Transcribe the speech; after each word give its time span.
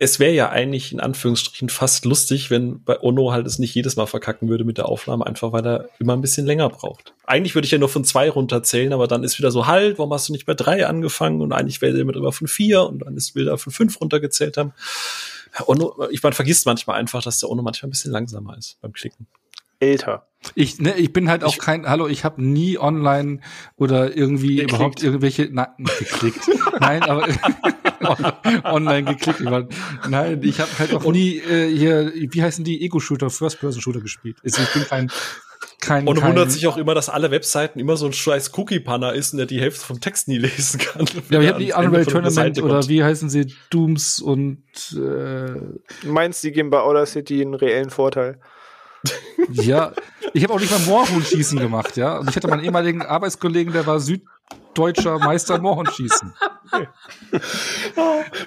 es 0.00 0.20
wäre 0.20 0.32
ja 0.32 0.48
eigentlich 0.48 0.92
in 0.92 1.00
Anführungsstrichen 1.00 1.68
fast 1.68 2.04
lustig, 2.04 2.50
wenn 2.50 2.82
bei 2.84 3.00
Ono 3.00 3.32
halt 3.32 3.46
es 3.48 3.58
nicht 3.58 3.74
jedes 3.74 3.96
Mal 3.96 4.06
verkacken 4.06 4.48
würde 4.48 4.62
mit 4.64 4.78
der 4.78 4.86
Aufnahme, 4.86 5.26
einfach 5.26 5.52
weil 5.52 5.66
er 5.66 5.88
immer 5.98 6.12
ein 6.12 6.20
bisschen 6.20 6.46
länger 6.46 6.68
braucht. 6.68 7.14
Eigentlich 7.24 7.56
würde 7.56 7.66
ich 7.66 7.72
ja 7.72 7.78
nur 7.78 7.88
von 7.88 8.04
zwei 8.04 8.30
runterzählen, 8.30 8.92
aber 8.92 9.08
dann 9.08 9.24
ist 9.24 9.38
wieder 9.38 9.50
so 9.50 9.66
halt, 9.66 9.98
warum 9.98 10.12
hast 10.12 10.28
du 10.28 10.32
nicht 10.32 10.46
bei 10.46 10.54
drei 10.54 10.86
angefangen? 10.86 11.40
Und 11.40 11.52
eigentlich 11.52 11.82
wäre 11.82 11.98
er 11.98 12.04
mit 12.04 12.14
immer 12.14 12.30
von 12.30 12.46
vier 12.46 12.84
und 12.84 13.00
dann 13.00 13.16
ist 13.16 13.34
wieder 13.34 13.58
von 13.58 13.72
fünf 13.72 14.00
runtergezählt 14.00 14.56
haben. 14.56 14.72
Ono, 15.66 16.08
ich 16.10 16.22
man 16.22 16.32
vergisst 16.32 16.66
manchmal 16.66 17.00
einfach, 17.00 17.22
dass 17.24 17.38
der 17.38 17.50
Ono 17.50 17.62
manchmal 17.62 17.88
ein 17.88 17.90
bisschen 17.90 18.12
langsamer 18.12 18.56
ist 18.56 18.78
beim 18.80 18.92
Klicken. 18.92 19.26
Älter. 19.80 20.26
Ich, 20.54 20.78
ne, 20.78 20.96
ich 20.96 21.12
bin 21.12 21.28
halt 21.28 21.42
auch 21.42 21.54
ich, 21.54 21.58
kein, 21.58 21.88
hallo, 21.88 22.06
ich 22.06 22.24
habe 22.24 22.42
nie 22.42 22.78
online 22.78 23.40
oder 23.76 24.16
irgendwie 24.16 24.56
geklickt. 24.56 24.72
überhaupt 24.72 25.02
irgendwelche, 25.02 25.48
na, 25.50 25.74
geklickt. 25.78 26.48
Nein, 26.80 27.02
aber 27.02 27.26
online 28.64 29.14
geklickt. 29.14 29.40
Nein, 30.08 30.40
ich 30.42 30.60
habe 30.60 30.70
halt 30.78 30.94
auch 30.94 31.12
nie 31.12 31.38
äh, 31.38 31.74
hier, 31.74 32.12
wie 32.14 32.42
heißen 32.42 32.64
die, 32.64 32.82
Ego-Shooter, 32.82 33.30
First-Person-Shooter 33.30 34.00
gespielt. 34.00 34.36
Also 34.44 34.62
ich 34.62 34.72
bin 34.72 34.84
kein, 34.84 35.10
kein, 35.80 36.08
und 36.08 36.18
kein, 36.18 36.30
wundert 36.30 36.50
sich 36.50 36.66
auch 36.66 36.76
immer, 36.76 36.94
dass 36.94 37.08
alle 37.08 37.30
Webseiten 37.30 37.78
immer 37.78 37.96
so 37.96 38.06
ein 38.06 38.12
scheiß 38.12 38.52
Cookie-Panner 38.56 39.14
ist 39.14 39.32
und 39.32 39.38
der 39.38 39.46
die 39.46 39.60
Hälfte 39.60 39.84
vom 39.84 40.00
Text 40.00 40.28
nie 40.28 40.38
lesen 40.38 40.80
kann. 40.80 41.06
Ja, 41.30 41.40
ich 41.40 41.48
habe 41.48 41.60
die 41.60 41.72
Unreal 41.72 42.06
Tournament 42.06 42.62
oder 42.62 42.86
wie 42.88 43.02
heißen 43.02 43.30
sie, 43.30 43.54
Dooms 43.70 44.20
und 44.20 44.62
äh, 44.96 46.06
Meinst 46.06 46.42
die 46.42 46.52
geben 46.52 46.70
bei 46.70 46.80
Outer 46.80 47.06
City 47.06 47.40
einen 47.40 47.54
reellen 47.54 47.90
Vorteil? 47.90 48.38
Ja, 49.52 49.92
ich 50.34 50.42
habe 50.42 50.54
auch 50.54 50.60
nicht 50.60 50.72
mal 50.72 50.80
Moorhuhn-Schießen 50.80 51.58
gemacht, 51.58 51.96
ja. 51.96 52.18
Und 52.18 52.28
ich 52.28 52.36
hatte 52.36 52.48
meinen 52.48 52.64
ehemaligen 52.64 53.02
Arbeitskollegen, 53.02 53.72
der 53.72 53.86
war 53.86 54.00
süddeutscher 54.78 55.18
Meister 55.18 55.58
Moorhuhn-Schießen. 55.58 56.32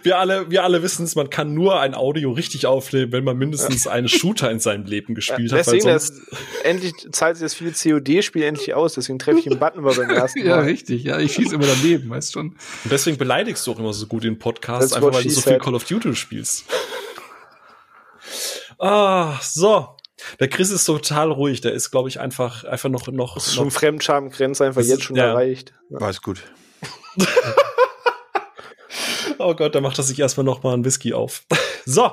wir 0.04 0.18
alle, 0.18 0.50
wir 0.50 0.64
alle 0.64 0.82
wissen 0.82 1.04
es, 1.04 1.16
man 1.16 1.30
kann 1.30 1.54
nur 1.54 1.80
ein 1.80 1.94
Audio 1.94 2.32
richtig 2.32 2.66
aufnehmen, 2.66 3.12
wenn 3.12 3.24
man 3.24 3.38
mindestens 3.38 3.88
einen 3.88 4.08
Shooter 4.08 4.50
in 4.52 4.60
seinem 4.60 4.86
Leben 4.86 5.16
gespielt 5.16 5.52
ja, 5.52 5.58
hat. 5.58 5.66
Deswegen, 5.66 5.88
das, 5.88 6.22
endlich 6.64 6.94
zahlt 7.12 7.38
sich 7.38 7.46
das 7.46 7.54
viele 7.54 7.72
COD-Spiel 7.72 8.44
endlich 8.44 8.74
aus, 8.74 8.94
deswegen 8.94 9.20
treffe 9.20 9.40
ich 9.40 9.46
den 9.46 9.60
Button 9.60 9.82
mal 9.82 9.94
beim 9.94 10.10
ersten 10.10 10.40
Mal. 10.44 10.48
ja, 10.48 10.60
richtig, 10.60 11.04
ja, 11.04 11.20
ich 11.20 11.34
schieße 11.34 11.56
immer 11.56 11.68
daneben, 11.68 12.10
weißt 12.10 12.34
schon. 12.34 12.48
Und 12.50 12.92
deswegen 12.92 13.18
beleidigst 13.18 13.66
du 13.68 13.72
auch 13.72 13.80
immer 13.80 13.94
so 13.94 14.08
gut 14.08 14.24
in 14.26 14.40
Podcasts, 14.40 14.94
einfach 14.94 15.14
weil 15.14 15.24
du 15.24 15.30
so 15.30 15.42
viel 15.42 15.60
Call 15.60 15.76
of 15.76 15.84
Duty 15.84 16.16
spielst. 16.16 16.66
Ah, 18.80 19.38
so. 19.42 19.98
Der 20.40 20.48
Chris 20.50 20.72
ist 20.72 20.86
total 20.86 21.32
ruhig. 21.32 21.62
Der 21.62 21.74
ist, 21.74 21.92
glaube 21.92 22.10
ich, 22.10 22.20
einfach, 22.20 22.64
einfach 22.64 22.90
noch, 22.90 23.08
noch. 23.08 23.36
Das 23.36 23.48
ist 23.48 23.56
schon 23.56 23.72
Fremdschamgrenze 23.72 24.66
einfach 24.66 24.82
jetzt 24.82 25.04
schon 25.04 25.16
ja. 25.16 25.26
erreicht. 25.26 25.74
Ja. 25.90 26.02
War 26.02 26.14
gut. 26.22 26.44
oh 29.38 29.54
Gott, 29.56 29.76
da 29.76 29.82
macht 29.82 29.98
er 29.98 30.04
sich 30.04 30.20
erstmal 30.20 30.46
noch 30.46 30.64
mal 30.64 30.74
ein 30.74 30.86
Whisky 30.86 31.14
auf. 31.14 31.46
so, 31.86 32.12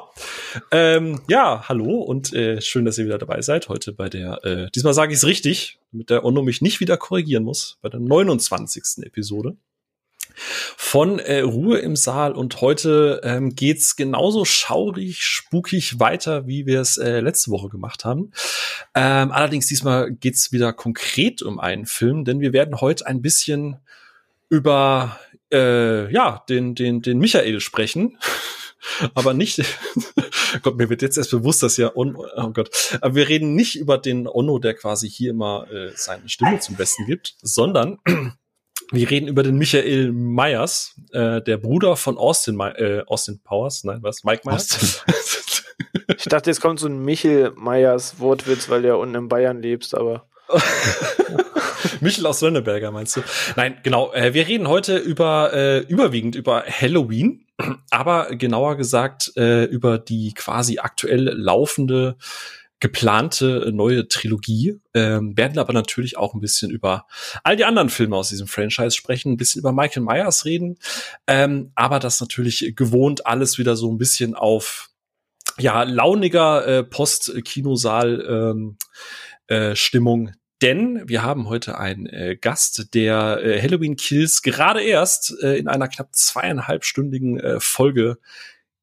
ähm, 0.71 1.21
ja, 1.29 1.69
hallo 1.69 2.01
und 2.01 2.33
äh, 2.33 2.61
schön, 2.61 2.85
dass 2.85 2.99
ihr 2.99 3.05
wieder 3.05 3.19
dabei 3.19 3.43
seid 3.43 3.69
heute 3.69 3.93
bei 3.93 4.09
der. 4.09 4.45
Äh, 4.45 4.69
diesmal 4.75 4.95
sage 4.95 5.13
ich 5.13 5.19
es 5.19 5.27
richtig, 5.27 5.79
damit 5.93 6.11
der 6.11 6.25
Onno 6.25 6.43
mich 6.43 6.63
nicht 6.63 6.81
wieder 6.81 6.97
korrigieren 6.97 7.45
muss 7.45 7.79
bei 7.81 7.89
der 7.89 8.01
29. 8.01 9.05
Episode 9.05 9.57
von 10.77 11.19
äh, 11.19 11.41
Ruhe 11.41 11.79
im 11.79 11.97
Saal 11.97 12.33
und 12.33 12.61
heute 12.61 13.21
ähm, 13.25 13.55
geht's 13.55 13.97
genauso 13.97 14.45
schaurig, 14.45 15.23
spukig 15.23 15.99
weiter, 16.01 16.47
wie 16.47 16.67
wir 16.67 16.81
es 16.81 16.97
äh, 16.97 17.21
letzte 17.21 17.51
Woche 17.51 17.69
gemacht 17.69 18.05
haben. 18.05 18.33
Ähm, 18.95 19.33
allerdings 19.33 19.67
diesmal 19.67 20.13
geht's 20.13 20.53
wieder 20.53 20.73
konkret 20.73 21.43
um 21.43 21.59
einen 21.59 21.87
Film, 21.87 22.25
denn 22.25 22.41
wir 22.41 22.53
werden 22.53 22.81
heute 22.81 23.07
ein 23.07 23.23
bisschen 23.23 23.77
über 24.49 25.19
äh, 25.53 26.13
ja 26.13 26.45
den 26.49 26.75
den 26.75 27.03
den 27.03 27.19
Michael 27.19 27.61
sprechen. 27.61 28.19
aber 29.15 29.35
nicht, 29.35 29.63
Gott, 30.63 30.77
mir 30.77 30.89
wird 30.89 31.03
jetzt 31.03 31.17
erst 31.17 31.31
bewusst, 31.31 31.63
dass 31.63 31.77
ja, 31.77 31.93
oh 31.95 32.51
Gott, 32.53 32.99
aber 33.01 33.15
wir 33.15 33.29
reden 33.29 33.55
nicht 33.55 33.77
über 33.77 33.99
den 33.99 34.27
Onno, 34.27 34.59
der 34.59 34.75
quasi 34.75 35.09
hier 35.09 35.31
immer 35.31 35.71
äh, 35.71 35.93
seine 35.95 36.29
Stimme 36.29 36.61
zum 36.61 36.77
Besten 36.77 37.07
gibt, 37.07 37.37
sondern 37.43 37.99
wir 38.91 39.11
reden 39.11 39.29
über 39.29 39.43
den 39.43 39.57
Michael 39.57 40.13
Myers, 40.13 40.95
äh, 41.13 41.43
der 41.43 41.59
Bruder 41.59 41.97
von 41.97 42.17
Austin, 42.17 42.59
äh, 42.61 43.03
Austin 43.07 43.41
Powers. 43.43 43.85
Nein, 43.85 44.03
was? 44.03 44.25
Mike 44.25 44.43
Myers? 44.45 45.05
ich 46.17 46.25
dachte, 46.25 46.51
jetzt 46.51 46.61
kommt 46.61 46.81
so 46.81 46.89
ein 46.89 47.05
Michael 47.05 47.53
Myers 47.57 48.19
Wortwitz, 48.19 48.69
weil 48.69 48.83
du 48.83 48.89
ja 48.89 48.95
unten 48.95 49.15
in 49.15 49.29
Bayern 49.29 49.61
lebst, 49.61 49.95
aber. 49.95 50.27
Michel 52.01 52.27
aus 52.27 52.41
Lönneberger 52.41 52.91
meinst 52.91 53.17
du? 53.17 53.23
Nein, 53.57 53.77
genau. 53.83 54.13
Äh, 54.13 54.33
wir 54.33 54.47
reden 54.47 54.69
heute 54.69 54.97
über 54.97 55.53
äh, 55.53 55.81
überwiegend 55.81 56.35
über 56.35 56.65
Halloween, 56.67 57.47
aber 57.91 58.35
genauer 58.37 58.77
gesagt 58.77 59.33
äh, 59.37 59.65
über 59.65 59.99
die 59.99 60.33
quasi 60.33 60.79
aktuell 60.79 61.31
laufende 61.35 62.17
geplante 62.81 63.71
neue 63.73 64.09
Trilogie, 64.09 64.81
ähm, 64.95 65.37
werden 65.37 65.59
aber 65.59 65.73
natürlich 65.73 66.17
auch 66.17 66.35
ein 66.35 66.41
bisschen 66.41 66.71
über 66.71 67.07
all 67.43 67.57
die 67.57 67.65
anderen 67.65 67.89
Filme 67.89 68.17
aus 68.17 68.29
diesem 68.29 68.47
Franchise 68.47 68.93
sprechen, 68.93 69.33
ein 69.33 69.37
bisschen 69.37 69.61
über 69.61 69.73
Michael 69.73 70.05
Myers 70.05 70.45
reden, 70.45 70.79
ähm, 71.27 71.73
aber 71.75 71.99
das 71.99 72.21
natürlich 72.21 72.75
gewohnt 72.77 73.27
alles 73.27 73.59
wieder 73.59 73.77
so 73.77 73.91
ein 73.91 73.99
bisschen 73.99 74.35
auf 74.35 74.91
ja 75.59 75.83
launiger 75.83 76.67
äh, 76.67 76.85
Post-Kinosaal 76.85 78.27
ähm, 78.29 78.77
äh, 79.49 79.75
Stimmung. 79.75 80.33
Denn 80.61 81.03
wir 81.07 81.23
haben 81.23 81.49
heute 81.49 81.79
einen 81.79 82.07
äh, 82.07 82.37
Gast, 82.37 82.95
der 82.95 83.41
äh, 83.43 83.63
Halloween 83.63 83.97
Kills 83.97 84.43
gerade 84.43 84.83
erst 84.83 85.35
äh, 85.43 85.57
in 85.57 85.69
einer 85.69 85.89
knapp 85.89 86.15
zweieinhalbstündigen 86.15 87.39
äh, 87.39 87.61
Folge 87.61 88.19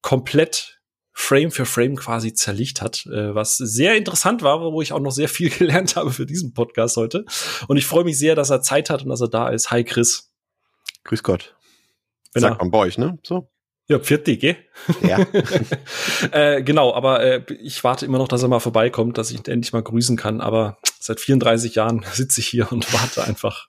komplett 0.02 0.75
Frame 1.18 1.50
für 1.50 1.66
Frame 1.66 1.96
quasi 1.96 2.34
zerlegt 2.34 2.82
hat, 2.82 3.06
äh, 3.06 3.34
was 3.34 3.58
sehr 3.58 3.96
interessant 3.96 4.44
war, 4.44 4.60
wo 4.60 4.82
ich 4.82 4.92
auch 4.92 5.00
noch 5.00 5.12
sehr 5.12 5.30
viel 5.30 5.50
gelernt 5.58 5.96
habe 5.96 6.12
für 6.12 6.26
diesen 6.26 6.54
Podcast 6.54 6.98
heute. 6.98 7.26
Und 7.68 7.78
ich 7.78 7.88
freue 7.88 8.04
mich 8.04 8.20
sehr, 8.20 8.36
dass 8.36 8.50
er 8.50 8.62
Zeit 8.62 8.90
hat 8.90 9.02
und 9.02 9.10
dass 9.10 9.22
er 9.22 9.30
da 9.30 9.48
ist. 9.48 9.72
Hi 9.72 9.86
Chris. 9.86 10.34
Grüß 11.06 11.24
Gott. 11.24 11.56
Wenn 12.34 12.42
Sagt 12.42 12.60
man 12.60 12.70
bei 12.70 12.80
euch, 12.80 12.98
ne? 12.98 13.18
So. 13.24 13.50
Ja, 13.88 14.00
viertig, 14.00 14.42
gell? 14.42 14.58
Ja. 15.02 15.26
äh, 16.32 16.62
genau, 16.64 16.94
aber 16.94 17.22
äh, 17.24 17.46
ich 17.62 17.84
warte 17.84 18.06
immer 18.06 18.18
noch, 18.18 18.28
dass 18.28 18.44
er 18.44 18.50
mal 18.50 18.60
vorbeikommt, 18.60 19.18
dass 19.18 19.32
ich 19.32 19.38
ihn 19.38 19.46
endlich 19.46 19.72
mal 19.72 19.84
grüßen 19.84 20.18
kann. 20.18 20.42
Aber 20.42 20.78
seit 21.00 21.22
34 21.22 21.76
Jahren 21.76 22.04
sitze 22.12 22.42
ich 22.42 22.48
hier 22.48 22.72
und 22.74 22.92
warte 22.94 23.24
einfach 23.24 23.68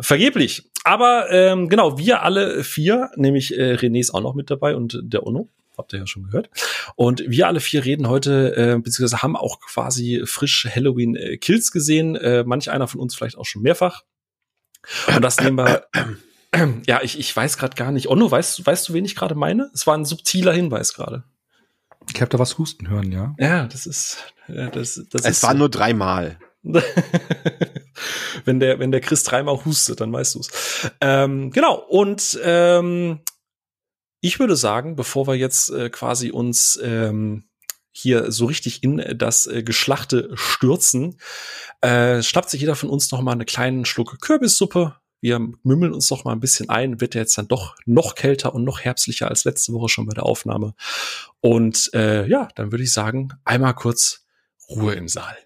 vergeblich. 0.00 0.68
Aber 0.82 1.30
ähm, 1.30 1.68
genau, 1.68 1.96
wir 1.96 2.22
alle 2.22 2.64
vier, 2.64 3.10
nämlich 3.14 3.56
äh, 3.56 3.74
René 3.74 4.00
ist 4.00 4.12
auch 4.12 4.20
noch 4.20 4.34
mit 4.34 4.50
dabei 4.50 4.74
und 4.74 4.98
der 5.04 5.24
Ono 5.24 5.48
habt 5.78 5.92
ihr 5.92 6.00
ja 6.00 6.06
schon 6.06 6.24
gehört. 6.24 6.50
Und 6.96 7.22
wir 7.26 7.46
alle 7.46 7.60
vier 7.60 7.84
reden 7.84 8.08
heute, 8.08 8.56
äh, 8.56 8.78
beziehungsweise 8.78 9.22
haben 9.22 9.36
auch 9.36 9.60
quasi 9.60 10.22
frisch 10.24 10.68
Halloween 10.74 11.16
äh, 11.16 11.36
Kills 11.36 11.72
gesehen. 11.72 12.16
Äh, 12.16 12.44
manch 12.44 12.70
einer 12.70 12.88
von 12.88 13.00
uns 13.00 13.14
vielleicht 13.14 13.36
auch 13.36 13.46
schon 13.46 13.62
mehrfach. 13.62 14.02
Und 15.14 15.22
das 15.22 15.40
nehmen 15.40 15.56
wir. 15.58 15.86
ja, 16.86 17.00
ich, 17.02 17.18
ich 17.18 17.34
weiß 17.34 17.58
gerade 17.58 17.74
gar 17.74 17.92
nicht. 17.92 18.08
Onno, 18.08 18.30
weißt, 18.30 18.64
weißt 18.64 18.88
du, 18.88 18.92
wen 18.94 19.04
ich 19.04 19.16
gerade 19.16 19.34
meine? 19.34 19.70
Es 19.74 19.86
war 19.86 19.96
ein 19.96 20.04
subtiler 20.04 20.52
Hinweis 20.52 20.94
gerade. 20.94 21.24
Ich 22.12 22.20
habe 22.20 22.28
da 22.28 22.38
was 22.38 22.58
husten 22.58 22.88
hören, 22.88 23.12
ja. 23.12 23.34
Ja, 23.38 23.66
das 23.66 23.86
ist. 23.86 24.18
Ja, 24.48 24.68
das, 24.68 25.02
das 25.10 25.22
es 25.22 25.38
ist 25.38 25.42
war 25.42 25.52
so. 25.52 25.58
nur 25.58 25.70
dreimal. 25.70 26.38
wenn 28.44 28.60
der 28.60 28.78
wenn 28.78 28.90
der 28.90 29.00
Chris 29.00 29.22
dreimal 29.22 29.64
hustet, 29.64 30.00
dann 30.00 30.12
weißt 30.12 30.34
du's. 30.34 30.50
Ähm, 31.00 31.50
genau. 31.50 31.74
Und 31.74 32.38
ähm, 32.42 33.20
ich 34.24 34.40
würde 34.40 34.56
sagen, 34.56 34.96
bevor 34.96 35.26
wir 35.26 35.34
jetzt 35.34 35.68
äh, 35.68 35.90
quasi 35.90 36.30
uns 36.30 36.80
ähm, 36.82 37.44
hier 37.92 38.32
so 38.32 38.46
richtig 38.46 38.82
in 38.82 38.96
das 39.18 39.46
äh, 39.46 39.62
Geschlachte 39.62 40.30
stürzen, 40.32 41.18
äh, 41.82 42.22
schnappt 42.22 42.48
sich 42.48 42.62
jeder 42.62 42.74
von 42.74 42.88
uns 42.88 43.12
noch 43.12 43.20
mal 43.20 43.32
einen 43.32 43.44
kleinen 43.44 43.84
Schluck 43.84 44.18
Kürbissuppe. 44.22 44.96
Wir 45.20 45.38
mümmeln 45.62 45.92
uns 45.92 46.10
noch 46.10 46.24
mal 46.24 46.32
ein 46.32 46.40
bisschen 46.40 46.70
ein, 46.70 47.02
wird 47.02 47.14
ja 47.14 47.20
jetzt 47.20 47.36
dann 47.36 47.48
doch 47.48 47.76
noch 47.84 48.14
kälter 48.14 48.54
und 48.54 48.64
noch 48.64 48.80
herbstlicher 48.80 49.28
als 49.28 49.44
letzte 49.44 49.74
Woche 49.74 49.90
schon 49.90 50.06
bei 50.06 50.14
der 50.14 50.24
Aufnahme. 50.24 50.74
Und 51.42 51.90
äh, 51.92 52.26
ja, 52.26 52.48
dann 52.54 52.72
würde 52.72 52.84
ich 52.84 52.94
sagen, 52.94 53.34
einmal 53.44 53.74
kurz 53.74 54.24
Ruhe 54.70 54.94
im 54.94 55.06
Saal. 55.06 55.36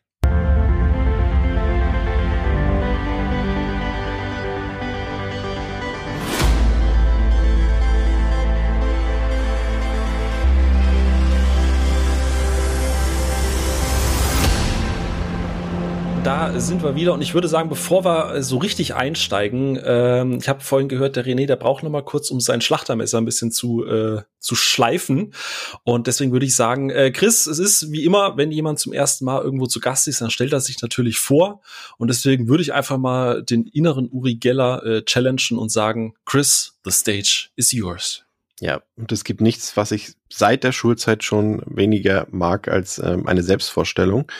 Sind 16.57 16.83
wir 16.83 16.95
wieder. 16.95 17.15
Und 17.15 17.23
ich 17.23 17.35
würde 17.35 17.49
sagen, 17.49 17.69
bevor 17.69 18.05
wir 18.05 18.43
so 18.43 18.59
richtig 18.59 18.95
einsteigen, 18.95 19.79
ähm, 19.85 20.39
ich 20.41 20.49
habe 20.49 20.61
vorhin 20.61 20.89
gehört, 20.89 21.17
der 21.17 21.25
René, 21.25 21.47
der 21.47 21.57
braucht 21.57 21.83
noch 21.83 21.91
mal 21.91 22.03
kurz, 22.03 22.31
um 22.31 22.41
sein 22.41 22.61
Schlachtermesser 22.61 23.19
ein 23.19 23.25
bisschen 23.25 23.51
zu 23.51 23.85
äh, 23.85 24.23
zu 24.39 24.55
schleifen. 24.55 25.35
Und 25.85 26.07
deswegen 26.07 26.33
würde 26.33 26.47
ich 26.47 26.55
sagen, 26.55 26.91
äh, 26.91 27.11
Chris, 27.11 27.47
es 27.47 27.59
ist 27.59 27.91
wie 27.91 28.05
immer, 28.05 28.37
wenn 28.37 28.53
jemand 28.53 28.79
zum 28.79 28.93
ersten 28.93 29.25
Mal 29.25 29.43
irgendwo 29.43 29.67
zu 29.67 29.81
Gast 29.81 30.09
ist, 30.09 30.21
dann 30.21 30.31
stellt 30.31 30.53
er 30.53 30.61
sich 30.61 30.81
natürlich 30.81 31.19
vor. 31.19 31.61
Und 31.99 32.09
deswegen 32.09 32.49
würde 32.49 32.63
ich 32.63 32.73
einfach 32.73 32.99
mal 32.99 33.43
den 33.43 33.67
inneren 33.67 34.09
Uri 34.11 34.37
Geller 34.37 34.85
äh, 34.85 35.03
challengen 35.05 35.59
und 35.59 35.71
sagen, 35.71 36.15
Chris, 36.25 36.79
the 36.85 36.91
stage 36.91 37.49
is 37.57 37.73
yours. 37.73 38.28
Ja, 38.61 38.83
und 38.97 39.13
es 39.13 39.23
gibt 39.23 39.41
nichts, 39.41 39.77
was 39.77 39.93
ich 39.93 40.15
seit 40.29 40.65
der 40.65 40.73
Schulzeit 40.73 41.23
schon 41.23 41.63
weniger 41.67 42.27
mag 42.33 42.67
als 42.67 42.99
ähm, 42.99 43.29
eine 43.29 43.43
Selbstvorstellung. 43.45 44.31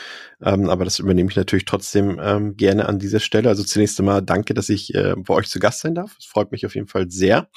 Ähm, 0.41 0.69
aber 0.69 0.83
das 0.83 0.99
übernehme 0.99 1.29
ich 1.29 1.37
natürlich 1.37 1.63
trotzdem 1.63 2.19
ähm, 2.21 2.57
gerne 2.57 2.87
an 2.89 2.99
dieser 2.99 3.21
Stelle. 3.21 3.47
Also 3.47 3.63
zunächst 3.63 3.97
einmal 3.97 4.21
danke, 4.21 4.53
dass 4.53 4.67
ich 4.67 4.93
äh, 4.93 5.15
bei 5.17 5.33
euch 5.33 5.47
zu 5.47 5.59
Gast 5.59 5.79
sein 5.81 5.95
darf. 5.95 6.17
Es 6.19 6.25
freut 6.25 6.51
mich 6.51 6.65
auf 6.65 6.75
jeden 6.75 6.87
Fall 6.87 7.09
sehr. 7.09 7.47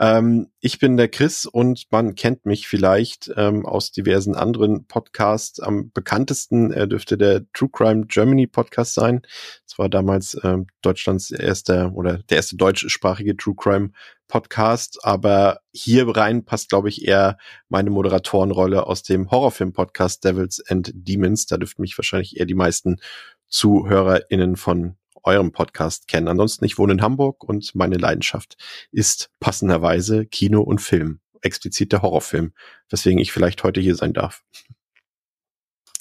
Ähm, 0.00 0.50
ich 0.60 0.78
bin 0.78 0.96
der 0.96 1.08
Chris 1.08 1.44
und 1.44 1.84
man 1.90 2.14
kennt 2.14 2.46
mich 2.46 2.66
vielleicht 2.66 3.30
ähm, 3.36 3.66
aus 3.66 3.92
diversen 3.92 4.34
anderen 4.34 4.86
Podcasts. 4.86 5.60
Am 5.60 5.92
bekanntesten 5.92 6.72
äh, 6.72 6.88
dürfte 6.88 7.18
der 7.18 7.42
True 7.52 7.68
Crime 7.70 8.06
Germany 8.06 8.46
Podcast 8.46 8.94
sein. 8.94 9.20
Das 9.68 9.78
war 9.78 9.90
damals 9.90 10.40
ähm, 10.42 10.68
Deutschlands 10.80 11.30
erster 11.30 11.92
oder 11.94 12.16
der 12.16 12.38
erste 12.38 12.56
deutschsprachige 12.56 13.36
True 13.36 13.54
Crime 13.54 13.90
Podcast. 14.26 15.04
Aber 15.04 15.60
hier 15.70 16.08
rein 16.08 16.46
passt, 16.46 16.70
glaube 16.70 16.88
ich, 16.88 17.06
eher 17.06 17.36
meine 17.68 17.90
Moderatorenrolle 17.90 18.86
aus 18.86 19.02
dem 19.02 19.30
Horrorfilm-Podcast 19.30 20.24
Devils 20.24 20.64
and 20.66 20.92
Demons. 20.94 21.44
Da 21.44 21.58
dürften 21.58 21.82
mich 21.82 21.98
wahrscheinlich 21.98 22.38
eher 22.38 22.46
die 22.46 22.54
meisten 22.54 23.00
ZuhörerInnen 23.48 24.56
von 24.56 24.96
eurem 25.24 25.52
Podcast 25.52 26.08
kennen. 26.08 26.28
Ansonsten, 26.28 26.64
ich 26.64 26.78
wohne 26.78 26.94
in 26.94 27.02
Hamburg 27.02 27.44
und 27.44 27.74
meine 27.74 27.96
Leidenschaft 27.96 28.56
ist 28.92 29.30
passenderweise 29.40 30.26
Kino 30.26 30.60
und 30.62 30.80
Film, 30.80 31.20
explizit 31.42 31.92
der 31.92 32.02
Horrorfilm, 32.02 32.52
weswegen 32.88 33.18
ich 33.18 33.32
vielleicht 33.32 33.62
heute 33.64 33.80
hier 33.80 33.94
sein 33.94 34.12
darf. 34.12 34.42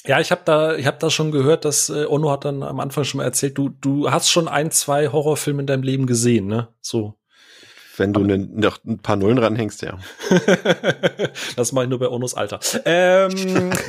Ja, 0.06 0.20
ich 0.20 0.32
habe 0.32 0.42
da, 0.46 0.76
ich 0.76 0.86
habe 0.86 0.98
da 1.00 1.10
schon 1.10 1.32
gehört, 1.32 1.66
dass 1.66 1.90
äh, 1.90 2.06
Ono 2.06 2.32
hat 2.32 2.46
dann 2.46 2.64
am 2.64 2.80
Anfang 2.80 3.04
schon 3.04 3.18
mal 3.18 3.26
erzählt, 3.26 3.58
du, 3.58 3.70
du 3.70 4.10
hast 4.10 4.30
schon 4.30 4.48
ein, 4.48 4.72
zwei 4.72 5.10
Horrorfilme 5.10 5.62
in 5.62 5.68
deinem 5.68 5.84
Leben 5.84 6.08
gesehen, 6.08 6.48
ne? 6.48 6.70
So. 6.82 7.16
Wenn 7.98 8.14
du 8.14 8.22
ne, 8.22 8.38
noch 8.38 8.80
ein 8.86 9.00
paar 9.00 9.18
Nullen 9.18 9.38
ranhängst, 9.38 9.82
ja. 9.82 10.00
das 11.58 11.74
mache 11.74 11.84
ich 11.84 11.90
nur 11.90 12.00
bei 12.00 12.08
Onos 12.08 12.34
Alter. 12.34 12.62
Ähm, 12.86 13.72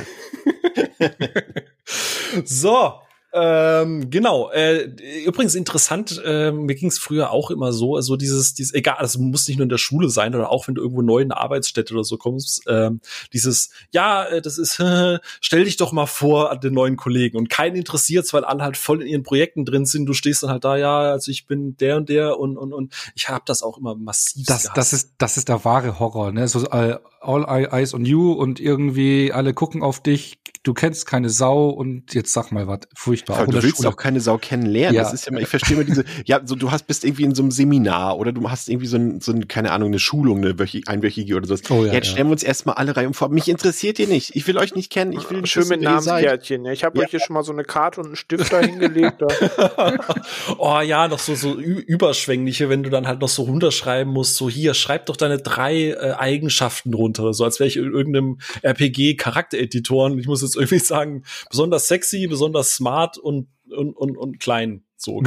so, 2.45 3.01
ähm, 3.33 4.09
genau. 4.09 4.51
Äh, 4.51 4.89
übrigens 5.25 5.55
interessant, 5.55 6.21
äh, 6.25 6.51
mir 6.51 6.75
ging 6.75 6.89
es 6.89 6.99
früher 6.99 7.31
auch 7.31 7.49
immer 7.49 7.71
so, 7.71 7.95
also 7.95 8.17
dieses, 8.17 8.53
dieses, 8.53 8.73
egal, 8.73 8.97
es 9.03 9.17
muss 9.17 9.47
nicht 9.47 9.57
nur 9.57 9.63
in 9.63 9.69
der 9.69 9.77
Schule 9.77 10.09
sein 10.09 10.35
oder 10.35 10.51
auch 10.51 10.67
wenn 10.67 10.75
du 10.75 10.81
irgendwo 10.81 11.01
neu 11.01 11.19
in 11.19 11.31
eine 11.31 11.39
Arbeitsstätte 11.39 11.93
oder 11.93 12.03
so 12.03 12.17
kommst, 12.17 12.67
äh, 12.67 12.91
dieses, 13.31 13.69
ja, 13.91 14.25
äh, 14.25 14.41
das 14.41 14.57
ist, 14.57 14.79
äh, 14.79 15.19
stell 15.41 15.63
dich 15.63 15.77
doch 15.77 15.93
mal 15.93 16.07
vor 16.07 16.51
an 16.51 16.59
den 16.59 16.73
neuen 16.73 16.97
Kollegen 16.97 17.37
und 17.37 17.49
keinen 17.49 17.77
interessiert, 17.77 18.31
weil 18.33 18.43
alle 18.43 18.63
halt 18.63 18.75
voll 18.75 19.01
in 19.01 19.07
ihren 19.07 19.23
Projekten 19.23 19.63
drin 19.65 19.85
sind. 19.85 20.05
Du 20.05 20.13
stehst 20.13 20.43
dann 20.43 20.49
halt 20.49 20.65
da, 20.65 20.75
ja, 20.75 21.11
also 21.11 21.31
ich 21.31 21.47
bin 21.47 21.77
der 21.77 21.97
und 21.97 22.09
der 22.09 22.37
und 22.37 22.57
und 22.57 22.73
und 22.73 22.93
ich 23.15 23.29
habe 23.29 23.43
das 23.45 23.63
auch 23.63 23.77
immer 23.77 23.95
massiv. 23.95 24.45
Das, 24.45 24.63
gehasst. 24.63 24.77
das 24.77 24.93
ist, 24.93 25.13
das 25.17 25.37
ist 25.37 25.47
der 25.47 25.63
wahre 25.63 25.99
Horror, 25.99 26.31
ne? 26.31 26.47
So 26.47 26.67
all, 26.69 27.01
all 27.21 27.45
eyes 27.45 27.93
on 27.93 28.05
you 28.05 28.31
und 28.33 28.59
irgendwie 28.59 29.31
alle 29.31 29.53
gucken 29.53 29.83
auf 29.83 30.01
dich. 30.01 30.39
Du 30.63 30.75
kennst 30.75 31.07
keine 31.07 31.29
Sau 31.29 31.69
und 31.69 32.13
jetzt 32.13 32.33
sag 32.33 32.51
mal 32.51 32.67
was. 32.67 32.81
Furchtbar. 32.95 33.41
Auch 33.41 33.45
du 33.47 33.63
willst 33.63 33.77
Schule. 33.77 33.89
auch 33.89 33.95
keine 33.97 34.19
Sau 34.19 34.37
kennenlernen. 34.37 34.95
Ja. 34.95 35.01
Das 35.01 35.13
ist 35.13 35.25
ja, 35.25 35.35
ich 35.35 35.47
verstehe 35.47 35.75
mal 35.75 35.85
diese, 35.85 36.05
ja, 36.25 36.39
so 36.43 36.55
du 36.55 36.69
hast 36.69 36.85
bist 36.85 37.03
irgendwie 37.03 37.23
in 37.23 37.33
so 37.33 37.41
einem 37.41 37.49
Seminar 37.49 38.19
oder 38.19 38.31
du 38.31 38.47
hast 38.49 38.69
irgendwie 38.69 38.85
so 38.85 38.97
ein, 38.97 39.21
so 39.21 39.31
ein 39.31 39.47
keine 39.47 39.71
Ahnung, 39.71 39.87
eine 39.87 39.97
Schulung, 39.97 40.37
eine 40.37 40.59
wöchige, 40.59 40.87
einwöchige 40.87 41.35
oder 41.35 41.47
so. 41.47 41.55
Oh, 41.71 41.85
ja, 41.85 41.93
Jetzt 41.93 42.09
stellen 42.09 42.27
wir 42.27 42.33
uns 42.33 42.43
erstmal 42.43 42.75
alle 42.75 42.95
rein 42.95 43.15
vor. 43.15 43.29
Mich 43.29 43.49
interessiert 43.49 43.97
ihr 43.97 44.07
nicht. 44.07 44.35
Ich 44.35 44.45
will 44.45 44.57
euch 44.59 44.75
nicht 44.75 44.91
kennen. 44.91 45.13
Ich 45.13 45.31
will 45.31 45.43
schön 45.47 45.67
mit 45.67 45.81
Namenskärtchen. 45.81 46.63
Ich 46.67 46.83
habe 46.83 46.99
euch 46.99 47.09
hier 47.09 47.19
schon 47.19 47.33
mal 47.33 47.43
so 47.43 47.53
eine 47.53 47.63
Karte 47.63 48.01
und 48.01 48.07
einen 48.07 48.15
Stift 48.15 48.53
da 48.53 48.59
hingelegt. 48.59 49.23
oh 50.59 50.79
ja, 50.79 51.07
noch 51.07 51.19
so 51.19 51.33
so 51.33 51.55
überschwängliche, 51.55 52.69
wenn 52.69 52.83
du 52.83 52.91
dann 52.91 53.07
halt 53.07 53.19
noch 53.19 53.29
so 53.29 53.43
runterschreiben 53.43 54.13
musst. 54.13 54.35
So 54.35 54.47
hier, 54.47 54.75
schreib 54.75 55.07
doch 55.07 55.17
deine 55.17 55.39
drei 55.39 55.89
äh, 55.89 56.13
Eigenschaften 56.17 56.93
runter, 56.93 57.10
so 57.15 57.43
als 57.43 57.59
wäre 57.59 57.67
ich 57.67 57.77
in 57.77 57.91
irgendeinem 57.91 58.39
RPG 58.61 59.15
Charaktereditor. 59.15 60.05
Und 60.05 60.19
ich 60.19 60.27
muss 60.27 60.41
jetzt 60.41 60.55
irgendwie 60.55 60.79
sagen, 60.79 61.23
besonders 61.49 61.87
sexy, 61.87 62.27
besonders 62.27 62.75
smart 62.75 63.17
und, 63.17 63.47
und, 63.69 63.95
und, 63.95 64.17
und 64.17 64.39
klein. 64.39 64.83
So, 64.97 65.21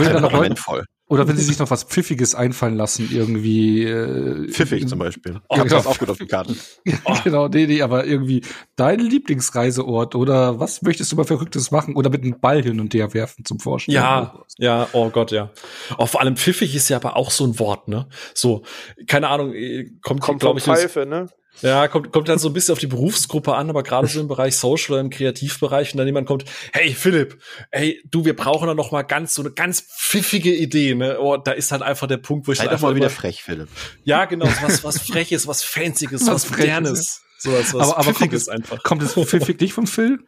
voll. 0.57 0.85
Oder 1.07 1.29
wenn 1.29 1.37
sie 1.37 1.45
sich 1.45 1.59
noch 1.59 1.71
was 1.71 1.85
Pfiffiges 1.85 2.35
einfallen 2.35 2.77
lassen, 2.77 3.11
irgendwie. 3.13 3.85
Äh, 3.85 4.49
Pfiffig 4.49 4.89
zum 4.89 4.99
Beispiel. 4.99 5.39
Oh, 5.49 5.55
ich 5.57 5.61
hab 5.61 5.69
das 5.69 5.87
auch 5.87 5.99
gut 5.99 6.09
auf 6.09 6.17
die 6.17 6.27
Karte. 6.27 6.57
oh. 7.05 7.15
genau, 7.23 7.49
nee, 7.49 7.67
nee, 7.67 7.83
aber 7.83 8.07
irgendwie 8.07 8.43
dein 8.77 9.01
Lieblingsreiseort 9.01 10.15
oder 10.15 10.61
was 10.61 10.81
möchtest 10.81 11.13
du 11.13 11.17
mal 11.17 11.25
Verrücktes 11.25 11.71
machen 11.71 11.95
oder 11.95 12.09
mit 12.09 12.23
einem 12.23 12.41
Ball 12.41 12.63
hin 12.63 12.81
und 12.81 12.95
her 12.95 13.13
werfen 13.13 13.45
zum 13.45 13.61
Vorstellen. 13.61 13.97
Ja, 13.97 14.45
ja, 14.57 14.89
oh 14.93 15.11
Gott, 15.11 15.31
ja. 15.31 15.51
Auch 15.99 16.09
vor 16.09 16.23
allem 16.23 16.37
pfiffig 16.37 16.75
ist 16.75 16.89
ja 16.89 16.97
aber 16.97 17.17
auch 17.17 17.31
so 17.31 17.45
ein 17.45 17.59
Wort, 17.59 17.87
ne? 17.87 18.09
So, 18.33 18.63
keine 19.07 19.29
Ahnung, 19.29 19.53
äh, 19.53 19.91
kommt, 20.01 20.23
kommt 20.23 20.41
glaube 20.41 20.59
ich. 20.59 20.65
Pfeife, 20.65 21.05
ne? 21.05 21.29
Ja, 21.63 21.89
kommt, 21.89 22.13
kommt 22.13 22.29
dann 22.29 22.39
so 22.39 22.49
ein 22.49 22.53
bisschen 22.53 22.73
auf 22.73 22.79
die 22.79 22.87
Berufsgruppe 22.87 23.55
an, 23.55 23.71
aber 23.71 23.83
gerade 23.83 24.07
so 24.07 24.21
im 24.21 24.29
Bereich 24.29 24.57
Social 24.57 24.95
oder 24.95 25.01
im 25.01 25.11
Kreativbereich, 25.11 25.93
wenn 25.93 25.99
dann 25.99 26.07
jemand 26.07 26.27
kommt, 26.27 26.45
hey 26.73 26.95
Philipp, 26.95 27.41
hey, 27.71 28.03
du, 28.11 28.25
wir 28.25 28.35
brauchen 28.35 28.67
da 28.67 28.75
noch 28.75 28.91
mal 28.91 29.03
ganz 29.03 29.35
so 29.35 29.43
eine 29.43 29.53
ganz 29.53 29.81
pfiffige 29.81 30.55
Idee, 30.55 30.95
ne? 30.95 31.19
Oh, 31.21 31.37
da 31.37 31.53
ist 31.53 31.73
halt 31.73 31.83
einfach 31.83 32.07
der 32.07 32.17
Punkt, 32.17 32.49
wo 32.49 32.53
ich 32.53 32.59
Sei 32.59 32.67
doch 32.67 32.81
mal 32.81 32.97
wieder 32.97 33.11
frech, 33.11 33.43
Philipp. 33.43 33.69
Ja, 34.05 34.25
genau, 34.25 34.47
was, 34.63 34.83
was 34.85 35.01
Freches, 35.01 35.47
was 35.47 35.63
Fancyes, 35.63 36.11
was, 36.13 36.27
was 36.27 36.51
Modernes. 36.51 37.23
So 37.39 37.53
was, 37.53 37.75
was 37.75 37.91
aber, 37.91 37.99
aber 37.99 38.13
kommt 38.15 38.33
es, 38.33 38.49
einfach. 38.49 38.83
Kommt 38.83 39.03
es 39.03 39.15
pfiffig 39.15 39.61
nicht 39.61 39.75
von 39.75 39.87
Phil? 39.87 40.19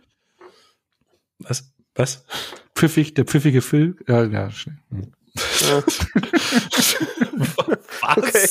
Was? 1.38 1.72
Was? 1.94 2.24
Pfiffig, 2.74 3.14
der 3.14 3.24
pfiffige 3.24 3.62
Phil? 3.62 3.96
Ja, 4.06 4.24
ja, 4.24 4.50
schnell. 4.50 4.78
Hm. 4.90 5.12
Was? 8.00 8.16
Okay. 8.16 8.48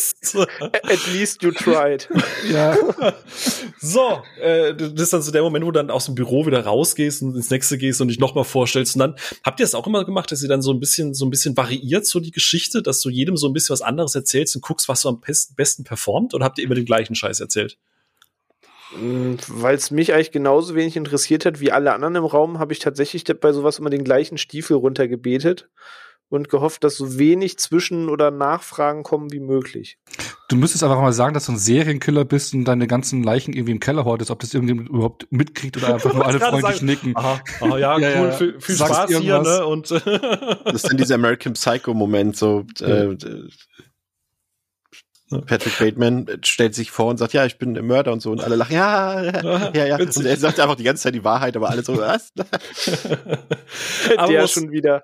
At 0.84 1.08
least 1.14 1.42
you 1.44 1.52
tried. 1.52 2.10
ja. 2.52 2.78
So, 3.80 4.22
äh, 4.42 4.74
das 4.76 4.92
ist 4.94 5.14
dann 5.14 5.22
so 5.22 5.32
der 5.32 5.44
Moment, 5.44 5.66
wo 5.66 5.72
du 5.72 5.80
dann 5.80 5.92
aus 5.92 6.06
dem 6.06 6.16
Büro 6.16 6.46
wieder 6.46 6.66
rausgehst 6.66 7.22
und 7.22 7.36
ins 7.36 7.50
nächste 7.50 7.78
gehst 7.78 8.02
und 8.02 8.08
dich 8.10 8.20
nochmal 8.20 8.44
vorstellst. 8.44 8.96
Und 8.96 9.00
dann 9.00 9.16
habt 9.44 9.60
ihr 9.60 9.66
das 9.66 9.76
auch 9.76 9.88
immer 9.88 10.06
gemacht, 10.06 10.32
dass 10.32 10.42
ihr 10.44 10.50
dann 10.50 10.62
so 10.62 10.72
ein 10.74 10.80
bisschen, 10.80 11.14
so 11.14 11.26
ein 11.26 11.30
bisschen 11.30 11.56
variiert, 11.56 12.06
so 12.06 12.20
die 12.20 12.32
Geschichte, 12.32 12.82
dass 12.82 13.02
du 13.02 13.10
jedem 13.10 13.38
so 13.38 13.48
ein 13.48 13.54
bisschen 13.54 13.74
was 13.74 13.82
anderes 13.82 14.16
erzählst 14.16 14.56
und 14.56 14.62
guckst, 14.62 14.90
was 14.90 15.02
so 15.02 15.10
am 15.10 15.22
besten 15.56 15.84
performt? 15.84 16.34
Oder 16.34 16.46
habt 16.46 16.58
ihr 16.58 16.64
immer 16.64 16.76
den 16.76 16.86
gleichen 16.86 17.16
Scheiß 17.16 17.40
erzählt? 17.40 17.78
Mm, 18.96 19.36
Weil 19.48 19.76
es 19.76 19.92
mich 19.92 20.14
eigentlich 20.14 20.32
genauso 20.32 20.76
wenig 20.76 20.96
interessiert 20.96 21.46
hat 21.46 21.60
wie 21.60 21.72
alle 21.72 21.94
anderen 21.94 22.16
im 22.16 22.26
Raum, 22.26 22.60
habe 22.60 22.74
ich 22.74 22.80
tatsächlich 22.80 23.24
bei 23.24 23.54
sowas 23.54 23.80
immer 23.80 23.90
den 23.90 24.04
gleichen 24.04 24.38
Stiefel 24.38 24.78
runtergebetet 24.78 25.70
und 26.30 26.50
gehofft, 26.50 26.84
dass 26.84 26.96
so 26.98 27.18
wenig 27.18 27.60
Zwischen- 27.60 28.10
oder 28.10 28.32
Nachfragen 28.32 29.04
kommen 29.04 29.32
wie 29.32 29.40
möglich. 29.40 29.98
Du 30.48 30.56
müsstest 30.56 30.84
einfach 30.84 31.02
mal 31.02 31.14
sagen, 31.14 31.34
dass 31.34 31.46
du 31.46 31.54
ein 31.54 31.58
Serienkiller 31.58 32.26
bist 32.26 32.54
und 32.54 32.66
deine 32.66 32.88
ganzen 32.88 33.24
Leichen 33.24 33.54
irgendwie 33.54 33.72
im 33.72 33.80
Keller 33.80 34.06
hortest, 34.06 34.32
ob 34.32 34.40
das 34.40 34.54
irgendjemand 34.54 34.90
überhaupt 34.90 35.28
mitkriegt 35.32 35.78
oder 35.78 35.96
einfach 35.96 36.14
nur 36.16 36.26
alle 36.26 36.40
freundlich 36.40 36.76
sagen, 36.76 36.86
nicken. 36.86 37.18
Aha, 37.18 37.42
aha 37.62 37.78
ja, 37.78 37.98
ja, 38.00 38.20
cool, 38.20 38.28
ja. 38.28 38.32
Viel, 38.32 38.60
viel 38.60 38.76
Spaß 38.76 39.10
hier, 39.10 39.42
ne? 39.42 39.66
Und 39.66 39.92
das 39.92 40.04
ist 40.74 40.90
dann 40.90 40.98
dieser 40.98 41.16
American 41.16 41.54
Psycho-Moment, 41.54 42.36
so 42.36 42.66
äh, 42.82 43.16
Patrick 45.30 45.80
Bateman 45.80 46.28
stellt 46.44 46.76
sich 46.76 46.92
vor 46.92 47.08
und 47.08 47.18
sagt, 47.18 47.34
ja, 47.34 47.46
ich 47.46 47.58
bin 47.58 47.74
der 47.74 47.82
Mörder 47.82 48.14
und 48.14 48.22
so 48.22 48.32
und 48.32 48.44
alle 48.44 48.56
lachen, 48.56 48.74
ja, 48.74 49.24
ja, 49.24 49.72
ja. 49.74 49.86
ja. 49.86 49.96
Und 49.98 50.24
er 50.24 50.38
sagt 50.38 50.60
einfach 50.60 50.76
die 50.76 50.84
ganze 50.84 51.04
Zeit 51.04 51.16
die 51.16 51.24
Wahrheit, 51.24 51.56
aber 51.56 51.70
alle 51.70 51.84
so, 51.84 51.98
was? 51.98 52.32
aber 54.18 54.28
der 54.32 54.48
schon 54.48 54.72
wieder. 54.72 55.02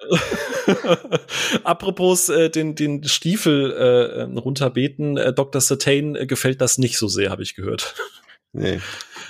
Apropos 1.63 2.29
äh, 2.29 2.49
den, 2.49 2.75
den 2.75 3.03
Stiefel 3.03 3.71
äh, 3.71 4.21
runterbeten, 4.39 5.17
äh, 5.17 5.33
Dr. 5.33 5.59
Satane 5.59 6.19
äh, 6.19 6.27
gefällt 6.27 6.61
das 6.61 6.77
nicht 6.77 6.99
so 6.99 7.07
sehr, 7.07 7.31
habe 7.31 7.41
ich 7.41 7.55
gehört. 7.55 7.95
Nee. 8.53 8.79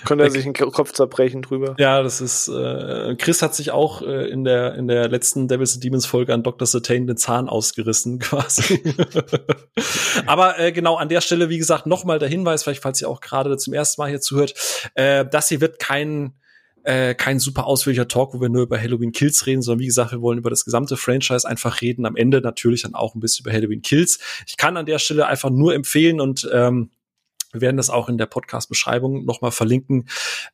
Könnte 0.06 0.24
er 0.24 0.32
sich 0.32 0.44
den 0.44 0.54
Kopf 0.54 0.94
zerbrechen 0.94 1.42
drüber. 1.42 1.76
Ja, 1.78 2.02
das 2.02 2.22
ist, 2.22 2.48
äh, 2.48 3.16
Chris 3.18 3.42
hat 3.42 3.56
sich 3.56 3.72
auch 3.72 4.02
äh, 4.02 4.30
in 4.30 4.44
der, 4.44 4.76
in 4.76 4.88
der 4.88 5.08
letzten 5.10 5.48
Devils 5.48 5.76
and 5.76 5.84
Demons 5.84 6.06
Folge 6.06 6.34
an 6.34 6.44
Dr. 6.44 6.66
Satane 6.66 7.06
den 7.06 7.18
Zahn 7.18 7.50
ausgerissen, 7.50 8.20
quasi. 8.20 8.82
Aber 10.26 10.60
äh, 10.60 10.72
genau 10.72 10.96
an 10.96 11.10
der 11.10 11.22
Stelle, 11.22 11.50
wie 11.50 11.58
gesagt, 11.58 11.86
nochmal 11.86 12.20
der 12.20 12.30
Hinweis, 12.30 12.64
vielleicht 12.64 12.82
falls 12.82 13.02
ihr 13.02 13.10
auch 13.10 13.22
gerade 13.22 13.58
zum 13.58 13.74
ersten 13.74 14.02
Mal 14.02 14.10
hier 14.10 14.22
zuhört, 14.22 14.54
äh, 14.96 15.26
das 15.30 15.50
hier 15.50 15.62
wird 15.62 15.80
kein, 15.80 16.34
äh, 16.84 17.14
kein 17.14 17.40
super 17.40 17.68
ausführlicher 17.68 18.08
Talk, 18.08 18.34
wo 18.34 18.42
wir 18.42 18.50
nur 18.50 18.64
über 18.64 18.80
Halloween 18.80 19.12
Kills 19.12 19.46
reden, 19.46 19.62
sondern 19.62 19.82
wie 19.82 19.88
gesagt, 19.88 20.12
wir 20.12 20.22
wollen 20.22 20.40
über 20.40 20.50
das 20.50 20.66
gesamte 20.66 20.98
Franchise 20.98 21.48
einfach 21.48 21.82
reden. 21.82 22.06
Am 22.06 22.16
Ende 22.16 22.42
natürlich 22.42 22.84
dann 22.84 22.96
auch 22.96 23.16
ein 23.16 23.20
bisschen 23.20 23.46
über 23.46 23.54
Halloween 23.54 23.82
Kills. 23.82 24.20
Ich 24.48 24.58
kann 24.58 24.78
an 24.78 24.86
der 24.86 25.00
Stelle 25.00 25.28
einfach 25.28 25.50
nur 25.50 25.76
empfehlen 25.76 26.20
und 26.20 26.50
ähm, 26.52 26.90
wir 27.54 27.62
werden 27.62 27.78
das 27.78 27.90
auch 27.90 28.10
in 28.10 28.18
der 28.18 28.26
Podcast-Beschreibung 28.26 29.26
nochmal 29.26 29.52
verlinken. 29.52 30.08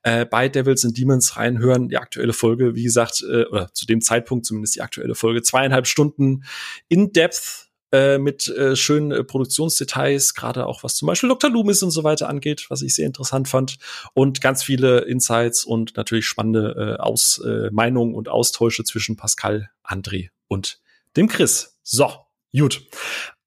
Äh, 0.04 0.26
bei 0.26 0.50
Devils 0.50 0.86
and 0.86 0.98
Demons 0.98 1.38
reinhören. 1.38 1.90
Die 1.90 1.98
aktuelle 1.98 2.34
Folge, 2.34 2.76
wie 2.76 2.84
gesagt, 2.84 3.24
äh, 3.28 3.46
oder 3.46 3.74
zu 3.74 3.86
dem 3.86 4.02
Zeitpunkt 4.02 4.46
zumindest 4.46 4.76
die 4.76 4.82
aktuelle 4.82 5.16
Folge, 5.16 5.42
zweieinhalb 5.42 5.88
Stunden 5.88 6.44
in 6.88 7.12
Depth 7.14 7.68
äh, 7.92 8.18
mit 8.18 8.48
äh, 8.50 8.76
schönen 8.76 9.12
äh, 9.12 9.24
Produktionsdetails, 9.24 10.34
gerade 10.34 10.66
auch 10.66 10.84
was 10.84 10.96
zum 10.96 11.08
Beispiel 11.08 11.30
Dr. 11.30 11.50
Loomis 11.50 11.84
und 11.84 11.92
so 11.92 12.04
weiter 12.04 12.28
angeht, 12.28 12.66
was 12.70 12.82
ich 12.82 12.94
sehr 12.94 13.06
interessant 13.06 13.48
fand. 13.48 13.78
Und 14.14 14.42
ganz 14.42 14.62
viele 14.62 15.00
Insights 15.06 15.64
und 15.64 15.96
natürlich 15.96 16.26
spannende 16.26 16.98
äh, 17.00 17.02
Aus, 17.02 17.42
äh, 17.46 17.70
Meinungen 17.72 18.14
und 18.14 18.28
Austausche 18.28 18.84
zwischen 18.84 19.16
Pascal, 19.16 19.70
André 19.86 20.30
und 20.50 20.82
dem 21.16 21.30
Chris. 21.30 21.80
So, 21.82 22.12
gut. 22.52 22.82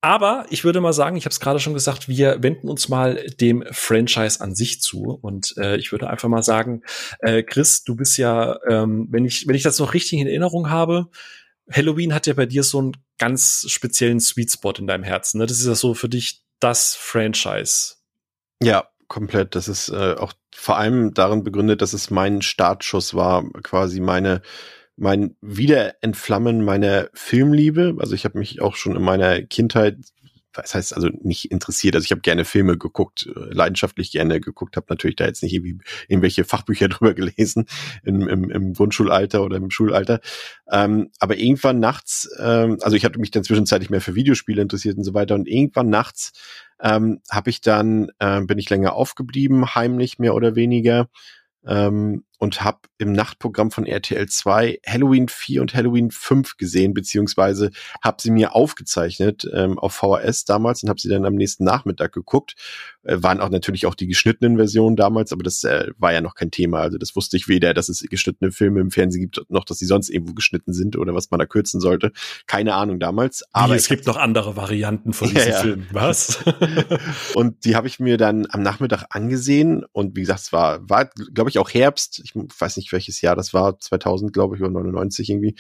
Aber 0.03 0.47
ich 0.49 0.65
würde 0.65 0.81
mal 0.81 0.95
sagen, 0.95 1.17
ich 1.17 1.27
habe 1.27 1.33
es 1.33 1.41
gerade 1.41 1.61
schon 1.61 1.75
gesagt, 1.75 2.09
wir 2.09 2.43
wenden 2.43 2.69
uns 2.69 2.89
mal 2.89 3.17
dem 3.39 3.65
Franchise 3.71 4.41
an 4.41 4.55
sich 4.55 4.81
zu. 4.81 5.19
Und 5.21 5.55
äh, 5.59 5.77
ich 5.77 5.93
würde 5.93 6.09
einfach 6.09 6.29
mal 6.29 6.43
sagen, 6.43 6.83
äh, 7.19 7.43
Chris, 7.43 7.85
du 7.85 7.97
bist 7.97 8.17
ja, 8.17 8.59
ähm, 8.67 9.09
wenn 9.11 9.27
ich, 9.27 9.47
wenn 9.47 9.55
ich 9.55 9.63
das 9.63 9.79
noch 9.79 9.93
richtig 9.93 10.19
in 10.19 10.27
Erinnerung 10.27 10.71
habe, 10.71 11.09
Halloween 11.71 12.15
hat 12.15 12.27
ja 12.27 12.33
bei 12.33 12.47
dir 12.47 12.63
so 12.63 12.79
einen 12.79 12.97
ganz 13.19 13.67
speziellen 13.69 14.21
Sweet 14.21 14.53
Spot 14.53 14.73
in 14.73 14.87
deinem 14.87 15.05
Herzen. 15.05 15.39
Ne? 15.39 15.47
Das 15.47 15.59
ist 15.59 15.67
ja 15.67 15.75
so 15.75 15.93
für 15.93 16.09
dich 16.09 16.43
das 16.61 16.95
Franchise. 16.95 17.97
Ja, 18.63 18.89
komplett. 19.07 19.55
Das 19.55 19.69
ist 19.69 19.91
äh, 19.91 20.15
auch 20.15 20.33
vor 20.55 20.79
allem 20.79 21.13
darin 21.13 21.45
begründet, 21.45 21.83
dass 21.83 21.93
es 21.93 22.11
mein 22.11 22.43
Startschuss 22.43 23.15
war, 23.15 23.45
quasi 23.63 24.01
meine 24.01 24.41
mein 25.01 25.37
Wiederentflammen 25.41 26.63
meiner 26.63 27.09
Filmliebe. 27.15 27.97
Also 27.99 28.15
ich 28.15 28.25
habe 28.25 28.39
mich 28.39 28.61
auch 28.61 28.77
schon 28.77 28.97
in 28.97 29.03
meiner 29.03 29.43
Kindheit 29.43 29.97
was 30.53 30.75
heißt 30.75 30.95
also 30.95 31.09
nicht 31.23 31.51
interessiert. 31.51 31.95
Also 31.95 32.05
ich 32.05 32.11
habe 32.11 32.23
gerne 32.23 32.45
Filme 32.45 32.77
geguckt, 32.77 33.27
äh, 33.27 33.55
leidenschaftlich 33.55 34.11
gerne 34.11 34.41
geguckt, 34.41 34.77
habe 34.77 34.87
natürlich 34.89 35.17
da 35.17 35.27
jetzt 35.27 35.43
nicht 35.43 35.55
irgendwie 35.55 35.79
irgendwelche 36.09 36.45
Fachbücher 36.45 36.89
drüber 36.89 37.15
gelesen 37.15 37.67
im, 38.03 38.29
im, 38.29 38.51
im 38.51 38.73
Grundschulalter 38.75 39.43
oder 39.45 39.57
im 39.57 39.71
Schulalter. 39.71 40.21
Ähm, 40.71 41.11
aber 41.19 41.37
irgendwann 41.37 41.79
nachts, 41.79 42.29
ähm, 42.39 42.79
also 42.81 42.97
ich 42.97 43.05
hatte 43.05 43.21
mich 43.21 43.31
dann 43.31 43.45
zwischenzeitlich 43.45 43.91
mehr 43.91 44.01
für 44.01 44.15
Videospiele 44.15 44.63
interessiert 44.63 44.97
und 44.97 45.05
so 45.05 45.15
weiter 45.15 45.35
und 45.35 45.49
irgendwann 45.49 45.89
nachts 45.89 46.33
ähm, 46.81 47.21
habe 47.31 47.51
ich 47.51 47.61
dann, 47.61 48.09
äh, 48.19 48.41
bin 48.43 48.59
ich 48.59 48.71
länger 48.71 48.95
aufgeblieben, 48.95 49.75
heimlich 49.75 50.19
mehr 50.19 50.35
oder 50.35 50.57
weniger 50.57 51.09
ähm, 51.67 52.25
und 52.41 52.65
habe 52.65 52.79
im 52.97 53.13
Nachtprogramm 53.13 53.71
von 53.71 53.85
RTL 53.85 54.27
2 54.27 54.81
Halloween 54.87 55.29
4 55.29 55.61
und 55.61 55.75
Halloween 55.75 56.11
5 56.11 56.57
gesehen, 56.57 56.95
beziehungsweise 56.95 57.71
habe 58.03 58.17
sie 58.21 58.31
mir 58.31 58.55
aufgezeichnet 58.55 59.47
ähm, 59.53 59.79
auf 59.79 59.93
VHS 59.93 60.47
damals 60.47 60.83
und 60.83 60.89
habe 60.89 60.99
sie 60.99 61.11
dann 61.11 61.27
am 61.27 61.35
nächsten 61.35 61.65
Nachmittag 61.65 62.13
geguckt. 62.13 62.55
Äh, 63.03 63.23
waren 63.23 63.41
auch 63.41 63.51
natürlich 63.51 63.85
auch 63.85 63.95
die 63.95 64.07
geschnittenen 64.07 64.57
Versionen 64.57 64.97
damals, 64.97 65.35
aber 65.35 65.43
das 65.43 65.65
äh, 65.65 65.89
war 65.99 66.15
ja 66.15 66.23
noch 66.23 66.35
kein 66.35 66.51
Thema. 66.51 66.81
Also 66.81 66.97
das 66.97 67.15
wusste 67.15 67.37
ich 67.37 67.47
weder, 67.47 67.75
dass 67.75 67.91
es 67.91 68.01
geschnittene 68.09 68.53
Filme 68.53 68.81
im 68.81 68.91
Fernsehen 68.91 69.21
gibt, 69.21 69.43
noch 69.51 69.67
dass 69.67 69.79
sie 69.79 69.87
sonst 69.87 70.09
irgendwo 70.09 70.33
geschnitten 70.33 70.73
sind 70.73 70.97
oder 70.97 71.15
was 71.15 71.31
man 71.31 71.41
da 71.41 71.45
kürzen 71.45 71.79
sollte. 71.79 72.11
Keine 72.47 72.75
Ahnung 72.75 73.01
damals. 73.01 73.45
Aber 73.53 73.75
Wie, 73.75 73.77
es 73.77 73.89
gibt 73.89 74.07
noch 74.07 74.17
andere 74.17 74.57
Varianten 74.57 75.13
von 75.13 75.29
diesen 75.29 75.47
ja, 75.47 75.57
ja. 75.57 75.61
Filmen. 75.61 75.87
Was? 75.93 76.43
und 77.35 77.67
die 77.67 77.77
habe 77.77 77.87
ich 77.87 78.01
mir 78.01 78.17
dann 78.17 78.47
am 78.49 78.63
Nachmittag 78.63 79.05
angesehen 79.11 79.85
und 79.93 80.17
wie 80.17 80.23
gesagt, 80.23 80.41
es 80.41 80.53
war, 80.55 80.89
war 80.89 81.11
glaube 81.35 81.51
ich, 81.51 81.59
auch 81.59 81.69
Herbst 81.69 82.23
ich 82.30 82.30
weiß 82.35 82.77
nicht 82.77 82.93
welches 82.93 83.21
Jahr 83.21 83.37
das 83.37 83.55
war, 83.55 83.79
2000 83.79 84.33
glaube 84.33 84.57
ich 84.57 84.63
oder 84.63 84.71
99 84.71 85.31
irgendwie. 85.31 85.57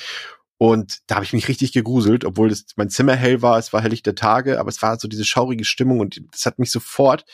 Und 0.58 0.98
da 1.06 1.14
habe 1.14 1.24
ich 1.24 1.32
mich 1.32 1.48
richtig 1.48 1.72
gegruselt, 1.72 2.24
obwohl 2.26 2.50
das, 2.50 2.66
mein 2.76 2.90
Zimmer 2.90 3.16
hell 3.16 3.40
war, 3.40 3.58
es 3.58 3.72
war 3.72 3.80
helllichte 3.80 4.14
Tage, 4.14 4.60
aber 4.60 4.68
es 4.68 4.82
war 4.82 4.98
so 4.98 5.08
diese 5.08 5.24
schaurige 5.24 5.64
Stimmung 5.64 6.00
und 6.00 6.20
das 6.32 6.44
hat 6.44 6.58
mich 6.58 6.70
sofort 6.70 7.24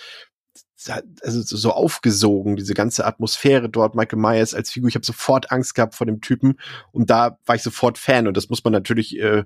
also 1.23 1.43
so 1.43 1.73
aufgesogen, 1.73 2.57
diese 2.57 2.75
ganze 2.75 3.07
Atmosphäre 3.07 3.69
dort, 3.69 3.95
Michael 3.95 4.19
Myers 4.19 4.55
als 4.55 4.71
Figur. 4.71 4.89
Ich 4.89 4.95
habe 4.95 5.07
sofort 5.07 5.51
Angst 5.51 5.75
gehabt 5.75 5.95
vor 5.95 6.07
dem 6.07 6.21
Typen 6.21 6.61
und 6.93 7.11
da 7.11 7.39
war 7.47 7.57
ich 7.57 7.63
sofort 7.63 7.99
Fan 7.99 8.29
und 8.29 8.37
das 8.37 8.51
muss 8.51 8.63
man 8.63 8.73
natürlich 8.73 9.19
äh, 9.19 9.45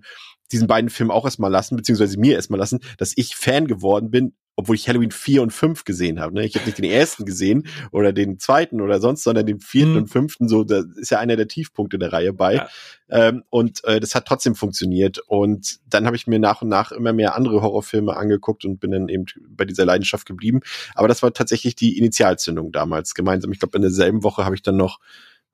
diesen 0.53 0.67
beiden 0.67 0.91
Filmen 0.91 1.13
auch 1.13 1.25
erstmal 1.25 1.51
lassen, 1.51 1.77
beziehungsweise 1.77 2.19
mir 2.19 2.35
erstmal 2.35 2.59
lassen, 2.59 2.81
dass 2.99 3.13
ich 3.17 3.37
Fan 3.37 3.67
geworden 3.67 4.11
bin, 4.11 4.35
obwohl 4.57 4.77
ich 4.77 4.89
Halloween 4.89 5.11
4 5.11 5.43
und 5.43 5.53
5 5.53 5.85
gesehen 5.85 6.21
habe. 6.21 6.35
Ne? 6.35 6.45
Ich 6.45 6.55
habe 6.55 6.67
nicht 6.67 6.79
den 6.79 6.85
ersten 6.85 7.25
gesehen 7.25 7.67
oder 7.93 8.13
den 8.13 8.39
zweiten 8.39 8.81
oder 8.81 9.01
sonst, 9.01 9.23
sondern 9.23 9.47
den 9.47 9.61
vierten 9.61 9.93
mhm. 9.93 9.99
und 9.99 10.07
fünften. 10.09 10.49
So, 10.49 10.65
da 10.65 10.83
ist 10.97 11.11
ja 11.11 11.19
einer 11.19 11.37
der 11.37 11.49
Tiefpunkte 11.49 11.99
der 11.99 12.13
Reihe 12.13 12.33
bei. 12.33 12.57
Ja. 12.57 12.69
Ähm, 13.09 13.43
und 13.51 13.83
äh, 13.85 14.01
das 14.01 14.15
hat 14.15 14.27
trotzdem 14.27 14.55
funktioniert. 14.55 15.19
Und 15.19 15.81
dann 15.87 16.07
habe 16.07 16.17
ich 16.17 16.27
mir 16.27 16.39
nach 16.39 16.63
und 16.63 16.69
nach 16.69 16.93
immer 16.93 17.13
mehr 17.13 17.37
andere 17.37 17.63
Horrorfilme 17.63 18.17
angeguckt 18.17 18.65
und 18.65 18.81
bin 18.81 18.91
dann 18.91 19.09
eben 19.09 19.25
bei 19.49 19.65
dieser 19.65 19.85
Leidenschaft 19.85 20.27
geblieben. 20.27 20.61
Aber 20.95 21.09
das 21.09 21.23
war 21.23 21.33
tatsächlich 21.33 21.75
die 21.75 21.97
Initialzündung 21.99 22.73
damals 22.73 23.15
gemeinsam. 23.15 23.53
Ich 23.53 23.61
glaube, 23.61 23.77
in 23.77 23.83
derselben 23.83 24.23
Woche 24.23 24.45
habe 24.45 24.55
ich 24.55 24.63
dann 24.63 24.77
noch 24.77 25.01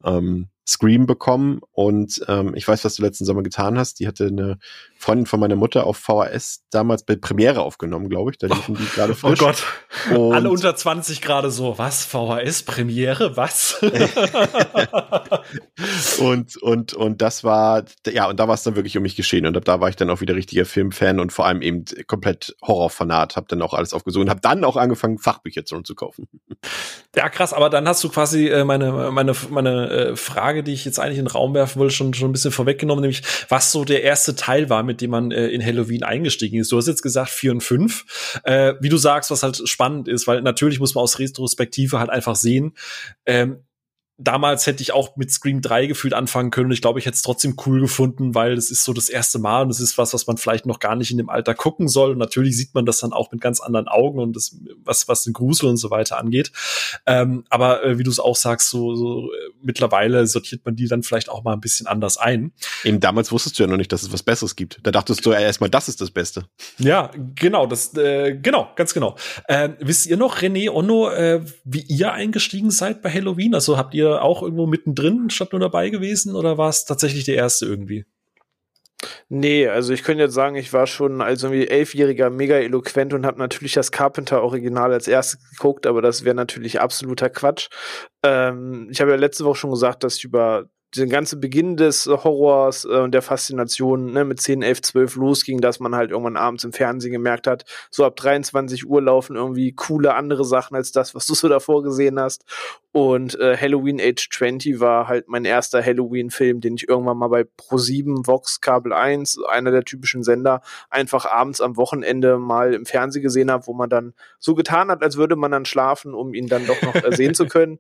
ähm, 0.04 0.48
Scream 0.68 1.06
bekommen 1.06 1.61
und 1.73 2.20
ähm, 2.26 2.54
ich 2.56 2.66
weiß, 2.66 2.85
was 2.85 2.96
du 2.96 3.02
letzten 3.02 3.25
Sommer 3.25 3.42
getan 3.42 3.78
hast. 3.78 4.00
Die 4.00 4.08
hatte 4.08 4.26
eine 4.26 4.58
Freundin 4.99 5.26
von 5.26 5.38
meiner 5.38 5.54
Mutter 5.54 5.87
auf 5.87 5.96
VHS 5.99 6.64
damals 6.70 7.04
bei 7.04 7.14
Premiere 7.14 7.61
aufgenommen, 7.61 8.08
glaube 8.08 8.32
ich. 8.32 8.38
Da 8.38 8.49
liefen 8.49 8.75
die 8.75 8.85
gerade 8.94 9.12
oh 9.12 9.16
frisch. 9.16 9.40
Oh 9.40 9.44
Gott. 9.44 9.64
Und 10.11 10.35
Alle 10.35 10.50
unter 10.50 10.75
20 10.75 11.20
gerade 11.20 11.50
so, 11.50 11.78
was? 11.78 12.04
VHS 12.04 12.64
Premiere? 12.64 13.37
Was? 13.37 13.80
und, 16.18 16.56
und, 16.56 16.94
und 16.94 17.23
das 17.23 17.44
war, 17.44 17.85
ja, 18.06 18.28
und 18.28 18.40
da 18.40 18.49
war 18.49 18.54
es 18.54 18.64
dann 18.64 18.75
wirklich 18.75 18.96
um 18.96 19.02
mich 19.02 19.16
geschehen. 19.16 19.46
Und 19.46 19.68
da 19.68 19.80
war 19.80 19.88
ich 19.88 19.96
dann 19.96 20.11
auch 20.11 20.20
wieder 20.20 20.35
richtiger 20.35 20.64
Filmfan 20.64 21.20
und 21.20 21.32
vor 21.32 21.46
allem 21.46 21.62
eben 21.62 21.85
komplett 22.06 22.56
Horrorfanat. 22.62 23.37
Hab 23.37 23.49
dann 23.49 23.62
auch 23.62 23.75
alles 23.75 23.92
aufgesucht 23.92 24.25
und 24.25 24.30
hab 24.30 24.42
dann 24.42 24.64
auch 24.64 24.76
angefangen, 24.76 25.18
Fachbücher 25.18 25.64
zu, 25.64 25.80
zu 25.82 25.94
kaufen. 25.94 26.26
Ja, 27.14 27.28
krass, 27.28 27.52
aber 27.52 27.70
dann 27.70 27.87
hast 27.87 28.02
du 28.02 28.08
quasi 28.08 28.49
äh, 28.49 28.64
meine, 28.64 29.11
meine, 29.11 29.32
meine 29.50 29.90
äh, 29.90 30.16
Frage, 30.16 30.55
die 30.62 30.72
ich 30.72 30.84
jetzt 30.84 30.98
eigentlich 30.98 31.18
in 31.18 31.25
den 31.25 31.30
Raum 31.30 31.54
werfen 31.54 31.78
wollte, 31.78 31.94
schon, 31.94 32.14
schon 32.14 32.30
ein 32.30 32.32
bisschen 32.32 32.52
vorweggenommen, 32.52 33.02
nämlich 33.02 33.22
was 33.48 33.72
so 33.72 33.84
der 33.84 34.02
erste 34.02 34.34
Teil 34.34 34.68
war, 34.70 34.82
mit 34.82 35.00
dem 35.00 35.10
man 35.10 35.30
äh, 35.30 35.48
in 35.48 35.64
Halloween 35.64 36.02
eingestiegen 36.02 36.60
ist. 36.60 36.72
Du 36.72 36.76
hast 36.76 36.86
jetzt 36.86 37.02
gesagt 37.02 37.30
vier 37.30 37.52
und 37.52 37.62
fünf. 37.62 38.40
Äh, 38.44 38.75
wie 38.80 38.88
du 38.88 38.96
sagst, 38.96 39.30
was 39.30 39.42
halt 39.42 39.68
spannend 39.68 40.08
ist, 40.08 40.26
weil 40.26 40.42
natürlich 40.42 40.80
muss 40.80 40.94
man 40.94 41.02
aus 41.02 41.18
Retrospektive 41.18 41.98
halt 41.98 42.10
einfach 42.10 42.36
sehen, 42.36 42.75
ähm, 43.26 43.65
damals 44.18 44.66
hätte 44.66 44.82
ich 44.82 44.92
auch 44.92 45.16
mit 45.16 45.30
Scream 45.30 45.61
3 45.61 45.87
gefühlt 45.87 46.14
anfangen 46.14 46.50
können. 46.50 46.70
Ich 46.70 46.80
glaube, 46.80 46.99
ich 46.99 47.06
hätte 47.06 47.16
es 47.16 47.23
trotzdem 47.23 47.56
cool 47.66 47.80
gefunden, 47.80 48.35
weil 48.35 48.54
das 48.54 48.70
ist 48.70 48.85
so 48.85 48.92
das 48.92 49.08
erste 49.08 49.38
Mal 49.38 49.62
und 49.62 49.68
das 49.68 49.80
ist 49.80 49.99
was, 49.99 50.14
was 50.14 50.26
man 50.26 50.38
vielleicht 50.38 50.64
noch 50.64 50.78
gar 50.78 50.96
nicht 50.96 51.11
in 51.11 51.18
dem 51.18 51.28
Alter 51.28 51.54
gucken 51.54 51.88
soll. 51.88 52.12
Und 52.12 52.18
natürlich 52.18 52.56
sieht 52.56 52.75
man 52.75 52.87
das 52.87 52.99
dann 52.99 53.12
auch 53.12 53.30
mit 53.30 53.40
ganz 53.40 53.61
anderen 53.61 53.88
Augen 53.88 54.18
und 54.18 54.35
das, 54.35 54.56
was, 54.85 55.06
was 55.08 55.25
den 55.25 55.35
Grusel 55.35 55.68
und 55.68 55.76
so 55.76 55.90
weiter 55.90 56.18
angeht. 56.18 56.50
Ähm, 57.04 57.44
aber 57.50 57.85
äh, 57.85 57.99
wie 57.99 58.04
du 58.04 58.11
es 58.11 58.18
auch 58.18 58.37
sagst, 58.37 58.70
so, 58.70 58.94
so 58.94 59.32
äh, 59.32 59.37
mittlerweile 59.62 60.26
sortiert 60.26 60.64
man 60.64 60.76
die 60.76 60.88
dann 60.88 61.02
vielleicht 61.02 61.28
auch 61.28 61.44
mal 61.44 61.52
ein 61.52 61.61
bisschen 61.61 61.87
anders 61.87 62.16
ein. 62.16 62.52
Eben 62.85 63.00
damals 63.00 63.32
wusstest 63.32 63.58
du 63.58 63.64
ja 63.64 63.68
noch 63.68 63.76
nicht, 63.76 63.92
dass 63.92 64.02
es 64.02 64.12
was 64.12 64.23
Besseres 64.23 64.56
gibt. 64.56 64.80
Da 64.82 64.92
dachtest 64.92 65.26
du 65.26 65.32
ja 65.32 65.40
erstmal, 65.40 65.68
das 65.68 65.88
ist 65.88 66.00
das 66.00 66.11
Beste. 66.11 66.46
Ja, 66.78 67.11
genau, 67.35 67.66
das, 67.66 67.94
äh, 67.96 68.35
genau, 68.35 68.70
ganz 68.76 68.94
genau. 68.94 69.16
Äh, 69.46 69.70
wisst 69.80 70.06
ihr 70.06 70.16
noch, 70.16 70.38
René 70.38 70.70
Onno, 70.70 71.11
äh, 71.11 71.42
wie 71.64 71.80
ihr 71.82 72.12
eingestiegen 72.12 72.70
seid 72.70 73.02
bei 73.02 73.12
Halloween? 73.12 73.54
Also 73.54 73.76
habt 73.76 73.92
ihr 73.94 74.05
ihr 74.06 74.22
auch 74.22 74.42
irgendwo 74.42 74.66
mittendrin 74.66 75.30
statt 75.30 75.52
nur 75.52 75.60
dabei 75.60 75.90
gewesen 75.90 76.34
oder 76.34 76.58
war 76.58 76.68
es 76.68 76.84
tatsächlich 76.84 77.25
der 77.25 77.36
erste 77.36 77.66
irgendwie? 77.66 78.06
Nee, 79.28 79.68
also 79.68 79.92
ich 79.92 80.02
könnte 80.04 80.25
jetzt 80.25 80.34
sagen, 80.34 80.56
ich 80.56 80.72
war 80.72 80.86
schon 80.86 81.20
als 81.20 81.42
irgendwie 81.42 81.68
elfjähriger 81.68 82.30
mega 82.30 82.56
eloquent 82.56 83.12
und 83.12 83.26
habe 83.26 83.38
natürlich 83.38 83.75
das 83.75 83.92
Carpenter-Original 83.92 84.92
als 84.92 85.08
erstes 85.08 85.50
geguckt, 85.50 85.86
aber 85.86 86.00
das 86.00 86.25
wäre 86.25 86.34
natürlich 86.34 86.80
absoluter 86.80 87.28
Quatsch. 87.28 87.68
Ähm, 88.22 88.88
ich 88.90 89.00
habe 89.00 89.10
ja 89.10 89.16
letzte 89.16 89.44
Woche 89.44 89.56
schon 89.56 89.70
gesagt, 89.70 90.04
dass 90.04 90.16
ich 90.16 90.25
über 90.25 90.70
den 90.94 91.10
ganzen 91.10 91.40
Beginn 91.40 91.76
des 91.76 92.06
Horrors 92.06 92.84
äh, 92.84 92.88
und 92.88 93.12
der 93.12 93.22
Faszination 93.22 94.12
ne, 94.12 94.24
mit 94.24 94.40
10, 94.40 94.62
11, 94.62 94.82
12 94.82 95.16
losging, 95.16 95.60
dass 95.60 95.80
man 95.80 95.94
halt 95.94 96.10
irgendwann 96.10 96.36
abends 96.36 96.64
im 96.64 96.72
Fernsehen 96.72 97.12
gemerkt 97.12 97.46
hat, 97.46 97.64
so 97.90 98.04
ab 98.04 98.16
23 98.16 98.86
Uhr 98.86 99.02
laufen 99.02 99.36
irgendwie 99.36 99.72
coole 99.72 100.14
andere 100.14 100.44
Sachen 100.44 100.76
als 100.76 100.92
das, 100.92 101.14
was 101.14 101.26
du 101.26 101.34
so 101.34 101.48
davor 101.48 101.82
gesehen 101.82 102.20
hast. 102.20 102.44
Und 102.92 103.38
äh, 103.38 103.56
Halloween 103.56 104.00
Age 104.00 104.28
20 104.30 104.80
war 104.80 105.08
halt 105.08 105.28
mein 105.28 105.44
erster 105.44 105.84
Halloween-Film, 105.84 106.60
den 106.60 106.76
ich 106.76 106.88
irgendwann 106.88 107.18
mal 107.18 107.28
bei 107.28 107.42
Pro7, 107.42 108.26
Vox, 108.26 108.60
Kabel 108.60 108.92
1, 108.92 109.38
einer 109.48 109.70
der 109.70 109.84
typischen 109.84 110.22
Sender, 110.22 110.62
einfach 110.88 111.26
abends 111.26 111.60
am 111.60 111.76
Wochenende 111.76 112.38
mal 112.38 112.72
im 112.72 112.86
Fernsehen 112.86 113.22
gesehen 113.22 113.50
habe, 113.50 113.66
wo 113.66 113.74
man 113.74 113.90
dann 113.90 114.14
so 114.38 114.54
getan 114.54 114.90
hat, 114.90 115.02
als 115.02 115.16
würde 115.18 115.36
man 115.36 115.50
dann 115.50 115.66
schlafen, 115.66 116.14
um 116.14 116.32
ihn 116.32 116.46
dann 116.46 116.66
doch 116.66 116.80
noch 116.80 117.12
sehen 117.12 117.34
zu 117.34 117.46
können 117.48 117.78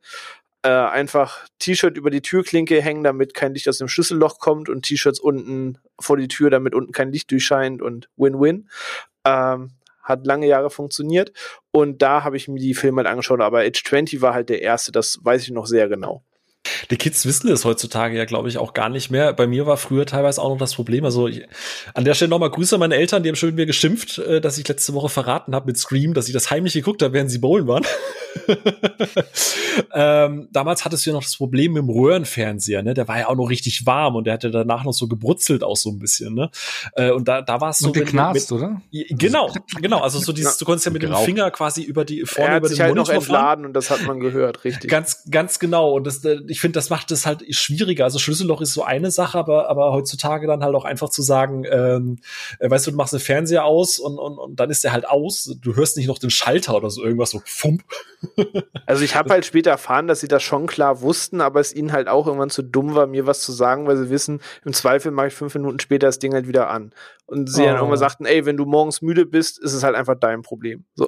äh, 0.66 0.68
einfach 0.68 1.46
T-Shirt 1.60 1.96
über 1.96 2.10
die 2.10 2.22
Türklinke 2.22 2.82
hängen, 2.82 3.04
damit 3.04 3.34
kein 3.34 3.54
Licht 3.54 3.68
aus 3.68 3.78
dem 3.78 3.86
Schlüsselloch 3.86 4.40
kommt 4.40 4.68
und 4.68 4.82
T-Shirts 4.84 5.20
unten 5.20 5.78
vor 6.00 6.16
die 6.16 6.26
Tür, 6.26 6.50
damit 6.50 6.74
unten 6.74 6.90
kein 6.90 7.12
Licht 7.12 7.30
durchscheint 7.30 7.80
und 7.80 8.08
Win-Win. 8.16 8.68
Ähm, 9.24 9.70
hat 10.02 10.26
lange 10.26 10.48
Jahre 10.48 10.70
funktioniert 10.70 11.32
und 11.70 12.02
da 12.02 12.24
habe 12.24 12.36
ich 12.36 12.48
mir 12.48 12.58
die 12.58 12.74
Filme 12.74 12.98
halt 12.98 13.08
angeschaut, 13.08 13.40
aber 13.40 13.60
Age 13.60 13.82
20 13.84 14.22
war 14.22 14.34
halt 14.34 14.48
der 14.48 14.62
erste, 14.62 14.90
das 14.90 15.20
weiß 15.22 15.42
ich 15.42 15.50
noch 15.50 15.66
sehr 15.66 15.88
genau. 15.88 16.24
Die 16.90 16.96
Kids 16.96 17.26
wissen 17.26 17.48
es 17.48 17.64
heutzutage 17.64 18.16
ja, 18.16 18.24
glaube 18.24 18.48
ich, 18.48 18.58
auch 18.58 18.74
gar 18.74 18.88
nicht 18.88 19.10
mehr. 19.10 19.32
Bei 19.32 19.46
mir 19.46 19.66
war 19.66 19.76
früher 19.76 20.06
teilweise 20.06 20.40
auch 20.42 20.50
noch 20.50 20.58
das 20.58 20.74
Problem. 20.74 21.04
Also 21.04 21.28
ich, 21.28 21.46
an 21.94 22.04
der 22.04 22.14
Stelle 22.14 22.30
nochmal 22.30 22.50
Grüße 22.50 22.76
an 22.76 22.80
meine 22.80 22.96
Eltern, 22.96 23.22
die 23.22 23.28
haben 23.28 23.36
schon 23.36 23.50
mit 23.50 23.56
mir 23.56 23.66
geschimpft, 23.66 24.18
äh, 24.18 24.40
dass 24.40 24.58
ich 24.58 24.66
letzte 24.66 24.94
Woche 24.94 25.08
verraten 25.08 25.54
habe 25.54 25.66
mit 25.66 25.78
Scream, 25.78 26.14
dass 26.14 26.28
ich 26.28 26.32
das 26.32 26.50
heimlich 26.50 26.74
geguckt 26.74 27.02
habe, 27.02 27.12
während 27.14 27.30
sie 27.30 27.38
bowlen 27.38 27.66
waren. 27.66 27.84
ähm, 29.94 30.48
damals 30.52 30.84
hattest 30.84 31.06
du 31.06 31.10
ja 31.10 31.14
noch 31.14 31.22
das 31.22 31.36
Problem 31.36 31.72
mit 31.72 31.82
dem 31.82 31.90
Röhrenfernseher, 31.90 32.82
ne? 32.82 32.94
Der 32.94 33.08
war 33.08 33.18
ja 33.18 33.28
auch 33.28 33.34
noch 33.34 33.48
richtig 33.48 33.86
warm 33.86 34.16
und 34.16 34.24
der 34.24 34.34
hatte 34.34 34.50
danach 34.50 34.84
noch 34.84 34.92
so 34.92 35.08
gebrutzelt 35.08 35.64
auch 35.64 35.76
so 35.76 35.90
ein 35.90 35.98
bisschen, 35.98 36.34
ne? 36.34 36.50
Äh, 36.94 37.10
und 37.10 37.28
da, 37.28 37.42
da 37.42 37.60
war 37.60 37.70
es 37.70 37.78
so. 37.78 37.88
Und 37.88 37.94
geknarzt, 37.94 38.52
oder? 38.52 38.80
Genau, 38.90 39.52
genau. 39.80 40.00
Also 40.00 40.18
so 40.18 40.32
dieses, 40.34 40.58
du 40.58 40.64
konntest 40.64 40.86
ja 40.86 40.92
mit 40.92 41.02
dem 41.02 41.14
Finger 41.16 41.50
quasi 41.50 41.82
über 41.82 42.04
die 42.04 42.24
vorne 42.24 42.48
er 42.48 42.54
hat 42.54 42.60
über 42.60 42.68
sich 42.68 42.78
den 42.78 42.86
halt 42.86 42.94
noch 42.94 43.06
Monitor 43.06 43.22
fahren. 43.22 43.36
entladen 43.36 43.66
und 43.66 43.72
das 43.72 43.90
hat 43.90 44.06
man 44.06 44.20
gehört, 44.20 44.64
richtig. 44.64 44.90
Ganz, 44.90 45.24
ganz 45.30 45.58
genau. 45.58 45.92
Und 45.92 46.06
das, 46.06 46.24
äh, 46.24 46.40
ich 46.56 46.60
finde, 46.62 46.78
das 46.78 46.88
macht 46.88 47.10
es 47.10 47.26
halt 47.26 47.44
schwieriger. 47.54 48.04
Also 48.04 48.18
Schlüsselloch 48.18 48.62
ist 48.62 48.72
so 48.72 48.82
eine 48.82 49.10
Sache, 49.10 49.36
aber, 49.36 49.68
aber 49.68 49.92
heutzutage 49.92 50.46
dann 50.46 50.64
halt 50.64 50.74
auch 50.74 50.86
einfach 50.86 51.10
zu 51.10 51.20
sagen, 51.20 51.66
ähm, 51.70 52.16
äh, 52.60 52.70
weißt 52.70 52.86
du, 52.86 52.92
du 52.92 52.96
machst 52.96 53.12
den 53.12 53.20
Fernseher 53.20 53.66
aus 53.66 53.98
und, 53.98 54.18
und, 54.18 54.38
und 54.38 54.58
dann 54.58 54.70
ist 54.70 54.82
der 54.82 54.92
halt 54.92 55.06
aus. 55.06 55.54
Du 55.60 55.76
hörst 55.76 55.98
nicht 55.98 56.06
noch 56.06 56.18
den 56.18 56.30
Schalter 56.30 56.74
oder 56.74 56.88
so 56.88 57.04
irgendwas 57.04 57.30
so 57.30 57.42
fump. 57.44 57.84
Also 58.86 59.04
ich 59.04 59.14
habe 59.14 59.30
halt 59.30 59.44
später 59.44 59.70
erfahren, 59.70 60.08
dass 60.08 60.20
sie 60.20 60.28
das 60.28 60.42
schon 60.42 60.66
klar 60.66 61.00
wussten, 61.02 61.40
aber 61.40 61.60
es 61.60 61.74
ihnen 61.74 61.92
halt 61.92 62.08
auch 62.08 62.26
irgendwann 62.26 62.50
zu 62.50 62.62
dumm 62.62 62.94
war, 62.94 63.06
mir 63.06 63.26
was 63.26 63.40
zu 63.42 63.52
sagen, 63.52 63.86
weil 63.86 63.96
sie 63.96 64.10
wissen, 64.10 64.40
im 64.64 64.72
Zweifel 64.72 65.12
mache 65.12 65.28
ich 65.28 65.34
fünf 65.34 65.54
Minuten 65.54 65.78
später 65.80 66.06
das 66.06 66.18
Ding 66.18 66.32
halt 66.32 66.48
wieder 66.48 66.70
an. 66.70 66.92
Und 67.26 67.50
sie 67.52 67.64
dann 67.64 67.74
Oh. 67.74 67.78
irgendwann 67.78 67.98
sagten, 67.98 68.24
ey, 68.24 68.46
wenn 68.46 68.56
du 68.56 68.64
morgens 68.64 69.02
müde 69.02 69.26
bist, 69.26 69.58
ist 69.58 69.74
es 69.74 69.82
halt 69.82 69.94
einfach 69.96 70.14
dein 70.18 70.42
Problem. 70.42 70.84
So. 70.94 71.06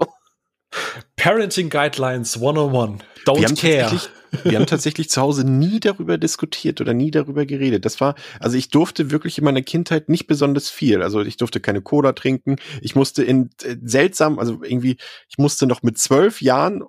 Parenting 1.17 1.71
Guidelines 1.71 2.37
101. 2.37 3.03
Don't 3.25 3.39
wir 3.39 3.47
haben 3.47 3.55
care. 3.55 3.83
tatsächlich, 3.83 4.11
wir 4.45 4.59
haben 4.59 4.67
tatsächlich 4.67 5.11
zu 5.11 5.21
Hause 5.21 5.45
nie 5.45 5.81
darüber 5.81 6.19
diskutiert 6.19 6.81
oder 6.81 6.95
nie 6.95 7.11
darüber 7.11 7.47
geredet. 7.47 7.85
Das 7.85 8.01
war, 8.01 8.15
also 8.41 8.57
ich 8.57 8.71
durfte 8.71 9.11
wirklich 9.11 9.39
in 9.39 9.45
meiner 9.45 9.63
Kindheit 9.63 10.09
nicht 10.09 10.27
besonders 10.27 10.71
viel. 10.71 11.03
Also 11.03 11.21
ich 11.23 11.37
durfte 11.37 11.61
keine 11.61 11.83
Cola 11.83 12.13
trinken. 12.13 12.57
Ich 12.83 12.95
musste 12.95 13.25
in 13.25 13.51
äh, 13.63 13.77
seltsam, 13.83 14.39
also 14.39 14.63
irgendwie, 14.63 14.97
ich 15.29 15.39
musste 15.39 15.67
noch 15.67 15.83
mit 15.83 15.99
zwölf 15.99 16.41
Jahren 16.43 16.83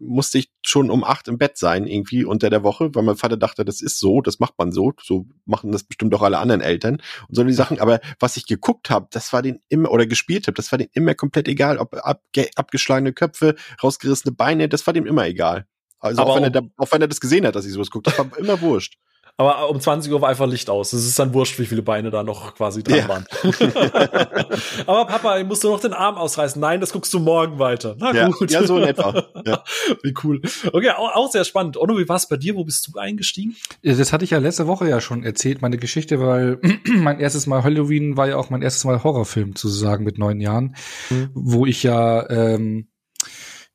musste 0.00 0.38
ich 0.38 0.50
schon 0.64 0.90
um 0.90 1.04
acht 1.04 1.28
im 1.28 1.38
Bett 1.38 1.56
sein, 1.56 1.86
irgendwie 1.86 2.24
unter 2.24 2.50
der 2.50 2.62
Woche, 2.62 2.94
weil 2.94 3.02
mein 3.02 3.16
Vater 3.16 3.36
dachte, 3.36 3.64
das 3.64 3.80
ist 3.80 3.98
so, 3.98 4.20
das 4.20 4.38
macht 4.38 4.54
man 4.58 4.72
so, 4.72 4.92
so 5.02 5.26
machen 5.44 5.72
das 5.72 5.84
bestimmt 5.84 6.14
auch 6.14 6.22
alle 6.22 6.38
anderen 6.38 6.60
Eltern 6.60 7.02
und 7.28 7.34
so 7.34 7.44
die 7.44 7.52
Sachen. 7.52 7.80
Aber 7.80 8.00
was 8.20 8.36
ich 8.36 8.46
geguckt 8.46 8.90
habe, 8.90 9.08
das 9.10 9.32
war 9.32 9.42
den 9.42 9.60
immer, 9.68 9.90
oder 9.90 10.06
gespielt 10.06 10.46
habe, 10.46 10.54
das 10.54 10.72
war 10.72 10.78
denen 10.78 10.90
immer 10.92 11.14
komplett 11.14 11.48
egal, 11.48 11.78
ob 11.78 11.94
abge, 11.94 12.48
abgeschlagene 12.56 13.12
Köpfe, 13.12 13.54
rausgerissene 13.82 14.34
Beine, 14.34 14.68
das 14.68 14.86
war 14.86 14.94
dem 14.94 15.06
immer 15.06 15.26
egal. 15.26 15.66
Also 15.98 16.22
auch 16.22 16.36
wenn, 16.36 16.44
er 16.44 16.50
da, 16.50 16.62
auch 16.76 16.92
wenn 16.92 17.00
er 17.00 17.08
das 17.08 17.20
gesehen 17.20 17.46
hat, 17.46 17.56
dass 17.56 17.66
ich 17.66 17.72
sowas 17.72 17.90
gucke, 17.90 18.10
das 18.10 18.18
war 18.18 18.38
immer 18.38 18.60
wurscht. 18.60 18.98
Aber 19.38 19.68
um 19.68 19.78
20 19.78 20.10
Uhr 20.12 20.22
war 20.22 20.30
einfach 20.30 20.46
Licht 20.46 20.70
aus. 20.70 20.94
Es 20.94 21.04
ist 21.06 21.18
dann 21.18 21.34
wurscht, 21.34 21.58
wie 21.58 21.66
viele 21.66 21.82
Beine 21.82 22.10
da 22.10 22.22
noch 22.22 22.54
quasi 22.54 22.82
dran 22.82 22.98
Ja. 23.00 23.08
waren. 23.08 23.26
Aber 24.86 25.06
Papa, 25.06 25.42
musst 25.44 25.62
du 25.64 25.68
noch 25.68 25.80
den 25.80 25.92
Arm 25.92 26.16
ausreißen? 26.16 26.60
Nein, 26.60 26.80
das 26.80 26.92
guckst 26.92 27.12
du 27.12 27.18
morgen 27.20 27.58
weiter. 27.58 27.96
Na 27.98 28.14
Ja, 28.14 28.28
gut. 28.30 28.50
ja, 28.50 28.64
so 28.66 28.78
in 28.78 28.84
etwa. 28.84 29.24
Ja. 29.46 29.62
Wie 30.02 30.12
cool. 30.24 30.40
Okay, 30.72 30.90
auch, 30.90 31.14
auch 31.14 31.30
sehr 31.30 31.44
spannend. 31.44 31.76
Onno, 31.76 31.96
wie 31.98 32.08
war 32.08 32.16
es 32.16 32.26
bei 32.28 32.36
dir? 32.36 32.56
Wo 32.56 32.64
bist 32.64 32.88
du 32.92 32.98
eingestiegen? 32.98 33.54
Das 33.82 34.12
hatte 34.12 34.24
ich 34.24 34.30
ja 34.30 34.38
letzte 34.38 34.66
Woche 34.66 34.88
ja 34.88 35.00
schon 35.00 35.22
erzählt, 35.22 35.62
meine 35.62 35.76
Geschichte, 35.76 36.18
weil 36.20 36.58
mein 36.86 37.20
erstes 37.20 37.46
Mal 37.46 37.62
Halloween 37.62 38.16
war 38.16 38.26
ja 38.28 38.36
auch 38.38 38.50
mein 38.50 38.62
erstes 38.62 38.84
Mal 38.84 39.04
Horrorfilm, 39.04 39.54
sozusagen 39.54 40.02
mit 40.04 40.18
neun 40.18 40.40
Jahren, 40.40 40.74
Mhm. 41.10 41.30
wo 41.34 41.66
ich 41.66 41.82
ja 41.84 42.28
ähm, 42.30 42.88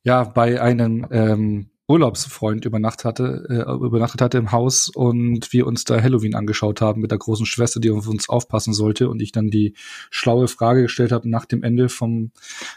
ja 0.03 0.24
bei 0.25 0.60
einem 0.62 1.08
ähm, 1.12 1.71
Urlaubsfreund 1.91 2.65
übernachtet 2.65 3.05
hatte, 3.05 3.45
äh, 3.50 3.86
übernachtet 3.86 4.21
hatte 4.21 4.38
im 4.38 4.51
Haus 4.51 4.89
und 4.89 5.51
wir 5.51 5.67
uns 5.67 5.83
da 5.83 6.01
Halloween 6.01 6.36
angeschaut 6.36 6.81
haben 6.81 7.01
mit 7.01 7.12
der 7.12 7.17
großen 7.17 7.45
Schwester, 7.45 7.79
die 7.79 7.91
auf 7.91 8.07
uns 8.07 8.29
aufpassen 8.29 8.74
sollte 8.74 9.10
und 9.10 9.21
ich 9.21 9.31
dann 9.31 9.50
die 9.50 9.75
schlaue 10.10 10.48
Frage 10.48 10.83
gestellt 10.83 11.12
habe 11.12 11.29
nach 11.29 11.45
dem 11.45 11.63
Ende 11.63 11.89
vom 11.89 12.31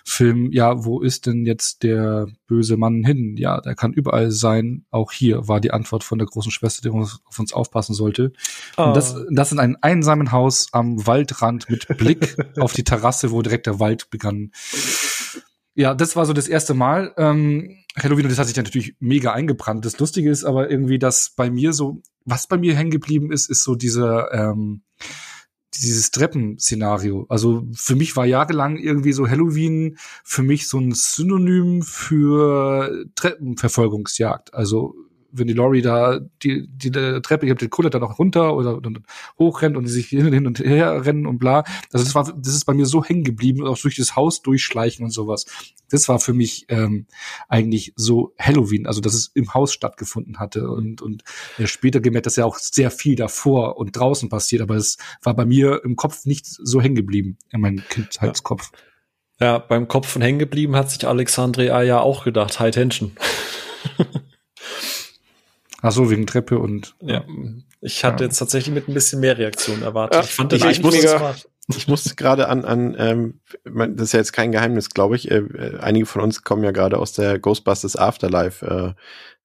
Film, 0.04 0.50
ja, 0.52 0.84
wo 0.84 1.00
ist 1.00 1.26
denn 1.26 1.46
jetzt 1.46 1.84
der 1.84 2.26
böse 2.46 2.76
Mann 2.76 3.04
hin? 3.04 3.36
Ja, 3.36 3.60
der 3.60 3.74
kann 3.74 3.92
überall 3.92 4.30
sein. 4.30 4.84
Auch 4.90 5.12
hier 5.12 5.46
war 5.46 5.60
die 5.60 5.70
Antwort 5.70 6.02
von 6.02 6.18
der 6.18 6.26
großen 6.26 6.50
Schwester, 6.50 6.82
die 6.82 6.90
auf 6.90 7.38
uns 7.38 7.52
aufpassen 7.52 7.94
sollte. 7.94 8.32
Und 8.76 8.96
das, 8.96 9.16
das 9.30 9.52
in 9.52 9.60
einem 9.60 9.76
einsamen 9.80 10.32
Haus 10.32 10.68
am 10.72 11.06
Waldrand 11.06 11.70
mit 11.70 11.86
Blick 11.98 12.36
auf 12.58 12.72
die 12.72 12.84
Terrasse, 12.84 13.30
wo 13.30 13.42
direkt 13.42 13.66
der 13.66 13.78
Wald 13.78 14.10
begann. 14.10 14.50
Ja, 15.74 15.94
das 15.94 16.16
war 16.16 16.26
so 16.26 16.32
das 16.32 16.48
erste 16.48 16.74
Mal. 16.74 17.12
Ähm, 17.16 17.83
Halloween, 17.96 18.24
und 18.24 18.30
das 18.30 18.38
hat 18.38 18.48
sich 18.48 18.56
natürlich 18.56 18.96
mega 18.98 19.32
eingebrannt. 19.32 19.84
Das 19.84 19.98
Lustige 19.98 20.30
ist 20.30 20.44
aber 20.44 20.70
irgendwie, 20.70 20.98
dass 20.98 21.30
bei 21.30 21.50
mir 21.50 21.72
so, 21.72 22.02
was 22.24 22.46
bei 22.46 22.58
mir 22.58 22.74
hängen 22.74 22.90
geblieben 22.90 23.30
ist, 23.30 23.48
ist 23.48 23.62
so 23.62 23.76
dieser, 23.76 24.32
ähm, 24.32 24.82
dieses 25.76 26.10
Treppenszenario. 26.10 27.26
Also 27.28 27.66
für 27.72 27.96
mich 27.96 28.16
war 28.16 28.26
jahrelang 28.26 28.76
irgendwie 28.76 29.12
so 29.12 29.28
Halloween 29.28 29.96
für 30.24 30.42
mich 30.42 30.68
so 30.68 30.78
ein 30.78 30.92
Synonym 30.92 31.82
für 31.82 33.06
Treppenverfolgungsjagd. 33.14 34.54
Also 34.54 34.94
wenn 35.36 35.46
die 35.46 35.52
Lori 35.52 35.82
da 35.82 36.20
die, 36.42 36.66
die, 36.68 36.90
die 36.90 37.20
Treppe, 37.22 37.46
ich 37.46 37.50
habe 37.50 37.60
den 37.60 37.70
Kuller 37.70 37.90
da 37.90 37.98
noch 37.98 38.18
runter 38.18 38.54
oder, 38.54 38.76
oder 38.76 38.90
hochrennt 39.38 39.76
und 39.76 39.86
sie 39.86 39.94
sich 39.94 40.06
hin, 40.06 40.32
hin 40.32 40.46
und 40.46 40.60
her 40.60 41.04
rennen 41.04 41.26
und 41.26 41.38
bla. 41.38 41.64
Also 41.92 42.04
das 42.04 42.14
war, 42.14 42.24
das 42.24 42.54
ist 42.54 42.64
bei 42.64 42.74
mir 42.74 42.86
so 42.86 43.04
hängen 43.04 43.24
geblieben, 43.24 43.66
auch 43.66 43.78
durch 43.78 43.96
das 43.96 44.16
Haus 44.16 44.42
durchschleichen 44.42 45.04
und 45.04 45.10
sowas. 45.10 45.46
Das 45.90 46.08
war 46.08 46.18
für 46.18 46.32
mich 46.32 46.66
ähm, 46.68 47.06
eigentlich 47.48 47.92
so 47.96 48.34
Halloween, 48.38 48.86
also 48.86 49.00
dass 49.00 49.14
es 49.14 49.30
im 49.34 49.54
Haus 49.54 49.72
stattgefunden 49.72 50.38
hatte 50.38 50.70
und 50.70 51.02
und 51.02 51.22
ja, 51.58 51.66
später 51.66 52.00
gemerkt, 52.00 52.26
dass 52.26 52.36
ja 52.36 52.44
auch 52.44 52.58
sehr 52.58 52.90
viel 52.90 53.16
davor 53.16 53.76
und 53.76 53.96
draußen 53.96 54.28
passiert, 54.28 54.62
aber 54.62 54.76
es 54.76 54.96
war 55.22 55.34
bei 55.34 55.44
mir 55.44 55.82
im 55.84 55.96
Kopf 55.96 56.24
nicht 56.24 56.46
so 56.46 56.80
hängen 56.80 56.94
geblieben 56.94 57.38
in 57.50 57.60
meinem 57.60 57.82
Kindheitskopf. 57.88 58.70
Ja, 59.40 59.58
beim 59.58 59.88
Kopf 59.88 60.08
von 60.08 60.22
hängen 60.22 60.38
geblieben 60.38 60.76
hat 60.76 60.90
sich 60.90 61.06
Alexandria 61.06 61.82
ja 61.82 62.00
auch 62.00 62.24
gedacht. 62.24 62.60
High 62.60 62.74
Tension. 62.74 63.12
Ach 65.86 65.92
so, 65.92 66.10
wegen 66.10 66.26
Treppe 66.26 66.58
und 66.58 66.94
Ja. 67.00 67.24
Ich 67.80 68.02
hatte 68.04 68.24
Ja. 68.24 68.28
jetzt 68.28 68.38
tatsächlich 68.38 68.74
mit 68.74 68.88
ein 68.88 68.94
bisschen 68.94 69.20
mehr 69.20 69.36
Reaktion 69.36 69.82
erwartet. 69.82 70.14
Ja, 70.16 70.24
ich 70.24 70.30
fand 70.34 70.52
ich- 70.54 70.62
den 70.62 70.70
ich 70.70 70.78
eigentlich 70.78 71.02
mega- 71.02 71.18
smart. 71.18 71.48
Ich 71.76 71.88
musste 71.88 72.14
gerade 72.14 72.48
an, 72.48 72.64
an 72.64 72.94
ähm, 72.98 73.40
das 73.64 74.08
ist 74.08 74.12
ja 74.12 74.18
jetzt 74.18 74.32
kein 74.32 74.52
Geheimnis, 74.52 74.90
glaube 74.90 75.16
ich. 75.16 75.30
Äh, 75.30 75.36
äh, 75.38 75.78
einige 75.80 76.04
von 76.06 76.20
uns 76.22 76.42
kommen 76.44 76.62
ja 76.64 76.70
gerade 76.72 76.98
aus 76.98 77.12
der 77.12 77.38
Ghostbusters 77.38 77.96
Afterlife 77.96 78.94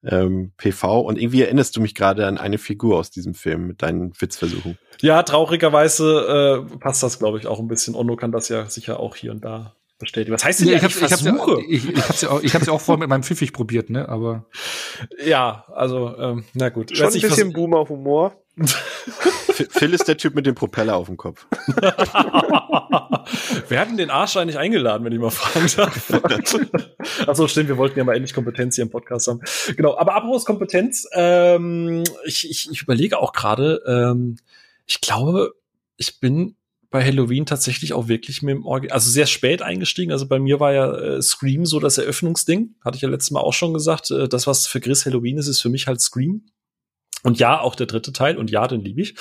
äh, 0.04 0.10
ähm, 0.10 0.52
PV 0.58 1.02
und 1.02 1.18
irgendwie 1.18 1.42
erinnerst 1.44 1.76
du 1.76 1.82
mich 1.82 1.96
gerade 1.96 2.26
an 2.28 2.38
eine 2.38 2.58
Figur 2.58 2.98
aus 2.98 3.10
diesem 3.12 3.34
Film 3.34 3.68
mit 3.68 3.82
deinen 3.82 4.14
Witzversuchen. 4.20 4.78
Ja, 5.02 5.24
traurigerweise 5.24 6.66
äh, 6.72 6.78
passt 6.78 7.04
das, 7.04 7.20
glaube 7.20 7.38
ich, 7.40 7.48
auch 7.48 7.60
ein 7.60 7.68
bisschen. 7.68 7.96
Onno 7.96 8.16
kann 8.16 8.32
das 8.32 8.50
ja 8.50 8.66
sicher 8.70 9.00
auch 9.00 9.16
hier 9.16 9.32
und 9.32 9.44
da 9.44 9.76
bestätigen. 10.00 10.34
Was 10.34 10.44
heißt 10.44 10.62
denn 10.62 10.70
Ja, 10.70 10.78
ich 10.78 10.84
hab's, 10.84 10.96
ich 10.96 11.12
hab's, 11.12 11.24
ja, 11.24 11.36
ich, 11.68 11.90
ich 11.90 11.96
hab's 11.98 12.22
ja 12.22 12.30
auch, 12.30 12.42
ich 12.42 12.56
hab's 12.56 12.66
ja 12.66 12.74
auch 12.74 12.82
vorher 12.82 13.00
mit 13.00 13.10
meinem 13.10 13.24
Pfiffig 13.24 13.54
probiert, 13.54 13.90
ne? 13.90 14.10
Aber 14.10 14.46
ja, 15.24 15.66
also, 15.74 16.18
ähm, 16.18 16.46
na 16.54 16.70
gut. 16.70 16.96
Schon 16.96 17.08
ein 17.08 17.16
ich, 17.16 17.22
bisschen 17.22 17.54
Boomer-Humor. 17.54 18.36
Phil 19.70 19.94
ist 19.94 20.08
der 20.08 20.18
Typ 20.18 20.36
mit 20.36 20.46
dem 20.46 20.56
Propeller 20.56 20.96
auf 20.96 21.08
dem 21.08 21.18
Kopf. 21.18 21.46
wir 23.68 23.80
hatten 23.80 23.98
den 23.98 24.10
Arsch 24.10 24.38
eigentlich 24.38 24.58
eingeladen, 24.58 25.04
wenn 25.04 25.12
ich 25.12 25.20
mal 25.20 25.30
fragen 25.32 25.70
darf. 25.76 26.12
Achso, 27.28 27.48
stimmt, 27.48 27.68
wir 27.68 27.78
wollten 27.78 27.98
ja 28.00 28.06
mal 28.06 28.16
endlich 28.16 28.34
Kompetenz 28.34 28.76
hier 28.76 28.84
im 28.84 28.90
Podcast 28.90 29.28
haben. 29.28 29.42
Genau, 29.76 29.98
aber 29.98 30.16
apropos 30.16 30.46
Kompetenz, 30.46 31.08
ähm, 31.14 32.04
ich, 32.26 32.50
ich, 32.50 32.72
ich 32.72 32.82
überlege 32.82 33.20
auch 33.20 33.34
gerade, 33.34 33.82
ähm, 33.86 34.38
ich 34.86 35.02
glaube, 35.02 35.56
ich 35.98 36.20
bin 36.20 36.56
bei 36.92 37.06
Halloween 37.06 37.46
tatsächlich 37.46 37.94
auch 37.94 38.08
wirklich 38.08 38.42
mit 38.42 38.56
dem 38.56 38.66
Orgi 38.66 38.90
also 38.90 39.10
sehr 39.12 39.28
spät 39.28 39.62
eingestiegen. 39.62 40.12
Also 40.12 40.28
bei 40.28 40.40
mir 40.40 40.60
war 40.60 40.74
ja 40.74 40.92
äh, 40.92 41.22
Scream 41.22 41.66
so 41.66 41.80
das 41.80 41.98
Eröffnungsding. 41.98 42.76
Hatte 42.84 42.96
ich 42.96 43.02
ja 43.02 43.10
letztes 43.10 43.32
Mal 43.32 43.42
auch 43.42 43.54
schon 43.54 43.74
gesagt. 43.74 44.10
Äh, 44.12 44.28
das, 44.28 44.48
was 44.48 44.66
für 44.66 44.80
Chris 44.80 45.06
Halloween 45.06 45.38
ist, 45.38 45.48
ist 45.48 45.62
für 45.62 45.70
mich 45.70 45.88
halt 45.88 46.02
Scream. 46.02 46.46
Und 47.24 47.38
ja, 47.38 47.60
auch 47.60 47.76
der 47.76 47.86
dritte 47.86 48.12
Teil. 48.12 48.38
Und 48.38 48.50
ja, 48.50 48.68
den 48.68 48.82
liebe 48.82 49.02
ich. 49.02 49.16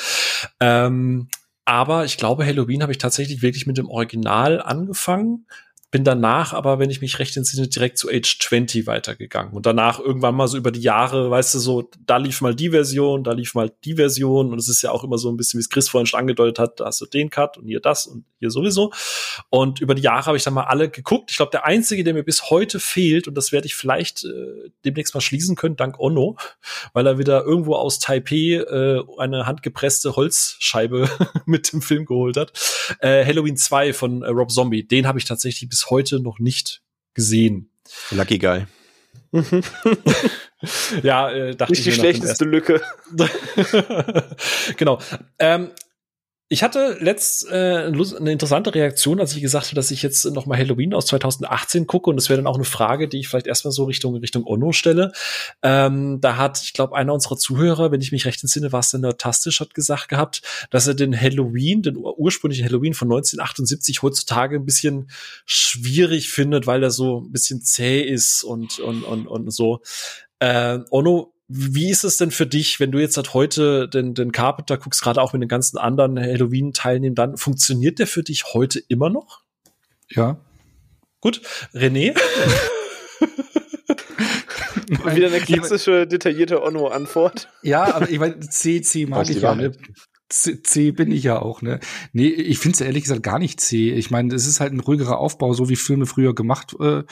Ähm, 0.61 1.29
aber 1.67 2.07
ich 2.07 2.17
glaube, 2.17 2.47
Halloween 2.47 2.83
habe 2.83 2.93
ich 2.93 2.99
tatsächlich 2.99 3.43
wirklich 3.43 3.67
mit 3.67 3.77
dem 3.77 3.91
Original 3.91 4.63
angefangen. 4.63 5.47
Bin 5.91 6.05
danach 6.05 6.53
aber, 6.53 6.79
wenn 6.79 6.91
ich 6.91 7.01
mich 7.01 7.19
recht 7.19 7.37
entsinne, 7.37 7.67
direkt 7.67 7.97
zu 7.97 8.11
Age 8.11 8.39
20 8.39 8.87
weitergegangen. 8.87 9.55
Und 9.55 9.65
danach 9.65 9.99
irgendwann 9.99 10.35
mal 10.35 10.47
so 10.47 10.59
über 10.59 10.71
die 10.71 10.83
Jahre, 10.83 11.31
weißt 11.31 11.55
du, 11.55 11.59
so, 11.59 11.91
da 12.05 12.19
lief 12.19 12.43
mal 12.43 12.55
die 12.55 12.71
Version, 12.71 13.25
da 13.25 13.33
lief 13.33 13.55
mal 13.55 13.73
die 13.85 13.95
Version. 13.95 14.53
Und 14.53 14.59
es 14.59 14.69
ist 14.69 14.83
ja 14.83 14.91
auch 14.91 15.03
immer 15.03 15.17
so 15.17 15.31
ein 15.31 15.39
bisschen, 15.39 15.57
wie 15.57 15.63
es 15.63 15.71
Chris 15.71 15.89
vorhin 15.89 16.07
schon 16.07 16.21
angedeutet 16.21 16.59
hat, 16.59 16.81
da 16.81 16.87
hast 16.87 17.01
du 17.01 17.07
den 17.07 17.31
Cut 17.31 17.57
und 17.57 17.67
hier 17.67 17.81
das 17.81 18.07
und 18.07 18.25
hier 18.39 18.51
sowieso. 18.51 18.93
Und 19.49 19.81
über 19.81 19.95
die 19.95 20.03
Jahre 20.03 20.27
habe 20.27 20.37
ich 20.37 20.45
dann 20.45 20.55
mal 20.55 20.65
alle 20.65 20.91
geguckt. 20.91 21.31
Ich 21.31 21.39
glaube, 21.39 21.53
der 21.53 21.65
einzige, 21.65 22.05
der 22.05 22.13
mir 22.13 22.23
bis 22.23 22.51
heute 22.51 22.81
fehlt, 22.81 23.27
und 23.27 23.35
das 23.35 23.51
werde 23.53 23.67
ich 23.67 23.75
vielleicht 23.75 24.25
äh, 24.25 24.71
demnächst 24.85 25.15
mal 25.15 25.23
schließen 25.23 25.57
können, 25.57 25.77
dank 25.77 25.99
Onno, 25.99 26.37
weil 26.93 27.07
er 27.07 27.19
wieder 27.19 27.45
irgendwo 27.45 27.75
aus 27.77 27.99
Taipei 27.99 28.57
äh, 28.57 29.03
eine 29.19 29.47
handgepresste 29.47 30.17
Holzscheibe 30.17 31.09
mit 31.47 31.73
dem 31.73 31.81
Film 31.81 32.05
geholt 32.05 32.37
hat. 32.37 32.53
Äh, 33.01 33.25
Halloween 33.25 33.57
2 33.57 33.95
von 33.95 34.23
äh, 34.23 34.29
Rob 34.29 34.51
Zombie, 34.51 34.87
den 34.87 35.07
habe 35.07 35.19
ich 35.19 35.25
tatsächlich 35.25 35.69
bis 35.69 35.78
heute 35.87 36.21
noch 36.21 36.39
nicht 36.39 36.83
gesehen. 37.15 37.71
Lucky 38.11 38.39
Guy. 38.39 38.67
Ja, 41.03 41.31
äh, 41.31 41.55
dachte 41.55 41.73
Nicht 41.73 41.87
ich 41.87 41.95
die 41.95 42.01
mir 42.01 42.09
nach 42.09 42.13
dem 42.13 42.15
schlechteste 42.17 42.45
Lücke. 42.45 42.83
genau. 44.77 44.99
Ähm, 45.39 45.71
Ich 46.51 46.63
hatte 46.63 46.97
letzt 46.99 47.47
äh, 47.51 47.53
eine 47.53 48.33
interessante 48.33 48.75
Reaktion, 48.75 49.21
als 49.21 49.35
ich 49.35 49.43
gesagt 49.43 49.67
habe, 49.67 49.75
dass 49.75 49.91
ich 49.91 50.03
jetzt 50.03 50.25
noch 50.25 50.47
mal 50.47 50.57
Halloween 50.57 50.95
aus 50.95 51.05
2018 51.07 51.87
gucke 51.87 52.09
und 52.09 52.17
das 52.17 52.31
wäre 52.31 52.39
dann 52.39 52.47
auch 52.47 52.55
eine 52.55 52.65
Frage, 52.65 53.07
die 53.07 53.21
ich 53.21 53.29
vielleicht 53.29 53.47
erstmal 53.47 53.73
so 53.73 53.85
Richtung 53.85 54.17
Richtung 54.17 54.45
Ono 54.47 54.73
stelle. 54.73 55.13
Ähm, 55.63 56.23
da 56.23 56.39
hat, 56.39 56.63
ich 56.63 56.73
glaube, 56.73 56.97
einer 56.97 57.13
unserer 57.13 57.37
Zuhörer, 57.37 57.93
wenn 57.93 58.01
ich 58.01 58.13
mich 58.13 58.25
recht 58.25 58.43
entsinne, 58.43 58.73
war 58.73 58.81
es 58.81 58.91
denn 58.91 59.03
Tastisch, 59.19 59.61
hat 59.61 59.75
gesagt 59.75 60.09
gehabt, 60.09 60.41
dass 60.71 60.87
er 60.87 60.95
den 60.95 61.19
Halloween, 61.19 61.83
den 61.83 61.99
ursprünglichen 61.99 62.65
Halloween 62.65 62.95
von 62.95 63.09
1978 63.09 64.01
heutzutage 64.01 64.57
ein 64.57 64.65
bisschen 64.65 65.11
schwierig 65.45 66.31
findet, 66.31 66.67
weil 66.67 66.83
er 66.83 66.91
so 66.91 67.21
ein 67.21 67.31
bisschen 67.31 67.61
zäh 67.61 68.01
ist 68.01 68.43
und 68.43 68.79
und 68.79 69.03
und 69.05 69.27
und 69.27 69.51
so. 69.51 69.83
Äh, 70.39 70.79
Ono 70.91 71.35
wie 71.49 71.91
ist 71.91 72.05
es 72.05 72.19
denn 72.19 72.31
für 72.31 72.47
dich, 72.47 72.79
wenn 72.79 72.93
du 72.93 72.99
jetzt 72.99 73.17
halt 73.17 73.33
heute 73.33 73.89
den, 73.89 74.13
den 74.13 74.33
Carpenter 74.33 74.77
guckst, 74.77 75.03
gerade 75.03 75.21
auch 75.23 75.33
mit 75.33 75.41
den 75.41 75.49
ganzen 75.49 75.79
anderen 75.79 76.19
Halloween-Teilnehmern, 76.19 77.15
dann 77.15 77.37
funktioniert 77.39 77.99
der 77.99 78.07
für 78.07 78.23
dich 78.23 78.53
heute 78.53 78.79
immer 78.89 79.09
noch? 79.09 79.43
Ja. 80.11 80.39
Gut. 81.21 81.41
René? 81.75 82.15
Wieder 84.89 85.29
eine 85.29 85.41
klassische, 85.41 86.07
detaillierte 86.07 86.63
Onno-Antwort. 86.63 87.49
Ja, 87.63 87.95
aber 87.95 88.11
ich 88.11 88.19
meine, 88.19 88.41
CC 88.41 89.07
mag 89.07 89.29
ich 89.29 89.41
ja. 89.41 89.55
Ne? 89.55 89.73
C 90.31 90.91
bin 90.91 91.11
ich 91.11 91.23
ja 91.25 91.41
auch, 91.41 91.63
ne? 91.63 91.81
Nee, 92.13 92.29
ich 92.29 92.59
finde 92.59 92.75
es 92.75 92.81
ehrlich 92.83 93.05
gesagt 93.05 93.23
gar 93.23 93.39
nicht 93.39 93.61
C. 93.61 93.93
Ich 93.93 94.11
meine, 94.11 94.35
es 94.35 94.47
ist 94.47 94.61
halt 94.61 94.73
ein 94.73 94.81
ruhigerer 94.81 95.19
Aufbau, 95.19 95.55
so 95.55 95.69
wie 95.71 95.77
Filme 95.77 96.05
früher 96.05 96.35
gemacht 96.35 96.77
äh, 96.81 97.05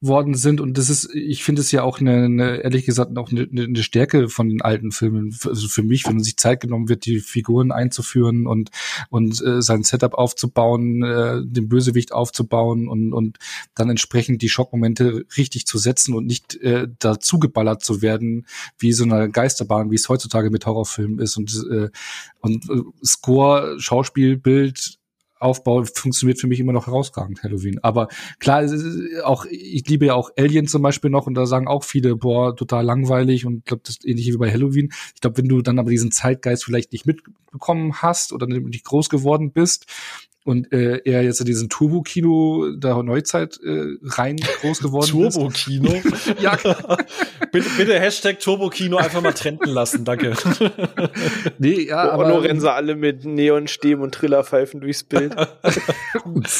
worden 0.00 0.34
sind. 0.34 0.60
Und 0.60 0.76
das 0.76 0.90
ist, 0.90 1.08
ich 1.14 1.42
finde 1.42 1.62
es 1.62 1.72
ja 1.72 1.82
auch 1.82 2.00
eine, 2.00 2.24
eine 2.24 2.56
ehrlich 2.58 2.84
gesagt, 2.84 3.16
auch 3.16 3.30
eine, 3.30 3.48
eine 3.50 3.82
Stärke 3.82 4.28
von 4.28 4.48
den 4.48 4.60
alten 4.60 4.92
Filmen. 4.92 5.34
Also 5.44 5.66
für 5.68 5.82
mich, 5.82 6.06
wenn 6.06 6.16
man 6.16 6.24
sich 6.24 6.36
Zeit 6.36 6.60
genommen 6.60 6.88
wird, 6.88 7.06
die 7.06 7.20
Figuren 7.20 7.72
einzuführen 7.72 8.46
und, 8.46 8.70
und 9.08 9.42
äh, 9.42 9.62
sein 9.62 9.82
Setup 9.82 10.14
aufzubauen, 10.14 11.02
äh, 11.02 11.40
den 11.44 11.68
Bösewicht 11.68 12.12
aufzubauen 12.12 12.88
und, 12.88 13.14
und 13.14 13.38
dann 13.74 13.88
entsprechend 13.90 14.42
die 14.42 14.50
Schockmomente 14.50 15.24
richtig 15.38 15.66
zu 15.66 15.78
setzen 15.78 16.14
und 16.14 16.26
nicht 16.26 16.54
äh, 16.56 16.86
dazu 16.98 17.38
geballert 17.38 17.82
zu 17.82 18.02
werden, 18.02 18.46
wie 18.78 18.92
so 18.92 19.04
eine 19.04 19.30
Geisterbahn, 19.30 19.90
wie 19.90 19.96
es 19.96 20.08
heutzutage 20.08 20.50
mit 20.50 20.66
Horrorfilmen 20.66 21.18
ist. 21.18 21.36
Und, 21.38 21.50
äh, 21.70 21.88
und 22.40 22.57
äh, 22.68 22.80
Score, 23.04 23.78
Schauspiel, 23.78 24.36
Bild, 24.36 24.98
Aufbau 25.40 25.84
funktioniert 25.84 26.40
für 26.40 26.46
mich 26.46 26.60
immer 26.60 26.72
noch 26.72 26.86
herausragend, 26.86 27.42
Halloween. 27.42 27.78
Aber 27.82 28.08
klar, 28.38 28.64
auch 29.24 29.44
ich 29.46 29.88
liebe 29.88 30.06
ja 30.06 30.14
auch 30.14 30.30
Alien 30.36 30.66
zum 30.66 30.82
Beispiel 30.82 31.10
noch 31.10 31.26
und 31.26 31.34
da 31.34 31.46
sagen 31.46 31.68
auch 31.68 31.84
viele, 31.84 32.16
boah, 32.16 32.56
total 32.56 32.84
langweilig 32.84 33.46
und 33.46 33.64
glaube, 33.64 33.82
das 33.84 33.96
ist 33.96 34.06
ähnlich 34.06 34.32
wie 34.32 34.36
bei 34.36 34.50
Halloween. 34.50 34.90
Ich 35.14 35.20
glaube, 35.20 35.38
wenn 35.38 35.48
du 35.48 35.62
dann 35.62 35.78
aber 35.78 35.90
diesen 35.90 36.10
Zeitgeist 36.10 36.64
vielleicht 36.64 36.92
nicht 36.92 37.06
mitbekommen 37.06 37.94
hast 38.02 38.32
oder 38.32 38.46
nicht 38.46 38.84
groß 38.84 39.08
geworden 39.08 39.52
bist, 39.52 39.86
und 40.48 40.72
äh, 40.72 41.02
er 41.04 41.22
jetzt 41.22 41.40
in 41.40 41.46
diesen 41.46 41.68
Turbo-Kino 41.68 42.70
der 42.74 43.02
Neuzeit 43.02 43.60
äh, 43.62 43.98
rein 44.02 44.36
groß 44.62 44.78
geworden 44.78 45.06
Turbo-Kino? 45.06 46.00
ja. 46.40 46.56
bitte, 47.52 47.68
bitte 47.76 48.00
Hashtag 48.00 48.40
Turbo-Kino 48.40 48.96
einfach 48.96 49.20
mal 49.20 49.34
trenden 49.34 49.68
lassen, 49.68 50.06
danke. 50.06 50.32
nee, 51.58 51.82
ja, 51.88 52.10
aber... 52.10 52.28
Nur 52.28 52.44
rennen 52.44 52.60
sie 52.60 52.72
alle 52.72 52.96
mit 52.96 53.26
Neonstäben 53.26 54.02
und 54.02 54.14
Trillerpfeifen 54.14 54.80
durchs 54.80 55.04
Bild. 55.04 55.36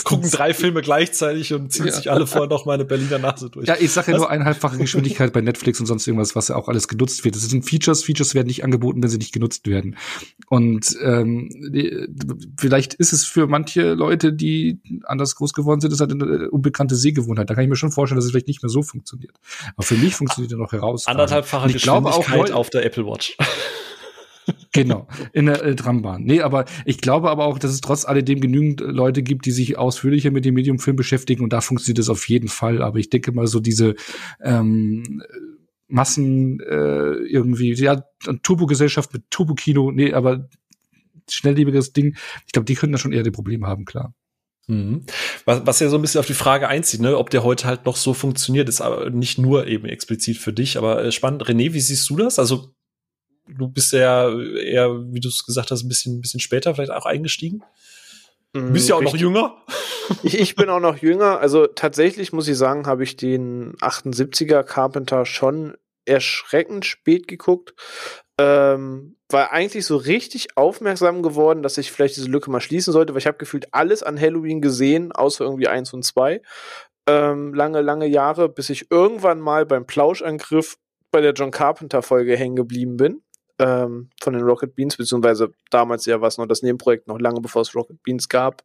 Gucken 0.05 0.31
drei 0.31 0.53
Filme 0.53 0.83
gleichzeitig 0.83 1.55
und 1.55 1.72
ziehen 1.72 1.87
ja. 1.87 1.92
sich 1.92 2.11
alle 2.11 2.27
vorher 2.27 2.51
noch 2.51 2.66
meine 2.66 2.85
Berliner 2.85 3.18
Nase 3.18 3.48
durch. 3.48 3.68
Ja, 3.68 3.77
ich 3.81 3.90
sage 3.90 4.12
ja 4.12 4.18
nur 4.18 4.29
eineinhalbfache 4.29 4.77
Geschwindigkeit 4.77 5.33
bei 5.33 5.40
Netflix 5.40 5.81
und 5.81 5.87
sonst 5.87 6.07
irgendwas, 6.07 6.37
was 6.37 6.48
ja 6.48 6.57
auch 6.57 6.68
alles 6.68 6.88
genutzt 6.88 7.24
wird. 7.24 7.37
Das 7.37 7.42
sind 7.48 7.64
Features. 7.64 8.05
Features 8.05 8.35
werden 8.35 8.48
nicht 8.48 8.64
angeboten, 8.64 9.03
wenn 9.03 9.09
sie 9.09 9.16
nicht 9.16 9.33
genutzt 9.33 9.66
werden. 9.66 9.96
Und 10.48 10.94
ähm, 11.03 11.48
vielleicht 12.59 12.92
ist 12.92 13.14
es 13.14 13.24
für 13.24 13.46
manche 13.46 13.78
manche 13.79 13.95
Leute, 13.95 14.33
die 14.33 14.81
anders 15.05 15.35
groß 15.37 15.53
geworden 15.53 15.81
sind, 15.81 15.93
ist 15.93 16.01
halt 16.01 16.12
eine 16.12 16.51
unbekannte 16.51 16.97
Sehgewohnheit. 16.97 17.49
Da 17.49 17.55
kann 17.55 17.64
ich 17.64 17.71
mir 17.71 17.77
schon 17.77 17.93
vorstellen, 17.93 18.17
dass 18.17 18.25
es 18.25 18.31
vielleicht 18.31 18.49
nicht 18.49 18.62
mehr 18.62 18.71
so 18.71 18.83
funktioniert. 18.83 19.35
Aber 19.77 19.83
für 19.85 19.97
mich 19.97 20.14
funktioniert 20.14 20.53
er 20.53 20.59
noch 20.59 20.73
heraus. 20.73 21.07
Anderthalbfache 21.07 21.73
Geschwindigkeit 21.73 22.53
auf 22.53 22.71
der 22.71 22.85
Apple 22.85 23.07
Watch. 23.07 23.37
genau, 24.73 25.07
in 25.33 25.47
der 25.47 25.62
äh, 25.62 25.77
Trambahn. 25.77 26.25
Nee, 26.25 26.41
aber 26.41 26.64
ich 26.85 27.01
glaube 27.01 27.31
aber 27.31 27.45
auch, 27.45 27.59
dass 27.59 27.71
es 27.71 27.81
trotz 27.81 28.05
alledem 28.05 28.41
genügend 28.41 28.81
Leute 28.81 29.23
gibt, 29.23 29.47
die 29.47 29.51
sich 29.51 29.79
ausführlicher 29.79 30.31
mit 30.31 30.45
dem 30.45 30.55
Mediumfilm 30.55 30.97
beschäftigen 30.97 31.45
und 31.45 31.53
da 31.53 31.61
funktioniert 31.61 31.99
es 31.99 32.09
auf 32.09 32.29
jeden 32.29 32.49
Fall. 32.49 32.83
Aber 32.83 32.99
ich 32.99 33.11
denke 33.11 33.33
mal, 33.33 33.47
so 33.47 33.61
diese 33.61 33.95
ähm, 34.43 35.23
Massen 35.87 36.61
äh, 36.61 37.12
irgendwie, 37.12 37.75
ja, 37.75 38.03
Turbo-Gesellschaft 38.43 39.12
mit 39.12 39.31
Turbo-Kino, 39.31 39.91
nee, 39.91 40.12
aber 40.12 40.49
schnelllebiges 41.31 41.93
Ding. 41.93 42.17
Ich 42.47 42.53
glaube, 42.53 42.67
die 42.67 42.75
können 42.75 42.93
da 42.93 42.99
schon 42.99 43.12
eher 43.12 43.23
die 43.23 43.31
Probleme 43.31 43.67
haben, 43.67 43.85
klar. 43.85 44.14
Mhm. 44.69 45.05
Was, 45.47 45.67
was 45.67 45.81
ja 45.81 45.88
so 45.88 45.97
ein 45.97 46.03
bisschen 46.03 46.21
auf 46.21 46.27
die 46.27 46.35
Frage 46.35 46.69
einzieht, 46.69 47.01
ne, 47.01 47.17
ob 47.17 47.31
der 47.31 47.43
heute 47.43 47.67
halt 47.67 47.87
noch 47.87 47.97
so 47.97 48.12
funktioniert, 48.14 48.69
ist 48.69 48.83
aber 48.83 49.11
nicht 49.11 49.38
nur 49.38 49.67
eben 49.67 49.87
explizit 49.87 50.37
für 50.37 50.53
dich, 50.53 50.77
aber 50.77 51.05
äh, 51.05 51.12
spannend. 51.12 51.45
René, 51.45 51.73
wie 51.73 51.81
siehst 51.81 52.09
du 52.11 52.17
das? 52.17 52.38
Also 52.38 52.75
du 53.49 53.69
bist 53.69 53.93
ja 53.93 54.29
eher, 54.31 54.91
wie 55.11 55.21
du 55.21 55.29
es 55.29 55.45
gesagt 55.45 55.71
hast, 55.71 55.83
ein 55.83 55.88
bisschen, 55.88 56.19
ein 56.19 56.21
bisschen 56.21 56.41
später 56.41 56.75
vielleicht 56.75 56.93
auch 56.93 57.07
eingestiegen. 57.07 57.62
Du 58.53 58.73
bist 58.73 58.87
mhm, 58.87 58.91
ja 58.91 58.97
auch 58.97 59.03
noch 59.03 59.17
jünger. 59.17 59.57
Ich, 60.23 60.38
ich 60.38 60.57
bin 60.57 60.71
auch 60.71 60.81
noch 60.81 60.97
jünger. 60.97 61.38
Also 61.38 61.67
tatsächlich 61.67 62.33
muss 62.33 62.49
ich 62.49 62.57
sagen, 62.57 62.87
habe 62.87 63.05
ich 63.05 63.17
den 63.17 63.75
78er 63.75 64.62
Carpenter 64.62 65.27
schon 65.27 65.77
erschreckend 66.07 66.87
spät 66.87 67.29
geguckt 67.29 67.75
ähm, 68.38 69.16
war 69.31 69.53
eigentlich 69.53 69.85
so 69.85 69.96
richtig 69.96 70.57
aufmerksam 70.57 71.22
geworden, 71.22 71.62
dass 71.62 71.77
ich 71.77 71.92
vielleicht 71.92 72.16
diese 72.16 72.31
Lücke 72.31 72.51
mal 72.51 72.61
schließen 72.61 72.92
sollte, 72.92 73.12
weil 73.12 73.18
ich 73.18 73.27
habe 73.27 73.38
gefühlt 73.38 73.74
alles 73.74 74.03
an 74.03 74.18
Halloween 74.18 74.61
gesehen, 74.61 75.12
außer 75.12 75.44
irgendwie 75.44 75.68
eins 75.68 75.92
und 75.92 76.05
zwei. 76.05 76.40
Ähm, 77.07 77.53
lange, 77.53 77.83
lange 77.83 78.07
Jahre, 78.07 78.48
bis 78.48 78.70
ich 78.70 78.90
irgendwann 78.90 79.40
mal 79.40 79.66
beim 79.66 79.87
Plauschangriff 79.87 80.77
bei 81.11 81.20
der 81.20 81.33
John 81.33 81.51
Carpenter 81.51 82.03
Folge 82.03 82.37
hängen 82.37 82.57
geblieben 82.57 82.96
bin. 82.96 83.22
Ähm, 83.61 84.11
von 84.22 84.35
den 84.35 84.42
Rocket 84.42 84.77
Beans, 84.77 84.96
beziehungsweise 84.96 85.51
damals 85.70 86.07
ja 86.07 86.20
war 86.20 86.29
es 86.29 86.38
noch 86.38 86.46
das 86.46 86.62
Nebenprojekt, 86.62 87.09
noch 87.09 87.18
lange 87.18 87.40
bevor 87.40 87.62
es 87.62 87.74
Rocket 87.74 88.01
Beans 88.05 88.29
gab. 88.29 88.62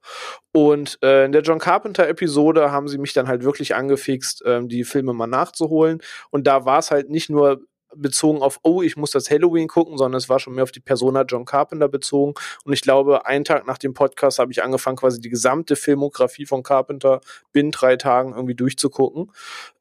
Und 0.52 1.00
äh, 1.02 1.26
in 1.26 1.32
der 1.32 1.42
John 1.42 1.58
Carpenter 1.58 2.08
Episode 2.08 2.72
haben 2.72 2.88
sie 2.88 3.00
mich 3.00 3.14
dann 3.14 3.28
halt 3.28 3.44
wirklich 3.44 3.74
angefixt, 3.74 4.44
ähm, 4.46 4.70
die 4.70 4.84
Filme 4.84 5.14
mal 5.14 5.26
nachzuholen. 5.26 6.00
Und 6.30 6.46
da 6.46 6.66
war 6.66 6.78
es 6.78 6.92
halt 6.92 7.10
nicht 7.10 7.32
nur 7.32 7.62
bezogen 7.96 8.42
auf, 8.42 8.60
oh, 8.64 8.82
ich 8.82 8.98
muss 8.98 9.12
das 9.12 9.30
Halloween 9.30 9.68
gucken, 9.68 9.98
sondern 9.98 10.18
es 10.18 10.30
war 10.30 10.40
schon 10.40 10.54
mehr 10.54 10.64
auf 10.64 10.72
die 10.72 10.80
Persona 10.80 11.24
John 11.24 11.46
Carpenter 11.46 11.88
bezogen. 11.88 12.34
Und 12.64 12.74
ich 12.74 12.82
glaube, 12.82 13.26
einen 13.26 13.46
Tag 13.46 13.68
nach 13.68 13.78
dem 13.78 13.94
Podcast 13.94 14.40
habe 14.40 14.52
ich 14.52 14.64
angefangen, 14.64 14.98
quasi 14.98 15.20
die 15.20 15.30
gesamte 15.30 15.76
Filmografie 15.76 16.46
von 16.46 16.64
Carpenter 16.64 17.22
binnen 17.52 17.72
drei 17.72 17.96
Tagen 17.96 18.34
irgendwie 18.34 18.56
durchzugucken. 18.56 19.32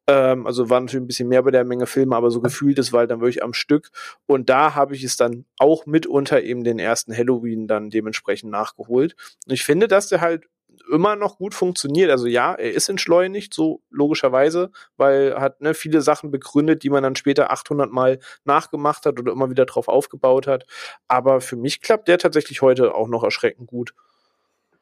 Ähm, 0.07 0.47
also 0.47 0.69
war 0.69 0.81
natürlich 0.81 1.05
ein 1.05 1.07
bisschen 1.07 1.29
mehr 1.29 1.43
bei 1.43 1.51
der 1.51 1.65
Menge 1.65 1.87
Filme, 1.87 2.17
aber 2.17 2.31
so 2.31 2.41
gefühlt, 2.41 2.79
das 2.79 2.93
war 2.93 3.01
halt 3.01 3.11
dann 3.11 3.21
wirklich 3.21 3.43
am 3.43 3.55
Stück. 3.55 3.91
Und 4.27 4.49
da 4.49 4.75
habe 4.75 4.95
ich 4.95 5.05
es 5.05 5.17
dann 5.17 5.45
auch 5.59 5.87
mitunter 5.87 6.43
eben 6.43 6.65
den 6.65 6.79
ersten 6.79 7.17
Halloween 7.17 7.67
dann 7.69 7.91
dementsprechend 7.91 8.51
nachgeholt. 8.51 9.15
Und 9.47 9.53
ich 9.53 9.65
finde, 9.65 9.89
dass 9.89 10.09
der 10.09 10.21
halt 10.21 10.49
immer 10.91 11.17
noch 11.17 11.39
gut 11.39 11.55
funktioniert. 11.55 12.11
Also 12.11 12.27
ja, 12.27 12.55
er 12.55 12.73
ist 12.73 12.89
entschleunigt, 12.89 13.55
so 13.55 13.83
logischerweise, 13.91 14.71
weil 14.97 15.35
hat 15.39 15.61
ne, 15.61 15.75
viele 15.75 16.03
Sachen 16.03 16.31
begründet, 16.31 16.83
die 16.83 16.91
man 16.91 17.03
dann 17.03 17.17
später 17.17 17.51
800 17.51 17.91
Mal 17.91 18.19
nachgemacht 18.45 19.07
hat 19.07 19.19
oder 19.19 19.33
immer 19.33 19.51
wieder 19.51 19.67
drauf 19.67 19.89
aufgebaut 19.89 20.47
hat. 20.47 20.65
Aber 21.09 21.41
für 21.41 21.57
mich 21.57 21.81
klappt 21.81 22.09
der 22.09 22.19
tatsächlich 22.19 22.63
heute 22.63 22.95
auch 22.95 23.09
noch 23.09 23.25
erschreckend 23.25 23.67
gut. 23.67 23.95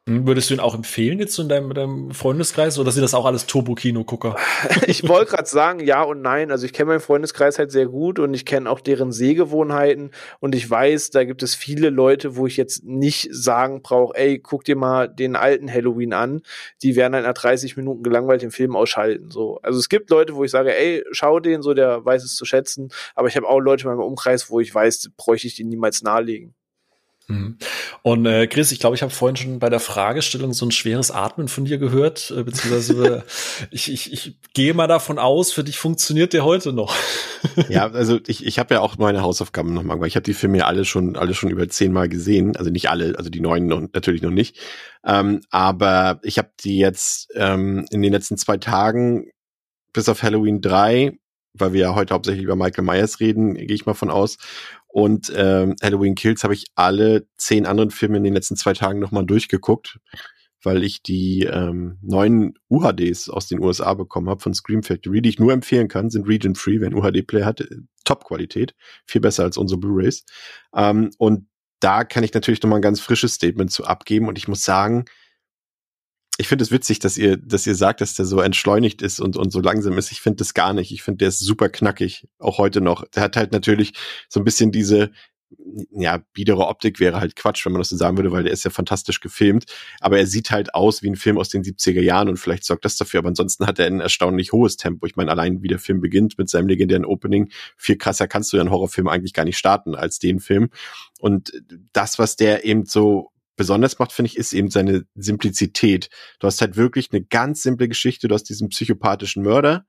Würdest 0.07 0.51
du 0.51 0.55
ihn 0.55 0.61
auch 0.61 0.75
empfehlen 0.75 1.19
jetzt 1.19 1.39
in 1.39 1.49
deinem, 1.49 1.75
deinem 1.75 2.11
Freundeskreis 2.13 2.79
oder 2.79 2.91
sind 2.91 3.03
das 3.03 3.15
auch 3.15 3.27
alles 3.27 3.47
Turbo-Kino-Gucker? 3.47 4.35
ich 4.87 5.07
wollte 5.07 5.33
gerade 5.33 5.49
sagen, 5.49 5.81
ja 5.81 6.03
und 6.03 6.23
nein. 6.23 6.51
Also 6.51 6.65
ich 6.65 6.73
kenne 6.73 6.89
meinen 6.89 7.01
Freundeskreis 7.01 7.59
halt 7.59 7.71
sehr 7.71 7.87
gut 7.87 8.19
und 8.19 8.33
ich 8.33 8.47
kenne 8.47 8.69
auch 8.69 8.81
deren 8.81 9.13
Sehgewohnheiten 9.13 10.11
und 10.41 10.55
ich 10.55 10.69
weiß, 10.69 11.11
da 11.11 11.25
gibt 11.25 11.43
es 11.43 11.55
viele 11.55 11.91
Leute, 11.91 12.37
wo 12.37 12.47
ich 12.47 12.57
jetzt 12.57 12.83
nicht 12.83 13.29
sagen 13.31 13.83
brauche, 13.83 14.17
ey, 14.17 14.39
guck 14.39 14.65
dir 14.65 14.75
mal 14.75 15.07
den 15.07 15.37
alten 15.37 15.71
Halloween 15.73 16.15
an. 16.15 16.41
Die 16.83 16.97
werden 16.97 17.15
halt 17.15 17.27
nach 17.27 17.35
30 17.35 17.77
Minuten 17.77 18.03
gelangweilt 18.03 18.43
den 18.43 18.51
Film 18.51 18.75
ausschalten. 18.75 19.31
So. 19.31 19.61
Also 19.63 19.79
es 19.79 19.89
gibt 19.91 20.11
Leute, 20.11 20.35
wo 20.35 20.43
ich 20.43 20.51
sage, 20.51 20.77
ey, 20.77 21.05
schau 21.13 21.41
den, 21.41 21.63
so 21.63 21.75
der 21.75 22.05
weiß 22.05 22.25
es 22.25 22.35
zu 22.35 22.47
schätzen. 22.47 22.89
Aber 23.15 23.29
ich 23.29 23.37
habe 23.37 23.47
auch 23.47 23.61
Leute 23.61 23.85
in 23.85 23.91
meinem 23.91 24.01
Umkreis, 24.01 24.51
wo 24.51 24.61
ich 24.61 24.75
weiß, 24.75 25.11
bräuchte 25.17 25.47
ich 25.47 25.57
den 25.57 25.69
niemals 25.69 26.03
nahelegen. 26.03 26.55
Mhm. 27.31 27.57
Und 28.03 28.27
äh, 28.27 28.47
Chris, 28.47 28.73
ich 28.73 28.81
glaube, 28.81 28.97
ich 28.97 29.03
habe 29.03 29.13
vorhin 29.13 29.37
schon 29.37 29.59
bei 29.59 29.71
der 29.71 29.81
Fragestellung 29.81 30.53
so 30.53 30.67
ein 30.67 30.71
schweres 30.71 31.11
Atmen 31.11 31.49
von 31.49 31.65
dir 31.65 31.79
gehört, 31.79 32.33
äh, 32.37 32.43
beziehungsweise 32.43 33.25
ich, 33.71 33.91
ich, 33.93 34.13
ich 34.13 34.37
gehe 34.53 34.75
mal 34.75 34.89
davon 34.89 35.19
aus, 35.19 35.53
für 35.53 35.65
dich 35.65 35.79
funktioniert 35.79 36.33
der 36.33 36.45
heute 36.45 36.73
noch. 36.73 36.95
ja, 37.69 37.91
also 37.91 38.19
ich, 38.27 38.45
ich 38.45 38.59
habe 38.59 38.75
ja 38.75 38.81
auch 38.81 38.99
meine 38.99 39.23
Hausaufgaben 39.23 39.73
nochmal 39.73 39.97
gemacht. 39.97 40.09
Ich 40.09 40.17
habe 40.17 40.25
die 40.25 40.35
Filme 40.35 40.59
ja 40.59 40.67
alle 40.67 40.85
schon, 40.85 41.17
alle 41.17 41.35
schon 41.35 41.51
über 41.51 41.69
zehnmal 41.69 42.09
gesehen. 42.09 42.57
Also 42.57 42.71
nicht 42.71 42.91
alle, 42.91 43.17
also 43.17 43.31
die 43.31 43.41
neuen 43.41 43.67
noch, 43.67 43.81
natürlich 43.81 44.23
noch 44.23 44.31
nicht. 44.31 44.59
Ähm, 45.05 45.41
aber 45.51 46.21
ich 46.23 46.39
habe 46.39 46.51
die 46.61 46.79
jetzt 46.79 47.29
ähm, 47.35 47.87
in 47.91 48.03
den 48.03 48.13
letzten 48.13 48.37
zwei 48.37 48.57
Tagen 48.57 49.31
bis 49.93 50.09
auf 50.09 50.23
Halloween 50.23 50.61
3 50.61 51.17
weil 51.53 51.73
wir 51.73 51.81
ja 51.81 51.95
heute 51.95 52.15
hauptsächlich 52.15 52.45
über 52.45 52.57
Michael 52.57 52.85
Myers 52.85 53.21
reden, 53.21 53.55
gehe 53.55 53.75
ich 53.75 53.87
mal 53.87 53.95
von 53.95 54.11
aus. 54.11 54.39
Und 54.93 55.33
ähm, 55.37 55.77
Halloween 55.83 56.15
Kills 56.15 56.43
habe 56.43 56.55
ich 56.55 56.67
alle 56.75 57.27
zehn 57.37 57.67
anderen 57.67 57.91
Filme 57.91 58.17
in 58.17 58.25
den 58.25 58.35
letzten 58.35 58.57
zwei 58.57 58.73
Tagen 58.73 58.99
nochmal 58.99 59.25
durchgeguckt, 59.25 60.01
weil 60.63 60.83
ich 60.83 61.03
die 61.03 61.45
ähm, 61.45 61.99
neuen 62.03 62.55
UHDs 62.69 63.29
aus 63.29 63.47
den 63.47 63.61
USA 63.61 63.95
bekommen 63.95 64.29
habe 64.29 64.41
von 64.41 64.53
Scream 64.53 64.83
Factory, 64.83 65.23
die 65.23 65.29
ich 65.29 65.39
nur 65.39 65.53
empfehlen 65.53 65.89
kann, 65.89 66.11
sind 66.11 66.27
Region 66.27 66.57
Free, 66.57 66.81
wenn 66.81 66.95
UHD-Player 66.95 67.47
hat, 67.47 67.67
Top-Qualität, 68.05 68.75
viel 69.07 69.21
besser 69.21 69.45
als 69.45 69.57
unsere 69.57 69.79
Blu-rays. 69.79 70.25
Ähm, 70.75 71.11
und 71.19 71.47
da 71.79 72.05
kann 72.05 72.25
ich 72.25 72.35
natürlich 72.35 72.63
nochmal 72.63 72.81
ein 72.81 72.83
ganz 72.83 73.01
frisches 73.01 73.35
Statement 73.35 73.71
zu 73.71 73.85
abgeben. 73.85 74.29
Und 74.29 74.37
ich 74.37 74.49
muss 74.49 74.65
sagen, 74.65 75.05
ich 76.41 76.49
finde 76.49 76.65
es 76.65 76.71
witzig, 76.71 77.01
dass 77.01 77.19
ihr, 77.19 77.37
dass 77.37 77.67
ihr 77.67 77.75
sagt, 77.75 78.01
dass 78.01 78.15
der 78.15 78.25
so 78.25 78.41
entschleunigt 78.41 79.03
ist 79.03 79.21
und, 79.21 79.37
und 79.37 79.53
so 79.53 79.61
langsam 79.61 79.99
ist. 79.99 80.11
Ich 80.11 80.23
finde 80.23 80.37
das 80.37 80.55
gar 80.55 80.73
nicht. 80.73 80.91
Ich 80.91 81.03
finde, 81.03 81.19
der 81.19 81.29
ist 81.29 81.41
super 81.41 81.69
knackig, 81.69 82.29
auch 82.39 82.57
heute 82.57 82.81
noch. 82.81 83.05
Der 83.09 83.23
hat 83.23 83.37
halt 83.37 83.53
natürlich 83.53 83.93
so 84.31 84.41
ein 84.41 84.45
bisschen 84.45 84.73
diese, 84.73 85.11
ja, 85.93 86.23
biedere 86.33 86.67
Optik 86.67 86.99
wäre 86.99 87.21
halt 87.21 87.37
Quatsch, 87.37 87.67
wenn 87.67 87.73
man 87.73 87.81
das 87.81 87.91
so 87.91 87.97
sagen 87.97 88.17
würde, 88.17 88.33
weil 88.33 88.45
der 88.45 88.55
ist 88.55 88.65
ja 88.65 88.71
fantastisch 88.71 89.21
gefilmt. 89.21 89.67
Aber 90.01 90.19
er 90.19 90.27
sieht 90.27 90.51
halt 90.51 90.75
aus 90.75 91.03
wie 91.03 91.11
ein 91.11 91.17
Film 91.17 91.37
aus 91.37 91.51
den 91.51 91.63
70er 91.63 92.01
Jahren 92.01 92.31
und 92.31 92.39
vielleicht 92.39 92.65
sorgt 92.65 92.87
das 92.87 92.97
dafür. 92.97 93.19
Aber 93.19 93.29
ansonsten 93.29 93.67
hat 93.67 93.79
er 93.79 93.87
ein 93.87 94.01
erstaunlich 94.01 94.53
hohes 94.53 94.79
Tempo. 94.79 95.05
Ich 95.05 95.17
meine, 95.17 95.31
allein 95.31 95.63
wie 95.63 95.69
der 95.69 95.79
Film 95.79 96.01
beginnt 96.01 96.39
mit 96.39 96.49
seinem 96.49 96.69
legendären 96.69 97.05
Opening, 97.05 97.51
viel 97.77 97.99
krasser 97.99 98.29
kannst 98.29 98.51
du 98.53 98.57
ja 98.57 98.63
einen 98.63 98.71
Horrorfilm 98.71 99.09
eigentlich 99.09 99.35
gar 99.35 99.45
nicht 99.45 99.59
starten 99.59 99.95
als 99.95 100.19
den 100.19 100.41
Film. 100.41 100.71
Und 101.19 101.53
das, 101.93 102.19
was 102.19 102.37
der 102.37 102.65
eben 102.65 102.87
so 102.87 103.31
besonders 103.61 103.99
macht, 103.99 104.13
finde 104.13 104.29
ich, 104.29 104.39
ist 104.39 104.55
eben 104.55 104.71
seine 104.71 105.05
Simplizität. 105.15 106.09
Du 106.39 106.47
hast 106.47 106.63
halt 106.63 106.79
wirklich 106.79 107.11
eine 107.13 107.23
ganz 107.23 107.61
simple 107.61 107.89
Geschichte. 107.89 108.27
Du 108.27 108.35
hast 108.35 108.45
diesen 108.45 108.71
psychopathischen 108.71 109.43
Mörder, 109.43 109.85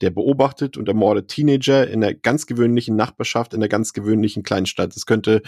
der 0.00 0.08
beobachtet 0.08 0.78
und 0.78 0.88
ermordet 0.88 1.28
Teenager 1.28 1.86
in 1.86 2.02
einer 2.02 2.14
ganz 2.14 2.46
gewöhnlichen 2.46 2.96
Nachbarschaft, 2.96 3.52
in 3.52 3.58
einer 3.60 3.68
ganz 3.68 3.92
gewöhnlichen 3.92 4.42
Kleinstadt. 4.42 4.96
Das 4.96 5.04
könnte 5.04 5.42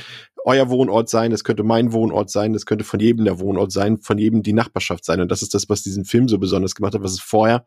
euer 0.44 0.68
Wohnort 0.68 1.08
sein, 1.08 1.30
das 1.30 1.44
könnte 1.44 1.62
mein 1.62 1.94
Wohnort 1.94 2.28
sein, 2.28 2.52
das 2.52 2.66
könnte 2.66 2.84
von 2.84 3.00
jedem 3.00 3.24
der 3.24 3.40
Wohnort 3.40 3.72
sein, 3.72 3.96
von 4.02 4.18
jedem 4.18 4.42
die 4.42 4.52
Nachbarschaft 4.52 5.06
sein. 5.06 5.22
Und 5.22 5.30
das 5.30 5.40
ist 5.40 5.54
das, 5.54 5.70
was 5.70 5.82
diesen 5.82 6.04
Film 6.04 6.28
so 6.28 6.38
besonders 6.38 6.74
gemacht 6.74 6.92
hat, 6.92 7.02
was 7.02 7.12
es 7.12 7.20
vorher 7.20 7.64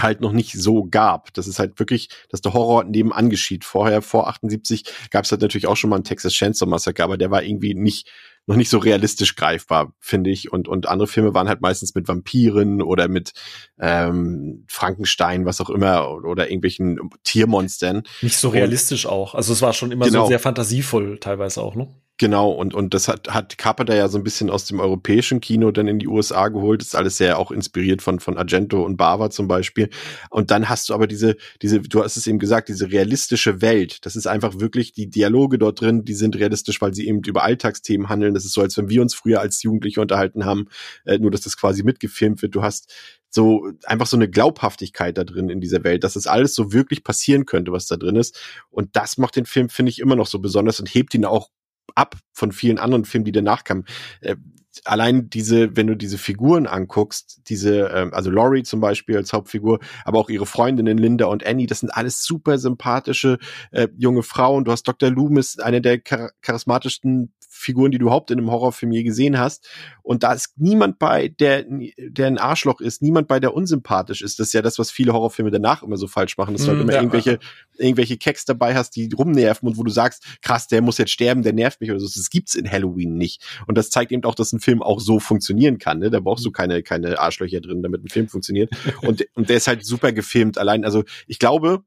halt 0.00 0.22
noch 0.22 0.32
nicht 0.32 0.54
so 0.54 0.84
gab. 0.84 1.34
Das 1.34 1.46
ist 1.46 1.58
halt 1.58 1.78
wirklich, 1.78 2.08
dass 2.30 2.40
der 2.40 2.54
Horror 2.54 2.84
nebenan 2.84 3.28
geschieht. 3.28 3.64
Vorher, 3.64 4.00
vor 4.00 4.28
78, 4.28 4.84
gab 5.10 5.26
es 5.26 5.30
halt 5.30 5.42
natürlich 5.42 5.66
auch 5.66 5.76
schon 5.76 5.90
mal 5.90 5.96
einen 5.96 6.04
Texas 6.04 6.32
Chainsaw 6.32 6.66
Massacre, 6.66 7.04
aber 7.04 7.18
der 7.18 7.30
war 7.30 7.42
irgendwie 7.42 7.74
nicht 7.74 8.10
noch 8.46 8.56
nicht 8.56 8.68
so 8.68 8.78
realistisch 8.78 9.36
greifbar, 9.36 9.92
finde 10.00 10.30
ich. 10.30 10.52
Und, 10.52 10.68
und 10.68 10.88
andere 10.88 11.06
Filme 11.06 11.34
waren 11.34 11.48
halt 11.48 11.60
meistens 11.60 11.94
mit 11.94 12.08
Vampiren 12.08 12.82
oder 12.82 13.08
mit 13.08 13.32
ähm, 13.78 14.64
Frankenstein, 14.68 15.46
was 15.46 15.60
auch 15.60 15.70
immer, 15.70 16.10
oder, 16.24 16.50
irgendwelchen 16.50 16.98
Tiermonstern. 17.22 18.02
Nicht 18.22 18.36
so 18.36 18.50
realistisch 18.50 19.06
und, 19.06 19.12
auch. 19.12 19.34
Also 19.34 19.52
es 19.52 19.62
war 19.62 19.72
schon 19.72 19.92
immer 19.92 20.06
genau. 20.06 20.24
so 20.24 20.28
sehr 20.28 20.38
fantasievoll 20.38 21.18
teilweise 21.18 21.62
auch, 21.62 21.74
ne? 21.74 21.88
Genau, 22.16 22.52
und, 22.52 22.74
und 22.74 22.94
das 22.94 23.08
hat, 23.08 23.34
hat 23.34 23.58
Carpenter 23.58 23.96
ja 23.96 24.06
so 24.08 24.18
ein 24.18 24.22
bisschen 24.22 24.48
aus 24.48 24.66
dem 24.66 24.78
europäischen 24.78 25.40
Kino 25.40 25.72
dann 25.72 25.88
in 25.88 25.98
die 25.98 26.06
USA 26.06 26.46
geholt. 26.46 26.80
Ist 26.80 26.94
alles 26.94 27.16
sehr 27.16 27.40
auch 27.40 27.50
inspiriert 27.50 28.02
von, 28.02 28.20
von 28.20 28.38
Argento 28.38 28.84
und 28.84 28.96
Bava 28.96 29.30
zum 29.30 29.48
Beispiel. 29.48 29.90
Und 30.30 30.52
dann 30.52 30.68
hast 30.68 30.88
du 30.88 30.94
aber 30.94 31.08
diese, 31.08 31.34
diese, 31.60 31.80
du 31.80 32.04
hast 32.04 32.16
es 32.16 32.28
eben 32.28 32.38
gesagt, 32.38 32.68
diese 32.68 32.92
realistische 32.92 33.60
Welt. 33.62 34.06
Das 34.06 34.14
ist 34.14 34.28
einfach 34.28 34.60
wirklich, 34.60 34.92
die 34.92 35.10
Dialoge 35.10 35.58
dort 35.58 35.80
drin, 35.80 36.04
die 36.04 36.14
sind 36.14 36.36
realistisch, 36.36 36.80
weil 36.80 36.94
sie 36.94 37.08
eben 37.08 37.20
über 37.26 37.42
Alltagsthemen 37.42 38.08
handeln. 38.08 38.34
Das 38.34 38.44
ist 38.44 38.52
so, 38.52 38.60
als 38.60 38.76
wenn 38.76 38.88
wir 38.88 39.02
uns 39.02 39.14
früher 39.14 39.40
als 39.40 39.60
Jugendliche 39.64 40.00
unterhalten 40.00 40.44
haben, 40.44 40.66
äh, 41.06 41.18
nur 41.18 41.32
dass 41.32 41.40
das 41.40 41.56
quasi 41.56 41.82
mitgefilmt 41.82 42.42
wird. 42.42 42.54
Du 42.54 42.62
hast 42.62 42.94
so 43.28 43.72
einfach 43.86 44.06
so 44.06 44.16
eine 44.16 44.30
Glaubhaftigkeit 44.30 45.18
da 45.18 45.24
drin 45.24 45.48
in 45.48 45.60
dieser 45.60 45.82
Welt, 45.82 46.04
dass 46.04 46.12
das 46.12 46.28
alles 46.28 46.54
so 46.54 46.72
wirklich 46.72 47.02
passieren 47.02 47.44
könnte, 47.44 47.72
was 47.72 47.86
da 47.86 47.96
drin 47.96 48.14
ist. 48.14 48.38
Und 48.70 48.94
das 48.94 49.18
macht 49.18 49.34
den 49.34 49.46
Film, 49.46 49.68
finde 49.68 49.90
ich, 49.90 49.98
immer 49.98 50.14
noch 50.14 50.28
so 50.28 50.38
besonders 50.38 50.78
und 50.78 50.94
hebt 50.94 51.12
ihn 51.14 51.24
auch 51.24 51.50
ab 51.94 52.16
von 52.32 52.52
vielen 52.52 52.78
anderen 52.78 53.04
Filmen, 53.04 53.24
die 53.24 53.32
danach 53.32 53.64
kamen. 53.64 53.84
Äh, 54.20 54.36
allein 54.84 55.30
diese, 55.30 55.76
wenn 55.76 55.86
du 55.86 55.96
diese 55.96 56.18
Figuren 56.18 56.66
anguckst, 56.66 57.42
diese, 57.48 57.88
äh, 57.90 58.10
also 58.12 58.30
Laurie 58.30 58.62
zum 58.62 58.80
Beispiel 58.80 59.16
als 59.16 59.32
Hauptfigur, 59.32 59.78
aber 60.04 60.18
auch 60.18 60.28
ihre 60.28 60.46
Freundinnen 60.46 60.98
Linda 60.98 61.26
und 61.26 61.46
Annie, 61.46 61.66
das 61.66 61.80
sind 61.80 61.90
alles 61.90 62.24
super 62.24 62.58
sympathische 62.58 63.38
äh, 63.70 63.88
junge 63.96 64.22
Frauen. 64.22 64.64
Du 64.64 64.72
hast 64.72 64.84
Dr. 64.84 65.10
Loomis, 65.10 65.58
eine 65.58 65.80
der 65.80 66.00
char 66.06 66.30
charismatischsten 66.42 67.32
Figuren, 67.64 67.90
die 67.90 67.98
du 67.98 68.06
überhaupt 68.06 68.30
in 68.30 68.38
einem 68.38 68.50
Horrorfilm 68.50 68.92
je 68.92 69.02
gesehen 69.02 69.38
hast. 69.38 69.68
Und 70.02 70.22
da 70.22 70.34
ist 70.34 70.52
niemand 70.56 70.98
bei, 70.98 71.28
der, 71.28 71.64
der 71.66 72.26
ein 72.26 72.38
Arschloch 72.38 72.80
ist, 72.80 73.02
niemand 73.02 73.26
bei, 73.26 73.40
der 73.40 73.54
unsympathisch 73.54 74.22
ist. 74.22 74.38
Das 74.38 74.48
ist 74.48 74.52
ja 74.52 74.62
das, 74.62 74.78
was 74.78 74.90
viele 74.90 75.12
Horrorfilme 75.12 75.50
danach 75.50 75.82
immer 75.82 75.96
so 75.96 76.06
falsch 76.06 76.36
machen, 76.36 76.54
dass 76.54 76.62
mm, 76.62 76.66
du 76.66 76.70
halt 76.72 76.82
immer 76.82 76.92
ja, 76.92 77.00
irgendwelche, 77.00 77.38
irgendwelche 77.78 78.16
Keks 78.16 78.44
dabei 78.44 78.74
hast, 78.74 78.96
die 78.96 79.10
rumnerven 79.12 79.68
und 79.68 79.78
wo 79.78 79.82
du 79.82 79.90
sagst, 79.90 80.24
krass, 80.42 80.68
der 80.68 80.82
muss 80.82 80.98
jetzt 80.98 81.10
sterben, 81.10 81.42
der 81.42 81.52
nervt 81.52 81.80
mich 81.80 81.90
oder 81.90 82.00
so. 82.00 82.06
Das 82.06 82.30
gibt's 82.30 82.54
in 82.54 82.70
Halloween 82.70 83.16
nicht. 83.16 83.42
Und 83.66 83.78
das 83.78 83.90
zeigt 83.90 84.12
eben 84.12 84.24
auch, 84.24 84.34
dass 84.34 84.52
ein 84.52 84.60
Film 84.60 84.82
auch 84.82 85.00
so 85.00 85.18
funktionieren 85.18 85.78
kann. 85.78 85.98
Ne? 85.98 86.10
Da 86.10 86.20
brauchst 86.20 86.44
du 86.44 86.50
mhm. 86.50 86.54
keine, 86.54 86.82
keine 86.82 87.18
Arschlöcher 87.18 87.60
drin, 87.60 87.82
damit 87.82 88.04
ein 88.04 88.08
Film 88.08 88.28
funktioniert. 88.28 88.70
und, 89.02 89.26
und 89.34 89.48
der 89.48 89.56
ist 89.56 89.66
halt 89.66 89.84
super 89.84 90.12
gefilmt. 90.12 90.58
Allein, 90.58 90.84
also 90.84 91.04
ich 91.26 91.38
glaube, 91.38 91.82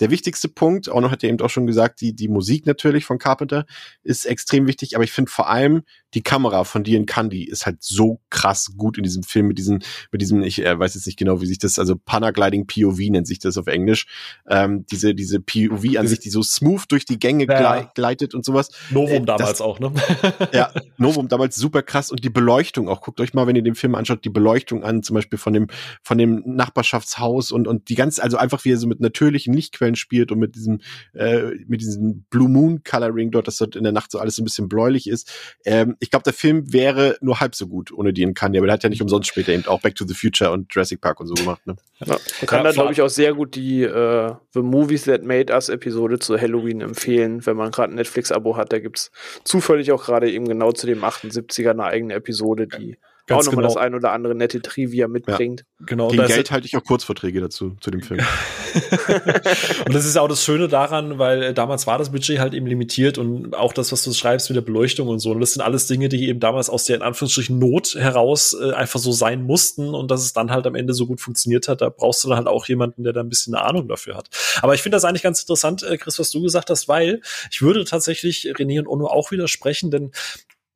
der 0.00 0.10
wichtigste 0.10 0.48
Punkt, 0.48 0.88
auch 0.88 1.00
noch 1.00 1.10
hat 1.10 1.22
er 1.22 1.30
eben 1.30 1.40
auch 1.40 1.50
schon 1.50 1.66
gesagt, 1.66 2.00
die, 2.00 2.14
die 2.14 2.28
Musik 2.28 2.66
natürlich 2.66 3.04
von 3.04 3.18
Carpenter 3.18 3.66
ist 4.02 4.26
extrem 4.26 4.66
wichtig, 4.66 4.94
aber 4.94 5.04
ich 5.04 5.12
finde 5.12 5.30
vor 5.30 5.48
allem 5.48 5.82
die 6.14 6.22
Kamera 6.22 6.64
von 6.64 6.84
Dean 6.84 7.06
Candy 7.06 7.44
ist 7.44 7.66
halt 7.66 7.82
so 7.82 8.20
krass 8.30 8.72
gut 8.76 8.96
in 8.96 9.02
diesem 9.02 9.22
Film 9.22 9.48
mit 9.48 9.58
diesem, 9.58 9.80
mit 10.10 10.22
diesem, 10.22 10.42
ich 10.42 10.64
äh, 10.64 10.78
weiß 10.78 10.94
jetzt 10.94 11.06
nicht 11.06 11.18
genau, 11.18 11.40
wie 11.42 11.46
sich 11.46 11.58
das, 11.58 11.78
also 11.78 11.96
Paragliding 11.96 12.66
POV 12.66 12.98
nennt 13.10 13.26
sich 13.26 13.38
das 13.38 13.58
auf 13.58 13.66
Englisch, 13.66 14.06
ähm, 14.48 14.86
diese, 14.90 15.14
diese 15.14 15.40
POV 15.40 15.98
an 15.98 16.08
sich, 16.08 16.20
die 16.20 16.30
so 16.30 16.42
smooth 16.42 16.84
durch 16.88 17.04
die 17.04 17.18
Gänge 17.18 17.46
ja. 17.46 17.90
gleitet 17.94 18.34
und 18.34 18.44
sowas. 18.44 18.70
Novum 18.90 19.24
äh, 19.24 19.26
damals 19.26 19.50
das, 19.50 19.60
auch, 19.60 19.80
ne? 19.80 19.92
ja, 20.52 20.72
Novum 20.96 21.28
damals 21.28 21.56
super 21.56 21.82
krass 21.82 22.10
und 22.10 22.24
die 22.24 22.30
Beleuchtung 22.30 22.88
auch. 22.88 23.02
Guckt 23.02 23.20
euch 23.20 23.34
mal, 23.34 23.46
wenn 23.46 23.56
ihr 23.56 23.62
den 23.62 23.74
Film 23.74 23.94
anschaut, 23.94 24.24
die 24.24 24.30
Beleuchtung 24.30 24.84
an, 24.84 25.02
zum 25.02 25.14
Beispiel 25.14 25.38
von 25.38 25.52
dem, 25.52 25.66
von 26.02 26.16
dem 26.16 26.42
Nachbarschaftshaus 26.46 27.52
und, 27.52 27.68
und 27.68 27.90
die 27.90 27.94
ganz, 27.94 28.18
also 28.18 28.38
einfach 28.38 28.64
wie 28.64 28.72
er 28.72 28.78
so 28.78 28.86
mit 28.86 29.00
natürlichen 29.00 29.52
Lichtquellen 29.52 29.87
spielt 29.96 30.32
und 30.32 30.38
mit 30.38 30.54
diesem, 30.54 30.80
äh, 31.14 31.52
mit 31.66 31.80
diesem 31.80 32.24
Blue 32.30 32.48
Moon 32.48 32.82
Coloring 32.82 33.30
dort, 33.30 33.46
dass 33.46 33.58
dort 33.58 33.76
in 33.76 33.84
der 33.84 33.92
Nacht 33.92 34.10
so 34.10 34.18
alles 34.18 34.36
so 34.36 34.42
ein 34.42 34.44
bisschen 34.44 34.68
bläulich 34.68 35.08
ist. 35.08 35.30
Ähm, 35.64 35.96
ich 36.00 36.10
glaube, 36.10 36.24
der 36.24 36.32
Film 36.32 36.72
wäre 36.72 37.16
nur 37.20 37.40
halb 37.40 37.54
so 37.54 37.66
gut 37.66 37.92
ohne 37.92 38.12
Dean 38.12 38.34
Candy, 38.34 38.58
aber 38.58 38.66
der 38.66 38.74
hat 38.74 38.82
ja 38.82 38.88
nicht 38.88 39.02
umsonst 39.02 39.28
später 39.28 39.52
eben 39.52 39.66
auch 39.66 39.80
Back 39.80 39.94
to 39.94 40.06
the 40.06 40.14
Future 40.14 40.50
und 40.50 40.72
Jurassic 40.74 41.00
Park 41.00 41.20
und 41.20 41.26
so 41.26 41.34
gemacht. 41.34 41.66
Ne? 41.66 41.76
Ja, 42.00 42.06
man 42.06 42.46
kann 42.46 42.58
ja, 42.58 42.64
da, 42.64 42.72
glaube 42.72 42.92
ich, 42.92 43.02
auch 43.02 43.08
sehr 43.08 43.34
gut 43.34 43.54
die 43.54 43.82
äh, 43.82 44.32
The 44.54 44.60
Movies 44.60 45.04
That 45.04 45.24
Made 45.24 45.52
Us 45.52 45.68
Episode 45.68 46.18
zu 46.18 46.40
Halloween 46.40 46.80
empfehlen, 46.80 47.44
wenn 47.46 47.56
man 47.56 47.70
gerade 47.70 47.92
ein 47.92 47.96
Netflix-Abo 47.96 48.56
hat. 48.56 48.72
Da 48.72 48.78
gibt's 48.78 49.10
zufällig 49.44 49.92
auch 49.92 50.04
gerade 50.04 50.30
eben 50.30 50.46
genau 50.46 50.72
zu 50.72 50.86
dem 50.86 51.04
78er 51.04 51.70
eine 51.70 51.84
eigene 51.84 52.14
Episode, 52.14 52.66
die 52.66 52.98
Ganz 53.28 53.42
auch 53.42 53.52
nochmal 53.52 53.64
genau. 53.64 53.74
das 53.74 53.82
ein 53.82 53.94
oder 53.94 54.12
andere 54.12 54.34
nette 54.34 54.62
Trivia 54.62 55.06
mitbringt. 55.06 55.64
Ja, 55.80 55.86
genau. 55.86 56.08
Gegen 56.08 56.26
Geld 56.26 56.50
halte 56.50 56.66
ich 56.66 56.74
auch 56.76 56.82
Kurzverträge 56.82 57.42
dazu, 57.42 57.76
zu 57.80 57.90
dem 57.90 58.00
Film. 58.00 58.20
und 59.86 59.94
das 59.94 60.06
ist 60.06 60.16
auch 60.16 60.28
das 60.28 60.42
Schöne 60.42 60.66
daran, 60.66 61.18
weil 61.18 61.42
äh, 61.42 61.54
damals 61.54 61.86
war 61.86 61.98
das 61.98 62.10
Budget 62.10 62.38
halt 62.38 62.54
eben 62.54 62.66
limitiert 62.66 63.18
und 63.18 63.54
auch 63.54 63.74
das, 63.74 63.92
was 63.92 64.02
du 64.02 64.14
schreibst 64.14 64.48
mit 64.48 64.56
der 64.56 64.62
Beleuchtung 64.62 65.08
und 65.08 65.18
so. 65.18 65.32
Und 65.32 65.40
das 65.40 65.52
sind 65.52 65.60
alles 65.60 65.86
Dinge, 65.86 66.08
die 66.08 66.26
eben 66.26 66.40
damals 66.40 66.70
aus 66.70 66.86
der 66.86 66.96
in 66.96 67.02
Anführungsstrichen 67.02 67.58
Not 67.58 67.96
heraus 67.96 68.56
äh, 68.58 68.72
einfach 68.72 68.98
so 68.98 69.12
sein 69.12 69.42
mussten 69.42 69.94
und 69.94 70.10
dass 70.10 70.22
es 70.22 70.32
dann 70.32 70.50
halt 70.50 70.66
am 70.66 70.74
Ende 70.74 70.94
so 70.94 71.06
gut 71.06 71.20
funktioniert 71.20 71.68
hat. 71.68 71.82
Da 71.82 71.90
brauchst 71.90 72.24
du 72.24 72.28
dann 72.28 72.38
halt 72.38 72.48
auch 72.48 72.66
jemanden, 72.66 73.04
der 73.04 73.12
da 73.12 73.20
ein 73.20 73.28
bisschen 73.28 73.54
eine 73.54 73.62
Ahnung 73.62 73.88
dafür 73.88 74.16
hat. 74.16 74.30
Aber 74.62 74.74
ich 74.74 74.80
finde 74.80 74.96
das 74.96 75.04
eigentlich 75.04 75.22
ganz 75.22 75.42
interessant, 75.42 75.82
äh, 75.82 75.98
Chris, 75.98 76.18
was 76.18 76.30
du 76.30 76.40
gesagt 76.40 76.70
hast, 76.70 76.88
weil 76.88 77.20
ich 77.50 77.60
würde 77.60 77.84
tatsächlich 77.84 78.46
René 78.56 78.78
und 78.80 78.86
Ono 78.86 79.06
auch 79.06 79.30
widersprechen, 79.32 79.90
denn 79.90 80.12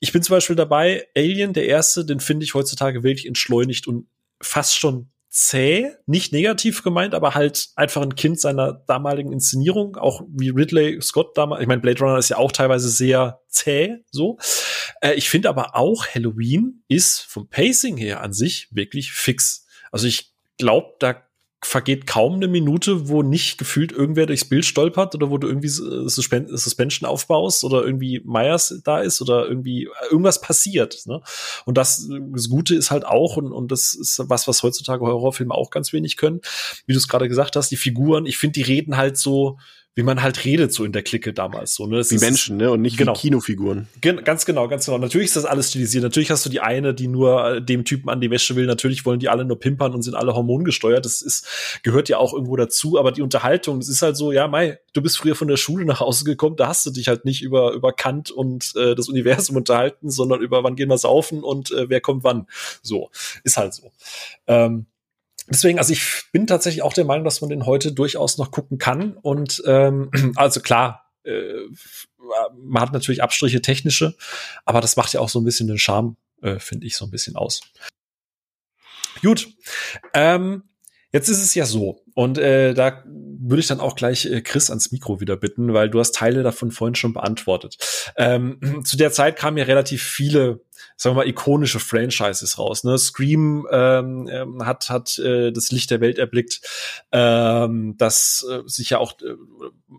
ich 0.02 0.12
bin 0.12 0.20
zum 0.20 0.34
Beispiel 0.34 0.56
dabei, 0.56 1.06
Alien, 1.16 1.52
der 1.52 1.68
erste, 1.68 2.04
den 2.04 2.18
finde 2.18 2.42
ich 2.42 2.54
heutzutage 2.54 3.04
wirklich 3.04 3.24
entschleunigt 3.24 3.86
und 3.86 4.08
fast 4.40 4.76
schon 4.76 5.12
zäh, 5.28 5.92
nicht 6.06 6.32
negativ 6.32 6.82
gemeint, 6.82 7.14
aber 7.14 7.36
halt 7.36 7.68
einfach 7.76 8.02
ein 8.02 8.16
Kind 8.16 8.40
seiner 8.40 8.72
damaligen 8.88 9.32
Inszenierung, 9.32 9.96
auch 9.96 10.22
wie 10.28 10.50
Ridley 10.50 11.00
Scott 11.00 11.38
damals. 11.38 11.62
Ich 11.62 11.68
meine, 11.68 11.80
Blade 11.80 12.00
Runner 12.00 12.18
ist 12.18 12.30
ja 12.30 12.36
auch 12.36 12.50
teilweise 12.50 12.88
sehr 12.88 13.42
zäh, 13.46 13.98
so. 14.10 14.38
Äh, 15.00 15.14
ich 15.14 15.30
finde 15.30 15.48
aber 15.48 15.76
auch 15.76 16.04
Halloween 16.04 16.82
ist 16.88 17.20
vom 17.20 17.48
Pacing 17.48 17.96
her 17.96 18.22
an 18.22 18.32
sich 18.32 18.66
wirklich 18.72 19.12
fix. 19.12 19.66
Also 19.92 20.08
ich 20.08 20.32
glaube, 20.58 20.96
da 20.98 21.22
vergeht 21.64 22.06
kaum 22.06 22.34
eine 22.34 22.48
Minute, 22.48 23.08
wo 23.08 23.22
nicht 23.22 23.56
gefühlt 23.56 23.92
irgendwer 23.92 24.26
durchs 24.26 24.44
Bild 24.44 24.64
stolpert 24.64 25.14
oder 25.14 25.30
wo 25.30 25.38
du 25.38 25.46
irgendwie 25.46 25.68
Suspension 25.68 27.08
aufbaust 27.08 27.62
oder 27.62 27.84
irgendwie 27.84 28.20
Myers 28.24 28.80
da 28.84 29.00
ist 29.00 29.22
oder 29.22 29.46
irgendwie 29.46 29.88
irgendwas 30.10 30.40
passiert. 30.40 31.06
Ne? 31.06 31.20
Und 31.64 31.78
das, 31.78 32.08
das 32.32 32.48
Gute 32.48 32.74
ist 32.74 32.90
halt 32.90 33.06
auch, 33.06 33.36
und, 33.36 33.52
und 33.52 33.70
das 33.70 33.94
ist 33.94 34.20
was, 34.26 34.48
was 34.48 34.62
heutzutage 34.62 35.04
Horrorfilme 35.04 35.54
auch 35.54 35.70
ganz 35.70 35.92
wenig 35.92 36.16
können, 36.16 36.40
wie 36.86 36.92
du 36.92 36.98
es 36.98 37.08
gerade 37.08 37.28
gesagt 37.28 37.54
hast, 37.54 37.70
die 37.70 37.76
Figuren, 37.76 38.26
ich 38.26 38.38
finde, 38.38 38.54
die 38.54 38.62
reden 38.62 38.96
halt 38.96 39.16
so 39.16 39.58
wie 39.94 40.02
man 40.02 40.22
halt 40.22 40.44
redet 40.44 40.72
so 40.72 40.84
in 40.84 40.92
der 40.92 41.02
Clique 41.02 41.34
damals 41.34 41.74
so 41.74 41.86
ne? 41.86 41.98
Das 41.98 42.10
wie 42.10 42.14
ist, 42.14 42.22
Menschen 42.22 42.56
ne? 42.56 42.70
Und 42.70 42.80
nicht 42.80 42.96
genau. 42.96 43.14
wie 43.14 43.18
Kinofiguren. 43.18 43.88
Gen 44.00 44.24
ganz 44.24 44.46
genau 44.46 44.66
ganz 44.66 44.86
genau. 44.86 44.98
Natürlich 44.98 45.26
ist 45.26 45.36
das 45.36 45.44
alles 45.44 45.68
stilisiert. 45.68 46.02
Natürlich 46.02 46.30
hast 46.30 46.46
du 46.46 46.50
die 46.50 46.60
eine 46.60 46.94
die 46.94 47.08
nur 47.08 47.56
äh, 47.56 47.62
dem 47.62 47.84
Typen 47.84 48.08
an 48.08 48.20
die 48.20 48.30
Wäsche 48.30 48.56
will. 48.56 48.66
Natürlich 48.66 49.04
wollen 49.04 49.20
die 49.20 49.28
alle 49.28 49.44
nur 49.44 49.58
pimpern 49.58 49.92
und 49.92 50.02
sind 50.02 50.14
alle 50.14 50.34
hormongesteuert. 50.34 51.04
Das 51.04 51.20
ist 51.20 51.80
gehört 51.82 52.08
ja 52.08 52.16
auch 52.16 52.32
irgendwo 52.32 52.56
dazu. 52.56 52.98
Aber 52.98 53.12
die 53.12 53.20
Unterhaltung 53.20 53.80
das 53.80 53.88
ist 53.88 54.00
halt 54.00 54.16
so 54.16 54.32
ja 54.32 54.48
Mai 54.48 54.78
du 54.94 55.02
bist 55.02 55.18
früher 55.18 55.34
von 55.34 55.48
der 55.48 55.58
Schule 55.58 55.84
nach 55.84 56.00
Hause 56.00 56.24
gekommen. 56.24 56.56
Da 56.56 56.68
hast 56.68 56.86
du 56.86 56.90
dich 56.90 57.08
halt 57.08 57.26
nicht 57.26 57.42
über 57.42 57.72
über 57.72 57.92
Kant 57.92 58.30
und 58.30 58.72
äh, 58.76 58.94
das 58.94 59.08
Universum 59.10 59.56
unterhalten 59.56 60.10
sondern 60.10 60.40
über 60.40 60.64
wann 60.64 60.76
gehen 60.76 60.88
wir 60.88 60.98
saufen 60.98 61.42
und 61.42 61.70
äh, 61.70 61.90
wer 61.90 62.00
kommt 62.00 62.24
wann. 62.24 62.46
So 62.80 63.10
ist 63.44 63.58
halt 63.58 63.74
so. 63.74 63.92
Ähm, 64.46 64.86
deswegen, 65.48 65.78
also 65.78 65.92
ich 65.92 66.24
bin 66.32 66.46
tatsächlich 66.46 66.82
auch 66.82 66.92
der 66.92 67.04
Meinung, 67.04 67.24
dass 67.24 67.40
man 67.40 67.50
den 67.50 67.66
heute 67.66 67.92
durchaus 67.92 68.38
noch 68.38 68.50
gucken 68.50 68.78
kann. 68.78 69.16
Und 69.16 69.62
ähm, 69.66 70.10
also 70.36 70.60
klar, 70.60 71.10
äh, 71.24 71.42
man 72.56 72.82
hat 72.82 72.92
natürlich 72.92 73.22
Abstriche 73.22 73.62
technische, 73.62 74.14
aber 74.64 74.80
das 74.80 74.96
macht 74.96 75.12
ja 75.12 75.20
auch 75.20 75.28
so 75.28 75.40
ein 75.40 75.44
bisschen 75.44 75.68
den 75.68 75.78
Charme, 75.78 76.16
äh, 76.42 76.58
finde 76.58 76.86
ich, 76.86 76.96
so 76.96 77.04
ein 77.04 77.10
bisschen 77.10 77.36
aus. 77.36 77.60
Gut. 79.22 79.48
Ähm, 80.14 80.64
jetzt 81.12 81.28
ist 81.28 81.42
es 81.42 81.54
ja 81.54 81.66
so, 81.66 82.02
und 82.14 82.38
äh, 82.38 82.74
da 82.74 83.04
würde 83.06 83.60
ich 83.60 83.66
dann 83.66 83.80
auch 83.80 83.96
gleich 83.96 84.26
äh, 84.26 84.40
Chris 84.40 84.70
ans 84.70 84.92
Mikro 84.92 85.20
wieder 85.20 85.36
bitten, 85.36 85.72
weil 85.72 85.90
du 85.90 85.98
hast 85.98 86.14
Teile 86.14 86.42
davon 86.42 86.70
vorhin 86.70 86.94
schon 86.94 87.12
beantwortet. 87.12 87.76
Ähm, 88.16 88.82
zu 88.84 88.96
der 88.96 89.12
Zeit 89.12 89.36
kamen 89.36 89.58
ja 89.58 89.64
relativ 89.64 90.02
viele 90.02 90.60
sagen 90.96 91.16
wir 91.16 91.22
mal, 91.22 91.28
ikonische 91.28 91.80
Franchises 91.80 92.58
raus. 92.58 92.84
Ne? 92.84 92.96
Scream 92.98 93.66
ähm, 93.70 94.28
ähm, 94.30 94.66
hat, 94.66 94.88
hat 94.90 95.18
äh, 95.18 95.52
das 95.52 95.70
Licht 95.72 95.90
der 95.90 96.00
Welt 96.00 96.18
erblickt. 96.18 96.60
Ähm, 97.10 97.94
das 97.98 98.46
äh, 98.50 98.62
sich 98.66 98.90
ja 98.90 98.98
auch, 98.98 99.12
äh, 99.20 99.34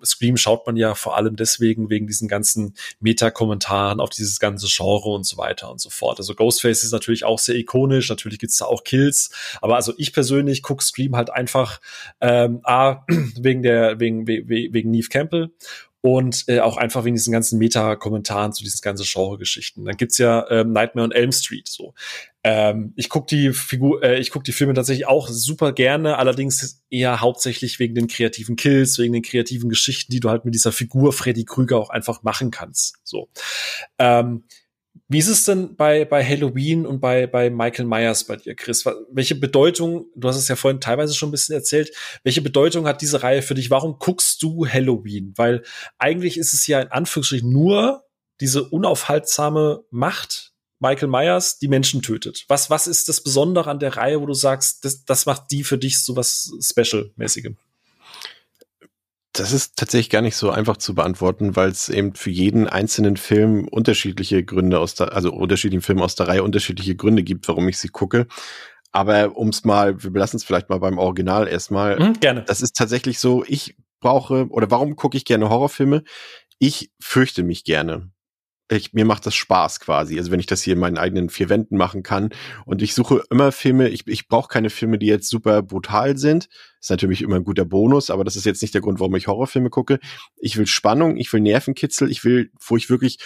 Scream 0.05 0.37
schaut 0.37 0.65
man 0.65 0.75
ja 0.75 0.95
vor 0.95 1.17
allem 1.17 1.35
deswegen, 1.35 1.89
wegen 1.89 2.07
diesen 2.07 2.27
ganzen 2.27 2.75
Meta-Kommentaren 2.99 3.99
auf 3.99 4.09
dieses 4.09 4.39
ganze 4.39 4.67
Genre 4.69 5.09
und 5.09 5.25
so 5.25 5.37
weiter 5.37 5.71
und 5.71 5.81
so 5.81 5.89
fort. 5.89 6.19
Also 6.19 6.35
Ghostface 6.35 6.83
ist 6.83 6.91
natürlich 6.91 7.25
auch 7.25 7.39
sehr 7.39 7.55
ikonisch, 7.55 8.09
natürlich 8.09 8.39
gibt's 8.39 8.57
da 8.57 8.65
auch 8.65 8.83
Kills, 8.83 9.31
aber 9.61 9.75
also 9.75 9.93
ich 9.97 10.13
persönlich 10.13 10.63
guck 10.63 10.81
Scream 10.81 11.15
halt 11.15 11.29
einfach 11.29 11.79
ähm, 12.21 12.61
A, 12.63 13.05
wegen 13.39 13.63
der, 13.63 13.99
wegen, 13.99 14.27
wegen, 14.27 14.47
wegen 14.47 14.91
Neve 14.91 15.09
Campbell 15.09 15.51
und 16.05 16.43
äh, 16.49 16.59
auch 16.59 16.75
einfach 16.75 17.05
wegen 17.05 17.15
diesen 17.15 17.31
ganzen 17.31 17.57
Meta-Kommentaren 17.59 18.51
zu 18.51 18.61
diesen 18.61 18.81
ganzen 18.81 19.05
Genre-Geschichten. 19.05 19.85
Dann 19.85 19.95
gibt's 19.95 20.17
ja 20.17 20.45
ähm, 20.49 20.73
Nightmare 20.73 21.05
on 21.05 21.11
Elm 21.13 21.31
Street 21.31 21.69
so. 21.69 21.93
Ähm, 22.43 22.91
ich 22.97 23.07
guck 23.07 23.25
die 23.27 23.53
Figur, 23.53 24.03
äh, 24.03 24.19
ich 24.19 24.29
guck 24.29 24.43
die 24.43 24.51
Filme 24.51 24.73
tatsächlich 24.73 25.07
auch 25.07 25.29
super 25.29 25.71
gerne, 25.71 26.17
allerdings 26.17 26.83
eher 26.89 27.21
hauptsächlich 27.21 27.79
wegen 27.79 27.95
den 27.95 28.07
kreativen 28.07 28.57
Kills, 28.57 28.99
wegen 28.99 29.13
den 29.13 29.21
kreativen 29.21 29.69
Geschichten, 29.69 30.11
die 30.11 30.19
du 30.19 30.29
halt 30.29 30.43
mit 30.43 30.53
dieser 30.53 30.73
Figur 30.73 31.13
Freddy 31.13 31.45
Krüger 31.45 31.77
auch 31.77 31.89
einfach 31.89 32.21
machen 32.21 32.51
kannst. 32.51 32.97
So. 33.05 33.29
Ähm, 33.97 34.43
wie 35.09 35.19
ist 35.19 35.27
es 35.27 35.43
denn 35.43 35.75
bei, 35.75 36.05
bei 36.05 36.25
Halloween 36.25 36.85
und 36.85 36.99
bei, 36.99 37.27
bei 37.27 37.49
Michael 37.49 37.85
Myers 37.85 38.23
bei 38.23 38.37
dir, 38.37 38.55
Chris? 38.55 38.85
Welche 39.11 39.35
Bedeutung, 39.35 40.07
du 40.15 40.27
hast 40.27 40.37
es 40.37 40.47
ja 40.47 40.55
vorhin 40.55 40.79
teilweise 40.79 41.13
schon 41.13 41.29
ein 41.29 41.31
bisschen 41.31 41.55
erzählt, 41.55 41.91
welche 42.23 42.41
Bedeutung 42.41 42.87
hat 42.87 43.01
diese 43.01 43.21
Reihe 43.21 43.41
für 43.41 43.53
dich? 43.53 43.69
Warum 43.69 43.99
guckst 43.99 44.41
du 44.41 44.65
Halloween? 44.67 45.33
Weil 45.35 45.63
eigentlich 45.97 46.37
ist 46.37 46.53
es 46.53 46.65
ja 46.67 46.79
in 46.79 46.87
Anführungsstrichen 46.87 47.51
nur 47.51 48.05
diese 48.39 48.63
unaufhaltsame 48.63 49.83
Macht 49.89 50.53
Michael 50.79 51.07
Myers, 51.07 51.59
die 51.59 51.69
Menschen 51.69 52.01
tötet. 52.01 52.45
Was, 52.49 52.69
was 52.69 52.87
ist 52.87 53.07
das 53.07 53.21
Besondere 53.21 53.69
an 53.69 53.79
der 53.79 53.95
Reihe, 53.95 54.21
wo 54.21 54.25
du 54.25 54.33
sagst, 54.33 54.83
das, 54.83 55.05
das 55.05 55.25
macht 55.25 55.51
die 55.51 55.63
für 55.63 55.77
dich 55.77 56.03
so 56.03 56.15
was 56.15 56.51
Special-mäßigem? 56.59 57.55
Das 59.33 59.51
ist 59.51 59.77
tatsächlich 59.77 60.11
gar 60.11 60.21
nicht 60.21 60.35
so 60.35 60.51
einfach 60.51 60.77
zu 60.77 60.93
beantworten, 60.93 61.55
weil 61.55 61.69
es 61.69 61.89
eben 61.89 62.13
für 62.13 62.29
jeden 62.29 62.67
einzelnen 62.67 63.17
Film 63.17 63.67
unterschiedliche 63.67 64.43
Gründe 64.43 64.79
aus 64.79 64.95
der, 64.95 65.13
also 65.13 65.33
unterschiedlichen 65.33 65.81
Filme 65.81 66.03
aus 66.03 66.15
der 66.15 66.27
Reihe 66.27 66.43
unterschiedliche 66.43 66.95
Gründe 66.95 67.23
gibt, 67.23 67.47
warum 67.47 67.67
ich 67.67 67.79
sie 67.79 67.89
gucke. 67.89 68.27
Aber 68.91 69.35
ums 69.35 69.63
mal, 69.63 70.03
wir 70.03 70.11
belassen 70.11 70.37
es 70.37 70.43
vielleicht 70.43 70.69
mal 70.69 70.79
beim 70.79 70.99
Original 70.99 71.47
erstmal. 71.47 71.99
Mhm, 71.99 72.19
gerne. 72.19 72.43
Das 72.43 72.61
ist 72.61 72.75
tatsächlich 72.77 73.17
so, 73.17 73.43
ich 73.47 73.75
brauche, 73.99 74.47
oder 74.49 74.69
warum 74.69 74.95
gucke 74.95 75.17
ich 75.17 75.25
gerne 75.25 75.49
Horrorfilme? 75.49 76.03
Ich 76.59 76.91
fürchte 76.99 77.41
mich 77.41 77.63
gerne 77.63 78.11
ich, 78.71 78.93
mir 78.93 79.05
macht 79.05 79.25
das 79.25 79.35
Spaß 79.35 79.79
quasi. 79.79 80.17
Also 80.17 80.31
wenn 80.31 80.39
ich 80.39 80.45
das 80.45 80.61
hier 80.61 80.73
in 80.73 80.79
meinen 80.79 80.97
eigenen 80.97 81.29
vier 81.29 81.49
Wänden 81.49 81.77
machen 81.77 82.03
kann. 82.03 82.29
Und 82.65 82.81
ich 82.81 82.93
suche 82.93 83.23
immer 83.29 83.51
Filme, 83.51 83.89
ich, 83.89 84.07
ich 84.07 84.27
brauche 84.27 84.47
keine 84.47 84.69
Filme, 84.69 84.97
die 84.97 85.07
jetzt 85.07 85.29
super 85.29 85.61
brutal 85.61 86.17
sind. 86.17 86.47
Ist 86.83 86.89
natürlich 86.89 87.21
immer 87.21 87.37
ein 87.37 87.45
guter 87.45 87.63
Bonus, 87.63 88.09
aber 88.09 88.25
das 88.25 88.35
ist 88.35 88.45
jetzt 88.45 88.61
nicht 88.61 88.73
der 88.73 88.81
Grund, 88.81 88.99
warum 88.99 89.15
ich 89.15 89.27
Horrorfilme 89.27 89.69
gucke. 89.69 89.99
Ich 90.35 90.57
will 90.57 90.67
Spannung, 90.67 91.15
ich 91.15 91.31
will 91.31 91.39
Nervenkitzel, 91.39 92.11
ich 92.11 92.25
will, 92.25 92.51
wo 92.59 92.75
ich 92.75 92.89
wirklich 92.89 93.19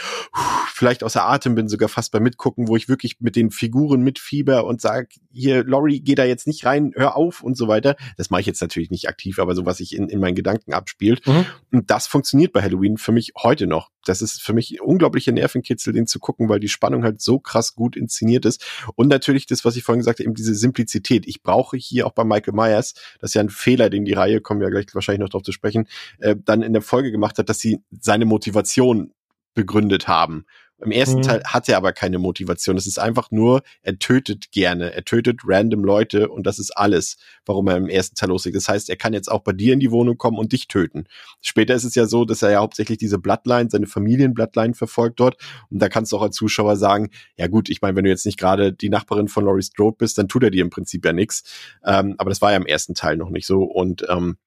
vielleicht 0.75 1.03
außer 1.03 1.25
Atem 1.25 1.55
bin, 1.55 1.67
sogar 1.67 1.89
fast 1.89 2.11
beim 2.11 2.21
Mitgucken, 2.21 2.67
wo 2.67 2.75
ich 2.75 2.87
wirklich 2.87 3.19
mit 3.19 3.35
den 3.35 3.49
Figuren 3.49 4.01
mitfieber 4.01 4.65
und 4.65 4.79
sage, 4.79 5.07
hier, 5.31 5.63
Laurie, 5.63 6.01
geh 6.01 6.13
da 6.13 6.23
jetzt 6.23 6.45
nicht 6.45 6.65
rein, 6.67 6.91
hör 6.95 7.17
auf 7.17 7.41
und 7.41 7.57
so 7.57 7.67
weiter. 7.67 7.95
Das 8.15 8.29
mache 8.29 8.41
ich 8.41 8.47
jetzt 8.47 8.61
natürlich 8.61 8.91
nicht 8.91 9.09
aktiv, 9.09 9.39
aber 9.39 9.55
so 9.55 9.65
was 9.65 9.77
sich 9.77 9.95
in, 9.95 10.07
in 10.07 10.19
meinen 10.19 10.35
Gedanken 10.35 10.73
abspielt. 10.73 11.25
Mhm. 11.25 11.47
Und 11.71 11.89
das 11.89 12.05
funktioniert 12.05 12.53
bei 12.53 12.61
Halloween 12.61 12.97
für 12.97 13.11
mich 13.11 13.33
heute 13.41 13.65
noch. 13.65 13.89
Das 14.05 14.21
ist 14.21 14.41
für 14.41 14.53
mich 14.53 14.79
unglaubliche 14.81 15.31
Nervenkitzel, 15.31 15.93
den 15.93 16.05
zu 16.05 16.19
gucken, 16.19 16.47
weil 16.47 16.59
die 16.59 16.69
Spannung 16.69 17.03
halt 17.03 17.21
so 17.21 17.39
krass 17.39 17.73
gut 17.73 17.95
inszeniert 17.97 18.45
ist. 18.45 18.63
Und 18.95 19.07
natürlich 19.07 19.47
das, 19.47 19.65
was 19.65 19.75
ich 19.75 19.83
vorhin 19.83 19.99
gesagt 19.99 20.19
habe, 20.19 20.25
eben 20.25 20.35
diese 20.35 20.53
Simplizität. 20.53 21.27
Ich 21.27 21.41
brauche 21.41 21.75
hier 21.75 22.05
auch 22.05 22.13
bei 22.13 22.23
Michael 22.23 22.53
Myers, 22.53 22.93
das 23.19 23.31
ist 23.31 23.33
ja 23.33 23.46
ein 23.47 23.49
Fehler, 23.49 23.89
den 23.89 24.05
die 24.05 24.13
Reihe, 24.13 24.41
kommen 24.41 24.61
wir 24.61 24.69
gleich 24.69 24.85
wahrscheinlich 24.93 25.21
noch 25.21 25.29
drauf 25.29 25.43
zu 25.43 25.51
sprechen, 25.51 25.87
äh, 26.19 26.35
dann 26.43 26.61
in 26.61 26.73
der 26.73 26.81
Folge 26.81 27.11
gemacht 27.11 27.37
hat, 27.37 27.49
dass 27.49 27.59
sie 27.59 27.79
seine 27.99 28.25
Motivation 28.25 29.13
begründet 29.53 30.07
haben. 30.07 30.45
Im 30.79 30.91
ersten 30.91 31.17
mhm. 31.17 31.23
Teil 31.23 31.43
hat 31.43 31.67
er 31.67 31.77
aber 31.77 31.91
keine 31.91 32.19
Motivation. 32.19 32.77
Es 32.77 32.85
ist 32.85 32.99
einfach 32.99 33.31
nur, 33.31 33.63
er 33.81 33.97
tötet 33.97 34.51
gerne. 34.51 34.93
Er 34.93 35.03
tötet 35.03 35.39
random 35.43 35.83
Leute 35.83 36.29
und 36.29 36.45
das 36.45 36.59
ist 36.59 36.71
alles, 36.71 37.17
warum 37.45 37.67
er 37.67 37.77
im 37.77 37.89
ersten 37.89 38.15
Teil 38.15 38.29
loslegt. 38.29 38.55
Das 38.55 38.69
heißt, 38.69 38.89
er 38.89 38.95
kann 38.95 39.13
jetzt 39.13 39.31
auch 39.31 39.41
bei 39.41 39.53
dir 39.53 39.73
in 39.73 39.79
die 39.79 39.89
Wohnung 39.89 40.17
kommen 40.17 40.37
und 40.37 40.51
dich 40.51 40.67
töten. 40.67 41.05
Später 41.41 41.73
ist 41.73 41.83
es 41.83 41.95
ja 41.95 42.05
so, 42.05 42.25
dass 42.25 42.43
er 42.43 42.51
ja 42.51 42.59
hauptsächlich 42.59 42.99
diese 42.99 43.17
Bloodline, 43.17 43.69
seine 43.71 43.87
Familienbloodline 43.87 44.75
verfolgt 44.75 45.19
dort. 45.19 45.37
Und 45.71 45.81
da 45.81 45.89
kannst 45.89 46.11
du 46.11 46.17
auch 46.17 46.21
als 46.21 46.35
Zuschauer 46.35 46.75
sagen, 46.75 47.09
ja 47.37 47.47
gut, 47.47 47.69
ich 47.69 47.81
meine, 47.81 47.95
wenn 47.95 48.03
du 48.03 48.11
jetzt 48.11 48.27
nicht 48.27 48.37
gerade 48.39 48.71
die 48.71 48.89
Nachbarin 48.89 49.29
von 49.29 49.45
Laurie 49.45 49.63
Strode 49.63 49.97
bist, 49.97 50.19
dann 50.19 50.27
tut 50.27 50.43
er 50.43 50.51
dir 50.51 50.61
im 50.61 50.69
Prinzip 50.69 51.03
ja 51.05 51.13
nichts. 51.13 51.43
Ähm, 51.83 52.15
aber 52.19 52.29
das 52.29 52.41
war 52.41 52.51
ja 52.51 52.57
im 52.57 52.67
ersten 52.67 52.93
Teil 52.93 53.17
noch 53.17 53.31
nicht 53.31 53.47
so. 53.47 53.63
Und 53.63 54.05
ähm, 54.09 54.37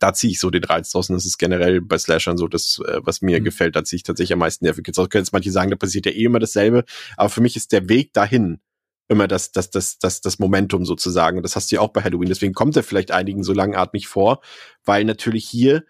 da 0.00 0.12
ziehe 0.12 0.32
ich 0.32 0.40
so 0.40 0.50
den 0.50 0.64
Reiz 0.64 0.90
draußen. 0.90 1.14
Das 1.14 1.24
ist 1.24 1.38
generell 1.38 1.80
bei 1.80 1.98
Slashern 1.98 2.36
so 2.36 2.48
das, 2.48 2.80
äh, 2.86 3.00
was 3.02 3.22
mir 3.22 3.40
mhm. 3.40 3.44
gefällt. 3.44 3.76
Da 3.76 3.84
ziehe 3.84 3.98
ich 3.98 4.02
tatsächlich 4.02 4.32
am 4.32 4.40
meisten 4.40 4.64
Nervenkitzel 4.64 5.02
aus. 5.02 5.10
Können 5.10 5.24
jetzt 5.24 5.32
manche 5.32 5.50
sagen, 5.50 5.70
da 5.70 5.76
passiert 5.76 6.06
ja 6.06 6.12
eh 6.12 6.24
immer 6.24 6.38
dasselbe. 6.38 6.84
Aber 7.16 7.28
für 7.28 7.40
mich 7.40 7.56
ist 7.56 7.72
der 7.72 7.88
Weg 7.88 8.12
dahin 8.12 8.60
immer 9.08 9.26
das, 9.26 9.52
das, 9.52 9.70
das, 9.70 9.98
das, 9.98 10.20
das 10.20 10.38
Momentum 10.38 10.84
sozusagen. 10.84 11.38
Und 11.38 11.42
das 11.42 11.56
hast 11.56 11.70
du 11.70 11.76
ja 11.76 11.80
auch 11.80 11.92
bei 11.92 12.02
Halloween. 12.02 12.28
Deswegen 12.28 12.52
kommt 12.52 12.76
er 12.76 12.82
vielleicht 12.82 13.10
einigen 13.10 13.42
so 13.42 13.54
langatmig 13.54 14.06
vor, 14.06 14.40
weil 14.84 15.04
natürlich 15.04 15.48
hier 15.48 15.84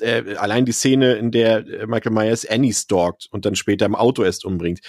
äh, 0.00 0.36
allein 0.36 0.64
die 0.64 0.72
Szene, 0.72 1.14
in 1.14 1.30
der 1.30 1.86
Michael 1.86 2.12
Myers 2.12 2.46
Annie 2.46 2.72
stalkt 2.72 3.28
und 3.30 3.44
dann 3.44 3.54
später 3.54 3.84
im 3.84 3.94
Auto 3.94 4.24
erst 4.24 4.46
umbringt, 4.46 4.80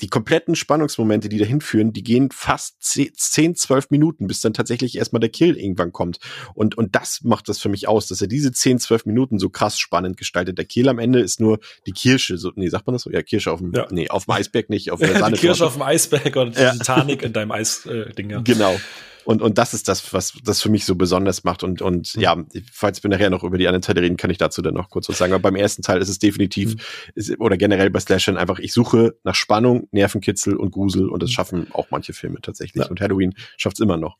die 0.00 0.08
kompletten 0.08 0.54
Spannungsmomente, 0.54 1.28
die 1.28 1.38
dahin 1.38 1.60
führen, 1.60 1.92
die 1.92 2.02
gehen 2.02 2.30
fast 2.32 2.82
10, 2.82 3.56
12 3.56 3.90
Minuten, 3.90 4.26
bis 4.26 4.40
dann 4.40 4.54
tatsächlich 4.54 4.96
erstmal 4.96 5.20
der 5.20 5.30
Kill 5.30 5.56
irgendwann 5.56 5.92
kommt. 5.92 6.18
Und, 6.54 6.76
und 6.76 6.94
das 6.94 7.20
macht 7.22 7.48
das 7.48 7.58
für 7.58 7.68
mich 7.68 7.88
aus, 7.88 8.08
dass 8.08 8.20
er 8.20 8.26
diese 8.26 8.52
10, 8.52 8.78
12 8.78 9.06
Minuten 9.06 9.38
so 9.38 9.50
krass 9.50 9.78
spannend 9.78 10.16
gestaltet. 10.16 10.58
Der 10.58 10.64
Kill 10.64 10.88
am 10.88 10.98
Ende 10.98 11.20
ist 11.20 11.40
nur 11.40 11.58
die 11.86 11.92
Kirsche, 11.92 12.38
so, 12.38 12.52
nee, 12.54 12.68
sagt 12.68 12.86
man 12.86 12.94
das 12.94 13.02
so? 13.02 13.10
Ja, 13.10 13.22
Kirsche 13.22 13.52
auf 13.52 13.60
dem, 13.60 13.72
ja. 13.72 13.86
nee, 13.90 14.08
auf 14.08 14.26
dem 14.26 14.32
Eisberg 14.32 14.70
nicht, 14.70 14.90
auf 14.90 15.00
der 15.00 15.18
Sahne. 15.18 15.36
die 15.36 15.40
Kirsche 15.40 15.66
auf 15.66 15.74
dem 15.74 15.82
Eisberg 15.82 16.36
oder 16.36 16.50
die 16.50 16.60
ja. 16.60 16.72
Titanic 16.72 17.22
in 17.22 17.32
deinem 17.32 17.52
Eisding, 17.52 18.30
äh, 18.30 18.32
ja. 18.34 18.40
Genau. 18.40 18.76
Und, 19.24 19.42
und 19.42 19.58
das 19.58 19.74
ist 19.74 19.88
das, 19.88 20.12
was 20.12 20.34
das 20.44 20.60
für 20.60 20.68
mich 20.68 20.84
so 20.84 20.94
besonders 20.94 21.44
macht. 21.44 21.62
Und, 21.62 21.82
und 21.82 22.14
mhm. 22.16 22.22
ja, 22.22 22.44
falls 22.72 23.02
wir 23.02 23.10
nachher 23.10 23.30
noch 23.30 23.44
über 23.44 23.58
die 23.58 23.66
anderen 23.66 23.82
Teile 23.82 24.02
reden, 24.02 24.16
kann 24.16 24.30
ich 24.30 24.38
dazu 24.38 24.62
dann 24.62 24.74
noch 24.74 24.90
kurz 24.90 25.08
was 25.08 25.18
sagen. 25.18 25.32
Aber 25.32 25.42
beim 25.42 25.56
ersten 25.56 25.82
Teil 25.82 26.00
ist 26.00 26.08
es 26.08 26.18
definitiv, 26.18 26.74
mhm. 26.74 26.80
ist, 27.14 27.40
oder 27.40 27.56
generell 27.56 27.90
bei 27.90 28.00
Slashern 28.00 28.36
einfach, 28.36 28.58
ich 28.58 28.72
suche 28.72 29.16
nach 29.24 29.34
Spannung, 29.34 29.88
Nervenkitzel 29.92 30.56
und 30.56 30.70
Grusel 30.70 31.08
und 31.08 31.22
das 31.22 31.30
mhm. 31.30 31.34
schaffen 31.34 31.66
auch 31.72 31.86
manche 31.90 32.12
Filme 32.12 32.40
tatsächlich. 32.40 32.84
Ja. 32.84 32.90
Und 32.90 33.00
Halloween 33.00 33.34
schafft 33.56 33.76
es 33.76 33.80
immer 33.80 33.96
noch. 33.96 34.16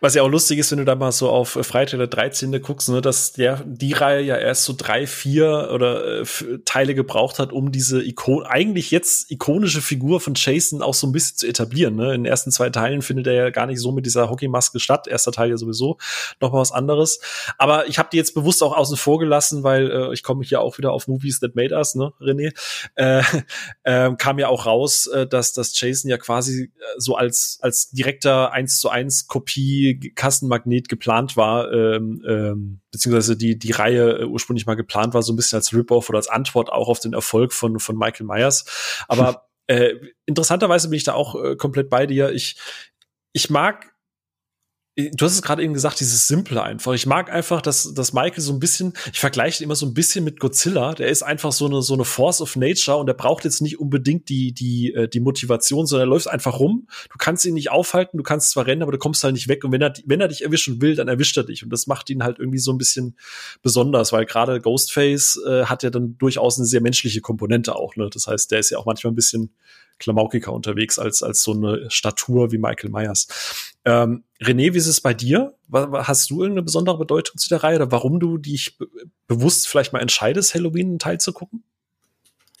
Was 0.00 0.14
ja 0.14 0.22
auch 0.22 0.28
lustig 0.28 0.58
ist, 0.58 0.70
wenn 0.70 0.78
du 0.78 0.86
da 0.86 0.94
mal 0.94 1.12
so 1.12 1.28
auf 1.28 1.50
Freitag 1.50 1.98
der 1.98 2.06
13. 2.06 2.62
guckst, 2.62 2.88
ne, 2.88 3.02
dass 3.02 3.32
der, 3.32 3.62
die 3.66 3.92
Reihe 3.92 4.22
ja 4.22 4.36
erst 4.36 4.64
so 4.64 4.74
drei, 4.76 5.06
vier 5.06 5.70
oder 5.72 6.22
äh, 6.22 6.24
Teile 6.64 6.94
gebraucht 6.94 7.38
hat, 7.38 7.52
um 7.52 7.70
diese 7.70 8.02
Ikon 8.02 8.46
eigentlich 8.46 8.90
jetzt 8.90 9.30
ikonische 9.30 9.82
Figur 9.82 10.20
von 10.20 10.32
Jason 10.34 10.80
auch 10.80 10.94
so 10.94 11.06
ein 11.06 11.12
bisschen 11.12 11.36
zu 11.36 11.46
etablieren. 11.46 11.96
Ne? 11.96 12.14
In 12.14 12.22
den 12.22 12.30
ersten 12.30 12.50
zwei 12.50 12.70
Teilen 12.70 13.02
findet 13.02 13.26
er 13.26 13.34
ja 13.34 13.50
gar 13.50 13.66
nicht 13.66 13.78
so 13.78 13.92
mit 13.92 14.06
dieser 14.06 14.30
Hockeymaske 14.30 14.80
statt. 14.80 15.06
Erster 15.06 15.32
Teil 15.32 15.50
ja 15.50 15.58
sowieso 15.58 15.98
noch 16.40 16.52
mal 16.52 16.60
was 16.60 16.72
anderes. 16.72 17.20
Aber 17.58 17.88
ich 17.88 17.98
habe 17.98 18.08
die 18.10 18.16
jetzt 18.16 18.32
bewusst 18.32 18.62
auch 18.62 18.74
außen 18.74 18.96
vor 18.96 19.18
gelassen, 19.18 19.64
weil 19.64 19.90
äh, 19.90 20.14
ich 20.14 20.22
komme 20.22 20.44
hier 20.44 20.62
auch 20.62 20.78
wieder 20.78 20.92
auf 20.92 21.08
Movies 21.08 21.40
That 21.40 21.56
Made 21.56 21.74
Us, 21.74 21.94
ne, 21.94 22.12
René. 22.20 22.52
Äh, 22.94 23.22
äh, 23.82 24.14
kam 24.16 24.38
ja 24.38 24.48
auch 24.48 24.64
raus, 24.64 25.08
äh, 25.08 25.26
dass, 25.26 25.52
dass 25.52 25.78
Jason 25.78 26.10
ja 26.10 26.16
quasi 26.16 26.64
äh, 26.64 26.84
so 26.96 27.16
als, 27.16 27.58
als 27.60 27.90
direkter 27.90 28.52
1 28.52 28.80
zu 28.80 28.88
1 28.88 29.26
Kopie 29.26 29.57
TNT-Kassenmagnet 29.58 30.88
geplant 30.88 31.36
war, 31.36 31.72
ähm, 31.72 32.22
ähm, 32.26 32.80
beziehungsweise 32.90 33.36
die, 33.36 33.58
die 33.58 33.72
Reihe 33.72 34.20
äh, 34.20 34.24
ursprünglich 34.24 34.66
mal 34.66 34.74
geplant 34.74 35.14
war, 35.14 35.22
so 35.22 35.32
ein 35.32 35.36
bisschen 35.36 35.56
als 35.56 35.72
Rip-Off 35.72 36.08
oder 36.08 36.18
als 36.18 36.28
Antwort 36.28 36.70
auch 36.70 36.88
auf 36.88 37.00
den 37.00 37.12
Erfolg 37.12 37.52
von, 37.52 37.78
von 37.78 37.96
Michael 37.96 38.26
Myers. 38.26 39.04
Aber 39.08 39.48
äh, 39.66 39.94
interessanterweise 40.26 40.88
bin 40.88 40.96
ich 40.96 41.04
da 41.04 41.14
auch 41.14 41.34
äh, 41.42 41.56
komplett 41.56 41.90
bei 41.90 42.06
dir. 42.06 42.32
Ich, 42.32 42.58
ich 43.32 43.50
mag 43.50 43.92
du 44.98 45.24
hast 45.24 45.34
es 45.34 45.42
gerade 45.42 45.62
eben 45.62 45.74
gesagt, 45.74 46.00
dieses 46.00 46.26
Simple 46.26 46.60
einfach. 46.60 46.92
Ich 46.92 47.06
mag 47.06 47.30
einfach, 47.30 47.62
dass, 47.62 47.94
dass 47.94 48.12
Michael 48.12 48.40
so 48.40 48.52
ein 48.52 48.58
bisschen, 48.58 48.94
ich 49.12 49.20
vergleiche 49.20 49.62
ihn 49.62 49.66
immer 49.66 49.76
so 49.76 49.86
ein 49.86 49.94
bisschen 49.94 50.24
mit 50.24 50.40
Godzilla. 50.40 50.94
Der 50.94 51.08
ist 51.08 51.22
einfach 51.22 51.52
so 51.52 51.66
eine, 51.66 51.82
so 51.82 51.94
eine 51.94 52.04
Force 52.04 52.40
of 52.40 52.56
Nature 52.56 52.96
und 52.96 53.06
der 53.06 53.14
braucht 53.14 53.44
jetzt 53.44 53.62
nicht 53.62 53.78
unbedingt 53.78 54.28
die, 54.28 54.52
die, 54.52 54.92
äh, 54.92 55.08
die 55.08 55.20
Motivation, 55.20 55.86
sondern 55.86 56.08
er 56.08 56.10
läuft 56.10 56.28
einfach 56.28 56.58
rum. 56.58 56.88
Du 57.12 57.16
kannst 57.16 57.44
ihn 57.44 57.54
nicht 57.54 57.70
aufhalten, 57.70 58.16
du 58.16 58.24
kannst 58.24 58.50
zwar 58.50 58.66
rennen, 58.66 58.82
aber 58.82 58.90
du 58.90 58.98
kommst 58.98 59.22
halt 59.22 59.34
nicht 59.34 59.46
weg. 59.46 59.62
Und 59.62 59.70
wenn 59.70 59.82
er, 59.82 59.92
wenn 60.04 60.20
er 60.20 60.28
dich 60.28 60.42
erwischen 60.42 60.82
will, 60.82 60.96
dann 60.96 61.06
erwischt 61.06 61.36
er 61.36 61.44
dich. 61.44 61.62
Und 61.62 61.70
das 61.70 61.86
macht 61.86 62.10
ihn 62.10 62.24
halt 62.24 62.40
irgendwie 62.40 62.58
so 62.58 62.72
ein 62.72 62.78
bisschen 62.78 63.16
besonders, 63.62 64.12
weil 64.12 64.26
gerade 64.26 64.60
Ghostface 64.60 65.40
äh, 65.46 65.64
hat 65.66 65.84
ja 65.84 65.90
dann 65.90 66.18
durchaus 66.18 66.58
eine 66.58 66.66
sehr 66.66 66.80
menschliche 66.80 67.20
Komponente 67.20 67.76
auch. 67.76 67.94
Ne? 67.94 68.10
Das 68.12 68.26
heißt, 68.26 68.50
der 68.50 68.58
ist 68.58 68.70
ja 68.70 68.78
auch 68.78 68.86
manchmal 68.86 69.12
ein 69.12 69.16
bisschen 69.16 69.52
klamaukiger 69.98 70.52
unterwegs 70.52 70.98
als, 70.98 71.22
als 71.22 71.42
so 71.42 71.52
eine 71.52 71.90
Statur 71.90 72.52
wie 72.52 72.58
Michael 72.58 72.90
Myers. 72.90 73.26
Ähm, 73.88 74.24
René, 74.38 74.74
wie 74.74 74.78
ist 74.78 74.86
es 74.86 75.00
bei 75.00 75.14
dir? 75.14 75.54
Hast 75.72 76.28
du 76.28 76.42
irgendeine 76.42 76.62
besondere 76.62 76.98
Bedeutung 76.98 77.38
zu 77.38 77.48
der 77.48 77.62
Reihe 77.62 77.76
oder 77.76 77.90
warum 77.90 78.20
du 78.20 78.36
dich 78.36 78.78
bewusst 79.26 79.66
vielleicht 79.66 79.94
mal 79.94 80.00
entscheidest, 80.00 80.54
Halloween 80.54 80.88
einen 80.88 80.98
Teil 80.98 81.18
zu 81.18 81.32
gucken? 81.32 81.64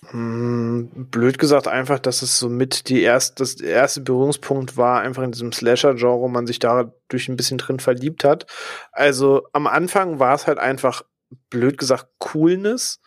Hm, 0.06 0.88
blöd 1.10 1.38
gesagt 1.38 1.68
einfach, 1.68 1.98
dass 1.98 2.22
es 2.22 2.38
so 2.38 2.48
mit 2.48 2.88
die 2.88 3.02
erst, 3.02 3.40
das 3.40 3.60
erste 3.60 4.00
Berührungspunkt 4.00 4.78
war, 4.78 5.02
einfach 5.02 5.22
in 5.22 5.32
diesem 5.32 5.52
Slasher-Genre, 5.52 6.30
man 6.30 6.46
sich 6.46 6.60
da 6.60 6.94
durch 7.08 7.28
ein 7.28 7.36
bisschen 7.36 7.58
drin 7.58 7.78
verliebt 7.78 8.24
hat. 8.24 8.46
Also 8.90 9.46
am 9.52 9.66
Anfang 9.66 10.18
war 10.18 10.34
es 10.34 10.46
halt 10.46 10.58
einfach, 10.58 11.02
blöd 11.50 11.76
gesagt, 11.76 12.06
Coolness. 12.20 13.00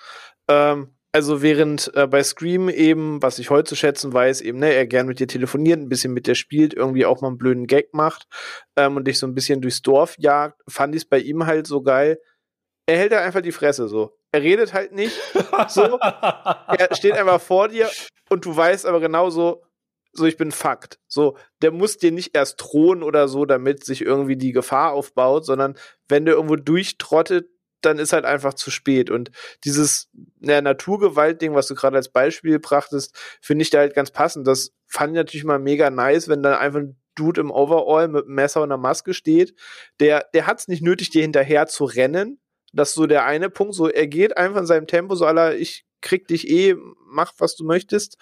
Ähm, 0.47 0.91
also 1.13 1.41
während 1.41 1.91
äh, 1.95 2.07
bei 2.07 2.23
Scream 2.23 2.69
eben, 2.69 3.21
was 3.21 3.39
ich 3.39 3.49
heute 3.49 3.69
zu 3.69 3.75
schätzen 3.75 4.13
weiß, 4.13 4.41
eben, 4.41 4.59
ne, 4.59 4.73
er 4.73 4.87
gern 4.87 5.07
mit 5.07 5.19
dir 5.19 5.27
telefoniert, 5.27 5.79
ein 5.79 5.89
bisschen 5.89 6.13
mit 6.13 6.27
dir 6.27 6.35
spielt, 6.35 6.73
irgendwie 6.73 7.05
auch 7.05 7.21
mal 7.21 7.27
einen 7.27 7.37
blöden 7.37 7.67
Gag 7.67 7.93
macht 7.93 8.27
ähm, 8.77 8.95
und 8.95 9.07
dich 9.07 9.19
so 9.19 9.27
ein 9.27 9.35
bisschen 9.35 9.61
durchs 9.61 9.81
Dorf 9.81 10.15
jagt, 10.17 10.61
fand 10.69 10.95
ich 10.95 11.03
es 11.03 11.09
bei 11.09 11.19
ihm 11.19 11.45
halt 11.45 11.67
so 11.67 11.81
geil. 11.81 12.19
Er 12.85 12.97
hält 12.97 13.11
halt 13.11 13.23
einfach 13.23 13.41
die 13.41 13.51
Fresse 13.51 13.87
so. 13.87 14.17
Er 14.31 14.41
redet 14.41 14.73
halt 14.73 14.93
nicht 14.93 15.15
so. 15.67 15.99
er 15.99 16.95
steht 16.95 17.13
einfach 17.13 17.41
vor 17.41 17.67
dir 17.67 17.89
und 18.29 18.45
du 18.45 18.55
weißt 18.55 18.85
aber 18.85 19.01
genauso, 19.01 19.63
so 20.13 20.25
ich 20.25 20.37
bin 20.37 20.51
Fakt. 20.51 20.99
So, 21.07 21.37
der 21.61 21.71
muss 21.71 21.97
dir 21.97 22.11
nicht 22.11 22.35
erst 22.35 22.61
drohen 22.61 23.03
oder 23.03 23.27
so, 23.27 23.45
damit 23.45 23.83
sich 23.85 24.01
irgendwie 24.01 24.37
die 24.37 24.51
Gefahr 24.51 24.93
aufbaut, 24.93 25.45
sondern 25.45 25.77
wenn 26.07 26.25
der 26.25 26.35
irgendwo 26.35 26.55
durchtrottet, 26.55 27.49
dann 27.81 27.99
ist 27.99 28.13
halt 28.13 28.25
einfach 28.25 28.53
zu 28.53 28.71
spät. 28.71 29.09
Und 29.09 29.31
dieses 29.63 30.09
ja, 30.39 30.61
Naturgewalt-Ding, 30.61 31.53
was 31.53 31.67
du 31.67 31.75
gerade 31.75 31.97
als 31.97 32.09
Beispiel 32.09 32.59
brachtest, 32.59 33.15
finde 33.41 33.63
ich 33.63 33.69
da 33.69 33.79
halt 33.79 33.93
ganz 33.93 34.11
passend. 34.11 34.47
Das 34.47 34.73
fand 34.87 35.11
ich 35.11 35.17
natürlich 35.17 35.43
mal 35.43 35.59
mega 35.59 35.89
nice, 35.89 36.27
wenn 36.27 36.43
dann 36.43 36.53
einfach 36.53 36.79
ein 36.79 36.97
Dude 37.15 37.41
im 37.41 37.51
Overall 37.51 38.07
mit 38.07 38.25
einem 38.25 38.35
Messer 38.35 38.61
und 38.61 38.71
einer 38.71 38.81
Maske 38.81 39.13
steht. 39.13 39.53
Der, 39.99 40.25
der 40.33 40.47
hat 40.47 40.59
es 40.59 40.67
nicht 40.67 40.81
nötig, 40.81 41.09
dir 41.09 41.21
hinterher 41.21 41.67
zu 41.67 41.85
rennen. 41.85 42.39
Das 42.73 42.89
ist 42.89 42.95
so 42.95 43.05
der 43.05 43.25
eine 43.25 43.49
Punkt. 43.49 43.75
So, 43.75 43.89
er 43.89 44.07
geht 44.07 44.37
einfach 44.37 44.61
in 44.61 44.65
seinem 44.65 44.87
Tempo, 44.87 45.15
so 45.15 45.25
aller, 45.25 45.55
ich 45.55 45.85
krieg 46.01 46.27
dich 46.27 46.49
eh, 46.49 46.75
mach 47.05 47.33
was 47.37 47.55
du 47.55 47.65
möchtest. 47.65 48.17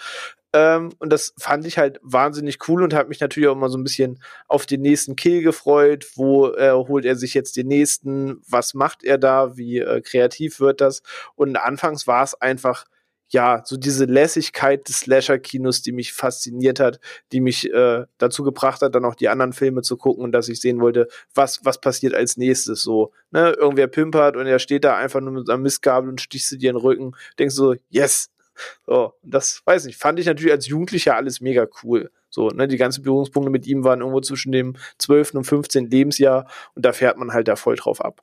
Ähm, 0.54 0.92
und 1.00 1.14
das 1.14 1.34
fand 1.38 1.66
ich 1.66 1.78
halt 1.78 2.00
wahnsinnig 2.02 2.58
cool 2.68 2.84
und 2.84 2.94
habe 2.94 3.10
mich 3.10 3.20
natürlich 3.20 3.50
auch 3.50 3.56
immer 3.56 3.70
so 3.70 3.78
ein 3.78 3.84
bisschen 3.84 4.22
auf 4.48 4.66
den 4.66 4.82
nächsten 4.82 5.16
Kill 5.16 5.44
gefreut. 5.44 6.08
Wo 6.16 6.48
äh, 6.48 6.72
holt 6.72 7.06
er 7.06 7.16
sich 7.16 7.34
jetzt 7.34 7.56
den 7.56 7.68
nächsten? 7.68 8.42
Was 8.48 8.74
macht 8.74 9.04
er 9.04 9.18
da? 9.18 9.58
Wie 9.58 9.80
äh, 9.80 10.02
kreativ 10.02 10.60
wird 10.60 10.82
das? 10.82 11.04
Und 11.36 11.56
anfangs 11.58 12.08
war 12.08 12.24
es 12.24 12.34
einfach 12.36 12.86
ja, 13.32 13.62
so 13.64 13.78
diese 13.78 14.06
Lässigkeit 14.06 14.88
des 14.90 15.02
Slasher-Kinos, 15.02 15.84
die 15.84 15.92
mich 15.92 16.14
fasziniert 16.14 16.80
hat, 16.80 17.00
die 17.32 17.42
mich 17.42 17.72
äh, 17.72 18.06
dazu 18.18 18.44
gebracht 18.44 18.82
hat, 18.82 18.96
dann 18.96 19.06
auch 19.06 19.16
die 19.16 19.30
anderen 19.30 19.54
Filme 19.54 19.84
zu 19.84 19.98
gucken 19.98 20.24
und 20.24 20.32
dass 20.32 20.50
ich 20.50 20.60
sehen 20.60 20.82
wollte, 20.82 21.08
was, 21.36 21.64
was 21.64 21.80
passiert 21.80 22.16
als 22.16 22.38
nächstes 22.38 22.82
so. 22.82 23.12
Ne? 23.32 23.52
Irgendwer 23.52 23.88
pimpert 23.88 24.36
und 24.36 24.48
er 24.48 24.58
steht 24.58 24.84
da 24.84 24.98
einfach 24.98 25.22
nur 25.22 25.32
mit 25.32 25.46
seinem 25.46 25.62
Mistgabel 25.62 26.10
und 26.10 26.22
stichst 26.22 26.52
du 26.52 26.58
dir 26.58 26.72
in 26.72 26.76
den 26.76 26.82
Rücken, 26.82 27.12
denkst 27.38 27.54
so, 27.54 27.76
yes, 27.90 28.32
so, 28.86 29.14
das 29.24 29.62
weiß 29.66 29.86
ich, 29.86 29.98
fand 29.98 30.20
ich 30.20 30.26
natürlich 30.26 30.52
als 30.52 30.68
Jugendlicher 30.68 31.16
alles 31.16 31.42
mega 31.42 31.68
cool. 31.84 32.12
So, 32.30 32.50
ne, 32.50 32.68
die 32.68 32.78
ganzen 32.78 33.04
Berührungspunkte 33.04 33.50
mit 33.50 33.66
ihm 33.66 33.84
waren 33.84 34.00
irgendwo 34.02 34.22
zwischen 34.22 34.52
dem 34.52 34.76
12. 35.00 35.36
und 35.36 35.44
15. 35.46 35.90
Lebensjahr 35.90 36.48
und 36.76 36.86
da 36.86 36.94
fährt 36.94 37.18
man 37.18 37.34
halt 37.34 37.48
da 37.48 37.56
voll 37.56 37.76
drauf 37.76 38.04
ab. 38.04 38.22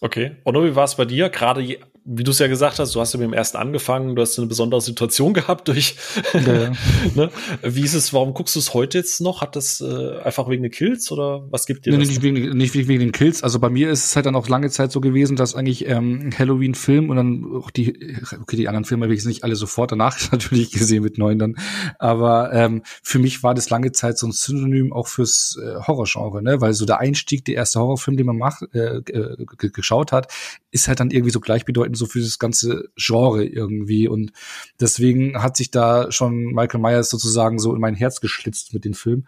Okay. 0.00 0.36
Onno, 0.44 0.64
wie 0.64 0.74
war 0.74 0.84
es 0.84 0.96
bei 0.96 1.04
dir? 1.04 1.28
Gerade 1.30 1.62
wie 2.04 2.24
du 2.24 2.32
es 2.32 2.38
ja 2.38 2.48
gesagt 2.48 2.78
hast, 2.78 2.94
du 2.94 3.00
hast 3.00 3.14
ja 3.14 3.20
mit 3.20 3.28
dem 3.28 3.32
ersten 3.32 3.56
angefangen, 3.56 4.16
du 4.16 4.22
hast 4.22 4.38
eine 4.38 4.48
besondere 4.48 4.80
Situation 4.80 5.34
gehabt 5.34 5.68
durch. 5.68 5.96
Ja. 6.34 6.72
ne? 7.14 7.30
Wie 7.62 7.82
ist 7.82 7.94
es, 7.94 8.12
warum 8.12 8.34
guckst 8.34 8.56
du 8.56 8.60
es 8.60 8.74
heute 8.74 8.98
jetzt 8.98 9.20
noch? 9.20 9.40
Hat 9.40 9.56
das 9.56 9.80
äh, 9.80 10.18
einfach 10.18 10.48
wegen 10.48 10.62
den 10.62 10.72
Kills 10.72 11.12
oder 11.12 11.46
was 11.50 11.66
gibt 11.66 11.86
dir 11.86 11.92
nee, 11.92 11.98
das? 11.98 12.08
Nicht 12.08 12.22
wegen, 12.22 12.56
nicht 12.56 12.74
wegen 12.74 13.00
den 13.00 13.12
Kills. 13.12 13.42
Also 13.42 13.60
bei 13.60 13.70
mir 13.70 13.90
ist 13.90 14.04
es 14.04 14.16
halt 14.16 14.26
dann 14.26 14.34
auch 14.34 14.48
lange 14.48 14.70
Zeit 14.70 14.90
so 14.90 15.00
gewesen, 15.00 15.36
dass 15.36 15.54
eigentlich 15.54 15.86
ähm, 15.86 16.30
Halloween-Film 16.36 17.10
und 17.10 17.16
dann 17.16 17.44
auch 17.56 17.70
die, 17.70 18.16
okay, 18.40 18.56
die 18.56 18.68
anderen 18.68 18.84
Filme 18.84 19.04
habe 19.04 19.14
ich 19.14 19.20
jetzt 19.20 19.26
nicht 19.26 19.44
alle 19.44 19.56
sofort 19.56 19.92
danach 19.92 20.18
natürlich 20.32 20.72
gesehen 20.72 21.02
mit 21.02 21.18
neun 21.18 21.38
dann. 21.38 21.56
Aber 21.98 22.52
ähm, 22.52 22.82
für 23.02 23.18
mich 23.18 23.42
war 23.42 23.54
das 23.54 23.70
lange 23.70 23.92
Zeit 23.92 24.18
so 24.18 24.26
ein 24.26 24.32
Synonym 24.32 24.92
auch 24.92 25.06
fürs 25.06 25.58
äh, 25.62 25.80
Horrorgenre, 25.86 26.42
ne? 26.42 26.60
Weil 26.60 26.74
so 26.74 26.84
der 26.84 26.98
Einstieg, 26.98 27.44
der 27.44 27.54
erste 27.54 27.80
Horrorfilm, 27.80 28.16
den 28.16 28.26
man 28.26 28.38
macht, 28.38 28.62
äh, 28.74 28.96
äh, 28.96 29.46
geschaut 29.46 30.12
hat, 30.12 30.32
ist 30.72 30.88
halt 30.88 31.00
dann 31.00 31.10
irgendwie 31.10 31.30
so 31.30 31.38
gleichbedeutend 31.38 31.96
so 31.96 32.06
für 32.06 32.20
das 32.20 32.38
ganze 32.38 32.88
Genre 32.96 33.44
irgendwie. 33.44 34.08
Und 34.08 34.32
deswegen 34.80 35.40
hat 35.40 35.56
sich 35.56 35.70
da 35.70 36.10
schon 36.10 36.46
Michael 36.46 36.80
Myers 36.80 37.10
sozusagen 37.10 37.58
so 37.58 37.74
in 37.74 37.80
mein 37.80 37.94
Herz 37.94 38.20
geschlitzt 38.20 38.74
mit 38.74 38.84
dem 38.84 38.94
Film. 38.94 39.26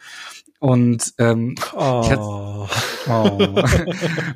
Und 0.58 1.12
ähm, 1.18 1.54
oh. 1.74 2.66
oh. 3.06 3.64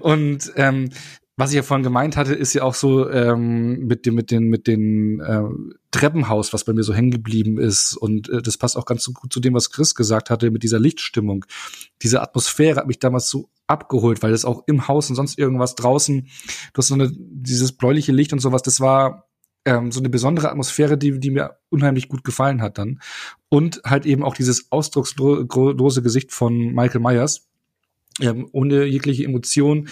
und 0.01 0.53
ähm, 0.57 0.91
was 1.39 1.51
ich 1.51 1.57
ja 1.57 1.63
vorhin 1.63 1.85
gemeint 1.85 2.17
hatte, 2.17 2.35
ist 2.35 2.53
ja 2.53 2.65
auch 2.65 2.75
so 2.75 3.09
ähm, 3.09 3.87
mit 3.87 4.07
dem 4.07 4.17
mit 4.17 4.33
den 4.33 4.49
mit 4.49 4.67
den 4.67 5.21
äh, 5.21 5.45
Treppenhaus, 5.93 6.53
was 6.53 6.65
bei 6.65 6.73
mir 6.73 6.83
so 6.83 6.93
hängen 6.93 7.13
geblieben 7.13 7.59
ist. 7.59 7.97
Und 7.97 8.29
äh, 8.29 8.43
das 8.43 8.59
passt 8.59 8.77
auch 8.77 8.85
ganz 8.85 9.05
so 9.05 9.13
gut 9.13 9.33
zu 9.33 9.39
dem, 9.39 9.55
was 9.55 9.71
Chris 9.71 9.95
gesagt 9.95 10.31
hatte 10.31 10.51
mit 10.51 10.65
dieser 10.65 10.81
Lichtstimmung. 10.81 11.45
Diese 12.03 12.23
Atmosphäre 12.23 12.81
hat 12.81 12.89
mich 12.89 12.99
damals 12.99 13.31
so 13.31 13.51
abgeholt, 13.69 14.21
weil 14.21 14.33
das 14.33 14.45
auch 14.45 14.65
im 14.67 14.89
Haus 14.89 15.11
und 15.11 15.15
sonst 15.15 15.39
irgendwas 15.39 15.77
draußen, 15.77 16.23
du 16.73 16.79
hast 16.79 16.89
so 16.89 16.95
eine 16.95 17.13
dieses 17.15 17.71
bläuliche 17.71 18.11
Licht 18.11 18.33
und 18.33 18.41
sowas, 18.41 18.63
das 18.63 18.81
war 18.81 19.29
ähm, 19.65 19.93
so 19.93 20.01
eine 20.01 20.09
besondere 20.09 20.51
Atmosphäre, 20.51 20.99
die 20.99 21.21
die 21.21 21.31
mir 21.31 21.59
unheimlich 21.71 22.09
gut 22.09 22.25
gefallen 22.25 22.63
hat 22.63 22.79
dann. 22.79 22.99
Und 23.49 23.81
halt 23.85 24.07
eben 24.07 24.25
auch 24.25 24.35
dieses 24.35 24.73
ausdruckslose 24.73 26.03
Gesicht 26.03 26.33
von 26.33 26.75
Michael 26.75 27.01
Myers. 27.01 27.47
Ähm, 28.21 28.49
ohne 28.51 28.87
jegliche 28.87 29.23
Emotion 29.23 29.89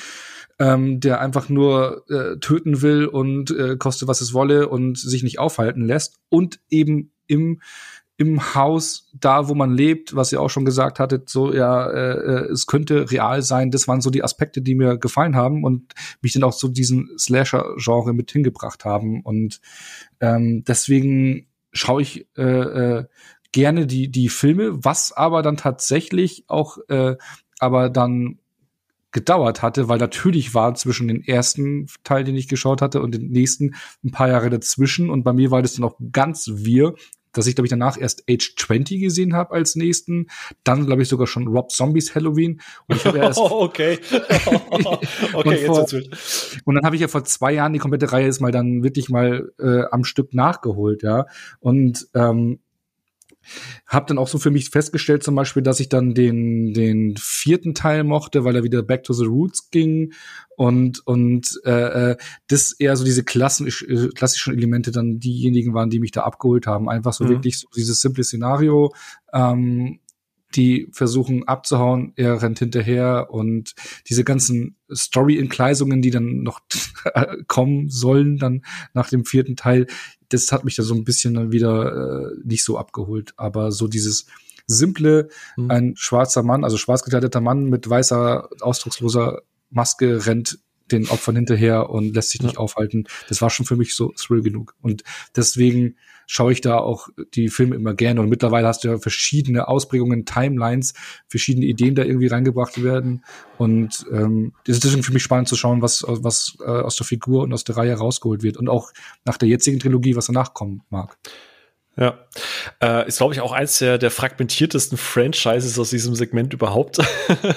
ähm, 0.59 1.01
der 1.01 1.21
einfach 1.21 1.49
nur 1.49 2.05
äh, 2.09 2.39
töten 2.39 2.83
will 2.83 3.07
und 3.07 3.51
äh, 3.51 3.77
koste 3.77 4.09
was 4.09 4.21
es 4.21 4.33
wolle 4.33 4.69
und 4.69 4.99
sich 4.99 5.23
nicht 5.23 5.39
aufhalten 5.39 5.85
lässt 5.85 6.17
und 6.29 6.61
eben 6.71 7.13
im 7.27 7.61
im 8.19 8.55
Haus, 8.55 9.11
da 9.13 9.49
wo 9.49 9.55
man 9.55 9.75
lebt, 9.75 10.17
was 10.17 10.33
ihr 10.33 10.41
auch 10.41 10.49
schon 10.49 10.65
gesagt 10.65 10.99
hattet, 10.99 11.29
so 11.29 11.53
ja, 11.53 11.87
äh, 11.91 12.15
äh, 12.15 12.51
es 12.51 12.67
könnte 12.67 13.11
real 13.11 13.43
sein. 13.43 13.71
Das 13.71 13.89
waren 13.89 14.01
so 14.01 14.09
die 14.09 14.25
Aspekte, 14.25 14.63
die 14.63 14.75
mir 14.75 14.97
gefallen 14.97 15.37
haben 15.37 15.65
und 15.65 15.93
mich 16.23 16.33
dann 16.33 16.43
auch 16.43 16.55
zu 16.55 16.69
diesem 16.69 17.11
Slasher-Genre 17.19 18.15
mit 18.15 18.31
hingebracht 18.31 18.87
haben. 18.87 19.23
Und 19.23 19.61
ähm, 20.21 20.65
deswegen 20.67 21.49
schaue 21.73 22.01
ich 22.01 22.27
äh, 22.39 22.43
äh, 22.43 23.05
gerne 23.53 23.87
die 23.87 24.11
die 24.11 24.31
Filme, 24.31 24.83
was 24.83 25.13
aber 25.13 25.43
dann 25.43 25.59
tatsächlich 25.59 26.45
auch 26.49 26.79
äh, 26.89 27.17
aber 27.59 27.91
dann 27.91 28.39
gedauert 29.13 29.63
hatte, 29.63 29.89
weil 29.89 29.99
natürlich 29.99 30.55
war 30.55 30.75
zwischen 30.75 31.09
den 31.09 31.23
ersten 31.23 31.87
Teil, 32.05 32.25
den 32.25 32.37
ich 32.37 32.49
geschaut 32.49 32.83
hatte, 32.83 33.01
und 33.01 33.15
den 33.15 33.31
nächsten 33.31 33.75
ein 34.05 34.11
paar 34.11 34.29
Jahre 34.29 34.51
dazwischen. 34.51 35.11
Und 35.11 35.23
bei 35.23 35.33
mir 35.33 35.51
war 35.51 35.63
das 35.63 35.75
dann 35.75 35.85
auch 35.85 35.97
ganz 36.13 36.51
wir, 36.53 36.95
dass 37.37 37.47
ich, 37.47 37.55
glaube 37.55 37.67
ich, 37.67 37.71
danach 37.71 37.99
erst 38.01 38.25
Age 38.31 38.55
20 38.57 39.01
gesehen 39.01 39.35
habe 39.35 39.55
als 39.55 39.77
nächsten. 39.77 40.29
Dann, 40.65 40.87
glaube 40.87 41.03
ich, 41.03 41.09
sogar 41.09 41.27
schon 41.27 41.49
Rob 41.49 41.71
Zombies 41.71 42.15
Halloween. 42.15 42.61
Und 42.89 42.97
ich 42.97 43.05
habe 43.05 43.19
erst. 43.19 43.39
Oh, 43.47 43.63
okay. 43.63 43.99
okay, 45.35 45.57
vor, 45.67 45.79
jetzt 45.81 45.93
wird's 45.93 46.57
Und 46.65 46.75
dann 46.75 46.85
habe 46.85 46.97
ich 46.97 47.03
ja 47.03 47.09
vor 47.09 47.25
zwei 47.25 47.53
Jahren 47.53 47.73
die 47.73 47.79
komplette 47.79 48.11
Reihe 48.11 48.27
jetzt 48.27 48.41
mal 48.41 48.51
dann 48.51 48.83
wirklich 48.83 49.09
mal 49.09 49.53
äh, 49.59 49.83
am 49.91 50.05
Stück 50.05 50.35
nachgeholt, 50.35 51.03
ja. 51.03 51.27
Und 51.61 52.09
ähm, 52.15 52.61
hab 53.87 54.07
dann 54.07 54.19
auch 54.19 54.29
so 54.29 54.39
für 54.39 54.51
mich 54.51 54.71
festgestellt, 54.71 55.23
zum 55.23 55.35
Beispiel, 55.35 55.63
dass 55.63 55.81
ich 55.81 55.89
dann 55.89 56.15
den, 56.15 56.73
den 56.73 57.17
vierten 57.19 57.75
Teil 57.75 58.05
mochte, 58.05 58.45
weil 58.45 58.57
er 58.57 58.65
wieder 58.65 58.83
back 58.83 59.05
to 59.05 59.13
the 59.13 59.25
roots 59.25 59.71
ging 59.71 60.13
und, 60.57 61.07
und 61.07 61.61
äh, 61.65 62.13
äh 62.13 62.17
das 62.49 62.73
eher 62.73 62.97
so 62.97 63.05
diese 63.05 63.25
klassisch, 63.25 63.83
äh, 63.83 64.09
klassischen 64.09 64.55
Elemente 64.55 64.91
dann 64.91 65.19
diejenigen 65.19 65.75
waren, 65.75 65.91
die 65.91 66.01
mich 66.01 66.13
da 66.13 66.23
abgeholt 66.23 66.67
haben. 66.67 66.89
Einfach 66.89 67.13
so 67.13 67.25
mhm. 67.25 67.29
wirklich 67.31 67.59
so 67.59 67.69
dieses 67.77 68.01
simple 68.01 68.25
Szenario, 68.25 68.95
ähm, 69.33 70.01
die 70.55 70.89
versuchen 70.93 71.47
abzuhauen, 71.47 72.13
er 72.17 72.41
rennt 72.41 72.59
hinterher 72.59 73.29
und 73.31 73.75
diese 74.09 74.25
ganzen 74.25 74.77
Story-Entgleisungen, 74.93 76.03
die 76.03 76.11
dann 76.11 76.43
noch 76.43 76.61
kommen 77.49 77.89
sollen, 77.89 78.39
dann 78.39 78.63
nach 78.95 79.09
dem 79.09 79.25
vierten 79.25 79.57
Teil, 79.57 79.87
das 80.29 80.53
hat 80.53 80.65
mich 80.65 80.77
da 80.77 80.83
so 80.83 80.95
ein 80.95 81.05
bisschen 81.05 81.35
dann 81.35 81.53
wieder 81.53 82.31
äh, 82.33 82.37
nicht 82.45 82.65
so 82.65 82.79
abgeholt. 82.79 83.35
Aber 83.37 83.73
so 83.73 83.89
dieses 83.89 84.27
simple, 84.67 85.29
mhm. 85.57 85.71
ein 85.71 85.95
schwarzer 85.97 86.43
Mann, 86.43 86.65
also 86.65 86.77
schwarz 86.77 87.03
gekleideter 87.03 87.41
Mann 87.41 87.65
mit 87.65 87.89
weißer, 87.89 88.49
ausdrucksloser 88.61 89.43
Maske 89.71 90.27
rennt 90.27 90.59
den 90.91 91.09
Opfern 91.09 91.37
hinterher 91.37 91.91
und 91.91 92.15
lässt 92.15 92.31
sich 92.31 92.43
nicht 92.43 92.55
ja. 92.55 92.61
aufhalten. 92.61 93.07
Das 93.29 93.43
war 93.43 93.51
schon 93.51 93.67
für 93.67 93.77
mich 93.77 93.95
so 93.95 94.13
thrill 94.17 94.43
genug. 94.43 94.75
Und 94.81 95.03
deswegen 95.35 95.97
schaue 96.27 96.53
ich 96.53 96.61
da 96.61 96.79
auch 96.79 97.09
die 97.35 97.49
Filme 97.49 97.77
immer 97.77 97.95
gerne. 97.95 98.21
Und 98.21 98.29
mittlerweile 98.29 98.67
hast 98.67 98.85
du 98.85 98.89
ja 98.89 98.99
verschiedene 98.99 99.69
Ausprägungen, 99.69 100.25
Timelines, 100.25 100.95
verschiedene 101.29 101.67
Ideen 101.67 101.95
da 101.95 102.03
irgendwie 102.03 102.27
reingebracht 102.27 102.83
werden. 102.83 103.25
Und 103.59 104.05
ähm, 104.13 104.53
ist 104.67 104.85
deswegen 104.85 105.03
für 105.03 105.13
mich 105.13 105.23
spannend 105.23 105.49
zu 105.49 105.57
schauen, 105.57 105.83
was, 105.83 106.05
was 106.07 106.57
äh, 106.61 106.65
aus 106.65 106.97
der 106.97 107.07
Figur 107.07 107.43
und 107.45 107.53
aus 107.53 107.65
der 107.65 107.77
Reihe 107.77 107.95
rausgeholt 107.95 108.43
wird. 108.43 108.57
Und 108.57 108.69
auch 108.69 108.93
nach 109.25 109.39
der 109.39 109.49
jetzigen 109.49 109.79
Trilogie, 109.79 110.17
was 110.17 110.27
danach 110.27 110.53
kommen 110.53 110.83
mag. 110.91 111.17
Ja, 111.99 112.19
äh, 112.83 113.09
ist 113.09 113.17
glaube 113.17 113.33
ich 113.33 113.41
auch 113.41 113.53
eins 113.53 113.79
der, 113.79 113.97
der 113.97 114.11
fragmentiertesten 114.11 114.99
Franchises 114.99 115.79
aus 115.79 115.89
diesem 115.89 116.15
Segment 116.15 116.53
überhaupt. 116.53 116.99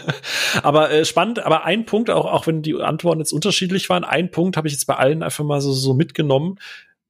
aber 0.64 0.92
äh, 0.92 1.04
spannend, 1.04 1.40
aber 1.40 1.66
ein 1.66 1.86
Punkt, 1.86 2.10
auch, 2.10 2.26
auch 2.26 2.48
wenn 2.48 2.62
die 2.62 2.76
Antworten 2.76 3.20
jetzt 3.20 3.34
unterschiedlich 3.34 3.90
waren, 3.90 4.06
ein 4.06 4.32
Punkt 4.32 4.56
habe 4.56 4.70
ich 4.70 4.74
jetzt 4.74 4.86
bei 4.86 4.96
allen 4.96 5.24
einfach 5.24 5.44
mal 5.44 5.60
so, 5.60 5.74
so 5.74 5.94
mitgenommen. 5.94 6.58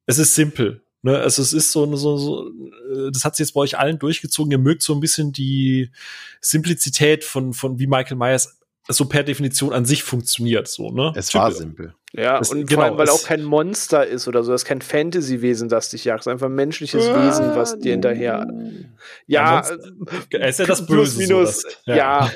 Es 0.06 0.18
ist 0.18 0.34
simpel. 0.34 0.82
Ne, 1.02 1.18
also 1.18 1.40
es 1.40 1.52
ist 1.54 1.72
so, 1.72 1.96
so, 1.96 2.16
so, 2.18 2.48
äh, 2.48 3.10
das 3.10 3.24
hat 3.24 3.34
sich 3.36 3.46
jetzt 3.46 3.54
bei 3.54 3.60
euch 3.60 3.78
allen 3.78 3.98
durchgezogen. 3.98 4.52
Ihr 4.52 4.58
mögt 4.58 4.82
so 4.82 4.94
ein 4.94 5.00
bisschen 5.00 5.32
die 5.32 5.90
Simplizität 6.40 7.24
von, 7.24 7.54
von 7.54 7.78
wie 7.78 7.86
Michael 7.86 8.18
Myers 8.18 8.58
so 8.88 9.06
per 9.06 9.22
Definition 9.22 9.72
an 9.72 9.86
sich 9.86 10.02
funktioniert. 10.02 10.68
So, 10.68 10.90
ne? 10.90 11.12
Es 11.16 11.34
war 11.34 11.52
simpel. 11.52 11.94
Ja, 12.12 12.38
das, 12.38 12.50
und 12.50 12.66
genau, 12.66 12.80
vor 12.80 12.84
allem, 12.86 12.98
weil 12.98 13.08
auch 13.08 13.22
kein 13.22 13.44
Monster 13.44 14.04
ist 14.04 14.26
oder 14.26 14.42
so, 14.42 14.50
das 14.50 14.62
ist 14.62 14.66
kein 14.66 14.80
Fantasy-Wesen, 14.80 15.68
das 15.68 15.90
dich 15.90 16.04
jagt, 16.04 16.20
es 16.20 16.26
ist 16.26 16.32
einfach 16.32 16.46
ein 16.46 16.54
menschliches 16.56 17.06
ja, 17.06 17.24
Wesen, 17.24 17.54
was 17.54 17.78
dir 17.78 17.92
hinterher. 17.92 18.48
Ja, 19.28 19.62
er 20.30 20.48
ist 20.48 20.58
ja 20.58 20.66
das 20.66 20.86
Böse. 20.86 21.16
Plus, 21.16 21.16
minus, 21.16 21.62
so 21.62 21.92
ja. 21.92 22.28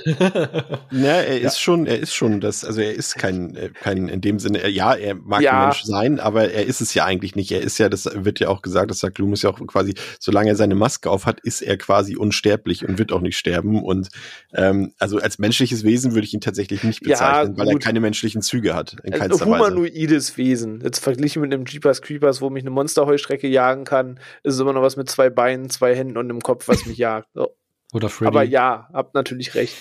ja. 0.92 0.92
er 0.92 1.40
ist 1.40 1.42
ja. 1.42 1.60
schon, 1.60 1.86
er 1.86 1.98
ist 1.98 2.14
schon 2.14 2.40
das, 2.40 2.64
also 2.64 2.80
er 2.80 2.94
ist 2.94 3.18
kein, 3.18 3.56
äh, 3.56 3.70
kein 3.70 4.08
in 4.08 4.20
dem 4.20 4.38
Sinne, 4.38 4.68
ja, 4.68 4.94
er 4.94 5.16
mag 5.16 5.42
ja. 5.42 5.50
ein 5.50 5.62
Mensch 5.64 5.82
sein, 5.82 6.20
aber 6.20 6.52
er 6.52 6.66
ist 6.66 6.80
es 6.80 6.94
ja 6.94 7.04
eigentlich 7.04 7.34
nicht. 7.34 7.50
Er 7.50 7.60
ist 7.60 7.78
ja, 7.78 7.88
das 7.88 8.08
wird 8.14 8.38
ja 8.38 8.50
auch 8.50 8.62
gesagt, 8.62 8.92
das 8.92 9.00
sagt 9.00 9.18
Loomis 9.18 9.42
ja 9.42 9.50
auch 9.50 9.58
quasi, 9.66 9.94
solange 10.20 10.50
er 10.50 10.56
seine 10.56 10.76
Maske 10.76 11.10
auf 11.10 11.26
hat, 11.26 11.40
ist 11.40 11.62
er 11.62 11.76
quasi 11.78 12.14
unsterblich 12.14 12.88
und 12.88 12.98
wird 12.98 13.10
auch 13.10 13.20
nicht 13.20 13.36
sterben. 13.36 13.82
Und 13.82 14.08
ähm, 14.54 14.92
also 15.00 15.18
als 15.18 15.40
menschliches 15.40 15.82
Wesen 15.82 16.14
würde 16.14 16.28
ich 16.28 16.34
ihn 16.34 16.40
tatsächlich 16.40 16.84
nicht 16.84 17.02
bezeichnen, 17.02 17.58
weil 17.58 17.68
er 17.68 17.78
keine 17.80 17.98
menschlichen 17.98 18.40
Züge 18.40 18.74
hat. 18.74 18.96
In 19.02 19.14
also 19.14 19.18
keinster 19.18 19.50
Weise 19.50 19.63
humanoides 19.66 20.36
Wesen. 20.36 20.80
Jetzt 20.82 20.98
verglichen 20.98 21.42
mit 21.42 21.52
einem 21.52 21.64
Jeepers 21.64 22.02
Creepers, 22.02 22.40
wo 22.40 22.50
mich 22.50 22.62
eine 22.62 22.70
Monsterheustrecke 22.70 23.48
jagen 23.48 23.84
kann, 23.84 24.18
ist 24.42 24.54
es 24.54 24.60
immer 24.60 24.72
noch 24.72 24.82
was 24.82 24.96
mit 24.96 25.10
zwei 25.10 25.30
Beinen, 25.30 25.70
zwei 25.70 25.94
Händen 25.94 26.16
und 26.16 26.30
einem 26.30 26.40
Kopf, 26.40 26.68
was 26.68 26.86
mich 26.86 26.98
jagt. 26.98 27.28
So. 27.34 27.56
Oder 27.92 28.08
Freddy. 28.08 28.28
Aber 28.28 28.42
ja, 28.42 28.88
habt 28.92 29.14
natürlich 29.14 29.54
recht. 29.54 29.76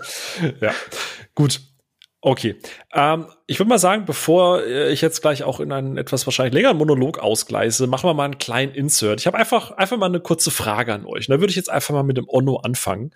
ja, 0.60 0.72
gut. 1.34 1.60
Okay. 2.20 2.56
Ähm, 2.92 3.26
ich 3.46 3.60
würde 3.60 3.68
mal 3.68 3.78
sagen, 3.78 4.04
bevor 4.04 4.64
äh, 4.64 4.90
ich 4.92 5.02
jetzt 5.02 5.22
gleich 5.22 5.44
auch 5.44 5.60
in 5.60 5.70
einen 5.70 5.96
etwas 5.96 6.26
wahrscheinlich 6.26 6.52
längeren 6.52 6.76
Monolog 6.76 7.20
ausgleise, 7.20 7.86
machen 7.86 8.08
wir 8.08 8.14
mal 8.14 8.24
einen 8.24 8.38
kleinen 8.38 8.74
Insert. 8.74 9.20
Ich 9.20 9.28
habe 9.28 9.38
einfach, 9.38 9.70
einfach 9.70 9.96
mal 9.96 10.06
eine 10.06 10.18
kurze 10.18 10.50
Frage 10.50 10.92
an 10.92 11.06
euch. 11.06 11.28
Da 11.28 11.38
würde 11.38 11.50
ich 11.50 11.56
jetzt 11.56 11.70
einfach 11.70 11.94
mal 11.94 12.02
mit 12.02 12.16
dem 12.16 12.28
Onno 12.28 12.56
anfangen. 12.56 13.12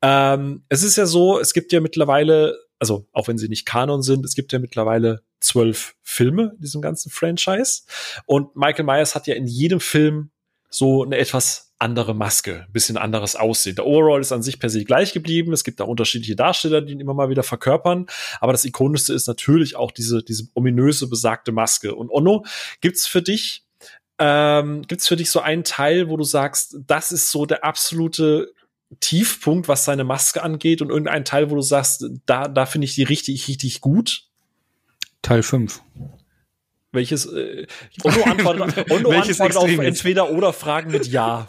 Ähm, 0.00 0.62
es 0.68 0.84
ist 0.84 0.96
ja 0.96 1.06
so, 1.06 1.40
es 1.40 1.54
gibt 1.54 1.72
ja 1.72 1.80
mittlerweile 1.80 2.56
also 2.78 3.06
auch 3.12 3.28
wenn 3.28 3.38
sie 3.38 3.48
nicht 3.48 3.66
Kanon 3.66 4.02
sind, 4.02 4.24
es 4.24 4.34
gibt 4.34 4.52
ja 4.52 4.58
mittlerweile 4.58 5.22
zwölf 5.40 5.94
Filme 6.02 6.52
in 6.56 6.62
diesem 6.62 6.82
ganzen 6.82 7.10
Franchise. 7.10 7.82
Und 8.26 8.56
Michael 8.56 8.84
Myers 8.84 9.14
hat 9.14 9.26
ja 9.26 9.34
in 9.34 9.46
jedem 9.46 9.80
Film 9.80 10.30
so 10.68 11.04
eine 11.04 11.16
etwas 11.16 11.74
andere 11.78 12.14
Maske, 12.14 12.64
ein 12.66 12.72
bisschen 12.72 12.96
anderes 12.96 13.36
Aussehen. 13.36 13.76
Der 13.76 13.86
Overall 13.86 14.20
ist 14.20 14.32
an 14.32 14.42
sich 14.42 14.58
per 14.58 14.70
se 14.70 14.84
gleich 14.84 15.12
geblieben. 15.12 15.52
Es 15.52 15.62
gibt 15.62 15.78
da 15.78 15.84
unterschiedliche 15.84 16.36
Darsteller, 16.36 16.80
die 16.80 16.92
ihn 16.92 17.00
immer 17.00 17.14
mal 17.14 17.28
wieder 17.28 17.42
verkörpern. 17.42 18.06
Aber 18.40 18.52
das 18.52 18.64
ikonischste 18.64 19.12
ist 19.12 19.26
natürlich 19.26 19.76
auch 19.76 19.92
diese, 19.92 20.22
diese 20.22 20.48
ominöse 20.54 21.08
besagte 21.08 21.52
Maske. 21.52 21.94
Und 21.94 22.10
Onno, 22.10 22.44
gibt's 22.80 23.06
für 23.06 23.22
dich 23.22 23.66
ähm, 24.18 24.82
gibt's 24.82 25.08
für 25.08 25.16
dich 25.16 25.30
so 25.30 25.40
einen 25.40 25.64
Teil, 25.64 26.08
wo 26.08 26.16
du 26.16 26.24
sagst, 26.24 26.76
das 26.86 27.12
ist 27.12 27.30
so 27.30 27.44
der 27.44 27.64
absolute 27.64 28.52
Tiefpunkt, 29.00 29.68
was 29.68 29.84
seine 29.84 30.04
Maske 30.04 30.42
angeht 30.42 30.80
und 30.80 30.90
irgendein 30.90 31.24
Teil, 31.24 31.50
wo 31.50 31.56
du 31.56 31.62
sagst, 31.62 32.06
da, 32.26 32.48
da 32.48 32.66
finde 32.66 32.86
ich 32.86 32.94
die 32.94 33.02
richtig, 33.02 33.48
richtig 33.48 33.80
gut? 33.80 34.24
Teil 35.22 35.42
5. 35.42 35.82
Welches? 36.92 37.26
Äh, 37.26 37.66
Onno 38.04 38.22
antwortet, 38.24 38.76
Welches 38.88 39.40
antwortet 39.40 39.78
auf 39.78 39.84
entweder 39.84 40.30
oder 40.30 40.52
Fragen 40.52 40.90
mit 40.92 41.06
Ja. 41.06 41.46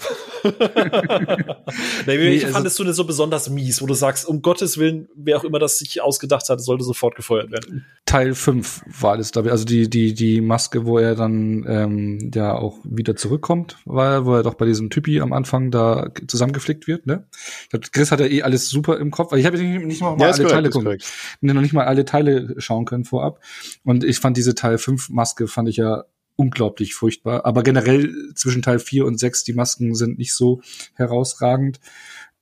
Nee, 2.06 2.20
welche 2.20 2.46
also, 2.46 2.54
fandest 2.56 2.80
du 2.80 2.84
denn 2.84 2.94
so 2.94 3.06
besonders 3.06 3.50
mies, 3.50 3.82
wo 3.82 3.86
du 3.86 3.94
sagst, 3.94 4.28
um 4.28 4.42
Gottes 4.42 4.78
Willen, 4.78 5.10
wer 5.16 5.38
auch 5.38 5.44
immer 5.44 5.60
das 5.60 5.80
sich 5.80 6.02
ausgedacht 6.02 6.50
hat, 6.50 6.62
sollte 6.62 6.84
sofort 6.84 7.16
gefeuert 7.16 7.52
werden? 7.52 7.86
Teil 8.06 8.36
5 8.36 8.84
war 9.02 9.12
alles 9.12 9.32
da. 9.32 9.42
Also 9.42 9.66
die, 9.66 9.90
die, 9.90 10.14
die 10.14 10.42
Maske, 10.42 10.86
wo 10.86 10.98
er 10.98 11.16
dann 11.16 11.66
ähm, 11.68 12.32
ja 12.34 12.54
auch 12.54 12.78
wieder 12.84 13.16
zurückkommt, 13.16 13.78
war, 13.86 14.26
wo 14.26 14.36
er 14.36 14.44
doch 14.44 14.56
bei 14.56 14.66
diesem 14.66 14.90
Typi 14.90 15.20
am 15.20 15.34
Anfang 15.34 15.72
da 15.72 16.10
zusammengeflickt 16.28 16.88
wird, 16.88 17.06
ne? 17.06 17.26
Ich 17.64 17.70
glaub, 17.70 17.92
Chris 17.92 18.12
hat 18.12 18.20
ja 18.20 18.28
eh 18.28 18.44
alles 18.44 18.70
super 18.70 18.98
im 18.98 19.12
Kopf, 19.12 19.32
weil 19.32 19.40
ich 19.40 19.46
habe 19.46 19.58
nicht, 19.58 19.86
nicht 19.86 20.02
mal, 20.02 20.18
ja, 20.20 20.28
alle 20.28 20.34
korrekt, 20.34 20.52
Teile 20.52 20.70
gucken, 20.70 20.98
noch 21.42 21.62
nicht 21.62 21.74
mal 21.74 21.86
alle 21.86 22.06
Teile 22.06 22.56
schauen 22.58 22.86
können 22.86 23.04
vorab. 23.04 23.40
Und 23.84 24.04
ich 24.04 24.20
fand 24.20 24.38
diese 24.38 24.56
Teil 24.56 24.78
5 24.78 25.10
Maske 25.10 25.48
fand 25.48 25.70
ich 25.70 25.78
ja 25.78 26.06
unglaublich 26.38 26.94
furchtbar. 26.94 27.46
Aber 27.46 27.64
generell 27.64 28.14
zwischen 28.36 28.62
Teil 28.62 28.80
4 28.80 29.06
und 29.06 29.20
6, 29.20 29.44
die 29.44 29.54
Masken 29.54 29.96
sind 29.96 30.18
nicht 30.18 30.34
so 30.34 30.62
herausragend. 30.94 31.80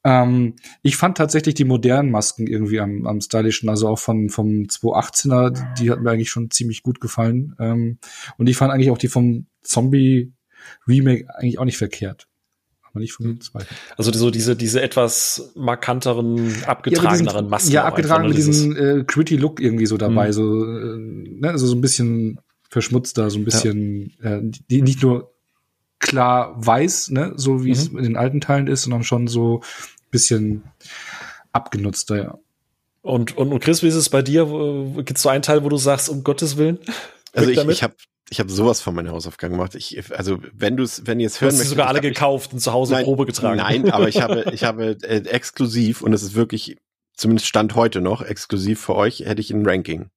Ähm, 0.04 0.54
ich 0.84 0.98
fand 0.98 1.18
tatsächlich 1.18 1.56
die 1.56 1.66
modernen 1.66 2.12
Masken 2.12 2.46
irgendwie 2.46 2.80
am, 2.80 3.08
am 3.08 3.22
stylischen, 3.22 3.70
also 3.70 3.88
auch 3.88 4.00
von, 4.00 4.30
vom 4.30 4.66
218er, 4.66 5.74
die, 5.80 5.90
hat 5.90 6.00
mir 6.02 6.12
eigentlich 6.12 6.30
schon 6.30 6.52
ziemlich 6.52 6.84
gut 6.84 7.02
gefallen. 7.02 7.56
Ähm, 7.58 7.98
und 8.38 8.48
ich 8.48 8.56
fand 8.56 8.72
eigentlich 8.72 8.92
auch 8.92 9.00
die 9.00 9.08
vom 9.08 9.48
Zombie 9.64 10.32
Remake 10.88 11.26
eigentlich 11.36 11.58
auch 11.58 11.66
nicht 11.66 11.78
verkehrt. 11.78 12.28
Aber 12.84 13.00
nicht 13.00 13.14
vom 13.14 13.26
hm. 13.26 13.42
zweiten. 13.42 13.74
Also 13.98 14.12
so 14.12 14.30
diese, 14.30 14.56
diese 14.56 14.82
etwas 14.82 15.52
markanteren, 15.56 16.54
abgetrageneren 16.66 17.46
ja, 17.46 17.50
Masken. 17.50 17.72
Ja, 17.72 17.86
abgetragen 17.86 18.28
mit 18.28 18.38
diesem 18.38 18.78
äh, 18.78 19.04
gritty 19.06 19.38
Look 19.38 19.60
irgendwie 19.60 19.88
so 19.88 19.98
dabei, 19.98 20.28
mhm. 20.28 20.34
so, 20.34 20.66
äh, 20.66 20.98
ne, 20.98 21.50
also 21.50 21.66
so 21.66 21.76
ein 21.76 21.82
bisschen 21.82 22.40
verschmutzter, 22.76 23.30
so 23.30 23.40
ein 23.40 23.46
bisschen, 23.46 24.12
ja. 24.22 24.36
äh, 24.36 24.42
die 24.70 24.82
nicht 24.82 25.02
nur 25.02 25.34
klar 26.00 26.54
weiß, 26.58 27.12
ne, 27.12 27.32
so 27.38 27.64
wie 27.64 27.70
mhm. 27.70 27.74
es 27.74 27.88
in 27.88 28.04
den 28.04 28.18
alten 28.18 28.42
Teilen 28.42 28.68
ist, 28.68 28.82
sondern 28.82 29.06
schon 29.06 29.28
so 29.28 29.62
ein 29.62 30.12
bisschen 30.12 30.64
abgenutzter, 31.54 32.18
ja. 32.18 32.38
Und, 33.02 33.38
und, 33.38 33.54
und 33.54 33.60
Chris, 33.64 33.82
wie 33.82 33.88
ist 33.88 33.96
es 33.96 34.10
bei 34.10 34.22
dir? 34.22 34.46
Gibt 34.98 35.16
es 35.16 35.22
so 35.22 35.30
einen 35.30 35.42
Teil, 35.42 35.64
wo 35.64 35.70
du 35.70 35.78
sagst, 35.78 36.10
um 36.10 36.26
Gottes 36.26 36.58
Willen? 36.58 36.80
Also 37.32 37.50
ich, 37.50 37.58
ich 37.60 37.84
habe 37.84 37.96
ich 38.30 38.40
habe 38.40 38.52
sowas 38.52 38.82
von 38.82 38.94
meiner 38.94 39.12
Hausaufgaben 39.12 39.54
gemacht. 39.54 39.76
Ich, 39.76 40.12
also 40.14 40.40
wenn 40.52 40.76
du 40.76 40.84
es, 40.84 41.06
wenn 41.06 41.22
ihr 41.22 41.28
es 41.28 41.40
hören 41.40 41.54
möchtet, 41.54 41.70
sogar 41.70 41.88
alle 41.88 42.02
gekauft 42.02 42.52
und 42.52 42.60
zu 42.60 42.74
Hause 42.74 42.96
nein, 42.96 43.06
Probe 43.06 43.26
getragen. 43.26 43.58
Nein, 43.58 43.90
aber 43.90 44.10
ich 44.10 44.22
habe, 44.22 44.52
ich 44.52 44.66
habe 44.66 44.98
äh, 45.04 45.20
exklusiv 45.30 46.02
und 46.02 46.12
es 46.12 46.24
ist 46.24 46.34
wirklich, 46.34 46.76
zumindest 47.14 47.48
stand 47.48 47.76
heute 47.76 48.02
noch 48.02 48.22
exklusiv 48.22 48.82
für 48.82 48.96
euch, 48.96 49.20
hätte 49.20 49.40
ich 49.40 49.52
ein 49.52 49.66
Ranking. 49.66 50.10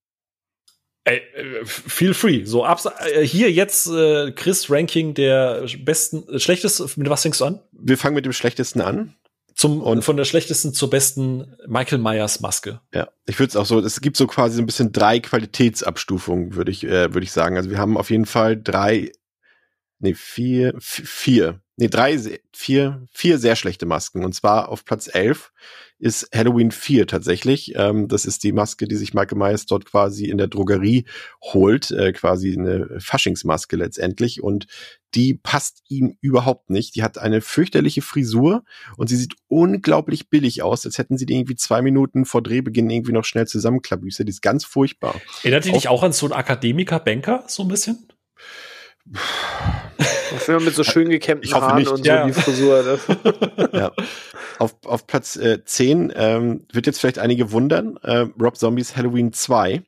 Ey, 1.05 1.21
äh, 1.33 1.65
feel 1.65 2.13
free. 2.13 2.45
So 2.45 2.65
ab, 2.65 2.81
äh, 3.13 3.21
hier 3.25 3.51
jetzt 3.51 3.87
äh, 3.87 4.31
Chris 4.31 4.69
Ranking 4.69 5.13
der 5.13 5.65
besten, 5.79 6.27
äh, 6.27 6.39
schlechteste. 6.39 6.87
Mit 6.95 7.09
was 7.09 7.21
fängst 7.21 7.41
du 7.41 7.45
an? 7.45 7.59
Wir 7.71 7.97
fangen 7.97 8.15
mit 8.15 8.25
dem 8.25 8.33
schlechtesten 8.33 8.81
an. 8.81 9.15
Zum 9.55 9.81
und 9.81 10.03
von 10.03 10.15
der 10.15 10.23
schlechtesten 10.23 10.73
zur 10.73 10.89
besten 10.89 11.57
Michael 11.67 11.97
Myers 11.97 12.39
Maske. 12.39 12.79
Ja, 12.93 13.09
ich 13.25 13.39
würde 13.39 13.49
es 13.49 13.55
auch 13.57 13.65
so. 13.65 13.79
Es 13.79 13.99
gibt 13.99 14.15
so 14.15 14.25
quasi 14.25 14.55
so 14.55 14.61
ein 14.61 14.65
bisschen 14.65 14.93
drei 14.93 15.19
Qualitätsabstufungen, 15.19 16.55
würde 16.55 16.71
ich 16.71 16.85
äh, 16.85 17.13
würde 17.13 17.25
ich 17.25 17.33
sagen. 17.33 17.57
Also 17.57 17.69
wir 17.69 17.77
haben 17.77 17.97
auf 17.97 18.09
jeden 18.09 18.25
Fall 18.25 18.55
drei, 18.55 19.11
nee 19.99 20.13
vier, 20.13 20.75
vier, 20.79 21.59
nee 21.75 21.89
drei, 21.89 22.17
vier, 22.53 23.05
vier 23.11 23.37
sehr 23.37 23.57
schlechte 23.57 23.85
Masken. 23.85 24.23
Und 24.23 24.33
zwar 24.33 24.69
auf 24.69 24.85
Platz 24.85 25.09
elf 25.13 25.51
ist 25.99 26.29
Halloween 26.33 26.71
4 26.71 27.07
tatsächlich. 27.07 27.73
Ähm, 27.75 28.07
das 28.07 28.25
ist 28.25 28.43
die 28.43 28.53
Maske, 28.53 28.87
die 28.87 28.95
sich 28.95 29.13
Michael 29.13 29.37
Myers 29.37 29.65
dort 29.65 29.85
quasi 29.85 30.25
in 30.25 30.37
der 30.37 30.47
Drogerie 30.47 31.05
holt, 31.41 31.91
äh, 31.91 32.13
quasi 32.13 32.57
eine 32.57 32.99
Faschingsmaske 32.99 33.75
letztendlich. 33.75 34.41
Und 34.41 34.67
die 35.13 35.33
passt 35.33 35.83
ihm 35.89 36.17
überhaupt 36.21 36.69
nicht. 36.69 36.95
Die 36.95 37.03
hat 37.03 37.17
eine 37.17 37.41
fürchterliche 37.41 38.01
Frisur 38.01 38.63
und 38.95 39.07
sie 39.07 39.17
sieht 39.17 39.35
unglaublich 39.47 40.29
billig 40.29 40.63
aus, 40.63 40.85
als 40.85 40.97
hätten 40.97 41.17
sie 41.17 41.25
die 41.25 41.35
irgendwie 41.35 41.55
zwei 41.55 41.81
Minuten 41.81 42.25
vor 42.25 42.41
Drehbeginn 42.41 42.89
irgendwie 42.89 43.11
noch 43.11 43.25
schnell 43.25 43.47
zusammenklabüse. 43.47 44.23
Die 44.23 44.29
ist 44.29 44.41
ganz 44.41 44.63
furchtbar. 44.63 45.19
Erinnert 45.43 45.65
die 45.65 45.71
dich 45.71 45.89
auch 45.89 46.03
an 46.03 46.13
so 46.13 46.25
einen 46.27 46.33
Akademiker-Banker, 46.33 47.43
so 47.47 47.63
ein 47.63 47.69
bisschen? 47.69 48.07
Auch 50.31 50.59
mit 50.61 50.75
so 50.75 50.83
schön 50.83 51.09
gekämmten 51.09 51.51
Haaren 51.53 51.79
nicht. 51.79 51.91
und 51.91 52.05
ja. 52.05 52.21
so 52.21 52.27
die 52.27 52.33
Frisur. 52.33 52.83
Ne? 52.83 53.69
ja. 53.73 53.91
Auf, 54.59 54.75
auf 54.85 55.07
Platz 55.07 55.35
äh, 55.35 55.63
10 55.63 56.13
ähm, 56.15 56.65
wird 56.71 56.85
jetzt 56.85 56.99
vielleicht 56.99 57.19
einige 57.19 57.51
wundern, 57.51 57.97
äh, 58.03 58.27
Rob 58.39 58.57
Zombies 58.57 58.95
Halloween 58.95 59.33
2. 59.33 59.83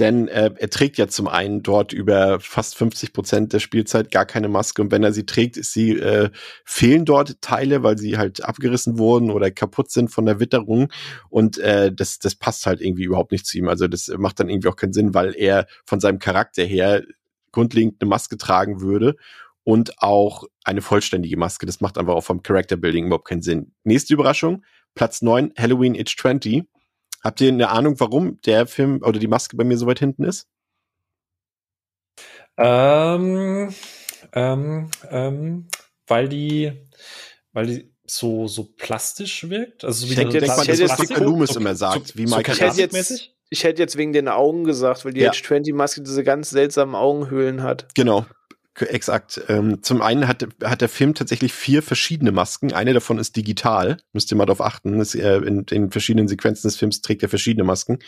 Denn 0.00 0.26
äh, 0.26 0.50
er 0.56 0.70
trägt 0.70 0.98
ja 0.98 1.06
zum 1.06 1.28
einen 1.28 1.62
dort 1.62 1.92
über 1.92 2.40
fast 2.40 2.76
50 2.76 3.12
Prozent 3.12 3.52
der 3.52 3.60
Spielzeit 3.60 4.10
gar 4.10 4.26
keine 4.26 4.48
Maske 4.48 4.82
und 4.82 4.90
wenn 4.90 5.04
er 5.04 5.12
sie 5.12 5.24
trägt, 5.24 5.56
ist 5.56 5.72
sie 5.72 5.92
äh, 5.92 6.30
fehlen 6.64 7.04
dort 7.04 7.40
Teile, 7.40 7.84
weil 7.84 7.96
sie 7.96 8.18
halt 8.18 8.42
abgerissen 8.42 8.98
wurden 8.98 9.30
oder 9.30 9.52
kaputt 9.52 9.92
sind 9.92 10.10
von 10.10 10.26
der 10.26 10.40
Witterung 10.40 10.92
und 11.28 11.58
äh, 11.58 11.92
das 11.92 12.18
das 12.18 12.34
passt 12.34 12.66
halt 12.66 12.80
irgendwie 12.80 13.04
überhaupt 13.04 13.30
nicht 13.30 13.46
zu 13.46 13.56
ihm. 13.56 13.68
Also 13.68 13.86
das 13.86 14.08
macht 14.18 14.40
dann 14.40 14.48
irgendwie 14.48 14.68
auch 14.68 14.76
keinen 14.76 14.92
Sinn, 14.92 15.14
weil 15.14 15.32
er 15.36 15.68
von 15.84 16.00
seinem 16.00 16.18
Charakter 16.18 16.64
her 16.64 17.04
grundlegend 17.54 18.00
eine 18.00 18.08
Maske 18.08 18.36
tragen 18.36 18.80
würde 18.80 19.16
und 19.64 20.02
auch 20.02 20.44
eine 20.64 20.82
vollständige 20.82 21.36
Maske. 21.36 21.66
Das 21.66 21.80
macht 21.80 21.98
einfach 21.98 22.14
auch 22.14 22.24
vom 22.24 22.42
Character 22.42 22.76
Building 22.76 23.06
überhaupt 23.06 23.28
keinen 23.28 23.42
Sinn. 23.42 23.72
Nächste 23.84 24.14
Überraschung, 24.14 24.64
Platz 24.94 25.22
9, 25.22 25.54
Halloween 25.56 25.98
Age 25.98 26.16
20. 26.16 26.64
Habt 27.22 27.40
ihr 27.40 27.48
eine 27.48 27.70
Ahnung, 27.70 27.98
warum 28.00 28.40
der 28.42 28.66
Film 28.66 29.00
oder 29.02 29.18
die 29.18 29.28
Maske 29.28 29.56
bei 29.56 29.64
mir 29.64 29.78
so 29.78 29.86
weit 29.86 29.98
hinten 29.98 30.24
ist? 30.24 30.46
Ähm, 32.56 33.74
ähm, 34.32 34.90
ähm, 35.10 35.68
weil 36.06 36.28
die, 36.28 36.72
weil 37.52 37.66
die 37.66 37.94
so, 38.06 38.46
so 38.46 38.64
plastisch 38.64 39.48
wirkt. 39.48 39.84
Also 39.84 40.04
so 40.04 40.10
ich 40.10 40.16
denke, 40.16 40.38
denk 40.38 40.56
mal, 40.56 40.66
das, 40.66 40.80
was 40.80 41.18
Loomis 41.18 41.56
immer 41.56 41.74
sagt, 41.74 42.08
so, 42.08 42.14
wie 42.16 42.26
Michael 42.26 42.72
so 42.72 42.80
jetzt, 42.80 43.33
ich 43.50 43.64
hätte 43.64 43.82
jetzt 43.82 43.96
wegen 43.96 44.12
den 44.12 44.28
Augen 44.28 44.64
gesagt, 44.64 45.04
weil 45.04 45.12
die 45.12 45.20
ja. 45.20 45.30
Age 45.30 45.42
20 45.42 45.74
Maske 45.74 46.02
diese 46.02 46.24
ganz 46.24 46.50
seltsamen 46.50 46.94
Augenhöhlen 46.94 47.62
hat. 47.62 47.86
Genau. 47.94 48.26
Exakt. 48.76 49.40
Ähm, 49.48 49.84
zum 49.84 50.02
einen 50.02 50.26
hat, 50.26 50.48
hat 50.64 50.80
der 50.80 50.88
Film 50.88 51.14
tatsächlich 51.14 51.52
vier 51.52 51.80
verschiedene 51.80 52.32
Masken. 52.32 52.72
Eine 52.72 52.92
davon 52.92 53.18
ist 53.18 53.36
digital. 53.36 53.98
Müsst 54.12 54.32
ihr 54.32 54.36
mal 54.36 54.46
darauf 54.46 54.60
achten. 54.60 54.98
Das, 54.98 55.14
äh, 55.14 55.36
in 55.36 55.64
den 55.64 55.92
verschiedenen 55.92 56.26
Sequenzen 56.26 56.66
des 56.66 56.76
Films 56.76 57.00
trägt 57.00 57.22
er 57.22 57.28
verschiedene 57.28 57.62
Masken. 57.62 58.00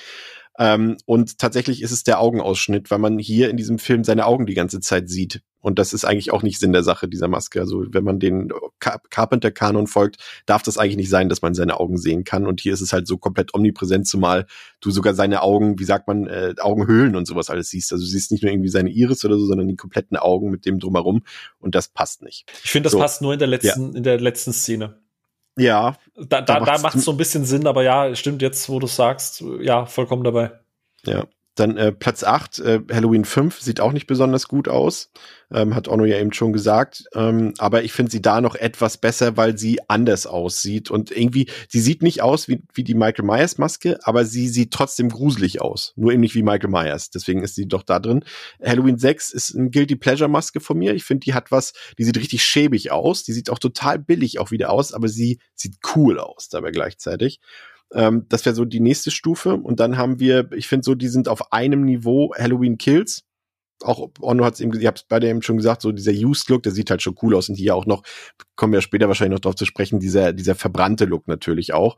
Ähm, 0.59 0.97
und 1.05 1.39
tatsächlich 1.39 1.83
ist 1.83 1.93
es 1.93 2.05
der 2.05 2.21
Augenausschnitt, 2.21 2.91
weil 2.91 2.99
man 2.99 3.19
hier 3.19 3.51
in 3.51 3.57
diesem 3.57 3.79
Film 3.79 4.05
seine 4.05 4.27
Augen 4.27 4.47
die 4.47 4.55
ganze 4.55 4.81
Zeit 4.81 5.09
sieht. 5.09 5.43
Und 5.61 5.81
das 5.81 5.93
ist 5.93 6.05
eigentlich 6.05 6.33
auch 6.33 6.45
nicht 6.45 6.61
Sinn 6.61 6.73
der 6.73 6.85
Sache 6.85 7.09
dieser 7.09 7.27
Maske. 7.27 7.61
Also 7.61 7.85
wenn 7.91 8.05
man 8.05 8.21
den 8.21 8.53
Car 8.79 9.01
Carpenter-Kanon 9.11 9.89
folgt, 9.89 10.19
darf 10.47 10.63
das 10.63 10.79
eigentlich 10.79 10.97
nicht 10.97 11.11
sein, 11.11 11.29
dass 11.29 11.43
man 11.43 11.55
seine 11.55 11.81
Augen 11.81 11.99
sehen 11.99 12.23
kann. 12.23 12.47
Und 12.47 12.61
hier 12.61 12.73
ist 12.73 12.83
es 12.83 12.93
halt 12.93 13.09
so 13.09 13.19
komplett 13.19 13.53
omnipräsent, 13.53 14.07
zumal 14.07 14.47
du 14.81 14.93
sogar 14.93 15.15
seine 15.15 15.43
Augen, 15.43 15.81
wie 15.81 15.85
sagt 15.85 16.07
man, 16.07 16.29
äh, 16.29 16.55
Augenhöhlen 16.61 17.17
und 17.17 17.27
sowas 17.27 17.51
alles 17.51 17.71
siehst. 17.71 17.93
Also 17.93 18.05
du 18.05 18.09
siehst 18.09 18.31
nicht 18.31 18.45
nur 18.45 18.53
irgendwie 18.53 18.69
seine 18.69 18.91
Iris 18.91 19.25
oder 19.25 19.39
so, 19.39 19.47
sondern 19.47 19.67
die 19.67 19.75
kompletten 19.75 20.17
Augen 20.17 20.51
mit 20.51 20.67
dem 20.67 20.79
drumherum. 20.79 21.25
Und 21.59 21.75
das 21.75 21.89
passt 21.89 22.23
nicht. 22.23 22.45
Ich 22.63 22.71
finde, 22.71 22.85
das 22.85 22.93
so. 22.93 22.99
passt 22.99 23.21
nur 23.21 23.33
in 23.33 23.41
der 23.41 23.49
letzten, 23.49 23.91
ja. 23.91 23.97
in 23.97 24.05
der 24.05 24.21
letzten 24.21 24.53
Szene. 24.53 25.01
Ja. 25.59 25.97
Da, 26.17 26.43
da, 26.43 26.61
da 26.61 26.79
macht 26.79 26.97
es 26.97 27.05
so 27.05 27.13
ein 27.13 27.17
bisschen 27.17 27.45
Sinn, 27.45 27.67
aber 27.67 27.83
ja, 27.83 28.15
stimmt 28.15 28.43
jetzt, 28.43 28.69
wo 28.69 28.79
du 28.79 28.87
sagst, 28.87 29.43
ja, 29.61 29.87
vollkommen 29.87 30.25
dabei. 30.25 30.53
Ja. 31.05 31.27
Dann 31.57 31.79
äh, 31.79 31.91
Platz 31.91 32.23
8, 32.23 32.59
äh, 32.59 32.81
Halloween 32.93 33.25
5, 33.25 33.61
sieht 33.61 33.81
auch 33.81 33.93
nicht 33.93 34.07
besonders 34.07 34.47
gut 34.47 34.69
aus. 34.69 35.11
Ähm, 35.51 35.75
hat 35.75 35.89
Ono 35.89 36.05
ja 36.05 36.19
eben 36.19 36.33
schon 36.33 36.53
gesagt. 36.53 37.05
Ähm, 37.15 37.55
aber 37.59 37.83
ich 37.83 37.93
finde 37.93 38.13
sie 38.13 38.21
da 38.21 38.43
noch 38.43 38.57
etwas 38.57 38.99
besser, 38.99 39.39
weil 39.39 39.57
sie 39.57 39.79
anders 39.89 40.27
aussieht. 40.27 40.91
Und 40.91 41.11
irgendwie, 41.11 41.49
sie 41.69 41.81
sieht 41.81 42.03
nicht 42.03 42.21
aus 42.21 42.47
wie, 42.47 42.63
wie 42.75 42.85
die 42.85 42.95
Michael 42.95 43.25
Myers 43.25 43.57
Maske, 43.57 43.99
aber 44.03 44.27
sie 44.27 44.49
sieht 44.49 44.71
trotzdem 44.71 45.09
gruselig 45.09 45.63
aus. 45.63 45.95
Nur 45.97 46.13
eben 46.13 46.21
nicht 46.21 46.35
wie 46.35 46.43
Michael 46.43 46.71
Myers. 46.71 47.11
Deswegen 47.11 47.43
ist 47.43 47.55
sie 47.55 47.67
doch 47.67 47.83
da 47.83 48.01
drin. 48.01 48.23
Halloween 48.63 48.99
6 48.99 49.33
ist 49.33 49.55
ein 49.55 49.71
Guilty 49.71 49.97
Pleasure 49.97 50.29
Maske 50.29 50.61
von 50.61 50.77
mir. 50.77 50.95
Ich 50.95 51.05
finde, 51.05 51.25
die 51.25 51.33
hat 51.33 51.51
was, 51.51 51.73
die 51.97 52.05
sieht 52.05 52.19
richtig 52.19 52.45
schäbig 52.45 52.93
aus. 52.93 53.25
Die 53.25 53.33
sieht 53.33 53.49
auch 53.49 53.59
total 53.59 53.99
billig 53.99 54.39
auch 54.41 54.51
wieder 54.51 54.71
aus, 54.71 54.93
aber 54.93 55.09
sie 55.09 55.39
sieht 55.55 55.77
cool 55.95 56.19
aus 56.19 56.51
dabei 56.51 56.71
gleichzeitig. 56.71 57.41
Ähm, 57.93 58.27
das 58.29 58.45
wäre 58.45 58.55
so 58.55 58.65
die 58.65 58.81
nächste 58.81 59.11
Stufe. 59.11 59.55
Und 59.55 59.81
dann 59.81 59.97
haben 59.97 60.19
wir, 60.19 60.51
ich 60.53 60.69
finde 60.69 60.85
so, 60.85 60.95
die 60.95 61.09
sind 61.09 61.29
auf 61.29 61.53
einem 61.53 61.85
Niveau 61.85 62.33
Halloween 62.37 62.79
Kills. 62.79 63.25
Auch 63.83 64.09
Ono 64.21 64.45
hat 64.45 64.55
es 64.55 64.61
eben, 64.61 64.73
ihr 64.79 64.89
habt 64.89 65.01
es 65.01 65.05
beide 65.09 65.29
eben 65.29 65.43
schon 65.43 65.59
gesagt, 65.59 65.83
so 65.83 65.93
dieser 65.93 66.13
Used 66.13 66.49
Look, 66.49 66.63
der 66.63 66.73
sieht 66.73 66.91
halt 66.91 67.03
schon 67.03 67.17
cool 67.23 67.35
aus. 67.35 67.49
Und 67.49 67.57
hier 67.57 67.75
auch 67.75 67.87
noch, 67.87 68.03
kommen 68.57 68.73
wir 68.73 68.81
später 68.81 69.09
wahrscheinlich 69.09 69.37
noch 69.37 69.41
drauf 69.41 69.57
zu 69.57 69.67
sprechen, 69.67 70.01
dieser, 70.01 70.33
dieser 70.33 70.55
verbrannte 70.55 71.05
Look 71.05 71.29
natürlich 71.29 71.75
auch. 71.75 71.97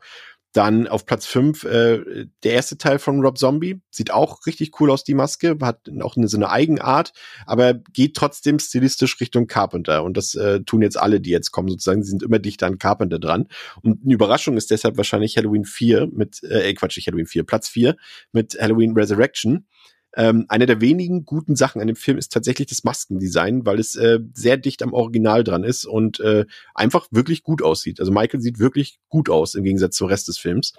Dann 0.53 0.87
auf 0.87 1.05
Platz 1.05 1.27
5 1.27 1.63
äh, 1.63 2.25
der 2.43 2.53
erste 2.53 2.77
Teil 2.77 2.97
von 2.97 3.21
Rob 3.21 3.37
Zombie. 3.37 3.81
Sieht 3.91 4.11
auch 4.11 4.45
richtig 4.47 4.79
cool 4.79 4.89
aus, 4.89 5.03
die 5.03 5.13
Maske. 5.13 5.57
Hat 5.61 5.81
auch 6.01 6.17
eine, 6.17 6.27
so 6.27 6.37
eine 6.37 6.49
Eigenart, 6.49 7.13
aber 7.45 7.75
geht 7.75 8.15
trotzdem 8.15 8.57
stilistisch 8.57 9.19
Richtung 9.19 9.47
Carpenter. 9.47 10.03
Und 10.03 10.17
das 10.17 10.33
äh, 10.35 10.61
tun 10.61 10.81
jetzt 10.81 10.97
alle, 10.97 11.21
die 11.21 11.29
jetzt 11.29 11.51
kommen, 11.51 11.69
sozusagen. 11.69 12.03
Sie 12.03 12.09
sind 12.09 12.23
immer 12.23 12.39
dichter 12.39 12.65
an 12.65 12.79
Carpenter 12.79 13.19
dran. 13.19 13.47
Und 13.81 14.03
eine 14.03 14.13
Überraschung 14.13 14.57
ist 14.57 14.71
deshalb 14.71 14.97
wahrscheinlich 14.97 15.37
Halloween 15.37 15.65
4 15.65 16.07
mit, 16.07 16.41
äh, 16.43 16.73
Quatsch, 16.73 16.97
nicht 16.97 17.07
Halloween 17.07 17.27
4, 17.27 17.43
Platz 17.43 17.69
4 17.69 17.95
mit 18.31 18.57
Halloween 18.59 18.93
Resurrection 18.93 19.67
ähm, 20.15 20.45
eine 20.47 20.65
der 20.65 20.81
wenigen 20.81 21.25
guten 21.25 21.55
Sachen 21.55 21.81
an 21.81 21.87
dem 21.87 21.95
Film 21.95 22.17
ist 22.17 22.33
tatsächlich 22.33 22.67
das 22.67 22.83
Maskendesign, 22.83 23.65
weil 23.65 23.79
es 23.79 23.95
äh, 23.95 24.19
sehr 24.33 24.57
dicht 24.57 24.81
am 24.81 24.93
Original 24.93 25.43
dran 25.43 25.63
ist 25.63 25.85
und 25.85 26.19
äh, 26.19 26.45
einfach 26.73 27.07
wirklich 27.11 27.43
gut 27.43 27.61
aussieht. 27.61 27.99
Also 27.99 28.11
Michael 28.11 28.41
sieht 28.41 28.59
wirklich 28.59 28.99
gut 29.07 29.29
aus 29.29 29.55
im 29.55 29.63
Gegensatz 29.63 29.95
zum 29.95 30.07
Rest 30.07 30.27
des 30.27 30.37
Films. 30.37 30.73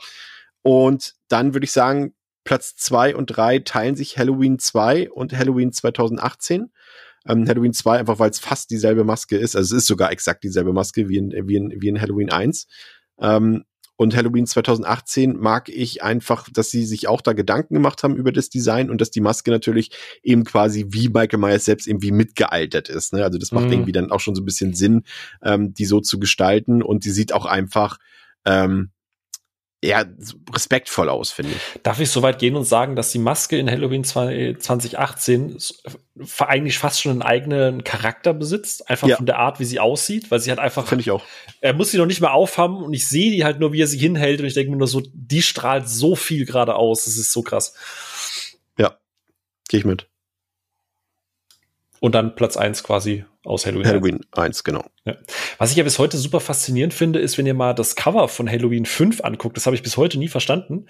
Und 0.62 1.14
dann 1.28 1.54
würde 1.54 1.64
ich 1.64 1.72
sagen, 1.72 2.14
Platz 2.44 2.74
zwei 2.76 3.14
und 3.14 3.26
drei 3.26 3.60
teilen 3.60 3.96
sich 3.96 4.18
Halloween 4.18 4.58
2 4.58 5.10
und 5.10 5.36
Halloween 5.36 5.72
2018. 5.72 6.72
Ähm, 7.28 7.46
Halloween 7.46 7.72
2 7.72 7.98
einfach, 7.98 8.18
weil 8.18 8.30
es 8.30 8.40
fast 8.40 8.70
dieselbe 8.70 9.04
Maske 9.04 9.36
ist. 9.36 9.54
Also 9.54 9.76
es 9.76 9.82
ist 9.82 9.88
sogar 9.88 10.10
exakt 10.10 10.42
dieselbe 10.42 10.72
Maske 10.72 11.08
wie 11.08 11.18
in, 11.18 11.30
wie 11.46 11.56
in, 11.56 11.80
wie 11.80 11.88
in 11.88 12.00
Halloween 12.00 12.30
1. 12.30 12.66
Ähm, 13.20 13.64
und 14.00 14.16
Halloween 14.16 14.46
2018 14.46 15.36
mag 15.38 15.68
ich 15.68 16.02
einfach, 16.02 16.48
dass 16.50 16.70
sie 16.70 16.86
sich 16.86 17.06
auch 17.06 17.20
da 17.20 17.34
Gedanken 17.34 17.74
gemacht 17.74 18.02
haben 18.02 18.16
über 18.16 18.32
das 18.32 18.48
Design 18.48 18.88
und 18.88 18.98
dass 18.98 19.10
die 19.10 19.20
Maske 19.20 19.50
natürlich 19.50 19.90
eben 20.22 20.44
quasi 20.44 20.86
wie 20.88 21.10
Michael 21.10 21.38
Myers 21.38 21.66
selbst 21.66 21.86
irgendwie 21.86 22.10
mitgealtert 22.10 22.88
ist. 22.88 23.12
Ne? 23.12 23.22
Also 23.22 23.36
das 23.38 23.52
macht 23.52 23.66
mhm. 23.66 23.72
irgendwie 23.72 23.92
dann 23.92 24.10
auch 24.10 24.20
schon 24.20 24.34
so 24.34 24.40
ein 24.40 24.46
bisschen 24.46 24.72
Sinn, 24.72 25.02
ähm, 25.42 25.74
die 25.74 25.84
so 25.84 26.00
zu 26.00 26.18
gestalten. 26.18 26.82
Und 26.82 27.04
die 27.04 27.10
sieht 27.10 27.34
auch 27.34 27.44
einfach 27.44 27.98
ähm, 28.46 28.88
ja, 29.82 30.04
respektvoll 30.52 31.08
aus, 31.08 31.30
finde 31.30 31.52
ich. 31.52 31.82
Darf 31.82 32.00
ich 32.00 32.10
so 32.10 32.20
weit 32.20 32.38
gehen 32.38 32.54
und 32.54 32.64
sagen, 32.64 32.96
dass 32.96 33.12
die 33.12 33.18
Maske 33.18 33.56
in 33.56 33.70
Halloween 33.70 34.04
2018 34.04 35.56
eigentlich 36.38 36.78
fast 36.78 37.00
schon 37.00 37.12
einen 37.12 37.22
eigenen 37.22 37.82
Charakter 37.82 38.34
besitzt? 38.34 38.90
Einfach 38.90 39.08
ja. 39.08 39.16
von 39.16 39.24
der 39.24 39.38
Art, 39.38 39.58
wie 39.58 39.64
sie 39.64 39.80
aussieht, 39.80 40.30
weil 40.30 40.38
sie 40.38 40.50
halt 40.50 40.60
einfach. 40.60 40.86
Finde 40.86 41.00
ich 41.00 41.10
auch. 41.10 41.24
Er 41.62 41.72
muss 41.72 41.92
sie 41.92 41.96
noch 41.96 42.04
nicht 42.04 42.20
mehr 42.20 42.34
aufhaben 42.34 42.76
und 42.76 42.92
ich 42.92 43.08
sehe 43.08 43.30
die 43.30 43.42
halt 43.42 43.58
nur, 43.58 43.72
wie 43.72 43.80
er 43.80 43.86
sie 43.86 43.98
hinhält 43.98 44.40
und 44.40 44.46
ich 44.46 44.54
denke 44.54 44.70
mir 44.70 44.76
nur 44.76 44.86
so, 44.86 45.02
die 45.14 45.40
strahlt 45.40 45.88
so 45.88 46.14
viel 46.14 46.44
gerade 46.44 46.74
aus. 46.74 47.06
Das 47.06 47.16
ist 47.16 47.32
so 47.32 47.40
krass. 47.40 47.74
Ja, 48.76 48.98
gehe 49.70 49.80
ich 49.80 49.86
mit. 49.86 50.09
Und 52.00 52.14
dann 52.14 52.34
Platz 52.34 52.56
eins 52.56 52.82
quasi 52.82 53.24
aus 53.44 53.66
Halloween. 53.66 53.86
Halloween 53.86 54.20
1, 54.32 54.64
genau. 54.64 54.84
Ja. 55.04 55.16
Was 55.58 55.70
ich 55.70 55.76
ja 55.76 55.84
bis 55.84 55.98
heute 55.98 56.16
super 56.16 56.40
faszinierend 56.40 56.94
finde, 56.94 57.18
ist, 57.18 57.38
wenn 57.38 57.46
ihr 57.46 57.54
mal 57.54 57.74
das 57.74 57.94
Cover 57.94 58.28
von 58.28 58.50
Halloween 58.50 58.86
5 58.86 59.22
anguckt, 59.22 59.56
das 59.56 59.66
habe 59.66 59.76
ich 59.76 59.82
bis 59.82 59.96
heute 59.96 60.18
nie 60.18 60.28
verstanden. 60.28 60.86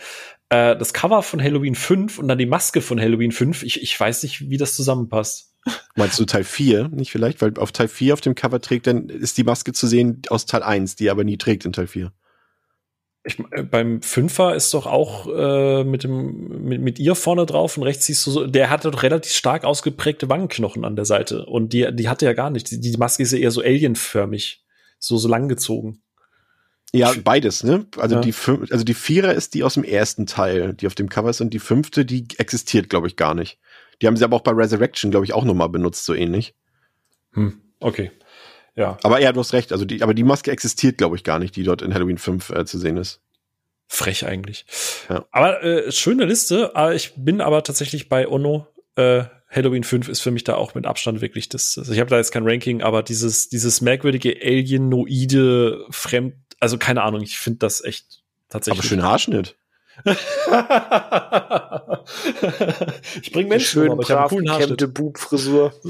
Äh, 0.48 0.76
das 0.76 0.92
Cover 0.92 1.22
von 1.22 1.42
Halloween 1.42 1.74
5 1.74 2.18
und 2.18 2.28
dann 2.28 2.38
die 2.38 2.46
Maske 2.46 2.80
von 2.80 3.00
Halloween 3.00 3.32
5, 3.32 3.62
ich, 3.64 3.82
ich 3.82 3.98
weiß 3.98 4.22
nicht, 4.22 4.48
wie 4.48 4.56
das 4.56 4.74
zusammenpasst. 4.74 5.54
Meinst 5.94 6.18
du 6.18 6.24
Teil 6.24 6.44
4 6.44 6.88
nicht 6.88 7.10
vielleicht? 7.10 7.42
Weil 7.42 7.56
auf 7.58 7.72
Teil 7.72 7.88
4 7.88 8.14
auf 8.14 8.20
dem 8.20 8.34
Cover 8.34 8.60
trägt, 8.60 8.86
dann 8.86 9.08
ist 9.08 9.36
die 9.36 9.44
Maske 9.44 9.72
zu 9.72 9.86
sehen 9.86 10.22
aus 10.28 10.46
Teil 10.46 10.62
1, 10.62 10.96
die 10.96 11.06
er 11.06 11.12
aber 11.12 11.24
nie 11.24 11.36
trägt 11.36 11.64
in 11.64 11.72
Teil 11.72 11.86
4. 11.86 12.12
Ich, 13.22 13.38
äh, 13.50 13.62
beim 13.62 14.00
Fünfer 14.02 14.54
ist 14.54 14.72
doch 14.72 14.86
auch 14.86 15.26
äh, 15.28 15.84
mit 15.84 16.04
dem 16.04 16.64
mit, 16.64 16.80
mit 16.80 16.98
ihr 16.98 17.14
vorne 17.14 17.46
drauf 17.46 17.76
und 17.76 17.82
rechts 17.82 18.06
siehst 18.06 18.26
du 18.26 18.30
so, 18.30 18.46
der 18.46 18.70
hatte 18.70 18.90
doch 18.90 19.02
relativ 19.02 19.32
stark 19.32 19.64
ausgeprägte 19.64 20.28
Wangenknochen 20.28 20.84
an 20.84 20.96
der 20.96 21.04
Seite 21.04 21.44
und 21.46 21.72
die 21.72 21.88
die 21.92 22.08
hatte 22.08 22.24
ja 22.24 22.32
gar 22.32 22.50
nicht. 22.50 22.70
Die, 22.70 22.80
die 22.80 22.96
Maske 22.96 23.22
ist 23.22 23.32
ja 23.32 23.38
eher 23.38 23.50
so 23.50 23.60
alienförmig, 23.60 24.64
so 24.98 25.16
so 25.18 25.28
langgezogen. 25.28 26.02
Ja, 26.92 27.12
beides, 27.22 27.62
ne? 27.62 27.86
Also 27.98 28.16
ja. 28.16 28.20
die 28.20 28.34
also 28.70 28.84
die 28.84 28.94
Vierer 28.94 29.34
ist 29.34 29.54
die 29.54 29.62
aus 29.62 29.74
dem 29.74 29.84
ersten 29.84 30.26
Teil, 30.26 30.74
die 30.74 30.86
auf 30.86 30.94
dem 30.94 31.08
Cover 31.08 31.30
ist 31.30 31.40
und 31.40 31.54
die 31.54 31.60
fünfte, 31.60 32.04
die 32.04 32.26
existiert, 32.38 32.88
glaube 32.88 33.06
ich, 33.06 33.16
gar 33.16 33.34
nicht. 33.34 33.58
Die 34.00 34.06
haben 34.06 34.16
sie 34.16 34.24
aber 34.24 34.36
auch 34.36 34.42
bei 34.42 34.52
Resurrection, 34.52 35.10
glaube 35.10 35.24
ich, 35.24 35.32
auch 35.32 35.44
nochmal 35.44 35.68
benutzt, 35.68 36.04
so 36.04 36.14
ähnlich. 36.14 36.54
Hm, 37.32 37.60
okay. 37.80 38.10
Ja. 38.76 38.98
Aber 39.02 39.20
ja, 39.20 39.32
du 39.32 39.40
hast 39.40 39.52
recht. 39.52 39.72
Also 39.72 39.84
die, 39.84 40.02
aber 40.02 40.14
die 40.14 40.24
Maske 40.24 40.50
existiert, 40.50 40.98
glaube 40.98 41.16
ich, 41.16 41.24
gar 41.24 41.38
nicht, 41.38 41.56
die 41.56 41.62
dort 41.62 41.82
in 41.82 41.92
Halloween 41.94 42.18
5 42.18 42.50
äh, 42.50 42.64
zu 42.64 42.78
sehen 42.78 42.96
ist. 42.96 43.20
Frech 43.88 44.24
eigentlich. 44.24 44.66
Ja. 45.08 45.24
Aber 45.32 45.62
äh, 45.62 45.90
schöne 45.90 46.24
Liste. 46.24 46.76
Aber 46.76 46.94
ich 46.94 47.14
bin 47.16 47.40
aber 47.40 47.62
tatsächlich 47.62 48.08
bei 48.08 48.28
Ono. 48.28 48.66
Äh, 48.96 49.24
Halloween 49.50 49.82
5 49.82 50.08
ist 50.08 50.20
für 50.20 50.30
mich 50.30 50.44
da 50.44 50.54
auch 50.54 50.74
mit 50.74 50.86
Abstand 50.86 51.20
wirklich 51.20 51.48
das. 51.48 51.76
Also 51.76 51.92
ich 51.92 51.98
habe 51.98 52.08
da 52.08 52.16
jetzt 52.16 52.30
kein 52.30 52.46
Ranking, 52.46 52.82
aber 52.82 53.02
dieses, 53.02 53.48
dieses 53.48 53.80
merkwürdige 53.80 54.36
alienoide 54.40 55.84
Fremd, 55.90 56.36
also 56.60 56.78
keine 56.78 57.02
Ahnung, 57.02 57.20
ich 57.22 57.36
finde 57.36 57.58
das 57.58 57.82
echt 57.82 58.22
tatsächlich. 58.48 58.80
Aber 58.80 58.88
schöner 58.88 59.02
Haarschnitt. 59.02 59.56
ich 63.22 63.32
bringe 63.32 63.48
Menschen 63.48 63.66
Schön 63.66 63.88
um, 63.88 63.94
aber 63.94 64.02
ich 64.02 64.10
habe 64.10 64.20
einen 64.20 64.28
coolen 64.28 64.50
Haarschnitt. 64.50 64.94
Bub-Frisur. 64.94 65.74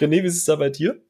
René, 0.00 0.22
wie 0.22 0.26
ist 0.26 0.36
es 0.36 0.44
da 0.44 0.54
bei 0.54 0.70
dir? 0.70 1.02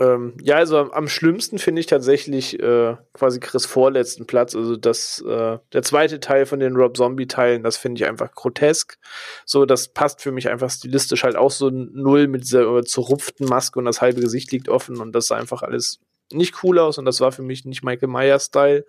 Ähm, 0.00 0.34
ja, 0.42 0.56
also 0.56 0.78
am, 0.78 0.90
am 0.92 1.08
schlimmsten 1.08 1.58
finde 1.58 1.80
ich 1.80 1.86
tatsächlich 1.86 2.58
äh, 2.58 2.96
quasi 3.12 3.38
Chris 3.38 3.66
vorletzten 3.66 4.26
Platz. 4.26 4.56
Also 4.56 4.76
das, 4.76 5.22
äh, 5.28 5.58
der 5.74 5.82
zweite 5.82 6.20
Teil 6.20 6.46
von 6.46 6.58
den 6.58 6.74
Rob 6.74 6.96
Zombie-Teilen, 6.96 7.62
das 7.62 7.76
finde 7.76 8.00
ich 8.00 8.08
einfach 8.08 8.32
grotesk. 8.32 8.98
So, 9.44 9.66
das 9.66 9.88
passt 9.88 10.22
für 10.22 10.32
mich 10.32 10.48
einfach 10.48 10.70
stilistisch 10.70 11.22
halt 11.22 11.36
auch 11.36 11.50
so 11.50 11.68
null 11.70 12.28
mit 12.28 12.42
dieser 12.44 12.82
zerrupften 12.82 13.46
Maske 13.46 13.78
und 13.78 13.84
das 13.84 14.00
halbe 14.00 14.22
Gesicht 14.22 14.50
liegt 14.52 14.70
offen 14.70 15.00
und 15.00 15.12
das 15.12 15.26
sah 15.26 15.36
einfach 15.36 15.62
alles 15.62 16.00
nicht 16.32 16.62
cool 16.62 16.78
aus 16.78 16.98
und 16.98 17.04
das 17.04 17.20
war 17.20 17.32
für 17.32 17.42
mich 17.42 17.64
nicht 17.64 17.82
Michael 17.82 18.08
Myers-Style. 18.08 18.84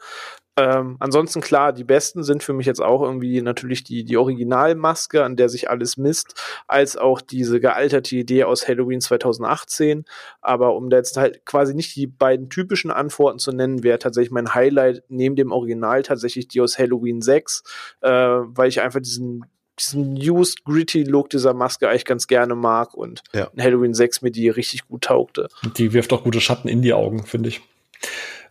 Ähm, 0.57 0.97
ansonsten 0.99 1.39
klar, 1.39 1.71
die 1.71 1.85
besten 1.85 2.23
sind 2.23 2.43
für 2.43 2.51
mich 2.53 2.65
jetzt 2.65 2.81
auch 2.81 3.01
irgendwie 3.01 3.41
natürlich 3.41 3.83
die, 3.83 4.03
die 4.03 4.17
Originalmaske, 4.17 5.23
an 5.23 5.37
der 5.37 5.47
sich 5.47 5.69
alles 5.69 5.95
misst, 5.95 6.35
als 6.67 6.97
auch 6.97 7.21
diese 7.21 7.61
gealterte 7.61 8.17
Idee 8.17 8.43
aus 8.43 8.67
Halloween 8.67 8.99
2018. 8.99 10.03
Aber 10.41 10.75
um 10.75 10.89
da 10.89 10.97
jetzt 10.97 11.15
halt 11.15 11.45
quasi 11.45 11.73
nicht 11.73 11.95
die 11.95 12.07
beiden 12.07 12.49
typischen 12.49 12.91
Antworten 12.91 13.39
zu 13.39 13.53
nennen, 13.53 13.83
wäre 13.83 13.99
tatsächlich 13.99 14.31
mein 14.31 14.53
Highlight 14.53 15.03
neben 15.07 15.37
dem 15.37 15.51
Original 15.53 16.03
tatsächlich 16.03 16.49
die 16.49 16.59
aus 16.59 16.77
Halloween 16.77 17.21
6, 17.21 17.63
äh, 18.01 18.09
weil 18.09 18.67
ich 18.67 18.81
einfach 18.81 18.99
diesen 18.99 19.45
diesen 19.81 20.15
used 20.17 20.63
gritty 20.63 21.03
Look 21.03 21.29
dieser 21.29 21.53
Maske 21.53 21.89
eigentlich 21.89 22.05
ganz 22.05 22.27
gerne 22.27 22.55
mag 22.55 22.93
und 22.93 23.21
Ja. 23.33 23.49
in 23.55 23.61
Halloween 23.63 23.93
6 23.93 24.21
mir 24.21 24.31
die 24.31 24.49
richtig 24.49 24.87
gut 24.87 25.03
taugte. 25.05 25.47
Die 25.77 25.93
wirft 25.93 26.13
auch 26.13 26.23
gute 26.23 26.41
Schatten 26.41 26.67
in 26.67 26.81
die 26.81 26.93
Augen, 26.93 27.25
finde 27.25 27.49
ich. 27.49 27.61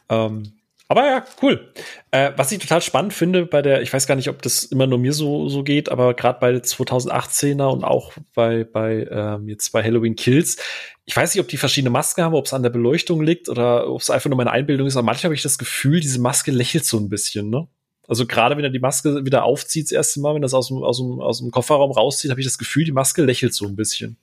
Ähm, 0.08 0.52
aber 0.88 1.06
ja, 1.06 1.24
cool. 1.40 1.72
Äh, 2.10 2.32
was 2.36 2.50
ich 2.50 2.58
total 2.58 2.82
spannend 2.82 3.12
finde 3.12 3.46
bei 3.46 3.62
der, 3.62 3.80
ich 3.80 3.92
weiß 3.92 4.08
gar 4.08 4.16
nicht, 4.16 4.28
ob 4.28 4.42
das 4.42 4.64
immer 4.64 4.88
nur 4.88 4.98
mir 4.98 5.12
so, 5.12 5.48
so 5.48 5.62
geht, 5.62 5.88
aber 5.88 6.14
gerade 6.14 6.40
bei 6.40 6.50
2018er 6.50 7.66
und 7.72 7.84
auch 7.84 8.12
bei, 8.34 8.64
bei 8.64 9.06
ähm, 9.08 9.48
jetzt 9.48 9.70
bei 9.70 9.84
Halloween 9.84 10.16
Kills, 10.16 10.56
ich 11.04 11.14
weiß 11.16 11.32
nicht, 11.34 11.40
ob 11.42 11.48
die 11.48 11.58
verschiedene 11.58 11.90
Masken 11.90 12.24
haben, 12.24 12.34
ob 12.34 12.46
es 12.46 12.52
an 12.52 12.64
der 12.64 12.70
Beleuchtung 12.70 13.20
liegt 13.22 13.48
oder 13.48 13.88
ob 13.88 14.00
es 14.00 14.10
einfach 14.10 14.28
nur 14.30 14.36
meine 14.36 14.50
Einbildung 14.50 14.88
ist, 14.88 14.96
aber 14.96 15.06
manchmal 15.06 15.26
habe 15.28 15.34
ich 15.36 15.42
das 15.42 15.58
Gefühl, 15.58 16.00
diese 16.00 16.20
Maske 16.20 16.50
lächelt 16.50 16.84
so 16.84 16.96
ein 16.98 17.08
bisschen, 17.08 17.50
ne? 17.50 17.68
Also 18.10 18.26
gerade 18.26 18.56
wenn 18.56 18.64
er 18.64 18.70
die 18.70 18.80
Maske 18.80 19.24
wieder 19.24 19.44
aufzieht, 19.44 19.84
das 19.84 19.92
erste 19.92 20.18
Mal, 20.18 20.34
wenn 20.34 20.42
er 20.42 20.46
das 20.46 20.54
aus 20.54 20.66
dem, 20.66 20.82
aus 20.82 20.98
dem, 20.98 21.20
aus 21.20 21.38
dem 21.38 21.52
Kofferraum 21.52 21.92
rauszieht, 21.92 22.32
habe 22.32 22.40
ich 22.40 22.46
das 22.46 22.58
Gefühl, 22.58 22.84
die 22.84 22.90
Maske 22.90 23.22
lächelt 23.22 23.54
so 23.54 23.66
ein 23.66 23.76
bisschen. 23.76 24.16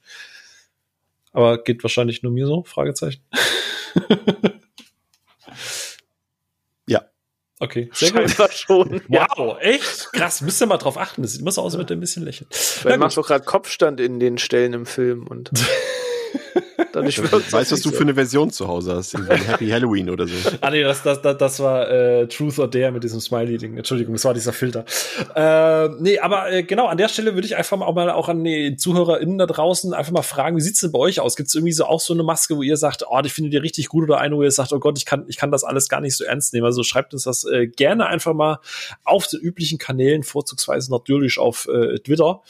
Aber 1.32 1.64
geht 1.64 1.82
wahrscheinlich 1.84 2.22
nur 2.22 2.34
mir 2.34 2.48
so? 2.48 2.64
Fragezeichen. 2.64 3.22
Ja. 6.90 7.06
Okay, 7.60 7.90
sehr 7.92 8.12
gut. 8.12 8.30
Scheinbar 8.30 8.52
schon. 8.52 9.02
Ja. 9.10 9.28
Wow, 9.36 9.58
echt? 9.60 10.10
Krass, 10.14 10.42
müsst 10.42 10.62
ihr 10.62 10.68
mal 10.68 10.78
drauf 10.78 10.98
achten. 10.98 11.22
Das 11.22 11.32
sieht 11.32 11.42
immer 11.42 11.52
so 11.52 11.62
aus, 11.62 11.74
als 11.74 11.78
würde 11.80 11.96
ein 11.96 12.00
bisschen 12.00 12.24
lächeln. 12.24 12.48
Weil 12.84 12.98
machst 12.98 13.18
doch 13.18 13.28
gerade 13.28 13.44
Kopfstand 13.44 14.00
in 14.00 14.20
den 14.22 14.38
Stellen 14.38 14.74
im 14.74 14.86
Film 14.86 15.28
und 15.28 15.52
wirkt's 16.94 17.54
Weißt 17.54 17.72
du, 17.72 17.76
was 17.76 17.82
du 17.82 17.90
so. 17.90 17.96
für 17.96 18.02
eine 18.02 18.14
Version 18.14 18.52
zu 18.52 18.68
Hause 18.68 18.96
hast? 18.96 19.18
Happy 19.48 19.70
Halloween 19.70 20.10
oder 20.10 20.28
so. 20.28 20.34
Ah 20.62 20.70
nee, 20.70 20.84
das, 20.84 21.04
das, 21.04 21.22
das, 21.22 21.38
das 21.38 21.60
war 21.60 21.90
äh, 21.90 22.28
Truth 22.28 22.60
or 22.60 22.70
Dare 22.70 22.92
mit 22.92 23.04
diesem 23.04 23.20
Smiley-Ding. 23.20 23.78
Entschuldigung, 23.78 24.14
das 24.16 24.26
war 24.26 24.34
dieser 24.34 24.54
Filter. 24.54 24.86
Äh, 25.36 25.90
nee, 26.00 26.20
aber 26.20 26.52
äh, 26.52 26.64
genau, 26.64 26.88
an 26.88 26.98
der 26.98 27.10
Stelle 27.10 27.34
würde 27.34 27.48
ich 27.48 27.56
einfach 27.56 27.78
mal 27.78 27.86
auch 27.86 27.96
mal 27.96 28.10
auch 28.10 28.30
an 28.30 28.44
die 28.44 28.76
ZuhörerInnen 28.78 29.38
da 29.38 29.46
draußen 29.46 29.94
einfach 29.94 30.12
mal 30.12 30.22
fragen, 30.22 30.58
wie 30.58 30.62
sieht's 30.62 30.82
denn 30.82 30.92
bei 30.92 31.00
euch 31.00 31.20
aus? 31.20 31.36
Gibt's 31.36 31.56
irgendwie 31.56 31.74
so 31.74 31.86
auch 31.86 32.00
so 32.00 32.14
eine 32.14 32.24
Maske, 32.24 32.56
wo 32.56 32.62
ihr 32.62 32.78
sagt, 32.78 33.04
oh, 33.10 33.22
die 33.22 33.30
findet 33.30 33.54
ihr 33.54 33.64
richtig 33.64 33.90
gut 33.90 34.04
oder 34.04 34.20
eine, 34.20 34.36
wo 34.36 34.44
ihr 34.44 34.52
sagt, 34.52 34.74
oh 34.74 34.80
Gott, 34.80 34.98
ich 34.98 35.06
kann, 35.06 35.26
ich 35.28 35.38
kann 35.38 35.52
das 35.52 35.64
alles 35.64 35.90
gar 35.90 36.02
nicht 36.02 36.16
so 36.16 36.24
ernst 36.24 36.54
nehmen. 36.54 36.66
Also 36.66 36.84
schreibt 36.84 37.14
uns 37.14 37.24
das 37.24 37.46
äh, 37.46 37.68
gerne 37.68 38.08
einfach 38.08 38.34
mal 38.34 38.60
auf 39.04 39.28
den 39.28 39.40
üblichen 39.40 39.78
Kanälen, 39.78 40.24
vorzugsweise 40.24 40.92
natürlich 40.92 41.40
auf 41.40 41.68
äh, 41.68 42.00
Twitter. 42.00 42.42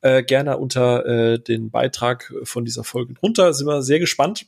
Äh, 0.00 0.22
gerne 0.22 0.58
unter 0.58 1.06
äh, 1.06 1.38
den 1.38 1.70
Beitrag 1.70 2.32
von 2.44 2.64
dieser 2.64 2.84
Folge 2.84 3.14
drunter. 3.14 3.52
Sind 3.52 3.66
wir 3.66 3.81
sehr 3.82 3.98
gespannt. 3.98 4.46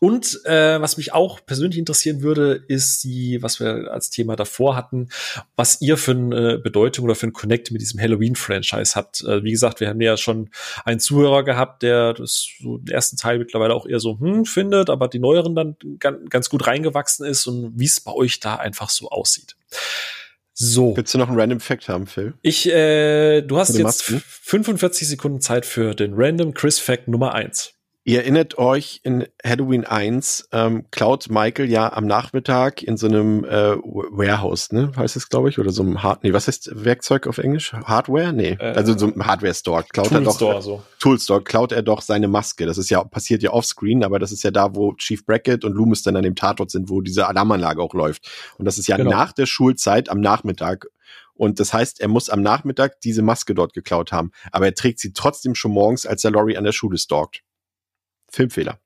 Und 0.00 0.40
äh, 0.46 0.80
was 0.80 0.96
mich 0.96 1.12
auch 1.12 1.44
persönlich 1.44 1.78
interessieren 1.78 2.22
würde, 2.22 2.64
ist 2.68 3.04
die, 3.04 3.42
was 3.42 3.60
wir 3.60 3.92
als 3.92 4.08
Thema 4.08 4.34
davor 4.34 4.74
hatten, 4.74 5.10
was 5.56 5.82
ihr 5.82 5.98
für 5.98 6.12
eine 6.12 6.58
Bedeutung 6.58 7.04
oder 7.04 7.14
für 7.14 7.26
ein 7.26 7.34
Connect 7.34 7.70
mit 7.70 7.82
diesem 7.82 8.00
Halloween-Franchise 8.00 8.94
habt. 8.94 9.22
Äh, 9.22 9.44
wie 9.44 9.50
gesagt, 9.50 9.80
wir 9.80 9.88
haben 9.88 10.00
ja 10.00 10.16
schon 10.16 10.48
einen 10.86 11.00
Zuhörer 11.00 11.44
gehabt, 11.44 11.82
der 11.82 12.14
das 12.14 12.48
so 12.62 12.78
den 12.78 12.94
ersten 12.94 13.18
Teil 13.18 13.38
mittlerweile 13.38 13.74
auch 13.74 13.86
eher 13.86 14.00
so 14.00 14.18
hm, 14.18 14.46
findet, 14.46 14.88
aber 14.88 15.06
die 15.06 15.18
neueren 15.18 15.54
dann 15.54 15.76
ganz, 15.98 16.30
ganz 16.30 16.48
gut 16.48 16.66
reingewachsen 16.66 17.26
ist 17.26 17.46
und 17.46 17.78
wie 17.78 17.84
es 17.84 18.00
bei 18.00 18.12
euch 18.12 18.40
da 18.40 18.56
einfach 18.56 18.88
so 18.88 19.10
aussieht. 19.10 19.56
So. 20.54 20.96
Willst 20.96 21.12
du 21.12 21.18
noch 21.18 21.28
einen 21.28 21.38
Random 21.38 21.60
Fact 21.60 21.90
haben, 21.90 22.06
Phil? 22.06 22.32
Ich, 22.40 22.66
äh, 22.68 23.42
du 23.42 23.58
hast 23.58 23.74
jetzt 23.74 23.82
Masken? 23.82 24.22
45 24.24 25.08
Sekunden 25.08 25.40
Zeit 25.42 25.66
für 25.66 25.94
den 25.94 26.14
Random 26.14 26.54
Chris 26.54 26.78
Fact 26.78 27.06
Nummer 27.06 27.34
eins. 27.34 27.74
Ihr 28.02 28.20
erinnert 28.20 28.56
euch, 28.56 29.00
in 29.04 29.26
Halloween 29.44 29.84
1 29.84 30.48
ähm, 30.52 30.86
klaut 30.90 31.28
Michael 31.28 31.68
ja 31.70 31.92
am 31.92 32.06
Nachmittag 32.06 32.82
in 32.82 32.96
so 32.96 33.06
einem 33.06 33.44
äh, 33.44 33.76
Warehouse, 33.76 34.72
ne? 34.72 34.90
Heißt 34.96 35.16
es, 35.16 35.28
glaube 35.28 35.50
ich, 35.50 35.58
oder 35.58 35.70
so 35.70 35.82
einem 35.82 36.02
Hard, 36.02 36.24
nee, 36.24 36.32
was 36.32 36.46
heißt 36.48 36.70
Werkzeug 36.72 37.26
auf 37.26 37.36
Englisch? 37.36 37.74
Hardware? 37.74 38.32
Nee, 38.32 38.56
Äh, 38.58 38.72
also 38.72 38.96
so 38.96 39.06
einem 39.06 39.26
Hardware-Store. 39.26 39.84
Klaut 39.92 40.10
er 40.12 40.20
doch, 40.22 40.38
Toolstore, 40.38 40.62
so. 40.62 40.82
Toolstore, 40.98 41.42
klaut 41.42 41.72
er 41.72 41.82
doch 41.82 42.00
seine 42.00 42.26
Maske. 42.26 42.64
Das 42.64 42.78
ist 42.78 42.88
ja, 42.88 43.04
passiert 43.04 43.42
ja 43.42 43.50
offscreen, 43.50 44.02
aber 44.02 44.18
das 44.18 44.32
ist 44.32 44.42
ja 44.44 44.50
da, 44.50 44.74
wo 44.74 44.94
Chief 44.94 45.24
Brackett 45.26 45.64
und 45.66 45.74
Loomis 45.74 46.02
dann 46.02 46.16
an 46.16 46.22
dem 46.22 46.36
Tatort 46.36 46.70
sind, 46.70 46.88
wo 46.88 47.02
diese 47.02 47.26
Alarmanlage 47.28 47.82
auch 47.82 47.92
läuft. 47.92 48.30
Und 48.56 48.64
das 48.64 48.78
ist 48.78 48.88
ja 48.88 48.96
Genau. 48.96 49.10
nach 49.10 49.32
der 49.32 49.44
Schulzeit 49.46 50.08
am 50.08 50.20
Nachmittag. 50.20 50.86
Und 51.34 51.60
das 51.60 51.72
heißt, 51.74 52.00
er 52.00 52.08
muss 52.08 52.30
am 52.30 52.40
Nachmittag 52.40 53.00
diese 53.02 53.20
Maske 53.22 53.54
dort 53.54 53.74
geklaut 53.74 54.10
haben. 54.10 54.30
Aber 54.52 54.66
er 54.66 54.74
trägt 54.74 55.00
sie 55.00 55.12
trotzdem 55.12 55.54
schon 55.54 55.72
morgens, 55.72 56.06
als 56.06 56.24
er 56.24 56.30
Laurie 56.30 56.56
an 56.56 56.64
der 56.64 56.72
Schule 56.72 56.96
stalkt. 56.98 57.42
Filmfehler. 58.30 58.78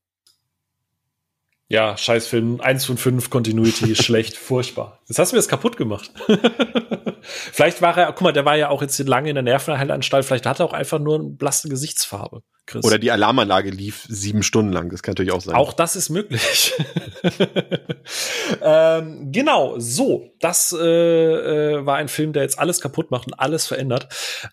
Ja, 1.68 1.97
scheiß 1.97 2.26
Film. 2.26 2.61
Eins 2.61 2.84
von 2.84 2.99
fünf, 2.99 3.30
Continuity 3.30 3.97
schlecht, 4.03 4.36
furchtbar. 4.36 5.01
Jetzt 5.09 5.18
hast 5.18 5.32
du 5.32 5.36
mir 5.36 5.38
das 5.38 5.49
kaputt 5.49 5.76
gemacht. 5.76 6.11
vielleicht 7.22 7.80
war 7.80 7.97
er, 7.97 8.12
guck 8.12 8.20
mal, 8.20 8.32
der 8.32 8.45
war 8.45 8.57
ja 8.57 8.68
auch 8.68 8.82
jetzt 8.82 8.99
lange 8.99 9.30
in 9.30 9.34
der 9.34 9.42
Nervenheilanstalt, 9.42 10.26
vielleicht 10.26 10.45
hat 10.45 10.61
er 10.61 10.66
auch 10.66 10.74
einfach 10.74 10.99
nur 10.99 11.18
eine 11.18 11.30
blasse 11.30 11.70
Gesichtsfarbe, 11.70 12.42
Chris. 12.66 12.84
Oder 12.84 12.99
die 12.99 13.11
Alarmanlage 13.11 13.70
lief 13.70 14.05
sieben 14.09 14.42
Stunden 14.42 14.72
lang. 14.72 14.90
Das 14.90 15.03
kann 15.03 15.12
natürlich 15.12 15.32
auch 15.32 15.40
sein. 15.40 15.55
Auch 15.55 15.72
das 15.72 15.97
ist 15.97 16.11
möglich. 16.11 16.74
ähm, 18.62 19.32
genau, 19.32 19.78
so. 19.78 20.30
Das 20.40 20.70
äh, 20.78 20.84
äh, 20.84 21.86
war 21.86 21.97
ein 21.97 22.09
Film, 22.09 22.34
der 22.34 22.42
jetzt 22.42 22.59
alles 22.59 22.82
kaputt 22.82 23.11
macht 23.11 23.26
und 23.26 23.34
alles 23.34 23.66
verändert. 23.66 24.09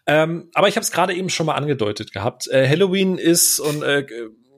Ähm, 0.08 0.50
aber 0.54 0.70
ich 0.70 0.76
habe 0.76 0.84
es 0.84 0.92
gerade 0.92 1.14
eben 1.14 1.30
schon 1.30 1.46
mal 1.46 1.56
angedeutet 1.56 2.14
gehabt. 2.14 2.48
Äh, 2.48 2.68
Halloween 2.68 3.18
ist 3.18 3.60
und 3.60 3.84
äh, 3.84 4.06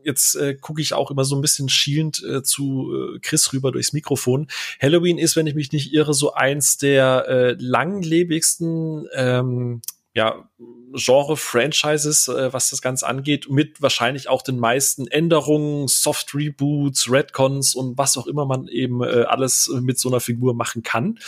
jetzt 0.04 0.36
äh, 0.36 0.56
gucke 0.56 0.82
ich 0.82 0.94
auch 0.94 1.12
immer 1.12 1.26
so 1.26 1.36
ein 1.36 1.42
bisschen 1.42 1.70
schielend 1.70 2.24
äh, 2.24 2.44
zu 2.44 2.92
äh, 3.16 3.20
Chris 3.20 3.54
rüber 3.54 3.72
durchs 3.72 3.94
Mikrofon. 3.94 4.48
Halloween 4.82 5.18
ist, 5.18 5.36
wenn 5.36 5.48
ich 5.48 5.56
mich 5.56 5.72
nicht 5.72 5.94
irre, 5.94 6.14
so 6.14 6.34
eins 6.34 6.78
der 6.78 7.26
äh, 7.28 7.56
langlebigsten 7.60 9.08
ähm, 9.14 9.82
ja, 10.16 10.48
Genre-Franchises, 10.94 12.28
äh, 12.28 12.54
was 12.54 12.70
das 12.70 12.82
Ganze 12.82 13.08
angeht, 13.08 13.50
mit 13.50 13.82
wahrscheinlich 13.82 14.30
auch 14.30 14.44
den 14.44 14.60
meisten 14.60 15.08
Änderungen, 15.08 15.88
Soft-Reboots, 15.88 17.10
Redcons 17.10 17.74
und 17.74 17.98
was 17.98 18.18
auch 18.18 18.28
immer 18.28 18.46
man 18.46 18.68
eben 18.68 19.04
äh, 19.04 19.24
alles 19.24 19.72
mit 19.82 19.98
so 19.98 20.10
einer 20.10 20.20
Figur 20.20 20.54
machen 20.54 20.84
kann. 20.84 21.20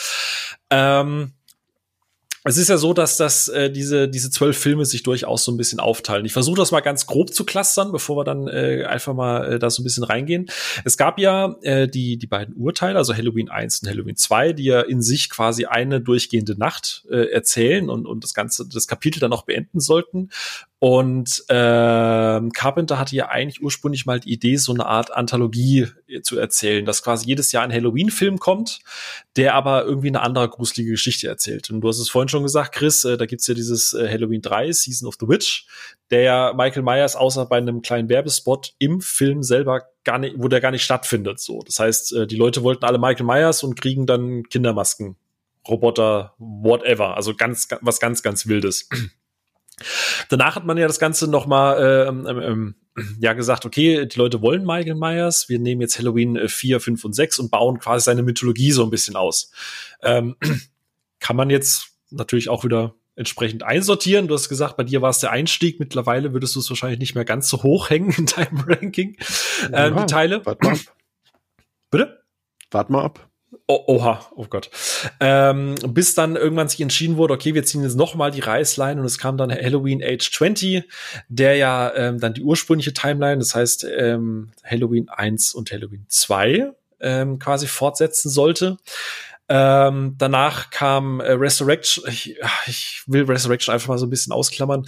Ähm, 0.70 1.34
es 2.48 2.58
ist 2.58 2.70
ja 2.70 2.78
so, 2.78 2.94
dass 2.94 3.18
das 3.18 3.48
äh, 3.48 3.72
diese 3.72 4.08
diese 4.08 4.30
zwölf 4.30 4.56
Filme 4.56 4.86
sich 4.86 5.02
durchaus 5.02 5.44
so 5.44 5.52
ein 5.52 5.58
bisschen 5.58 5.80
aufteilen. 5.80 6.26
Ich 6.26 6.34
versuche 6.34 6.58
das 6.58 6.72
mal 6.72 6.82
ganz 6.82 7.08
grob 7.08 7.34
zu 7.34 7.44
clustern, 7.44 7.92
bevor 7.92 8.18
wir 8.18 8.24
dann 8.24 8.48
äh, 8.48 8.86
einfach 8.88 9.16
mal 9.16 9.54
äh, 9.54 9.60
da 9.60 9.72
so 9.72 9.82
ein 9.82 9.84
bisschen 9.84 10.04
reingehen. 10.04 10.46
Es 10.84 10.96
gab 10.96 11.18
ja 11.18 11.56
äh, 11.64 11.88
die 11.88 12.18
die 12.18 12.28
beiden 12.28 12.56
Urteile, 12.56 13.00
also 13.00 13.16
Halloween 13.16 13.50
1 13.50 13.82
und 13.82 13.90
Halloween 13.90 14.16
2, 14.16 14.54
die 14.54 14.66
ja 14.66 14.82
in 14.82 15.02
sich 15.02 15.32
quasi 15.32 15.66
eine 15.66 16.02
durchgehende 16.02 16.56
Nacht 16.56 17.06
äh, 17.10 17.32
erzählen 17.32 17.90
und 17.90 18.06
und 18.06 18.24
das 18.24 18.36
ganze 18.36 18.68
das 18.68 18.88
Kapitel 18.88 19.20
dann 19.20 19.34
auch 19.34 19.44
beenden 19.44 19.80
sollten. 19.80 20.30
Und 20.80 21.44
ähm, 21.50 22.52
Carpenter 22.52 23.00
hatte 23.00 23.16
ja 23.16 23.30
eigentlich 23.30 23.64
ursprünglich 23.64 24.06
mal 24.06 24.20
die 24.20 24.32
Idee, 24.34 24.58
so 24.58 24.74
eine 24.74 24.86
Art 24.86 25.12
Anthologie 25.16 25.88
äh, 26.08 26.22
zu 26.22 26.38
erzählen, 26.38 26.86
dass 26.86 27.02
quasi 27.02 27.26
jedes 27.28 27.52
Jahr 27.54 27.64
ein 27.64 27.72
Halloween-Film 27.72 28.40
kommt, 28.40 28.80
der 29.38 29.56
aber 29.56 29.86
irgendwie 29.86 30.10
eine 30.10 30.22
andere 30.22 30.50
gruselige 30.50 30.92
Geschichte 30.92 31.28
erzählt. 31.28 31.70
Und 31.70 31.82
du 31.82 31.88
hast 31.88 32.00
es 32.00 32.10
vorhin 32.10 32.28
schon 32.30 32.44
gesagt, 32.44 32.76
Chris, 32.76 33.06
äh, 33.06 33.18
da 33.18 33.26
gibt's 33.26 33.48
ja 33.48 33.54
dieses 33.56 33.94
äh, 33.94 34.08
Halloween 34.10 34.42
3, 34.42 34.72
Season 34.74 35.08
of 35.08 35.16
the 35.20 35.28
Witch, 35.28 35.66
der 36.12 36.54
Michael 36.56 36.84
Myers 36.84 37.16
außer 37.16 37.46
bei 37.46 37.58
einem 37.58 37.82
kleinen 37.82 38.10
Werbespot 38.10 38.74
im 38.78 39.00
Film 39.02 39.44
selber 39.44 39.84
gar 40.04 40.20
nicht, 40.20 40.36
wo 40.38 40.50
der 40.50 40.60
gar 40.62 40.72
nicht 40.72 40.84
stattfindet. 40.84 41.40
So, 41.40 41.62
das 41.66 41.80
heißt, 41.80 42.14
äh, 42.14 42.28
die 42.28 42.36
Leute 42.36 42.64
wollten 42.64 42.84
alle 42.86 43.00
Michael 43.00 43.26
Myers 43.26 43.64
und 43.64 43.80
kriegen 43.80 44.06
dann 44.06 44.44
Kindermasken, 44.44 45.16
Roboter, 45.68 46.36
whatever. 46.38 47.16
Also 47.16 47.34
ganz, 47.34 47.70
ga- 47.70 47.80
was 47.82 48.00
ganz, 48.02 48.22
ganz 48.22 48.46
Wildes. 48.46 48.88
Danach 50.30 50.56
hat 50.56 50.66
man 50.66 50.78
ja 50.78 50.88
das 50.88 51.00
Ganze 51.00 51.30
noch 51.30 51.48
mal 51.48 52.08
ähm, 52.08 52.26
ähm, 52.28 52.76
ja 53.20 53.34
gesagt, 53.34 53.66
okay, 53.66 54.06
die 54.06 54.18
Leute 54.18 54.42
wollen 54.42 54.66
Michael 54.66 54.96
Myers, 54.96 55.50
wir 55.50 55.60
nehmen 55.60 55.82
jetzt 55.82 55.98
Halloween 56.00 56.36
äh, 56.36 56.48
4, 56.48 56.80
5 56.80 57.04
und 57.04 57.14
6 57.14 57.40
und 57.40 57.52
bauen 57.52 57.80
quasi 57.80 58.06
seine 58.06 58.24
Mythologie 58.24 58.72
so 58.72 58.84
ein 58.84 58.90
bisschen 58.90 59.16
aus. 59.16 59.52
Ähm, 60.02 60.38
kann 61.20 61.36
man 61.36 61.50
jetzt 61.50 61.90
natürlich 62.10 62.50
auch 62.50 62.64
wieder 62.64 62.96
entsprechend 63.16 63.64
einsortieren. 63.64 64.28
Du 64.28 64.34
hast 64.34 64.50
gesagt, 64.50 64.78
bei 64.78 64.84
dir 64.84 65.02
war 65.02 65.10
es 65.10 65.20
der 65.20 65.32
Einstieg. 65.32 65.80
Mittlerweile 65.80 66.34
würdest 66.34 66.56
du 66.56 66.60
es 66.60 66.70
wahrscheinlich 66.70 67.00
nicht 67.00 67.16
mehr 67.16 67.26
ganz 67.26 67.50
so 67.50 67.64
hoch 67.64 67.90
hängen 67.90 68.14
in 68.18 68.26
deinem 68.26 68.60
Ranking. 68.68 69.18
Ja, 69.72 69.88
ähm, 69.88 69.98
die 69.98 70.06
Teile. 70.06 70.46
Warte 70.46 70.66
mal 70.66 70.74
ab. 70.74 70.80
Bitte? 71.92 72.24
Warte 72.72 72.92
mal 72.92 73.04
ab. 73.04 73.30
Oh, 73.68 73.84
oha, 73.88 74.26
oh 74.36 74.46
Gott. 74.50 74.70
Ähm, 75.20 75.76
bis 75.88 76.16
dann 76.16 76.36
irgendwann 76.36 76.70
sich 76.70 76.82
entschieden 76.82 77.18
wurde, 77.18 77.34
okay, 77.34 77.54
wir 77.54 77.64
ziehen 77.64 77.84
jetzt 77.84 77.96
noch 77.96 78.16
mal 78.16 78.32
die 78.32 78.42
Reißleine 78.42 79.00
und 79.00 79.06
es 79.06 79.18
kam 79.18 79.38
dann 79.38 79.52
Halloween 79.52 80.04
Age 80.04 80.32
20, 80.32 80.84
der 81.30 81.56
ja 81.56 81.94
ähm, 81.96 82.20
dann 82.20 82.34
die 82.34 82.44
ursprüngliche 82.44 82.94
Timeline, 82.94 83.40
das 83.40 83.56
heißt 83.56 83.86
ähm, 83.98 84.52
Halloween 84.64 85.10
1 85.10 85.54
und 85.54 85.72
Halloween 85.72 86.06
2 86.08 86.72
ähm, 87.02 87.40
quasi 87.40 87.68
fortsetzen 87.68 88.30
sollte. 88.30 88.78
Ähm, 89.48 90.16
danach 90.18 90.72
kam 90.72 91.20
äh, 91.20 91.34
Resurrection. 91.34 92.04
Ich, 92.08 92.36
ich 92.66 93.04
will 93.06 93.26
Resurrection 93.26 93.74
einfach 93.74 93.90
mal 93.90 93.98
so 94.00 94.08
ein 94.08 94.10
bisschen 94.10 94.34
ausklammern. 94.34 94.88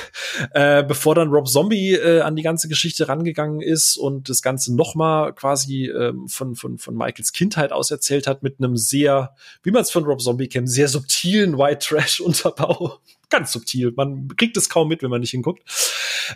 äh, 0.52 0.84
bevor 0.84 1.16
dann 1.16 1.30
Rob 1.30 1.48
Zombie 1.48 1.94
äh, 1.94 2.20
an 2.20 2.36
die 2.36 2.42
ganze 2.42 2.68
Geschichte 2.68 3.08
rangegangen 3.08 3.60
ist 3.60 3.96
und 3.96 4.28
das 4.28 4.42
Ganze 4.42 4.74
nochmal 4.74 5.32
quasi 5.34 5.86
ähm, 5.86 6.28
von, 6.28 6.54
von, 6.54 6.78
von 6.78 6.94
Michaels 6.94 7.32
Kindheit 7.32 7.72
aus 7.72 7.90
erzählt 7.90 8.28
hat, 8.28 8.44
mit 8.44 8.60
einem 8.60 8.76
sehr, 8.76 9.34
wie 9.64 9.72
man 9.72 9.82
es 9.82 9.90
von 9.90 10.04
Rob 10.04 10.20
Zombie 10.20 10.48
kennt, 10.48 10.70
sehr 10.70 10.88
subtilen 10.88 11.58
White 11.58 11.86
Trash-Unterbau 11.86 13.00
ganz 13.28 13.52
subtil. 13.52 13.92
Man 13.96 14.28
kriegt 14.36 14.56
es 14.56 14.68
kaum 14.68 14.88
mit, 14.88 15.02
wenn 15.02 15.10
man 15.10 15.20
nicht 15.20 15.30
hinguckt. 15.30 15.62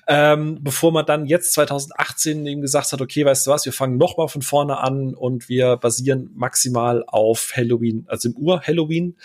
Ähm, 0.06 0.58
bevor 0.62 0.92
man 0.92 1.06
dann 1.06 1.26
jetzt 1.26 1.52
2018 1.54 2.46
eben 2.46 2.60
gesagt 2.60 2.92
hat, 2.92 3.00
okay, 3.00 3.24
weißt 3.24 3.46
du 3.46 3.50
was, 3.50 3.64
wir 3.64 3.72
fangen 3.72 3.96
noch 3.96 4.16
mal 4.16 4.28
von 4.28 4.42
vorne 4.42 4.78
an 4.78 5.14
und 5.14 5.48
wir 5.48 5.76
basieren 5.76 6.30
maximal 6.34 7.04
auf 7.06 7.52
Halloween, 7.56 8.04
also 8.08 8.28
im 8.28 8.36
Ur-Halloween 8.36 9.16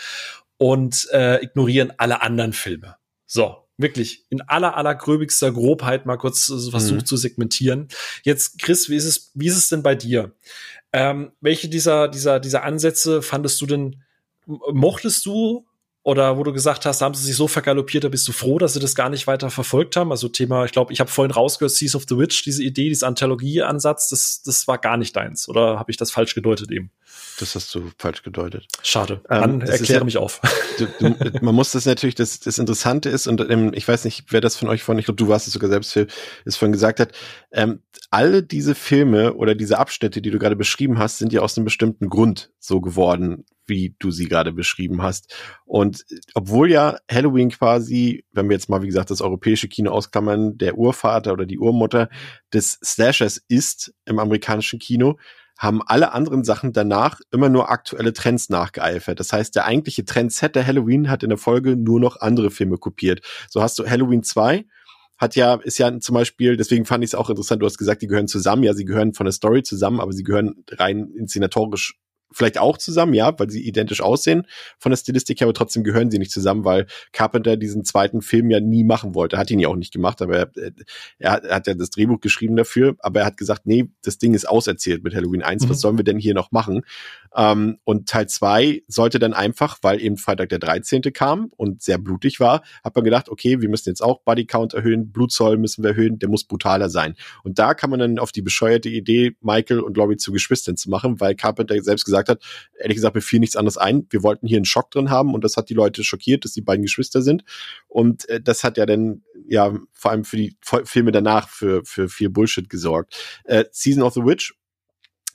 und 0.57 1.07
äh, 1.11 1.43
ignorieren 1.43 1.93
alle 1.97 2.21
anderen 2.21 2.53
Filme. 2.53 2.95
So, 3.27 3.57
wirklich 3.77 4.25
in 4.29 4.41
aller 4.41 4.77
allergröbigster 4.77 5.51
Grobheit 5.51 6.05
mal 6.05 6.17
kurz 6.17 6.45
versucht 6.45 7.01
mhm. 7.01 7.05
zu 7.05 7.17
segmentieren. 7.17 7.87
Jetzt, 8.23 8.59
Chris, 8.59 8.89
wie 8.89 8.95
ist 8.95 9.05
es, 9.05 9.31
wie 9.33 9.47
ist 9.47 9.57
es 9.57 9.69
denn 9.69 9.83
bei 9.83 9.95
dir? 9.95 10.33
Ähm, 10.93 11.31
welche 11.41 11.67
dieser, 11.67 12.07
dieser, 12.07 12.39
dieser 12.39 12.63
Ansätze 12.63 13.21
fandest 13.21 13.59
du 13.61 13.65
denn, 13.65 14.03
mochtest 14.45 15.25
du 15.25 15.65
oder 16.05 16.37
wo 16.37 16.43
du 16.43 16.53
gesagt 16.53 16.85
hast, 16.85 17.01
haben 17.01 17.15
sie 17.15 17.23
sich 17.23 17.35
so 17.35 17.47
vergaloppiert, 17.47 18.03
da 18.03 18.09
bist 18.09 18.27
du 18.27 18.31
froh, 18.31 18.59
dass 18.59 18.73
sie 18.73 18.79
das 18.79 18.93
gar 18.93 19.09
nicht 19.09 19.25
weiter 19.25 19.49
verfolgt 19.49 19.95
haben. 19.95 20.11
Also 20.11 20.27
Thema, 20.27 20.63
ich 20.63 20.71
glaube, 20.71 20.93
ich 20.93 20.99
habe 20.99 21.09
vorhin 21.09 21.31
rausgehört, 21.31 21.71
Seas 21.71 21.95
of 21.95 22.05
the 22.07 22.15
Witch, 22.15 22.43
diese 22.43 22.63
Idee, 22.63 22.89
dieser 22.89 23.07
Anthologie-Ansatz, 23.07 24.09
das, 24.09 24.43
das 24.43 24.67
war 24.67 24.77
gar 24.77 24.97
nicht 24.97 25.15
deins. 25.15 25.49
Oder 25.49 25.79
habe 25.79 25.89
ich 25.89 25.97
das 25.97 26.11
falsch 26.11 26.35
gedeutet 26.35 26.71
eben? 26.71 26.91
Das 27.39 27.55
hast 27.55 27.73
du 27.73 27.89
falsch 27.97 28.21
gedeutet. 28.21 28.67
Schade. 28.83 29.21
Dann 29.27 29.61
ähm, 29.61 29.61
erkläre 29.61 30.01
ja, 30.01 30.05
mich 30.05 30.17
auf. 30.17 30.41
Du, 30.77 30.87
du, 30.99 31.15
man 31.41 31.55
muss 31.55 31.71
das 31.71 31.85
natürlich, 31.85 32.15
das, 32.15 32.41
das 32.41 32.57
Interessante 32.57 33.07
ist, 33.07 33.27
und 33.27 33.39
ähm, 33.49 33.71
ich 33.73 33.87
weiß 33.87 34.03
nicht, 34.03 34.25
wer 34.31 34.41
das 34.41 34.57
von 34.57 34.67
euch 34.67 34.83
von, 34.83 34.99
ich 34.99 35.05
glaube, 35.05 35.15
du 35.15 35.29
warst 35.29 35.47
es 35.47 35.53
sogar 35.53 35.69
selbst, 35.69 35.93
Phil, 35.93 36.07
es 36.43 36.57
vorhin 36.57 36.73
gesagt 36.73 36.99
hat, 36.99 37.13
ähm, 37.53 37.79
alle 38.11 38.43
diese 38.43 38.75
Filme 38.75 39.35
oder 39.35 39.55
diese 39.55 39.79
Abschnitte, 39.79 40.21
die 40.21 40.31
du 40.31 40.37
gerade 40.37 40.57
beschrieben 40.57 40.99
hast, 40.99 41.17
sind 41.17 41.31
ja 41.31 41.39
aus 41.39 41.57
einem 41.57 41.63
bestimmten 41.63 42.09
Grund 42.09 42.51
so 42.59 42.81
geworden, 42.81 43.45
wie 43.67 43.95
du 43.99 44.11
sie 44.11 44.27
gerade 44.27 44.51
beschrieben 44.51 45.01
hast. 45.01 45.35
Und 45.65 46.05
obwohl 46.33 46.71
ja 46.71 46.97
Halloween 47.11 47.49
quasi, 47.49 48.25
wenn 48.31 48.49
wir 48.49 48.55
jetzt 48.55 48.69
mal, 48.69 48.81
wie 48.81 48.87
gesagt, 48.87 49.11
das 49.11 49.21
europäische 49.21 49.67
Kino 49.67 49.91
ausklammern, 49.91 50.57
der 50.57 50.77
Urvater 50.77 51.33
oder 51.33 51.45
die 51.45 51.59
Urmutter 51.59 52.09
des 52.53 52.79
Slashers 52.83 53.41
ist 53.47 53.93
im 54.05 54.19
amerikanischen 54.19 54.79
Kino, 54.79 55.17
haben 55.57 55.81
alle 55.85 56.11
anderen 56.11 56.43
Sachen 56.43 56.73
danach 56.73 57.21
immer 57.31 57.49
nur 57.49 57.69
aktuelle 57.69 58.13
Trends 58.13 58.49
nachgeeifert. 58.49 59.19
Das 59.19 59.31
heißt, 59.31 59.55
der 59.55 59.65
eigentliche 59.65 60.03
Trendsetter 60.03 60.65
Halloween 60.65 61.09
hat 61.09 61.23
in 61.23 61.29
der 61.29 61.37
Folge 61.37 61.77
nur 61.77 61.99
noch 61.99 62.19
andere 62.19 62.51
Filme 62.51 62.77
kopiert. 62.77 63.21
So 63.49 63.61
hast 63.61 63.79
du 63.79 63.89
Halloween 63.89 64.23
2, 64.23 64.65
hat 65.17 65.35
ja, 65.35 65.55
ist 65.55 65.77
ja 65.77 65.97
zum 65.99 66.13
Beispiel, 66.13 66.57
deswegen 66.57 66.85
fand 66.85 67.03
ich 67.03 67.11
es 67.11 67.15
auch 67.15 67.29
interessant, 67.29 67.61
du 67.61 67.65
hast 67.65 67.77
gesagt, 67.77 68.01
die 68.01 68.07
gehören 68.07 68.27
zusammen. 68.27 68.63
Ja, 68.63 68.73
sie 68.73 68.85
gehören 68.85 69.13
von 69.13 69.25
der 69.25 69.31
Story 69.31 69.63
zusammen, 69.63 70.01
aber 70.01 70.11
sie 70.11 70.23
gehören 70.23 70.65
rein 70.71 71.09
inszenatorisch 71.17 71.97
vielleicht 72.31 72.57
auch 72.57 72.77
zusammen, 72.77 73.13
ja, 73.13 73.37
weil 73.37 73.49
sie 73.49 73.65
identisch 73.65 74.01
aussehen 74.01 74.47
von 74.77 74.91
der 74.91 74.97
Stilistik 74.97 75.39
her, 75.39 75.45
aber 75.45 75.53
trotzdem 75.53 75.83
gehören 75.83 76.11
sie 76.11 76.19
nicht 76.19 76.31
zusammen, 76.31 76.65
weil 76.65 76.87
Carpenter 77.11 77.57
diesen 77.57 77.85
zweiten 77.85 78.21
Film 78.21 78.49
ja 78.49 78.59
nie 78.59 78.83
machen 78.83 79.15
wollte. 79.15 79.37
Hat 79.37 79.51
ihn 79.51 79.59
ja 79.59 79.69
auch 79.69 79.75
nicht 79.75 79.93
gemacht, 79.93 80.21
aber 80.21 80.37
er, 80.37 80.51
er, 81.19 81.31
hat, 81.31 81.45
er 81.45 81.55
hat 81.55 81.67
ja 81.67 81.73
das 81.73 81.89
Drehbuch 81.89 82.19
geschrieben 82.19 82.55
dafür, 82.55 82.95
aber 82.99 83.21
er 83.21 83.25
hat 83.25 83.37
gesagt, 83.37 83.65
nee, 83.65 83.89
das 84.03 84.17
Ding 84.17 84.33
ist 84.33 84.47
auserzählt 84.47 85.03
mit 85.03 85.15
Halloween 85.15 85.43
1, 85.43 85.63
mhm. 85.63 85.69
was 85.69 85.79
sollen 85.79 85.97
wir 85.97 86.03
denn 86.03 86.19
hier 86.19 86.33
noch 86.33 86.51
machen? 86.51 86.81
Ähm, 87.35 87.77
und 87.83 88.07
Teil 88.07 88.27
2 88.27 88.83
sollte 88.87 89.19
dann 89.19 89.33
einfach, 89.33 89.77
weil 89.81 90.01
eben 90.01 90.17
Freitag 90.17 90.49
der 90.49 90.59
13. 90.59 91.01
kam 91.13 91.51
und 91.57 91.81
sehr 91.81 91.97
blutig 91.97 92.39
war, 92.39 92.63
hat 92.83 92.95
man 92.95 93.03
gedacht, 93.03 93.29
okay, 93.29 93.61
wir 93.61 93.69
müssen 93.69 93.89
jetzt 93.89 94.01
auch 94.01 94.21
Body 94.21 94.45
Count 94.45 94.73
erhöhen, 94.73 95.11
Blutzoll 95.11 95.57
müssen 95.57 95.83
wir 95.83 95.91
erhöhen, 95.91 96.19
der 96.19 96.29
muss 96.29 96.45
brutaler 96.45 96.89
sein. 96.89 97.15
Und 97.43 97.59
da 97.59 97.73
kann 97.73 97.89
man 97.89 97.99
dann 97.99 98.19
auf 98.19 98.31
die 98.31 98.41
bescheuerte 98.41 98.89
Idee, 98.89 99.35
Michael 99.41 99.81
und 99.81 99.97
Laurie 99.97 100.17
zu 100.17 100.31
Geschwistern 100.31 100.77
zu 100.77 100.89
machen, 100.89 101.19
weil 101.19 101.35
Carpenter 101.35 101.81
selbst 101.81 102.05
gesagt 102.05 102.29
hat, 102.29 102.41
ehrlich 102.79 102.95
gesagt, 102.95 103.15
mir 103.15 103.21
fiel 103.21 103.39
nichts 103.39 103.55
anderes 103.57 103.77
ein. 103.77 104.07
Wir 104.09 104.23
wollten 104.23 104.47
hier 104.47 104.57
einen 104.57 104.65
Schock 104.65 104.91
drin 104.91 105.09
haben 105.09 105.33
und 105.33 105.43
das 105.43 105.57
hat 105.57 105.69
die 105.69 105.73
Leute 105.73 106.03
schockiert, 106.03 106.45
dass 106.45 106.53
die 106.53 106.61
beiden 106.61 106.83
Geschwister 106.83 107.21
sind. 107.21 107.43
Und 107.87 108.27
äh, 108.29 108.39
das 108.41 108.63
hat 108.63 108.77
ja 108.77 108.85
dann, 108.85 109.23
ja, 109.47 109.73
vor 109.91 110.11
allem 110.11 110.23
für 110.23 110.37
die 110.37 110.55
Filme 110.61 111.11
danach 111.11 111.49
für, 111.49 111.83
für 111.85 112.09
viel 112.09 112.29
Bullshit 112.29 112.69
gesorgt. 112.69 113.17
Äh, 113.43 113.65
Season 113.71 114.03
of 114.03 114.13
the 114.13 114.23
Witch 114.23 114.53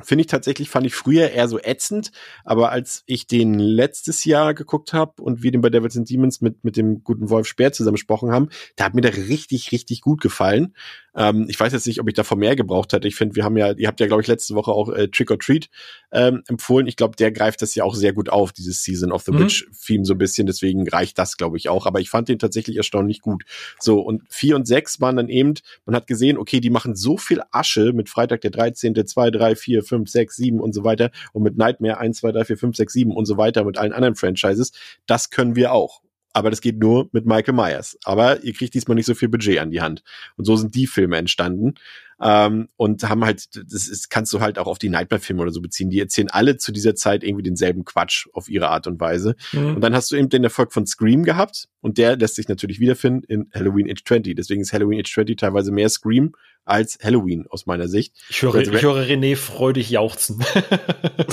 Finde 0.02 0.22
ich 0.22 0.26
tatsächlich, 0.26 0.70
fand 0.70 0.86
ich 0.86 0.94
früher 0.94 1.30
eher 1.30 1.48
so 1.48 1.58
ätzend, 1.58 2.12
aber 2.44 2.70
als 2.70 3.02
ich 3.06 3.26
den 3.26 3.58
letztes 3.58 4.24
Jahr 4.24 4.54
geguckt 4.54 4.92
habe 4.92 5.22
und 5.22 5.42
wir 5.42 5.50
den 5.50 5.60
bei 5.60 5.70
Devils 5.70 5.96
and 5.96 6.08
Demons 6.08 6.40
mit, 6.40 6.64
mit 6.64 6.76
dem 6.76 7.04
guten 7.04 7.30
Wolf 7.30 7.46
Speer 7.46 7.72
zusammen 7.72 7.94
gesprochen 7.94 8.32
haben, 8.32 8.48
da 8.76 8.84
hat 8.84 8.94
mir 8.94 9.00
der 9.00 9.16
richtig, 9.16 9.72
richtig 9.72 10.00
gut 10.00 10.20
gefallen. 10.20 10.74
Ähm, 11.14 11.46
ich 11.48 11.58
weiß 11.58 11.72
jetzt 11.72 11.86
nicht, 11.86 12.00
ob 12.00 12.08
ich 12.08 12.14
davon 12.14 12.38
mehr 12.38 12.56
gebraucht 12.56 12.92
hätte. 12.92 13.08
Ich 13.08 13.16
finde, 13.16 13.36
wir 13.36 13.44
haben 13.44 13.56
ja, 13.56 13.72
ihr 13.72 13.88
habt 13.88 14.00
ja, 14.00 14.06
glaube 14.06 14.22
ich, 14.22 14.28
letzte 14.28 14.54
Woche 14.54 14.70
auch 14.72 14.90
äh, 14.90 15.08
Trick 15.08 15.30
or 15.30 15.38
Treat 15.38 15.68
ähm, 16.12 16.42
empfohlen. 16.48 16.86
Ich 16.86 16.96
glaube, 16.96 17.16
der 17.16 17.32
greift 17.32 17.62
das 17.62 17.74
ja 17.74 17.84
auch 17.84 17.94
sehr 17.94 18.12
gut 18.12 18.28
auf, 18.28 18.52
dieses 18.52 18.82
Season 18.82 19.12
of 19.12 19.22
the 19.22 19.32
mhm. 19.32 19.40
Witch-Theme 19.40 20.04
so 20.04 20.14
ein 20.14 20.18
bisschen. 20.18 20.46
Deswegen 20.46 20.88
reicht 20.88 21.18
das, 21.18 21.36
glaube 21.36 21.56
ich, 21.56 21.68
auch. 21.68 21.86
Aber 21.86 22.00
ich 22.00 22.10
fand 22.10 22.28
den 22.28 22.38
tatsächlich 22.38 22.76
erstaunlich 22.76 23.20
gut. 23.20 23.44
So, 23.78 24.00
und 24.00 24.22
vier 24.28 24.56
und 24.56 24.66
sechs 24.66 25.00
waren 25.00 25.16
dann 25.16 25.28
eben, 25.28 25.54
man 25.84 25.94
hat 25.96 26.06
gesehen, 26.06 26.38
okay, 26.38 26.60
die 26.60 26.70
machen 26.70 26.94
so 26.94 27.16
viel 27.16 27.42
Asche 27.50 27.92
mit 27.92 28.08
Freitag 28.08 28.40
der 28.42 28.50
13., 28.50 28.94
2, 29.06 29.30
3, 29.30 29.56
4, 29.56 29.82
5, 29.82 30.10
6, 30.10 30.36
7 30.36 30.60
und 30.60 30.74
so 30.74 30.84
weiter 30.84 31.10
und 31.32 31.42
mit 31.42 31.56
Nightmare 31.56 31.98
1, 31.98 32.18
2, 32.18 32.32
3, 32.32 32.44
4, 32.44 32.58
5, 32.58 32.76
6, 32.76 32.92
7 32.92 33.12
und 33.12 33.26
so 33.26 33.36
weiter 33.36 33.64
mit 33.64 33.78
allen 33.78 33.92
anderen 33.92 34.14
Franchises. 34.14 34.72
Das 35.06 35.30
können 35.30 35.56
wir 35.56 35.72
auch 35.72 36.02
aber 36.32 36.50
das 36.50 36.60
geht 36.60 36.78
nur 36.78 37.08
mit 37.12 37.26
Michael 37.26 37.54
Myers. 37.54 37.98
Aber 38.04 38.42
ihr 38.42 38.52
kriegt 38.52 38.74
diesmal 38.74 38.94
nicht 38.94 39.06
so 39.06 39.14
viel 39.14 39.28
Budget 39.28 39.58
an 39.58 39.70
die 39.70 39.80
Hand. 39.80 40.02
Und 40.36 40.44
so 40.44 40.56
sind 40.56 40.74
die 40.74 40.86
Filme 40.86 41.16
entstanden. 41.16 41.74
Ähm, 42.22 42.68
und 42.76 43.08
haben 43.08 43.24
halt, 43.24 43.48
das 43.72 43.88
ist, 43.88 44.10
kannst 44.10 44.32
du 44.34 44.40
halt 44.40 44.58
auch 44.58 44.66
auf 44.66 44.78
die 44.78 44.90
Nightmare-Filme 44.90 45.40
oder 45.40 45.52
so 45.52 45.62
beziehen. 45.62 45.88
Die 45.88 46.00
erzählen 46.00 46.28
alle 46.28 46.58
zu 46.58 46.70
dieser 46.70 46.94
Zeit 46.94 47.24
irgendwie 47.24 47.42
denselben 47.42 47.84
Quatsch 47.86 48.26
auf 48.34 48.50
ihre 48.50 48.68
Art 48.68 48.86
und 48.86 49.00
Weise. 49.00 49.36
Mhm. 49.52 49.76
Und 49.76 49.80
dann 49.80 49.94
hast 49.94 50.10
du 50.10 50.16
eben 50.16 50.28
den 50.28 50.44
Erfolg 50.44 50.72
von 50.72 50.86
Scream 50.86 51.24
gehabt 51.24 51.68
und 51.80 51.96
der 51.96 52.16
lässt 52.16 52.34
sich 52.34 52.48
natürlich 52.48 52.78
wiederfinden 52.78 53.24
in 53.26 53.50
Halloween 53.54 53.90
Age 53.90 54.04
20. 54.04 54.36
Deswegen 54.36 54.60
ist 54.60 54.72
Halloween 54.74 55.00
Age 55.00 55.10
20 55.10 55.36
teilweise 55.36 55.72
mehr 55.72 55.88
Scream 55.88 56.34
als 56.66 56.98
Halloween 57.02 57.46
aus 57.48 57.64
meiner 57.64 57.88
Sicht. 57.88 58.14
Ich 58.28 58.42
höre, 58.42 58.56
ich 58.56 58.82
höre 58.82 59.02
René 59.02 59.34
freudig 59.34 59.88
jauchzen. 59.88 60.44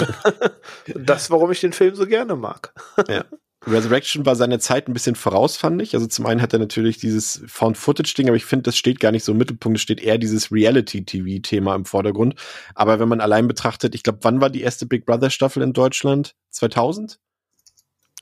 das, 0.96 1.30
warum 1.30 1.52
ich 1.52 1.60
den 1.60 1.74
Film 1.74 1.96
so 1.96 2.08
gerne 2.08 2.38
mag. 2.38 2.74
ja. 3.10 3.26
Resurrection 3.68 4.26
war 4.26 4.36
seine 4.36 4.60
Zeit 4.60 4.88
ein 4.88 4.94
bisschen 4.94 5.16
voraus, 5.16 5.58
fand 5.58 5.82
ich. 5.82 5.94
Also 5.94 6.08
zum 6.08 6.26
einen 6.26 6.42
hat 6.42 6.54
er 6.54 6.60
natürlich 6.60 6.98
dieses 6.98 7.42
Found-Footage-Ding, 7.48 8.28
aber 8.28 8.38
ich 8.38 8.46
finde, 8.46 8.64
das 8.64 8.78
steht 8.78 9.00
gar 9.00 9.12
nicht 9.12 9.24
so 9.24 9.34
im 9.34 9.38
Mittelpunkt. 9.38 9.78
Es 9.78 9.82
steht 9.82 10.02
eher 10.02 10.18
dieses 10.18 10.52
Reality-TV-Thema 10.52 11.76
im 11.76 11.86
Vordergrund. 11.86 12.36
Aber 12.76 13.00
wenn 13.00 13.10
man 13.10 13.22
allein 13.22 13.48
betrachtet, 13.48 13.96
ich 13.96 14.04
glaube, 14.04 14.20
wann 14.22 14.42
war 14.42 14.50
die 14.50 14.62
erste 14.62 14.86
Big 14.86 15.06
Brother-Staffel 15.06 15.62
in 15.62 15.74
Deutschland? 15.74 16.36
2000? 16.52 17.20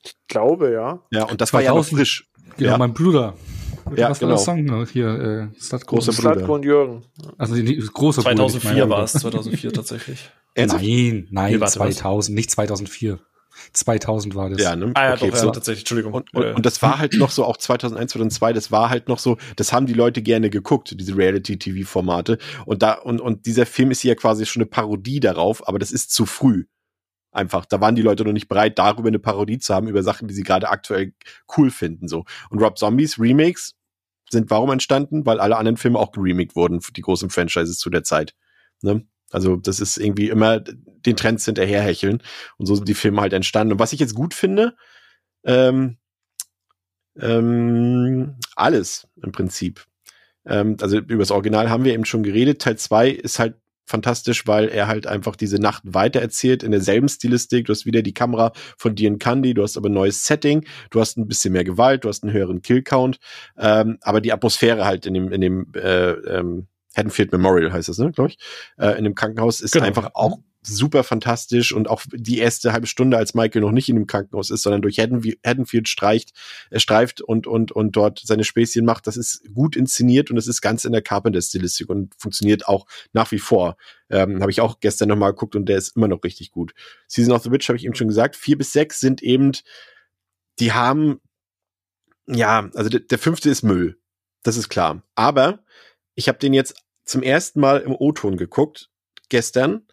Ich 0.03 0.15
glaube, 0.27 0.71
ja. 0.71 0.99
Ja, 1.11 1.23
und 1.23 1.41
das 1.41 1.49
2000, 1.49 1.53
war 1.53 1.61
ja 1.61 1.73
noch 1.73 1.85
frisch. 1.85 2.29
Genau, 2.57 2.71
ja. 2.71 2.77
mein 2.77 2.93
Bruder. 2.93 3.35
Ja, 3.95 4.09
Was 4.09 4.19
genau. 4.19 4.29
war 4.29 4.35
das 4.37 4.45
Song 4.45 4.85
hier? 4.91 5.51
Äh, 5.53 5.59
Slatko 5.59 5.95
großer 5.95 6.11
Bruder. 6.11 6.33
Slatko 6.33 6.55
und 6.55 6.65
Jürgen. 6.65 7.03
Also 7.37 7.55
die, 7.55 7.63
die 7.63 7.79
große 7.79 8.21
2004 8.21 8.89
war 8.89 9.03
es, 9.03 9.13
2004 9.13 9.73
tatsächlich. 9.73 10.31
Nein, 10.57 11.27
nein, 11.29 11.59
nee, 11.59 11.65
2000, 11.65 12.33
nicht 12.33 12.49
2004. 12.49 13.19
2000 13.73 14.35
war 14.35 14.49
das. 14.49 14.61
Ja, 14.61 14.75
ne? 14.75 14.91
Ah, 14.95 15.05
ja, 15.05 15.13
okay, 15.13 15.29
doch, 15.29 15.37
so. 15.37 15.45
ja, 15.47 15.51
tatsächlich, 15.51 15.81
Entschuldigung. 15.83 16.13
Und, 16.13 16.33
und, 16.33 16.55
und, 16.55 16.65
das 16.65 16.81
war 16.81 16.99
halt 16.99 17.13
noch 17.17 17.31
so, 17.31 17.45
auch 17.45 17.57
2001, 17.57 18.11
2002, 18.11 18.53
das 18.53 18.71
war 18.71 18.89
halt 18.89 19.07
noch 19.07 19.19
so, 19.19 19.37
das 19.55 19.73
haben 19.73 19.85
die 19.85 19.93
Leute 19.93 20.21
gerne 20.21 20.49
geguckt, 20.49 20.95
diese 20.99 21.15
Reality-TV-Formate. 21.15 22.37
Und 22.65 22.81
da, 22.81 22.93
und, 22.93 23.21
und 23.21 23.45
dieser 23.45 23.65
Film 23.65 23.91
ist 23.91 24.03
ja 24.03 24.15
quasi 24.15 24.45
schon 24.45 24.61
eine 24.61 24.69
Parodie 24.69 25.19
darauf, 25.19 25.67
aber 25.67 25.79
das 25.79 25.91
ist 25.91 26.11
zu 26.11 26.25
früh. 26.25 26.65
Einfach, 27.31 27.65
da 27.65 27.81
waren 27.81 27.95
die 27.95 28.01
Leute 28.01 28.23
noch 28.23 28.31
nicht 28.31 28.47
bereit, 28.47 28.79
darüber 28.79 29.09
eine 29.09 29.19
Parodie 29.19 29.59
zu 29.59 29.73
haben, 29.73 29.87
über 29.87 30.03
Sachen, 30.03 30.27
die 30.27 30.33
sie 30.33 30.43
gerade 30.43 30.69
aktuell 30.69 31.13
cool 31.57 31.69
finden, 31.69 32.07
so. 32.07 32.23
Und 32.49 32.61
Rob 32.61 32.77
Zombies 32.77 33.19
Remakes 33.19 33.75
sind 34.29 34.49
warum 34.49 34.71
entstanden? 34.71 35.25
Weil 35.25 35.39
alle 35.39 35.57
anderen 35.57 35.77
Filme 35.77 35.99
auch 35.99 36.11
geremaked 36.11 36.55
wurden, 36.55 36.79
die 36.95 37.01
großen 37.01 37.29
Franchises 37.29 37.77
zu 37.77 37.89
der 37.89 38.03
Zeit. 38.03 38.33
Ne? 38.81 39.05
Also 39.35 39.57
das 39.57 39.79
ist 39.79 39.97
irgendwie 39.97 40.29
immer 40.29 40.61
den 40.61 41.17
Trends 41.17 41.45
hinterherhecheln 41.45 42.23
und 42.57 42.65
so 42.65 42.75
sind 42.75 42.87
die 42.87 42.93
Filme 42.93 43.21
halt 43.21 43.33
entstanden. 43.33 43.73
Und 43.73 43.79
was 43.79 43.93
ich 43.93 43.99
jetzt 43.99 44.15
gut 44.15 44.33
finde, 44.33 44.75
ähm, 45.43 45.97
ähm, 47.19 48.37
alles 48.55 49.07
im 49.21 49.31
Prinzip. 49.33 49.85
Ähm, 50.45 50.77
also 50.81 50.97
über 50.97 51.19
das 51.19 51.31
Original 51.31 51.69
haben 51.69 51.83
wir 51.83 51.93
eben 51.93 52.05
schon 52.05 52.23
geredet. 52.23 52.61
Teil 52.61 52.77
zwei 52.77 53.09
ist 53.09 53.39
halt 53.39 53.55
fantastisch, 53.85 54.47
weil 54.47 54.69
er 54.69 54.87
halt 54.87 55.05
einfach 55.05 55.35
diese 55.35 55.57
Nacht 55.57 55.83
weitererzählt 55.85 56.63
in 56.63 56.71
derselben 56.71 57.07
Stilistik. 57.09 57.65
Du 57.65 57.73
hast 57.73 57.85
wieder 57.85 58.01
die 58.01 58.13
Kamera 58.13 58.51
von 58.77 58.95
Dean 58.95 59.19
Candy, 59.19 59.53
du 59.53 59.63
hast 59.63 59.77
aber 59.77 59.89
ein 59.89 59.93
neues 59.93 60.25
Setting, 60.25 60.65
du 60.89 60.99
hast 60.99 61.17
ein 61.17 61.27
bisschen 61.27 61.53
mehr 61.53 61.63
Gewalt, 61.63 62.03
du 62.03 62.09
hast 62.09 62.23
einen 62.23 62.33
höheren 62.33 62.61
Killcount, 62.61 63.19
ähm, 63.57 63.97
aber 64.01 64.21
die 64.21 64.33
Atmosphäre 64.33 64.85
halt 64.85 65.05
in 65.05 65.13
dem, 65.13 65.31
in 65.31 65.41
dem 65.41 65.67
äh, 65.75 66.11
ähm, 66.11 66.67
Haddonfield 66.95 67.31
Memorial 67.31 67.73
heißt 67.73 67.89
das, 67.89 67.97
ne, 67.97 68.11
glaube 68.11 68.31
ich, 68.31 68.37
äh, 68.77 68.97
in 68.97 69.03
dem 69.03 69.15
Krankenhaus 69.15 69.61
ist 69.61 69.71
genau. 69.71 69.85
einfach 69.85 70.11
auch 70.13 70.39
super 70.67 71.03
fantastisch 71.03 71.71
und 71.73 71.87
auch 71.89 72.03
die 72.11 72.39
erste 72.39 72.73
halbe 72.73 72.87
Stunde, 72.87 73.17
als 73.17 73.33
Michael 73.33 73.61
noch 73.61 73.71
nicht 73.71 73.89
in 73.89 73.95
dem 73.95 74.07
Krankenhaus 74.07 74.49
ist, 74.49 74.63
sondern 74.63 74.81
durch 74.81 74.99
Haddonfield 74.99 75.87
streicht, 75.87 76.33
äh, 76.69 76.79
streift 76.79 77.21
und, 77.21 77.47
und, 77.47 77.71
und 77.71 77.95
dort 77.95 78.21
seine 78.23 78.43
Späßchen 78.43 78.85
macht, 78.85 79.07
das 79.07 79.17
ist 79.17 79.43
gut 79.53 79.75
inszeniert 79.75 80.31
und 80.31 80.37
es 80.37 80.47
ist 80.47 80.61
ganz 80.61 80.85
in 80.85 80.91
der 80.91 81.01
Carpenter-Stilistik 81.01 81.89
und 81.89 82.13
funktioniert 82.17 82.67
auch 82.67 82.87
nach 83.13 83.31
wie 83.31 83.39
vor. 83.39 83.77
Ähm, 84.09 84.41
habe 84.41 84.51
ich 84.51 84.61
auch 84.61 84.79
gestern 84.79 85.09
nochmal 85.09 85.31
geguckt 85.31 85.55
und 85.55 85.67
der 85.67 85.77
ist 85.77 85.95
immer 85.95 86.07
noch 86.07 86.23
richtig 86.23 86.51
gut. 86.51 86.73
Season 87.07 87.33
of 87.33 87.43
the 87.43 87.51
Witch 87.51 87.67
habe 87.69 87.77
ich 87.77 87.85
eben 87.85 87.95
schon 87.95 88.07
gesagt, 88.07 88.35
vier 88.35 88.57
bis 88.57 88.73
sechs 88.73 88.99
sind 88.99 89.21
eben, 89.21 89.51
die 90.59 90.73
haben, 90.73 91.19
ja, 92.27 92.69
also 92.73 92.89
der, 92.89 93.01
der 93.01 93.19
fünfte 93.19 93.49
ist 93.49 93.63
Müll. 93.63 93.97
Das 94.43 94.57
ist 94.57 94.69
klar. 94.69 95.01
Aber 95.15 95.59
ich 96.13 96.27
habe 96.27 96.37
den 96.37 96.53
jetzt 96.53 96.75
zum 97.05 97.23
ersten 97.23 97.59
Mal 97.59 97.81
im 97.81 97.95
O-Ton 97.95 98.37
geguckt, 98.37 98.89
gestern, 99.29 99.85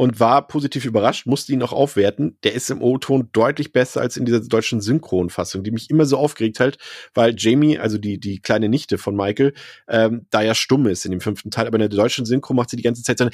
und 0.00 0.18
war 0.18 0.46
positiv 0.46 0.86
überrascht, 0.86 1.26
musste 1.26 1.52
ihn 1.52 1.62
auch 1.62 1.74
aufwerten. 1.74 2.38
Der 2.42 2.54
ist 2.54 2.70
im 2.70 2.80
O-Ton 2.80 3.28
deutlich 3.32 3.72
besser 3.72 4.00
als 4.00 4.16
in 4.16 4.24
dieser 4.24 4.40
deutschen 4.40 4.80
Synchronfassung, 4.80 5.62
die 5.62 5.72
mich 5.72 5.90
immer 5.90 6.06
so 6.06 6.16
aufgeregt 6.16 6.58
hat, 6.58 6.78
weil 7.12 7.34
Jamie, 7.36 7.78
also 7.78 7.98
die, 7.98 8.18
die 8.18 8.40
kleine 8.40 8.70
Nichte 8.70 8.96
von 8.96 9.14
Michael, 9.14 9.52
ähm, 9.88 10.26
da 10.30 10.40
ja 10.40 10.54
stumm 10.54 10.86
ist 10.86 11.04
in 11.04 11.10
dem 11.10 11.20
fünften 11.20 11.50
Teil, 11.50 11.66
aber 11.66 11.76
in 11.76 11.80
der 11.80 11.90
deutschen 11.90 12.24
Synchro 12.24 12.54
macht 12.54 12.70
sie 12.70 12.78
die 12.78 12.82
ganze 12.82 13.02
Zeit 13.02 13.18
so 13.18 13.24
eine, 13.24 13.32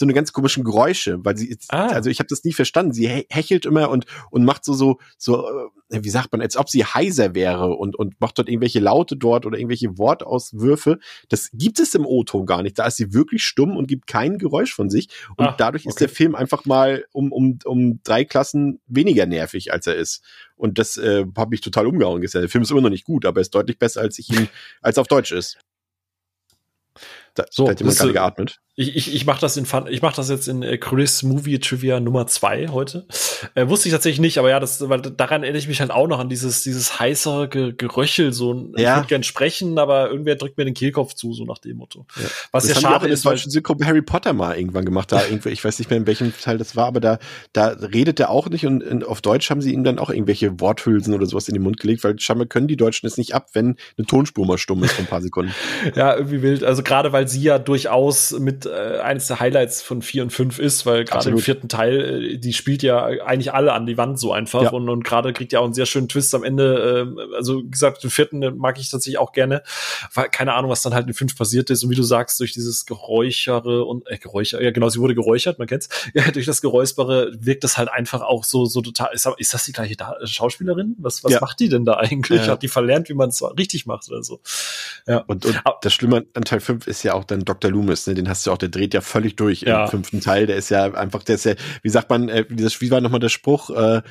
so 0.00 0.06
eine 0.06 0.14
ganz 0.14 0.32
komischen 0.32 0.64
Geräusche, 0.64 1.24
weil 1.24 1.36
sie, 1.36 1.56
ah. 1.68 1.88
also 1.88 2.10
ich 2.10 2.18
habe 2.18 2.26
das 2.28 2.42
nie 2.42 2.52
verstanden. 2.52 2.92
Sie 2.92 3.06
hechelt 3.06 3.66
immer 3.66 3.90
und, 3.90 4.06
und 4.30 4.44
macht 4.44 4.64
so, 4.64 4.72
so, 4.72 4.98
so, 5.18 5.46
äh, 5.90 6.02
wie 6.02 6.08
sagt 6.08 6.32
man, 6.32 6.40
als 6.40 6.56
ob 6.56 6.70
sie 6.70 6.84
heiser 6.84 7.34
wäre 7.34 7.76
und, 7.76 7.96
und 7.96 8.18
macht 8.20 8.38
dort 8.38 8.48
irgendwelche 8.48 8.80
Laute 8.80 9.16
dort 9.16 9.44
oder 9.44 9.58
irgendwelche 9.58 9.98
Wortauswürfe. 9.98 10.98
Das 11.28 11.50
gibt 11.52 11.78
es 11.78 11.94
im 11.94 12.06
O-Ton 12.06 12.46
gar 12.46 12.62
nicht. 12.62 12.78
Da 12.78 12.86
ist 12.86 12.96
sie 12.96 13.12
wirklich 13.12 13.44
stumm 13.44 13.76
und 13.76 13.88
gibt 13.88 14.06
kein 14.06 14.38
Geräusch 14.38 14.74
von 14.74 14.88
sich. 14.88 15.08
Und 15.36 15.46
ah, 15.46 15.54
dadurch 15.56 15.82
okay. 15.82 15.90
ist 15.90 16.00
der 16.00 16.08
Film 16.08 16.34
einfach 16.34 16.64
mal 16.64 17.04
um, 17.12 17.30
um, 17.30 17.58
um 17.64 18.00
drei 18.02 18.24
Klassen 18.24 18.80
weniger 18.86 19.26
nervig, 19.26 19.72
als 19.72 19.86
er 19.86 19.96
ist. 19.96 20.24
Und 20.56 20.78
das 20.78 20.96
äh, 20.96 21.26
habe 21.36 21.54
ich 21.54 21.60
total 21.60 21.86
umgehauen 21.86 22.22
gesagt. 22.22 22.42
Der 22.42 22.48
Film 22.48 22.62
ist 22.62 22.70
immer 22.70 22.80
noch 22.80 22.90
nicht 22.90 23.04
gut, 23.04 23.26
aber 23.26 23.40
er 23.40 23.42
ist 23.42 23.54
deutlich 23.54 23.78
besser, 23.78 24.00
als 24.00 24.18
ich 24.18 24.30
ihn, 24.30 24.48
als 24.80 24.96
auf 24.96 25.08
Deutsch 25.08 25.32
ist. 25.32 25.58
Da, 27.34 27.44
so, 27.50 27.64
da 27.64 27.72
hat 27.72 27.80
jemand 27.80 27.98
gerade 27.98 28.12
geatmet. 28.12 28.60
Ich, 28.76 28.96
ich, 28.96 29.14
ich 29.14 29.26
mache 29.26 29.40
das 29.40 29.58
in 29.58 29.66
ich 29.90 30.00
mach 30.00 30.14
das 30.14 30.30
jetzt 30.30 30.48
in 30.48 30.62
äh, 30.62 30.78
Chris 30.78 31.22
Movie 31.22 31.58
Trivia 31.58 32.00
Nummer 32.00 32.26
zwei 32.26 32.68
heute. 32.68 33.04
Äh, 33.54 33.68
wusste 33.68 33.88
ich 33.88 33.92
tatsächlich 33.92 34.20
nicht, 34.20 34.38
aber 34.38 34.48
ja, 34.48 34.58
das, 34.58 34.88
weil 34.88 35.02
daran 35.02 35.42
erinnere 35.42 35.58
ich 35.58 35.68
mich 35.68 35.80
halt 35.80 35.90
auch 35.90 36.06
noch 36.06 36.18
an 36.18 36.30
dieses, 36.30 36.62
dieses 36.62 36.98
heiße 36.98 37.48
Ge 37.48 37.74
Geröchel, 37.76 38.32
so 38.32 38.72
ja. 38.76 38.92
ich 38.92 38.96
würde 39.00 39.08
gern 39.08 39.22
sprechen, 39.22 39.78
aber 39.78 40.08
irgendwer 40.08 40.36
drückt 40.36 40.56
mir 40.56 40.64
den 40.64 40.72
Kehlkopf 40.72 41.14
zu, 41.14 41.34
so 41.34 41.44
nach 41.44 41.58
dem 41.58 41.76
Motto. 41.76 42.06
Ja. 42.16 42.28
Was 42.52 42.66
das 42.66 42.76
ja 42.76 42.88
schade 42.88 43.08
ist. 43.08 43.24
Weil 43.26 43.36
Synchro 43.36 43.76
Harry 43.84 44.02
Potter 44.02 44.32
mal 44.32 44.56
irgendwann 44.56 44.86
gemacht, 44.86 45.12
da 45.12 45.22
irgendwie, 45.28 45.50
ich 45.50 45.62
weiß 45.62 45.78
nicht 45.78 45.90
mehr 45.90 45.98
in 45.98 46.06
welchem 46.06 46.32
Teil 46.40 46.56
das 46.56 46.74
war, 46.74 46.86
aber 46.86 47.00
da, 47.00 47.18
da 47.52 47.68
redet 47.68 48.18
er 48.18 48.30
auch 48.30 48.48
nicht 48.48 48.64
und 48.64 48.82
in, 48.82 49.02
auf 49.02 49.20
Deutsch 49.20 49.50
haben 49.50 49.60
sie 49.60 49.74
ihm 49.74 49.84
dann 49.84 49.98
auch 49.98 50.08
irgendwelche 50.08 50.58
Worthülsen 50.58 51.12
oder 51.12 51.26
sowas 51.26 51.48
in 51.48 51.54
den 51.54 51.62
Mund 51.62 51.78
gelegt, 51.78 52.02
weil 52.02 52.18
scheinbar 52.18 52.46
können 52.46 52.68
die 52.68 52.76
Deutschen 52.76 53.06
es 53.06 53.18
nicht 53.18 53.34
ab, 53.34 53.48
wenn 53.52 53.76
eine 53.98 54.06
Tonspur 54.06 54.46
mal 54.46 54.56
stumm 54.56 54.82
ist 54.84 54.92
von 54.92 55.04
ein 55.04 55.08
paar 55.08 55.20
Sekunden. 55.20 55.52
ja, 55.94 56.14
irgendwie 56.14 56.40
wild. 56.40 56.64
Also 56.64 56.82
gerade 56.82 57.12
weil 57.12 57.19
sie 57.28 57.42
ja 57.42 57.58
durchaus 57.58 58.32
mit 58.32 58.66
äh, 58.66 59.00
eines 59.00 59.26
der 59.26 59.40
Highlights 59.40 59.82
von 59.82 60.02
vier 60.02 60.22
und 60.22 60.30
fünf 60.30 60.58
ist, 60.58 60.86
weil 60.86 61.04
gerade 61.04 61.30
im 61.30 61.38
vierten 61.38 61.68
Teil, 61.68 62.22
äh, 62.34 62.38
die 62.38 62.52
spielt 62.52 62.82
ja 62.82 63.04
eigentlich 63.04 63.52
alle 63.52 63.72
an 63.72 63.86
die 63.86 63.96
Wand 63.96 64.18
so 64.18 64.32
einfach 64.32 64.62
ja. 64.62 64.70
und, 64.70 64.88
und 64.88 65.04
gerade 65.04 65.32
kriegt 65.32 65.52
ja 65.52 65.60
auch 65.60 65.64
einen 65.64 65.74
sehr 65.74 65.86
schönen 65.86 66.08
Twist 66.08 66.34
am 66.34 66.44
Ende. 66.44 67.16
Äh, 67.18 67.36
also 67.36 67.62
wie 67.62 67.70
gesagt, 67.70 68.02
den 68.02 68.10
vierten 68.10 68.40
mag 68.56 68.78
ich 68.78 68.90
tatsächlich 68.90 69.18
auch 69.18 69.32
gerne. 69.32 69.62
Weil, 70.14 70.28
keine 70.28 70.54
Ahnung, 70.54 70.70
was 70.70 70.82
dann 70.82 70.94
halt 70.94 71.06
in 71.06 71.14
fünf 71.14 71.36
passiert 71.36 71.70
ist 71.70 71.84
und 71.84 71.90
wie 71.90 71.96
du 71.96 72.02
sagst, 72.02 72.40
durch 72.40 72.52
dieses 72.52 72.86
Geräuchere 72.86 73.84
und 73.84 74.10
äh, 74.10 74.18
Geräucher, 74.18 74.62
ja 74.62 74.70
genau, 74.70 74.88
sie 74.88 75.00
wurde 75.00 75.14
geräuchert, 75.14 75.58
man 75.58 75.68
kennt's. 75.68 75.88
Ja, 76.12 76.28
durch 76.30 76.46
das 76.46 76.60
Geräuspere 76.60 77.30
wirkt 77.38 77.62
das 77.62 77.78
halt 77.78 77.88
einfach 77.88 78.20
auch 78.22 78.42
so 78.44 78.66
so 78.66 78.80
total. 78.80 79.10
Ist, 79.14 79.28
ist 79.38 79.54
das 79.54 79.64
die 79.64 79.72
gleiche 79.72 79.96
da 79.96 80.16
Schauspielerin? 80.24 80.96
Was 80.98 81.22
was 81.22 81.32
ja. 81.32 81.40
macht 81.40 81.60
die 81.60 81.68
denn 81.68 81.84
da 81.84 81.94
eigentlich? 81.94 82.42
Ja. 82.42 82.52
Hat 82.52 82.62
die 82.62 82.68
verlernt, 82.68 83.08
wie 83.08 83.14
man 83.14 83.28
es 83.28 83.42
richtig 83.42 83.86
macht 83.86 84.10
oder 84.10 84.22
so? 84.22 84.40
Ja. 85.06 85.18
Und, 85.26 85.46
und 85.46 85.62
das 85.82 85.92
Schlimme 85.92 86.26
an 86.34 86.44
Teil 86.44 86.60
5 86.60 86.86
ist 86.86 87.02
ja 87.02 87.09
auch 87.14 87.24
dann 87.24 87.44
Dr. 87.44 87.70
Loomis, 87.70 88.06
ne? 88.06 88.14
den 88.14 88.28
hast 88.28 88.46
du 88.46 88.52
auch, 88.52 88.58
der 88.58 88.68
dreht 88.68 88.94
ja 88.94 89.00
völlig 89.00 89.36
durch 89.36 89.62
ja. 89.62 89.84
im 89.84 89.90
fünften 89.90 90.20
Teil. 90.20 90.46
Der 90.46 90.56
ist 90.56 90.70
ja 90.70 90.92
einfach, 90.94 91.22
der 91.22 91.36
ist 91.36 91.44
ja, 91.44 91.54
wie 91.82 91.88
sagt 91.88 92.10
man, 92.10 92.28
äh, 92.28 92.44
wie 92.48 92.90
war 92.90 93.00
nochmal 93.00 93.20
der 93.20 93.28
Spruch? 93.28 93.70
Äh, 93.70 94.02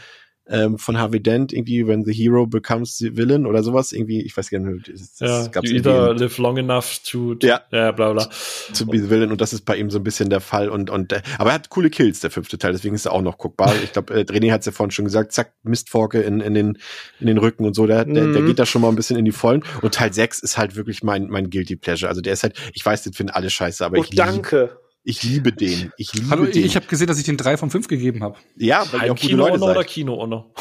ähm, 0.50 0.78
von 0.78 0.98
Harvey 0.98 1.22
Dent, 1.22 1.54
irgendwie, 1.54 1.88
when 1.88 2.04
the 2.04 2.14
hero 2.14 2.48
becomes 2.48 2.98
the 2.98 3.16
villain 3.16 3.46
oder 3.46 3.64
sowas, 3.64 3.92
irgendwie, 3.92 4.22
ich 4.22 4.36
weiß 4.36 4.50
gar 4.50 4.60
nicht, 4.60 4.92
das, 4.92 5.16
das 5.16 5.46
ja, 5.46 5.48
gab's 5.48 5.70
either 5.70 6.14
live 6.14 6.38
long 6.40 6.58
enough 6.58 7.00
to, 7.06 7.36
to 7.36 7.48
ja, 7.48 7.62
ja, 7.72 7.92
bla 7.92 8.14
bla. 8.14 8.28
To 8.74 8.86
be 8.86 9.00
the 9.00 9.10
villain 9.10 9.32
und 9.32 9.42
das 9.42 9.54
ist 9.54 9.66
bei 9.66 9.78
ihm 9.78 9.90
so 9.90 10.00
ein 10.00 10.04
bisschen 10.04 10.30
der 10.30 10.42
Fall 10.42 10.70
und, 10.70 10.90
und, 10.90 11.14
äh, 11.14 11.22
aber 11.38 11.52
er 11.52 11.56
hat 11.56 11.70
coole 11.70 11.90
Kills, 11.90 12.20
der 12.20 12.32
fünfte 12.32 12.58
Teil, 12.58 12.72
deswegen 12.72 12.96
ist 12.96 13.06
er 13.06 13.14
auch 13.14 13.22
noch 13.22 13.38
guckbar. 13.38 13.74
Ich 13.84 13.94
glaube, 13.94 14.14
äh, 14.14 14.24
René 14.24 14.52
hat 14.52 14.62
es 14.62 14.66
ja 14.66 14.72
vorhin 14.72 14.92
schon 14.92 15.06
gesagt, 15.06 15.32
zack, 15.32 15.54
Mistforke 15.64 16.22
in, 16.22 16.42
in 16.42 16.54
den, 16.54 16.78
in 17.20 17.28
den 17.28 17.38
Rücken 17.38 17.66
und 17.66 17.76
so, 17.76 17.86
der, 17.86 18.06
der, 18.06 18.24
mhm. 18.24 18.34
der 18.34 18.42
geht 18.42 18.60
da 18.60 18.66
schon 18.66 18.82
mal 18.82 18.90
ein 18.90 18.96
bisschen 18.96 19.18
in 19.18 19.26
die 19.26 19.32
Vollen 19.32 19.64
und 19.82 19.94
Teil 19.94 20.12
6 20.12 20.40
ist 20.40 20.58
halt 20.58 20.76
wirklich 20.76 21.04
mein, 21.04 21.30
mein 21.30 21.50
Guilty 21.50 21.76
Pleasure, 21.76 22.10
also 22.10 22.22
der 22.22 22.34
ist 22.34 22.44
halt, 22.44 22.60
ich 22.74 22.84
weiß, 22.84 23.04
den 23.04 23.14
finden 23.14 23.32
alle 23.32 23.50
scheiße, 23.50 23.86
aber 23.86 24.00
oh, 24.00 24.04
ich 24.04 24.10
danke. 24.10 24.80
Ich 25.10 25.24
liebe 25.24 25.52
den. 25.52 25.92
Ich 25.98 26.14
liebe 26.14 26.30
Hallo, 26.30 26.46
den. 26.46 26.64
ich 26.64 26.76
habe 26.76 26.86
gesehen, 26.86 27.08
dass 27.08 27.18
ich 27.18 27.26
den 27.26 27.36
drei 27.36 27.58
von 27.58 27.72
fünf 27.72 27.88
gegeben 27.88 28.24
habe. 28.24 28.38
Ja, 28.56 28.86
weil 28.92 29.08
ihr 29.08 29.14
auch 29.14 29.20
gute 29.20 29.36
Leute 29.36 29.58
seid. 29.58 29.70
oder 29.70 29.84
Kino 29.84 30.18
Honor? 30.18 30.54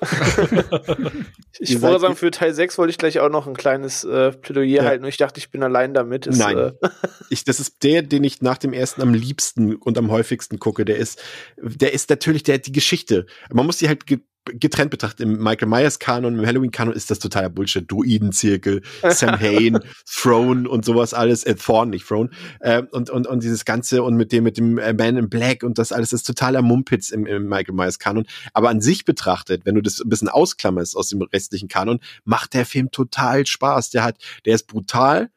ich 1.60 1.80
wollte 1.80 2.00
sagen, 2.00 2.16
für 2.16 2.32
Teil 2.32 2.52
6 2.52 2.78
wollte 2.78 2.90
ich 2.90 2.98
gleich 2.98 3.20
auch 3.20 3.28
noch 3.28 3.46
ein 3.46 3.54
kleines 3.54 4.02
äh, 4.02 4.32
Plädoyer 4.32 4.82
ja. 4.82 4.84
halten 4.84 5.04
und 5.04 5.08
ich 5.08 5.18
dachte, 5.18 5.38
ich 5.38 5.52
bin 5.52 5.62
allein 5.62 5.94
damit. 5.94 6.26
Ist, 6.26 6.38
Nein. 6.38 6.58
Äh 6.58 6.72
ich, 7.30 7.44
das 7.44 7.60
ist 7.60 7.84
der, 7.84 8.02
den 8.02 8.24
ich 8.24 8.42
nach 8.42 8.58
dem 8.58 8.72
ersten 8.72 9.02
am 9.02 9.14
liebsten 9.14 9.76
und 9.76 9.96
am 9.96 10.10
häufigsten 10.10 10.58
gucke. 10.58 10.84
Der 10.84 10.96
ist, 10.96 11.22
der 11.56 11.92
ist 11.92 12.10
natürlich 12.10 12.42
der, 12.42 12.58
die 12.58 12.72
Geschichte. 12.72 13.26
Man 13.52 13.66
muss 13.66 13.76
die 13.76 13.86
halt 13.86 14.04
getrennt 14.44 14.90
betrachtet. 14.90 15.20
Im 15.20 15.42
Michael 15.42 15.68
Myers 15.68 15.98
Kanon, 15.98 16.38
im 16.38 16.46
Halloween 16.46 16.70
Kanon 16.70 16.94
ist 16.94 17.10
das 17.10 17.18
totaler 17.18 17.48
Bullshit. 17.48 17.90
Druidenzirkel, 17.90 18.82
Sam 19.08 19.38
Hain, 19.40 19.78
Throne 20.06 20.68
und 20.68 20.84
sowas 20.84 21.14
alles, 21.14 21.44
äh, 21.44 21.54
Thorn, 21.54 21.90
nicht 21.90 22.06
Throne. 22.06 22.30
Äh, 22.60 22.82
und, 22.90 23.10
und, 23.10 23.26
und 23.26 23.42
dieses 23.42 23.64
Ganze 23.64 24.02
und 24.02 24.16
mit 24.16 24.32
dem, 24.32 24.44
mit 24.44 24.58
dem 24.58 24.78
äh, 24.78 24.92
Man 24.92 25.16
in 25.16 25.28
Black 25.28 25.62
und 25.62 25.78
das 25.78 25.92
alles 25.92 26.12
ist 26.12 26.26
totaler 26.26 26.62
Mumpitz 26.62 27.10
im, 27.10 27.26
im 27.26 27.48
Michael 27.48 27.74
Myers 27.74 27.98
Kanon. 27.98 28.26
Aber 28.52 28.68
an 28.68 28.80
sich 28.80 29.04
betrachtet, 29.04 29.64
wenn 29.64 29.74
du 29.74 29.82
das 29.82 30.00
ein 30.00 30.08
bisschen 30.08 30.28
ausklammerst 30.28 30.96
aus 30.96 31.08
dem 31.08 31.22
restlichen 31.22 31.68
Kanon, 31.68 32.00
macht 32.24 32.54
der 32.54 32.66
Film 32.66 32.90
total 32.90 33.46
Spaß. 33.46 33.90
Der 33.90 34.04
hat, 34.04 34.16
der 34.44 34.54
ist 34.54 34.66
brutal, 34.66 35.30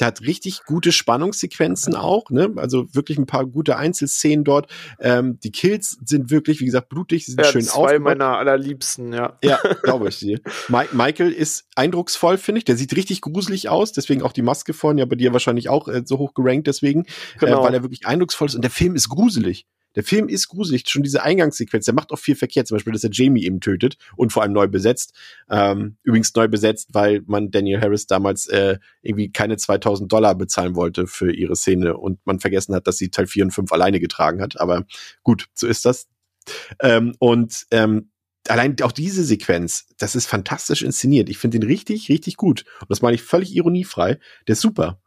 der 0.00 0.08
hat 0.08 0.20
richtig 0.22 0.64
gute 0.64 0.92
Spannungssequenzen 0.92 1.94
auch, 1.94 2.30
ne? 2.30 2.52
Also 2.56 2.86
wirklich 2.94 3.18
ein 3.18 3.26
paar 3.26 3.46
gute 3.46 3.76
Einzelszenen 3.76 4.44
dort. 4.44 4.70
Ähm, 4.98 5.38
die 5.42 5.52
Kills 5.52 5.98
sind 6.04 6.30
wirklich, 6.30 6.60
wie 6.60 6.66
gesagt, 6.66 6.88
blutig, 6.88 7.26
sind 7.26 7.40
ja, 7.40 7.44
schön 7.44 7.62
zwei 7.62 7.82
aufgebaut. 7.82 8.04
meiner 8.04 8.38
allerliebsten, 8.38 9.12
ja. 9.12 9.38
Ja, 9.42 9.58
glaube 9.82 10.08
ich 10.08 10.18
dir. 10.18 10.40
Michael 10.68 11.32
ist 11.32 11.64
eindrucksvoll, 11.76 12.38
finde 12.38 12.58
ich. 12.58 12.64
Der 12.64 12.76
sieht 12.76 12.96
richtig 12.96 13.20
gruselig 13.20 13.68
aus, 13.68 13.92
deswegen 13.92 14.22
auch 14.22 14.32
die 14.32 14.42
Maske 14.42 14.72
vorhin, 14.72 14.98
ja 14.98 15.04
bei 15.04 15.16
dir 15.16 15.32
wahrscheinlich 15.32 15.68
auch 15.68 15.88
äh, 15.88 16.02
so 16.04 16.18
hoch 16.18 16.34
gerankt 16.34 16.66
deswegen, 16.66 17.06
genau. 17.38 17.60
äh, 17.60 17.64
weil 17.64 17.74
er 17.74 17.82
wirklich 17.82 18.06
eindrucksvoll 18.06 18.48
ist 18.48 18.54
und 18.54 18.62
der 18.62 18.70
Film 18.70 18.94
ist 18.94 19.08
gruselig. 19.08 19.66
Der 19.94 20.04
Film 20.04 20.28
ist 20.28 20.48
gruselig, 20.48 20.88
schon 20.88 21.02
diese 21.02 21.22
Eingangssequenz, 21.22 21.84
der 21.84 21.94
macht 21.94 22.12
auch 22.12 22.18
viel 22.18 22.36
Verkehr, 22.36 22.64
zum 22.64 22.76
Beispiel, 22.76 22.92
dass 22.92 23.04
er 23.04 23.10
Jamie 23.12 23.44
eben 23.44 23.60
tötet 23.60 23.96
und 24.16 24.32
vor 24.32 24.42
allem 24.42 24.52
neu 24.52 24.68
besetzt. 24.68 25.14
Ähm, 25.50 25.96
übrigens 26.02 26.34
neu 26.34 26.48
besetzt, 26.48 26.90
weil 26.92 27.22
man 27.26 27.50
Daniel 27.50 27.80
Harris 27.80 28.06
damals 28.06 28.46
äh, 28.46 28.78
irgendwie 29.02 29.30
keine 29.30 29.56
2000 29.56 30.10
Dollar 30.10 30.34
bezahlen 30.34 30.74
wollte 30.74 31.06
für 31.06 31.32
ihre 31.32 31.56
Szene 31.56 31.96
und 31.96 32.18
man 32.24 32.40
vergessen 32.40 32.74
hat, 32.74 32.86
dass 32.86 32.98
sie 32.98 33.10
Teil 33.10 33.26
4 33.26 33.44
und 33.44 33.50
5 33.52 33.72
alleine 33.72 34.00
getragen 34.00 34.40
hat. 34.40 34.60
Aber 34.60 34.84
gut, 35.22 35.46
so 35.54 35.66
ist 35.66 35.84
das. 35.84 36.08
Ähm, 36.80 37.14
und 37.18 37.66
ähm, 37.70 38.10
allein 38.48 38.76
auch 38.82 38.92
diese 38.92 39.24
Sequenz, 39.24 39.86
das 39.98 40.14
ist 40.14 40.26
fantastisch 40.26 40.82
inszeniert. 40.82 41.28
Ich 41.28 41.38
finde 41.38 41.60
den 41.60 41.68
richtig, 41.68 42.08
richtig 42.08 42.36
gut. 42.36 42.64
Und 42.80 42.90
das 42.90 43.02
meine 43.02 43.14
ich 43.14 43.22
völlig 43.22 43.54
ironiefrei. 43.54 44.18
Der 44.46 44.54
ist 44.54 44.60
super 44.60 45.00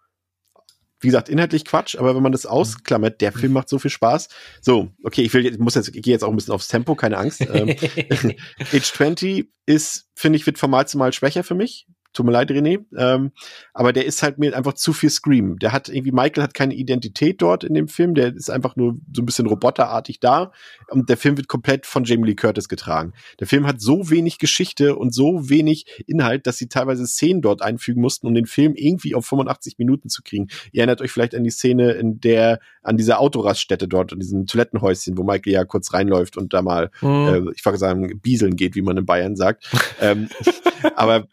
wie 1.05 1.09
gesagt, 1.09 1.29
inhaltlich 1.29 1.65
Quatsch, 1.65 1.95
aber 1.95 2.15
wenn 2.15 2.23
man 2.23 2.31
das 2.31 2.47
ausklammert, 2.47 3.21
der 3.21 3.31
Film 3.31 3.53
macht 3.53 3.69
so 3.69 3.77
viel 3.77 3.91
Spaß. 3.91 4.27
So, 4.59 4.89
okay, 5.03 5.21
ich 5.21 5.31
will, 5.35 5.45
ich 5.45 5.59
muss 5.59 5.75
jetzt, 5.75 5.95
ich 5.95 6.01
gehe 6.01 6.13
jetzt 6.13 6.23
auch 6.23 6.29
ein 6.29 6.35
bisschen 6.35 6.55
aufs 6.55 6.67
Tempo, 6.67 6.95
keine 6.95 7.17
Angst. 7.17 7.41
Ähm, 7.41 7.69
Age 8.73 8.81
20 8.81 9.47
ist, 9.67 10.07
finde 10.15 10.37
ich, 10.37 10.47
wird 10.47 10.57
von 10.57 10.71
Mal 10.71 10.87
zu 10.87 10.97
Mal 10.97 11.13
schwächer 11.13 11.43
für 11.43 11.53
mich. 11.53 11.85
Tut 12.15 12.25
mir 12.25 12.31
leid, 12.31 12.49
René. 12.49 12.79
Ähm, 12.97 13.31
aber 13.73 13.91
der 13.91 14.05
ist 14.05 14.23
halt 14.23 14.39
mir 14.39 14.55
einfach 14.55 14.73
zu 14.73 14.93
viel 14.93 15.09
Scream. 15.09 15.59
Der 15.59 15.73
hat 15.73 15.89
irgendwie, 15.89 16.13
Michael 16.13 16.43
hat 16.43 16.53
keine 16.53 16.73
Identität 16.73 17.41
dort 17.41 17.65
in 17.65 17.73
dem 17.73 17.89
Film. 17.89 18.15
Der 18.15 18.33
ist 18.33 18.49
einfach 18.49 18.77
nur 18.77 18.95
so 19.13 19.21
ein 19.21 19.25
bisschen 19.25 19.47
roboterartig 19.47 20.21
da. 20.21 20.53
Und 20.87 21.09
der 21.09 21.17
Film 21.17 21.35
wird 21.35 21.49
komplett 21.49 21.85
von 21.85 22.05
Jamie 22.05 22.27
Lee 22.27 22.35
Curtis 22.35 22.69
getragen. 22.69 23.11
Der 23.41 23.47
Film 23.47 23.67
hat 23.67 23.81
so 23.81 24.09
wenig 24.09 24.39
Geschichte 24.39 24.95
und 24.95 25.13
so 25.13 25.49
wenig 25.49 26.03
Inhalt, 26.07 26.47
dass 26.47 26.57
sie 26.57 26.69
teilweise 26.69 27.05
Szenen 27.05 27.41
dort 27.41 27.61
einfügen 27.61 28.01
mussten, 28.01 28.27
um 28.27 28.33
den 28.33 28.45
Film 28.45 28.75
irgendwie 28.75 29.13
auf 29.13 29.25
85 29.25 29.77
Minuten 29.77 30.07
zu 30.07 30.21
kriegen. 30.23 30.47
Ihr 30.71 30.79
erinnert 30.79 31.01
euch 31.01 31.11
vielleicht 31.11 31.35
an 31.35 31.43
die 31.43 31.49
Szene, 31.49 31.91
in 31.91 32.21
der, 32.21 32.61
an 32.81 32.95
dieser 32.95 33.19
Autoraststätte 33.19 33.89
dort, 33.89 34.13
an 34.13 34.19
diesem 34.19 34.45
Toilettenhäuschen, 34.45 35.17
wo 35.17 35.23
Michael 35.23 35.51
ja 35.51 35.65
kurz 35.65 35.93
reinläuft 35.93 36.37
und 36.37 36.53
da 36.53 36.61
mal, 36.61 36.91
mhm. 37.01 37.49
äh, 37.49 37.51
ich 37.53 37.65
wollte 37.65 37.79
sagen, 37.79 38.21
bieseln 38.21 38.55
geht, 38.55 38.75
wie 38.75 38.81
man 38.81 38.95
in 38.95 39.05
Bayern 39.05 39.35
sagt. 39.35 39.69
ähm, 39.99 40.29
aber 40.95 41.27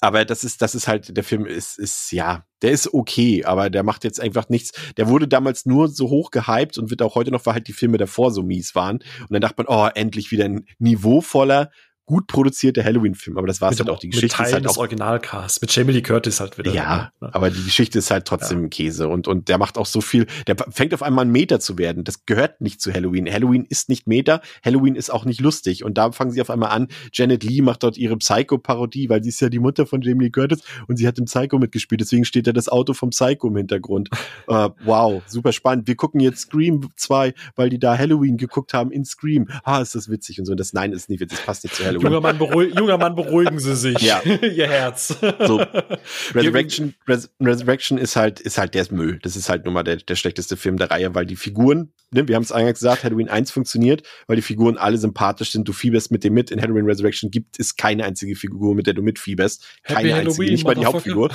aber 0.00 0.24
das 0.24 0.44
ist, 0.44 0.62
das 0.62 0.74
ist 0.74 0.88
halt, 0.88 1.16
der 1.16 1.24
Film 1.24 1.46
ist, 1.46 1.78
ist, 1.78 2.10
ja, 2.12 2.44
der 2.62 2.72
ist 2.72 2.92
okay, 2.92 3.44
aber 3.44 3.70
der 3.70 3.82
macht 3.82 4.04
jetzt 4.04 4.20
einfach 4.20 4.48
nichts. 4.48 4.72
Der 4.96 5.08
wurde 5.08 5.28
damals 5.28 5.66
nur 5.66 5.88
so 5.88 6.08
hoch 6.08 6.30
gehypt 6.30 6.78
und 6.78 6.90
wird 6.90 7.02
auch 7.02 7.14
heute 7.14 7.30
noch, 7.30 7.44
weil 7.46 7.54
halt 7.54 7.68
die 7.68 7.72
Filme 7.72 7.98
davor 7.98 8.30
so 8.32 8.42
mies 8.42 8.74
waren. 8.74 8.96
Und 8.96 9.30
dann 9.30 9.40
dachte 9.40 9.62
man, 9.62 9.66
oh, 9.68 9.88
endlich 9.94 10.30
wieder 10.30 10.46
ein 10.46 10.66
niveauvoller, 10.78 11.70
gut 12.06 12.28
produzierte 12.28 12.84
Halloween-Film, 12.84 13.36
aber 13.36 13.48
das 13.48 13.60
war 13.60 13.72
es 13.72 13.78
halt 13.80 13.90
auch. 13.90 13.98
Die 13.98 14.10
Geschichte 14.10 14.38
mit 14.38 14.48
ist 14.48 14.54
halt 14.54 14.66
auch 14.68 14.76
Originalcast 14.76 15.60
mit 15.60 15.74
Jamie 15.74 15.92
Lee 15.92 16.02
Curtis 16.02 16.40
halt 16.40 16.56
wieder. 16.56 16.72
Ja, 16.72 17.10
ne? 17.20 17.34
aber 17.34 17.50
die 17.50 17.62
Geschichte 17.64 17.98
ist 17.98 18.10
halt 18.10 18.26
trotzdem 18.26 18.62
ja. 18.62 18.68
Käse 18.68 19.08
und 19.08 19.26
und 19.26 19.48
der 19.48 19.58
macht 19.58 19.76
auch 19.76 19.86
so 19.86 20.00
viel. 20.00 20.26
Der 20.46 20.56
fängt 20.70 20.94
auf 20.94 21.02
einmal 21.02 21.24
an 21.26 21.32
Meter 21.32 21.58
zu 21.58 21.78
werden. 21.78 22.04
Das 22.04 22.24
gehört 22.24 22.60
nicht 22.60 22.80
zu 22.80 22.92
Halloween. 22.92 23.30
Halloween 23.30 23.66
ist 23.68 23.88
nicht 23.88 24.06
Meter. 24.06 24.40
Halloween 24.64 24.94
ist 24.94 25.10
auch 25.10 25.24
nicht 25.24 25.40
lustig 25.40 25.84
und 25.84 25.98
da 25.98 26.12
fangen 26.12 26.30
sie 26.30 26.40
auf 26.40 26.50
einmal 26.50 26.70
an. 26.70 26.88
Janet 27.12 27.42
Lee 27.42 27.60
macht 27.60 27.82
dort 27.82 27.98
ihre 27.98 28.16
Psycho-Parodie, 28.16 29.08
weil 29.08 29.22
sie 29.22 29.30
ist 29.30 29.40
ja 29.40 29.48
die 29.48 29.58
Mutter 29.58 29.84
von 29.84 30.00
Jamie 30.00 30.24
Lee 30.24 30.30
Curtis 30.30 30.62
und 30.86 30.96
sie 30.96 31.08
hat 31.08 31.18
im 31.18 31.24
Psycho 31.24 31.58
mitgespielt. 31.58 32.00
Deswegen 32.00 32.24
steht 32.24 32.46
da 32.46 32.52
das 32.52 32.68
Auto 32.68 32.94
vom 32.94 33.10
Psycho 33.10 33.48
im 33.48 33.56
Hintergrund. 33.56 34.10
uh, 34.48 34.70
wow, 34.84 35.22
super 35.26 35.52
spannend. 35.52 35.88
Wir 35.88 35.96
gucken 35.96 36.20
jetzt 36.20 36.42
Scream 36.42 36.88
2, 36.94 37.34
weil 37.56 37.68
die 37.68 37.80
da 37.80 37.98
Halloween 37.98 38.36
geguckt 38.36 38.74
haben 38.74 38.92
in 38.92 39.04
Scream. 39.04 39.48
Ah, 39.64 39.80
ist 39.80 39.94
das 39.96 40.08
witzig 40.08 40.38
und 40.38 40.46
so. 40.46 40.54
Das 40.54 40.72
nein 40.72 40.92
ist 40.92 41.08
nicht 41.08 41.20
witzig. 41.20 41.38
Das 41.38 41.46
passt 41.46 41.64
nicht 41.64 41.74
zu 41.74 41.84
Halloween. 41.84 41.95
Junger 42.02 42.20
Mann, 42.20 42.38
junger 42.38 42.98
Mann, 42.98 43.14
beruhigen 43.14 43.58
Sie 43.58 43.74
sich. 43.74 43.98
Ja. 44.00 44.22
Ihr 44.24 44.68
Herz. 44.68 45.16
So. 45.46 45.58
Resurrection, 46.34 46.94
Res 47.06 47.30
Resurrection 47.40 47.98
ist 47.98 48.16
halt, 48.16 48.40
ist 48.40 48.58
halt 48.58 48.74
der 48.74 48.86
Müll. 48.90 49.18
Das 49.22 49.36
ist 49.36 49.48
halt 49.48 49.64
nun 49.64 49.74
mal 49.74 49.82
der, 49.82 49.96
der 49.96 50.14
schlechteste 50.16 50.56
Film 50.56 50.76
der 50.76 50.90
Reihe, 50.90 51.14
weil 51.14 51.26
die 51.26 51.36
Figuren, 51.36 51.92
ne, 52.12 52.28
wir 52.28 52.36
haben 52.36 52.42
es 52.42 52.52
eingangs 52.52 52.78
gesagt, 52.78 53.04
Halloween 53.04 53.28
1 53.28 53.50
funktioniert, 53.50 54.02
weil 54.26 54.36
die 54.36 54.42
Figuren 54.42 54.76
alle 54.78 54.98
sympathisch 54.98 55.50
sind. 55.52 55.66
Du 55.66 55.72
fieberst 55.72 56.10
mit 56.10 56.24
dem 56.24 56.34
mit. 56.34 56.50
In 56.50 56.60
Halloween 56.60 56.86
Resurrection 56.86 57.30
gibt 57.30 57.58
es 57.58 57.76
keine 57.76 58.04
einzige 58.04 58.36
Figur, 58.36 58.74
mit 58.74 58.86
der 58.86 58.94
du 58.94 59.02
mitfieberst. 59.02 59.66
Keine 59.82 60.14
Happy 60.14 60.28
einzige, 60.28 60.50
nicht 60.50 60.64
mal 60.64 60.74
die 60.74 60.86
Hauptfigur. 60.86 61.30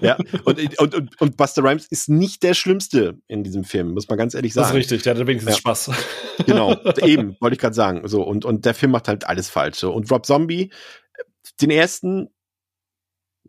ja. 0.00 0.16
Und, 0.44 0.78
und, 0.78 0.94
und, 0.94 1.20
und 1.20 1.36
Buster 1.36 1.64
Rhymes 1.64 1.86
ist 1.90 2.08
nicht 2.08 2.42
der 2.42 2.54
Schlimmste 2.54 3.18
in 3.26 3.42
diesem 3.42 3.64
Film, 3.64 3.92
muss 3.92 4.08
man 4.08 4.18
ganz 4.18 4.34
ehrlich 4.34 4.54
sagen. 4.54 4.64
Das 4.64 4.70
ist 4.70 4.76
richtig, 4.76 5.02
der 5.02 5.16
hat 5.16 5.26
wenigstens 5.26 5.54
ja. 5.54 5.58
Spaß. 5.58 5.90
Genau, 6.46 6.76
eben, 7.02 7.36
wollte 7.40 7.54
ich 7.54 7.60
gerade 7.60 7.74
sagen. 7.74 8.06
So, 8.06 8.22
und, 8.22 8.44
und 8.44 8.64
der 8.64 8.74
Film 8.74 8.92
macht 8.92 9.08
halt 9.08 9.26
alles 9.26 9.48
falsch. 9.48 9.78
So. 9.86 9.92
Und 9.92 10.10
Rob 10.10 10.26
Zombie 10.26 10.72
den 11.60 11.70
ersten 11.70 12.28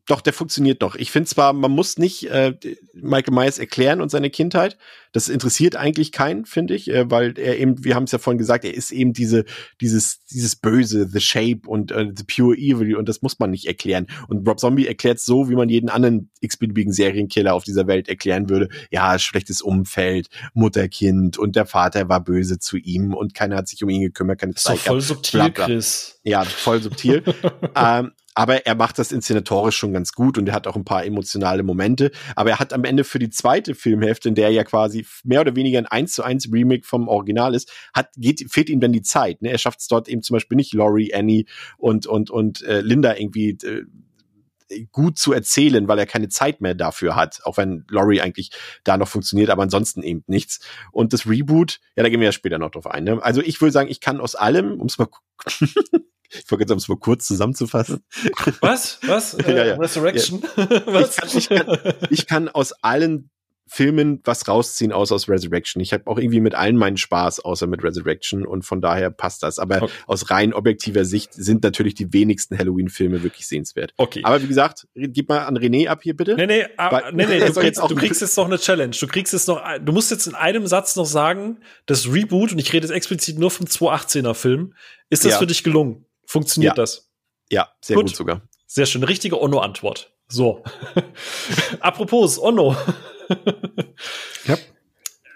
doch, 0.07 0.21
der 0.21 0.31
funktioniert 0.31 0.81
doch. 0.81 0.95
Ich 0.95 1.11
finde 1.11 1.27
zwar, 1.27 1.51
man 1.51 1.71
muss 1.71 1.97
nicht 1.97 2.29
äh, 2.31 2.53
Michael 2.93 3.33
Myers 3.33 3.59
erklären 3.59 4.01
und 4.01 4.09
seine 4.09 4.29
Kindheit. 4.29 4.77
Das 5.11 5.27
interessiert 5.27 5.75
eigentlich 5.75 6.13
keinen, 6.13 6.45
finde 6.45 6.75
ich, 6.75 6.89
äh, 6.89 7.11
weil 7.11 7.37
er 7.37 7.59
eben, 7.59 7.83
wir 7.83 7.93
haben 7.93 8.05
es 8.05 8.13
ja 8.13 8.17
vorhin 8.17 8.37
gesagt, 8.37 8.63
er 8.63 8.73
ist 8.73 8.91
eben 8.91 9.11
diese, 9.11 9.43
dieses, 9.81 10.23
dieses 10.25 10.55
Böse, 10.55 11.09
The 11.11 11.19
Shape 11.19 11.61
und 11.67 11.91
äh, 11.91 12.07
The 12.15 12.23
Pure 12.23 12.55
Evil 12.55 12.95
und 12.95 13.09
das 13.09 13.21
muss 13.21 13.37
man 13.39 13.51
nicht 13.51 13.65
erklären. 13.65 14.07
Und 14.29 14.47
Rob 14.47 14.61
Zombie 14.61 14.87
erklärt 14.87 15.19
so, 15.19 15.49
wie 15.49 15.55
man 15.55 15.67
jeden 15.67 15.89
anderen 15.89 16.29
x-beliebigen 16.39 16.93
Serienkiller 16.93 17.53
auf 17.53 17.65
dieser 17.65 17.87
Welt 17.87 18.07
erklären 18.07 18.49
würde. 18.49 18.69
Ja, 18.89 19.19
schlechtes 19.19 19.61
Umfeld, 19.61 20.29
Mutterkind 20.53 21.37
und 21.37 21.57
der 21.57 21.65
Vater 21.65 22.07
war 22.07 22.23
böse 22.23 22.59
zu 22.59 22.77
ihm 22.77 23.13
und 23.13 23.33
keiner 23.33 23.57
hat 23.57 23.67
sich 23.67 23.83
um 23.83 23.89
ihn 23.89 24.01
gekümmert, 24.01 24.39
keine 24.39 24.55
Zeit. 24.55 24.79
Voll 24.79 25.01
subtil, 25.01 25.39
bla, 25.39 25.49
bla. 25.49 25.65
Chris. 25.65 26.17
Ja, 26.23 26.45
voll 26.45 26.81
subtil. 26.81 27.23
ähm, 27.75 28.11
aber 28.37 28.67
er 28.67 28.75
macht 28.75 28.99
das 28.99 29.11
inszenatorisch 29.11 29.75
schon 29.75 29.93
ganz 29.93 30.13
gut 30.13 30.37
und 30.37 30.47
er 30.47 30.53
hat 30.53 30.67
auch 30.67 30.75
ein 30.75 30.85
paar 30.85 31.03
emotionale 31.03 31.63
Momente. 31.63 32.11
Aber 32.35 32.51
er 32.51 32.59
hat 32.59 32.71
am 32.71 32.83
Ende 32.83 33.03
für 33.03 33.17
die 33.17 33.31
zweite 33.31 33.73
Filmhälfte, 33.73 34.29
in 34.29 34.35
der 34.35 34.49
er 34.49 34.51
ja 34.51 34.63
quasi 34.63 35.07
mehr 35.23 35.41
oder 35.41 35.55
weniger 35.55 35.79
ein 35.79 35.87
1 35.87 36.13
zu 36.13 36.21
1 36.21 36.53
Remake 36.53 36.85
vom 36.85 37.07
Original 37.07 37.55
ist, 37.55 37.71
hat, 37.95 38.09
geht, 38.15 38.45
fehlt 38.47 38.69
ihm 38.69 38.79
dann 38.79 38.91
die 38.91 39.01
Zeit. 39.01 39.41
Ne? 39.41 39.49
Er 39.49 39.57
schafft 39.57 39.79
es 39.79 39.87
dort 39.87 40.07
eben 40.07 40.21
zum 40.21 40.35
Beispiel 40.35 40.55
nicht, 40.55 40.71
Laurie, 40.75 41.15
Annie 41.15 41.45
und, 41.79 42.05
und, 42.05 42.29
und 42.29 42.61
äh, 42.61 42.81
Linda 42.81 43.15
irgendwie 43.15 43.57
äh, 43.63 43.85
gut 44.91 45.17
zu 45.17 45.33
erzählen, 45.33 45.87
weil 45.87 45.97
er 45.97 46.05
keine 46.05 46.29
Zeit 46.29 46.61
mehr 46.61 46.75
dafür 46.75 47.15
hat, 47.15 47.39
auch 47.43 47.57
wenn 47.57 47.85
Laurie 47.89 48.21
eigentlich 48.21 48.51
da 48.83 48.97
noch 48.97 49.07
funktioniert, 49.07 49.49
aber 49.49 49.63
ansonsten 49.63 50.03
eben 50.03 50.23
nichts. 50.27 50.59
Und 50.91 51.11
das 51.11 51.25
Reboot, 51.25 51.79
ja, 51.95 52.03
da 52.03 52.09
gehen 52.09 52.19
wir 52.19 52.27
ja 52.27 52.31
später 52.31 52.59
noch 52.59 52.69
drauf 52.69 52.85
ein. 52.85 53.03
Ne? 53.03 53.19
Also 53.23 53.41
ich 53.41 53.59
würde 53.61 53.71
sagen, 53.71 53.89
ich 53.89 53.99
kann 53.99 54.21
aus 54.21 54.35
allem, 54.35 54.79
um 54.79 54.85
es 54.85 54.99
mal 54.99 55.07
Ich 56.29 56.45
vergesse, 56.45 56.73
um 56.73 56.77
es 56.77 56.87
mal 56.87 56.97
kurz 56.97 57.27
zusammenzufassen. 57.27 58.03
Was? 58.61 58.99
Was? 59.03 59.37
ja, 59.47 59.49
ja. 59.49 59.63
Äh, 59.63 59.71
Resurrection? 59.73 60.43
Ja. 60.55 60.81
Was? 60.87 61.17
Ich, 61.33 61.49
kann, 61.49 61.67
ich, 61.67 61.67
kann, 61.67 61.93
ich 62.09 62.27
kann 62.27 62.49
aus 62.49 62.73
allen 62.83 63.29
Filmen 63.67 64.21
was 64.23 64.47
rausziehen, 64.47 64.91
außer 64.93 65.13
aus 65.13 65.29
Resurrection. 65.29 65.81
Ich 65.81 65.91
habe 65.91 66.07
auch 66.07 66.17
irgendwie 66.17 66.39
mit 66.39 66.55
allen 66.55 66.77
meinen 66.77 66.97
Spaß, 66.97 67.41
außer 67.41 67.67
mit 67.67 67.83
Resurrection 67.83 68.45
und 68.45 68.63
von 68.63 68.81
daher 68.81 69.09
passt 69.09 69.43
das. 69.43 69.59
Aber 69.59 69.83
okay. 69.83 69.93
aus 70.07 70.29
rein 70.29 70.53
objektiver 70.53 71.03
Sicht 71.03 71.33
sind 71.33 71.63
natürlich 71.63 71.93
die 71.93 72.13
wenigsten 72.13 72.57
Halloween-Filme 72.57 73.23
wirklich 73.23 73.45
sehenswert. 73.47 73.93
Okay. 73.97 74.21
Aber 74.23 74.41
wie 74.41 74.47
gesagt, 74.47 74.87
gib 74.95 75.27
mal 75.27 75.39
an 75.39 75.57
René 75.57 75.89
ab 75.89 75.99
hier 76.01 76.15
bitte. 76.15 76.35
Nee, 76.35 76.47
nee, 76.47 76.65
aber, 76.77 77.07
ah, 77.07 77.11
nee, 77.11 77.25
nee 77.25 77.39
du, 77.45 77.53
kriegst, 77.53 77.81
du 77.81 77.95
kriegst 77.95 78.21
jetzt 78.21 78.37
noch 78.37 78.45
eine 78.45 78.57
Challenge. 78.57 78.95
Du 78.97 79.07
kriegst 79.07 79.33
jetzt 79.33 79.47
noch, 79.47 79.61
du 79.81 79.91
musst 79.91 80.11
jetzt 80.11 80.27
in 80.27 80.35
einem 80.35 80.65
Satz 80.65 80.95
noch 80.95 81.05
sagen, 81.05 81.59
das 81.85 82.11
Reboot, 82.11 82.53
und 82.53 82.59
ich 82.59 82.71
rede 82.71 82.87
jetzt 82.87 82.95
explizit 82.95 83.37
nur 83.37 83.51
vom 83.51 83.65
218er 83.65 84.33
Film, 84.33 84.73
ist 85.09 85.25
das 85.25 85.33
ja. 85.33 85.39
für 85.39 85.47
dich 85.47 85.63
gelungen? 85.63 86.06
Funktioniert 86.27 86.77
ja. 86.77 86.83
das? 86.83 87.09
Ja, 87.49 87.69
sehr 87.81 87.95
gut. 87.95 88.07
gut 88.07 88.15
sogar. 88.15 88.41
Sehr 88.67 88.85
schön. 88.85 89.03
Richtige 89.03 89.41
Onno-Antwort. 89.41 90.11
So. 90.27 90.61
Apropos, 91.79 92.37
Onno. 92.37 92.75
ja. 94.45 94.57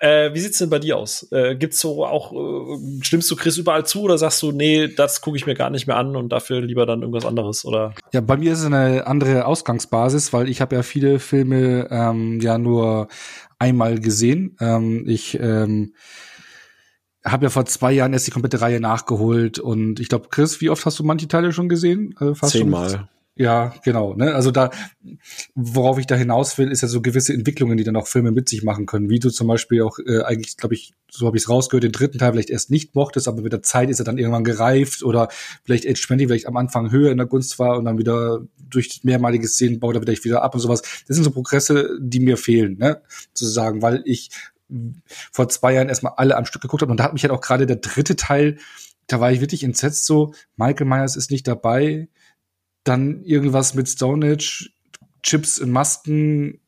Äh, 0.02 0.34
wie 0.34 0.40
sieht's 0.40 0.58
denn 0.58 0.70
bei 0.70 0.80
dir 0.80 0.98
aus? 0.98 1.32
Äh, 1.32 1.56
gibt's 1.56 1.80
so 1.80 2.06
auch, 2.06 2.34
äh, 2.34 3.04
stimmst 3.04 3.30
du 3.32 3.36
Chris 3.36 3.58
überall 3.58 3.86
zu 3.86 4.02
oder 4.02 4.18
sagst 4.18 4.42
du, 4.42 4.52
nee, 4.52 4.88
das 4.88 5.22
gucke 5.22 5.38
ich 5.38 5.46
mir 5.46 5.54
gar 5.54 5.70
nicht 5.70 5.88
mehr 5.88 5.96
an 5.96 6.16
und 6.16 6.30
dafür 6.30 6.60
lieber 6.60 6.86
dann 6.86 7.02
irgendwas 7.02 7.26
anderes? 7.26 7.64
Oder? 7.64 7.94
Ja, 8.12 8.20
bei 8.20 8.36
mir 8.36 8.52
ist 8.52 8.60
es 8.60 8.66
eine 8.66 9.08
andere 9.08 9.46
Ausgangsbasis, 9.46 10.34
weil 10.34 10.50
ich 10.50 10.60
habe 10.60 10.76
ja 10.76 10.84
viele 10.84 11.20
Filme 11.20 11.88
ähm, 11.90 12.42
ja 12.42 12.58
nur 12.58 13.08
einmal 13.60 14.00
gesehen. 14.00 14.58
Ähm, 14.60 15.06
ich 15.08 15.40
ähm, 15.40 15.94
habe 17.24 17.46
ja 17.46 17.50
vor 17.50 17.66
zwei 17.66 17.92
Jahren 17.92 18.14
erst 18.14 18.28
die 18.28 18.32
komplette 18.32 18.62
Reihe 18.62 18.80
nachgeholt 18.80 19.60
und 19.60 20.00
ich 20.00 20.10
glaube, 20.10 20.30
Chris, 20.30 20.62
wie 20.62 20.70
oft 20.70 20.86
hast 20.86 21.00
du 21.00 21.04
manche 21.04 21.28
Teile 21.28 21.54
schon 21.54 21.70
gesehen? 21.70 22.16
Äh, 22.20 22.34
fast 22.34 22.54
Zehnmal. 22.54 22.90
Schon? 22.90 23.08
Ja, 23.36 23.74
genau. 23.84 24.14
Ne? 24.14 24.36
Also 24.36 24.52
da, 24.52 24.72
worauf 25.56 25.98
ich 25.98 26.06
da 26.06 26.16
hinaus 26.16 26.58
will, 26.58 26.70
ist 26.70 26.82
ja 26.82 26.90
so 26.90 27.02
gewisse 27.02 27.34
Entwicklungen, 27.34 27.78
die 27.78 27.84
dann 27.86 27.96
auch 27.96 28.08
Filme 28.08 28.32
mit 28.32 28.50
sich 28.50 28.62
machen 28.62 28.86
können. 28.86 29.10
Wie 29.10 29.20
du 29.20 29.30
zum 29.30 29.48
Beispiel 29.48 29.82
auch 29.84 30.00
äh, 30.00 30.22
eigentlich, 30.24 30.58
glaube 30.58 30.76
ich, 30.76 30.94
so 31.10 31.26
habe 31.26 31.38
ich 31.38 31.44
es 31.44 31.50
rausgehört, 31.50 31.84
den 31.84 31.94
dritten 31.94 32.20
Teil 32.20 32.34
vielleicht 32.34 32.50
erst 32.50 32.72
nicht 32.72 32.94
mochtest, 32.94 33.28
aber 33.28 33.42
mit 33.42 33.54
der 33.54 33.64
Zeit 33.64 33.90
ist 33.90 34.00
er 34.00 34.06
dann 34.06 34.18
irgendwann 34.18 34.44
gereift 34.44 35.02
oder 35.02 35.30
vielleicht 35.64 35.88
Age 35.88 36.06
20 36.06 36.28
vielleicht 36.28 36.48
am 36.48 36.58
Anfang 36.58 36.92
höher 36.92 37.12
in 37.12 37.18
der 37.18 37.26
Gunst 37.26 37.58
war 37.58 37.78
und 37.78 37.86
dann 37.86 37.98
wieder 37.98 38.42
durch 38.70 39.02
mehrmalige 39.04 39.48
Szenen 39.48 39.80
baut 39.80 39.96
er 39.96 40.02
wieder 40.02 40.44
ab 40.44 40.54
und 40.54 40.60
sowas. 40.60 40.82
Das 41.08 41.16
sind 41.16 41.24
so 41.24 41.32
Progresse, 41.32 41.98
die 42.00 42.20
mir 42.20 42.38
fehlen, 42.38 42.78
ne? 42.78 43.02
Zu 43.34 43.48
sagen, 43.48 43.82
weil 43.82 44.02
ich 44.06 44.30
vor 45.32 45.50
zwei 45.50 45.74
Jahren 45.74 45.90
erstmal 45.90 46.14
alle 46.18 46.38
am 46.38 46.46
Stück 46.46 46.62
geguckt 46.62 46.82
habe. 46.82 46.92
Und 46.92 47.00
da 47.00 47.04
hat 47.06 47.14
mich 47.14 47.24
halt 47.24 47.32
auch 47.32 47.42
gerade 47.42 47.66
der 47.66 47.78
dritte 47.78 48.16
Teil, 48.16 48.58
da 49.08 49.20
war 49.20 49.32
ich 49.32 49.42
wirklich 49.42 49.64
entsetzt 49.64 50.06
so, 50.06 50.34
Michael 50.56 50.88
Myers 50.88 51.16
ist 51.16 51.32
nicht 51.32 51.48
dabei, 51.48 52.08
dann 52.84 53.24
irgendwas 53.24 53.74
mit 53.74 53.90
Stonehenge, 53.90 54.70
Chips 55.24 55.58
in 55.58 55.72
Masken, 55.72 56.60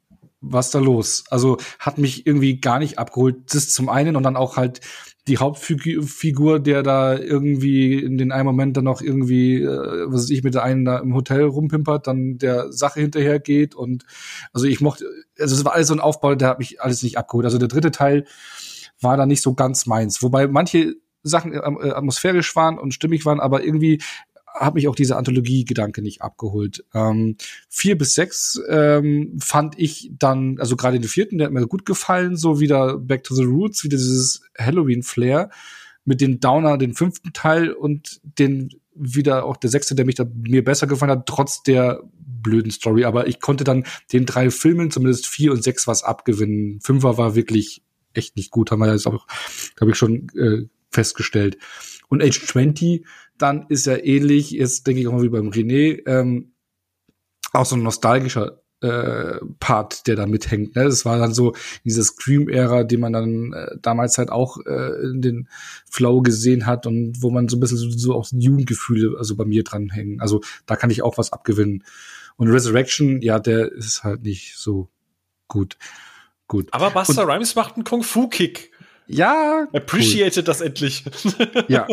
was 0.42 0.72
da 0.72 0.80
los? 0.80 1.24
Also 1.30 1.58
hat 1.80 1.98
mich 1.98 2.28
irgendwie 2.28 2.60
gar 2.60 2.80
nicht 2.80 3.00
abgeholt. 3.00 3.54
Das 3.54 3.70
zum 3.70 3.90
einen 3.90 4.16
und 4.16 4.24
dann 4.24 4.36
auch 4.36 4.58
halt 4.58 4.82
die 5.28 5.38
Hauptfigur, 5.38 6.60
der 6.60 6.84
da 6.84 7.18
irgendwie 7.18 7.98
in 7.98 8.18
den 8.18 8.34
einen 8.34 8.46
Moment 8.46 8.76
dann 8.76 8.84
noch 8.84 9.02
irgendwie, 9.02 9.62
äh, 9.62 10.06
was 10.08 10.24
weiß 10.24 10.30
ich, 10.32 10.44
mit 10.44 10.54
der 10.54 10.64
einen 10.64 10.84
da 10.84 10.98
im 11.00 11.14
Hotel 11.14 11.44
rumpimpert, 11.44 12.08
dann 12.08 12.38
der 12.38 12.74
Sache 12.74 13.00
hinterher 13.00 13.40
geht 13.40 13.74
und 13.74 14.06
also 14.52 14.66
ich 14.66 14.82
mochte, 14.82 15.06
also 15.40 15.56
es 15.56 15.64
war 15.64 15.74
alles 15.74 15.88
so 15.88 15.94
ein 15.94 16.02
Aufbau, 16.02 16.36
der 16.36 16.50
hat 16.50 16.60
mich 16.60 16.82
alles 16.82 17.04
nicht 17.04 17.18
abgeholt. 17.18 17.46
Also 17.46 17.58
der 17.58 17.70
dritte 17.70 17.92
Teil 17.92 18.26
war 19.00 19.16
da 19.16 19.26
nicht 19.26 19.42
so 19.42 19.54
ganz 19.54 19.86
meins, 19.86 20.22
wobei 20.22 20.48
manche 20.48 20.96
Sachen 21.24 21.54
äh, 21.54 21.58
atmosphärisch 21.58 22.54
waren 22.58 22.78
und 22.78 22.94
stimmig 22.94 23.26
waren, 23.26 23.40
aber 23.40 23.64
irgendwie 23.64 24.02
hat 24.54 24.76
mich 24.76 24.88
auch 24.88 24.96
diese 24.96 25.18
Anthologie-Gedanke 25.18 26.02
nicht 26.02 26.22
abgeholt. 26.22 26.86
Ähm, 26.94 27.38
vier 27.70 27.98
bis 27.98 28.14
sechs 28.16 28.60
ähm, 28.70 29.38
fand 29.40 29.80
ich 29.80 30.12
dann, 30.18 30.60
also 30.60 30.76
gerade 30.76 31.00
den 31.00 31.10
vierten, 31.10 31.38
der 31.38 31.48
hat 31.48 31.54
mir 31.54 31.68
gut 31.68 31.86
gefallen, 31.86 32.36
so 32.36 32.60
wieder 32.60 32.98
Back 32.98 33.24
to 33.24 33.36
the 33.36 33.44
Roots, 33.44 33.84
wieder 33.84 33.98
dieses 33.98 34.42
Halloween-Flair. 34.58 35.50
mit 36.06 36.20
den 36.20 36.40
Downer, 36.40 36.78
den 36.78 36.94
fünften 36.94 37.32
Teil 37.32 37.72
und 37.72 38.20
den 38.38 38.70
wieder 38.96 39.46
auch 39.46 39.58
der 39.58 39.70
sechste, 39.70 39.96
der 39.96 40.06
mich 40.06 40.16
da 40.16 40.26
mir 40.34 40.64
besser 40.64 40.88
gefallen 40.88 41.12
hat, 41.12 41.26
trotz 41.26 41.64
der 41.64 42.04
blöden 42.44 42.72
Story. 42.72 43.06
Aber 43.06 43.28
ich 43.28 43.40
konnte 43.40 43.64
dann 43.64 43.86
den 44.12 44.26
drei 44.26 44.52
Filmen 44.52 44.92
zumindest 44.92 45.28
vier 45.28 45.52
und 45.52 45.64
sechs 45.64 45.88
was 45.88 46.04
abgewinnen. 46.04 46.80
Fünfer 46.82 47.18
war 47.18 47.36
wirklich 47.36 47.82
echt 48.14 48.36
nicht 48.36 48.52
gut, 48.52 48.70
haben 48.70 48.80
wir 48.80 48.92
jetzt 48.92 49.08
auch, 49.08 49.26
habe 49.80 49.92
ich 49.92 49.98
schon 49.98 50.30
äh, 50.38 50.68
festgestellt. 50.92 51.58
Und 52.10 52.22
Age 52.22 52.46
20, 52.46 53.06
dann 53.38 53.66
ist 53.70 53.88
er 53.88 54.06
ähnlich, 54.06 54.52
jetzt 54.52 54.88
denke 54.88 55.02
ich 55.02 55.08
auch 55.08 55.14
mal 55.14 55.24
wie 55.24 55.30
beim 55.30 55.50
René, 55.50 56.02
ähm, 56.08 56.54
auch 57.52 57.66
so 57.66 57.76
ein 57.76 57.84
nostalgischer 57.84 58.64
äh, 58.82 59.40
Part, 59.60 60.08
der 60.08 60.16
da 60.16 60.26
mithängt. 60.26 60.76
Ne? 60.76 60.84
Das 60.84 61.06
war 61.06 61.18
dann 61.18 61.34
so 61.34 61.56
diese 61.86 62.04
Scream-Ära, 62.04 62.84
die 62.84 62.98
man 62.98 63.14
dann 63.14 63.54
äh, 63.54 63.78
damals 63.82 64.18
halt 64.18 64.30
auch 64.30 64.58
äh, 64.66 65.02
in 65.04 65.22
den 65.22 65.48
Flow 65.90 66.22
gesehen 66.22 66.66
hat 66.66 66.86
und 66.86 67.22
wo 67.22 67.32
man 67.32 67.48
so 67.48 67.56
ein 67.58 67.60
bisschen 67.62 67.78
so, 67.78 67.90
so 67.90 68.14
auch 68.14 68.28
Jugendgefühle 68.32 69.18
also 69.18 69.36
bei 69.36 69.46
mir 69.46 69.64
dran 69.64 69.90
hängen. 69.90 70.20
Also 70.20 70.42
da 70.66 70.76
kann 70.76 70.90
ich 70.90 71.02
auch 71.02 71.18
was 71.18 71.32
abgewinnen. 71.32 71.84
Und 72.36 72.50
Resurrection, 72.50 73.22
ja, 73.22 73.40
der 73.40 73.72
ist 73.72 74.04
halt 74.04 74.24
nicht 74.24 74.56
so 74.58 74.90
gut. 75.48 75.78
Gut. 76.48 76.68
Aber 76.72 76.92
Buster 76.92 77.26
Rhymes 77.26 77.56
macht 77.56 77.76
einen 77.76 77.86
Kung-Fu-Kick. 77.86 78.73
Ja. 79.08 79.68
Appreciated 79.74 80.38
cool. 80.38 80.44
das 80.44 80.62
endlich. 80.62 81.04
ja. 81.68 81.88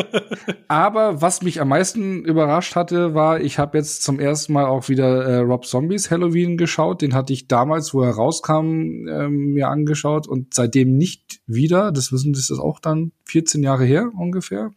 Aber 0.67 1.21
was 1.21 1.41
mich 1.41 1.59
am 1.61 1.69
meisten 1.69 2.23
überrascht 2.23 2.75
hatte, 2.75 3.13
war, 3.13 3.41
ich 3.41 3.59
habe 3.59 3.77
jetzt 3.77 4.03
zum 4.03 4.19
ersten 4.19 4.53
Mal 4.53 4.65
auch 4.65 4.89
wieder 4.89 5.23
äh, 5.25 5.37
Rob 5.37 5.65
Zombies 5.65 6.09
Halloween 6.11 6.57
geschaut. 6.57 7.01
Den 7.01 7.13
hatte 7.13 7.33
ich 7.33 7.47
damals, 7.47 7.93
wo 7.93 8.01
er 8.01 8.11
rauskam, 8.11 9.07
äh, 9.07 9.27
mir 9.29 9.67
angeschaut 9.67 10.27
und 10.27 10.53
seitdem 10.53 10.97
nicht 10.97 11.41
wieder. 11.47 11.91
Das 11.91 12.11
wissen, 12.11 12.33
das 12.33 12.49
ist 12.49 12.59
auch 12.59 12.79
dann 12.79 13.11
14 13.25 13.63
Jahre 13.63 13.85
her 13.85 14.09
ungefähr. 14.17 14.71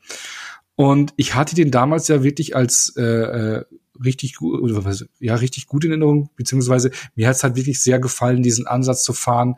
Und 0.77 1.13
ich 1.17 1.35
hatte 1.35 1.55
den 1.55 1.71
damals 1.71 2.09
ja 2.09 2.25
wirklich 2.25 2.57
als 2.57 2.95
äh, 2.97 3.03
äh, 3.03 3.65
richtig 4.03 4.35
gut, 4.35 4.61
ja, 5.21 5.35
richtig 5.37 5.67
gut 5.67 5.85
in 5.85 5.91
Erinnerung, 5.91 6.31
beziehungsweise 6.37 6.91
mir 7.15 7.29
hat 7.29 7.37
es 7.37 7.45
halt 7.45 7.57
wirklich 7.57 7.81
sehr 7.81 8.01
gefallen, 8.01 8.43
diesen 8.43 8.67
Ansatz 8.67 9.05
zu 9.05 9.13
fahren, 9.13 9.57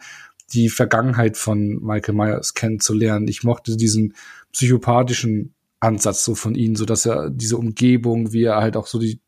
die 0.53 0.69
Vergangenheit 0.69 1.37
von 1.37 1.83
Michael 1.83 2.15
Myers 2.15 2.55
kennenzulernen. 2.55 3.29
Ich 3.29 3.43
mochte 3.43 3.77
diesen 3.77 4.15
psychopathischen 4.53 5.55
Ansatz 5.81 6.25
so 6.25 6.35
von 6.35 6.55
ihm, 6.55 6.77
so 6.77 6.85
dass 6.85 7.07
er 7.07 7.31
diese 7.31 7.57
Umgebung, 7.57 8.33
wie 8.33 8.45
er 8.45 8.57
halt 8.57 8.77
auch 8.77 8.87
so 8.87 8.99
die 8.99 9.21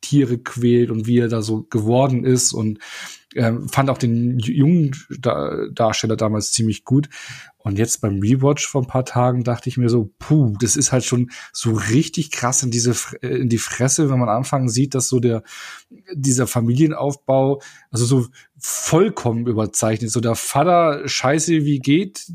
Tiere 0.00 0.38
quält 0.38 0.90
und 0.90 1.06
wie 1.06 1.18
er 1.18 1.28
da 1.28 1.42
so 1.42 1.62
geworden 1.62 2.24
ist 2.24 2.52
und 2.52 2.78
ähm, 3.34 3.68
fand 3.68 3.90
auch 3.90 3.98
den 3.98 4.38
jungen 4.38 4.92
Darsteller 5.72 6.16
damals 6.16 6.52
ziemlich 6.52 6.84
gut. 6.84 7.08
Und 7.66 7.78
jetzt 7.78 8.00
beim 8.00 8.20
Rewatch 8.20 8.64
vor 8.64 8.82
ein 8.82 8.86
paar 8.86 9.04
Tagen 9.04 9.42
dachte 9.42 9.68
ich 9.68 9.76
mir 9.76 9.88
so, 9.88 10.08
puh, 10.20 10.54
das 10.60 10.76
ist 10.76 10.92
halt 10.92 11.02
schon 11.02 11.32
so 11.52 11.72
richtig 11.72 12.30
krass 12.30 12.62
in 12.62 12.70
diese 12.70 12.94
äh, 13.22 13.38
in 13.38 13.48
die 13.48 13.58
Fresse, 13.58 14.08
wenn 14.08 14.20
man 14.20 14.28
anfangen 14.28 14.68
sieht, 14.68 14.94
dass 14.94 15.08
so 15.08 15.18
der 15.18 15.42
dieser 16.14 16.46
Familienaufbau 16.46 17.60
also 17.90 18.04
so 18.04 18.26
vollkommen 18.56 19.48
überzeichnet. 19.48 20.12
So 20.12 20.20
der 20.20 20.36
Vater 20.36 21.08
scheiße 21.08 21.64
wie 21.64 21.80
geht, 21.80 22.30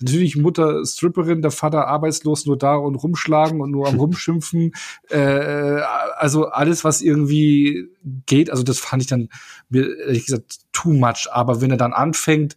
natürlich 0.00 0.36
Mutter 0.36 0.84
Stripperin, 0.84 1.40
der 1.40 1.50
Vater 1.50 1.86
arbeitslos 1.86 2.44
nur 2.44 2.58
da 2.58 2.74
und 2.74 2.96
rumschlagen 2.96 3.62
und 3.62 3.70
nur 3.70 3.88
am 3.88 3.96
rumschimpfen. 3.98 4.72
äh, 5.08 5.80
also 6.18 6.48
alles 6.48 6.84
was 6.84 7.00
irgendwie 7.00 7.86
geht, 8.26 8.50
also 8.50 8.64
das 8.64 8.80
fand 8.80 9.02
ich 9.02 9.08
dann 9.08 9.30
ehrlich 9.72 10.26
gesagt 10.26 10.58
too 10.72 10.92
much. 10.92 11.28
Aber 11.32 11.62
wenn 11.62 11.70
er 11.70 11.78
dann 11.78 11.94
anfängt, 11.94 12.54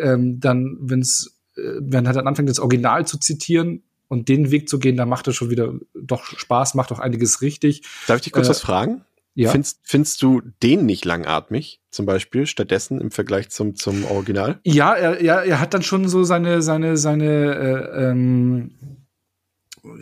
ähm, 0.00 0.38
dann 0.38 0.76
wenn 0.80 1.00
es 1.00 1.39
wenn 1.80 2.06
er 2.06 2.12
dann 2.12 2.26
anfängt, 2.26 2.48
das 2.48 2.60
Original 2.60 3.06
zu 3.06 3.18
zitieren 3.18 3.82
und 4.08 4.28
den 4.28 4.50
Weg 4.50 4.68
zu 4.68 4.78
gehen, 4.78 4.96
dann 4.96 5.08
macht 5.08 5.26
er 5.26 5.32
schon 5.32 5.50
wieder 5.50 5.74
doch 5.94 6.24
Spaß, 6.24 6.74
macht 6.74 6.92
auch 6.92 6.98
einiges 6.98 7.42
richtig. 7.42 7.82
Darf 8.06 8.16
ich 8.16 8.24
dich 8.24 8.32
kurz 8.32 8.46
äh, 8.46 8.50
was 8.50 8.60
fragen? 8.60 9.04
Ja. 9.34 9.50
Findest, 9.50 9.78
findest 9.84 10.22
du 10.22 10.42
den 10.62 10.86
nicht 10.86 11.04
langatmig, 11.04 11.80
zum 11.90 12.04
Beispiel, 12.04 12.46
stattdessen 12.46 13.00
im 13.00 13.10
Vergleich 13.10 13.48
zum, 13.50 13.76
zum 13.76 14.04
Original? 14.04 14.60
Ja, 14.64 14.92
er, 14.94 15.20
er, 15.20 15.44
er 15.44 15.60
hat 15.60 15.72
dann 15.72 15.82
schon 15.82 16.08
so 16.08 16.24
seine, 16.24 16.62
seine, 16.62 16.96
seine, 16.96 17.54
äh, 17.54 18.10
ähm, 18.10 18.72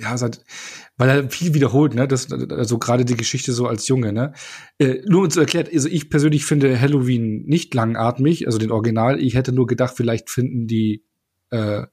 ja, 0.00 0.16
seit, 0.16 0.42
weil 0.96 1.10
er 1.10 1.30
viel 1.30 1.54
wiederholt, 1.54 1.94
ne? 1.94 2.08
Das, 2.08 2.32
also 2.32 2.78
gerade 2.78 3.04
die 3.04 3.16
Geschichte 3.16 3.52
so 3.52 3.66
als 3.66 3.86
Junge, 3.86 4.12
ne? 4.12 4.32
Äh, 4.78 5.02
nur 5.06 5.22
uns 5.22 5.36
erklärt, 5.36 5.72
also 5.72 5.88
ich 5.88 6.08
persönlich 6.08 6.46
finde 6.46 6.80
Halloween 6.80 7.44
nicht 7.44 7.74
langatmig, 7.74 8.46
also 8.46 8.58
den 8.58 8.72
Original. 8.72 9.20
Ich 9.20 9.34
hätte 9.34 9.52
nur 9.52 9.66
gedacht, 9.66 9.94
vielleicht 9.96 10.30
finden 10.30 10.66
die 10.66 11.04
äh, 11.50 11.86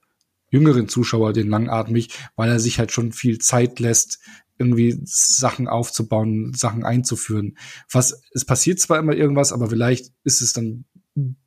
jüngeren 0.50 0.88
Zuschauer 0.88 1.34
den 1.34 1.50
langatmig, 1.50 2.10
weil 2.36 2.50
er 2.50 2.60
sich 2.60 2.80
halt 2.80 2.92
schon 2.92 3.12
viel 3.12 3.40
Zeit 3.40 3.80
lässt, 3.80 4.20
irgendwie 4.58 4.98
Sachen 5.04 5.68
aufzubauen, 5.68 6.54
Sachen 6.56 6.86
einzuführen. 6.86 7.58
Was, 7.92 8.22
es 8.34 8.46
passiert 8.46 8.80
zwar 8.80 9.00
immer 9.00 9.14
irgendwas, 9.14 9.52
aber 9.52 9.70
vielleicht 9.70 10.14
ist 10.24 10.42
es 10.42 10.54
dann 10.54 10.86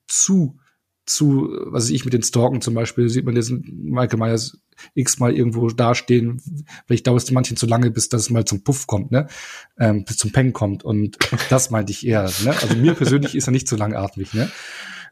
zu, 0.07 0.59
zu, 1.07 1.49
was 1.67 1.85
weiß 1.85 1.91
ich, 1.91 2.05
mit 2.05 2.13
den 2.13 2.23
Stalken 2.23 2.61
zum 2.61 2.75
Beispiel, 2.75 3.09
sieht 3.09 3.25
man 3.25 3.35
jetzt 3.35 3.51
Michael 3.51 4.19
Myers 4.19 4.59
x-mal 4.95 5.35
irgendwo 5.35 5.69
dastehen. 5.69 6.41
Vielleicht 6.87 7.07
dauert 7.07 7.23
es 7.23 7.31
manchen 7.31 7.57
zu 7.57 7.67
lange, 7.67 7.91
bis 7.91 8.11
das 8.11 8.31
mal 8.31 8.45
zum 8.45 8.63
Puff 8.63 8.87
kommt, 8.87 9.11
ne? 9.11 9.27
Ähm, 9.79 10.05
bis 10.05 10.19
zum 10.19 10.33
Peng 10.33 10.53
kommt. 10.53 10.85
Und 10.85 11.19
das 11.51 11.71
meinte 11.71 11.93
ich 11.93 12.07
eher, 12.07 12.31
ne? 12.45 12.51
Also 12.61 12.77
mir 12.77 12.95
persönlich 12.95 13.35
ist 13.35 13.49
er 13.49 13.53
nicht 13.53 13.69
so 13.69 13.77
langatmig, 13.77 14.35
ne? 14.35 14.51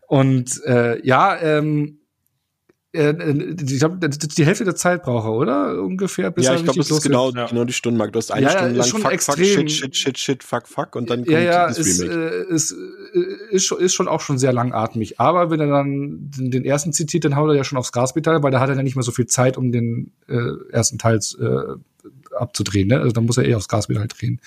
Und 0.06 0.62
äh, 0.64 1.04
ja, 1.04 1.40
ähm, 1.40 2.00
äh, 2.96 3.10
äh, 3.10 3.56
ich 3.62 3.78
glaube, 3.78 4.08
die 4.08 4.46
Hälfte 4.46 4.64
der 4.64 4.74
Zeit 4.74 5.02
braucht 5.02 5.26
er, 5.26 5.32
oder? 5.32 5.82
Ungefähr, 5.82 6.30
bis 6.30 6.46
Ja, 6.46 6.54
ich 6.54 6.64
glaube, 6.64 6.78
das 6.78 6.90
ist 6.90 7.02
genau, 7.02 7.30
ja. 7.30 7.46
genau 7.46 7.64
die 7.64 7.72
Stundenmark. 7.72 8.12
Du 8.12 8.18
hast 8.18 8.30
eine 8.30 8.46
ja, 8.46 8.50
Stunde 8.50 8.74
lang 8.74 8.88
fuck, 8.88 9.12
extrem. 9.12 9.36
fuck, 9.36 9.70
shit, 9.70 9.70
shit, 9.70 9.96
shit, 9.96 10.18
shit, 10.18 10.42
fuck, 10.42 10.66
fuck 10.66 10.96
und 10.96 11.10
dann 11.10 11.20
kommt 11.20 11.30
ja, 11.30 11.40
ja, 11.40 11.68
das 11.68 11.78
ist, 11.78 12.02
Remake. 12.02 12.14
Ist, 12.14 12.72
äh, 12.72 13.54
ist, 13.54 13.64
schon, 13.66 13.80
ist 13.80 13.94
schon 13.94 14.08
auch 14.08 14.20
schon 14.20 14.38
sehr 14.38 14.52
langatmig. 14.52 15.20
Aber 15.20 15.50
wenn 15.50 15.60
er 15.60 15.68
dann 15.68 16.30
den, 16.36 16.50
den 16.50 16.64
ersten 16.64 16.92
zitiert, 16.92 17.24
dann 17.24 17.36
haut 17.36 17.50
er 17.50 17.54
ja 17.54 17.64
schon 17.64 17.78
aufs 17.78 17.92
Gaspedal, 17.92 18.42
weil 18.42 18.50
da 18.50 18.60
hat 18.60 18.68
er 18.68 18.76
ja 18.76 18.82
nicht 18.82 18.96
mehr 18.96 19.02
so 19.02 19.12
viel 19.12 19.26
Zeit, 19.26 19.56
um 19.56 19.72
den 19.72 20.12
äh, 20.28 20.70
ersten 20.70 20.98
Teil 20.98 21.20
äh, 21.38 22.34
abzudrehen. 22.36 22.88
Ne? 22.88 22.98
Also 23.00 23.12
da 23.12 23.20
muss 23.20 23.36
er 23.36 23.44
eh 23.44 23.54
aufs 23.54 23.68
Gaspedal 23.68 24.08
drehen. 24.08 24.40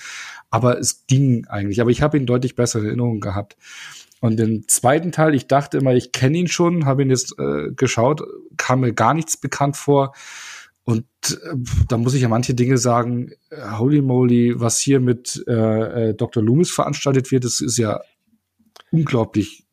Aber 0.50 0.78
es 0.78 1.06
ging 1.06 1.46
eigentlich. 1.46 1.80
Aber 1.80 1.90
ich 1.90 2.02
habe 2.02 2.16
ihn 2.16 2.26
deutlich 2.26 2.56
besser 2.56 2.80
in 2.80 2.86
Erinnerung 2.86 3.20
gehabt. 3.20 3.56
Und 4.20 4.38
den 4.38 4.68
zweiten 4.68 5.12
Teil, 5.12 5.34
ich 5.34 5.46
dachte 5.46 5.78
immer, 5.78 5.94
ich 5.94 6.12
kenne 6.12 6.38
ihn 6.38 6.48
schon, 6.48 6.84
habe 6.84 7.02
ihn 7.02 7.10
jetzt 7.10 7.34
äh, 7.38 7.72
geschaut, 7.74 8.22
kam 8.58 8.80
mir 8.80 8.92
gar 8.92 9.14
nichts 9.14 9.38
bekannt 9.38 9.76
vor. 9.76 10.14
Und 10.84 11.04
äh, 11.24 11.56
da 11.88 11.96
muss 11.96 12.14
ich 12.14 12.22
ja 12.22 12.28
manche 12.28 12.54
Dinge 12.54 12.76
sagen, 12.76 13.32
holy 13.78 14.02
moly, 14.02 14.54
was 14.60 14.78
hier 14.78 15.00
mit 15.00 15.42
äh, 15.48 16.10
äh, 16.10 16.14
Dr. 16.14 16.42
Loomis 16.42 16.70
veranstaltet 16.70 17.30
wird, 17.30 17.44
das 17.44 17.60
ist 17.60 17.78
ja 17.78 18.00
unglaublich 18.90 19.64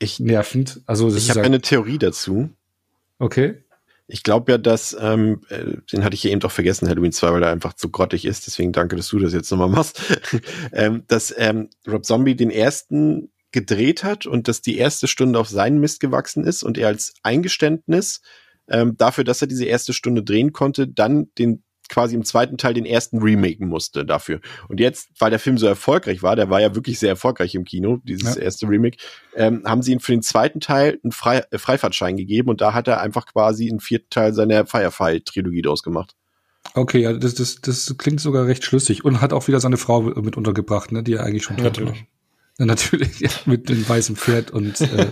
ich, 0.00 0.20
nervend. 0.20 0.80
Also 0.86 1.14
ich 1.14 1.30
habe 1.30 1.40
ja 1.40 1.46
eine 1.46 1.60
Theorie 1.60 1.98
dazu. 1.98 2.50
Okay. 3.18 3.62
Ich 4.06 4.22
glaube 4.22 4.52
ja, 4.52 4.58
dass, 4.58 4.96
ähm, 4.98 5.42
äh, 5.50 5.76
den 5.92 6.02
hatte 6.02 6.14
ich 6.14 6.24
ja 6.24 6.30
eben 6.30 6.40
doch 6.40 6.50
vergessen, 6.50 6.88
Halloween 6.88 7.12
2, 7.12 7.32
weil 7.32 7.42
er 7.42 7.52
einfach 7.52 7.74
zu 7.74 7.90
grottig 7.90 8.24
ist, 8.24 8.46
deswegen 8.46 8.72
danke, 8.72 8.96
dass 8.96 9.08
du 9.08 9.18
das 9.18 9.34
jetzt 9.34 9.50
nochmal 9.50 9.68
machst, 9.68 10.00
ähm, 10.72 11.02
dass 11.08 11.34
ähm, 11.36 11.68
Rob 11.86 12.06
Zombie 12.06 12.34
den 12.34 12.50
ersten 12.50 13.30
gedreht 13.52 14.04
hat 14.04 14.26
und 14.26 14.48
dass 14.48 14.60
die 14.60 14.76
erste 14.76 15.08
Stunde 15.08 15.38
auf 15.38 15.48
seinen 15.48 15.80
Mist 15.80 16.00
gewachsen 16.00 16.44
ist 16.44 16.62
und 16.62 16.78
er 16.78 16.88
als 16.88 17.14
Eingeständnis 17.22 18.20
ähm, 18.68 18.96
dafür, 18.96 19.24
dass 19.24 19.40
er 19.40 19.48
diese 19.48 19.64
erste 19.64 19.92
Stunde 19.92 20.22
drehen 20.22 20.52
konnte, 20.52 20.86
dann 20.86 21.28
den 21.38 21.62
quasi 21.88 22.14
im 22.14 22.24
zweiten 22.24 22.58
Teil 22.58 22.74
den 22.74 22.86
ersten 22.86 23.22
remaken 23.22 23.66
musste 23.66 24.04
dafür. 24.04 24.40
Und 24.68 24.78
jetzt, 24.78 25.08
weil 25.18 25.30
der 25.30 25.38
Film 25.38 25.58
so 25.58 25.66
erfolgreich 25.66 26.22
war, 26.22 26.36
der 26.36 26.50
war 26.50 26.60
ja 26.60 26.74
wirklich 26.74 26.98
sehr 26.98 27.08
erfolgreich 27.10 27.54
im 27.54 27.64
Kino, 27.64 27.98
dieses 28.04 28.36
ja. 28.36 28.42
erste 28.42 28.68
Remake, 28.68 28.98
ähm, 29.34 29.62
haben 29.64 29.82
sie 29.82 29.92
ihm 29.92 30.00
für 30.00 30.12
den 30.12 30.22
zweiten 30.22 30.60
Teil 30.60 30.98
einen 31.02 31.12
Frei 31.12 31.44
äh, 31.50 31.58
Freifahrtschein 31.58 32.16
gegeben 32.16 32.50
und 32.50 32.60
da 32.60 32.74
hat 32.74 32.88
er 32.88 33.00
einfach 33.00 33.26
quasi 33.26 33.68
einen 33.70 33.80
vierten 33.80 34.10
Teil 34.10 34.34
seiner 34.34 34.66
Firefly-Trilogie 34.66 35.62
draus 35.62 35.82
gemacht. 35.82 36.14
Okay, 36.74 37.00
ja, 37.00 37.14
das, 37.14 37.34
das, 37.34 37.60
das 37.62 37.94
klingt 37.96 38.20
sogar 38.20 38.46
recht 38.46 38.64
schlüssig 38.64 39.04
und 39.04 39.20
hat 39.20 39.32
auch 39.32 39.48
wieder 39.48 39.60
seine 39.60 39.78
Frau 39.78 40.02
mit 40.02 40.36
untergebracht, 40.36 40.92
ne, 40.92 41.02
die 41.02 41.14
er 41.14 41.24
eigentlich 41.24 41.44
schon 41.44 41.56
Natürlich. 41.56 41.78
Ja, 41.78 41.84
natürlich, 41.86 42.06
ja, 43.18 43.30
mit 43.46 43.68
dem 43.68 43.88
weißen 43.88 44.16
Pferd 44.16 44.50
und 44.50 44.80
äh, 44.80 45.06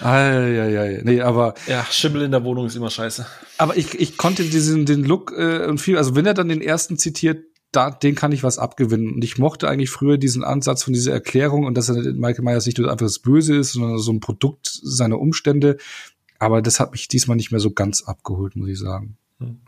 ja, 0.00 0.48
ja, 0.48 0.66
ja. 0.66 1.02
Nee, 1.04 1.20
aber 1.20 1.54
ja, 1.68 1.86
Schimmel 1.88 2.22
in 2.22 2.32
der 2.32 2.42
Wohnung 2.42 2.66
ist 2.66 2.74
immer 2.74 2.90
scheiße. 2.90 3.24
Aber 3.58 3.76
ich, 3.76 4.00
ich 4.00 4.16
konnte 4.16 4.42
diesen 4.42 4.84
den 4.84 5.04
Look 5.04 5.32
äh, 5.36 5.66
und 5.66 5.80
viel, 5.80 5.96
also 5.96 6.16
wenn 6.16 6.26
er 6.26 6.34
dann 6.34 6.48
den 6.48 6.60
ersten 6.60 6.98
zitiert, 6.98 7.44
da 7.70 7.90
den 7.90 8.16
kann 8.16 8.32
ich 8.32 8.42
was 8.42 8.58
abgewinnen 8.58 9.14
und 9.14 9.22
ich 9.22 9.38
mochte 9.38 9.68
eigentlich 9.68 9.90
früher 9.90 10.18
diesen 10.18 10.42
Ansatz 10.42 10.82
von 10.82 10.92
dieser 10.92 11.12
Erklärung 11.12 11.66
und 11.66 11.74
dass 11.74 11.88
er 11.88 11.94
Michael 12.14 12.44
Myers 12.44 12.66
nicht 12.66 12.78
nur 12.78 12.90
einfach 12.90 13.06
das 13.06 13.20
Böse 13.20 13.54
ist, 13.56 13.72
sondern 13.72 13.98
so 13.98 14.12
ein 14.12 14.20
Produkt 14.20 14.68
seiner 14.82 15.20
Umstände, 15.20 15.78
aber 16.40 16.62
das 16.62 16.80
hat 16.80 16.90
mich 16.90 17.06
diesmal 17.06 17.36
nicht 17.36 17.52
mehr 17.52 17.60
so 17.60 17.70
ganz 17.70 18.02
abgeholt, 18.02 18.56
muss 18.56 18.68
ich 18.68 18.78
sagen. 18.78 19.16
Und 19.38 19.60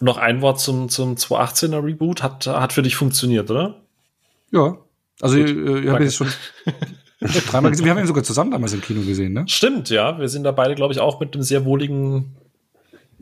noch 0.00 0.16
ein 0.16 0.40
Wort 0.42 0.60
zum 0.60 0.88
zum 0.88 1.16
2018er 1.16 1.84
Reboot 1.84 2.22
hat 2.22 2.46
hat 2.46 2.72
für 2.72 2.82
dich 2.82 2.94
funktioniert, 2.94 3.50
oder? 3.50 3.82
Ja, 4.52 4.78
also 5.22 5.38
Gut, 5.38 5.48
äh, 5.48 5.80
ich 5.80 5.88
habe 5.88 6.04
jetzt 6.04 6.16
schon 6.16 6.28
dreimal 7.20 7.70
gesehen. 7.70 7.86
Wir 7.86 7.92
haben 7.92 8.00
ihn 8.00 8.06
sogar 8.06 8.24
zusammen 8.24 8.50
damals 8.50 8.72
im 8.72 8.82
Kino 8.82 9.00
gesehen, 9.02 9.32
ne? 9.32 9.44
Stimmt, 9.46 9.88
ja. 9.88 10.18
Wir 10.18 10.28
sind 10.28 10.44
da 10.44 10.52
beide, 10.52 10.74
glaube 10.74 10.92
ich, 10.92 11.00
auch 11.00 11.20
mit 11.20 11.32
einem 11.34 11.42
sehr 11.42 11.64
wohligen 11.64 12.36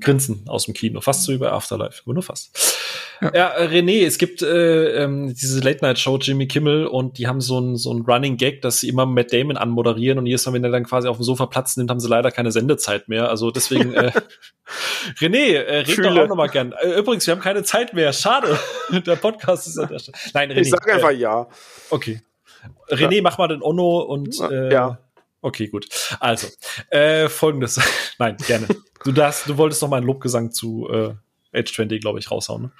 Grinsen 0.00 0.42
aus 0.46 0.64
dem 0.64 0.74
Kino. 0.74 1.00
Fast 1.00 1.24
so 1.24 1.32
über 1.32 1.52
Afterlife, 1.52 2.02
aber 2.04 2.14
nur 2.14 2.22
fast. 2.22 2.79
Ja, 3.34 3.48
äh, 3.50 3.66
René, 3.66 4.06
es 4.06 4.18
gibt 4.18 4.42
äh, 4.42 5.02
ähm, 5.02 5.34
diese 5.34 5.60
Late-Night-Show 5.60 6.18
Jimmy 6.18 6.48
Kimmel 6.48 6.86
und 6.86 7.18
die 7.18 7.26
haben 7.26 7.40
so 7.40 7.60
ein, 7.60 7.76
so 7.76 7.92
ein 7.92 8.02
Running 8.02 8.36
Gag, 8.36 8.62
dass 8.62 8.80
sie 8.80 8.88
immer 8.88 9.04
Matt 9.06 9.32
Damon 9.32 9.56
anmoderieren 9.56 10.18
und 10.18 10.26
jedes 10.26 10.46
Mal, 10.46 10.54
wenn 10.54 10.64
er 10.64 10.70
dann 10.70 10.84
quasi 10.84 11.06
auf 11.08 11.18
dem 11.18 11.24
Sofa 11.24 11.46
Platz 11.46 11.76
nimmt, 11.76 11.90
haben 11.90 12.00
sie 12.00 12.08
leider 12.08 12.30
keine 12.30 12.50
Sendezeit 12.50 13.08
mehr. 13.08 13.28
Also 13.28 13.50
deswegen, 13.50 13.92
äh, 13.92 14.12
René, 15.18 15.52
äh, 15.54 15.78
red 15.78 15.90
Fühle. 15.90 16.08
doch 16.08 16.18
auch 16.22 16.28
nochmal 16.28 16.48
gern. 16.48 16.72
Äh, 16.72 16.98
übrigens, 16.98 17.26
wir 17.26 17.32
haben 17.32 17.42
keine 17.42 17.62
Zeit 17.62 17.92
mehr. 17.92 18.12
Schade. 18.12 18.58
der 19.06 19.16
Podcast 19.16 19.66
ist 19.66 19.78
an 19.78 19.88
der 19.88 19.98
Stelle. 19.98 20.16
Nein, 20.34 20.52
René. 20.52 20.60
Ich 20.60 20.70
sag 20.70 20.90
einfach 20.90 21.10
äh, 21.10 21.16
ja. 21.16 21.46
Okay. 21.90 22.22
René, 22.88 23.16
ja. 23.16 23.22
mach 23.22 23.38
mal 23.38 23.48
den 23.48 23.62
Onno 23.62 24.00
und 24.00 24.40
äh, 24.40 24.72
ja. 24.72 24.98
Okay, 25.42 25.68
gut. 25.68 25.88
Also, 26.20 26.48
äh, 26.90 27.28
folgendes. 27.28 27.80
Nein, 28.18 28.36
gerne. 28.46 28.66
Du 29.04 29.12
darfst, 29.12 29.48
du 29.48 29.56
wolltest 29.56 29.80
noch 29.80 29.88
mal 29.88 29.96
einen 29.96 30.06
Lobgesang 30.06 30.52
zu 30.52 30.88
äh, 30.90 31.14
Age 31.52 31.72
20, 31.72 32.00
glaube 32.00 32.18
ich, 32.20 32.30
raushauen. 32.30 32.62
Ne? 32.62 32.70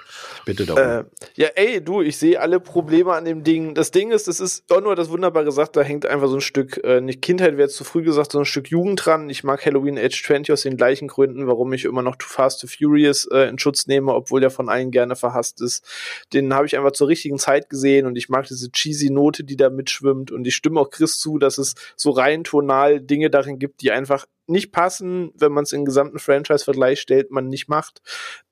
Bitte 0.44 0.64
darum. 0.64 0.82
Äh, 0.82 1.04
ja, 1.34 1.48
ey, 1.56 1.82
du, 1.82 2.02
ich 2.02 2.16
sehe 2.16 2.40
alle 2.40 2.60
Probleme 2.60 3.12
an 3.12 3.24
dem 3.24 3.42
Ding. 3.42 3.74
Das 3.74 3.90
Ding 3.90 4.12
ist, 4.12 4.28
das 4.28 4.38
ist 4.38 4.70
auch 4.72 4.80
nur 4.80 4.94
das 4.94 5.10
wunderbar 5.10 5.44
gesagt, 5.44 5.76
da 5.76 5.82
hängt 5.82 6.06
einfach 6.06 6.28
so 6.28 6.36
ein 6.36 6.40
Stück, 6.40 6.82
äh, 6.84 7.00
nicht 7.00 7.20
Kindheit 7.20 7.56
wäre 7.56 7.68
zu 7.68 7.82
früh 7.82 8.02
gesagt, 8.02 8.32
so 8.32 8.38
ein 8.38 8.44
Stück 8.44 8.70
Jugend 8.70 9.04
dran. 9.04 9.28
Ich 9.28 9.42
mag 9.42 9.64
Halloween 9.66 9.98
Age 9.98 10.22
20 10.22 10.52
aus 10.52 10.62
den 10.62 10.76
gleichen 10.76 11.08
Gründen, 11.08 11.48
warum 11.48 11.72
ich 11.72 11.84
immer 11.84 12.02
noch 12.02 12.16
Too 12.16 12.28
Fast, 12.28 12.60
Too 12.60 12.68
Furious 12.68 13.26
äh, 13.26 13.48
in 13.48 13.58
Schutz 13.58 13.88
nehme, 13.88 14.14
obwohl 14.14 14.40
der 14.40 14.50
von 14.50 14.68
allen 14.68 14.92
gerne 14.92 15.16
verhasst 15.16 15.60
ist. 15.60 15.84
Den 16.32 16.54
habe 16.54 16.66
ich 16.66 16.76
einfach 16.76 16.92
zur 16.92 17.08
richtigen 17.08 17.38
Zeit 17.38 17.70
gesehen 17.70 18.06
und 18.06 18.16
ich 18.16 18.28
mag 18.28 18.46
diese 18.46 18.70
cheesy 18.70 19.10
Note, 19.10 19.42
die 19.42 19.56
da 19.56 19.70
mitschwimmt 19.70 20.30
und 20.30 20.46
ich 20.46 20.54
stimme 20.54 20.80
auch 20.80 20.90
Chris 20.90 21.18
zu, 21.18 21.38
dass 21.38 21.58
es 21.58 21.74
so 21.96 22.10
rein 22.10 22.44
tonal 22.44 23.00
Dinge 23.00 23.30
darin 23.30 23.58
gibt, 23.58 23.82
die 23.82 23.90
einfach 23.90 24.26
nicht 24.50 24.72
passen, 24.72 25.32
wenn 25.36 25.52
man 25.52 25.64
es 25.64 25.72
in 25.72 25.84
gesamten 25.84 26.18
Franchise-Vergleich 26.18 27.00
stellt, 27.00 27.30
man 27.30 27.48
nicht 27.48 27.68
macht. 27.68 28.02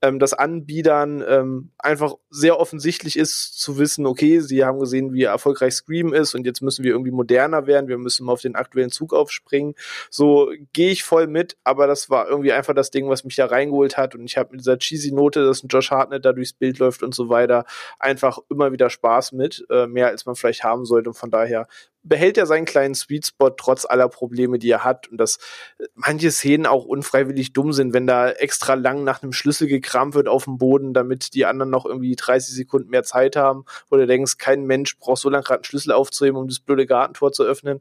Ähm, 0.01 0.19
das 0.19 0.33
Anbiedern 0.33 1.25
ähm, 1.27 1.71
einfach 1.79 2.15
sehr 2.31 2.59
offensichtlich 2.59 3.19
ist 3.19 3.61
zu 3.61 3.79
wissen, 3.79 4.07
okay, 4.07 4.41
sie 4.41 4.65
haben 4.65 4.79
gesehen, 4.79 5.13
wie 5.13 5.25
erfolgreich 5.25 5.75
Scream 5.75 6.15
ist 6.15 6.35
und 6.35 6.47
jetzt 6.47 6.63
müssen 6.63 6.85
wir 6.85 6.93
irgendwie 6.93 7.11
moderner 7.11 7.67
werden, 7.67 7.89
wir 7.89 7.99
müssen 7.99 8.25
mal 8.25 8.33
auf 8.33 8.41
den 8.41 8.55
aktuellen 8.55 8.91
Zug 8.91 9.13
aufspringen. 9.13 9.75
So 10.11 10.51
gehe 10.73 10.91
ich 10.91 11.05
voll 11.05 11.27
mit, 11.27 11.57
aber 11.65 11.87
das 11.87 12.09
war 12.09 12.29
irgendwie 12.29 12.53
einfach 12.53 12.75
das 12.75 12.91
Ding, 12.91 13.09
was 13.09 13.25
mich 13.25 13.37
da 13.37 13.47
reingeholt 13.47 13.97
hat 13.97 14.15
und 14.15 14.25
ich 14.25 14.37
habe 14.37 14.53
mit 14.53 14.61
dieser 14.61 14.79
cheesy 14.79 15.13
Note, 15.13 15.45
dass 15.45 15.63
ein 15.63 15.69
Josh 15.69 15.91
Hartnett 15.91 16.25
da 16.25 16.33
durchs 16.33 16.53
Bild 16.53 16.79
läuft 16.79 17.03
und 17.03 17.15
so 17.15 17.29
weiter, 17.29 17.65
einfach 17.99 18.39
immer 18.49 18.73
wieder 18.73 18.91
Spaß 18.91 19.33
mit, 19.33 19.67
äh, 19.71 19.87
mehr 19.87 20.09
als 20.09 20.27
man 20.27 20.37
vielleicht 20.37 20.65
haben 20.65 20.85
sollte 20.85 21.11
und 21.11 21.17
von 21.17 21.31
daher 21.31 21.67
behält 22.03 22.39
er 22.39 22.47
seinen 22.47 22.65
kleinen 22.65 22.95
Sweet 22.95 23.27
Spot 23.27 23.51
trotz 23.51 23.85
aller 23.85 24.09
Probleme, 24.09 24.59
die 24.59 24.71
er 24.71 24.85
hat. 24.85 25.09
Und 25.09 25.19
dass 25.19 25.39
äh, 25.79 25.85
manche 25.95 26.31
Szenen 26.31 26.67
auch 26.67 26.85
unfreiwillig 26.85 27.53
dumm 27.53 27.73
sind, 27.73 27.93
wenn 27.93 28.07
da 28.07 28.31
extra 28.31 28.75
lang 28.75 29.05
nach 29.05 29.23
einem 29.23 29.33
Schlüssel 29.33 29.69
gekramt 29.69 30.15
wird 30.15 30.29
auf 30.29 30.45
dem 30.45 30.59
Boden, 30.59 30.95
damit 30.95 31.35
die 31.35 31.47
anderen 31.47 31.71
noch 31.71 31.87
irgendwie 31.87 32.17
30 32.17 32.55
Sekunden 32.55 32.91
mehr 32.91 33.03
Zeit 33.03 33.37
haben. 33.37 33.65
Oder 33.91 34.07
denkst, 34.07 34.39
kein 34.39 34.65
Mensch 34.65 34.99
braucht 34.99 35.21
so 35.21 35.29
lange 35.29 35.45
gerade 35.45 35.59
einen 35.59 35.65
Schlüssel 35.65 35.93
aufzuheben, 35.93 36.39
um 36.39 36.49
das 36.49 36.61
blöde 36.61 36.87
Gartentor 36.87 37.33
zu 37.33 37.45
öffnen. 37.45 37.81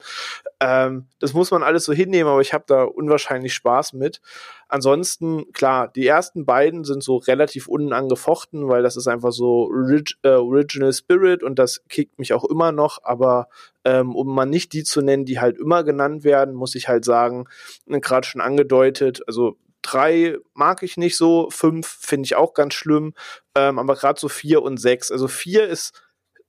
Ähm, 0.59 1.07
das 1.19 1.33
muss 1.33 1.51
man 1.51 1.63
alles 1.63 1.85
so 1.85 1.93
hinnehmen, 1.93 2.29
aber 2.29 2.41
ich 2.41 2.53
habe 2.53 2.65
da 2.67 2.83
unwahrscheinlich 2.83 3.53
Spaß 3.53 3.93
mit. 3.93 4.21
Ansonsten, 4.69 5.51
klar, 5.53 5.87
die 5.87 6.05
ersten 6.05 6.45
beiden 6.45 6.83
sind 6.83 7.01
so 7.01 7.17
relativ 7.17 7.67
unangefochten, 7.67 8.67
weil 8.67 8.83
das 8.83 8.97
ist 8.97 9.07
einfach 9.07 9.31
so 9.31 9.67
Orig 9.67 10.17
äh, 10.23 10.29
Original 10.29 10.91
Spirit 10.91 11.41
und 11.43 11.57
das 11.57 11.83
kickt 11.87 12.19
mich 12.19 12.33
auch 12.33 12.43
immer 12.43 12.71
noch, 12.71 12.99
aber 13.03 13.47
ähm, 13.85 14.15
um 14.15 14.33
mal 14.33 14.45
nicht 14.45 14.73
die 14.73 14.83
zu 14.83 15.01
nennen, 15.01 15.25
die 15.25 15.39
halt 15.39 15.57
immer 15.57 15.83
genannt 15.83 16.23
werden, 16.23 16.53
muss 16.53 16.75
ich 16.75 16.89
halt 16.89 17.05
sagen, 17.05 17.45
äh, 17.87 17.99
gerade 18.01 18.27
schon 18.27 18.41
angedeutet, 18.41 19.21
also 19.27 19.57
drei 19.81 20.37
mag 20.53 20.83
ich 20.83 20.97
nicht 20.97 21.15
so, 21.15 21.49
fünf 21.49 21.87
finde 21.87 22.25
ich 22.25 22.35
auch 22.35 22.53
ganz 22.53 22.73
schlimm, 22.73 23.13
ähm, 23.55 23.79
aber 23.79 23.95
gerade 23.95 24.19
so 24.19 24.27
vier 24.27 24.61
und 24.63 24.77
sechs, 24.77 25.11
also 25.11 25.27
vier 25.27 25.67
ist 25.67 25.93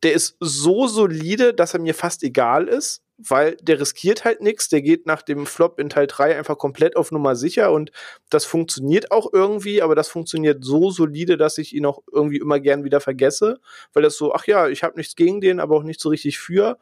der 0.02 0.12
ist 0.12 0.36
so 0.38 0.86
solide, 0.86 1.54
dass 1.54 1.74
er 1.74 1.80
mir 1.80 1.94
fast 1.94 2.22
egal 2.22 2.68
ist 2.68 3.02
weil 3.18 3.56
der 3.56 3.80
riskiert 3.80 4.24
halt 4.24 4.40
nichts, 4.40 4.68
der 4.68 4.80
geht 4.80 5.06
nach 5.06 5.22
dem 5.22 5.44
Flop 5.44 5.80
in 5.80 5.90
Teil 5.90 6.06
3 6.06 6.36
einfach 6.36 6.56
komplett 6.56 6.96
auf 6.96 7.10
Nummer 7.10 7.34
sicher 7.34 7.72
und 7.72 7.90
das 8.30 8.44
funktioniert 8.44 9.10
auch 9.10 9.28
irgendwie, 9.32 9.82
aber 9.82 9.96
das 9.96 10.08
funktioniert 10.08 10.64
so 10.64 10.90
solide, 10.90 11.36
dass 11.36 11.58
ich 11.58 11.74
ihn 11.74 11.84
auch 11.84 12.02
irgendwie 12.12 12.38
immer 12.38 12.60
gern 12.60 12.84
wieder 12.84 13.00
vergesse, 13.00 13.60
weil 13.92 14.04
das 14.04 14.16
so, 14.16 14.32
ach 14.34 14.46
ja, 14.46 14.68
ich 14.68 14.84
habe 14.84 14.96
nichts 14.96 15.16
gegen 15.16 15.40
den, 15.40 15.58
aber 15.58 15.76
auch 15.76 15.82
nicht 15.82 16.00
so 16.00 16.08
richtig 16.10 16.38
für, 16.38 16.78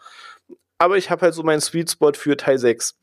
aber 0.78 0.98
ich 0.98 1.10
habe 1.10 1.22
halt 1.22 1.34
so 1.34 1.42
meinen 1.42 1.62
Sweet 1.62 1.90
Spot 1.90 2.12
für 2.12 2.36
Teil 2.36 2.58
6. 2.58 2.98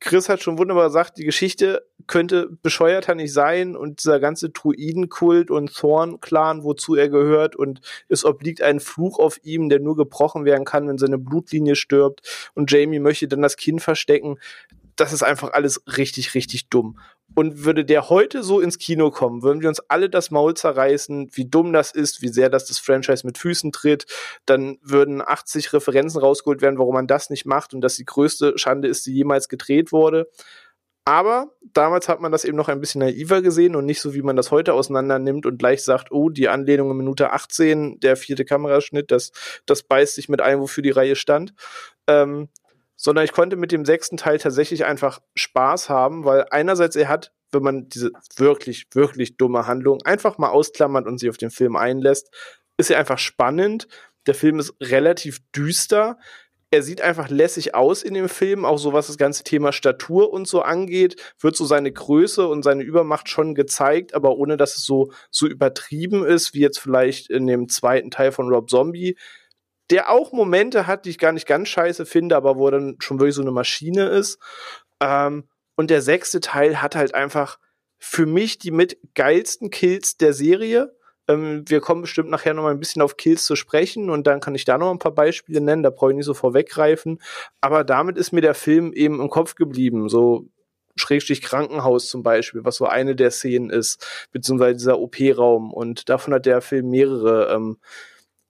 Chris 0.00 0.28
hat 0.28 0.42
schon 0.42 0.58
wunderbar 0.58 0.86
gesagt, 0.86 1.18
die 1.18 1.24
Geschichte 1.24 1.84
könnte 2.06 2.48
bescheuerter 2.62 3.14
nicht 3.14 3.32
sein 3.32 3.76
und 3.76 4.00
dieser 4.02 4.20
ganze 4.20 4.50
Druidenkult 4.50 5.50
und 5.50 5.74
Thorn-Clan, 5.74 6.62
wozu 6.62 6.94
er 6.94 7.08
gehört 7.08 7.56
und 7.56 7.80
es 8.08 8.24
obliegt 8.24 8.62
ein 8.62 8.80
Fluch 8.80 9.18
auf 9.18 9.40
ihm, 9.42 9.68
der 9.68 9.80
nur 9.80 9.96
gebrochen 9.96 10.44
werden 10.44 10.64
kann, 10.64 10.88
wenn 10.88 10.98
seine 10.98 11.18
Blutlinie 11.18 11.74
stirbt 11.74 12.50
und 12.54 12.70
Jamie 12.70 13.00
möchte 13.00 13.28
dann 13.28 13.42
das 13.42 13.56
Kind 13.56 13.82
verstecken. 13.82 14.38
Das 14.98 15.12
ist 15.12 15.22
einfach 15.22 15.52
alles 15.52 15.80
richtig, 15.96 16.34
richtig 16.34 16.68
dumm. 16.70 16.98
Und 17.36 17.64
würde 17.64 17.84
der 17.84 18.08
heute 18.08 18.42
so 18.42 18.60
ins 18.60 18.78
Kino 18.78 19.12
kommen, 19.12 19.42
würden 19.42 19.62
wir 19.62 19.68
uns 19.68 19.78
alle 19.80 20.10
das 20.10 20.32
Maul 20.32 20.54
zerreißen, 20.54 21.30
wie 21.34 21.44
dumm 21.44 21.72
das 21.72 21.92
ist, 21.92 22.20
wie 22.20 22.28
sehr 22.28 22.50
das 22.50 22.66
das 22.66 22.80
Franchise 22.80 23.24
mit 23.24 23.38
Füßen 23.38 23.70
tritt. 23.70 24.06
Dann 24.44 24.78
würden 24.82 25.22
80 25.22 25.72
Referenzen 25.72 26.20
rausgeholt 26.20 26.62
werden, 26.62 26.78
warum 26.78 26.94
man 26.94 27.06
das 27.06 27.30
nicht 27.30 27.46
macht 27.46 27.74
und 27.74 27.80
dass 27.80 27.94
die 27.94 28.06
größte 28.06 28.58
Schande 28.58 28.88
ist, 28.88 29.06
die 29.06 29.12
jemals 29.12 29.48
gedreht 29.48 29.92
wurde. 29.92 30.28
Aber 31.04 31.52
damals 31.62 32.08
hat 32.08 32.20
man 32.20 32.32
das 32.32 32.44
eben 32.44 32.56
noch 32.56 32.68
ein 32.68 32.80
bisschen 32.80 32.98
naiver 32.98 33.40
gesehen 33.40 33.76
und 33.76 33.86
nicht 33.86 34.00
so, 34.00 34.14
wie 34.14 34.22
man 34.22 34.36
das 34.36 34.50
heute 34.50 34.74
auseinander 34.74 35.20
nimmt 35.20 35.46
und 35.46 35.58
gleich 35.58 35.84
sagt, 35.84 36.10
oh, 36.10 36.28
die 36.28 36.48
Anlehnung 36.48 36.90
in 36.90 36.96
Minute 36.96 37.32
18, 37.32 38.00
der 38.00 38.16
vierte 38.16 38.44
Kameraschnitt, 38.44 39.12
das, 39.12 39.30
das 39.64 39.84
beißt 39.84 40.16
sich 40.16 40.28
mit 40.28 40.42
ein, 40.42 40.60
wofür 40.60 40.82
die 40.82 40.90
Reihe 40.90 41.14
stand. 41.14 41.54
Ähm, 42.08 42.48
sondern 42.98 43.24
ich 43.24 43.32
konnte 43.32 43.56
mit 43.56 43.70
dem 43.72 43.84
sechsten 43.84 44.16
Teil 44.16 44.38
tatsächlich 44.38 44.84
einfach 44.84 45.20
Spaß 45.36 45.88
haben, 45.88 46.24
weil 46.24 46.46
einerseits 46.50 46.96
er 46.96 47.08
hat, 47.08 47.32
wenn 47.52 47.62
man 47.62 47.88
diese 47.88 48.10
wirklich, 48.36 48.88
wirklich 48.92 49.38
dumme 49.38 49.66
Handlung 49.66 50.02
einfach 50.04 50.36
mal 50.36 50.50
ausklammert 50.50 51.06
und 51.06 51.18
sich 51.18 51.30
auf 51.30 51.36
den 51.38 51.50
Film 51.50 51.76
einlässt, 51.76 52.34
ist 52.76 52.90
er 52.90 52.98
einfach 52.98 53.18
spannend. 53.18 53.86
Der 54.26 54.34
Film 54.34 54.58
ist 54.58 54.74
relativ 54.82 55.38
düster. 55.54 56.18
Er 56.70 56.82
sieht 56.82 57.00
einfach 57.00 57.30
lässig 57.30 57.74
aus 57.74 58.02
in 58.02 58.14
dem 58.14 58.28
Film, 58.28 58.64
auch 58.64 58.78
so 58.78 58.92
was 58.92 59.06
das 59.06 59.16
ganze 59.16 59.44
Thema 59.44 59.72
Statur 59.72 60.32
und 60.32 60.48
so 60.48 60.60
angeht, 60.60 61.34
wird 61.40 61.56
so 61.56 61.64
seine 61.64 61.92
Größe 61.92 62.46
und 62.48 62.64
seine 62.64 62.82
Übermacht 62.82 63.28
schon 63.28 63.54
gezeigt, 63.54 64.12
aber 64.12 64.36
ohne 64.36 64.56
dass 64.56 64.76
es 64.76 64.84
so, 64.84 65.12
so 65.30 65.46
übertrieben 65.46 66.26
ist, 66.26 66.52
wie 66.52 66.60
jetzt 66.60 66.80
vielleicht 66.80 67.30
in 67.30 67.46
dem 67.46 67.68
zweiten 67.68 68.10
Teil 68.10 68.32
von 68.32 68.48
Rob 68.48 68.68
Zombie, 68.68 69.16
der 69.90 70.10
auch 70.10 70.32
Momente 70.32 70.86
hat, 70.86 71.04
die 71.04 71.10
ich 71.10 71.18
gar 71.18 71.32
nicht 71.32 71.46
ganz 71.46 71.68
scheiße 71.68 72.06
finde, 72.06 72.36
aber 72.36 72.56
wo 72.56 72.66
er 72.68 72.72
dann 72.72 72.96
schon 73.00 73.18
wirklich 73.18 73.34
so 73.34 73.42
eine 73.42 73.50
Maschine 73.50 74.08
ist. 74.08 74.38
Ähm, 75.00 75.48
und 75.76 75.90
der 75.90 76.02
sechste 76.02 76.40
Teil 76.40 76.82
hat 76.82 76.96
halt 76.96 77.14
einfach 77.14 77.58
für 77.98 78.26
mich 78.26 78.58
die 78.58 78.70
mit 78.70 78.98
geilsten 79.14 79.70
Kills 79.70 80.16
der 80.16 80.32
Serie. 80.32 80.94
Ähm, 81.26 81.64
wir 81.66 81.80
kommen 81.80 82.02
bestimmt 82.02 82.30
nachher 82.30 82.54
noch 82.54 82.62
mal 82.64 82.70
ein 82.70 82.80
bisschen 82.80 83.02
auf 83.02 83.16
Kills 83.16 83.44
zu 83.44 83.56
sprechen 83.56 84.10
und 84.10 84.26
dann 84.26 84.40
kann 84.40 84.54
ich 84.54 84.64
da 84.64 84.78
noch 84.78 84.90
ein 84.90 84.98
paar 84.98 85.14
Beispiele 85.14 85.60
nennen, 85.60 85.82
da 85.82 85.90
brauche 85.90 86.10
ich 86.10 86.16
nicht 86.16 86.26
so 86.26 86.34
vorweggreifen. 86.34 87.20
Aber 87.60 87.84
damit 87.84 88.16
ist 88.16 88.32
mir 88.32 88.40
der 88.40 88.54
Film 88.54 88.92
eben 88.92 89.20
im 89.20 89.30
Kopf 89.30 89.54
geblieben. 89.54 90.08
So 90.08 90.48
Schrägstrich 90.96 91.42
Krankenhaus 91.42 92.08
zum 92.08 92.22
Beispiel, 92.22 92.64
was 92.64 92.76
so 92.76 92.86
eine 92.86 93.14
der 93.14 93.30
Szenen 93.30 93.70
ist, 93.70 94.28
beziehungsweise 94.32 94.76
dieser 94.76 94.98
OP-Raum. 94.98 95.72
Und 95.72 96.08
davon 96.08 96.34
hat 96.34 96.46
der 96.46 96.60
Film 96.60 96.90
mehrere. 96.90 97.52
Ähm, 97.54 97.78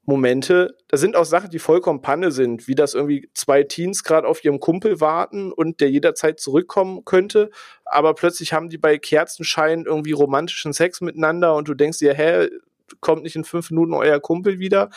Momente. 0.09 0.75
Da 0.89 0.97
sind 0.97 1.17
auch 1.17 1.27
Sachen, 1.27 1.51
die 1.51 1.59
vollkommen 1.59 2.01
Panne 2.01 2.33
sind, 2.33 2.67
wie 2.67 2.75
das 2.75 2.95
irgendwie 2.95 3.29
zwei 3.35 3.63
Teens 3.63 4.03
gerade 4.03 4.27
auf 4.27 4.43
ihrem 4.43 4.59
Kumpel 4.59 5.03
warten 5.03 5.53
und 5.53 5.81
der 5.81 5.91
jederzeit 5.91 6.41
zurückkommen 6.41 7.05
könnte, 7.05 7.51
aber 7.85 8.15
plötzlich 8.15 8.55
haben 8.55 8.71
die 8.71 8.79
bei 8.79 8.97
Kerzenschein 8.97 9.85
irgendwie 9.85 10.13
romantischen 10.13 10.73
Sex 10.73 11.03
miteinander 11.03 11.55
und 11.55 11.69
du 11.69 11.75
denkst 11.75 11.99
dir, 11.99 12.15
hä, 12.15 12.49
kommt 13.01 13.23
nicht 13.23 13.37
in 13.37 13.45
fünf 13.45 13.71
Minuten 13.71 13.93
euer 13.93 14.19
Kumpel 14.19 14.59
wieder? 14.59 14.89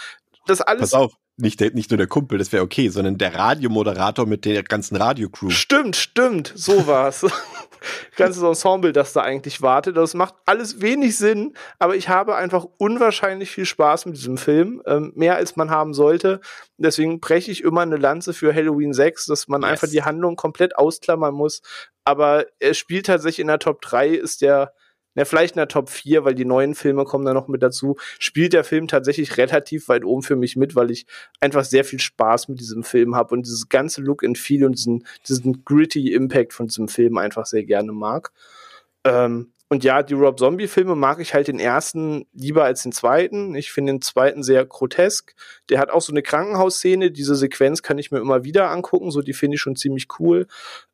Das 0.48 0.62
alles. 0.62 0.92
Pass 0.92 0.94
auf, 0.94 1.14
nicht, 1.41 1.59
der, 1.59 1.72
nicht 1.72 1.91
nur 1.91 1.97
der 1.97 2.07
Kumpel, 2.07 2.38
das 2.38 2.51
wäre 2.51 2.63
okay, 2.63 2.89
sondern 2.89 3.18
der 3.18 3.35
Radiomoderator 3.35 4.26
mit 4.26 4.45
der 4.45 4.63
ganzen 4.63 4.95
Radiocrew. 4.95 5.49
Stimmt, 5.49 5.95
stimmt, 5.95 6.53
so 6.55 6.88
war's. 6.88 7.26
ganzes 8.15 8.43
Ensemble, 8.43 8.93
das 8.93 9.13
da 9.13 9.22
eigentlich 9.22 9.61
wartet. 9.61 9.97
Das 9.97 10.13
macht 10.13 10.35
alles 10.45 10.81
wenig 10.81 11.18
Sinn, 11.18 11.55
aber 11.80 11.95
ich 11.95 12.09
habe 12.09 12.35
einfach 12.35 12.65
unwahrscheinlich 12.77 13.49
viel 13.51 13.65
Spaß 13.65 14.05
mit 14.05 14.18
diesem 14.18 14.38
Film, 14.38 14.81
ähm, 14.85 15.11
mehr 15.15 15.35
als 15.35 15.55
man 15.55 15.72
haben 15.72 15.93
sollte. 15.93 16.41
Deswegen 16.77 17.19
breche 17.19 17.51
ich 17.51 17.63
immer 17.63 17.81
eine 17.81 17.97
Lanze 17.97 18.34
für 18.34 18.53
Halloween 18.53 18.93
6, 18.93 19.26
dass 19.26 19.47
man 19.47 19.61
yes. 19.61 19.72
einfach 19.72 19.88
die 19.89 20.03
Handlung 20.03 20.35
komplett 20.35 20.76
ausklammern 20.76 21.34
muss. 21.34 21.61
Aber 22.03 22.45
er 22.59 22.73
spielt 22.73 23.07
tatsächlich 23.07 23.39
in 23.39 23.47
der 23.47 23.59
Top 23.59 23.81
3, 23.81 24.09
ist 24.09 24.41
der 24.41 24.73
ja, 25.16 25.26
vielleicht 25.26 25.56
in 25.56 25.60
der 25.60 25.68
Top 25.68 25.90
4, 25.90 26.24
weil 26.24 26.36
die 26.36 26.46
neuen 26.46 26.76
Filme 26.76 27.04
kommen 27.04 27.26
da 27.26 27.34
noch 27.34 27.48
mit 27.48 27.62
dazu, 27.62 27.98
spielt 28.20 28.54
der 28.54 28.64
Film 28.64 28.88
tatsächlich 28.88 29.38
relativ 29.38 29.90
weit 29.90 30.06
oben 30.06 30.24
für 30.24 30.36
mich 30.36 30.56
mit, 30.56 30.76
weil 30.76 30.92
ich 30.92 31.06
einfach 31.40 31.66
sehr 31.66 31.84
viel 31.84 32.00
Spaß 32.00 32.48
mit 32.48 32.60
diesem 32.60 32.84
Film 32.84 33.16
habe 33.16 33.34
und 33.36 33.46
dieses 33.46 33.70
ganze 33.70 34.02
Look 34.02 34.24
and 34.24 34.38
Feel 34.38 34.66
und 34.66 34.74
diesen, 34.74 35.06
diesen 35.28 35.66
gritty 35.66 36.14
Impact 36.14 36.54
von 36.54 36.68
diesem 36.68 36.88
Film 36.88 37.18
einfach 37.18 37.46
sehr 37.46 37.64
gerne 37.64 37.92
mag. 37.92 38.32
Ähm, 39.04 39.52
und 39.72 39.86
ja, 39.86 40.04
die 40.04 40.16
Rob 40.16 40.38
Zombie-Filme 40.38 40.96
mag 40.96 41.22
ich 41.22 41.34
halt 41.34 41.48
den 41.48 41.58
ersten 41.58 42.26
lieber 42.34 42.66
als 42.66 42.84
den 42.84 42.92
zweiten. 42.92 43.56
Ich 43.56 43.72
finde 43.72 43.94
den 43.94 44.02
zweiten 44.02 44.44
sehr 44.44 44.66
grotesk. 44.66 45.34
Der 45.70 45.80
hat 45.80 45.92
auch 45.92 46.02
so 46.02 46.12
eine 46.12 46.22
Krankenhausszene. 46.22 47.10
Diese 47.10 47.36
Sequenz 47.36 47.82
kann 47.82 47.98
ich 47.98 48.12
mir 48.12 48.20
immer 48.20 48.44
wieder 48.44 48.70
angucken. 48.70 49.12
So, 49.12 49.22
die 49.22 49.32
finde 49.32 49.56
ich 49.56 49.62
schon 49.62 49.78
ziemlich 49.78 50.08
cool. 50.20 50.48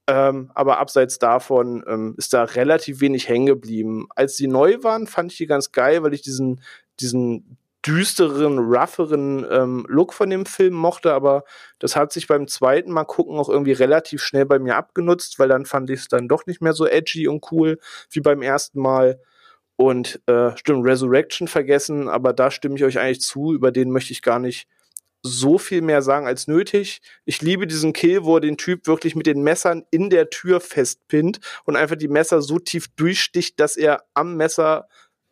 Ähm, 0.07 0.51
aber 0.53 0.79
abseits 0.79 1.19
davon 1.19 1.84
ähm, 1.85 2.15
ist 2.17 2.34
da 2.34 2.43
relativ 2.43 3.01
wenig 3.01 3.27
hängen 3.27 3.45
geblieben. 3.47 4.07
Als 4.15 4.35
die 4.38 4.47
neu 4.47 4.77
waren, 4.81 5.05
fand 5.05 5.34
ich 5.34 5.38
die 5.38 5.47
ganz 5.47 5.73
geil, 5.73 6.01
weil 6.01 6.13
ich 6.13 6.21
diesen, 6.21 6.61
diesen 7.01 7.57
düsteren, 7.85 8.57
rougheren 8.57 9.45
ähm, 9.49 9.85
Look 9.88 10.13
von 10.13 10.29
dem 10.29 10.45
Film 10.45 10.73
mochte, 10.73 11.13
aber 11.13 11.43
das 11.79 11.95
hat 11.95 12.11
sich 12.11 12.27
beim 12.27 12.47
zweiten 12.47 12.91
Mal 12.91 13.05
gucken 13.05 13.38
auch 13.38 13.49
irgendwie 13.49 13.73
relativ 13.73 14.21
schnell 14.21 14.45
bei 14.45 14.59
mir 14.59 14.75
abgenutzt, 14.75 15.39
weil 15.39 15.47
dann 15.47 15.65
fand 15.65 15.89
ich 15.89 16.01
es 16.01 16.07
dann 16.07 16.27
doch 16.27 16.45
nicht 16.45 16.61
mehr 16.61 16.73
so 16.73 16.85
edgy 16.85 17.27
und 17.27 17.45
cool 17.51 17.77
wie 18.09 18.19
beim 18.21 18.41
ersten 18.41 18.79
Mal. 18.79 19.19
Und 19.75 20.21
äh, 20.25 20.57
stimmt, 20.57 20.85
Resurrection 20.85 21.47
vergessen, 21.47 22.09
aber 22.09 22.34
da 22.34 22.49
stimme 22.49 22.75
ich 22.75 22.84
euch 22.84 22.99
eigentlich 22.99 23.21
zu, 23.21 23.53
über 23.53 23.71
den 23.71 23.91
möchte 23.91 24.11
ich 24.11 24.21
gar 24.21 24.39
nicht 24.39 24.67
so 25.23 25.57
viel 25.57 25.81
mehr 25.81 26.02
sagen 26.02 26.27
als 26.27 26.48
nötig. 26.48 27.02
Ich 27.26 27.41
liebe 27.41 27.68
diesen 27.68 27.94
Kill, 27.94 28.23
wo 28.23 28.35
er 28.35 28.41
den 28.41 28.57
Typ 28.57 28.88
wirklich 28.88 29.15
mit 29.15 29.26
den 29.26 29.41
Messern 29.41 29.85
in 29.91 30.10
der 30.10 30.30
Tür 30.30 30.60
festpinnt 30.60 31.39
und 31.65 31.76
einfach 31.76 31.95
die 31.95 32.07
Messer 32.07 32.41
so 32.41 32.60
tief 32.60 32.88
durchsticht, 32.95 33.60
dass 33.60 33.77
er 33.77 34.03
am 34.14 34.38
Messer 34.38 34.88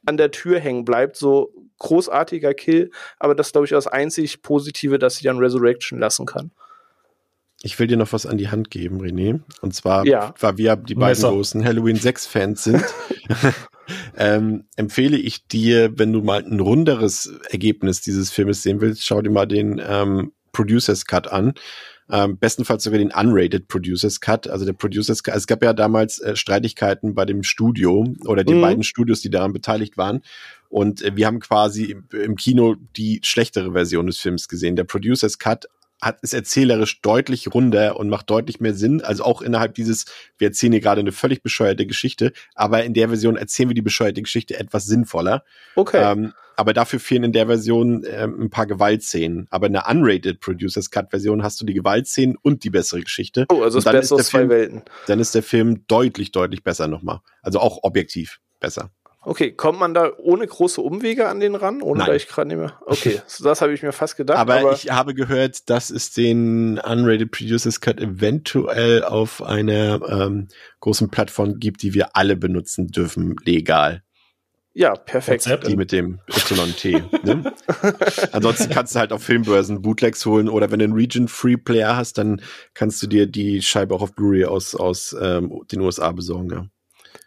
an 0.05 0.17
der 0.17 0.31
Tür 0.31 0.59
hängen 0.59 0.85
bleibt. 0.85 1.15
So 1.15 1.53
großartiger 1.79 2.53
Kill, 2.53 2.91
aber 3.19 3.35
das 3.35 3.51
glaube 3.51 3.65
ich 3.65 3.71
das 3.71 3.87
einzig 3.87 4.41
Positive, 4.41 4.99
dass 4.99 5.19
ich 5.19 5.29
an 5.29 5.37
Resurrection 5.37 5.99
lassen 5.99 6.25
kann. 6.25 6.51
Ich 7.65 7.79
will 7.79 7.87
dir 7.87 7.97
noch 7.97 8.13
was 8.13 8.27
an 8.27 8.37
die 8.37 8.49
Hand 8.49 8.69
geben, 8.69 9.01
René. 9.01 9.39
Und 9.59 9.73
zwar, 9.73 10.05
ja. 10.05 10.35
weil 10.39 10.59
wir 10.59 10.75
die 10.75 10.93
beiden 10.93 11.17
Messer. 11.17 11.31
großen 11.31 11.65
Halloween 11.65 11.95
6 11.95 12.27
Fans 12.27 12.63
sind, 12.63 12.85
ähm, 14.17 14.65
empfehle 14.75 15.17
ich 15.17 15.47
dir, 15.47 15.97
wenn 15.97 16.13
du 16.13 16.21
mal 16.21 16.45
ein 16.45 16.59
runderes 16.59 17.33
Ergebnis 17.49 18.01
dieses 18.01 18.29
Filmes 18.29 18.61
sehen 18.61 18.81
willst, 18.81 19.03
schau 19.03 19.19
dir 19.23 19.31
mal 19.31 19.47
den 19.47 19.81
ähm, 19.83 20.31
Producers 20.51 21.07
Cut 21.07 21.27
an. 21.31 21.53
Ähm, 22.07 22.37
bestenfalls 22.37 22.83
sogar 22.83 22.99
den 22.99 23.11
unrated 23.11 23.67
Producers 23.67 24.21
Cut. 24.21 24.47
Also 24.47 24.63
der 24.63 24.73
Producers 24.73 25.23
Cut. 25.23 25.35
Es 25.35 25.47
gab 25.47 25.63
ja 25.63 25.73
damals 25.73 26.19
äh, 26.19 26.35
Streitigkeiten 26.35 27.15
bei 27.15 27.25
dem 27.25 27.41
Studio 27.41 28.05
oder 28.27 28.43
den 28.43 28.57
mhm. 28.57 28.61
beiden 28.61 28.83
Studios, 28.83 29.21
die 29.21 29.31
daran 29.31 29.53
beteiligt 29.53 29.97
waren. 29.97 30.21
Und 30.69 31.01
äh, 31.01 31.15
wir 31.15 31.25
haben 31.25 31.39
quasi 31.39 31.85
im, 31.85 32.07
im 32.11 32.35
Kino 32.35 32.75
die 32.95 33.21
schlechtere 33.23 33.71
Version 33.71 34.05
des 34.05 34.19
Films 34.19 34.47
gesehen. 34.47 34.75
Der 34.75 34.83
Producers 34.83 35.39
Cut 35.39 35.65
hat, 36.01 36.21
ist 36.21 36.33
erzählerisch 36.33 37.01
deutlich 37.01 37.53
runder 37.53 37.97
und 37.97 38.09
macht 38.09 38.29
deutlich 38.29 38.59
mehr 38.59 38.73
Sinn. 38.73 39.01
Also 39.01 39.23
auch 39.23 39.41
innerhalb 39.41 39.73
dieses, 39.75 40.05
wir 40.37 40.49
erzählen 40.49 40.73
hier 40.73 40.81
gerade 40.81 41.01
eine 41.01 41.11
völlig 41.11 41.41
bescheuerte 41.41 41.85
Geschichte, 41.85 42.33
aber 42.53 42.83
in 42.83 42.93
der 42.93 43.07
Version 43.07 43.37
erzählen 43.37 43.69
wir 43.69 43.75
die 43.75 43.81
bescheuerte 43.81 44.21
Geschichte 44.21 44.59
etwas 44.59 44.85
sinnvoller. 44.85 45.43
Okay. 45.75 46.11
Ähm, 46.11 46.33
aber 46.57 46.73
dafür 46.73 46.99
fehlen 46.99 47.25
in 47.25 47.31
der 47.33 47.47
Version 47.47 48.05
ähm, 48.09 48.43
ein 48.43 48.49
paar 48.49 48.65
Gewaltszenen. 48.65 49.47
Aber 49.49 49.67
in 49.67 49.73
der 49.73 49.89
unrated 49.89 50.39
Producers 50.39 50.89
Cut 50.89 51.09
Version 51.09 51.43
hast 51.43 51.59
du 51.59 51.65
die 51.65 51.73
Gewaltszenen 51.73 52.37
und 52.41 52.63
die 52.63 52.69
bessere 52.69 53.01
Geschichte. 53.01 53.45
Oh, 53.49 53.61
also 53.61 53.79
das 53.79 53.91
Beste 53.91 54.15
aus 54.15 54.27
zwei 54.27 54.47
Welten. 54.47 54.83
Dann 55.07 55.19
ist 55.19 55.35
der 55.35 55.43
Film 55.43 55.85
deutlich, 55.87 56.31
deutlich 56.31 56.63
besser 56.63 56.87
nochmal. 56.87 57.19
Also 57.41 57.59
auch 57.59 57.79
objektiv 57.83 58.39
besser. 58.59 58.91
Okay, 59.25 59.51
kommt 59.51 59.79
man 59.79 59.95
da 59.95 60.11
ohne 60.19 60.45
große 60.45 60.79
Umwege 60.79 61.27
an 61.27 61.39
den 61.39 61.55
ran? 61.55 61.81
Ohne 61.81 61.99
Nein. 61.99 62.07
da 62.07 62.13
ich 62.13 62.27
gerade 62.27 62.47
nicht 62.47 62.57
mehr. 62.57 62.79
Okay, 62.85 63.21
das 63.41 63.61
habe 63.61 63.73
ich 63.73 63.81
mir 63.81 63.91
fast 63.91 64.17
gedacht. 64.17 64.37
Aber, 64.37 64.59
aber, 64.59 64.73
ich 64.73 64.91
habe 64.91 65.15
gehört, 65.15 65.69
dass 65.69 65.89
es 65.89 66.11
den 66.11 66.77
Unrated 66.77 67.31
Producers 67.31 67.81
Cut 67.81 67.99
eventuell 67.99 69.03
auf 69.03 69.41
einer 69.41 69.99
ähm, 70.07 70.47
großen 70.79 71.09
Plattform 71.09 71.59
gibt, 71.59 71.81
die 71.81 71.95
wir 71.95 72.15
alle 72.15 72.35
benutzen 72.35 72.87
dürfen, 72.87 73.35
legal. 73.43 74.03
Ja, 74.77 74.93
perfekt. 74.93 75.45
WhatsApp, 75.45 75.63
die 75.63 75.77
mit 75.77 75.93
dem 75.93 76.19
YT. 76.29 77.23
ne? 77.23 77.53
Ansonsten 78.33 78.69
kannst 78.69 78.93
du 78.93 78.99
halt 78.99 79.13
auf 79.13 79.23
Filmbörsen 79.23 79.81
Bootlegs 79.81 80.25
holen 80.25 80.49
oder 80.49 80.69
wenn 80.69 80.79
du 80.79 80.85
einen 80.85 80.93
Region 80.93 81.29
Free 81.29 81.55
Player 81.55 81.95
hast, 81.95 82.17
dann 82.17 82.41
kannst 82.73 83.01
du 83.01 83.07
dir 83.07 83.25
die 83.25 83.61
Scheibe 83.61 83.95
auch 83.95 84.01
auf 84.01 84.13
Blu-ray 84.13 84.43
aus, 84.43 84.75
aus 84.75 85.15
ähm, 85.19 85.61
den 85.71 85.79
USA 85.79 86.11
besorgen. 86.11 86.49
Ja. 86.51 86.67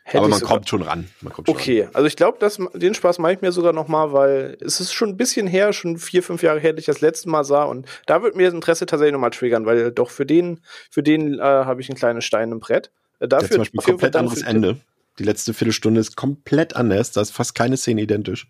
Hätte 0.08 0.20
Aber 0.20 0.28
man 0.28 0.40
kommt 0.40 0.66
schon 0.66 0.80
ran. 0.80 1.06
Kommt 1.30 1.48
schon 1.48 1.54
okay, 1.54 1.82
ran. 1.82 1.90
also 1.92 2.06
ich 2.06 2.16
glaube, 2.16 2.38
den 2.74 2.94
Spaß 2.94 3.18
mache 3.18 3.34
ich 3.34 3.42
mir 3.42 3.52
sogar 3.52 3.74
noch 3.74 3.88
mal, 3.88 4.10
weil 4.14 4.56
es 4.62 4.80
ist 4.80 4.94
schon 4.94 5.10
ein 5.10 5.16
bisschen 5.18 5.46
her, 5.46 5.74
schon 5.74 5.98
vier, 5.98 6.22
fünf 6.22 6.42
Jahre 6.42 6.60
her, 6.60 6.72
dass 6.72 6.80
ich 6.80 6.86
das 6.86 7.02
letzte 7.02 7.28
Mal 7.28 7.44
sah 7.44 7.64
und 7.64 7.86
da 8.06 8.22
wird 8.22 8.34
mir 8.34 8.46
das 8.46 8.54
Interesse 8.54 8.86
tatsächlich 8.86 9.12
noch 9.12 9.20
mal 9.20 9.28
triggern, 9.28 9.66
weil 9.66 9.92
doch 9.92 10.08
für 10.10 10.24
den, 10.24 10.60
für 10.90 11.02
den 11.02 11.38
äh, 11.38 11.42
habe 11.42 11.82
ich 11.82 11.90
einen 11.90 11.98
kleinen 11.98 12.22
Stein 12.22 12.52
im 12.52 12.58
Brett. 12.58 12.90
Äh, 13.20 13.28
dafür 13.28 13.48
ja, 13.48 13.52
zum 13.52 13.58
Beispiel 13.58 13.80
komplett 13.82 14.16
anderes 14.16 14.40
Ende. 14.40 14.78
Die 15.18 15.24
letzte 15.24 15.52
Viertelstunde 15.52 16.00
ist 16.00 16.16
komplett 16.16 16.74
anders, 16.74 17.12
da 17.12 17.20
ist 17.20 17.32
fast 17.32 17.54
keine 17.54 17.76
Szene 17.76 18.00
identisch. 18.00 18.46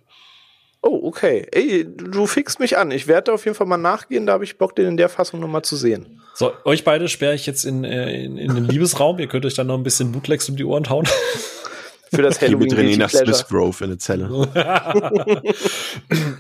Oh, 0.80 1.00
okay. 1.02 1.46
Ey, 1.50 1.84
du 1.84 2.26
fixst 2.26 2.60
mich 2.60 2.78
an. 2.78 2.90
Ich 2.90 3.08
werde 3.08 3.32
auf 3.32 3.44
jeden 3.44 3.56
Fall 3.56 3.66
mal 3.66 3.76
nachgehen, 3.76 4.26
da 4.26 4.34
habe 4.34 4.44
ich 4.44 4.58
Bock, 4.58 4.76
den 4.76 4.86
in 4.86 4.96
der 4.96 5.08
Fassung 5.08 5.40
noch 5.40 5.48
mal 5.48 5.62
zu 5.62 5.76
sehen. 5.76 6.20
So, 6.34 6.52
euch 6.64 6.84
beide 6.84 7.08
sperre 7.08 7.34
ich 7.34 7.46
jetzt 7.46 7.64
in, 7.64 7.82
äh, 7.84 8.24
in, 8.24 8.36
in 8.38 8.54
den 8.54 8.64
Liebesraum. 8.64 9.18
Ihr 9.18 9.26
könnt 9.26 9.44
euch 9.44 9.54
dann 9.54 9.66
noch 9.66 9.76
ein 9.76 9.82
bisschen 9.82 10.12
Bootlegs 10.12 10.48
um 10.48 10.56
die 10.56 10.64
Ohren 10.64 10.88
hauen. 10.88 11.06
Für 12.10 12.22
das 12.22 12.40
Halloween 12.40 12.72
René 12.72 12.96
nach 12.96 13.10
Smith 13.10 13.46
Grove 13.48 13.84
in 13.84 13.90
der 13.90 13.98
Zelle. 13.98 14.28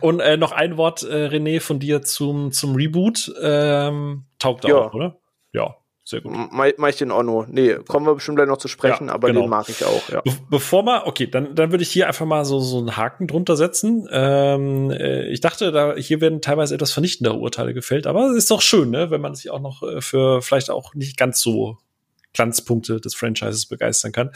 Und 0.00 0.20
äh, 0.20 0.36
noch 0.38 0.52
ein 0.52 0.78
Wort, 0.78 1.02
äh, 1.02 1.26
René, 1.26 1.60
von 1.60 1.78
dir 1.78 2.00
zum, 2.02 2.52
zum 2.52 2.74
Reboot. 2.74 3.30
Ähm, 3.42 4.24
taugt 4.38 4.64
ja. 4.64 4.76
auch, 4.76 4.94
oder? 4.94 5.18
Sehr 6.08 6.22
gut. 6.22 6.32
Mach 6.32 6.88
ich 6.88 6.96
den 6.96 7.10
Onno. 7.10 7.44
Nee, 7.50 7.74
kommen 7.86 8.06
wir 8.06 8.14
bestimmt 8.14 8.38
gleich 8.38 8.48
noch 8.48 8.56
zu 8.56 8.66
sprechen, 8.66 9.08
ja, 9.08 9.12
aber 9.12 9.28
genau. 9.28 9.42
den 9.42 9.50
mag 9.50 9.68
ich 9.68 9.84
auch, 9.84 10.08
ja. 10.08 10.22
Be 10.22 10.30
bevor 10.48 10.82
mal, 10.82 11.02
okay, 11.04 11.26
dann, 11.26 11.54
dann 11.54 11.70
würde 11.70 11.82
ich 11.82 11.90
hier 11.90 12.06
einfach 12.06 12.24
mal 12.24 12.46
so, 12.46 12.60
so 12.60 12.78
einen 12.78 12.96
Haken 12.96 13.26
drunter 13.26 13.56
setzen. 13.56 14.08
Ähm, 14.10 14.90
äh, 14.90 15.28
ich 15.28 15.42
dachte, 15.42 15.70
da, 15.70 15.96
hier 15.96 16.22
werden 16.22 16.40
teilweise 16.40 16.74
etwas 16.74 16.92
vernichtendere 16.92 17.36
Urteile 17.36 17.74
gefällt, 17.74 18.06
aber 18.06 18.30
es 18.30 18.38
ist 18.38 18.50
doch 18.50 18.62
schön, 18.62 18.88
ne, 18.88 19.10
wenn 19.10 19.20
man 19.20 19.34
sich 19.34 19.50
auch 19.50 19.60
noch 19.60 19.82
äh, 19.82 20.00
für 20.00 20.40
vielleicht 20.40 20.70
auch 20.70 20.94
nicht 20.94 21.18
ganz 21.18 21.42
so 21.42 21.76
Glanzpunkte 22.38 23.00
des 23.00 23.16
Franchises 23.16 23.66
begeistern 23.66 24.12
kann. 24.12 24.30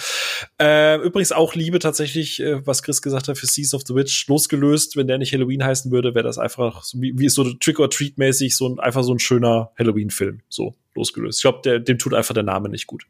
Äh, 0.61 0.97
übrigens 0.97 1.31
auch 1.31 1.55
Liebe 1.55 1.79
tatsächlich, 1.79 2.41
äh, 2.41 2.66
was 2.66 2.83
Chris 2.83 3.01
gesagt 3.01 3.29
hat, 3.29 3.39
für 3.39 3.47
Seas 3.47 3.74
of 3.74 3.83
the 3.87 3.95
Witch 3.95 4.27
losgelöst. 4.27 4.97
Wenn 4.97 5.07
der 5.07 5.19
nicht 5.19 5.33
Halloween 5.33 5.65
heißen 5.65 5.93
würde, 5.93 6.15
wäre 6.15 6.24
das 6.24 6.37
einfach 6.37 6.83
so 6.83 7.01
wie, 7.01 7.16
wie 7.16 7.29
so 7.29 7.45
Trick 7.55 7.79
or 7.79 7.91
Treat 7.91 8.19
mäßig 8.19 8.57
so 8.57 8.69
ein 8.69 8.81
einfach 8.81 9.05
so 9.05 9.12
ein 9.15 9.20
schöner 9.20 9.70
Halloween-Film. 9.79 10.41
So 10.49 10.74
losgelöst. 10.95 11.39
Ich 11.39 11.43
glaube, 11.43 11.81
dem 11.81 11.99
tut 11.99 12.12
einfach 12.12 12.35
der 12.35 12.43
Name 12.43 12.69
nicht 12.69 12.89
gut. 12.89 13.07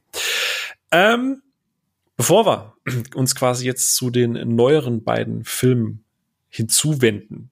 Ähm, 0.91 1.43
bevor 2.19 2.45
wir 2.45 2.75
uns 3.15 3.35
quasi 3.35 3.65
jetzt 3.65 3.95
zu 3.97 4.11
den 4.11 4.33
neueren 4.55 5.05
beiden 5.05 5.45
Filmen 5.45 6.05
hinzuwenden, 6.51 7.51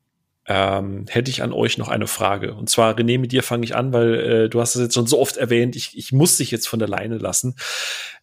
ähm, 0.52 1.06
hätte 1.08 1.30
ich 1.30 1.44
an 1.44 1.52
euch 1.52 1.78
noch 1.78 1.86
eine 1.86 2.08
Frage. 2.08 2.54
Und 2.54 2.68
zwar, 2.68 2.96
René, 2.98 3.20
mit 3.20 3.30
dir 3.30 3.44
fange 3.44 3.62
ich 3.62 3.76
an, 3.76 3.92
weil 3.92 4.14
äh, 4.14 4.48
du 4.48 4.60
hast 4.60 4.74
es 4.74 4.82
jetzt 4.82 4.94
schon 4.94 5.06
so 5.06 5.20
oft 5.20 5.36
erwähnt, 5.36 5.76
ich, 5.76 5.96
ich 5.96 6.10
muss 6.10 6.38
dich 6.38 6.50
jetzt 6.50 6.66
von 6.66 6.80
der 6.80 6.88
Leine 6.88 7.18
lassen. 7.18 7.54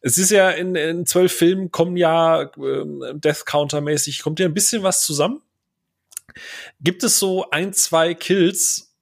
Es 0.02 0.18
ist 0.18 0.30
ja 0.30 0.50
in, 0.50 0.76
in 0.76 1.06
zwölf 1.06 1.32
Filmen 1.32 1.72
kommen 1.72 1.96
ja 1.96 2.42
äh, 2.42 3.14
Death 3.14 3.46
Counter-mäßig, 3.46 4.22
kommt 4.22 4.42
ja 4.42 4.46
ein 4.46 4.54
bisschen 4.54 4.84
was 4.84 5.06
zusammen. 5.06 5.42
Gibt 6.82 7.06
es 7.06 7.18
so 7.18 7.50
ein, 7.50 7.72
zwei 7.72 8.14
Kills 8.14 8.94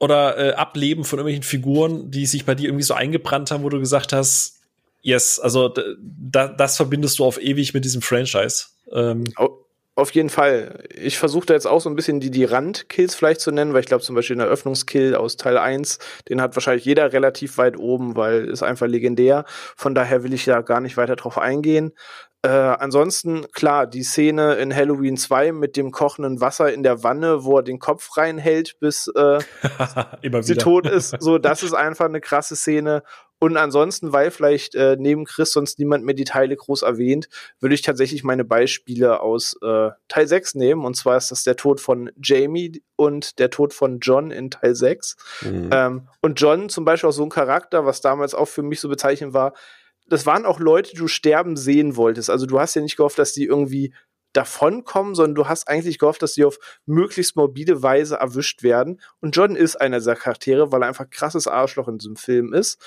oder 0.00 0.36
äh, 0.36 0.52
Ableben 0.54 1.04
von 1.04 1.20
irgendwelchen 1.20 1.44
Figuren, 1.44 2.10
die 2.10 2.26
sich 2.26 2.44
bei 2.44 2.56
dir 2.56 2.66
irgendwie 2.66 2.82
so 2.82 2.94
eingebrannt 2.94 3.52
haben, 3.52 3.62
wo 3.62 3.68
du 3.68 3.78
gesagt 3.78 4.12
hast, 4.12 4.58
yes, 5.02 5.38
also 5.38 5.72
da, 6.00 6.48
das 6.48 6.76
verbindest 6.76 7.20
du 7.20 7.24
auf 7.24 7.40
ewig 7.40 7.74
mit 7.74 7.84
diesem 7.84 8.02
Franchise? 8.02 8.64
Ähm, 8.92 9.22
oh 9.38 9.61
auf 9.94 10.10
jeden 10.12 10.30
Fall. 10.30 10.84
Ich 10.94 11.18
versuche 11.18 11.46
da 11.46 11.54
jetzt 11.54 11.66
auch 11.66 11.80
so 11.80 11.90
ein 11.90 11.96
bisschen 11.96 12.18
die, 12.18 12.30
die 12.30 12.44
Randkills 12.44 13.14
vielleicht 13.14 13.40
zu 13.40 13.50
nennen, 13.50 13.74
weil 13.74 13.80
ich 13.80 13.86
glaube 13.86 14.02
zum 14.02 14.14
Beispiel 14.16 14.36
der 14.36 14.46
Eröffnungskill 14.46 15.14
aus 15.14 15.36
Teil 15.36 15.58
1, 15.58 15.98
den 16.28 16.40
hat 16.40 16.56
wahrscheinlich 16.56 16.84
jeder 16.84 17.12
relativ 17.12 17.58
weit 17.58 17.76
oben, 17.76 18.16
weil 18.16 18.46
ist 18.48 18.62
einfach 18.62 18.86
legendär. 18.86 19.44
Von 19.76 19.94
daher 19.94 20.22
will 20.22 20.32
ich 20.32 20.46
da 20.46 20.62
gar 20.62 20.80
nicht 20.80 20.96
weiter 20.96 21.16
drauf 21.16 21.36
eingehen. 21.36 21.92
Äh, 22.44 22.48
ansonsten, 22.48 23.46
klar, 23.52 23.86
die 23.86 24.02
Szene 24.02 24.54
in 24.54 24.74
Halloween 24.74 25.16
2 25.16 25.52
mit 25.52 25.76
dem 25.76 25.92
kochenden 25.92 26.40
Wasser 26.40 26.72
in 26.72 26.82
der 26.82 27.04
Wanne, 27.04 27.44
wo 27.44 27.58
er 27.58 27.62
den 27.62 27.78
Kopf 27.78 28.16
reinhält, 28.16 28.80
bis 28.80 29.06
äh, 29.14 29.38
sie 30.40 30.56
tot 30.56 30.88
ist, 30.88 31.14
so, 31.20 31.38
das 31.38 31.62
ist 31.62 31.74
einfach 31.74 32.06
eine 32.06 32.20
krasse 32.20 32.56
Szene. 32.56 33.04
Und 33.42 33.56
ansonsten, 33.56 34.12
weil 34.12 34.30
vielleicht 34.30 34.76
äh, 34.76 34.96
neben 34.96 35.24
Chris 35.24 35.50
sonst 35.50 35.80
niemand 35.80 36.04
mehr 36.04 36.14
die 36.14 36.22
Teile 36.22 36.54
groß 36.54 36.82
erwähnt, 36.82 37.28
würde 37.58 37.74
ich 37.74 37.82
tatsächlich 37.82 38.22
meine 38.22 38.44
Beispiele 38.44 39.18
aus 39.18 39.56
äh, 39.60 39.90
Teil 40.06 40.28
6 40.28 40.54
nehmen. 40.54 40.84
Und 40.84 40.94
zwar 40.94 41.16
ist 41.16 41.32
das 41.32 41.42
der 41.42 41.56
Tod 41.56 41.80
von 41.80 42.12
Jamie 42.22 42.84
und 42.94 43.40
der 43.40 43.50
Tod 43.50 43.74
von 43.74 43.98
John 43.98 44.30
in 44.30 44.52
Teil 44.52 44.76
6. 44.76 45.16
Mhm. 45.40 45.70
Ähm, 45.72 46.08
und 46.20 46.40
John 46.40 46.68
zum 46.68 46.84
Beispiel 46.84 47.08
auch 47.08 47.12
so 47.12 47.24
ein 47.24 47.30
Charakter, 47.30 47.84
was 47.84 48.00
damals 48.00 48.32
auch 48.32 48.46
für 48.46 48.62
mich 48.62 48.78
so 48.78 48.88
bezeichnend 48.88 49.34
war, 49.34 49.54
das 50.06 50.24
waren 50.24 50.46
auch 50.46 50.60
Leute, 50.60 50.92
die 50.92 50.98
du 50.98 51.08
sterben 51.08 51.56
sehen 51.56 51.96
wolltest. 51.96 52.30
Also 52.30 52.46
du 52.46 52.60
hast 52.60 52.76
ja 52.76 52.82
nicht 52.82 52.96
gehofft, 52.96 53.18
dass 53.18 53.32
die 53.32 53.46
irgendwie 53.46 53.92
davonkommen, 54.32 55.14
sondern 55.14 55.34
du 55.34 55.48
hast 55.48 55.68
eigentlich 55.68 55.98
gehofft, 55.98 56.22
dass 56.22 56.34
sie 56.34 56.44
auf 56.44 56.58
möglichst 56.86 57.36
morbide 57.36 57.82
Weise 57.82 58.16
erwischt 58.16 58.62
werden. 58.62 59.00
Und 59.20 59.36
John 59.36 59.56
ist 59.56 59.76
einer 59.76 59.98
dieser 59.98 60.16
Charaktere, 60.16 60.72
weil 60.72 60.82
er 60.82 60.88
einfach 60.88 61.10
krasses 61.10 61.46
Arschloch 61.46 61.88
in 61.88 61.98
diesem 61.98 62.16
Film 62.16 62.52
ist. 62.52 62.80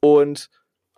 Und 0.00 0.50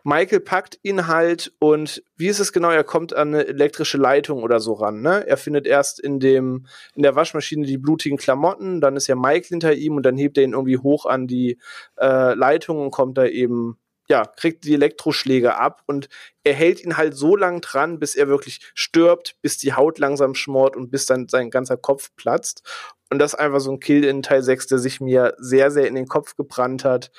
Michael 0.02 0.40
packt 0.40 0.78
ihn 0.82 1.06
halt 1.08 1.52
und 1.58 2.02
wie 2.16 2.28
ist 2.28 2.38
es 2.38 2.52
genau? 2.52 2.70
Er 2.70 2.84
kommt 2.84 3.12
an 3.12 3.28
eine 3.28 3.46
elektrische 3.46 3.98
Leitung 3.98 4.42
oder 4.42 4.60
so 4.60 4.72
ran. 4.72 5.02
Ne? 5.02 5.26
Er 5.26 5.36
findet 5.36 5.66
erst 5.66 6.00
in 6.00 6.20
dem 6.20 6.66
in 6.94 7.02
der 7.02 7.16
Waschmaschine 7.16 7.66
die 7.66 7.78
blutigen 7.78 8.16
Klamotten, 8.16 8.80
dann 8.80 8.96
ist 8.96 9.08
ja 9.08 9.14
Michael 9.14 9.42
hinter 9.42 9.74
ihm 9.74 9.96
und 9.96 10.04
dann 10.04 10.16
hebt 10.16 10.38
er 10.38 10.44
ihn 10.44 10.52
irgendwie 10.52 10.78
hoch 10.78 11.06
an 11.06 11.26
die 11.26 11.58
äh, 11.98 12.34
Leitung 12.34 12.80
und 12.80 12.90
kommt 12.90 13.18
da 13.18 13.26
eben 13.26 13.78
ja, 14.10 14.26
kriegt 14.26 14.64
die 14.64 14.74
Elektroschläge 14.74 15.56
ab 15.56 15.82
und 15.86 16.08
er 16.44 16.54
hält 16.54 16.82
ihn 16.82 16.96
halt 16.96 17.16
so 17.16 17.36
lang 17.36 17.60
dran, 17.60 17.98
bis 17.98 18.16
er 18.16 18.28
wirklich 18.28 18.60
stirbt, 18.74 19.36
bis 19.40 19.56
die 19.56 19.72
Haut 19.72 19.98
langsam 19.98 20.34
schmort 20.34 20.76
und 20.76 20.90
bis 20.90 21.06
dann 21.06 21.28
sein 21.28 21.50
ganzer 21.50 21.76
Kopf 21.76 22.10
platzt. 22.16 22.62
Und 23.08 23.18
das 23.18 23.34
ist 23.34 23.38
einfach 23.38 23.60
so 23.60 23.72
ein 23.72 23.80
Kill 23.80 24.04
in 24.04 24.22
Teil 24.22 24.42
6, 24.42 24.66
der 24.66 24.78
sich 24.78 25.00
mir 25.00 25.34
sehr, 25.38 25.70
sehr 25.70 25.86
in 25.86 25.94
den 25.94 26.06
Kopf 26.06 26.36
gebrannt 26.36 26.84
hat. 26.84 27.10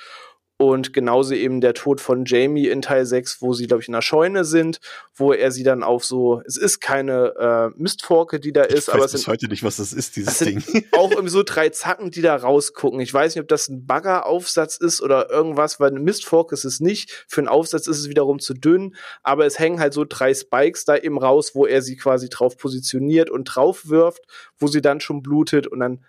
Und 0.61 0.93
genauso 0.93 1.33
eben 1.33 1.59
der 1.59 1.73
Tod 1.73 1.99
von 1.99 2.23
Jamie 2.23 2.67
in 2.67 2.83
Teil 2.83 3.03
6, 3.03 3.41
wo 3.41 3.53
sie, 3.53 3.65
glaube 3.65 3.81
ich, 3.81 3.87
in 3.87 3.93
der 3.93 4.03
Scheune 4.03 4.45
sind, 4.45 4.79
wo 5.15 5.33
er 5.33 5.51
sie 5.51 5.63
dann 5.63 5.81
auf 5.81 6.05
so, 6.05 6.43
es 6.45 6.55
ist 6.55 6.79
keine 6.79 7.33
äh, 7.75 7.81
Mistforke, 7.81 8.39
die 8.39 8.53
da 8.53 8.61
ist, 8.61 8.87
ich 8.87 8.93
aber 8.93 9.03
weiß 9.03 9.15
es 9.15 9.21
bis 9.21 9.27
heute 9.27 9.47
nicht, 9.47 9.63
was 9.63 9.77
das 9.77 9.91
ist, 9.91 10.15
dieses 10.17 10.37
das 10.37 10.47
Ding. 10.47 10.63
auch 10.91 11.09
irgendwie 11.09 11.31
so 11.31 11.41
drei 11.41 11.69
Zacken, 11.69 12.11
die 12.11 12.21
da 12.21 12.35
rausgucken. 12.35 12.99
Ich 12.99 13.11
weiß 13.11 13.33
nicht, 13.33 13.41
ob 13.41 13.47
das 13.47 13.69
ein 13.69 13.87
Baggeraufsatz 13.87 14.77
ist 14.77 15.01
oder 15.01 15.31
irgendwas, 15.31 15.79
weil 15.79 15.89
eine 15.89 15.99
Mistfork 15.99 16.51
ist 16.51 16.63
es 16.63 16.79
nicht. 16.79 17.25
Für 17.27 17.41
einen 17.41 17.47
Aufsatz 17.47 17.87
ist 17.87 17.97
es 17.97 18.09
wiederum 18.09 18.37
zu 18.37 18.53
dünn, 18.53 18.95
aber 19.23 19.47
es 19.47 19.57
hängen 19.57 19.79
halt 19.79 19.93
so 19.93 20.05
drei 20.07 20.31
Spikes 20.31 20.85
da 20.85 20.95
eben 20.95 21.17
raus, 21.17 21.55
wo 21.55 21.65
er 21.65 21.81
sie 21.81 21.97
quasi 21.97 22.29
drauf 22.29 22.55
positioniert 22.55 23.31
und 23.31 23.45
drauf 23.45 23.89
wirft, 23.89 24.25
wo 24.59 24.67
sie 24.67 24.81
dann 24.81 24.99
schon 24.99 25.23
blutet 25.23 25.65
und 25.65 25.79
dann 25.79 26.05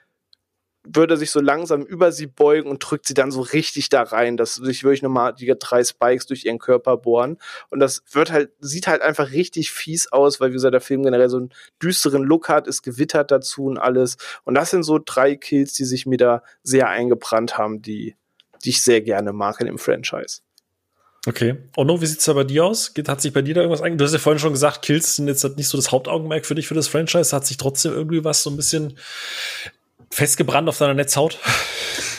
würde 0.84 1.16
sich 1.16 1.30
so 1.30 1.40
langsam 1.40 1.82
über 1.82 2.10
sie 2.10 2.26
beugen 2.26 2.68
und 2.68 2.78
drückt 2.78 3.06
sie 3.06 3.14
dann 3.14 3.30
so 3.30 3.40
richtig 3.40 3.88
da 3.88 4.02
rein, 4.02 4.36
dass 4.36 4.56
sich 4.56 4.82
wirklich 4.82 5.02
nochmal 5.02 5.32
die 5.34 5.52
drei 5.58 5.84
Spikes 5.84 6.26
durch 6.26 6.44
ihren 6.44 6.58
Körper 6.58 6.96
bohren. 6.96 7.38
Und 7.70 7.80
das 7.80 8.02
wird 8.10 8.32
halt, 8.32 8.50
sieht 8.60 8.88
halt 8.88 9.02
einfach 9.02 9.30
richtig 9.30 9.70
fies 9.70 10.10
aus, 10.10 10.40
weil 10.40 10.50
wie 10.50 10.54
gesagt, 10.54 10.74
der 10.74 10.80
Film 10.80 11.02
generell 11.02 11.28
so 11.28 11.36
einen 11.38 11.50
düsteren 11.80 12.24
Look 12.24 12.48
hat, 12.48 12.66
ist 12.66 12.82
gewittert 12.82 13.30
dazu 13.30 13.66
und 13.66 13.78
alles. 13.78 14.16
Und 14.44 14.54
das 14.54 14.70
sind 14.70 14.82
so 14.82 14.98
drei 15.04 15.36
Kills, 15.36 15.72
die 15.74 15.84
sich 15.84 16.06
mir 16.06 16.18
da 16.18 16.42
sehr 16.62 16.88
eingebrannt 16.88 17.58
haben, 17.58 17.80
die, 17.80 18.16
die 18.64 18.70
ich 18.70 18.82
sehr 18.82 19.00
gerne 19.02 19.32
mag 19.32 19.60
in 19.60 19.66
dem 19.66 19.78
Franchise. 19.78 20.40
Okay. 21.24 21.56
Onno, 21.76 22.00
wie 22.00 22.06
sieht's 22.06 22.24
da 22.24 22.32
bei 22.32 22.42
dir 22.42 22.64
aus? 22.64 22.92
Hat 23.06 23.20
sich 23.20 23.32
bei 23.32 23.42
dir 23.42 23.54
da 23.54 23.60
irgendwas 23.60 23.80
eingebracht? 23.80 24.00
Du 24.00 24.04
hast 24.06 24.12
ja 24.12 24.18
vorhin 24.18 24.40
schon 24.40 24.52
gesagt, 24.52 24.82
Kills 24.82 25.14
sind 25.14 25.28
jetzt 25.28 25.44
nicht 25.56 25.68
so 25.68 25.78
das 25.78 25.92
Hauptaugenmerk 25.92 26.44
für 26.44 26.56
dich 26.56 26.66
für 26.66 26.74
das 26.74 26.88
Franchise. 26.88 27.34
Hat 27.34 27.46
sich 27.46 27.58
trotzdem 27.58 27.92
irgendwie 27.92 28.24
was 28.24 28.42
so 28.42 28.50
ein 28.50 28.56
bisschen 28.56 28.98
festgebrannt 30.12 30.68
auf 30.68 30.78
deiner 30.78 30.94
Netzhaut? 30.94 31.38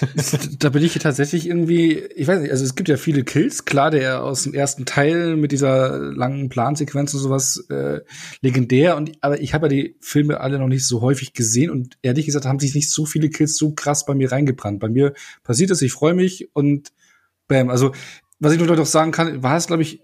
da 0.60 0.70
bin 0.70 0.84
ich 0.84 0.94
tatsächlich 0.96 1.48
irgendwie, 1.48 2.00
ich 2.16 2.28
weiß 2.28 2.42
nicht, 2.42 2.52
also 2.52 2.64
es 2.64 2.76
gibt 2.76 2.90
ja 2.90 2.98
viele 2.98 3.24
Kills, 3.24 3.66
klar, 3.66 3.92
der 3.92 4.24
aus 4.24 4.44
dem 4.44 4.54
ersten 4.54 4.86
Teil 4.86 5.36
mit 5.36 5.52
dieser 5.52 6.00
langen 6.00 6.50
Plansequenz 6.50 7.14
und 7.14 7.20
sowas 7.20 7.66
äh, 7.70 8.02
legendär, 8.42 8.98
und 8.98 9.12
aber 9.22 9.40
ich 9.40 9.54
habe 9.54 9.68
ja 9.68 9.70
die 9.70 9.96
Filme 10.02 10.42
alle 10.42 10.60
noch 10.60 10.68
nicht 10.68 10.88
so 10.88 11.02
häufig 11.02 11.34
gesehen 11.34 11.70
und 11.70 11.98
ehrlich 12.02 12.26
gesagt 12.26 12.46
haben 12.46 12.60
sich 12.60 12.76
nicht 12.76 12.90
so 12.90 13.06
viele 13.06 13.30
Kills 13.30 13.58
so 13.58 13.72
krass 13.72 14.06
bei 14.06 14.16
mir 14.16 14.32
reingebrannt. 14.32 14.80
Bei 14.80 14.90
mir 14.90 15.14
passiert 15.44 15.72
es, 15.72 15.82
ich 15.82 15.94
freue 15.94 16.16
mich 16.16 16.50
und 16.54 16.92
bam, 17.48 17.70
also 17.70 17.92
was 18.44 18.52
ich 18.52 18.60
nur 18.60 18.76
noch 18.76 18.86
sagen 18.86 19.12
kann, 19.12 19.42
war 19.42 19.56
es, 19.56 19.68
glaube 19.68 19.84
ich, 19.84 20.02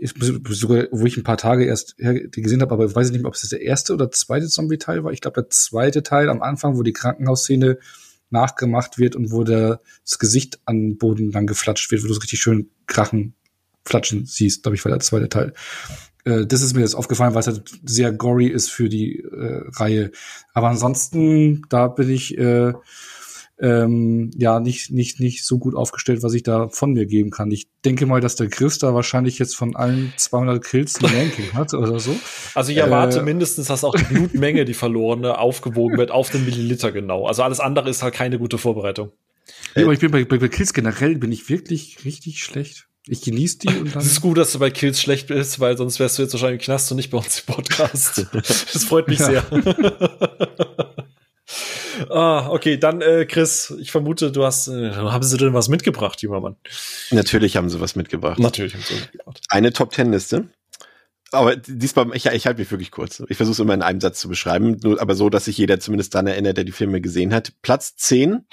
sogar, 0.50 0.88
wo 0.92 1.06
ich 1.06 1.18
ein 1.18 1.24
paar 1.24 1.38
Tage 1.38 1.66
erst 1.66 1.98
gesehen 1.98 2.62
habe, 2.62 2.74
aber 2.74 2.86
ich 2.86 2.96
weiß 2.96 3.12
nicht 3.12 3.22
mehr, 3.22 3.28
ob 3.28 3.36
es 3.36 3.48
der 3.50 3.62
erste 3.62 3.94
oder 3.94 4.12
zweite 4.12 4.48
Zombie-Teil 4.48 5.04
war. 5.04 5.12
Ich 5.12 5.22
glaube, 5.22 5.42
der 5.42 5.50
zweite 5.50 6.04
Teil 6.04 6.30
am 6.30 6.42
Anfang, 6.42 6.78
wo 6.78 6.84
die 6.84 6.94
Krankenhausszene 6.94 7.80
nachgemacht 8.30 8.98
wird 8.98 9.16
und 9.16 9.32
wo 9.32 9.44
der, 9.44 9.82
das 10.04 10.20
Gesicht 10.20 10.60
an 10.66 10.78
den 10.78 10.98
Boden 10.98 11.32
lang 11.32 11.48
geflatscht 11.48 11.92
wird, 11.92 12.04
wo 12.04 12.08
du 12.08 12.14
es 12.14 12.22
richtig 12.22 12.40
schön 12.40 12.70
krachen, 12.88 13.34
flatschen 13.84 14.26
siehst, 14.26 14.64
glaube 14.64 14.76
ich, 14.76 14.86
war 14.86 14.92
der 14.92 15.00
zweite 15.00 15.30
Teil. 15.30 15.54
Äh, 16.24 16.46
das 16.46 16.62
ist 16.62 16.76
mir 16.76 16.82
jetzt 16.82 16.96
aufgefallen, 16.96 17.34
weil 17.34 17.42
es 17.42 17.48
halt 17.48 17.64
sehr 17.84 18.12
gory 18.12 18.48
ist 18.48 18.70
für 18.70 18.88
die 18.88 19.20
äh, 19.20 19.64
Reihe. 19.74 20.12
Aber 20.54 20.70
ansonsten, 20.70 21.64
da 21.70 21.88
bin 21.88 22.10
ich 22.10 22.38
äh, 22.38 22.74
ähm, 23.62 24.32
ja 24.38 24.60
nicht, 24.60 24.92
nicht, 24.92 25.20
nicht 25.20 25.46
so 25.46 25.58
gut 25.58 25.76
aufgestellt, 25.76 26.24
was 26.24 26.34
ich 26.34 26.44
da 26.44 26.70
von 26.70 26.94
mir 26.94 27.06
geben 27.06 27.30
kann. 27.30 27.52
Ich 27.52 27.68
denke 27.84 28.06
mal, 28.06 28.22
dass 28.22 28.36
der 28.36 28.48
Chris 28.48 28.80
da 28.80 28.94
wahrscheinlich 28.94 29.38
jetzt 29.38 29.56
von 29.56 29.76
allen 29.76 30.14
200 30.16 30.64
Kills 30.64 31.02
ein 31.04 31.06
Ranking 31.06 31.52
hat 31.54 31.74
oder 31.74 32.00
so. 32.00 32.16
Also 32.56 32.72
ich 32.72 32.78
erwarte 32.78 33.20
äh, 33.20 33.24
mindestens, 33.24 33.68
dass 33.68 33.84
auch 33.84 33.96
die 33.96 34.04
Blutmenge, 34.14 34.64
die 34.64 34.74
verlorene, 34.74 35.38
aufgewogen 35.38 35.98
wird 35.98 36.12
auf 36.12 36.30
den 36.30 36.46
Milliliter 36.46 36.92
genau. 36.92 37.26
Also 37.26 37.44
alles 37.44 37.60
andere 37.60 37.90
ist 37.90 38.02
halt 38.02 38.14
keine 38.14 38.40
gute 38.40 38.58
Vorbereitung. 38.58 39.12
Ja, 39.76 39.84
aber 39.84 39.94
ich 39.94 40.00
bin 40.00 40.12
bei, 40.12 40.24
bei, 40.24 40.38
bei 40.38 40.48
Kills 40.48 40.74
generell 40.74 41.18
bin 41.18 41.32
ich 41.32 41.50
wirklich 41.50 42.06
richtig 42.06 42.44
schlecht. 42.44 42.88
Ich 43.08 43.22
genieße 43.22 43.60
die 43.60 43.68
und 43.68 43.96
dann. 43.96 44.02
Es 44.02 44.08
ist 44.08 44.22
gut, 44.22 44.38
dass 44.38 44.54
du 44.54 44.60
bei 44.60 44.70
Kills 44.70 45.02
schlecht 45.02 45.28
bist, 45.28 45.60
weil 45.60 45.76
sonst 45.76 46.00
wärst 46.00 46.18
du 46.18 46.22
jetzt 46.22 46.34
wahrscheinlich 46.34 46.62
im 46.62 46.66
Knast 46.66 46.92
und 46.92 46.98
nicht 46.98 47.10
bei 47.10 47.18
uns 47.18 47.40
im 47.40 47.54
Podcast. 47.54 48.26
das 48.32 48.84
freut 48.86 49.10
mich 49.10 49.20
ja. 49.20 49.28
sehr. 49.28 49.46
Ah, 52.10 52.50
okay, 52.50 52.78
dann 52.78 53.02
äh, 53.02 53.26
Chris, 53.26 53.74
ich 53.80 53.92
vermute, 53.92 54.32
du 54.32 54.46
hast, 54.46 54.68
äh, 54.68 54.92
haben 54.92 55.24
sie 55.24 55.38
denn 55.38 55.54
was 55.54 55.68
mitgebracht, 55.68 56.22
junger 56.22 56.42
Mann? 56.42 56.56
Natürlich 57.12 57.58
haben 57.58 57.70
sie 57.70 57.80
was 57.82 57.96
mitgebracht. 57.96 58.40
Natürlich 58.40 58.74
haben 58.74 58.84
sie 58.84 58.94
was 58.94 59.02
mitgebracht. 59.02 59.42
Eine 59.50 59.74
Top 59.74 59.92
Ten 59.92 60.12
Liste. 60.12 60.50
Aber 61.32 61.56
diesmal, 61.56 62.08
ich, 62.14 62.26
ich 62.26 62.46
halte 62.48 62.60
mich 62.60 62.72
wirklich 62.72 62.92
kurz. 62.92 63.22
Ich 63.30 63.38
versuche 63.38 63.54
es 63.54 63.60
immer 63.60 63.74
in 63.74 63.82
einem 63.82 64.02
Satz 64.02 64.20
zu 64.20 64.30
beschreiben, 64.30 64.78
nur, 64.84 65.00
aber 65.00 65.16
so, 65.16 65.30
dass 65.30 65.46
sich 65.46 65.58
jeder 65.58 65.80
zumindest 65.80 66.14
daran 66.16 66.28
erinnert, 66.28 66.58
der 66.58 66.64
die 66.64 66.72
Filme 66.72 67.02
gesehen 67.02 67.34
hat. 67.34 67.54
Platz 67.62 67.96
10 67.98 68.46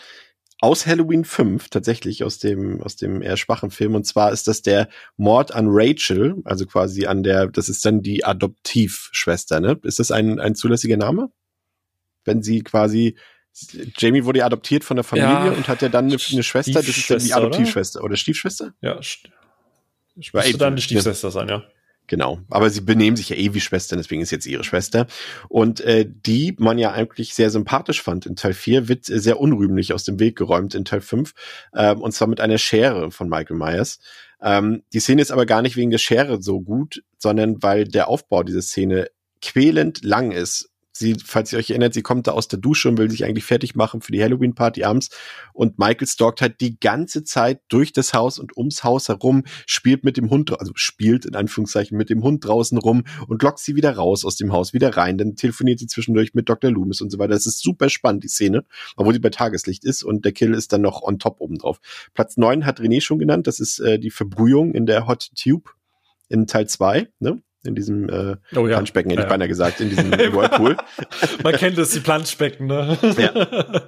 aus 0.60 0.86
Halloween 0.86 1.24
5, 1.24 1.68
tatsächlich 1.68 2.24
aus 2.24 2.38
dem, 2.38 2.82
aus 2.82 2.96
dem 2.96 3.22
eher 3.22 3.36
schwachen 3.36 3.70
Film. 3.70 3.94
Und 3.94 4.06
zwar 4.06 4.32
ist 4.32 4.48
das 4.48 4.62
der 4.62 4.88
Mord 5.16 5.54
an 5.54 5.66
Rachel, 5.68 6.36
also 6.44 6.66
quasi 6.66 7.06
an 7.06 7.22
der, 7.22 7.46
das 7.46 7.68
ist 7.68 7.84
dann 7.84 8.02
die 8.02 8.24
Adoptivschwester, 8.24 9.60
ne? 9.60 9.78
Ist 9.82 9.98
das 9.98 10.10
ein, 10.10 10.40
ein 10.40 10.54
zulässiger 10.54 10.96
Name? 10.96 11.30
Wenn 12.26 12.42
sie 12.42 12.62
quasi 12.62 13.16
Jamie 13.96 14.24
wurde 14.24 14.40
ja 14.40 14.46
adoptiert 14.46 14.84
von 14.84 14.96
der 14.96 15.04
Familie 15.04 15.30
ja, 15.30 15.52
und 15.52 15.66
hat 15.66 15.80
ja 15.80 15.88
dann 15.88 16.06
eine, 16.06 16.18
eine 16.30 16.42
Schwester, 16.42 16.74
das 16.74 16.88
ist 16.88 17.10
dann 17.10 17.18
die 17.20 17.32
Adoptivschwester 17.32 18.00
oder, 18.00 18.06
oder 18.06 18.16
Stiefschwester? 18.16 18.74
Ja, 18.82 19.02
st 19.02 19.30
müsste 20.14 20.58
dann 20.58 20.76
die 20.76 20.82
Stiefschwester 20.82 21.30
sein, 21.30 21.48
ja. 21.48 21.62
Genau, 22.08 22.38
aber 22.50 22.70
sie 22.70 22.82
benehmen 22.82 23.16
sich 23.16 23.30
ja 23.30 23.36
eh 23.36 23.52
wie 23.52 23.60
Schwestern, 23.60 23.98
deswegen 23.98 24.22
ist 24.22 24.30
jetzt 24.30 24.46
ihre 24.46 24.62
Schwester. 24.62 25.06
Und 25.48 25.80
äh, 25.80 26.06
die 26.08 26.54
man 26.58 26.78
ja 26.78 26.92
eigentlich 26.92 27.34
sehr 27.34 27.50
sympathisch 27.50 28.00
fand 28.00 28.26
in 28.26 28.36
Teil 28.36 28.54
4, 28.54 28.88
wird 28.88 29.06
sehr 29.06 29.40
unrühmlich 29.40 29.92
aus 29.92 30.04
dem 30.04 30.20
Weg 30.20 30.36
geräumt 30.36 30.74
in 30.74 30.84
Teil 30.84 31.00
5. 31.00 31.32
Ähm, 31.74 32.00
und 32.00 32.12
zwar 32.12 32.28
mit 32.28 32.40
einer 32.40 32.58
Schere 32.58 33.10
von 33.10 33.28
Michael 33.28 33.56
Myers. 33.56 33.98
Ähm, 34.40 34.84
die 34.92 35.00
Szene 35.00 35.20
ist 35.20 35.32
aber 35.32 35.46
gar 35.46 35.62
nicht 35.62 35.76
wegen 35.76 35.90
der 35.90 35.98
Schere 35.98 36.40
so 36.40 36.60
gut, 36.60 37.02
sondern 37.18 37.60
weil 37.62 37.84
der 37.84 38.08
Aufbau 38.08 38.44
dieser 38.44 38.62
Szene 38.62 39.08
quälend 39.42 40.04
lang 40.04 40.30
ist 40.30 40.70
Sie, 40.98 41.16
falls 41.24 41.52
ihr 41.52 41.58
euch 41.58 41.70
erinnert, 41.70 41.94
sie 41.94 42.02
kommt 42.02 42.26
da 42.26 42.32
aus 42.32 42.48
der 42.48 42.58
Dusche 42.58 42.88
und 42.88 42.98
will 42.98 43.10
sich 43.10 43.24
eigentlich 43.24 43.44
fertig 43.44 43.74
machen 43.74 44.00
für 44.00 44.12
die 44.12 44.22
Halloween-Party 44.22 44.84
abends. 44.84 45.10
Und 45.52 45.78
Michael 45.78 46.06
stalkt 46.06 46.40
halt 46.40 46.60
die 46.60 46.78
ganze 46.80 47.24
Zeit 47.24 47.60
durch 47.68 47.92
das 47.92 48.14
Haus 48.14 48.38
und 48.38 48.56
ums 48.56 48.84
Haus 48.84 49.08
herum, 49.08 49.44
spielt 49.66 50.04
mit 50.04 50.16
dem 50.16 50.30
Hund, 50.30 50.58
also 50.58 50.72
spielt 50.74 51.24
in 51.24 51.34
Anführungszeichen 51.34 51.96
mit 51.96 52.10
dem 52.10 52.22
Hund 52.22 52.44
draußen 52.44 52.78
rum 52.78 53.04
und 53.28 53.42
lockt 53.42 53.58
sie 53.58 53.76
wieder 53.76 53.94
raus 53.96 54.24
aus 54.24 54.36
dem 54.36 54.52
Haus, 54.52 54.72
wieder 54.72 54.96
rein. 54.96 55.18
Dann 55.18 55.36
telefoniert 55.36 55.78
sie 55.78 55.86
zwischendurch 55.86 56.34
mit 56.34 56.48
Dr. 56.48 56.70
Loomis 56.70 57.00
und 57.00 57.10
so 57.10 57.18
weiter. 57.18 57.34
Das 57.34 57.46
ist 57.46 57.62
super 57.62 57.88
spannend, 57.90 58.24
die 58.24 58.28
Szene, 58.28 58.64
obwohl 58.96 59.12
sie 59.12 59.20
bei 59.20 59.30
Tageslicht 59.30 59.84
ist 59.84 60.02
und 60.02 60.24
der 60.24 60.32
Kill 60.32 60.54
ist 60.54 60.72
dann 60.72 60.80
noch 60.80 61.02
on 61.02 61.18
top 61.18 61.40
oben 61.40 61.58
drauf. 61.58 61.80
Platz 62.14 62.36
neun 62.36 62.64
hat 62.64 62.80
René 62.80 63.00
schon 63.00 63.18
genannt. 63.18 63.46
Das 63.46 63.60
ist 63.60 63.78
äh, 63.80 63.98
die 63.98 64.10
Verbrühung 64.10 64.74
in 64.74 64.86
der 64.86 65.06
Hot 65.06 65.30
Tube 65.34 65.70
in 66.28 66.46
Teil 66.46 66.68
zwei. 66.68 67.08
Ne? 67.20 67.42
In 67.66 67.74
diesem 67.74 68.08
äh, 68.08 68.36
oh, 68.54 68.66
ja. 68.66 68.76
Planschbecken, 68.76 69.10
hätte 69.10 69.22
ja, 69.22 69.26
ich 69.26 69.30
beinahe 69.30 69.48
gesagt, 69.48 69.80
in 69.80 69.90
diesem 69.90 70.10
Whirlpool. 70.12 70.76
Man 71.42 71.54
kennt 71.54 71.78
es, 71.78 71.90
die 71.90 72.00
Planschbecken, 72.00 72.66
ne? 72.66 72.98
ja. 73.18 73.82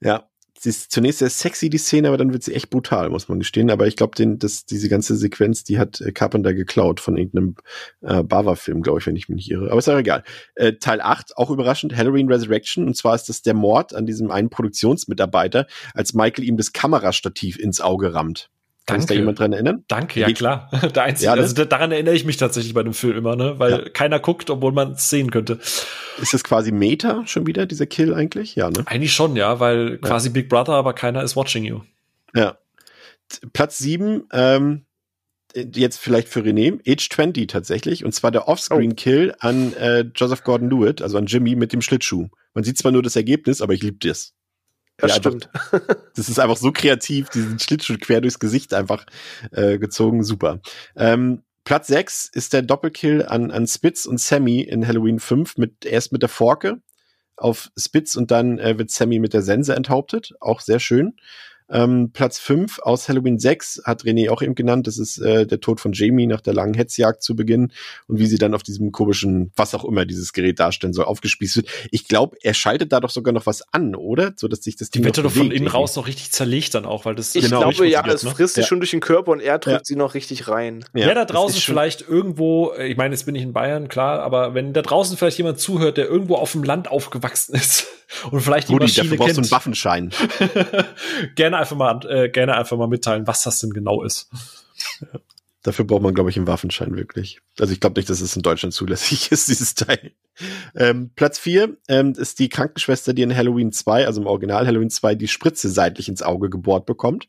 Ja. 0.00 0.28
Sie 0.58 0.70
ist 0.70 0.90
zunächst 0.90 1.18
sehr 1.18 1.28
sexy, 1.28 1.68
die 1.68 1.76
Szene, 1.76 2.08
aber 2.08 2.16
dann 2.16 2.32
wird 2.32 2.42
sie 2.42 2.54
echt 2.54 2.70
brutal, 2.70 3.10
muss 3.10 3.28
man 3.28 3.38
gestehen. 3.38 3.70
Aber 3.70 3.86
ich 3.86 3.96
glaube, 3.96 4.14
diese 4.16 4.88
ganze 4.88 5.14
Sequenz, 5.14 5.64
die 5.64 5.78
hat 5.78 6.00
äh, 6.00 6.12
Carpenter 6.12 6.54
geklaut 6.54 6.98
von 6.98 7.18
irgendeinem 7.18 7.56
äh, 8.00 8.22
Bava-Film, 8.22 8.80
glaube 8.80 9.00
ich, 9.00 9.06
wenn 9.06 9.16
ich 9.16 9.28
mich 9.28 9.36
nicht 9.36 9.50
irre. 9.50 9.70
Aber 9.70 9.78
ist 9.78 9.88
auch 9.88 9.98
egal. 9.98 10.24
Äh, 10.54 10.74
Teil 10.74 11.02
8, 11.02 11.36
auch 11.36 11.50
überraschend, 11.50 11.94
Halloween 11.94 12.32
Resurrection. 12.32 12.86
Und 12.86 12.96
zwar 12.96 13.14
ist 13.14 13.28
das 13.28 13.42
der 13.42 13.54
Mord 13.54 13.94
an 13.94 14.06
diesem 14.06 14.30
einen 14.30 14.48
Produktionsmitarbeiter, 14.48 15.66
als 15.92 16.14
Michael 16.14 16.44
ihm 16.44 16.56
das 16.56 16.72
Kamerastativ 16.72 17.58
ins 17.58 17.82
Auge 17.82 18.14
rammt. 18.14 18.48
Kann 18.86 19.00
sich 19.00 19.08
da 19.08 19.14
jemand 19.14 19.40
dran 19.40 19.52
erinnern? 19.52 19.84
Danke, 19.88 20.20
ja 20.20 20.30
klar. 20.32 20.70
Der 20.94 21.02
einzige, 21.02 21.26
ja, 21.26 21.34
ne? 21.34 21.42
also 21.42 21.64
daran 21.64 21.90
erinnere 21.90 22.14
ich 22.14 22.24
mich 22.24 22.36
tatsächlich 22.36 22.72
bei 22.72 22.84
dem 22.84 22.94
Film 22.94 23.16
immer, 23.16 23.34
ne? 23.34 23.58
Weil 23.58 23.70
ja. 23.72 23.88
keiner 23.88 24.20
guckt, 24.20 24.48
obwohl 24.48 24.70
man 24.70 24.92
es 24.92 25.10
sehen 25.10 25.32
könnte. 25.32 25.58
Ist 26.20 26.32
das 26.32 26.44
quasi 26.44 26.70
Meta 26.70 27.26
schon 27.26 27.48
wieder, 27.48 27.66
dieser 27.66 27.86
Kill 27.86 28.14
eigentlich? 28.14 28.54
Ja, 28.54 28.70
ne? 28.70 28.84
Eigentlich 28.86 29.12
schon, 29.12 29.34
ja, 29.34 29.58
weil 29.58 29.92
ja. 29.92 29.96
quasi 29.96 30.30
Big 30.30 30.48
Brother, 30.48 30.74
aber 30.74 30.92
keiner 30.92 31.24
ist 31.24 31.34
watching 31.34 31.64
you. 31.64 31.80
Ja. 32.32 32.58
Platz 33.52 33.78
sieben, 33.78 34.28
ähm, 34.32 34.86
jetzt 35.52 35.98
vielleicht 35.98 36.28
für 36.28 36.40
René, 36.40 36.78
Age 36.86 37.08
20 37.08 37.48
tatsächlich, 37.48 38.04
und 38.04 38.12
zwar 38.12 38.30
der 38.30 38.46
Offscreen-Kill 38.46 39.32
oh. 39.34 39.38
an 39.40 39.72
äh, 39.74 40.04
Joseph 40.14 40.44
Gordon-Lewitt, 40.44 41.02
also 41.02 41.18
an 41.18 41.26
Jimmy 41.26 41.56
mit 41.56 41.72
dem 41.72 41.82
Schlittschuh. 41.82 42.28
Man 42.54 42.62
sieht 42.62 42.78
zwar 42.78 42.92
nur 42.92 43.02
das 43.02 43.16
Ergebnis, 43.16 43.60
aber 43.60 43.72
ich 43.72 43.82
liebe 43.82 43.98
das. 43.98 44.35
Das 44.98 45.12
ja, 45.12 45.16
stimmt. 45.16 45.50
Einfach, 45.52 45.96
das 46.16 46.28
ist 46.28 46.38
einfach 46.38 46.56
so 46.56 46.72
kreativ, 46.72 47.28
diesen 47.28 47.58
Schlittschuh 47.58 47.98
quer 48.00 48.20
durchs 48.20 48.38
Gesicht 48.38 48.72
einfach 48.72 49.04
äh, 49.50 49.78
gezogen, 49.78 50.24
super. 50.24 50.60
Ähm, 50.96 51.42
Platz 51.64 51.88
6 51.88 52.30
ist 52.32 52.52
der 52.52 52.62
Doppelkill 52.62 53.26
an, 53.26 53.50
an 53.50 53.66
Spitz 53.66 54.06
und 54.06 54.20
Sammy 54.20 54.60
in 54.60 54.86
Halloween 54.86 55.18
5 55.18 55.56
mit, 55.58 55.84
erst 55.84 56.12
mit 56.12 56.22
der 56.22 56.28
Forke 56.28 56.80
auf 57.36 57.70
Spitz 57.76 58.14
und 58.14 58.30
dann 58.30 58.58
äh, 58.58 58.78
wird 58.78 58.90
Sammy 58.90 59.18
mit 59.18 59.34
der 59.34 59.42
Sense 59.42 59.74
enthauptet. 59.74 60.32
Auch 60.40 60.60
sehr 60.60 60.78
schön. 60.78 61.16
Ähm, 61.68 62.10
Platz 62.12 62.38
5 62.38 62.78
aus 62.80 63.08
Halloween 63.08 63.38
6 63.38 63.82
hat 63.84 64.04
René 64.04 64.30
auch 64.30 64.42
eben 64.42 64.54
genannt. 64.54 64.86
Das 64.86 64.98
ist 64.98 65.18
äh, 65.18 65.46
der 65.46 65.60
Tod 65.60 65.80
von 65.80 65.92
Jamie 65.92 66.26
nach 66.26 66.40
der 66.40 66.54
langen 66.54 66.74
Hetzjagd 66.74 67.22
zu 67.22 67.34
Beginn 67.34 67.72
und 68.06 68.18
wie 68.18 68.26
sie 68.26 68.38
dann 68.38 68.54
auf 68.54 68.62
diesem 68.62 68.92
komischen, 68.92 69.52
was 69.56 69.74
auch 69.74 69.84
immer 69.84 70.04
dieses 70.06 70.32
Gerät 70.32 70.60
darstellen 70.60 70.92
soll, 70.92 71.06
aufgespießt 71.06 71.56
wird. 71.56 71.68
Ich 71.90 72.06
glaube, 72.06 72.36
er 72.42 72.54
schaltet 72.54 72.92
da 72.92 73.00
doch 73.00 73.10
sogar 73.10 73.34
noch 73.34 73.46
was 73.46 73.62
an, 73.72 73.94
oder? 73.94 74.32
So 74.36 74.46
dass 74.46 74.62
sich 74.62 74.76
das 74.76 74.90
Die 74.90 75.02
wird 75.02 75.18
doch 75.18 75.30
von 75.30 75.50
innen 75.50 75.66
raus 75.66 75.96
noch 75.96 76.06
richtig 76.06 76.30
zerlegt 76.30 76.74
dann 76.74 76.84
auch, 76.84 77.04
weil 77.04 77.14
das 77.14 77.34
Ich 77.34 77.44
genau, 77.44 77.60
glaube 77.60 77.88
ja, 77.88 78.06
es 78.06 78.22
ne? 78.22 78.30
frisst 78.30 78.54
sich 78.54 78.66
schon 78.66 78.78
durch 78.78 78.92
den 78.92 79.00
Körper 79.00 79.32
und 79.32 79.40
er 79.40 79.58
drückt 79.58 79.76
ja. 79.76 79.84
sie 79.84 79.96
noch 79.96 80.14
richtig 80.14 80.48
rein. 80.48 80.84
Ja, 80.94 81.06
Wer 81.06 81.14
da 81.14 81.24
draußen 81.24 81.60
vielleicht 81.60 82.08
irgendwo, 82.08 82.72
äh, 82.72 82.86
ich 82.86 82.96
meine, 82.96 83.14
jetzt 83.14 83.24
bin 83.24 83.34
ich 83.34 83.42
in 83.42 83.52
Bayern, 83.52 83.88
klar, 83.88 84.20
aber 84.20 84.54
wenn 84.54 84.72
da 84.72 84.82
draußen 84.82 85.16
vielleicht 85.16 85.38
jemand 85.38 85.58
zuhört, 85.58 85.96
der 85.96 86.06
irgendwo 86.06 86.36
auf 86.36 86.52
dem 86.52 86.62
Land 86.62 86.88
aufgewachsen 86.88 87.54
ist 87.54 87.86
und 88.30 88.40
vielleicht 88.40 88.68
die 88.68 88.72
Rudi, 88.72 88.84
Maschine 88.84 89.04
dafür 89.04 89.18
brauchst 89.18 89.34
kennt. 89.34 89.38
du 89.38 89.48
einen 89.48 89.50
Waffenschein. 89.50 90.10
gerne 91.34 91.55
einfach 91.58 91.76
mal, 91.76 92.00
äh, 92.08 92.28
gerne 92.28 92.56
einfach 92.56 92.76
mal 92.76 92.88
mitteilen, 92.88 93.26
was 93.26 93.42
das 93.42 93.58
denn 93.60 93.70
genau 93.70 94.02
ist. 94.02 94.30
Dafür 95.62 95.84
braucht 95.84 96.02
man, 96.02 96.14
glaube 96.14 96.30
ich, 96.30 96.36
einen 96.36 96.46
Waffenschein 96.46 96.96
wirklich. 96.96 97.40
Also 97.58 97.72
ich 97.72 97.80
glaube 97.80 97.98
nicht, 97.98 98.08
dass 98.08 98.20
es 98.20 98.36
in 98.36 98.42
Deutschland 98.42 98.72
zulässig 98.72 99.30
ist, 99.32 99.48
dieses 99.48 99.74
Teil. 99.74 100.12
Ähm, 100.74 101.10
Platz 101.14 101.38
vier 101.38 101.76
ähm, 101.88 102.12
ist 102.16 102.38
die 102.38 102.48
Krankenschwester, 102.48 103.14
die 103.14 103.22
in 103.22 103.36
Halloween 103.36 103.72
2, 103.72 104.06
also 104.06 104.20
im 104.20 104.26
Original 104.26 104.66
Halloween 104.66 104.90
2, 104.90 105.14
die 105.14 105.28
Spritze 105.28 105.68
seitlich 105.68 106.08
ins 106.08 106.22
Auge 106.22 106.50
gebohrt 106.50 106.86
bekommt. 106.86 107.28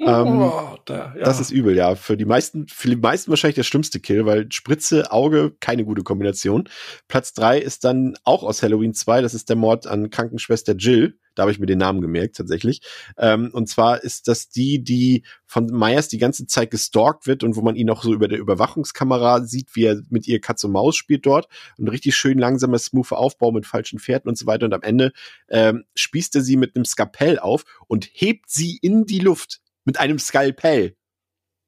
Ähm, 0.00 0.40
oh, 0.40 0.78
da, 0.86 1.14
ja. 1.14 1.24
Das 1.24 1.40
ist 1.40 1.50
übel, 1.50 1.76
ja. 1.76 1.94
Für 1.94 2.16
die 2.16 2.24
meisten, 2.24 2.66
für 2.68 2.88
die 2.88 2.96
meisten 2.96 3.30
wahrscheinlich 3.30 3.56
der 3.56 3.64
schlimmste 3.64 4.00
Kill, 4.00 4.24
weil 4.24 4.50
Spritze, 4.50 5.12
Auge, 5.12 5.52
keine 5.60 5.84
gute 5.84 6.02
Kombination. 6.02 6.68
Platz 7.06 7.34
drei 7.34 7.58
ist 7.58 7.84
dann 7.84 8.16
auch 8.24 8.42
aus 8.42 8.62
Halloween 8.62 8.94
2, 8.94 9.20
das 9.20 9.34
ist 9.34 9.50
der 9.50 9.56
Mord 9.56 9.86
an 9.86 10.08
Krankenschwester 10.08 10.74
Jill. 10.74 11.18
Da 11.34 11.42
habe 11.42 11.52
ich 11.52 11.60
mir 11.60 11.66
den 11.66 11.78
Namen 11.78 12.00
gemerkt, 12.00 12.36
tatsächlich. 12.36 12.80
Ähm, 13.16 13.50
und 13.52 13.68
zwar 13.68 14.02
ist 14.02 14.26
das 14.26 14.48
die, 14.48 14.82
die 14.82 15.22
von 15.46 15.66
Myers 15.66 16.08
die 16.08 16.18
ganze 16.18 16.46
Zeit 16.46 16.70
gestalkt 16.70 17.26
wird 17.26 17.44
und 17.44 17.56
wo 17.56 17.62
man 17.62 17.76
ihn 17.76 17.88
auch 17.90 18.02
so 18.02 18.12
über 18.12 18.26
der 18.26 18.38
Überwachungskamera 18.38 19.42
sieht, 19.42 19.76
wie 19.76 19.84
er 19.84 20.02
mit 20.10 20.26
ihr 20.26 20.40
Katz 20.40 20.64
und 20.64 20.72
Maus 20.72 20.96
spielt 20.96 21.26
dort. 21.26 21.48
Und 21.78 21.88
richtig 21.88 22.16
schön 22.16 22.38
langsamer, 22.40 22.78
smooth 22.78 23.12
Aufbau 23.12 23.52
mit 23.52 23.66
falschen 23.66 23.98
Pferden 23.98 24.28
und 24.28 24.36
so 24.36 24.46
weiter. 24.46 24.66
Und 24.66 24.74
am 24.74 24.82
Ende 24.82 25.12
ähm, 25.48 25.84
spießt 25.94 26.34
er 26.36 26.42
sie 26.42 26.56
mit 26.56 26.74
einem 26.74 26.84
Skapell 26.84 27.38
auf 27.38 27.64
und 27.86 28.08
hebt 28.12 28.50
sie 28.50 28.78
in 28.82 29.04
die 29.06 29.20
Luft 29.20 29.60
mit 29.84 29.98
einem 29.98 30.18
Skalpell. 30.18 30.96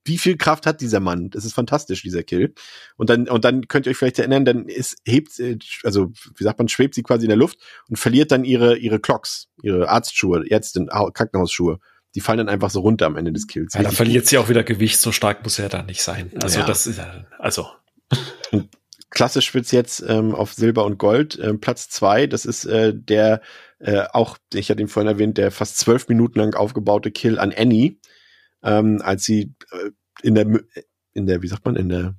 Wie 0.04 0.18
viel 0.18 0.36
Kraft 0.36 0.66
hat 0.66 0.80
dieser 0.80 0.98
Mann? 0.98 1.30
Das 1.30 1.44
ist 1.44 1.52
fantastisch, 1.52 2.02
dieser 2.02 2.24
Kill. 2.24 2.54
Und 2.96 3.08
dann, 3.08 3.28
und 3.28 3.44
dann 3.44 3.68
könnt 3.68 3.86
ihr 3.86 3.90
euch 3.90 3.96
vielleicht 3.96 4.18
erinnern, 4.18 4.44
dann 4.44 4.66
ist, 4.66 4.96
hebt, 5.06 5.38
äh, 5.38 5.58
also, 5.84 6.10
wie 6.36 6.44
sagt 6.44 6.58
man, 6.58 6.68
schwebt 6.68 6.94
sie 6.94 7.04
quasi 7.04 7.24
in 7.24 7.28
der 7.28 7.36
Luft 7.36 7.58
und 7.88 7.98
verliert 7.98 8.32
dann 8.32 8.44
ihre, 8.44 8.76
ihre 8.76 8.98
Clocks, 8.98 9.48
ihre 9.62 9.88
Arztschuhe, 9.88 10.44
Ärztin, 10.50 10.88
Krankenhausschuhe. 10.88 11.78
Die 12.14 12.20
fallen 12.20 12.38
dann 12.38 12.48
einfach 12.48 12.70
so 12.70 12.80
runter 12.80 13.06
am 13.06 13.16
Ende 13.16 13.32
des 13.32 13.46
Kills. 13.46 13.74
Ja, 13.74 13.82
da 13.82 13.90
verliert 13.90 14.26
sie 14.26 14.38
auch 14.38 14.48
wieder 14.48 14.64
Gewicht, 14.64 15.00
so 15.00 15.12
stark 15.12 15.44
muss 15.44 15.58
er 15.58 15.68
da 15.68 15.82
nicht 15.82 16.02
sein. 16.02 16.32
Also, 16.42 16.60
ja. 16.60 16.66
das 16.66 16.86
ist, 16.86 17.00
also. 17.38 17.68
Und 18.50 18.68
klassisch 19.12 19.54
wird's 19.54 19.70
jetzt 19.70 20.04
ähm, 20.06 20.34
auf 20.34 20.54
Silber 20.54 20.84
und 20.84 20.98
Gold. 20.98 21.38
Ähm, 21.40 21.60
Platz 21.60 21.88
zwei, 21.88 22.26
das 22.26 22.44
ist 22.44 22.64
äh, 22.64 22.92
der 22.94 23.42
äh, 23.78 24.04
auch, 24.12 24.38
ich 24.52 24.70
hatte 24.70 24.80
ihn 24.80 24.88
vorhin 24.88 25.12
erwähnt, 25.12 25.38
der 25.38 25.50
fast 25.50 25.78
zwölf 25.78 26.08
Minuten 26.08 26.38
lang 26.38 26.54
aufgebaute 26.54 27.10
Kill 27.10 27.38
an 27.38 27.52
Annie, 27.56 27.98
ähm, 28.62 29.00
als 29.02 29.24
sie 29.24 29.54
äh, 29.70 29.90
in 30.22 30.34
der, 30.34 30.46
in 31.12 31.26
der, 31.26 31.42
wie 31.42 31.48
sagt 31.48 31.64
man, 31.64 31.76
in 31.76 31.88
der 31.88 32.14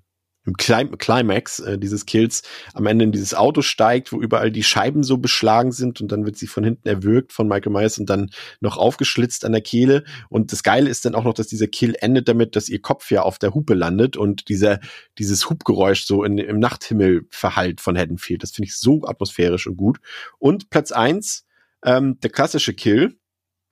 im 0.46 0.56
Climax 0.56 1.60
äh, 1.60 1.78
dieses 1.78 2.06
Kills 2.06 2.44
am 2.74 2.86
Ende 2.86 3.06
in 3.06 3.12
dieses 3.12 3.34
Auto 3.34 3.62
steigt, 3.62 4.12
wo 4.12 4.22
überall 4.22 4.52
die 4.52 4.64
Scheiben 4.64 5.04
so 5.04 5.18
beschlagen 5.18 5.72
sind 5.72 6.02
und 6.02 6.12
dann 6.12 6.26
wird 6.26 6.38
sie 6.38 6.48
von 6.48 6.64
hinten 6.64 6.88
erwürgt 6.88 7.32
von 7.32 7.48
Michael 7.48 7.72
Myers 7.72 7.98
und 7.98 8.10
dann 8.10 8.30
noch 8.60 8.78
aufgeschlitzt 8.78 9.46
an 9.46 9.54
der 9.54 9.62
Kehle. 9.62 10.04
Und 10.30 10.52
das 10.52 10.64
Geile 10.64 10.90
ist 10.90 11.06
dann 11.06 11.16
auch 11.16 11.24
noch, 11.24 11.34
dass 11.34 11.48
dieser 11.48 11.68
Kill 11.68 11.96
endet 12.00 12.28
damit, 12.28 12.56
dass 12.56 12.70
ihr 12.70 12.82
Kopf 12.82 13.10
ja 13.12 13.22
auf 13.22 13.40
der 13.40 13.54
Hupe 13.54 13.74
landet 13.74 14.18
und 14.18 14.50
dieser, 14.50 14.80
dieses 15.18 15.50
Hubgeräusch 15.50 16.04
so 16.04 16.24
in, 16.24 16.38
im 16.38 16.60
Nachthimmel 16.60 17.26
verhallt 17.30 17.80
von 17.80 17.98
Haddonfield. 17.98 18.44
Das 18.44 18.52
finde 18.52 18.68
ich 18.68 18.78
so 18.78 19.04
atmosphärisch 19.06 19.68
und 19.68 19.78
gut. 19.78 20.00
Und 20.40 20.70
Platz 20.70 20.92
eins 20.92 21.46
ähm, 21.86 22.20
der 22.22 22.30
klassische 22.30 22.74
Kill, 22.74 23.18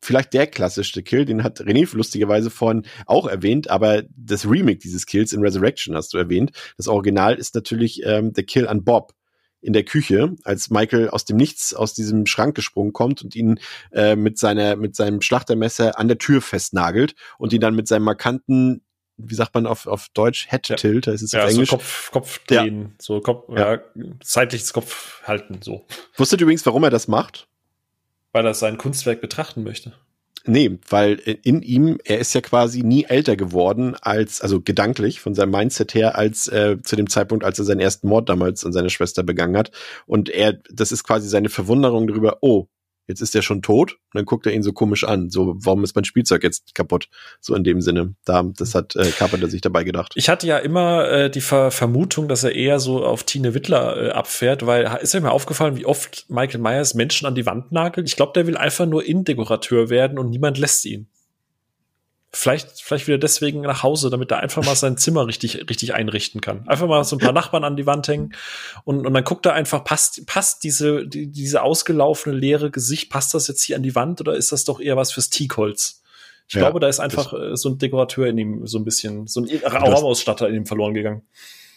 vielleicht 0.01 0.33
der 0.33 0.47
klassischste 0.47 1.03
Kill, 1.03 1.25
den 1.25 1.43
hat 1.43 1.61
René 1.61 1.87
lustigerweise 1.95 2.49
vorhin 2.49 2.83
auch 3.05 3.27
erwähnt, 3.27 3.69
aber 3.69 4.03
das 4.15 4.49
Remake 4.49 4.79
dieses 4.79 5.05
Kills 5.05 5.33
in 5.33 5.41
Resurrection 5.41 5.95
hast 5.95 6.13
du 6.13 6.17
erwähnt. 6.17 6.51
Das 6.77 6.87
Original 6.87 7.35
ist 7.35 7.55
natürlich 7.55 8.01
ähm, 8.05 8.33
der 8.33 8.43
Kill 8.43 8.67
an 8.67 8.83
Bob 8.83 9.13
in 9.61 9.73
der 9.73 9.83
Küche, 9.83 10.35
als 10.43 10.71
Michael 10.71 11.09
aus 11.09 11.23
dem 11.25 11.37
Nichts 11.37 11.73
aus 11.73 11.93
diesem 11.93 12.25
Schrank 12.25 12.55
gesprungen 12.55 12.93
kommt 12.93 13.23
und 13.23 13.35
ihn 13.35 13.59
äh, 13.91 14.15
mit 14.15 14.39
seiner 14.39 14.75
mit 14.75 14.95
seinem 14.95 15.21
Schlachtermesser 15.21 15.99
an 15.99 16.07
der 16.07 16.17
Tür 16.17 16.41
festnagelt 16.41 17.13
und 17.37 17.53
ihn 17.53 17.61
dann 17.61 17.75
mit 17.75 17.87
seinem 17.87 18.03
markanten 18.03 18.81
wie 19.23 19.35
sagt 19.35 19.53
man 19.53 19.67
auf, 19.67 19.85
auf 19.85 20.07
Deutsch, 20.15 20.47
Head 20.49 20.69
ja. 20.69 20.75
Tilt, 20.77 21.05
ist 21.05 21.31
ja, 21.33 21.43
auf 21.43 21.51
Englisch. 21.51 21.69
So 21.69 21.77
Kopf, 21.77 22.11
Kopf 22.11 22.39
drehen, 22.45 22.81
ja. 22.81 22.89
so 22.99 23.19
Kopf, 23.19 23.49
ja. 23.49 23.73
ja, 23.73 23.81
seitliches 24.23 24.73
Kopf 24.73 25.21
halten, 25.23 25.59
so. 25.61 25.85
Wusstet 26.15 26.41
ihr 26.41 26.45
übrigens, 26.45 26.65
warum 26.65 26.83
er 26.83 26.89
das 26.89 27.07
macht? 27.07 27.47
Weil 28.31 28.45
er 28.45 28.53
sein 28.53 28.77
Kunstwerk 28.77 29.21
betrachten 29.21 29.63
möchte. 29.63 29.93
Nee, 30.43 30.79
weil 30.89 31.13
in 31.43 31.61
ihm, 31.61 31.99
er 32.03 32.17
ist 32.17 32.33
ja 32.33 32.41
quasi 32.41 32.81
nie 32.81 33.03
älter 33.03 33.35
geworden 33.35 33.95
als, 34.01 34.41
also 34.41 34.59
gedanklich 34.59 35.19
von 35.21 35.35
seinem 35.35 35.51
Mindset 35.51 35.93
her, 35.93 36.17
als 36.17 36.47
äh, 36.47 36.77
zu 36.81 36.95
dem 36.95 37.09
Zeitpunkt, 37.09 37.45
als 37.45 37.59
er 37.59 37.65
seinen 37.65 37.79
ersten 37.79 38.07
Mord 38.07 38.27
damals 38.27 38.65
an 38.65 38.73
seine 38.73 38.89
Schwester 38.89 39.21
begangen 39.21 39.55
hat. 39.55 39.71
Und 40.07 40.29
er, 40.29 40.53
das 40.71 40.91
ist 40.91 41.03
quasi 41.03 41.27
seine 41.27 41.49
Verwunderung 41.49 42.07
darüber, 42.07 42.39
oh, 42.41 42.67
jetzt 43.07 43.21
ist 43.21 43.35
er 43.35 43.41
schon 43.41 43.61
tot. 43.61 43.93
Und 43.93 44.19
dann 44.19 44.25
guckt 44.25 44.45
er 44.45 44.53
ihn 44.53 44.63
so 44.63 44.73
komisch 44.73 45.03
an. 45.03 45.29
So, 45.29 45.55
warum 45.57 45.83
ist 45.83 45.95
mein 45.95 46.05
Spielzeug 46.05 46.43
jetzt 46.43 46.75
kaputt? 46.75 47.09
So 47.39 47.55
in 47.55 47.63
dem 47.63 47.81
Sinne. 47.81 48.15
Da, 48.25 48.43
das 48.43 48.75
hat 48.75 48.95
äh, 48.95 49.11
Carpenter 49.11 49.47
sich 49.47 49.61
dabei 49.61 49.83
gedacht. 49.83 50.13
Ich 50.15 50.29
hatte 50.29 50.47
ja 50.47 50.57
immer 50.57 51.09
äh, 51.09 51.29
die 51.29 51.41
Ver 51.41 51.71
Vermutung, 51.71 52.27
dass 52.27 52.43
er 52.43 52.55
eher 52.55 52.79
so 52.79 53.05
auf 53.05 53.23
Tine 53.23 53.53
Wittler 53.53 53.97
äh, 53.97 54.09
abfährt, 54.11 54.65
weil 54.65 54.99
ist 55.01 55.15
euch 55.15 55.21
mal 55.21 55.29
aufgefallen, 55.29 55.77
wie 55.77 55.85
oft 55.85 56.25
Michael 56.29 56.61
Myers 56.61 56.93
Menschen 56.93 57.27
an 57.27 57.35
die 57.35 57.45
Wand 57.45 57.71
nagelt? 57.71 58.07
Ich 58.07 58.15
glaube, 58.15 58.33
der 58.33 58.47
will 58.47 58.57
einfach 58.57 58.85
nur 58.85 59.05
Innendekorateur 59.05 59.89
werden 59.89 60.17
und 60.17 60.29
niemand 60.29 60.57
lässt 60.57 60.85
ihn. 60.85 61.07
Vielleicht, 62.33 62.81
vielleicht 62.81 63.07
wieder 63.07 63.17
deswegen 63.17 63.59
nach 63.61 63.83
Hause, 63.83 64.09
damit 64.09 64.31
er 64.31 64.39
einfach 64.39 64.63
mal 64.65 64.75
sein 64.75 64.95
Zimmer 64.95 65.27
richtig, 65.27 65.69
richtig 65.69 65.93
einrichten 65.93 66.39
kann. 66.39 66.65
Einfach 66.65 66.87
mal 66.87 67.03
so 67.03 67.17
ein 67.17 67.19
paar 67.19 67.33
Nachbarn 67.33 67.65
an 67.65 67.75
die 67.75 67.85
Wand 67.85 68.07
hängen 68.07 68.33
und, 68.85 69.05
und 69.05 69.13
dann 69.13 69.23
guckt 69.25 69.45
er 69.45 69.53
einfach, 69.53 69.83
passt, 69.83 70.25
passt 70.27 70.63
diese, 70.63 71.05
die, 71.05 71.27
diese 71.27 71.61
ausgelaufene 71.61 72.33
leere 72.33 72.71
Gesicht, 72.71 73.11
passt 73.11 73.33
das 73.33 73.49
jetzt 73.49 73.63
hier 73.63 73.75
an 73.75 73.83
die 73.83 73.95
Wand 73.95 74.21
oder 74.21 74.35
ist 74.35 74.53
das 74.53 74.63
doch 74.63 74.79
eher 74.79 74.95
was 74.95 75.11
fürs 75.11 75.29
Teakholz? 75.29 76.01
Ich 76.47 76.55
ja, 76.55 76.61
glaube, 76.61 76.79
da 76.79 76.87
ist 76.87 76.99
einfach 76.99 77.33
äh, 77.33 77.55
so 77.55 77.69
ein 77.69 77.77
Dekorateur 77.77 78.27
in 78.27 78.37
ihm 78.37 78.67
so 78.67 78.77
ein 78.77 78.85
bisschen, 78.85 79.27
so 79.27 79.41
ein 79.41 79.49
Raumausstatter 79.63 80.47
in 80.47 80.55
ihm 80.55 80.65
verloren 80.65 80.93
gegangen. 80.93 81.23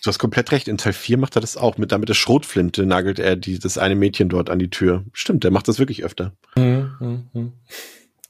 Du 0.05 0.09
hast 0.09 0.19
komplett 0.19 0.53
recht. 0.53 0.69
In 0.69 0.77
Teil 0.77 0.93
4 0.93 1.17
macht 1.17 1.35
er 1.35 1.41
das 1.41 1.57
auch. 1.57 1.79
Mit, 1.79 1.91
damit 1.91 2.11
der 2.11 2.15
Schrotflinte 2.15 2.85
nagelt 2.85 3.19
er 3.19 3.37
die, 3.37 3.59
das 3.59 3.79
eine 3.79 3.95
Mädchen 3.95 4.29
dort 4.29 4.51
an 4.51 4.59
die 4.59 4.69
Tür. 4.69 5.05
Stimmt, 5.15 5.45
der 5.45 5.51
macht 5.51 5.67
das 5.67 5.79
wirklich 5.79 6.05
öfter. 6.05 6.33
Mhm, 6.57 6.95
mh, 7.01 7.23
mh. 7.33 7.53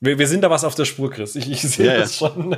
Wir, 0.04 0.18
wir 0.18 0.26
sind 0.26 0.42
da 0.42 0.50
was 0.50 0.64
auf 0.64 0.74
der 0.74 0.84
Spur, 0.84 1.10
Chris. 1.10 1.34
Ich, 1.36 1.50
ich 1.50 1.62
sehe 1.62 1.86
ja, 1.86 1.98
das 1.98 2.20
ja. 2.20 2.28
schon. 2.28 2.56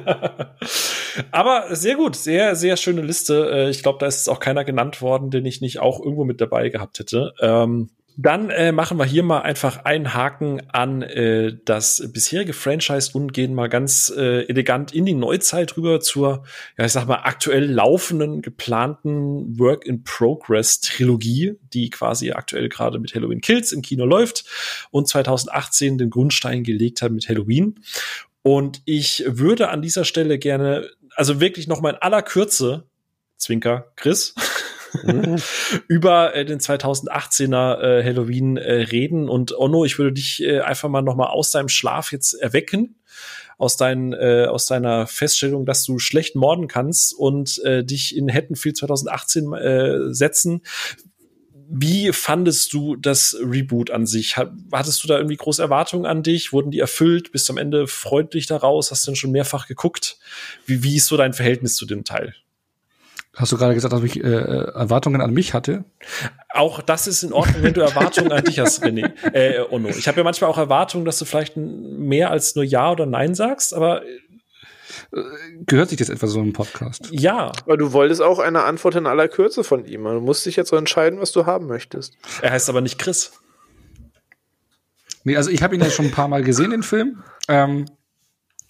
Aber 1.31 1.75
sehr 1.75 1.95
gut, 1.97 2.17
sehr, 2.17 2.57
sehr 2.57 2.77
schöne 2.77 3.03
Liste. 3.03 3.51
Äh, 3.51 3.71
ich 3.71 3.83
glaube, 3.83 3.99
da 4.01 4.07
ist 4.07 4.29
auch 4.29 4.41
keiner 4.41 4.65
genannt 4.65 5.01
worden, 5.01 5.31
den 5.31 5.47
ich 5.47 5.61
nicht 5.61 5.79
auch 5.79 6.01
irgendwo 6.01 6.25
mit 6.25 6.41
dabei 6.41 6.69
gehabt 6.69 6.99
hätte. 6.99 7.35
Ähm, 7.41 7.91
dann 8.19 8.49
äh, 8.49 8.73
machen 8.73 8.99
wir 8.99 9.05
hier 9.05 9.23
mal 9.23 9.41
einfach 9.41 9.85
einen 9.85 10.15
Haken 10.15 10.63
an 10.71 11.03
äh, 11.03 11.55
das 11.67 12.03
bisherige 12.13 12.55
Franchise 12.55 13.11
und 13.13 13.35
gehen 13.35 13.55
mal 13.55 13.69
ganz 13.69 14.11
äh, 14.17 14.49
elegant 14.49 14.95
in 14.95 15.05
die 15.05 15.13
Neuzeit 15.13 15.77
rüber 15.77 16.01
zur, 16.01 16.45
ja, 16.79 16.87
ich 16.87 16.93
sag 16.93 17.07
mal, 17.07 17.21
aktuell 17.25 17.71
laufenden, 17.71 18.41
geplanten 18.41 19.59
Work-in-Progress-Trilogie, 19.59 21.59
die 21.75 21.91
quasi 21.91 22.33
aktuell 22.33 22.71
gerade 22.71 22.99
mit 22.99 23.15
Halloween 23.15 23.43
Kills 23.43 23.73
im 23.73 23.83
Kino 23.83 24.07
läuft 24.07 24.47
und 24.91 25.07
2018 25.07 25.99
den 25.99 26.09
Grundstein 26.09 26.65
gelegt 26.65 27.03
hat 27.03 27.13
mit 27.13 27.29
Halloween. 27.29 27.81
Und 28.41 28.81
ich 28.87 29.25
würde 29.27 29.69
an 29.69 29.83
dieser 29.83 30.07
Stelle 30.07 30.39
gerne, 30.39 30.89
also 31.17 31.41
wirklich 31.41 31.67
noch 31.67 31.83
mal 31.83 31.91
in 31.91 31.97
aller 31.97 32.23
Kürze, 32.23 32.85
Zwinker, 33.37 33.93
Chris, 33.97 34.35
Über 35.89 36.35
äh, 36.35 36.45
den 36.45 36.61
2018er 36.61 37.81
äh, 37.81 38.05
Halloween 38.05 38.57
äh, 38.57 38.73
reden. 38.73 39.29
Und 39.29 39.57
Onno, 39.59 39.85
ich 39.85 39.99
würde 39.99 40.13
dich 40.13 40.43
äh, 40.43 40.61
einfach 40.61 40.89
mal 40.89 41.03
noch 41.03 41.17
mal 41.17 41.27
aus 41.27 41.51
deinem 41.51 41.69
Schlaf 41.69 42.13
jetzt 42.13 42.35
erwecken 42.35 42.97
aus, 43.59 43.77
dein, 43.77 44.13
äh, 44.13 44.47
aus 44.49 44.67
deiner 44.67 45.07
Feststellung, 45.07 45.67
dass 45.67 45.85
du 45.85 45.99
schlecht 45.99 46.37
morden 46.37 46.69
kannst 46.69 47.15
und 47.15 47.59
äh, 47.65 47.85
dich 47.85 48.17
in 48.17 48.33
Haddonfield 48.33 48.77
2018 48.77 49.53
äh, 49.53 50.15
setzen. 50.15 50.63
Wie 51.69 52.13
fandest 52.13 52.73
du 52.73 52.95
das 52.95 53.37
Reboot 53.41 53.91
an 53.91 54.07
sich? 54.07 54.37
Hattest 54.37 55.03
du 55.03 55.09
da 55.09 55.17
irgendwie 55.17 55.37
große 55.37 55.61
Erwartungen 55.61 56.07
an 56.07 56.23
dich? 56.23 56.53
Wurden 56.53 56.71
die 56.71 56.79
erfüllt? 56.79 57.33
Bist 57.33 57.49
du 57.49 57.55
am 57.55 57.59
Ende 57.59 57.89
freundlich 57.89 58.47
daraus? 58.47 58.93
Hast 58.93 59.05
du 59.05 59.11
denn 59.11 59.17
schon 59.17 59.33
mehrfach 59.33 59.67
geguckt? 59.67 60.19
Wie, 60.65 60.85
wie 60.85 60.97
ist 60.97 61.07
so 61.07 61.17
dein 61.17 61.33
Verhältnis 61.33 61.75
zu 61.75 61.85
dem 61.85 62.05
Teil? 62.05 62.35
Hast 63.37 63.53
du 63.53 63.59
gerade 63.59 63.75
gesagt, 63.75 63.93
dass 63.93 64.03
ich 64.03 64.23
äh, 64.25 64.29
Erwartungen 64.29 65.21
an 65.21 65.33
mich 65.33 65.53
hatte? 65.53 65.85
Auch 66.49 66.81
das 66.81 67.07
ist 67.07 67.23
in 67.23 67.35
Ordnung, 67.35 67.63
wenn 67.63 67.75
du 67.75 67.83
Erwartungen 67.83 68.33
an 68.33 68.43
dich 68.43 68.59
hast, 68.59 68.83
René. 68.83 69.13
Äh, 69.33 69.61
Ono. 69.71 69.91
Ich 69.91 70.09
habe 70.09 70.17
ja 70.17 70.25
manchmal 70.25 70.51
auch 70.51 70.57
Erwartungen, 70.57 71.05
dass 71.05 71.19
du 71.19 71.27
vielleicht 71.27 71.55
mehr 71.57 72.31
als 72.31 72.57
nur 72.57 72.65
Ja 72.65 72.91
oder 72.91 73.05
Nein 73.05 73.35
sagst, 73.35 73.75
aber 73.75 74.03
Gehört 75.67 75.91
sich 75.91 75.99
das 75.99 76.09
etwa 76.09 76.27
so 76.27 76.41
im 76.41 76.53
Podcast? 76.53 77.09
Ja. 77.11 77.53
Aber 77.65 77.77
du 77.77 77.93
wolltest 77.93 78.23
auch 78.23 78.39
eine 78.39 78.65
Antwort 78.65 78.95
in 78.95 79.07
aller 79.07 79.29
Kürze 79.29 79.65
von 79.65 79.85
ihm. 79.85 80.05
Du 80.05 80.21
musst 80.21 80.45
dich 80.47 80.57
jetzt 80.57 80.71
so 80.71 80.77
entscheiden, 80.77 81.21
was 81.21 81.33
du 81.33 81.47
haben 81.47 81.67
möchtest. 81.67 82.15
Er 82.43 82.51
heißt 82.53 82.69
aber 82.69 82.81
nicht 82.81 82.99
Chris. 82.99 83.33
Nee, 85.25 85.37
also 85.37 85.51
ich 85.51 85.63
habe 85.63 85.75
ihn 85.75 85.81
ja 85.81 85.91
schon 85.91 86.07
ein 86.07 86.13
paar 86.13 86.29
Mal 86.29 86.43
gesehen, 86.43 86.71
den 86.71 86.83
Film. 86.83 87.23
Ähm, 87.49 87.87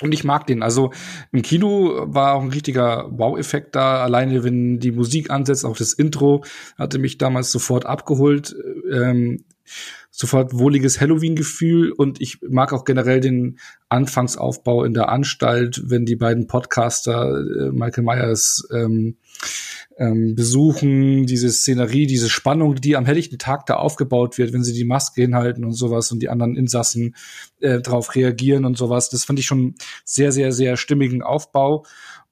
und 0.02 0.12
ich 0.12 0.24
mag 0.24 0.46
den. 0.46 0.62
Also 0.62 0.92
im 1.32 1.42
Kino 1.42 2.04
war 2.06 2.34
auch 2.34 2.42
ein 2.42 2.50
richtiger 2.50 3.06
Wow-Effekt 3.10 3.74
da. 3.74 4.02
Alleine, 4.02 4.44
wenn 4.44 4.78
die 4.78 4.92
Musik 4.92 5.30
ansetzt, 5.30 5.64
auch 5.64 5.76
das 5.76 5.92
Intro 5.92 6.44
hatte 6.76 6.98
mich 6.98 7.18
damals 7.18 7.50
sofort 7.50 7.86
abgeholt. 7.86 8.54
Ähm, 8.92 9.44
sofort 10.16 10.54
wohliges 10.54 10.98
Halloween-Gefühl 10.98 11.92
und 11.92 12.22
ich 12.22 12.38
mag 12.48 12.72
auch 12.72 12.84
generell 12.84 13.20
den 13.20 13.58
Anfangsaufbau 13.90 14.84
in 14.84 14.94
der 14.94 15.10
Anstalt, 15.10 15.82
wenn 15.84 16.06
die 16.06 16.16
beiden 16.16 16.46
Podcaster 16.46 17.38
äh, 17.38 17.70
Michael 17.70 18.04
Myers 18.04 18.66
ähm, 18.72 19.16
ähm, 19.98 20.34
besuchen, 20.34 21.26
diese 21.26 21.50
Szenerie, 21.50 22.06
diese 22.06 22.30
Spannung, 22.30 22.76
die 22.76 22.96
am 22.96 23.04
helllichten 23.04 23.38
Tag 23.38 23.66
da 23.66 23.74
aufgebaut 23.76 24.38
wird, 24.38 24.54
wenn 24.54 24.64
sie 24.64 24.72
die 24.72 24.84
Maske 24.84 25.20
hinhalten 25.20 25.64
und 25.66 25.74
sowas 25.74 26.10
und 26.10 26.20
die 26.20 26.30
anderen 26.30 26.56
Insassen 26.56 27.14
äh, 27.60 27.82
darauf 27.82 28.14
reagieren 28.14 28.64
und 28.64 28.78
sowas. 28.78 29.10
Das 29.10 29.24
fand 29.24 29.38
ich 29.38 29.46
schon 29.46 29.74
sehr, 30.04 30.32
sehr, 30.32 30.52
sehr 30.52 30.78
stimmigen 30.78 31.22
Aufbau. 31.22 31.84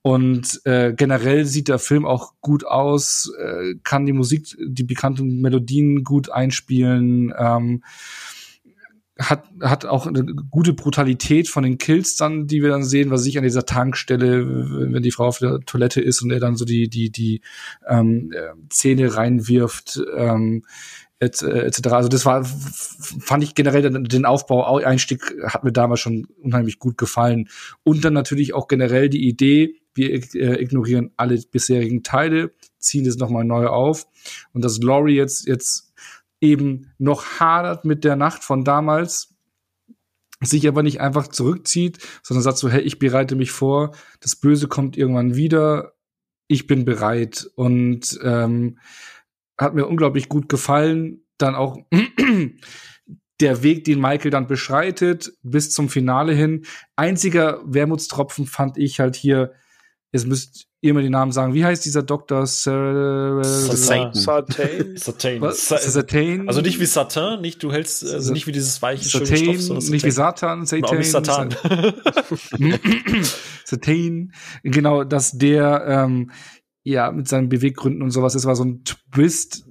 Und 0.06 0.60
äh, 0.66 0.92
generell 0.92 1.46
sieht 1.46 1.68
der 1.68 1.78
Film 1.78 2.04
auch 2.04 2.34
gut 2.42 2.66
aus, 2.66 3.32
äh, 3.38 3.76
kann 3.84 4.04
die 4.04 4.12
Musik, 4.12 4.54
die 4.62 4.84
bekannten 4.84 5.40
Melodien 5.40 6.04
gut 6.04 6.28
einspielen, 6.28 7.32
ähm, 7.38 7.82
hat, 9.18 9.44
hat 9.62 9.86
auch 9.86 10.06
eine 10.06 10.26
gute 10.50 10.74
Brutalität 10.74 11.48
von 11.48 11.62
den 11.62 11.78
Kills 11.78 12.16
dann, 12.16 12.46
die 12.46 12.60
wir 12.60 12.68
dann 12.68 12.84
sehen, 12.84 13.10
was 13.10 13.22
sich 13.22 13.38
an 13.38 13.44
dieser 13.44 13.64
Tankstelle, 13.64 14.92
wenn 14.92 15.02
die 15.02 15.10
Frau 15.10 15.24
auf 15.24 15.38
der 15.38 15.60
Toilette 15.60 16.02
ist 16.02 16.20
und 16.20 16.30
er 16.30 16.40
dann 16.40 16.56
so 16.56 16.66
die, 16.66 16.90
die, 16.90 17.08
die 17.08 17.40
ähm, 17.88 18.30
äh, 18.34 18.52
Zähne 18.68 19.16
reinwirft. 19.16 20.02
Ähm, 20.14 20.64
etc. 21.18 21.86
Also 21.92 22.08
das 22.10 22.26
war, 22.26 22.44
fand 22.44 23.42
ich 23.42 23.54
generell 23.54 23.88
den 23.88 24.26
Aufbau, 24.26 24.76
Einstieg 24.76 25.34
hat 25.44 25.64
mir 25.64 25.72
damals 25.72 26.00
schon 26.00 26.26
unheimlich 26.42 26.78
gut 26.78 26.98
gefallen. 26.98 27.48
Und 27.82 28.04
dann 28.04 28.12
natürlich 28.12 28.52
auch 28.52 28.68
generell 28.68 29.08
die 29.08 29.26
Idee, 29.26 29.80
wir 29.94 30.10
äh, 30.12 30.60
ignorieren 30.60 31.12
alle 31.16 31.40
bisherigen 31.50 32.02
Teile, 32.02 32.52
ziehen 32.78 33.06
es 33.06 33.16
nochmal 33.16 33.44
neu 33.44 33.66
auf. 33.66 34.06
Und 34.52 34.64
dass 34.64 34.82
Laurie 34.82 35.16
jetzt, 35.16 35.46
jetzt 35.46 35.92
eben 36.40 36.92
noch 36.98 37.40
hadert 37.40 37.84
mit 37.84 38.04
der 38.04 38.16
Nacht 38.16 38.44
von 38.44 38.64
damals, 38.64 39.34
sich 40.40 40.68
aber 40.68 40.82
nicht 40.82 41.00
einfach 41.00 41.28
zurückzieht, 41.28 41.98
sondern 42.22 42.42
sagt 42.42 42.58
so, 42.58 42.68
hey, 42.68 42.82
ich 42.82 42.98
bereite 42.98 43.36
mich 43.36 43.50
vor, 43.50 43.94
das 44.20 44.36
Böse 44.36 44.68
kommt 44.68 44.96
irgendwann 44.96 45.36
wieder, 45.36 45.94
ich 46.48 46.66
bin 46.66 46.84
bereit. 46.84 47.50
Und 47.54 48.18
ähm, 48.22 48.78
hat 49.58 49.74
mir 49.74 49.86
unglaublich 49.86 50.28
gut 50.28 50.48
gefallen. 50.48 51.24
Dann 51.38 51.54
auch 51.54 51.78
der 53.40 53.62
Weg, 53.62 53.84
den 53.84 54.00
Michael 54.00 54.30
dann 54.30 54.46
beschreitet, 54.46 55.32
bis 55.42 55.70
zum 55.70 55.88
Finale 55.88 56.34
hin. 56.34 56.64
Einziger 56.96 57.60
Wermutstropfen 57.64 58.46
fand 58.46 58.78
ich 58.78 59.00
halt 59.00 59.16
hier, 59.16 59.52
Jetzt 60.14 60.28
müsst 60.28 60.68
ihr 60.80 60.94
mir 60.94 61.02
den 61.02 61.10
Namen 61.10 61.32
sagen. 61.32 61.54
Wie 61.54 61.64
heißt 61.64 61.84
dieser 61.84 62.04
Doktor? 62.04 62.46
Satan. 62.46 64.12
Also 66.48 66.60
nicht 66.60 66.78
wie 66.78 66.86
Satan, 66.86 67.40
nicht 67.40 67.60
du 67.64 67.72
hältst 67.72 68.04
also 68.04 68.32
nicht 68.32 68.46
wie 68.46 68.52
dieses 68.52 68.80
weiche 68.80 69.08
Satain, 69.08 69.26
schöne 69.26 69.38
Stoff, 69.38 69.60
sondern 69.60 69.90
nicht 69.90 70.04
wie 70.04 70.12
Satan, 70.12 70.66
Satan. 70.66 70.98
Nicht 70.98 71.10
Satan. 71.10 71.48
Satain. 73.64 74.32
Genau, 74.62 75.02
dass 75.02 75.32
der 75.32 75.84
ähm, 75.84 76.30
ja 76.84 77.10
mit 77.10 77.26
seinen 77.26 77.48
Beweggründen 77.48 78.00
und 78.00 78.12
sowas, 78.12 78.34
das 78.34 78.44
war 78.44 78.54
so 78.54 78.64
ein 78.64 78.84
Twist, 78.84 79.64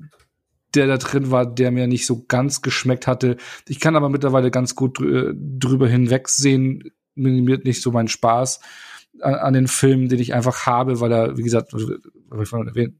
der 0.76 0.88
da 0.88 0.98
drin 0.98 1.32
war, 1.32 1.46
der 1.46 1.72
mir 1.72 1.88
nicht 1.88 2.06
so 2.06 2.26
ganz 2.26 2.62
geschmeckt 2.62 3.08
hatte. 3.08 3.38
Ich 3.70 3.80
kann 3.80 3.96
aber 3.96 4.10
mittlerweile 4.10 4.52
ganz 4.52 4.76
gut 4.76 4.98
drüber 5.00 5.88
hinwegsehen, 5.88 6.92
minimiert 7.16 7.64
nicht 7.64 7.82
so 7.82 7.92
meinen 7.94 8.10
Spaß 8.10 8.60
an, 9.22 9.36
an 9.36 9.54
den 9.54 9.68
Film, 9.68 10.10
den 10.10 10.20
ich 10.20 10.34
einfach 10.34 10.66
habe, 10.66 11.00
weil 11.00 11.12
er, 11.12 11.38
wie 11.38 11.44
gesagt, 11.44 11.76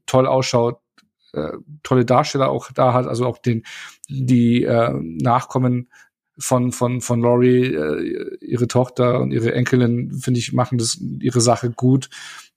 toll 0.06 0.26
ausschaut, 0.26 0.78
äh, 1.32 1.52
tolle 1.82 2.04
Darsteller 2.04 2.48
auch 2.50 2.70
da 2.72 2.92
hat, 2.92 3.06
also 3.06 3.26
auch 3.26 3.38
den 3.38 3.64
die 4.08 4.64
äh, 4.64 4.92
Nachkommen 4.92 5.88
von 6.38 6.72
von 6.72 7.00
von 7.00 7.20
Laurie, 7.20 7.74
äh, 7.74 8.36
ihre 8.40 8.68
Tochter 8.68 9.20
und 9.20 9.32
ihre 9.32 9.52
Enkelin, 9.54 10.12
finde 10.12 10.40
ich, 10.40 10.52
machen 10.52 10.78
das 10.78 11.00
ihre 11.20 11.40
Sache 11.40 11.70
gut. 11.70 12.08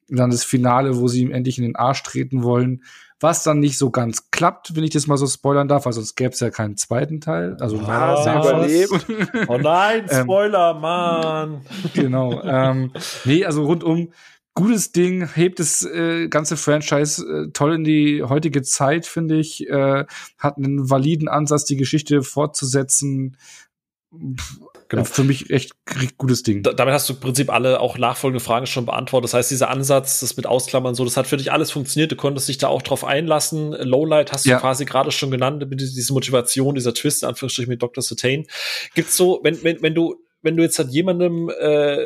Und 0.09 0.17
dann 0.17 0.29
das 0.29 0.43
Finale, 0.43 0.97
wo 0.97 1.07
sie 1.07 1.21
ihm 1.21 1.31
endlich 1.31 1.57
in 1.57 1.65
den 1.65 1.75
Arsch 1.75 2.03
treten 2.03 2.43
wollen, 2.43 2.83
was 3.19 3.43
dann 3.43 3.59
nicht 3.59 3.77
so 3.77 3.89
ganz 3.89 4.29
klappt, 4.31 4.75
wenn 4.75 4.83
ich 4.83 4.91
das 4.91 5.07
mal 5.07 5.17
so 5.17 5.27
spoilern 5.27 5.67
darf, 5.67 5.85
weil 5.85 5.93
sonst 5.93 6.15
gäbe 6.15 6.31
es 6.31 6.39
ja 6.39 6.49
keinen 6.49 6.77
zweiten 6.77 7.19
Teil. 7.19 7.57
Also 7.59 7.79
ah, 7.79 8.23
sie 8.23 8.29
überlebt. 8.29 9.47
oh 9.47 9.57
nein, 9.57 10.05
ähm, 10.09 10.23
Spoiler, 10.23 10.71
ähm, 10.75 10.81
Mann. 10.81 11.61
Genau. 11.93 12.41
Ähm, 12.43 12.91
nee, 13.25 13.43
also 13.45 13.65
rundum 13.65 14.09
gutes 14.57 14.91
Ding, 14.91 15.27
hebt 15.35 15.59
das 15.59 15.83
äh, 15.83 16.29
ganze 16.29 16.57
Franchise 16.57 17.23
äh, 17.23 17.51
toll 17.51 17.75
in 17.75 17.83
die 17.83 18.23
heutige 18.23 18.63
Zeit, 18.63 19.05
finde 19.05 19.37
ich. 19.37 19.69
Äh, 19.69 20.05
hat 20.39 20.57
einen 20.57 20.89
validen 20.89 21.27
Ansatz, 21.27 21.65
die 21.65 21.77
Geschichte 21.77 22.23
fortzusetzen. 22.23 23.37
Genau. 24.89 25.03
Für 25.03 25.23
mich 25.23 25.49
echt 25.49 25.73
gutes 26.17 26.43
Ding. 26.43 26.63
Da, 26.63 26.73
damit 26.73 26.93
hast 26.93 27.09
du 27.09 27.13
im 27.13 27.19
Prinzip 27.19 27.49
alle 27.49 27.79
auch 27.79 27.97
nachfolgende 27.97 28.43
Fragen 28.43 28.67
schon 28.67 28.85
beantwortet. 28.85 29.25
Das 29.25 29.33
heißt, 29.33 29.51
dieser 29.51 29.69
Ansatz, 29.69 30.21
das 30.21 30.37
mit 30.37 30.45
Ausklammern 30.45 30.95
so, 30.95 31.03
das 31.03 31.17
hat 31.17 31.27
für 31.27 31.37
dich 31.37 31.51
alles 31.51 31.71
funktioniert. 31.71 32.11
Du 32.11 32.15
konntest 32.15 32.47
dich 32.47 32.57
da 32.57 32.67
auch 32.67 32.81
drauf 32.81 33.03
einlassen. 33.03 33.71
Lowlight 33.71 34.31
hast 34.31 34.45
ja. 34.45 34.55
du 34.55 34.61
quasi 34.61 34.85
gerade 34.85 35.11
schon 35.11 35.31
genannt, 35.31 35.65
diese 35.69 36.13
Motivation, 36.13 36.75
dieser 36.75 36.93
Twist, 36.93 37.23
in 37.23 37.29
Anführungsstrichen 37.29 37.69
mit 37.69 37.81
Dr. 37.81 38.01
Satane. 38.01 38.45
Gibt's 38.95 39.17
so, 39.17 39.39
wenn, 39.43 39.61
wenn, 39.63 39.81
wenn 39.81 39.93
du 39.93 40.15
wenn 40.43 40.55
du 40.55 40.63
jetzt 40.63 40.79
halt 40.79 40.91
jemandem 40.91 41.49
äh, 41.49 41.97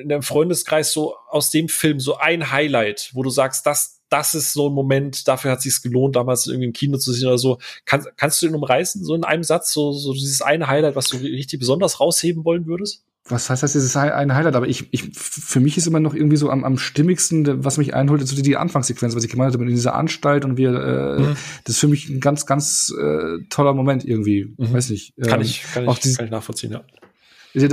in 0.00 0.08
deinem 0.08 0.22
Freundeskreis 0.22 0.92
so 0.92 1.16
aus 1.28 1.50
dem 1.50 1.68
Film 1.68 2.00
so 2.00 2.16
ein 2.16 2.52
Highlight, 2.52 3.10
wo 3.14 3.22
du 3.22 3.30
sagst, 3.30 3.66
das, 3.66 4.01
das 4.12 4.34
ist 4.34 4.52
so 4.52 4.68
ein 4.68 4.74
Moment, 4.74 5.26
dafür 5.26 5.52
hat 5.52 5.62
sich's 5.62 5.82
gelohnt, 5.82 6.16
damals 6.16 6.46
irgendwie 6.46 6.66
im 6.66 6.72
Kino 6.72 6.98
zu 6.98 7.12
sehen 7.12 7.28
oder 7.28 7.38
so. 7.38 7.58
Kann, 7.84 8.04
kannst 8.16 8.42
du 8.42 8.46
den 8.46 8.54
umreißen, 8.54 9.04
so 9.04 9.14
in 9.14 9.24
einem 9.24 9.42
Satz, 9.42 9.72
so, 9.72 9.92
so 9.92 10.12
dieses 10.12 10.42
eine 10.42 10.68
Highlight, 10.68 10.96
was 10.96 11.08
du 11.08 11.16
richtig 11.16 11.58
besonders 11.58 12.00
rausheben 12.00 12.44
wollen 12.44 12.66
würdest? 12.66 13.04
was 13.24 13.48
heißt 13.48 13.62
das, 13.62 13.72
dieses 13.72 13.96
eine 13.96 14.34
Highlight, 14.34 14.56
aber 14.56 14.66
ich, 14.66 14.88
ich, 14.90 15.04
für 15.14 15.60
mich 15.60 15.78
ist 15.78 15.86
immer 15.86 16.00
noch 16.00 16.12
irgendwie 16.12 16.36
so 16.36 16.50
am, 16.50 16.64
am 16.64 16.76
stimmigsten, 16.76 17.64
was 17.64 17.78
mich 17.78 17.94
einholt, 17.94 18.20
ist 18.20 18.30
so 18.34 18.42
die 18.42 18.56
Anfangssequenz, 18.56 19.14
was 19.14 19.22
ich 19.22 19.30
gemeint 19.30 19.54
habe, 19.54 19.62
in 19.62 19.70
dieser 19.70 19.94
Anstalt 19.94 20.44
und 20.44 20.56
wir, 20.56 20.70
äh, 20.70 21.20
mhm. 21.20 21.36
das 21.64 21.76
ist 21.76 21.78
für 21.78 21.86
mich 21.86 22.08
ein 22.08 22.18
ganz, 22.18 22.46
ganz 22.46 22.92
äh, 23.00 23.38
toller 23.48 23.74
Moment 23.74 24.04
irgendwie, 24.04 24.52
mhm. 24.58 24.72
weiß 24.72 24.90
nicht. 24.90 25.14
Ähm, 25.18 25.28
kann 25.28 25.40
ich, 25.40 25.62
kann 25.72 25.88
ich, 25.88 26.16
kann 26.16 26.24
ich 26.26 26.32
nachvollziehen, 26.32 26.72
ja 26.72 26.82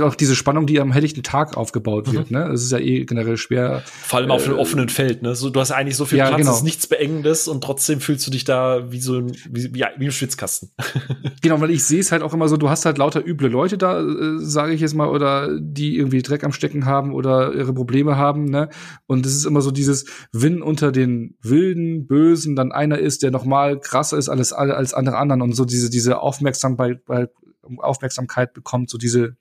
auch 0.02 0.14
diese 0.14 0.36
Spannung, 0.36 0.66
die 0.66 0.80
am 0.80 0.92
helllichten 0.92 1.22
Tag 1.22 1.56
aufgebaut 1.56 2.08
mhm. 2.08 2.12
wird. 2.12 2.30
Ne? 2.30 2.48
Das 2.50 2.62
ist 2.62 2.72
ja 2.72 2.78
eh 2.78 3.04
generell 3.04 3.36
schwer. 3.36 3.82
Vor 3.84 4.18
allem 4.18 4.30
auf 4.30 4.44
einem 4.44 4.56
äh, 4.56 4.60
offenen 4.60 4.88
Feld. 4.88 5.22
Ne? 5.22 5.34
So, 5.34 5.50
du 5.50 5.60
hast 5.60 5.70
eigentlich 5.70 5.96
so 5.96 6.04
viel 6.04 6.18
ja, 6.18 6.26
Platz, 6.26 6.38
genau. 6.38 6.50
es 6.50 6.58
ist 6.58 6.64
nichts 6.64 6.86
Beengendes 6.86 7.48
und 7.48 7.62
trotzdem 7.62 8.00
fühlst 8.00 8.26
du 8.26 8.30
dich 8.30 8.44
da 8.44 8.90
wie 8.92 9.00
so 9.00 9.16
ein, 9.16 9.32
wie, 9.48 9.74
wie, 9.74 9.84
wie 9.96 10.04
im 10.04 10.10
Schwitzkasten. 10.10 10.70
genau, 11.42 11.60
weil 11.60 11.70
ich 11.70 11.84
sehe 11.84 12.00
es 12.00 12.12
halt 12.12 12.22
auch 12.22 12.34
immer 12.34 12.48
so, 12.48 12.56
du 12.56 12.68
hast 12.68 12.84
halt 12.84 12.98
lauter 12.98 13.26
üble 13.26 13.48
Leute 13.48 13.78
da, 13.78 14.00
äh, 14.00 14.38
sage 14.38 14.72
ich 14.72 14.80
jetzt 14.80 14.94
mal, 14.94 15.08
oder 15.08 15.58
die 15.58 15.96
irgendwie 15.96 16.22
Dreck 16.22 16.44
am 16.44 16.52
Stecken 16.52 16.84
haben 16.84 17.14
oder 17.14 17.54
ihre 17.54 17.72
Probleme 17.72 18.16
haben. 18.16 18.44
Ne? 18.44 18.68
Und 19.06 19.24
es 19.26 19.34
ist 19.34 19.46
immer 19.46 19.62
so 19.62 19.70
dieses, 19.70 20.06
wenn 20.32 20.62
unter 20.62 20.92
den 20.92 21.36
Wilden, 21.42 22.06
Bösen 22.06 22.56
dann 22.56 22.72
einer 22.72 22.98
ist, 22.98 23.22
der 23.22 23.30
noch 23.30 23.44
mal 23.44 23.78
krasser 23.80 24.18
ist 24.18 24.28
als, 24.28 24.52
als 24.52 24.94
andere 24.94 25.16
anderen 25.16 25.42
und 25.42 25.54
so 25.54 25.64
diese, 25.64 25.90
diese 25.90 26.20
Aufmerksamkeit 26.20 27.00
Aufmerksamkeit 27.78 28.52
bekommt, 28.54 28.90
so 28.90 28.98
diese 28.98 29.36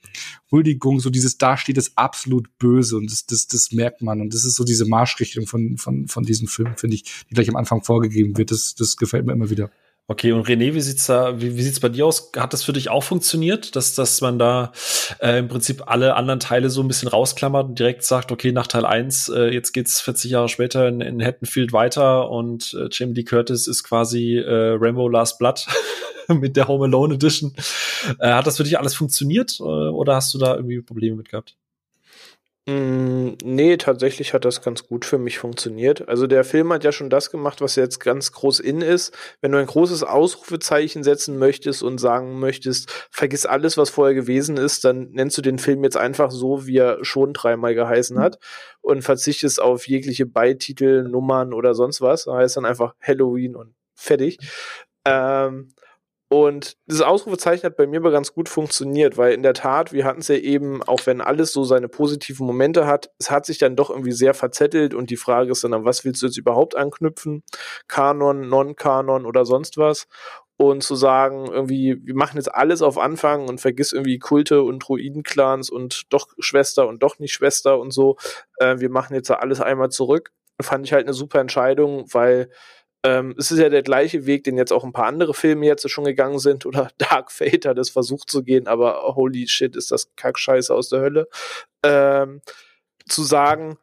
Huldigung, 0.52 1.00
so 1.00 1.10
dieses 1.10 1.38
da 1.38 1.58
steht 1.58 1.78
das 1.78 1.98
absolut 1.98 2.58
böse 2.60 2.98
und 2.98 3.12
das, 3.12 3.26
das, 3.26 3.48
das 3.48 3.72
merkt 3.72 4.02
man 4.02 4.22
und 4.22 4.34
das 4.34 4.46
ist 4.46 4.56
so 4.56 4.64
diese 4.64 4.86
Marschrichtung 4.86 5.48
von, 5.48 5.78
von, 5.78 6.08
von 6.08 6.24
diesem 6.24 6.48
Film, 6.48 6.76
finde 6.78 6.96
ich, 6.96 7.26
die 7.30 7.34
gleich 7.34 7.50
am 7.50 7.56
Anfang 7.56 7.84
vorgegeben 7.84 8.38
wird. 8.38 8.52
Das, 8.52 8.76
das 8.76 8.98
gefällt 8.98 9.26
mir 9.26 9.34
immer 9.34 9.50
wieder. 9.50 9.72
Okay, 10.12 10.32
und 10.32 10.48
René, 10.48 10.74
wie 10.74 10.82
sieht's 10.82 11.06
da, 11.06 11.40
wie, 11.40 11.56
wie 11.56 11.62
sieht's 11.62 11.80
bei 11.80 11.90
dir 11.90 12.08
aus? 12.08 12.32
Hat 12.36 12.52
das 12.52 12.64
für 12.64 12.74
dich 12.74 12.90
auch 12.90 13.04
funktioniert, 13.04 13.76
dass, 13.76 13.94
dass 13.94 14.22
man 14.22 14.40
da 14.40 14.72
äh, 15.20 15.38
im 15.38 15.48
Prinzip 15.48 15.84
alle 15.86 16.16
anderen 16.16 16.40
Teile 16.40 16.72
so 16.72 16.82
ein 16.82 16.88
bisschen 16.88 17.10
rausklammert 17.10 17.68
und 17.68 17.78
direkt 17.78 18.04
sagt, 18.04 18.32
okay, 18.32 18.52
nach 18.52 18.66
Teil 18.66 18.88
1, 18.88 19.30
äh, 19.30 19.54
jetzt 19.54 19.72
geht's 19.72 20.02
40 20.02 20.32
Jahre 20.32 20.50
später 20.50 20.88
in, 20.88 21.02
in 21.02 21.24
Hattonfield 21.24 21.74
weiter 21.74 22.32
und 22.32 22.74
äh, 22.74 22.90
Jamie 22.92 23.14
Lee 23.14 23.24
Curtis 23.24 23.68
ist 23.68 23.84
quasi 23.84 24.38
äh, 24.38 24.78
Rambo 24.80 25.08
Last 25.08 25.38
Blood 25.38 25.68
mit 26.28 26.58
der 26.58 26.68
Home 26.68 26.86
Alone 26.86 27.14
Edition. 27.14 27.54
Äh, 28.18 28.32
hat 28.32 28.48
das 28.48 28.58
für 28.58 28.64
dich 28.64 28.80
alles 28.80 28.96
funktioniert 28.96 29.60
äh, 29.60 29.64
oder 29.64 30.16
hast 30.16 30.34
du 30.34 30.40
da 30.40 30.56
irgendwie 30.56 30.82
Probleme 30.82 31.18
mit 31.18 31.30
gehabt? 31.30 31.56
Mm, 32.70 33.36
nee, 33.44 33.78
tatsächlich 33.78 34.34
hat 34.36 34.46
das 34.46 34.62
ganz 34.62 34.84
gut 34.86 35.04
für 35.04 35.18
mich 35.18 35.40
funktioniert. 35.40 36.08
Also 36.08 36.28
der 36.28 36.44
Film 36.44 36.72
hat 36.72 36.84
ja 36.84 36.92
schon 36.92 37.10
das 37.10 37.32
gemacht, 37.32 37.62
was 37.62 37.76
jetzt 37.76 38.00
ganz 38.00 38.32
groß 38.32 38.60
in 38.60 38.82
ist. 38.82 39.18
Wenn 39.42 39.52
du 39.52 39.58
ein 39.58 39.66
großes 39.66 40.04
Ausrufezeichen 40.04 41.04
setzen 41.04 41.40
möchtest 41.40 41.82
und 41.82 41.98
sagen 41.98 42.40
möchtest, 42.40 42.92
vergiss 43.10 43.48
alles, 43.48 43.78
was 43.78 43.90
vorher 43.90 44.14
gewesen 44.14 44.58
ist, 44.58 44.86
dann 44.86 45.10
nennst 45.12 45.36
du 45.38 45.42
den 45.42 45.58
Film 45.58 45.84
jetzt 45.84 45.98
einfach 45.98 46.30
so, 46.30 46.68
wie 46.68 46.78
er 46.78 47.04
schon 47.04 47.34
dreimal 47.34 47.74
geheißen 47.74 48.20
hat 48.20 48.38
und 48.82 49.02
verzichtest 49.02 49.60
auf 49.60 49.88
jegliche 49.88 50.28
Beititel, 50.28 51.04
Nummern 51.04 51.54
oder 51.54 51.74
sonst 51.74 52.02
was. 52.02 52.26
Da 52.26 52.36
heißt 52.36 52.58
dann 52.58 52.66
einfach 52.66 52.94
Halloween 53.02 53.56
und 53.56 53.74
fertig. 53.96 54.38
Ähm, 55.06 55.74
und 56.32 56.78
dieses 56.86 57.02
Ausrufezeichen 57.02 57.64
hat 57.64 57.76
bei 57.76 57.88
mir 57.88 57.98
aber 57.98 58.12
ganz 58.12 58.34
gut 58.34 58.50
funktioniert, 58.50 59.18
weil 59.18 59.34
in 59.34 59.42
der 59.42 59.56
Tat, 59.56 59.92
wir 59.92 60.06
hatten 60.06 60.20
es 60.20 60.28
ja 60.28 60.36
eben, 60.36 60.84
auch 60.84 61.08
wenn 61.08 61.22
alles 61.22 61.52
so 61.52 61.64
seine 61.64 61.90
positiven 61.90 62.46
Momente 62.46 62.86
hat, 62.86 63.10
es 63.18 63.32
hat 63.32 63.48
sich 63.48 63.58
dann 63.58 63.76
doch 63.76 63.90
irgendwie 63.90 64.12
sehr 64.12 64.36
verzettelt 64.36 64.94
und 64.94 65.10
die 65.10 65.18
Frage 65.18 65.52
ist 65.52 65.64
dann, 65.64 65.74
an 65.74 65.86
was 65.86 66.06
willst 66.06 66.22
du 66.22 66.28
jetzt 66.28 66.38
überhaupt 66.38 66.78
anknüpfen? 66.78 67.42
Kanon, 67.88 68.48
Non-Kanon 68.48 69.26
oder 69.26 69.44
sonst 69.44 69.78
was? 69.78 70.08
Und 70.56 70.84
zu 70.84 70.94
sagen, 70.94 71.48
irgendwie, 71.48 71.98
wir 72.04 72.16
machen 72.16 72.38
jetzt 72.38 72.54
alles 72.54 72.84
auf 72.84 73.00
Anfang 73.00 73.48
und 73.48 73.60
vergiss 73.60 73.92
irgendwie 73.92 74.20
Kulte 74.20 74.62
und 74.62 74.80
Druiden-Clans 74.88 75.72
und 75.72 76.14
doch 76.14 76.28
Schwester 76.38 76.88
und 76.88 77.02
doch 77.02 77.18
nicht 77.18 77.34
Schwester 77.34 77.80
und 77.80 77.92
so. 77.92 78.18
Äh, 78.58 78.78
wir 78.80 78.92
machen 78.92 79.16
jetzt 79.16 79.32
alles 79.32 79.62
einmal 79.62 79.90
zurück. 79.90 80.32
Fand 80.62 80.86
ich 80.86 80.94
halt 80.94 81.06
eine 81.06 81.14
super 81.14 81.40
Entscheidung, 81.40 82.06
weil 82.12 82.50
ähm, 83.04 83.34
es 83.38 83.52
ist 83.52 83.60
ja 83.60 83.70
der 83.70 83.84
gleiche 83.84 84.26
Weg, 84.26 84.44
den 84.44 84.58
jetzt 84.58 84.74
auch 84.74 84.84
ein 84.84 84.92
paar 84.92 85.06
andere 85.06 85.34
Filme 85.34 85.66
jetzt 85.66 85.90
schon 85.90 86.04
gegangen 86.04 86.40
sind 86.40 86.66
oder 86.66 86.90
Dark 86.98 87.32
Fate 87.32 87.66
hat 87.66 87.78
es 87.78 87.90
versucht 87.90 88.30
zu 88.30 88.44
gehen, 88.44 88.68
aber 88.68 89.16
holy 89.16 89.48
shit, 89.48 89.76
ist 89.76 89.92
das 89.92 90.14
Kackscheiße 90.16 90.74
aus 90.74 90.90
der 90.90 91.02
Hölle. 91.02 91.28
Ähm, 91.84 92.42
zu 93.08 93.24
sagen, 93.24 93.78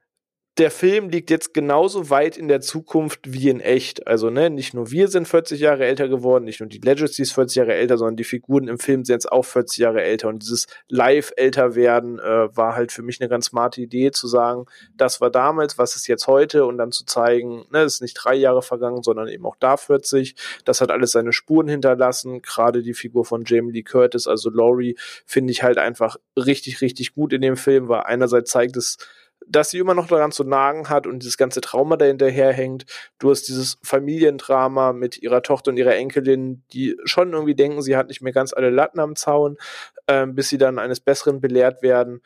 der 0.59 0.71
Film 0.71 1.11
liegt 1.11 1.29
jetzt 1.29 1.53
genauso 1.53 2.09
weit 2.09 2.39
in 2.39 2.49
der 2.49 2.63
Zukunft 2.63 3.21
wie 3.31 3.51
in 3.51 3.61
echt. 3.61 4.07
Also, 4.07 4.31
ne, 4.31 4.49
nicht 4.49 4.73
nur 4.73 4.91
wir 4.91 5.09
sind 5.09 5.29
40 5.29 5.61
Jahre 5.61 5.85
älter 5.85 6.09
geworden, 6.09 6.45
nicht 6.45 6.61
nur 6.61 6.69
die 6.69 6.79
Legacies 6.79 7.33
40 7.33 7.57
Jahre 7.57 7.75
älter, 7.75 7.99
sondern 7.99 8.17
die 8.17 8.25
Figuren 8.25 8.67
im 8.67 8.79
Film 8.79 9.05
sind 9.05 9.15
jetzt 9.15 9.31
auch 9.31 9.45
40 9.45 9.77
Jahre 9.79 10.03
älter. 10.03 10.29
Und 10.29 10.43
dieses 10.43 10.67
live 10.89 11.33
älter 11.37 11.75
werden 11.75 12.19
äh, 12.19 12.57
war 12.57 12.75
halt 12.75 12.91
für 12.91 13.03
mich 13.03 13.21
eine 13.21 13.29
ganz 13.29 13.47
smarte 13.47 13.83
Idee, 13.83 14.13
zu 14.13 14.29
sagen, 14.29 14.65
das 14.97 15.21
war 15.21 15.31
damals, 15.31 15.77
was 15.77 15.95
ist 15.95 16.07
jetzt 16.07 16.27
heute 16.27 16.65
und 16.65 16.79
dann 16.79 16.91
zu 16.91 17.05
zeigen, 17.05 17.67
ne, 17.71 17.81
es 17.81 17.97
ist 17.97 18.03
nicht 18.03 18.15
drei 18.15 18.35
Jahre 18.35 18.63
vergangen, 18.63 19.03
sondern 19.03 19.29
eben 19.29 19.45
auch 19.45 19.57
da 19.61 19.77
40. 19.77 20.37
Das 20.65 20.81
hat 20.81 20.91
alles 20.91 21.13
seine 21.13 21.35
Spuren 21.35 21.69
hinterlassen. 21.69 22.41
Gerade 22.41 22.83
die 22.83 22.95
Figur 22.95 23.27
von 23.27 23.45
Jamie 23.45 23.73
Lee 23.73 23.83
Curtis, 23.83 24.27
also 24.27 24.49
Laurie, 24.49 24.97
finde 25.27 25.51
ich 25.51 25.63
halt 25.63 25.77
einfach 25.77 26.17
richtig, 26.35 26.81
richtig 26.81 27.13
gut 27.13 27.35
in 27.35 27.43
dem 27.43 27.59
Film, 27.59 27.89
weil 27.89 28.01
einerseits 28.05 28.51
zeigt 28.51 28.79
es, 28.79 28.97
dass 29.49 29.71
sie 29.71 29.79
immer 29.79 29.95
noch 29.95 30.09
daran 30.09 30.33
zu 30.33 30.45
nagen 30.45 30.89
hat 30.89 31.07
und 31.07 31.21
dieses 31.21 31.37
ganze 31.37 31.61
Trauma 31.61 31.97
dahinter 31.97 32.31
hängt. 32.31 32.85
Du 33.19 33.31
hast 33.31 33.49
dieses 33.49 33.79
Familiendrama 33.83 34.93
mit 34.93 35.19
ihrer 35.19 35.43
Tochter 35.43 35.71
und 35.71 35.77
ihrer 35.77 35.95
Enkelin, 35.95 36.63
die 36.73 36.97
schon 37.05 37.33
irgendwie 37.33 37.55
denken, 37.55 37.83
sie 37.83 37.97
hat 37.97 38.09
nicht 38.09 38.23
mehr 38.23 38.33
ganz 38.33 38.53
alle 38.53 38.71
Latten 38.71 39.01
am 39.01 39.17
Zaun, 39.17 39.57
ähm, 40.09 40.35
bis 40.35 40.49
sie 40.49 40.59
dann 40.59 40.79
eines 40.79 41.01
Besseren 41.01 41.41
belehrt 41.41 41.83
werden. 41.83 42.21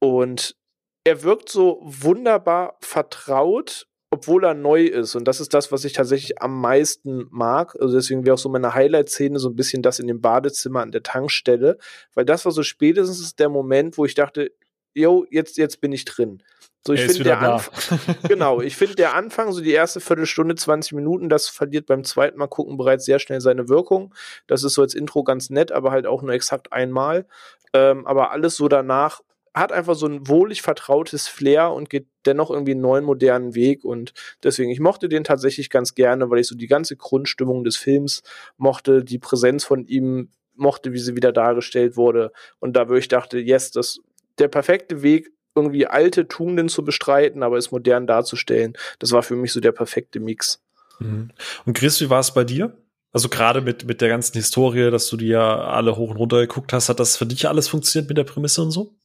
Und 0.00 0.56
er 1.04 1.22
wirkt 1.22 1.48
so 1.48 1.80
wunderbar 1.82 2.76
vertraut, 2.80 3.86
obwohl 4.10 4.44
er 4.44 4.54
neu 4.54 4.84
ist. 4.84 5.14
Und 5.16 5.26
das 5.26 5.40
ist 5.40 5.54
das, 5.54 5.72
was 5.72 5.84
ich 5.84 5.92
tatsächlich 5.92 6.40
am 6.40 6.60
meisten 6.60 7.26
mag. 7.30 7.76
Also 7.80 7.96
deswegen 7.96 8.24
wäre 8.24 8.34
auch 8.34 8.38
so 8.38 8.48
meine 8.48 8.74
Highlight-Szene 8.74 9.38
so 9.38 9.48
ein 9.48 9.56
bisschen 9.56 9.82
das 9.82 9.98
in 9.98 10.06
dem 10.06 10.20
Badezimmer 10.20 10.82
an 10.82 10.92
der 10.92 11.02
Tankstelle. 11.02 11.78
Weil 12.14 12.24
das 12.24 12.44
war 12.44 12.52
so 12.52 12.62
spätestens 12.62 13.34
der 13.34 13.48
Moment, 13.48 13.98
wo 13.98 14.04
ich 14.04 14.14
dachte, 14.14 14.52
yo, 14.94 15.26
jetzt, 15.30 15.58
jetzt 15.58 15.80
bin 15.80 15.92
ich 15.92 16.04
drin. 16.04 16.42
So, 16.86 16.92
ich 16.92 17.00
finde 17.00 17.24
der 17.24 17.40
Anfang, 17.40 17.98
genau, 18.28 18.60
ich 18.60 18.76
finde 18.76 18.94
der 18.94 19.14
Anfang, 19.14 19.52
so 19.52 19.62
die 19.62 19.72
erste 19.72 20.00
Viertelstunde, 20.00 20.54
20 20.54 20.92
Minuten, 20.92 21.30
das 21.30 21.48
verliert 21.48 21.86
beim 21.86 22.04
zweiten 22.04 22.38
Mal 22.38 22.46
gucken 22.46 22.76
bereits 22.76 23.06
sehr 23.06 23.18
schnell 23.18 23.40
seine 23.40 23.70
Wirkung. 23.70 24.14
Das 24.46 24.64
ist 24.64 24.74
so 24.74 24.82
als 24.82 24.94
Intro 24.94 25.24
ganz 25.24 25.48
nett, 25.48 25.72
aber 25.72 25.92
halt 25.92 26.06
auch 26.06 26.20
nur 26.20 26.32
exakt 26.32 26.74
einmal. 26.74 27.26
Ähm, 27.72 28.06
aber 28.06 28.32
alles 28.32 28.56
so 28.56 28.68
danach 28.68 29.22
hat 29.54 29.72
einfach 29.72 29.94
so 29.94 30.06
ein 30.06 30.28
wohlig 30.28 30.62
vertrautes 30.62 31.28
Flair 31.28 31.72
und 31.72 31.88
geht 31.88 32.08
dennoch 32.26 32.50
irgendwie 32.50 32.72
einen 32.72 32.80
neuen 32.80 33.04
modernen 33.04 33.54
Weg 33.54 33.84
und 33.84 34.12
deswegen, 34.42 34.70
ich 34.70 34.80
mochte 34.80 35.08
den 35.08 35.22
tatsächlich 35.22 35.70
ganz 35.70 35.94
gerne, 35.94 36.28
weil 36.28 36.40
ich 36.40 36.48
so 36.48 36.56
die 36.56 36.66
ganze 36.66 36.96
Grundstimmung 36.96 37.62
des 37.62 37.76
Films 37.76 38.22
mochte, 38.56 39.04
die 39.04 39.18
Präsenz 39.18 39.64
von 39.64 39.86
ihm 39.86 40.30
mochte, 40.54 40.92
wie 40.92 40.98
sie 40.98 41.16
wieder 41.16 41.32
dargestellt 41.32 41.96
wurde 41.96 42.32
und 42.58 42.74
da 42.74 42.88
wo 42.88 42.94
ich 42.94 43.08
dachte, 43.08 43.38
yes, 43.38 43.70
das 43.70 44.00
der 44.38 44.48
perfekte 44.48 45.02
Weg, 45.02 45.30
irgendwie 45.54 45.86
alte 45.86 46.26
Tugenden 46.26 46.68
zu 46.68 46.84
bestreiten, 46.84 47.42
aber 47.42 47.56
es 47.56 47.70
modern 47.70 48.06
darzustellen. 48.06 48.74
Das 48.98 49.12
war 49.12 49.22
für 49.22 49.36
mich 49.36 49.52
so 49.52 49.60
der 49.60 49.72
perfekte 49.72 50.20
Mix. 50.20 50.60
Mhm. 50.98 51.30
Und 51.64 51.76
Chris, 51.76 52.00
wie 52.00 52.10
war 52.10 52.20
es 52.20 52.34
bei 52.34 52.44
dir? 52.44 52.76
Also 53.12 53.28
gerade 53.28 53.60
mit, 53.60 53.86
mit 53.86 54.00
der 54.00 54.08
ganzen 54.08 54.34
Historie, 54.34 54.90
dass 54.90 55.08
du 55.08 55.16
dir 55.16 55.40
alle 55.40 55.96
hoch 55.96 56.10
und 56.10 56.16
runter 56.16 56.40
geguckt 56.40 56.72
hast, 56.72 56.88
hat 56.88 56.98
das 56.98 57.16
für 57.16 57.26
dich 57.26 57.48
alles 57.48 57.68
funktioniert 57.68 58.08
mit 58.08 58.18
der 58.18 58.24
Prämisse 58.24 58.62
und 58.62 58.72
so? 58.72 58.96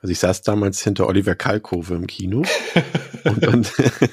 Also 0.00 0.12
ich 0.12 0.18
saß 0.18 0.42
damals 0.42 0.82
hinter 0.82 1.06
Oliver 1.06 1.34
Kalkofe 1.34 1.94
im 1.94 2.06
Kino. 2.06 2.42
und 3.24 3.42
dann, 3.42 3.66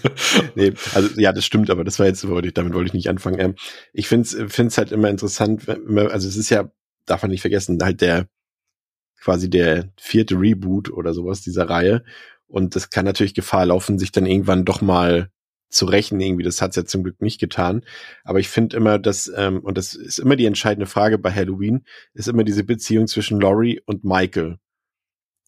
nee, 0.56 0.74
also 0.94 1.20
ja, 1.20 1.34
das 1.34 1.46
stimmt, 1.46 1.70
aber 1.70 1.84
das 1.84 2.00
war 2.00 2.06
jetzt, 2.06 2.26
wollte 2.28 2.48
ich, 2.48 2.54
damit 2.54 2.74
wollte 2.74 2.88
ich 2.88 2.94
nicht 2.94 3.10
anfangen. 3.10 3.40
Ähm, 3.40 3.56
ich 3.92 4.08
finde 4.08 4.26
es 4.28 4.78
halt 4.78 4.94
immer 4.94 5.10
interessant, 5.10 5.68
also 5.68 6.28
es 6.28 6.38
ist 6.38 6.50
ja, 6.50 6.72
darf 7.06 7.22
man 7.22 7.32
nicht 7.32 7.42
vergessen, 7.42 7.84
halt 7.84 8.00
der, 8.00 8.28
quasi 9.24 9.50
der 9.50 9.90
vierte 9.98 10.36
Reboot 10.36 10.92
oder 10.92 11.14
sowas 11.14 11.42
dieser 11.42 11.70
Reihe. 11.70 12.04
Und 12.48 12.76
das 12.76 12.90
kann 12.90 13.06
natürlich 13.06 13.34
Gefahr 13.34 13.66
laufen, 13.66 13.98
sich 13.98 14.12
dann 14.12 14.26
irgendwann 14.26 14.66
doch 14.66 14.82
mal 14.82 15.30
zu 15.70 15.86
rächen 15.86 16.20
irgendwie. 16.20 16.44
Das 16.44 16.62
hat's 16.62 16.76
ja 16.76 16.86
zum 16.86 17.04
Glück 17.04 17.22
nicht 17.22 17.40
getan. 17.40 17.84
Aber 18.24 18.40
ich 18.40 18.50
finde 18.50 18.78
immer, 18.78 19.00
dass, 19.00 19.32
ähm, 19.36 19.62
und 19.62 19.78
das 19.78 19.96
ist 19.96 20.20
immer 20.20 20.36
die 20.36 20.46
entscheidende 20.46 20.86
Frage 20.86 21.18
bei 21.18 21.32
Halloween, 21.32 21.86
ist 22.14 22.28
immer 22.28 22.44
diese 22.44 22.64
Beziehung 22.64 23.08
zwischen 23.08 23.40
Laurie 23.40 23.82
und 23.86 24.04
Michael 24.04 24.58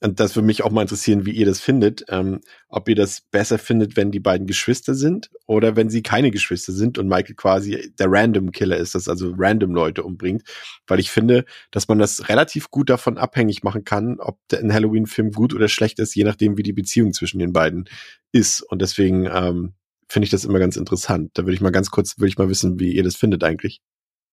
und 0.02 0.20
das 0.20 0.36
würde 0.36 0.46
mich 0.46 0.64
auch 0.64 0.72
mal 0.72 0.82
interessieren, 0.82 1.26
wie 1.26 1.32
ihr 1.32 1.46
das 1.46 1.62
findet, 1.62 2.06
ähm, 2.10 2.42
ob 2.68 2.90
ihr 2.90 2.96
das 2.96 3.22
besser 3.22 3.58
findet, 3.58 3.96
wenn 3.96 4.12
die 4.12 4.20
beiden 4.20 4.46
Geschwister 4.46 4.94
sind 4.94 5.30
oder 5.48 5.78
wenn 5.78 5.90
sie 5.90 6.04
keine 6.04 6.32
Geschwister 6.32 6.74
sind 6.74 6.98
und 6.98 7.08
Michael 7.08 7.36
quasi 7.36 7.94
der 7.98 8.08
Random 8.10 8.52
Killer 8.52 8.76
ist, 8.76 8.94
das 8.94 9.08
also 9.08 9.34
random 9.38 9.74
Leute 9.74 10.04
umbringt, 10.04 10.44
weil 10.86 11.00
ich 11.00 11.12
finde, 11.12 11.46
dass 11.72 11.88
man 11.88 11.98
das 11.98 12.28
relativ 12.28 12.70
gut 12.72 12.90
davon 12.90 13.18
abhängig 13.18 13.64
machen 13.64 13.86
kann, 13.86 14.20
ob 14.20 14.38
ein 14.52 14.74
Halloween-Film 14.74 15.32
gut 15.32 15.54
oder 15.54 15.70
schlecht 15.70 16.00
ist, 16.00 16.14
je 16.14 16.26
nachdem, 16.26 16.58
wie 16.58 16.64
die 16.64 16.74
Beziehung 16.74 17.14
zwischen 17.14 17.40
den 17.40 17.54
beiden 17.54 17.90
ist. 18.34 18.62
Und 18.62 18.82
deswegen 18.82 19.26
ähm, 19.26 19.76
finde 20.10 20.26
ich 20.26 20.32
das 20.32 20.44
immer 20.44 20.60
ganz 20.60 20.76
interessant. 20.76 21.32
Da 21.36 21.44
würde 21.44 21.54
ich 21.54 21.62
mal 21.62 21.72
ganz 21.72 21.90
kurz, 21.90 22.18
würde 22.18 22.28
ich 22.28 22.38
mal 22.38 22.50
wissen, 22.50 22.80
wie 22.80 22.94
ihr 22.94 23.04
das 23.04 23.16
findet 23.16 23.44
eigentlich. 23.46 23.82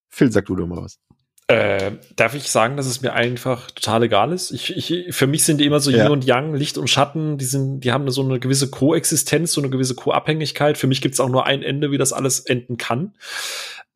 Phil, 0.09 0.31
sag 0.31 0.45
du 0.45 0.55
doch 0.55 0.67
mal 0.67 0.83
was. 0.83 0.99
Äh, 1.47 1.91
darf 2.15 2.35
ich 2.35 2.49
sagen, 2.49 2.77
dass 2.77 2.85
es 2.85 3.01
mir 3.01 3.13
einfach 3.13 3.69
total 3.71 4.03
egal 4.03 4.31
ist? 4.31 4.51
Ich, 4.51 4.75
ich, 4.75 5.13
für 5.13 5.27
mich 5.27 5.43
sind 5.43 5.59
die 5.59 5.65
immer 5.65 5.81
so 5.81 5.91
ja. 5.91 6.03
Yin 6.03 6.11
und 6.11 6.25
Yang, 6.25 6.55
Licht 6.55 6.77
und 6.77 6.89
Schatten, 6.89 7.37
die 7.37 7.45
sind, 7.45 7.81
die 7.81 7.91
haben 7.91 8.09
so 8.11 8.23
eine 8.23 8.39
gewisse 8.39 8.69
Koexistenz, 8.69 9.51
so 9.51 9.59
eine 9.59 9.69
gewisse 9.69 9.95
Co-Abhängigkeit. 9.95 10.77
Für 10.77 10.87
mich 10.87 11.01
gibt 11.01 11.13
es 11.13 11.19
auch 11.19 11.29
nur 11.29 11.45
ein 11.45 11.61
Ende, 11.61 11.91
wie 11.91 11.97
das 11.97 12.13
alles 12.13 12.39
enden 12.39 12.77
kann. 12.77 13.13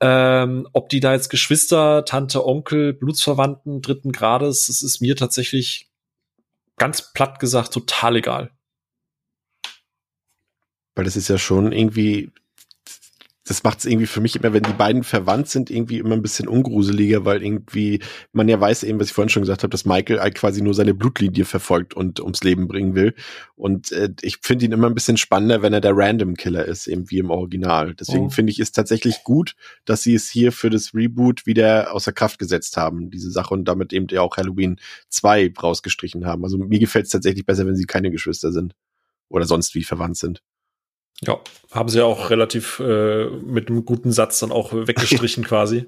Ähm, 0.02 0.68
ob 0.74 0.90
die 0.90 1.00
da 1.00 1.14
jetzt 1.14 1.30
Geschwister, 1.30 2.04
Tante, 2.06 2.46
Onkel, 2.46 2.94
Blutsverwandten 2.94 3.82
dritten 3.82 4.12
Grades, 4.12 4.68
das 4.68 4.82
ist 4.82 5.02
mir 5.02 5.16
tatsächlich 5.16 5.90
ganz 6.76 7.14
platt 7.14 7.40
gesagt 7.40 7.74
total 7.74 8.18
egal. 8.18 8.52
Weil 10.96 11.06
das 11.06 11.16
ist 11.16 11.30
ja 11.30 11.38
schon 11.38 11.72
irgendwie 11.72 12.32
das 13.48 13.64
macht 13.64 13.80
es 13.80 13.86
irgendwie 13.86 14.08
für 14.08 14.22
mich 14.22 14.36
immer, 14.36 14.54
wenn 14.54 14.64
die 14.64 14.74
beiden 14.74 15.04
verwandt 15.04 15.50
sind, 15.50 15.70
irgendwie 15.70 16.00
immer 16.00 16.16
ein 16.16 16.22
bisschen 16.22 16.48
ungruseliger, 16.48 17.26
weil 17.26 17.44
irgendwie 17.44 18.02
man 18.34 18.48
ja 18.50 18.60
weiß 18.60 18.84
eben, 18.84 19.00
was 19.00 19.08
ich 19.08 19.14
vorhin 19.14 19.30
schon 19.30 19.44
gesagt 19.44 19.64
habe, 19.64 19.72
dass 19.72 19.86
Michael 19.86 20.20
halt 20.20 20.36
quasi 20.36 20.62
nur 20.62 20.74
seine 20.74 20.94
Blutlinie 20.94 21.46
verfolgt 21.46 21.94
und 21.94 22.20
ums 22.20 22.44
Leben 22.44 22.68
bringen 22.68 22.96
will. 22.96 23.14
Und 23.56 23.92
äh, 23.92 24.10
ich 24.22 24.40
finde 24.42 24.66
ihn 24.66 24.72
immer 24.72 24.88
ein 24.88 24.94
bisschen 24.94 25.18
spannender, 25.18 25.62
wenn 25.62 25.74
er 25.74 25.82
der 25.82 25.96
Random 25.96 26.36
Killer 26.36 26.66
ist, 26.66 26.88
eben 26.88 27.10
wie 27.10 27.20
im 27.20 27.30
Original. 27.30 27.96
Deswegen 27.96 28.28
oh. 28.28 28.30
finde 28.30 28.52
ich 28.52 28.60
es 28.60 28.72
tatsächlich 28.72 29.24
gut, 29.24 29.56
dass 29.86 30.04
sie 30.04 30.14
es 30.14 30.30
hier 30.30 30.52
für 30.52 30.70
das 30.70 30.94
Reboot 30.94 31.46
wieder 31.46 31.94
außer 31.94 32.12
Kraft 32.12 32.40
gesetzt 32.40 32.78
haben, 32.78 33.10
diese 33.10 33.32
Sache, 33.32 33.54
und 33.54 33.66
damit 33.66 33.94
eben 33.94 34.08
ja 34.10 34.22
auch 34.22 34.38
Halloween 34.38 34.80
2 35.10 35.54
rausgestrichen 35.62 36.26
haben. 36.26 36.44
Also 36.44 36.58
mir 36.58 36.80
gefällt 36.80 37.06
es 37.06 37.12
tatsächlich 37.12 37.46
besser, 37.46 37.66
wenn 37.66 37.76
sie 37.76 37.86
keine 37.86 38.12
Geschwister 38.12 38.52
sind 38.52 38.74
oder 39.30 39.46
sonst 39.46 39.76
wie 39.76 39.84
verwandt 39.84 40.18
sind. 40.18 40.42
Ja, 41.22 41.40
haben 41.72 41.90
sie 41.90 42.04
auch 42.04 42.30
relativ 42.30 42.80
äh, 42.80 43.26
mit 43.26 43.70
einem 43.70 43.86
guten 43.86 44.12
Satz 44.12 44.40
dann 44.40 44.52
auch 44.52 44.72
weggestrichen 44.74 45.44
quasi. 45.48 45.86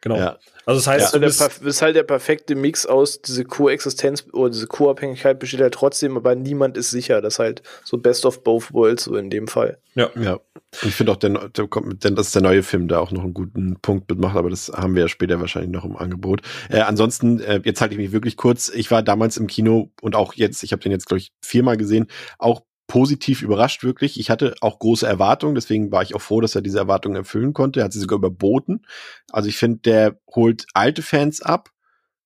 Genau. 0.00 0.16
Ja. 0.16 0.38
Also 0.64 0.78
das 0.78 0.86
heißt, 0.86 1.14
ja, 1.14 1.18
bist, 1.18 1.40
der, 1.40 1.66
ist 1.66 1.82
halt 1.82 1.96
der 1.96 2.04
perfekte 2.04 2.54
Mix 2.54 2.86
aus 2.86 3.20
diese 3.20 3.44
Koexistenz 3.44 4.26
oder 4.32 4.50
diese 4.50 4.66
Co-Abhängigkeit 4.66 5.38
besteht 5.38 5.60
halt 5.60 5.74
trotzdem, 5.74 6.16
aber 6.16 6.34
niemand 6.34 6.76
ist 6.76 6.90
sicher. 6.90 7.20
Das 7.20 7.34
ist 7.34 7.38
halt 7.38 7.62
so 7.84 7.98
Best 7.98 8.24
of 8.24 8.44
Both 8.44 8.72
Worlds 8.72 9.04
so 9.04 9.16
in 9.16 9.30
dem 9.30 9.48
Fall. 9.48 9.78
Ja, 9.94 10.10
ja. 10.18 10.38
Ich 10.82 10.94
finde 10.94 11.12
auch, 11.12 11.16
der, 11.16 11.48
der 11.48 11.66
kommt, 11.66 12.04
denn 12.04 12.14
dass 12.14 12.30
der 12.30 12.42
neue 12.42 12.62
Film 12.62 12.88
da 12.88 13.00
auch 13.00 13.10
noch 13.10 13.24
einen 13.24 13.34
guten 13.34 13.80
Punkt 13.80 14.08
mitmacht, 14.08 14.36
aber 14.36 14.48
das 14.48 14.68
haben 14.68 14.94
wir 14.94 15.02
ja 15.02 15.08
später 15.08 15.40
wahrscheinlich 15.40 15.72
noch 15.72 15.84
im 15.84 15.96
Angebot. 15.96 16.42
Äh, 16.68 16.80
ansonsten, 16.80 17.40
äh, 17.40 17.60
jetzt 17.64 17.80
halte 17.80 17.94
ich 17.94 18.00
mich 18.00 18.12
wirklich 18.12 18.36
kurz. 18.36 18.68
Ich 18.68 18.90
war 18.90 19.02
damals 19.02 19.36
im 19.36 19.48
Kino 19.48 19.90
und 20.00 20.14
auch 20.14 20.34
jetzt, 20.34 20.62
ich 20.62 20.72
habe 20.72 20.82
den 20.82 20.92
jetzt 20.92 21.06
glaube 21.06 21.18
ich 21.18 21.32
viermal 21.42 21.76
gesehen, 21.76 22.06
auch 22.38 22.62
positiv 22.90 23.42
überrascht, 23.42 23.84
wirklich. 23.84 24.18
Ich 24.18 24.30
hatte 24.30 24.56
auch 24.60 24.80
große 24.80 25.06
Erwartungen, 25.06 25.54
deswegen 25.54 25.92
war 25.92 26.02
ich 26.02 26.16
auch 26.16 26.20
froh, 26.20 26.40
dass 26.40 26.56
er 26.56 26.60
diese 26.60 26.80
Erwartungen 26.80 27.14
erfüllen 27.14 27.52
konnte. 27.52 27.78
Er 27.80 27.84
hat 27.84 27.92
sie 27.92 28.00
sogar 28.00 28.18
überboten. 28.18 28.84
Also 29.30 29.48
ich 29.48 29.56
finde, 29.56 29.78
der 29.78 30.20
holt 30.34 30.66
alte 30.74 31.00
Fans 31.00 31.40
ab, 31.40 31.70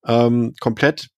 ähm, 0.06 0.54
komplett, 0.60 1.10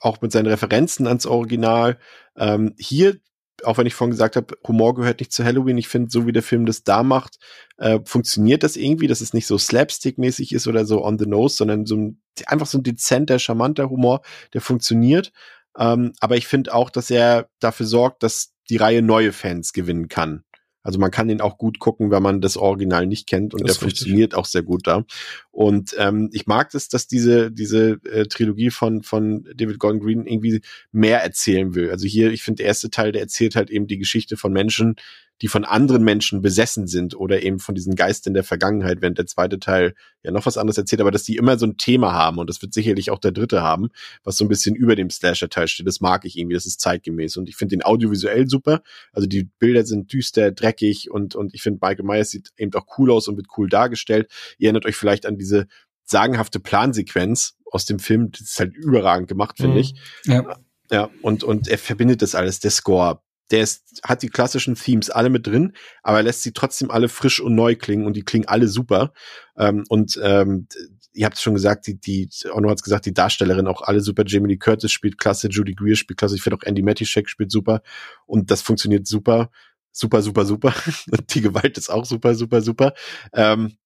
auch 0.00 0.20
mit 0.20 0.30
seinen 0.30 0.46
Referenzen 0.46 1.08
ans 1.08 1.26
Original. 1.26 1.98
Ähm, 2.36 2.76
hier, 2.78 3.16
auch 3.64 3.76
wenn 3.76 3.88
ich 3.88 3.94
vorhin 3.94 4.12
gesagt 4.12 4.36
habe, 4.36 4.56
Humor 4.68 4.94
gehört 4.94 5.18
nicht 5.18 5.32
zu 5.32 5.42
Halloween, 5.42 5.78
ich 5.78 5.88
finde, 5.88 6.08
so 6.08 6.28
wie 6.28 6.32
der 6.32 6.44
Film 6.44 6.64
das 6.64 6.84
da 6.84 7.02
macht, 7.02 7.38
äh, 7.78 7.98
funktioniert 8.04 8.62
das 8.62 8.76
irgendwie, 8.76 9.08
dass 9.08 9.20
es 9.20 9.34
nicht 9.34 9.48
so 9.48 9.58
slapstick-mäßig 9.58 10.52
ist 10.52 10.68
oder 10.68 10.86
so 10.86 11.04
on 11.04 11.18
the 11.18 11.26
nose, 11.26 11.56
sondern 11.56 11.86
so 11.86 11.96
ein, 11.96 12.22
einfach 12.46 12.66
so 12.66 12.78
ein 12.78 12.84
dezenter, 12.84 13.40
charmanter 13.40 13.90
Humor, 13.90 14.22
der 14.54 14.60
funktioniert. 14.60 15.32
Ähm, 15.76 16.12
aber 16.20 16.36
ich 16.36 16.46
finde 16.46 16.72
auch, 16.72 16.88
dass 16.88 17.10
er 17.10 17.48
dafür 17.58 17.86
sorgt, 17.86 18.22
dass 18.22 18.52
die 18.68 18.76
Reihe 18.76 19.02
neue 19.02 19.32
Fans 19.32 19.72
gewinnen 19.72 20.08
kann. 20.08 20.42
Also 20.86 21.00
man 21.00 21.10
kann 21.10 21.28
ihn 21.28 21.40
auch 21.40 21.58
gut 21.58 21.80
gucken, 21.80 22.12
wenn 22.12 22.22
man 22.22 22.40
das 22.40 22.56
Original 22.56 23.08
nicht 23.08 23.26
kennt 23.26 23.54
und 23.54 23.66
der 23.66 23.74
funktioniert 23.74 24.36
auch 24.36 24.44
sehr 24.44 24.62
gut 24.62 24.86
da. 24.86 25.04
Und 25.50 25.96
ähm, 25.98 26.30
ich 26.32 26.46
mag 26.46 26.72
es, 26.74 26.88
dass 26.88 27.08
diese 27.08 27.50
diese 27.50 27.98
äh, 28.04 28.26
Trilogie 28.26 28.70
von 28.70 29.02
von 29.02 29.48
David 29.56 29.80
Gordon 29.80 29.98
Green 29.98 30.26
irgendwie 30.26 30.60
mehr 30.92 31.24
erzählen 31.24 31.74
will. 31.74 31.90
Also 31.90 32.06
hier, 32.06 32.30
ich 32.30 32.44
finde, 32.44 32.58
der 32.58 32.66
erste 32.66 32.88
Teil, 32.88 33.10
der 33.10 33.22
erzählt 33.22 33.56
halt 33.56 33.68
eben 33.68 33.88
die 33.88 33.98
Geschichte 33.98 34.36
von 34.36 34.52
Menschen, 34.52 34.94
die 35.42 35.48
von 35.48 35.64
anderen 35.64 36.02
Menschen 36.02 36.40
besessen 36.40 36.86
sind 36.86 37.14
oder 37.14 37.42
eben 37.42 37.58
von 37.58 37.74
diesen 37.74 37.94
Geistern 37.94 38.34
der 38.34 38.44
Vergangenheit, 38.44 39.02
während 39.02 39.18
der 39.18 39.26
zweite 39.26 39.58
Teil 39.58 39.94
ja 40.22 40.30
noch 40.30 40.46
was 40.46 40.56
anderes 40.56 40.78
erzählt, 40.78 41.00
aber 41.00 41.10
dass 41.10 41.24
die 41.24 41.36
immer 41.36 41.58
so 41.58 41.66
ein 41.66 41.76
Thema 41.76 42.12
haben 42.12 42.38
und 42.38 42.48
das 42.48 42.62
wird 42.62 42.72
sicherlich 42.72 43.10
auch 43.10 43.18
der 43.18 43.32
dritte 43.32 43.62
haben, 43.62 43.88
was 44.24 44.36
so 44.36 44.44
ein 44.44 44.48
bisschen 44.48 44.74
über 44.74 44.96
dem 44.96 45.10
Slasher-Teil 45.10 45.68
steht. 45.68 45.86
Das 45.86 46.00
mag 46.00 46.24
ich 46.24 46.38
irgendwie, 46.38 46.54
das 46.54 46.66
ist 46.66 46.80
zeitgemäß 46.80 47.36
und 47.36 47.48
ich 47.48 47.56
finde 47.56 47.76
den 47.76 47.84
audiovisuell 47.84 48.48
super. 48.48 48.82
Also 49.12 49.28
die 49.28 49.44
Bilder 49.58 49.84
sind 49.84 50.12
düster, 50.12 50.52
dreckig 50.52 51.10
und, 51.10 51.34
und 51.34 51.54
ich 51.54 51.62
finde 51.62 51.80
Michael 51.82 52.04
Myers 52.04 52.30
sieht 52.30 52.50
eben 52.56 52.72
auch 52.74 52.86
cool 52.98 53.10
aus 53.10 53.28
und 53.28 53.36
wird 53.36 53.48
cool 53.56 53.68
dargestellt. 53.68 54.30
Ihr 54.58 54.68
erinnert 54.68 54.86
euch 54.86 54.96
vielleicht 54.96 55.26
an 55.26 55.36
diese 55.36 55.66
sagenhafte 56.04 56.60
Plansequenz 56.60 57.56
aus 57.70 57.84
dem 57.84 57.98
Film, 57.98 58.30
das 58.30 58.42
ist 58.42 58.60
halt 58.60 58.74
überragend 58.74 59.28
gemacht, 59.28 59.58
finde 59.58 59.74
mhm. 59.74 59.80
ich. 59.80 59.94
Ja. 60.24 60.56
Ja, 60.88 61.10
und, 61.20 61.42
und 61.42 61.66
er 61.66 61.78
verbindet 61.78 62.22
das 62.22 62.36
alles, 62.36 62.60
der 62.60 62.70
Score, 62.70 63.20
der 63.50 63.60
ist, 63.60 64.00
hat 64.02 64.22
die 64.22 64.28
klassischen 64.28 64.74
Themes 64.74 65.10
alle 65.10 65.30
mit 65.30 65.46
drin, 65.46 65.72
aber 66.02 66.18
er 66.18 66.24
lässt 66.24 66.42
sie 66.42 66.52
trotzdem 66.52 66.90
alle 66.90 67.08
frisch 67.08 67.40
und 67.40 67.54
neu 67.54 67.76
klingen 67.76 68.06
und 68.06 68.14
die 68.14 68.24
klingen 68.24 68.48
alle 68.48 68.68
super. 68.68 69.12
Ähm, 69.56 69.84
und 69.88 70.18
ähm, 70.22 70.68
ihr 71.12 71.26
habt 71.26 71.36
es 71.36 71.42
schon 71.42 71.54
gesagt, 71.54 71.86
die, 71.86 71.98
die, 71.98 72.28
Ono 72.52 72.68
hat 72.68 72.78
es 72.78 72.82
gesagt, 72.82 73.06
die 73.06 73.14
Darstellerin 73.14 73.66
auch 73.66 73.82
alle 73.82 74.00
super. 74.00 74.24
Jamie 74.26 74.48
Lee 74.48 74.58
Curtis 74.58 74.92
spielt 74.92 75.18
klasse, 75.18 75.48
Judy 75.48 75.74
Greer 75.74 75.96
spielt 75.96 76.18
klasse, 76.18 76.36
ich 76.36 76.42
finde 76.42 76.56
auch 76.56 76.66
Andy 76.66 76.82
Matischek 76.82 77.28
spielt 77.28 77.50
super 77.50 77.82
und 78.26 78.50
das 78.50 78.62
funktioniert 78.62 79.06
super, 79.06 79.50
super, 79.92 80.22
super, 80.22 80.44
super. 80.44 80.74
und 81.10 81.34
die 81.34 81.40
Gewalt 81.40 81.78
ist 81.78 81.88
auch 81.88 82.04
super, 82.04 82.34
super, 82.34 82.60
super. 82.60 82.94
Ähm, 83.32 83.76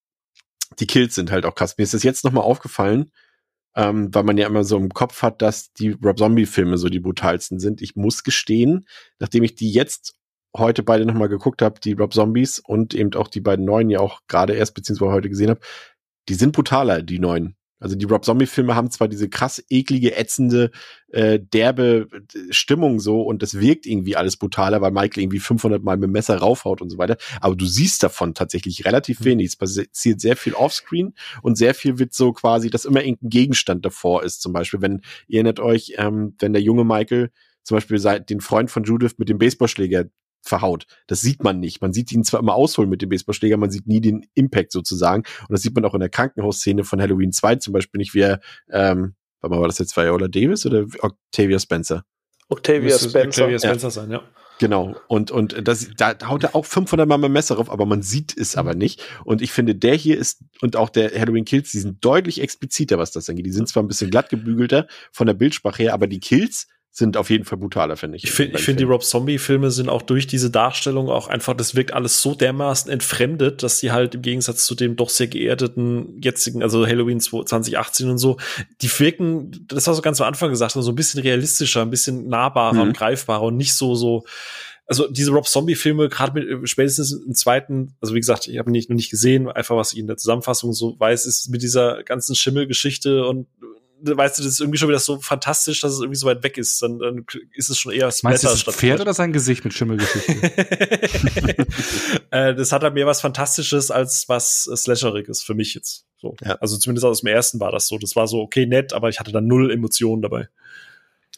die 0.79 0.87
Kills 0.87 1.15
sind 1.15 1.31
halt 1.31 1.45
auch 1.45 1.55
krass. 1.55 1.77
Mir 1.77 1.85
ist 1.85 1.95
das 1.95 2.03
jetzt 2.03 2.25
nochmal 2.25 2.45
aufgefallen, 2.45 3.11
ähm, 3.77 4.15
weil 4.15 4.25
man 4.25 4.39
ja 4.39 4.47
immer 4.47 4.65
so 4.65 4.77
im 4.77 4.91
Kopf 4.91 5.23
hat, 5.23 5.43
dass 5.43 5.73
die 5.73 5.91
Rob 5.91 6.19
Zombie-Filme 6.19 6.79
so 6.79 6.89
die 6.89 7.01
brutalsten 7.01 7.61
sind. 7.61 7.83
Ich 7.83 7.97
muss 7.97 8.25
gestehen, 8.25 8.87
nachdem 9.19 9.45
ich 9.45 9.55
die 9.55 9.71
jetzt 9.71 10.15
heute 10.57 10.83
beide 10.83 11.07
nochmal 11.07 11.29
geguckt 11.29 11.63
habe, 11.63 11.81
die 11.81 11.93
Rob 11.93 12.13
Zombies 12.13 12.59
und 12.59 12.95
eben 12.95 13.15
auch 13.15 13.29
die 13.29 13.41
beiden 13.41 13.65
neuen 13.65 13.91
ja 13.91 14.01
auch 14.01 14.21
gerade 14.27 14.55
erst 14.55 14.75
beziehungsweise 14.75 15.13
heute 15.13 15.29
gesehen 15.29 15.51
habe, 15.51 15.61
die 16.29 16.35
sind 16.35 16.53
brutaler, 16.53 17.03
die 17.03 17.19
neuen. 17.19 17.57
Also 17.81 17.97
die 17.97 18.05
Rob 18.05 18.25
Zombie-Filme 18.25 18.75
haben 18.77 18.91
zwar 18.91 19.09
diese 19.09 19.29
krass 19.29 19.65
eklige, 19.71 20.17
ätzende, 20.17 20.71
äh, 21.09 21.41
derbe 21.41 22.09
äh, 22.13 22.53
Stimmung 22.53 23.01
so 23.01 23.23
und 23.23 23.43
das 23.43 23.59
wirkt 23.59 23.87
irgendwie 23.87 24.17
alles 24.17 24.37
brutaler, 24.37 24.81
weil 24.81 24.93
Michael 24.93 25.25
irgendwie 25.25 25.41
500 25.41 25.83
Mal 25.83 25.97
mit 25.97 26.05
dem 26.05 26.13
Messer 26.13 26.37
raufhaut 26.37 26.83
und 26.83 26.91
so 26.91 26.99
weiter. 26.99 27.17
Aber 27.41 27.57
du 27.57 27.65
siehst 27.65 28.03
davon 28.03 28.35
tatsächlich 28.35 28.85
relativ 28.85 29.21
mhm. 29.21 29.25
wenig. 29.25 29.47
Es 29.49 29.57
passiert 29.57 30.21
sehr 30.21 30.37
viel 30.37 30.53
offscreen 30.53 31.15
und 31.43 31.57
sehr 31.57 31.75
viel 31.75 31.99
wird 31.99 32.13
so 32.13 32.33
quasi, 32.33 32.71
dass 32.71 32.85
immer 32.85 33.03
irgendein 33.03 33.31
Gegenstand 33.31 33.85
davor 33.85 34.23
ist. 34.23 34.43
Zum 34.43 34.53
Beispiel, 34.53 34.83
wenn 34.83 35.01
ihr 35.27 35.39
erinnert 35.39 35.59
euch, 35.59 35.95
ähm, 35.97 36.35
wenn 36.39 36.53
der 36.53 36.63
junge 36.63 36.85
Michael 36.85 37.31
zum 37.63 37.77
Beispiel 37.77 37.99
den 37.99 38.41
Freund 38.41 38.71
von 38.71 38.85
Judith 38.85 39.15
mit 39.19 39.29
dem 39.29 39.39
Baseballschläger 39.39 40.07
verhaut. 40.43 40.87
Das 41.07 41.21
sieht 41.21 41.43
man 41.43 41.61
nicht. 41.61 41.81
Man 41.81 41.93
sieht 41.93 42.13
ihn 42.13 42.25
zwar 42.25 42.41
immer 42.41 42.55
ausholen 42.55 42.91
mit 42.91 43.03
dem 43.03 43.09
Baseballschläger, 43.09 43.57
man 43.57 43.71
sieht 43.71 43.87
nie 43.87 44.01
den 44.01 44.27
Impact 44.35 44.73
sozusagen. 44.73 45.25
Und 45.41 45.53
das 45.53 45.63
sieht 45.63 45.75
man 45.75 45.85
auch 45.85 45.95
in 45.95 46.01
der 46.01 46.09
Krankenhausszene 46.09 46.85
von 46.85 47.01
Halloween 47.01 47.33
2 47.33 47.57
zum 47.57 47.73
Beispiel 47.73 47.99
nicht, 47.99 48.15
wie 48.15 48.21
er, 48.21 48.41
ähm, 48.71 49.15
warte 49.41 49.55
mal, 49.55 49.61
war 49.61 49.69
das 49.69 49.79
jetzt 49.79 49.97
Viola 49.97 50.29
Davis 50.29 50.67
oder 50.67 50.87
Octavia 51.01 51.59
Spencer? 51.59 52.05
Octavia 52.49 52.99
Spencer. 52.99 53.45
Octavia 53.45 53.59
Spencer 53.59 53.87
ja. 53.87 53.91
sein, 53.91 54.11
ja. 54.11 54.23
Genau. 54.61 54.95
Und, 55.09 55.31
und 55.31 55.67
das, 55.67 55.89
da 55.97 56.15
haut 56.29 56.45
er 56.45 56.55
auch 56.55 56.67
500 56.67 57.09
Mal 57.09 57.17
mit 57.17 57.31
Messer 57.31 57.55
drauf, 57.55 57.71
aber 57.71 57.87
man 57.87 58.03
sieht 58.03 58.37
es 58.37 58.57
aber 58.57 58.75
nicht. 58.75 59.03
Und 59.25 59.41
ich 59.41 59.53
finde, 59.53 59.75
der 59.75 59.95
hier 59.95 60.19
ist, 60.19 60.45
und 60.61 60.77
auch 60.77 60.91
der 60.91 61.19
Halloween 61.19 61.47
Kills, 61.47 61.71
die 61.71 61.79
sind 61.79 62.05
deutlich 62.05 62.43
expliziter, 62.43 62.99
was 62.99 63.11
das 63.11 63.31
angeht. 63.31 63.47
Die 63.47 63.53
sind 63.53 63.69
zwar 63.69 63.83
ein 63.83 63.89
bisschen 63.89 64.11
glatt 64.11 64.29
gebügelter 64.29 64.87
von 65.13 65.27
der 65.27 65.33
Bildsprache 65.33 65.85
her, 65.85 65.95
aber 65.95 66.07
die 66.09 66.21
Kills 66.21 66.67
sind 66.93 67.17
auf 67.17 67.31
jeden 67.31 67.45
Fall 67.45 67.59
brutaler, 67.59 67.97
finde 67.97 68.17
ich. 68.17 68.25
Ich 68.25 68.33
finde, 68.33 68.59
ich 68.59 68.65
finde, 68.65 68.79
die 68.79 68.91
Rob 68.91 69.05
Zombie-Filme 69.05 69.71
sind 69.71 69.89
auch 69.89 70.03
durch 70.03 70.27
diese 70.27 70.51
Darstellung 70.51 71.09
auch 71.09 71.29
einfach, 71.29 71.55
das 71.55 71.77
wirkt 71.77 71.93
alles 71.93 72.21
so 72.21 72.35
dermaßen 72.35 72.91
entfremdet, 72.91 73.63
dass 73.63 73.79
sie 73.79 73.93
halt 73.93 74.17
im 74.17 74.23
Gegensatz 74.23 74.67
zu 74.67 74.75
dem 74.75 74.97
doch 74.97 75.09
sehr 75.09 75.29
geerdeten 75.29 76.21
jetzigen, 76.21 76.63
also 76.63 76.87
Halloween 76.87 77.21
2018 77.21 78.11
und 78.11 78.19
so, 78.19 78.39
die 78.83 78.89
wirken, 78.99 79.67
das 79.69 79.87
hast 79.87 79.99
du 79.99 80.03
ganz 80.03 80.21
am 80.21 80.27
Anfang 80.27 80.51
gesagt, 80.51 80.73
so 80.73 80.91
ein 80.91 80.97
bisschen 80.97 81.21
realistischer, 81.21 81.83
ein 81.83 81.91
bisschen 81.91 82.29
nahbarer 82.29 82.75
mhm. 82.75 82.81
und 82.81 82.97
greifbarer 82.97 83.43
und 83.43 83.57
nicht 83.57 83.75
so, 83.75 83.95
so, 83.95 84.25
also 84.87 85.07
diese 85.09 85.31
Rob 85.31 85.47
Zombie-Filme, 85.47 86.09
gerade 86.09 86.33
mit 86.33 86.69
spätestens 86.69 87.13
im 87.13 87.37
zweiten, 87.37 87.95
also 88.01 88.15
wie 88.15 88.21
gesagt, 88.21 88.49
ich 88.49 88.59
habe 88.59 88.71
ihn 88.71 88.73
nicht, 88.73 88.91
noch 88.91 88.97
nicht 88.97 89.11
gesehen, 89.11 89.49
einfach 89.49 89.77
was 89.77 89.93
ich 89.93 90.01
in 90.01 90.09
der 90.09 90.17
Zusammenfassung 90.17 90.73
so 90.73 90.99
weiß, 90.99 91.27
ist 91.27 91.51
mit 91.51 91.63
dieser 91.63 92.03
ganzen 92.03 92.35
Schimmelgeschichte 92.35 93.25
und 93.27 93.47
weißt 94.03 94.39
du, 94.39 94.43
das 94.43 94.53
ist 94.53 94.61
irgendwie 94.61 94.79
schon 94.79 94.89
wieder 94.89 94.99
so 94.99 95.19
fantastisch, 95.21 95.81
dass 95.81 95.93
es 95.93 96.01
irgendwie 96.01 96.19
so 96.19 96.27
weit 96.27 96.43
weg 96.43 96.59
ist. 96.59 96.83
Dann, 96.83 96.99
dann 96.99 97.25
ist 97.55 97.71
es 97.71 97.79
schon 97.79 97.93
eher 97.93 98.11
Splatter 98.11 98.29
Meinst 98.31 98.45
du, 98.45 98.49
das 98.49 98.61
statt 98.61 98.75
Pferd 98.75 99.01
oder 99.01 99.15
sein 99.15 99.33
Gesicht 99.33 99.65
mit 99.65 99.75
Schimmelgeschichte? 99.75 100.33
äh, 102.31 102.55
das 102.55 102.73
hat 102.73 102.83
halt 102.83 102.95
mehr 102.95 103.07
was 103.07 103.21
Fantastisches 103.21 103.91
als 103.91 104.29
was 104.29 104.65
Slasheriges 104.65 105.43
für 105.43 105.55
mich 105.55 105.75
jetzt. 105.75 106.07
So. 106.19 106.37
Ja. 106.45 106.57
Also 106.57 106.77
zumindest 106.77 107.05
aus 107.05 107.21
dem 107.21 107.29
ersten 107.29 107.61
war 107.61 107.73
das 107.73 107.89
so. 107.89 107.99
Das 107.99 108.17
war 108.17 108.27
so 108.27 108.41
okay 108.41 108.67
nett, 108.67 108.93
aber 108.93 109.09
ich 109.09 109.21
hatte 109.21 109.33
da 109.33 109.41
null 109.41 109.71
Emotionen 109.71 110.23
dabei. 110.23 110.49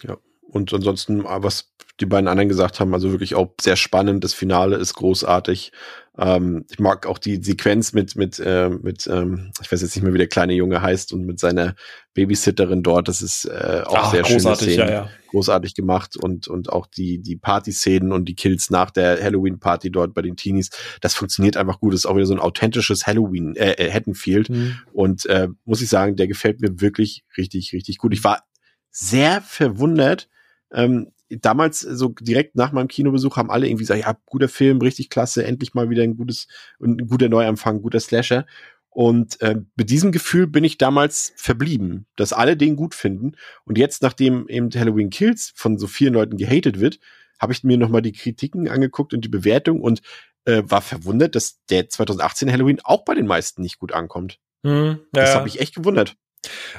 Ja. 0.02 0.16
Und 0.42 0.72
ansonsten, 0.74 1.24
was 1.24 1.72
die 2.00 2.06
beiden 2.06 2.28
anderen 2.28 2.48
gesagt 2.48 2.80
haben, 2.80 2.92
also 2.94 3.10
wirklich 3.10 3.34
auch 3.34 3.54
sehr 3.60 3.76
spannend. 3.76 4.24
Das 4.24 4.34
Finale 4.34 4.76
ist 4.76 4.94
großartig. 4.94 5.72
Ähm, 6.18 6.66
ich 6.70 6.78
mag 6.78 7.06
auch 7.06 7.18
die 7.18 7.42
Sequenz 7.42 7.94
mit, 7.94 8.16
mit, 8.16 8.38
äh, 8.38 8.68
mit, 8.68 9.06
ähm, 9.06 9.50
ich 9.62 9.72
weiß 9.72 9.80
jetzt 9.80 9.96
nicht 9.96 10.04
mehr, 10.04 10.12
wie 10.12 10.18
der 10.18 10.28
kleine 10.28 10.52
Junge 10.52 10.82
heißt 10.82 11.12
und 11.14 11.24
mit 11.24 11.40
seiner 11.40 11.74
Babysitterin 12.12 12.82
dort. 12.82 13.08
Das 13.08 13.22
ist 13.22 13.46
äh, 13.46 13.82
auch 13.86 13.94
Ach, 13.96 14.10
sehr 14.10 14.22
großartig, 14.22 14.74
schön. 14.74 14.78
Ja, 14.78 14.90
ja. 14.90 15.10
Großartig 15.30 15.74
gemacht 15.74 16.18
und, 16.18 16.48
und 16.48 16.70
auch 16.70 16.86
die, 16.86 17.22
die 17.22 17.36
Party-Szenen 17.36 18.12
und 18.12 18.26
die 18.26 18.34
Kills 18.34 18.68
nach 18.68 18.90
der 18.90 19.22
Halloween-Party 19.22 19.90
dort 19.90 20.12
bei 20.12 20.20
den 20.20 20.36
Teenies. 20.36 20.68
Das 21.00 21.14
funktioniert 21.14 21.56
einfach 21.56 21.80
gut. 21.80 21.94
Das 21.94 22.00
ist 22.00 22.06
auch 22.06 22.16
wieder 22.16 22.26
so 22.26 22.34
ein 22.34 22.40
authentisches 22.40 23.06
Halloween, 23.06 23.56
äh, 23.56 23.72
äh 23.72 23.90
Haddonfield. 23.90 24.50
Mhm. 24.50 24.76
Und 24.92 25.24
äh, 25.26 25.48
muss 25.64 25.80
ich 25.80 25.88
sagen, 25.88 26.16
der 26.16 26.26
gefällt 26.26 26.60
mir 26.60 26.82
wirklich 26.82 27.24
richtig, 27.38 27.72
richtig 27.72 27.96
gut. 27.96 28.12
Ich 28.12 28.22
war 28.22 28.42
sehr 28.90 29.40
verwundert, 29.40 30.28
ähm, 30.74 31.11
damals 31.40 31.80
so 31.80 32.14
direkt 32.20 32.56
nach 32.56 32.72
meinem 32.72 32.88
Kinobesuch 32.88 33.36
haben 33.36 33.50
alle 33.50 33.66
irgendwie 33.66 33.84
gesagt, 33.84 34.00
ja, 34.00 34.16
guter 34.26 34.48
Film, 34.48 34.80
richtig 34.80 35.10
klasse, 35.10 35.44
endlich 35.44 35.74
mal 35.74 35.90
wieder 35.90 36.02
ein 36.02 36.16
gutes, 36.16 36.48
ein 36.80 36.98
guter 37.08 37.28
Neuanfang, 37.28 37.76
ein 37.76 37.82
guter 37.82 38.00
Slasher. 38.00 38.46
Und 38.90 39.40
äh, 39.40 39.56
mit 39.74 39.88
diesem 39.88 40.12
Gefühl 40.12 40.46
bin 40.46 40.64
ich 40.64 40.76
damals 40.76 41.32
verblieben, 41.36 42.06
dass 42.16 42.34
alle 42.34 42.58
den 42.58 42.76
gut 42.76 42.94
finden. 42.94 43.32
Und 43.64 43.78
jetzt, 43.78 44.02
nachdem 44.02 44.48
eben 44.48 44.68
Halloween 44.70 45.08
Kills 45.08 45.52
von 45.54 45.78
so 45.78 45.86
vielen 45.86 46.12
Leuten 46.12 46.36
gehatet 46.36 46.78
wird, 46.78 46.98
habe 47.40 47.54
ich 47.54 47.64
mir 47.64 47.78
nochmal 47.78 48.02
die 48.02 48.12
Kritiken 48.12 48.68
angeguckt 48.68 49.14
und 49.14 49.24
die 49.24 49.30
Bewertung 49.30 49.80
und 49.80 50.02
äh, 50.44 50.62
war 50.66 50.82
verwundert, 50.82 51.34
dass 51.34 51.64
der 51.70 51.88
2018 51.88 52.52
Halloween 52.52 52.80
auch 52.84 53.04
bei 53.04 53.14
den 53.14 53.26
meisten 53.26 53.62
nicht 53.62 53.78
gut 53.78 53.92
ankommt. 53.92 54.38
Hm, 54.62 54.98
ja. 55.14 55.22
Das 55.22 55.34
habe 55.34 55.48
ich 55.48 55.60
echt 55.60 55.74
gewundert. 55.74 56.16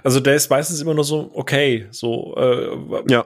Also 0.03 0.19
der 0.19 0.35
ist 0.35 0.49
meistens 0.49 0.81
immer 0.81 0.93
nur 0.93 1.05
so 1.05 1.31
okay, 1.34 1.88
so 1.89 2.35
äh, 2.35 3.03
ja 3.11 3.25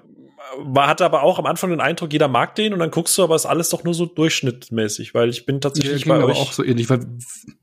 man 0.66 0.88
hat 0.88 1.02
aber 1.02 1.24
auch 1.24 1.40
am 1.40 1.46
Anfang 1.46 1.70
den 1.70 1.82
Eindruck, 1.82 2.14
jeder 2.14 2.28
mag 2.28 2.56
den 2.56 2.74
und 2.74 2.80
dann 2.80 2.92
guckst 2.92 3.18
du, 3.18 3.24
aber 3.24 3.36
ist 3.36 3.46
alles 3.46 3.70
doch 3.70 3.84
nur 3.84 3.94
so 3.94 4.06
durchschnittmäßig, 4.06 5.14
weil 5.14 5.30
ich 5.30 5.46
bin 5.46 5.62
tatsächlich 5.62 6.06
ja, 6.06 6.14
bei 6.14 6.24
aber 6.24 6.32
euch 6.32 6.38
auch 6.38 6.54
so 6.54 6.64
ähnlich, 6.64 6.90
weil, 6.90 7.06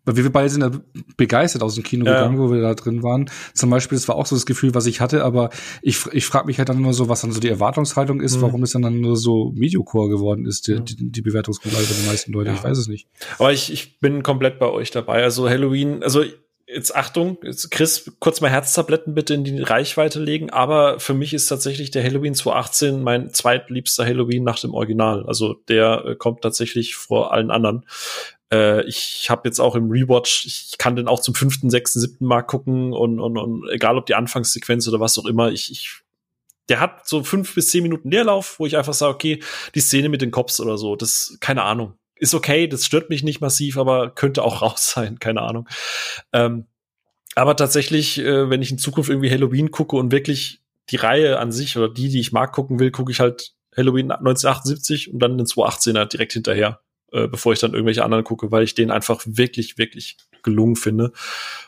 weil 0.05 0.17
wir 0.17 0.31
beide 0.31 0.49
sind 0.49 0.63
ja 0.63 0.71
begeistert 1.17 1.63
aus 1.63 1.75
dem 1.75 1.85
Kino 1.85 2.05
ja. 2.07 2.15
gegangen, 2.15 2.39
wo 2.39 2.53
wir 2.53 2.61
da 2.61 2.75
drin 2.75 3.03
waren. 3.03 3.31
Zum 3.55 3.71
Beispiel, 3.71 3.97
das 3.97 4.09
war 4.09 4.17
auch 4.17 4.27
so 4.27 4.37
das 4.37 4.47
Gefühl, 4.47 4.75
was 4.75 4.87
ich 4.87 5.01
hatte, 5.01 5.25
aber 5.25 5.51
ich, 5.83 6.07
ich 6.13 6.27
frage 6.27 6.47
mich 6.47 6.59
halt 6.59 6.69
dann 6.69 6.81
nur 6.81 6.95
so, 6.95 7.09
was 7.09 7.23
dann 7.23 7.33
so 7.33 7.41
die 7.41 7.49
Erwartungshaltung 7.49 8.21
ist, 8.21 8.37
mhm. 8.37 8.43
warum 8.43 8.63
es 8.63 8.73
dann, 8.73 8.83
dann 8.83 9.01
nur 9.01 9.17
so 9.17 9.53
Mediocore 9.55 10.09
geworden 10.09 10.47
ist, 10.47 10.69
die, 10.69 10.81
die, 10.81 11.11
die 11.11 11.23
Bewertungsgrundlage 11.23 11.87
den 11.87 12.07
meisten 12.07 12.33
Leuten. 12.33 12.51
Ja. 12.51 12.55
Ich 12.57 12.65
weiß 12.65 12.79
es 12.79 12.89
nicht. 12.89 13.09
Aber 13.39 13.53
ich, 13.53 13.73
ich 13.73 14.01
bin 14.01 14.23
komplett 14.23 14.59
bei 14.59 14.69
euch 14.69 14.91
dabei. 14.91 15.23
Also 15.23 15.49
Halloween, 15.49 16.03
also 16.03 16.23
jetzt 16.67 16.95
Achtung, 16.95 17.39
jetzt 17.43 17.71
Chris, 17.71 18.11
kurz 18.19 18.41
mal 18.41 18.51
Herztabletten 18.51 19.15
bitte 19.15 19.35
in 19.35 19.45
die 19.45 19.61
Reichweite 19.61 20.21
legen, 20.21 20.51
aber 20.51 20.99
für 20.99 21.15
mich 21.15 21.35
ist 21.35 21.47
tatsächlich 21.47 21.91
der 21.91 22.03
Halloween 22.03 22.35
2018 22.35 23.03
mein 23.03 23.33
zweitliebster 23.33 24.05
Halloween 24.05 24.45
nach 24.45 24.59
dem 24.59 24.75
Original. 24.75 25.25
Also 25.27 25.55
der 25.69 26.05
äh, 26.05 26.17
kommt 26.17 26.43
tatsächlich 26.43 26.95
vor 26.95 27.33
allen 27.33 27.51
anderen. 27.51 27.87
Äh, 28.53 28.85
ich 28.87 29.29
habe 29.31 29.49
jetzt 29.49 29.61
auch 29.61 29.75
im 29.75 29.91
Rewatch, 29.91 30.47
ich 30.47 30.79
kann 30.79 30.97
den 30.97 31.09
auch 31.09 31.21
zum 31.21 31.35
fünften, 31.35 31.71
sechsten, 31.71 32.01
siebten 32.01 32.27
Mal 32.27 32.43
gucken 32.43 32.93
und, 32.93 33.21
und, 33.21 33.37
und 33.37 33.69
egal 33.71 33.99
ob 33.99 34.07
die 34.07 34.15
Anfangssequenz 34.15 34.89
oder 34.89 35.01
was 35.01 35.19
auch 35.19 35.27
immer, 35.27 35.53
ich, 35.53 35.71
ich 35.71 36.01
der 36.71 36.81
hat 36.81 37.07
so 37.07 37.23
fünf 37.23 37.55
bis 37.55 37.69
zehn 37.69 37.83
Minuten 37.83 38.11
Leerlauf, 38.11 38.59
wo 38.59 38.65
ich 38.65 38.79
einfach 38.79 38.95
sage, 38.95 39.15
okay, 39.15 39.43
die 39.75 39.81
Szene 39.81 40.09
mit 40.09 40.23
den 40.23 40.31
Cops 40.31 40.61
oder 40.61 40.79
so, 40.79 40.97
das, 40.97 41.37
keine 41.41 41.63
Ahnung 41.63 41.99
ist 42.17 42.35
okay, 42.35 42.67
das 42.67 42.85
stört 42.85 43.11
mich 43.11 43.23
nicht 43.23 43.41
massiv, 43.41 43.77
aber 43.77 44.11
könnte 44.11 44.43
auch 44.43 44.63
raus 44.63 44.93
sein, 44.95 45.19
keine 45.19 45.43
Ahnung. 45.43 45.69
Ähm, 46.33 46.67
aber 47.35 47.57
tatsächlich, 47.57 48.19
äh, 48.19 48.49
wenn 48.49 48.63
ich 48.63 48.71
in 48.71 48.79
Zukunft 48.79 49.11
irgendwie 49.11 49.31
Halloween 49.31 49.71
gucke 49.71 49.97
und 49.97 50.13
wirklich 50.13 50.61
die 50.91 50.97
Reihe 50.97 51.39
an 51.39 51.51
sich 51.51 51.77
oder 51.77 51.89
die, 51.89 52.09
die 52.09 52.21
ich 52.21 52.33
mag 52.33 52.53
gucken 52.53 52.79
will, 52.79 52.91
gucke 52.91 53.11
ich 53.11 53.21
halt 53.21 53.55
Halloween 53.77 54.11
1978 54.11 55.13
und 55.13 55.19
dann 55.19 55.37
den 55.37 55.47
218er 55.47 56.07
direkt 56.07 56.35
hinterher, 56.35 56.81
äh, 57.11 57.27
bevor 57.27 57.53
ich 57.53 57.59
dann 57.59 57.73
irgendwelche 57.73 58.05
anderen 58.05 58.25
gucke, 58.25 58.53
weil 58.53 58.63
ich 58.63 58.75
den 58.75 58.91
einfach 58.91 59.23
wirklich, 59.27 59.79
wirklich 59.79 60.17
gelungen 60.43 60.77
finde. 60.77 61.13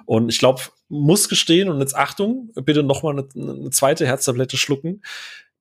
Und 0.04 0.28
ich 0.28 0.38
glaube, 0.38 0.62
muss 0.88 1.28
gestehen, 1.28 1.68
und 1.68 1.80
jetzt 1.80 1.96
Achtung, 1.96 2.52
bitte 2.54 2.82
noch 2.82 3.02
mal 3.02 3.10
eine, 3.10 3.28
eine 3.34 3.70
zweite 3.70 4.06
Herztablette 4.06 4.56
schlucken. 4.56 5.02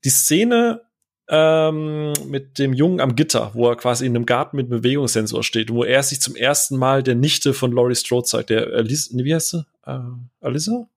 Die 0.03 0.10
Szene 0.10 0.82
ähm, 1.30 2.14
mit 2.27 2.60
dem 2.60 2.73
Jungen 2.73 2.99
am 2.99 3.15
Gitter, 3.15 3.52
wo 3.53 3.69
er 3.69 3.76
quasi 3.76 4.06
in 4.06 4.15
einem 4.15 4.26
Garten 4.26 4.57
mit 4.57 4.69
Bewegungssensor 4.69 5.43
steht, 5.43 5.72
wo 5.72 5.84
er 5.84 6.03
sich 6.03 6.22
zum 6.22 6.35
ersten 6.35 6.77
Mal 6.77 7.03
der 7.03 7.15
Nichte 7.15 7.53
von 7.53 7.72
Laurie 7.72 7.95
Strode 7.95 8.26
zeigt, 8.26 8.49
der 8.49 8.68
Alice, 8.73 9.10
wie 9.11 9.34
heißt 9.34 9.49
sie? 9.49 9.65
Äh, 9.85 9.99
Alyssa? 10.41 10.88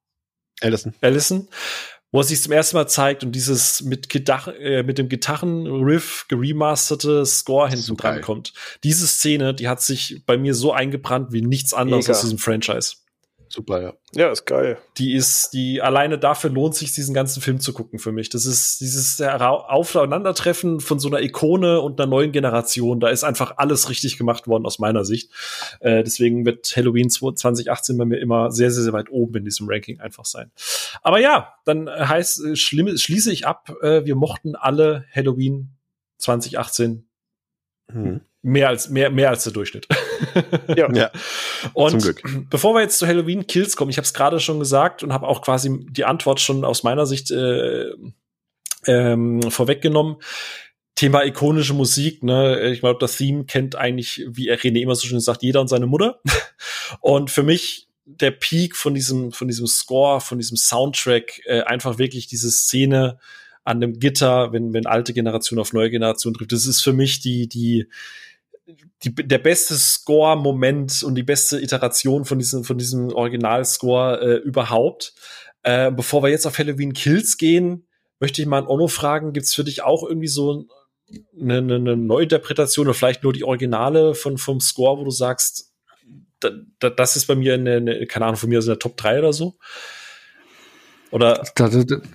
Allison. 0.60 0.94
Allison. 1.00 1.48
Wo 2.10 2.20
er 2.20 2.24
sich 2.24 2.42
zum 2.42 2.52
ersten 2.52 2.76
Mal 2.76 2.88
zeigt 2.88 3.22
und 3.22 3.32
dieses 3.32 3.82
mit, 3.82 4.08
Gitar 4.08 4.54
äh, 4.58 4.82
mit 4.82 4.98
dem 4.98 5.08
Gitarrenriff 5.08 6.24
geremasterte 6.28 7.26
Score 7.26 7.68
hinten 7.68 7.96
dran 7.96 8.22
kommt. 8.22 8.54
Diese 8.82 9.06
Szene, 9.06 9.52
die 9.52 9.68
hat 9.68 9.82
sich 9.82 10.22
bei 10.24 10.38
mir 10.38 10.54
so 10.54 10.72
eingebrannt 10.72 11.32
wie 11.32 11.42
nichts 11.42 11.74
anderes 11.74 12.06
Mega. 12.06 12.16
aus 12.16 12.22
diesem 12.22 12.38
Franchise. 12.38 12.96
Super, 13.50 13.82
ja. 13.82 13.92
Ja, 14.14 14.30
ist 14.30 14.44
geil. 14.44 14.78
Die 14.98 15.14
ist, 15.14 15.50
die 15.52 15.80
alleine 15.80 16.18
dafür 16.18 16.50
lohnt 16.50 16.74
sich, 16.74 16.92
diesen 16.92 17.14
ganzen 17.14 17.40
Film 17.40 17.60
zu 17.60 17.72
gucken 17.72 17.98
für 17.98 18.12
mich. 18.12 18.28
Das 18.28 18.46
ist 18.46 18.80
dieses 18.80 19.20
Aufeinandertreffen 19.20 20.80
von 20.80 20.98
so 20.98 21.08
einer 21.08 21.20
Ikone 21.20 21.80
und 21.80 22.00
einer 22.00 22.08
neuen 22.08 22.32
Generation. 22.32 23.00
Da 23.00 23.08
ist 23.08 23.24
einfach 23.24 23.54
alles 23.56 23.88
richtig 23.88 24.18
gemacht 24.18 24.46
worden 24.46 24.66
aus 24.66 24.78
meiner 24.78 25.04
Sicht. 25.04 25.30
Äh, 25.80 26.04
deswegen 26.04 26.44
wird 26.44 26.74
Halloween 26.76 27.10
2018 27.10 27.96
bei 27.96 28.04
mir 28.04 28.18
immer 28.18 28.50
sehr, 28.50 28.70
sehr, 28.70 28.84
sehr 28.84 28.92
weit 28.92 29.10
oben 29.10 29.36
in 29.36 29.44
diesem 29.44 29.68
Ranking 29.68 30.00
einfach 30.00 30.24
sein. 30.24 30.50
Aber 31.02 31.18
ja, 31.18 31.54
dann 31.64 31.88
heißt, 31.88 32.44
äh, 32.44 32.56
schließe 32.56 33.32
ich 33.32 33.46
ab, 33.46 33.74
äh, 33.82 34.04
wir 34.04 34.14
mochten 34.14 34.56
alle 34.56 35.04
Halloween 35.14 35.70
2018 36.18 37.07
hm 37.90 38.20
mehr 38.42 38.68
als 38.68 38.88
mehr 38.88 39.10
mehr 39.10 39.30
als 39.30 39.44
der 39.44 39.52
Durchschnitt. 39.52 39.86
ja. 40.76 40.92
ja. 40.94 41.10
Und 41.72 41.90
Zum 41.90 42.00
Glück. 42.00 42.22
bevor 42.50 42.74
wir 42.74 42.82
jetzt 42.82 42.98
zu 42.98 43.06
Halloween 43.06 43.46
Kills 43.46 43.76
kommen, 43.76 43.90
ich 43.90 43.98
habe 43.98 44.04
es 44.04 44.14
gerade 44.14 44.40
schon 44.40 44.58
gesagt 44.58 45.02
und 45.02 45.12
habe 45.12 45.26
auch 45.26 45.42
quasi 45.42 45.86
die 45.90 46.04
Antwort 46.04 46.40
schon 46.40 46.64
aus 46.64 46.82
meiner 46.82 47.06
Sicht 47.06 47.30
äh, 47.30 47.90
ähm, 48.86 49.42
vorweggenommen. 49.50 50.16
Thema 50.94 51.24
ikonische 51.24 51.74
Musik, 51.74 52.24
ne? 52.24 52.70
Ich 52.70 52.80
glaube, 52.80 52.98
das 52.98 53.16
Theme 53.16 53.44
kennt 53.44 53.76
eigentlich, 53.76 54.24
wie 54.28 54.50
René 54.50 54.80
immer 54.80 54.96
so 54.96 55.06
schön 55.06 55.20
sagt, 55.20 55.42
jeder 55.42 55.60
und 55.60 55.68
seine 55.68 55.86
Mutter. 55.86 56.20
Und 57.00 57.30
für 57.30 57.42
mich 57.42 57.88
der 58.04 58.30
Peak 58.30 58.74
von 58.74 58.94
diesem, 58.94 59.30
von 59.30 59.46
diesem 59.46 59.66
Score, 59.66 60.20
von 60.20 60.38
diesem 60.38 60.56
Soundtrack, 60.56 61.42
äh, 61.44 61.60
einfach 61.60 61.98
wirklich 61.98 62.26
diese 62.26 62.50
Szene 62.50 63.18
an 63.64 63.80
dem 63.80 63.98
Gitter, 63.98 64.52
wenn, 64.52 64.72
wenn 64.72 64.86
alte 64.86 65.12
Generation 65.12 65.58
auf 65.58 65.72
neue 65.72 65.90
Generation 65.90 66.34
trifft. 66.34 66.52
Das 66.52 66.66
ist 66.66 66.82
für 66.82 66.92
mich 66.92 67.20
die, 67.20 67.48
die, 67.48 67.88
die, 69.04 69.14
der 69.14 69.38
beste 69.38 69.74
Score-Moment 69.74 71.02
und 71.02 71.14
die 71.14 71.22
beste 71.22 71.60
Iteration 71.60 72.24
von 72.24 72.38
diesem, 72.38 72.64
von 72.64 72.78
diesem 72.78 73.08
Original-Score 73.08 74.20
äh, 74.20 74.36
überhaupt. 74.36 75.14
Äh, 75.62 75.90
bevor 75.90 76.22
wir 76.22 76.30
jetzt 76.30 76.46
auf 76.46 76.58
Halloween 76.58 76.92
Kills 76.92 77.36
gehen, 77.36 77.86
möchte 78.20 78.42
ich 78.42 78.48
mal 78.48 78.58
an 78.58 78.66
Ono 78.66 78.88
fragen, 78.88 79.32
gibt's 79.32 79.54
für 79.54 79.64
dich 79.64 79.82
auch 79.82 80.02
irgendwie 80.06 80.28
so 80.28 80.66
eine, 81.38 81.58
eine, 81.58 81.74
eine 81.76 81.96
Neuinterpretation 81.96 82.86
oder 82.86 82.94
vielleicht 82.94 83.22
nur 83.22 83.32
die 83.32 83.44
Originale 83.44 84.14
von, 84.14 84.38
vom 84.38 84.60
Score, 84.60 84.98
wo 84.98 85.04
du 85.04 85.10
sagst, 85.10 85.72
da, 86.40 86.50
da, 86.78 86.90
das 86.90 87.16
ist 87.16 87.26
bei 87.26 87.34
mir 87.34 87.54
eine, 87.54 87.76
eine, 87.76 88.06
keine 88.06 88.26
Ahnung, 88.26 88.36
von 88.36 88.48
mir 88.48 88.58
ist 88.58 88.68
eine 88.68 88.78
Top 88.78 88.96
3 88.96 89.20
oder 89.20 89.32
so? 89.32 89.56
Oder? 91.10 91.42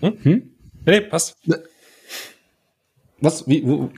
Hm? 0.02 0.18
Hm? 0.22 0.53
Nee, 0.86 1.02
passt. 1.02 1.38
Was? 3.24 3.48
Wie? 3.48 3.64
Wo? 3.66 3.90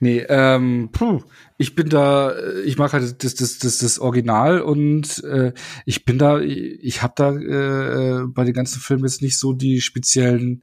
Nee, 0.00 0.24
ähm, 0.28 0.90
puh, 0.92 1.22
ich 1.56 1.74
bin 1.74 1.88
da, 1.88 2.34
ich 2.64 2.76
mag 2.76 2.92
halt 2.92 3.24
das, 3.24 3.34
das, 3.34 3.58
das, 3.58 3.78
das 3.78 3.98
Original 3.98 4.60
und 4.60 5.24
äh, 5.24 5.54
ich 5.86 6.04
bin 6.04 6.18
da, 6.18 6.40
ich 6.40 7.02
habe 7.02 7.14
da 7.16 7.34
äh, 7.34 8.26
bei 8.26 8.44
den 8.44 8.52
ganzen 8.52 8.80
Filmen 8.80 9.04
jetzt 9.04 9.22
nicht 9.22 9.38
so 9.38 9.54
die 9.54 9.80
speziellen 9.80 10.62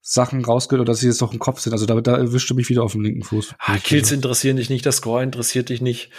Sachen 0.00 0.42
rausgehört 0.44 0.82
oder 0.82 0.92
dass 0.92 1.00
sie 1.00 1.06
jetzt 1.06 1.20
noch 1.20 1.32
im 1.32 1.38
Kopf 1.38 1.60
sind. 1.60 1.74
Also 1.74 1.84
da, 1.84 2.00
da 2.00 2.16
erwischte 2.16 2.54
mich 2.54 2.70
wieder 2.70 2.82
auf 2.82 2.92
dem 2.92 3.02
linken 3.02 3.22
Fuß. 3.22 3.54
Ah, 3.58 3.76
Kills 3.76 4.10
interessieren 4.10 4.56
dich 4.56 4.70
nicht, 4.70 4.86
das 4.86 4.96
Score 4.96 5.22
interessiert 5.22 5.68
dich 5.68 5.82
nicht. 5.82 6.10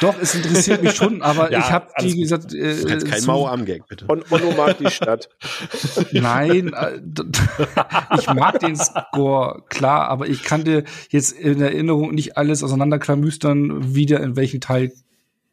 Doch, 0.00 0.20
es 0.20 0.34
interessiert 0.34 0.82
mich 0.82 0.94
schon, 0.94 1.22
aber 1.22 1.50
ja, 1.50 1.60
ich 1.60 1.72
habe 1.72 1.88
wie 2.00 2.20
gesagt, 2.20 2.52
äh, 2.52 2.82
jetzt 2.88 3.06
kein 3.06 3.24
Mauer-Am-Gag, 3.24 3.86
bitte. 3.88 4.04
Und 4.06 4.30
Onno 4.30 4.52
mag 4.52 4.76
die 4.78 4.90
Stadt. 4.90 5.30
Nein, 6.12 6.72
äh, 6.74 7.00
ich 8.18 8.26
mag 8.26 8.60
den 8.60 8.76
Score, 8.76 9.62
klar, 9.68 10.08
aber 10.08 10.28
ich 10.28 10.42
kann 10.42 10.64
dir 10.64 10.84
jetzt 11.08 11.32
in 11.32 11.60
Erinnerung 11.62 12.14
nicht 12.14 12.36
alles 12.36 12.62
auseinanderklamüstern, 12.62 13.94
wie 13.94 14.04
der 14.04 14.20
in 14.20 14.36
welchem 14.36 14.60
Teil 14.60 14.92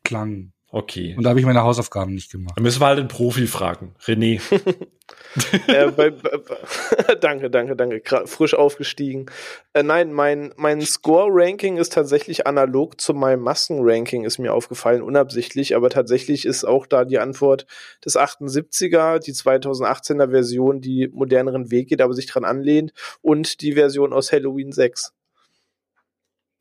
klang. 0.04 0.52
Okay. 0.72 1.16
Und 1.18 1.24
da 1.24 1.32
habe 1.32 1.40
ich 1.40 1.46
meine 1.48 1.64
Hausaufgaben 1.64 2.14
nicht 2.14 2.32
gemacht. 2.32 2.54
Da 2.56 2.62
müssen 2.62 2.80
wir 2.80 2.86
halt 2.86 3.00
den 3.00 3.08
Profi 3.08 3.48
fragen. 3.48 3.96
René. 4.04 4.40
äh, 5.68 5.90
bei, 5.90 6.12
bei, 6.12 7.16
danke, 7.22 7.50
danke, 7.50 7.76
danke. 7.76 8.04
frisch 8.28 8.54
aufgestiegen. 8.54 9.26
Äh, 9.74 9.82
nein, 9.82 10.14
mein, 10.14 10.54
mein 10.58 10.82
Score-Ranking 10.82 11.78
ist 11.78 11.94
tatsächlich 11.94 12.46
analog 12.46 13.02
zu 13.02 13.16
meinem 13.16 13.42
Masken-Ranking, 13.42 14.26
ist 14.26 14.38
mir 14.38 14.54
aufgefallen, 14.54 15.02
unabsichtlich, 15.02 15.76
aber 15.76 15.90
tatsächlich 15.90 16.46
ist 16.46 16.66
auch 16.66 16.86
da 16.86 17.04
die 17.04 17.18
Antwort 17.18 17.66
des 18.06 18.16
78er, 18.16 19.18
die 19.18 19.34
2018er 19.34 20.30
Version, 20.30 20.82
die 20.82 21.08
moderneren 21.12 21.72
Weg 21.72 21.90
geht, 21.90 22.02
aber 22.02 22.14
sich 22.14 22.28
dran 22.28 22.46
anlehnt, 22.46 22.94
und 23.22 23.62
die 23.62 23.74
Version 23.74 24.14
aus 24.14 24.32
Halloween 24.32 24.72
6. 24.72 25.14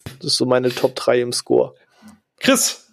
Das 0.04 0.24
ist 0.24 0.36
so 0.38 0.46
meine 0.46 0.70
Top 0.70 0.94
3 0.94 1.20
im 1.20 1.32
Score. 1.32 1.74
Chris, 2.40 2.87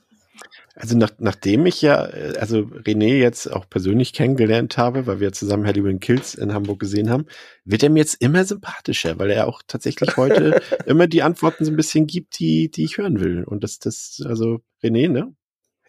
also 0.75 0.97
nach, 0.97 1.11
nachdem 1.19 1.65
ich 1.65 1.81
ja, 1.81 2.05
äh, 2.05 2.37
also 2.37 2.59
René 2.59 3.17
jetzt 3.17 3.51
auch 3.51 3.69
persönlich 3.69 4.11
kennengelernt 4.11 4.77
habe, 4.77 5.07
weil 5.07 5.21
wir 5.21 5.31
zusammen 5.31 5.65
Halloween 5.65 6.01
Kills 6.01 6.35
in 6.35 6.53
Hamburg 6.53 6.79
gesehen 6.79 7.09
haben, 7.09 7.25
wird 7.63 7.81
er 7.81 7.89
mir 7.89 7.99
jetzt 7.99 8.15
immer 8.15 8.43
sympathischer, 8.43 9.17
weil 9.17 9.31
er 9.31 9.47
auch 9.47 9.61
tatsächlich 9.65 10.17
heute 10.17 10.61
immer 10.85 11.07
die 11.07 11.23
Antworten 11.23 11.63
so 11.63 11.71
ein 11.71 11.77
bisschen 11.77 12.07
gibt, 12.07 12.39
die, 12.39 12.69
die 12.69 12.83
ich 12.83 12.97
hören 12.97 13.21
will. 13.21 13.45
Und 13.45 13.63
das, 13.63 13.79
das, 13.79 14.21
also 14.25 14.61
René, 14.83 15.09
ne? 15.09 15.33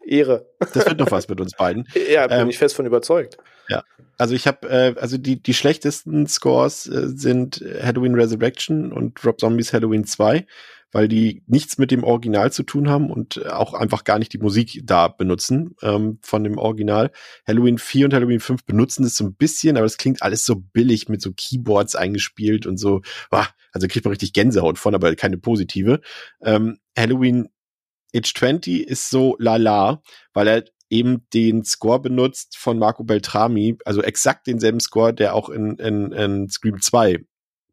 Ehre. 0.04 0.48
Das 0.72 0.86
wird 0.86 1.00
doch 1.00 1.10
was 1.10 1.28
mit 1.28 1.40
uns 1.40 1.52
beiden. 1.56 1.88
Ja, 2.08 2.28
bin 2.28 2.38
ähm, 2.38 2.48
ich 2.48 2.58
fest 2.58 2.76
von 2.76 2.86
überzeugt. 2.86 3.38
Ja, 3.68 3.82
also 4.16 4.36
ich 4.36 4.46
habe, 4.46 4.68
äh, 4.68 4.94
also 5.00 5.18
die 5.18 5.42
die 5.42 5.54
schlechtesten 5.54 6.28
Scores 6.28 6.86
äh, 6.86 7.08
sind 7.08 7.64
Halloween 7.82 8.14
Resurrection 8.14 8.92
und 8.92 9.24
Rob 9.24 9.40
Zombies 9.40 9.72
Halloween 9.72 10.04
2 10.04 10.46
weil 10.92 11.08
die 11.08 11.42
nichts 11.46 11.78
mit 11.78 11.90
dem 11.90 12.04
Original 12.04 12.52
zu 12.52 12.62
tun 12.62 12.88
haben 12.88 13.10
und 13.10 13.46
auch 13.46 13.74
einfach 13.74 14.04
gar 14.04 14.18
nicht 14.18 14.32
die 14.32 14.38
Musik 14.38 14.80
da 14.84 15.08
benutzen 15.08 15.74
ähm, 15.82 16.18
von 16.22 16.44
dem 16.44 16.58
Original. 16.58 17.10
Halloween 17.46 17.78
4 17.78 18.06
und 18.06 18.14
Halloween 18.14 18.40
5 18.40 18.64
benutzen 18.64 19.02
das 19.02 19.16
so 19.16 19.24
ein 19.24 19.34
bisschen, 19.34 19.76
aber 19.76 19.86
es 19.86 19.98
klingt 19.98 20.22
alles 20.22 20.44
so 20.44 20.56
billig 20.56 21.08
mit 21.08 21.20
so 21.20 21.32
Keyboards 21.36 21.96
eingespielt 21.96 22.66
und 22.66 22.78
so. 22.78 23.02
Boah, 23.30 23.48
also 23.72 23.88
kriegt 23.88 24.04
man 24.04 24.12
richtig 24.12 24.32
Gänsehaut 24.32 24.78
von, 24.78 24.94
aber 24.94 25.14
keine 25.16 25.38
positive. 25.38 26.00
Ähm, 26.42 26.78
Halloween 26.96 27.48
Age 28.14 28.32
20 28.34 28.86
ist 28.86 29.10
so 29.10 29.36
lala, 29.38 30.02
weil 30.32 30.48
er 30.48 30.64
eben 30.88 31.26
den 31.34 31.64
Score 31.64 32.00
benutzt 32.00 32.56
von 32.56 32.78
Marco 32.78 33.04
Beltrami, 33.04 33.76
also 33.84 34.02
exakt 34.02 34.46
denselben 34.46 34.80
Score, 34.80 35.12
der 35.12 35.34
auch 35.34 35.48
in, 35.48 35.76
in, 35.76 36.12
in 36.12 36.48
Scream 36.48 36.80
2 36.80 37.24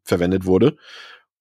verwendet 0.04 0.44
wurde. 0.44 0.76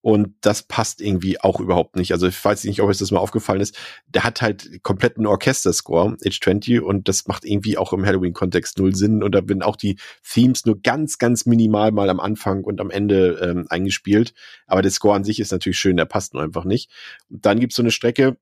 Und 0.04 0.36
das 0.42 0.64
passt 0.64 1.00
irgendwie 1.00 1.40
auch 1.40 1.62
überhaupt 1.62 1.96
nicht. 1.96 2.12
Also 2.12 2.28
ich 2.28 2.44
weiß 2.44 2.66
nicht, 2.66 2.82
ob 2.82 2.90
euch 2.90 2.98
das 2.98 3.12
mal 3.12 3.22
aufgefallen 3.22 3.62
ist. 3.62 3.78
Der 4.06 4.26
hat 4.26 4.42
halt 4.42 4.84
kompletten 4.84 5.26
Orchesterscore, 5.26 6.18
H20, 6.26 6.82
und 6.82 7.08
das 7.08 7.26
macht 7.28 7.46
irgendwie 7.46 7.78
auch 7.78 7.94
im 7.94 8.06
Halloween-Kontext 8.06 8.80
null 8.80 8.94
Sinn. 8.94 9.24
Und 9.24 9.34
da 9.34 9.48
werden 9.48 9.64
auch 9.64 9.78
die 9.78 9.98
Themes 10.30 10.66
nur 10.66 10.82
ganz, 10.82 11.20
ganz 11.20 11.46
minimal 11.46 11.94
mal 11.94 12.10
am 12.10 12.20
Anfang 12.20 12.66
und 12.66 12.82
am 12.82 12.90
Ende 12.90 13.40
ähm, 13.42 13.66
eingespielt. 13.70 14.34
Aber 14.68 14.82
der 14.82 14.92
Score 14.92 15.16
an 15.16 15.24
sich 15.24 15.40
ist 15.40 15.54
natürlich 15.54 15.80
schön, 15.80 15.96
der 15.96 16.04
passt 16.04 16.34
nur 16.34 16.44
einfach 16.44 16.66
nicht. 16.66 16.92
Und 17.30 17.46
dann 17.46 17.62
gibt's 17.62 17.78
so 17.78 17.82
eine 17.82 17.92
Strecke, 17.92 18.36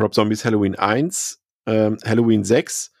Rob 0.00 0.14
Zombies 0.14 0.46
Halloween 0.46 0.74
1, 0.74 1.42
ähm, 1.66 1.98
Halloween 2.02 2.44
6, 2.44 2.92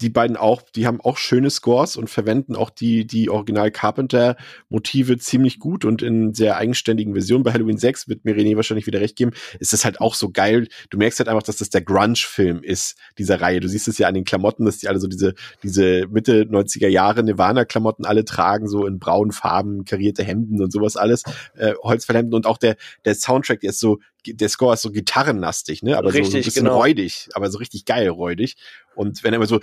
die 0.00 0.10
beiden 0.10 0.36
auch, 0.36 0.62
die 0.62 0.86
haben 0.86 1.00
auch 1.00 1.16
schöne 1.16 1.50
Scores 1.50 1.96
und 1.96 2.08
verwenden 2.08 2.54
auch 2.54 2.70
die, 2.70 3.06
die 3.06 3.30
Original 3.30 3.70
Carpenter 3.70 4.36
Motive 4.68 5.18
ziemlich 5.18 5.58
gut 5.58 5.84
und 5.84 6.02
in 6.02 6.34
sehr 6.34 6.56
eigenständigen 6.56 7.14
Versionen. 7.14 7.42
Bei 7.42 7.52
Halloween 7.52 7.78
6 7.78 8.08
wird 8.08 8.24
mir 8.24 8.36
René 8.36 8.54
wahrscheinlich 8.56 8.86
wieder 8.86 9.00
recht 9.00 9.16
geben, 9.16 9.32
ist 9.58 9.72
das 9.72 9.84
halt 9.84 10.00
auch 10.00 10.14
so 10.14 10.30
geil. 10.30 10.68
Du 10.90 10.98
merkst 10.98 11.18
halt 11.18 11.28
einfach, 11.28 11.42
dass 11.42 11.56
das 11.56 11.70
der 11.70 11.82
Grunge-Film 11.82 12.62
ist, 12.62 12.96
dieser 13.18 13.40
Reihe. 13.40 13.60
Du 13.60 13.68
siehst 13.68 13.88
es 13.88 13.98
ja 13.98 14.06
an 14.06 14.14
den 14.14 14.24
Klamotten, 14.24 14.64
dass 14.64 14.78
die 14.78 14.88
alle 14.88 15.00
so 15.00 15.08
diese, 15.08 15.34
diese 15.62 16.06
Mitte 16.08 16.44
90er 16.44 16.88
Jahre 16.88 17.24
Nirvana-Klamotten 17.24 18.04
alle 18.04 18.24
tragen, 18.24 18.68
so 18.68 18.86
in 18.86 19.00
braunen 19.00 19.32
Farben, 19.32 19.84
karierte 19.84 20.22
Hemden 20.22 20.62
und 20.62 20.72
sowas 20.72 20.96
alles, 20.96 21.24
äh, 21.56 21.74
Holzverhemden 21.82 22.34
und 22.34 22.46
auch 22.46 22.58
der, 22.58 22.76
der 23.04 23.14
Soundtrack, 23.14 23.60
der 23.60 23.70
ist 23.70 23.80
so 23.80 23.98
der 24.26 24.48
Score 24.48 24.74
ist 24.74 24.82
so 24.82 24.90
gitarrenlastig, 24.90 25.82
ne? 25.82 25.96
Aber 25.96 26.12
richtig, 26.12 26.30
so, 26.30 26.36
ein 26.38 26.44
bisschen 26.44 26.64
genau. 26.64 26.78
räudig, 26.78 27.28
aber 27.34 27.50
so 27.50 27.58
richtig 27.58 27.84
geil 27.84 28.08
räudig. 28.08 28.56
Und 28.94 29.22
wenn 29.22 29.32
er 29.32 29.36
immer 29.36 29.46
so, 29.46 29.60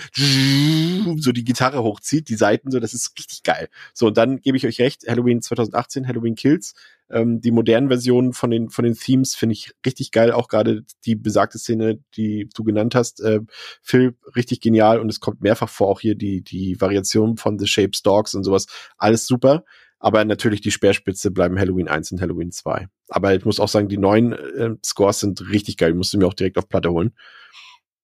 so 1.18 1.32
die 1.32 1.44
Gitarre 1.44 1.84
hochzieht, 1.84 2.30
die 2.30 2.36
Seiten 2.36 2.72
so, 2.72 2.80
das 2.80 2.94
ist 2.94 3.14
richtig 3.18 3.44
geil. 3.44 3.70
So, 3.94 4.08
und 4.08 4.18
dann 4.18 4.40
gebe 4.40 4.58
ich 4.58 4.66
euch 4.66 4.80
recht, 4.80 5.04
Halloween 5.08 5.42
2018, 5.42 6.08
Halloween 6.08 6.36
Kills, 6.36 6.74
ähm, 7.10 7.40
die 7.40 7.52
modernen 7.52 7.90
Versionen 7.90 8.34
von 8.34 8.50
den, 8.50 8.70
von 8.70 8.84
den 8.84 8.96
Themes 8.96 9.36
finde 9.36 9.54
ich 9.54 9.74
richtig 9.86 10.12
geil. 10.12 10.32
Auch 10.32 10.48
gerade 10.48 10.84
die 11.06 11.16
besagte 11.16 11.60
Szene, 11.60 12.00
die 12.16 12.50
du 12.56 12.64
genannt 12.64 12.96
hast, 12.96 13.22
äh, 13.22 13.42
Phil, 13.82 14.16
richtig 14.36 14.62
genial. 14.62 15.00
Und 15.00 15.10
es 15.10 15.20
kommt 15.20 15.42
mehrfach 15.42 15.70
vor, 15.70 15.90
auch 15.90 16.00
hier 16.00 16.16
die, 16.16 16.42
die 16.42 16.80
Variation 16.82 17.38
von 17.38 17.60
The 17.60 17.68
Shape 17.68 17.92
Dogs 18.04 18.34
und 18.34 18.44
sowas. 18.44 18.66
Alles 18.98 19.28
super. 19.28 19.66
Aber 20.06 20.24
natürlich 20.24 20.62
die 20.62 20.70
Speerspitze 20.70 21.32
bleiben 21.32 21.58
Halloween 21.58 21.88
1 21.88 22.12
und 22.12 22.22
Halloween 22.22 22.52
2. 22.52 22.90
Aber 23.10 23.34
ich 23.34 23.44
muss 23.44 23.60
auch 23.60 23.68
sagen, 23.68 23.88
die 23.88 23.98
neuen 23.98 24.34
äh, 24.34 24.70
Scores 24.86 25.20
sind 25.20 25.50
richtig 25.50 25.78
geil. 25.78 25.90
Ich 25.90 25.96
musste 25.96 26.20
mir 26.20 26.28
auch 26.28 26.36
direkt 26.36 26.60
auf 26.60 26.70
Platte 26.70 26.92
holen. 26.92 27.16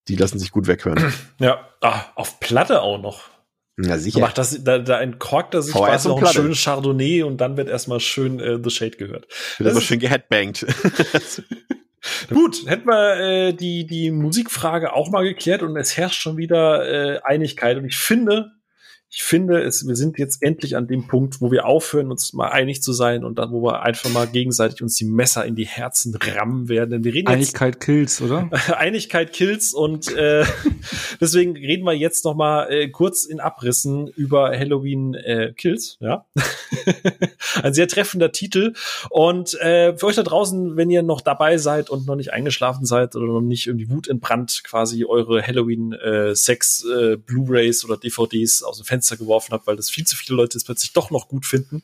Die 0.08 0.16
lassen 0.16 0.40
sich 0.40 0.50
gut 0.50 0.66
weghören. 0.66 1.14
Ja, 1.38 1.68
ah, 1.80 2.06
auf 2.16 2.40
Platte 2.40 2.82
auch 2.82 3.00
noch. 3.00 3.28
Na 3.76 3.98
sicher. 3.98 4.18
Macht 4.18 4.36
das, 4.36 4.64
da, 4.64 4.80
da 4.80 5.00
entkorkt 5.00 5.54
er 5.54 5.62
sich 5.62 5.72
quasi 5.72 6.08
noch 6.08 6.16
einen 6.16 6.26
schönen 6.26 6.54
Chardonnay 6.56 7.22
und 7.22 7.36
dann 7.36 7.56
wird 7.56 7.68
erstmal 7.68 8.00
schön 8.00 8.40
äh, 8.40 8.58
The 8.60 8.70
Shade 8.70 8.96
gehört. 8.96 9.28
Wird 9.58 9.70
aber 9.70 9.80
schön 9.80 10.00
geheadbangt. 10.00 10.66
Gut, 12.30 12.66
hätten 12.66 12.88
wir 12.88 13.20
äh, 13.20 13.52
die, 13.52 13.86
die 13.86 14.10
Musikfrage 14.10 14.92
auch 14.92 15.08
mal 15.10 15.22
geklärt 15.22 15.62
und 15.62 15.76
es 15.76 15.96
herrscht 15.96 16.20
schon 16.20 16.36
wieder 16.36 16.84
äh, 16.84 17.20
Einigkeit. 17.22 17.76
Und 17.76 17.84
ich 17.84 17.96
finde, 17.96 18.50
ich 19.14 19.24
finde, 19.24 19.60
es, 19.62 19.86
wir 19.86 19.94
sind 19.94 20.18
jetzt 20.18 20.42
endlich 20.42 20.74
an 20.74 20.86
dem 20.86 21.06
Punkt, 21.06 21.42
wo 21.42 21.50
wir 21.50 21.66
aufhören, 21.66 22.10
uns 22.10 22.32
mal 22.32 22.48
einig 22.48 22.82
zu 22.82 22.94
sein 22.94 23.24
und 23.24 23.38
dann, 23.38 23.52
wo 23.52 23.62
wir 23.62 23.82
einfach 23.82 24.08
mal 24.08 24.26
gegenseitig 24.26 24.82
uns 24.82 24.96
die 24.96 25.04
Messer 25.04 25.44
in 25.44 25.54
die 25.54 25.66
Herzen 25.66 26.14
rammen 26.14 26.70
werden. 26.70 26.88
Denn 26.88 27.04
wir 27.04 27.12
reden 27.12 27.28
Einigkeit 27.28 27.74
jetzt, 27.74 27.84
kills, 27.84 28.22
oder? 28.22 28.48
Einigkeit 28.78 29.34
kills 29.34 29.74
und 29.74 30.10
äh, 30.16 30.46
deswegen 31.20 31.54
reden 31.54 31.84
wir 31.84 31.92
jetzt 31.92 32.24
noch 32.24 32.34
mal 32.34 32.72
äh, 32.72 32.88
kurz 32.88 33.26
in 33.26 33.38
Abrissen 33.38 34.06
über 34.08 34.58
Halloween 34.58 35.12
äh, 35.12 35.52
Kills. 35.54 35.98
Ja, 36.00 36.24
ein 37.62 37.74
sehr 37.74 37.88
treffender 37.88 38.32
Titel. 38.32 38.72
Und 39.10 39.52
äh, 39.60 39.94
für 39.98 40.06
euch 40.06 40.16
da 40.16 40.22
draußen, 40.22 40.78
wenn 40.78 40.88
ihr 40.88 41.02
noch 41.02 41.20
dabei 41.20 41.58
seid 41.58 41.90
und 41.90 42.06
noch 42.06 42.16
nicht 42.16 42.32
eingeschlafen 42.32 42.86
seid 42.86 43.14
oder 43.14 43.26
noch 43.26 43.42
nicht 43.42 43.66
irgendwie 43.66 43.90
Wut 43.90 44.08
entbrannt, 44.08 44.62
quasi 44.64 45.04
eure 45.04 45.46
Halloween 45.46 45.92
äh, 45.92 46.34
Sex 46.34 46.82
äh, 46.86 47.18
Blu-rays 47.18 47.84
oder 47.84 47.98
DVDs 47.98 48.62
aus 48.62 48.78
dem 48.78 48.86
Fenster 48.86 49.01
Fenster 49.02 49.16
geworfen 49.16 49.52
habe, 49.52 49.66
weil 49.66 49.76
das 49.76 49.90
viel 49.90 50.06
zu 50.06 50.16
viele 50.16 50.36
Leute 50.36 50.56
es 50.56 50.64
plötzlich 50.64 50.92
doch 50.92 51.10
noch 51.10 51.28
gut 51.28 51.44
finden. 51.44 51.82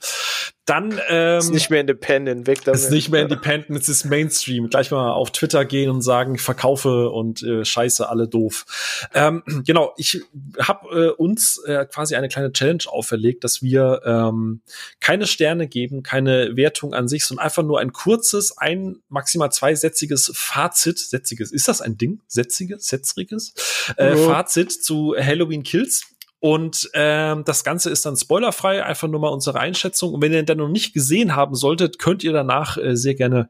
Dann 0.64 1.00
ähm, 1.08 1.38
ist 1.38 1.50
nicht 1.50 1.70
mehr 1.70 1.80
independent, 1.80 2.46
weg 2.46 2.62
damit. 2.64 2.80
Ist 2.80 2.90
nicht 2.90 3.08
mehr 3.08 3.22
independent, 3.22 3.80
es 3.80 3.88
ist 3.88 4.04
Mainstream. 4.04 4.68
Gleich 4.68 4.90
mal 4.90 5.12
auf 5.12 5.32
Twitter 5.32 5.64
gehen 5.64 5.90
und 5.90 6.02
sagen, 6.02 6.34
ich 6.34 6.42
verkaufe 6.42 7.10
und 7.10 7.42
äh, 7.42 7.64
scheiße, 7.64 8.08
alle 8.08 8.28
doof. 8.28 8.66
Ähm, 9.14 9.42
genau, 9.64 9.94
ich 9.96 10.22
habe 10.60 11.06
äh, 11.06 11.10
uns 11.10 11.58
äh, 11.66 11.86
quasi 11.86 12.14
eine 12.14 12.28
kleine 12.28 12.52
Challenge 12.52 12.84
auferlegt, 12.86 13.44
dass 13.44 13.62
wir 13.62 14.02
ähm, 14.04 14.60
keine 15.00 15.26
Sterne 15.26 15.66
geben, 15.66 16.02
keine 16.02 16.56
Wertung 16.56 16.94
an 16.94 17.08
sich, 17.08 17.24
sondern 17.24 17.44
einfach 17.44 17.62
nur 17.62 17.80
ein 17.80 17.92
kurzes, 17.92 18.56
ein 18.58 18.96
maximal 19.08 19.50
zweisätziges 19.50 20.30
Fazit, 20.34 20.98
sätziges, 20.98 21.50
ist 21.50 21.66
das 21.66 21.80
ein 21.80 21.96
Ding? 21.96 22.20
Sätziges, 22.28 22.86
setzriges? 22.86 23.54
Äh, 23.96 24.14
oh. 24.14 24.28
Fazit 24.28 24.70
zu 24.72 25.14
Halloween 25.18 25.62
Kills 25.62 26.04
und 26.40 26.88
ähm, 26.94 27.42
das 27.44 27.64
Ganze 27.64 27.90
ist 27.90 28.06
dann 28.06 28.16
spoilerfrei, 28.16 28.84
einfach 28.84 29.08
nur 29.08 29.20
mal 29.20 29.28
unsere 29.28 29.58
Einschätzung. 29.58 30.14
Und 30.14 30.22
wenn 30.22 30.32
ihr 30.32 30.44
dann 30.44 30.58
noch 30.58 30.68
nicht 30.68 30.94
gesehen 30.94 31.34
haben 31.34 31.56
solltet, 31.56 31.98
könnt 31.98 32.22
ihr 32.22 32.32
danach 32.32 32.76
äh, 32.76 32.96
sehr 32.96 33.16
gerne 33.16 33.48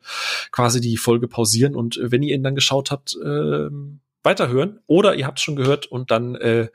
quasi 0.53 0.81
die 0.81 0.97
Folge 0.97 1.29
pausieren. 1.29 1.77
Und 1.77 1.99
äh, 1.99 2.11
wenn 2.11 2.23
ihr 2.23 2.35
ihn 2.35 2.43
dann 2.43 2.55
geschaut 2.55 2.91
habt, 2.91 3.15
äh, 3.23 3.69
weiterhören 4.29 4.81
oder 4.87 5.15
ihr 5.15 5.27
habt 5.27 5.41
schon 5.41 5.57
gehört 5.57 5.87
und 5.87 6.11
dann 6.11 6.35
äh, 6.35 6.69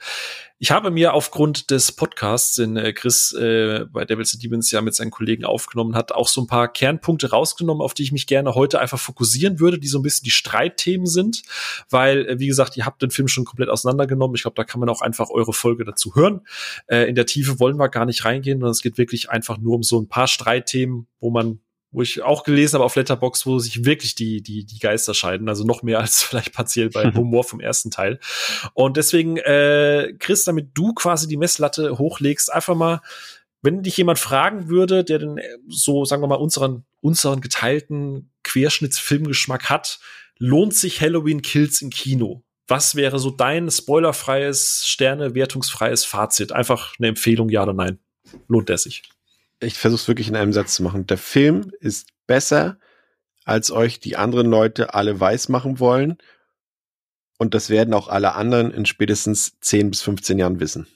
ich 0.63 0.71
habe 0.71 0.91
mir 0.91 1.13
aufgrund 1.13 1.71
des 1.71 1.91
Podcasts, 1.91 2.55
den 2.55 2.77
äh, 2.77 2.93
Chris 2.93 3.33
äh, 3.33 3.85
bei 3.91 4.05
Devils 4.05 4.33
and 4.33 4.41
Demons 4.41 4.71
ja 4.71 4.79
mit 4.79 4.95
seinen 4.95 5.11
Kollegen 5.11 5.43
aufgenommen 5.43 5.93
hat, 5.93 6.13
auch 6.13 6.29
so 6.29 6.39
ein 6.39 6.47
paar 6.47 6.71
Kernpunkte 6.71 7.31
rausgenommen, 7.31 7.83
auf 7.83 7.93
die 7.93 8.03
ich 8.03 8.13
mich 8.13 8.27
gerne 8.27 8.55
heute 8.55 8.79
einfach 8.79 8.97
fokussieren 8.97 9.59
würde, 9.59 9.77
die 9.77 9.89
so 9.89 9.99
ein 9.99 10.03
bisschen 10.03 10.23
die 10.23 10.31
Streitthemen 10.31 11.05
sind, 11.05 11.43
weil 11.89 12.25
äh, 12.29 12.39
wie 12.39 12.47
gesagt, 12.47 12.77
ihr 12.77 12.85
habt 12.85 13.01
den 13.01 13.11
Film 13.11 13.27
schon 13.27 13.43
komplett 13.43 13.67
auseinandergenommen. 13.67 14.35
Ich 14.37 14.43
glaube, 14.43 14.55
da 14.55 14.63
kann 14.63 14.79
man 14.79 14.87
auch 14.87 15.01
einfach 15.01 15.29
eure 15.29 15.51
Folge 15.51 15.83
dazu 15.83 16.15
hören. 16.15 16.47
Äh, 16.87 17.09
in 17.09 17.15
der 17.15 17.25
Tiefe 17.25 17.59
wollen 17.59 17.75
wir 17.75 17.89
gar 17.89 18.05
nicht 18.05 18.23
reingehen, 18.23 18.59
sondern 18.59 18.71
es 18.71 18.81
geht 18.81 18.97
wirklich 18.97 19.29
einfach 19.29 19.57
nur 19.57 19.75
um 19.75 19.83
so 19.83 19.99
ein 19.99 20.07
paar 20.07 20.27
Streitthemen, 20.27 21.07
wo 21.19 21.29
man 21.29 21.59
wo 21.93 22.01
ich 22.01 22.21
auch 22.23 22.43
gelesen 22.43 22.75
habe 22.75 22.85
auf 22.85 22.95
Letterbox, 22.95 23.45
wo 23.45 23.59
sich 23.59 23.85
wirklich 23.85 24.15
die, 24.15 24.41
die, 24.41 24.65
die 24.65 24.79
Geister 24.79 25.13
scheiden, 25.13 25.47
also 25.47 25.63
noch 25.63 25.83
mehr 25.83 25.99
als 25.99 26.23
vielleicht 26.23 26.53
partiell 26.53 26.89
bei 26.89 27.11
Humor 27.13 27.43
vom 27.43 27.59
ersten 27.59 27.91
Teil. 27.91 28.19
Und 28.73 28.97
deswegen, 28.97 29.37
äh, 29.37 30.13
Chris, 30.19 30.43
damit 30.43 30.71
du 30.73 30.93
quasi 30.93 31.27
die 31.27 31.37
Messlatte 31.37 31.97
hochlegst, 31.97 32.51
einfach 32.51 32.75
mal, 32.75 33.01
wenn 33.61 33.83
dich 33.83 33.95
jemand 33.95 34.19
fragen 34.19 34.67
würde, 34.67 35.03
der 35.03 35.19
denn 35.19 35.39
so, 35.69 36.03
sagen 36.03 36.21
wir 36.21 36.27
mal, 36.27 36.35
unseren, 36.35 36.83
unseren 36.99 37.39
geteilten 37.39 38.31
Querschnittsfilmgeschmack 38.43 39.69
hat, 39.69 39.99
lohnt 40.37 40.75
sich 40.75 40.99
Halloween 40.99 41.41
Kills 41.41 41.81
im 41.81 41.89
Kino? 41.89 42.43
Was 42.67 42.95
wäre 42.95 43.19
so 43.19 43.29
dein 43.29 43.69
spoilerfreies, 43.69 44.83
sternewertungsfreies 44.85 46.05
Fazit? 46.05 46.51
Einfach 46.51 46.95
eine 46.97 47.09
Empfehlung, 47.09 47.49
ja 47.49 47.63
oder 47.63 47.73
nein? 47.73 47.99
Lohnt 48.47 48.69
der 48.69 48.77
sich? 48.77 49.03
Ich 49.63 49.77
versuche 49.77 50.01
es 50.01 50.07
wirklich 50.07 50.29
in 50.29 50.35
einem 50.35 50.53
Satz 50.53 50.75
zu 50.75 50.83
machen. 50.83 51.07
Der 51.07 51.17
Film 51.17 51.71
ist 51.79 52.09
besser, 52.27 52.77
als 53.45 53.71
euch 53.71 53.99
die 53.99 54.15
anderen 54.15 54.47
Leute 54.47 54.93
alle 54.93 55.19
weiß 55.19 55.49
machen 55.49 55.79
wollen. 55.79 56.17
Und 57.37 57.53
das 57.53 57.69
werden 57.69 57.93
auch 57.93 58.07
alle 58.07 58.35
anderen 58.35 58.71
in 58.71 58.85
spätestens 58.85 59.59
10 59.59 59.91
bis 59.91 60.01
15 60.01 60.39
Jahren 60.39 60.59
wissen. 60.59 60.87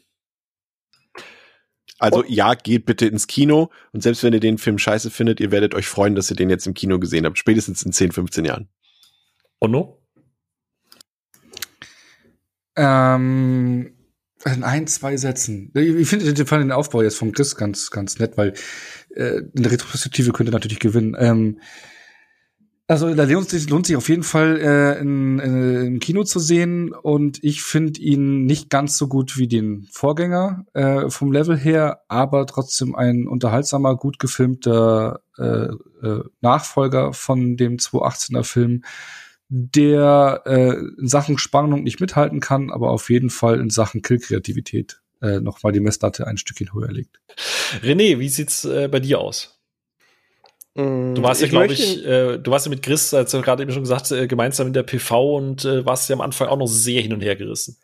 Also 1.99 2.19
oh. 2.19 2.26
ja, 2.27 2.53
geht 2.53 2.85
bitte 2.85 3.07
ins 3.07 3.26
Kino 3.26 3.72
und 3.91 4.03
selbst 4.03 4.23
wenn 4.23 4.34
ihr 4.34 4.39
den 4.39 4.60
Film 4.60 4.77
scheiße 4.77 5.10
findet, 5.10 5.39
ihr 5.39 5.52
werdet 5.52 5.73
euch 5.73 5.88
freuen, 5.88 6.14
dass 6.14 6.30
ihr 6.30 6.35
den 6.35 6.49
jetzt 6.49 6.68
im 6.68 6.76
Kino 6.76 6.99
gesehen 6.99 7.26
habt. 7.26 7.39
Spätestens 7.39 7.81
in 7.84 7.91
10, 7.91 8.11
15 8.11 8.45
Jahren. 8.45 8.69
Onno? 9.60 9.99
Ähm, 12.76 13.97
in 14.45 14.64
ein, 14.64 14.88
zwei 14.88 15.18
Sätzen. 15.18 15.72
Ich 15.73 16.07
finde 16.07 16.45
fand 16.45 16.64
den 16.64 16.72
Aufbau 16.72 17.01
jetzt 17.01 17.18
vom 17.18 17.31
Chris 17.31 17.55
ganz, 17.55 17.89
ganz 17.91 18.19
nett, 18.19 18.38
weil 18.38 18.53
äh, 19.15 19.41
eine 19.57 19.72
Retrospektive 19.72 20.31
könnte 20.31 20.51
natürlich 20.51 20.80
gewinnen. 20.80 21.15
Ähm, 21.18 21.59
also 22.89 23.14
da 23.14 23.26
lohnt 23.26 23.49
sich, 23.49 23.69
lohnt 23.69 23.85
sich 23.85 23.97
auf 23.97 24.07
jeden 24.07 24.23
Fall 24.23 24.61
äh, 24.61 24.99
in, 25.01 25.39
in, 25.39 25.85
im 25.85 25.99
Kino 25.99 26.23
zu 26.23 26.39
sehen 26.39 26.93
und 26.93 27.43
ich 27.43 27.61
finde 27.61 27.99
ihn 27.99 28.45
nicht 28.45 28.69
ganz 28.69 28.97
so 28.97 29.09
gut 29.09 29.38
wie 29.38 29.49
den 29.49 29.89
Vorgänger 29.91 30.65
äh, 30.73 31.09
vom 31.09 31.34
Level 31.34 31.57
her, 31.57 32.03
aber 32.07 32.45
trotzdem 32.45 32.95
ein 32.95 33.27
unterhaltsamer, 33.27 33.97
gut 33.97 34.19
gefilmter 34.19 35.19
äh, 35.38 35.68
äh, 36.01 36.23
Nachfolger 36.39 37.11
von 37.11 37.57
dem 37.57 37.76
218er 37.76 38.43
Film 38.45 38.84
der 39.49 40.41
äh, 40.45 40.74
in 40.99 41.07
Sachen 41.07 41.38
Spannung 41.38 41.84
nicht 41.84 41.99
mithalten 41.99 42.40
kann, 42.40 42.72
aber 42.72 42.91
auf 42.91 43.10
jeden 43.10 43.30
Fall 43.30 43.60
in 43.60 43.69
Sachen 43.69 44.02
Killkreativität 44.02 45.02
äh, 45.22 45.40
noch 45.40 45.64
mal 45.64 45.72
die 45.72 45.80
Messlatte 45.80 46.28
ein 46.28 46.38
Stückchen 46.38 46.74
höher 46.74 46.91
legt. 46.91 47.19
René, 47.82 48.19
wie 48.19 48.30
sieht's 48.30 48.65
äh, 48.65 48.88
bei 48.88 48.99
dir 48.99 49.19
aus? 49.19 49.60
Mm, 50.76 51.15
du 51.15 51.24
warst 51.24 51.41
ja, 51.41 51.48
glaube 51.48 51.74
ich, 51.74 52.06
äh, 52.06 52.38
du 52.38 52.52
warst 52.52 52.65
ja 52.65 52.69
mit 52.69 52.84
Chris, 52.84 53.14
als 53.14 53.32
du 53.32 53.41
gerade 53.41 53.64
eben 53.64 53.72
schon 53.72 53.84
gesagt, 53.84 54.11
äh, 54.11 54.28
gemeinsam 54.28 54.68
in 54.68 54.74
der 54.74 54.84
PV 54.84 55.38
und 55.38 55.65
äh, 55.65 55.86
warst 55.86 56.10
ja 56.10 56.15
am 56.15 56.22
Anfang 56.22 56.49
auch 56.49 56.57
noch 56.57 56.68
sehr 56.68 57.02
hin 57.02 57.14
und 57.14 57.22
her 57.22 57.36
gerissen. 57.36 57.78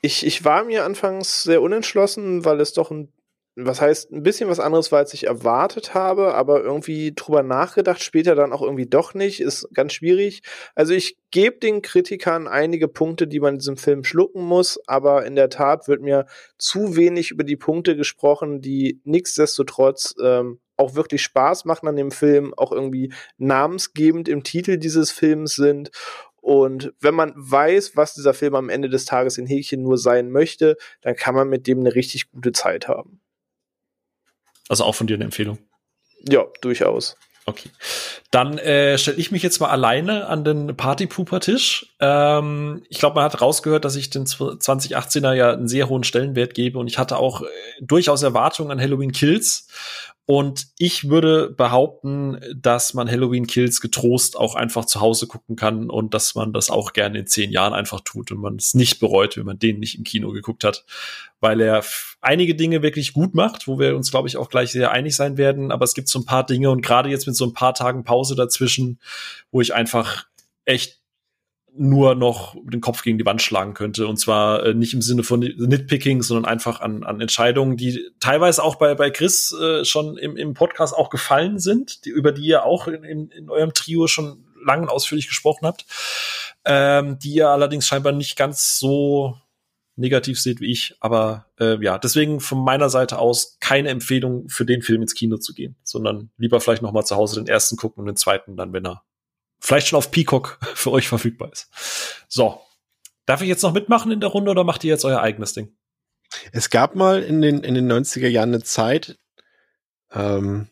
Ich, 0.00 0.26
ich 0.26 0.44
war 0.44 0.64
mir 0.64 0.84
anfangs 0.84 1.44
sehr 1.44 1.62
unentschlossen, 1.62 2.44
weil 2.44 2.60
es 2.60 2.72
doch 2.72 2.90
ein 2.90 3.12
was 3.54 3.80
heißt, 3.80 4.12
ein 4.12 4.22
bisschen 4.22 4.48
was 4.48 4.60
anderes 4.60 4.92
war, 4.92 5.00
als 5.00 5.12
ich 5.12 5.26
erwartet 5.26 5.94
habe, 5.94 6.34
aber 6.34 6.62
irgendwie 6.62 7.12
drüber 7.14 7.42
nachgedacht, 7.42 8.02
später 8.02 8.34
dann 8.34 8.52
auch 8.52 8.62
irgendwie 8.62 8.86
doch 8.86 9.12
nicht, 9.14 9.40
ist 9.40 9.68
ganz 9.74 9.92
schwierig. 9.92 10.42
Also 10.74 10.94
ich 10.94 11.18
gebe 11.30 11.58
den 11.58 11.82
Kritikern 11.82 12.48
einige 12.48 12.88
Punkte, 12.88 13.26
die 13.26 13.40
man 13.40 13.54
in 13.54 13.58
diesem 13.58 13.76
Film 13.76 14.04
schlucken 14.04 14.42
muss, 14.42 14.80
aber 14.86 15.26
in 15.26 15.36
der 15.36 15.50
Tat 15.50 15.86
wird 15.86 16.00
mir 16.00 16.26
zu 16.56 16.96
wenig 16.96 17.30
über 17.30 17.44
die 17.44 17.56
Punkte 17.56 17.94
gesprochen, 17.94 18.62
die 18.62 19.00
nichtsdestotrotz 19.04 20.14
ähm, 20.22 20.60
auch 20.76 20.94
wirklich 20.94 21.22
Spaß 21.22 21.66
machen 21.66 21.88
an 21.88 21.96
dem 21.96 22.10
Film, 22.10 22.54
auch 22.56 22.72
irgendwie 22.72 23.12
namensgebend 23.36 24.28
im 24.28 24.42
Titel 24.42 24.78
dieses 24.78 25.10
Films 25.10 25.54
sind 25.54 25.90
und 26.42 26.92
wenn 26.98 27.14
man 27.14 27.32
weiß, 27.36 27.96
was 27.96 28.14
dieser 28.14 28.34
Film 28.34 28.56
am 28.56 28.68
Ende 28.68 28.88
des 28.88 29.04
Tages 29.04 29.38
in 29.38 29.46
Häkchen 29.46 29.80
nur 29.80 29.96
sein 29.96 30.28
möchte, 30.28 30.76
dann 31.00 31.14
kann 31.14 31.36
man 31.36 31.48
mit 31.48 31.68
dem 31.68 31.78
eine 31.78 31.94
richtig 31.94 32.32
gute 32.32 32.50
Zeit 32.50 32.88
haben. 32.88 33.20
Also 34.68 34.84
auch 34.84 34.94
von 34.94 35.06
dir 35.06 35.14
eine 35.14 35.24
Empfehlung. 35.24 35.58
Ja, 36.28 36.44
durchaus. 36.60 37.16
Okay. 37.44 37.70
Dann 38.30 38.56
äh, 38.58 38.96
stelle 38.98 39.16
ich 39.16 39.32
mich 39.32 39.42
jetzt 39.42 39.60
mal 39.60 39.68
alleine 39.68 40.28
an 40.28 40.44
den 40.44 40.76
Partypooper-Tisch. 40.76 41.94
Ähm, 41.98 42.84
ich 42.88 42.98
glaube, 42.98 43.16
man 43.16 43.24
hat 43.24 43.40
rausgehört, 43.40 43.84
dass 43.84 43.96
ich 43.96 44.10
den 44.10 44.26
2018er 44.26 45.32
ja 45.32 45.52
einen 45.52 45.66
sehr 45.66 45.88
hohen 45.88 46.04
Stellenwert 46.04 46.54
gebe 46.54 46.78
und 46.78 46.86
ich 46.86 46.98
hatte 46.98 47.16
auch 47.16 47.42
äh, 47.42 47.46
durchaus 47.80 48.22
Erwartungen 48.22 48.70
an 48.70 48.80
Halloween 48.80 49.10
Kills. 49.10 49.66
Und 50.34 50.68
ich 50.78 51.10
würde 51.10 51.50
behaupten, 51.50 52.40
dass 52.56 52.94
man 52.94 53.06
Halloween 53.06 53.46
Kills 53.46 53.82
getrost 53.82 54.34
auch 54.34 54.54
einfach 54.54 54.86
zu 54.86 55.02
Hause 55.02 55.26
gucken 55.26 55.56
kann 55.56 55.90
und 55.90 56.14
dass 56.14 56.34
man 56.34 56.54
das 56.54 56.70
auch 56.70 56.94
gerne 56.94 57.18
in 57.18 57.26
zehn 57.26 57.50
Jahren 57.50 57.74
einfach 57.74 58.00
tut 58.00 58.32
und 58.32 58.40
man 58.40 58.56
es 58.56 58.72
nicht 58.72 58.98
bereut, 58.98 59.36
wenn 59.36 59.44
man 59.44 59.58
den 59.58 59.78
nicht 59.78 59.98
im 59.98 60.04
Kino 60.04 60.32
geguckt 60.32 60.64
hat, 60.64 60.86
weil 61.40 61.60
er 61.60 61.84
einige 62.22 62.54
Dinge 62.54 62.80
wirklich 62.80 63.12
gut 63.12 63.34
macht, 63.34 63.68
wo 63.68 63.78
wir 63.78 63.94
uns, 63.94 64.10
glaube 64.10 64.26
ich, 64.26 64.38
auch 64.38 64.48
gleich 64.48 64.72
sehr 64.72 64.90
einig 64.90 65.14
sein 65.14 65.36
werden. 65.36 65.70
Aber 65.70 65.84
es 65.84 65.92
gibt 65.92 66.08
so 66.08 66.20
ein 66.20 66.24
paar 66.24 66.46
Dinge 66.46 66.70
und 66.70 66.80
gerade 66.80 67.10
jetzt 67.10 67.26
mit 67.26 67.36
so 67.36 67.44
ein 67.44 67.52
paar 67.52 67.74
Tagen 67.74 68.02
Pause 68.02 68.34
dazwischen, 68.34 69.00
wo 69.50 69.60
ich 69.60 69.74
einfach 69.74 70.24
echt 70.64 71.01
nur 71.74 72.14
noch 72.14 72.54
den 72.64 72.80
Kopf 72.80 73.02
gegen 73.02 73.18
die 73.18 73.24
Wand 73.24 73.40
schlagen 73.40 73.74
könnte. 73.74 74.06
Und 74.06 74.18
zwar 74.18 74.64
äh, 74.64 74.74
nicht 74.74 74.92
im 74.94 75.02
Sinne 75.02 75.22
von 75.22 75.40
Nitpicking, 75.40 76.22
sondern 76.22 76.44
einfach 76.44 76.80
an, 76.80 77.02
an 77.02 77.20
Entscheidungen, 77.20 77.76
die 77.76 78.10
teilweise 78.20 78.62
auch 78.62 78.76
bei, 78.76 78.94
bei 78.94 79.10
Chris 79.10 79.52
äh, 79.52 79.84
schon 79.84 80.18
im, 80.18 80.36
im 80.36 80.54
Podcast 80.54 80.94
auch 80.94 81.08
gefallen 81.08 81.58
sind, 81.58 82.04
die, 82.04 82.10
über 82.10 82.32
die 82.32 82.42
ihr 82.42 82.64
auch 82.64 82.88
in, 82.88 83.04
in, 83.04 83.30
in 83.30 83.48
eurem 83.48 83.72
Trio 83.72 84.06
schon 84.06 84.44
lang 84.64 84.82
und 84.82 84.88
ausführlich 84.90 85.28
gesprochen 85.28 85.66
habt, 85.66 85.86
ähm, 86.64 87.18
die 87.18 87.32
ihr 87.34 87.48
allerdings 87.48 87.86
scheinbar 87.86 88.12
nicht 88.12 88.36
ganz 88.36 88.78
so 88.78 89.36
negativ 89.96 90.40
seht 90.40 90.60
wie 90.60 90.70
ich. 90.70 90.94
Aber 91.00 91.46
äh, 91.58 91.82
ja, 91.82 91.98
deswegen 91.98 92.40
von 92.40 92.62
meiner 92.62 92.90
Seite 92.90 93.18
aus 93.18 93.56
keine 93.60 93.88
Empfehlung 93.88 94.48
für 94.48 94.66
den 94.66 94.82
Film 94.82 95.02
ins 95.02 95.14
Kino 95.14 95.38
zu 95.38 95.54
gehen, 95.54 95.76
sondern 95.82 96.30
lieber 96.36 96.60
vielleicht 96.60 96.82
noch 96.82 96.92
mal 96.92 97.04
zu 97.04 97.16
Hause 97.16 97.40
den 97.40 97.48
ersten 97.48 97.76
gucken 97.76 98.00
und 98.02 98.06
den 98.06 98.16
zweiten 98.16 98.56
dann, 98.56 98.72
wenn 98.72 98.86
er 98.86 99.02
vielleicht 99.62 99.88
schon 99.88 99.96
auf 99.96 100.10
Peacock 100.10 100.58
für 100.74 100.90
euch 100.90 101.08
verfügbar 101.08 101.50
ist. 101.52 101.70
So. 102.28 102.60
Darf 103.24 103.40
ich 103.40 103.48
jetzt 103.48 103.62
noch 103.62 103.72
mitmachen 103.72 104.10
in 104.10 104.20
der 104.20 104.30
Runde 104.30 104.50
oder 104.50 104.64
macht 104.64 104.82
ihr 104.82 104.90
jetzt 104.90 105.04
euer 105.04 105.20
eigenes 105.20 105.54
Ding? 105.54 105.76
Es 106.50 106.70
gab 106.70 106.96
mal 106.96 107.22
in 107.22 107.40
den, 107.40 107.62
in 107.62 107.74
den 107.74 107.90
90er 107.90 108.26
Jahren 108.26 108.48
eine 108.48 108.64
Zeit, 108.64 109.16
ähm, 110.10 110.68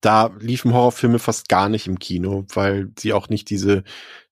da 0.00 0.30
liefen 0.38 0.72
Horrorfilme 0.72 1.18
fast 1.18 1.48
gar 1.48 1.68
nicht 1.68 1.86
im 1.86 1.98
Kino, 1.98 2.46
weil 2.54 2.90
sie 2.98 3.12
auch 3.12 3.28
nicht 3.28 3.50
diese, 3.50 3.82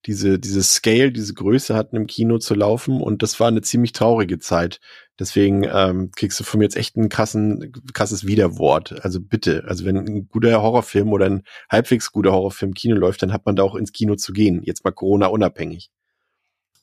diese, 0.06 0.38
diese 0.38 0.62
Scale, 0.62 1.12
diese 1.12 1.34
Größe 1.34 1.74
hatten 1.74 1.96
im 1.96 2.06
Kino 2.06 2.38
zu 2.38 2.54
laufen 2.54 3.02
und 3.02 3.22
das 3.22 3.38
war 3.40 3.48
eine 3.48 3.62
ziemlich 3.62 3.92
traurige 3.92 4.38
Zeit. 4.38 4.80
Deswegen 5.18 5.64
ähm, 5.64 6.10
kriegst 6.14 6.38
du 6.38 6.44
von 6.44 6.58
mir 6.58 6.64
jetzt 6.64 6.76
echt 6.76 6.96
ein 6.96 7.08
krassen, 7.08 7.72
krasses 7.94 8.26
Widerwort. 8.26 9.02
Also 9.04 9.20
bitte, 9.20 9.64
also 9.66 9.84
wenn 9.84 9.96
ein 9.96 10.28
guter 10.28 10.62
Horrorfilm 10.62 11.12
oder 11.12 11.26
ein 11.26 11.42
halbwegs 11.70 12.12
guter 12.12 12.32
Horrorfilm 12.32 12.74
Kino 12.74 12.96
läuft, 12.96 13.22
dann 13.22 13.32
hat 13.32 13.46
man 13.46 13.56
da 13.56 13.62
auch 13.62 13.74
ins 13.74 13.92
Kino 13.92 14.16
zu 14.16 14.32
gehen. 14.32 14.62
Jetzt 14.62 14.84
mal 14.84 14.90
Corona 14.92 15.26
unabhängig. 15.26 15.90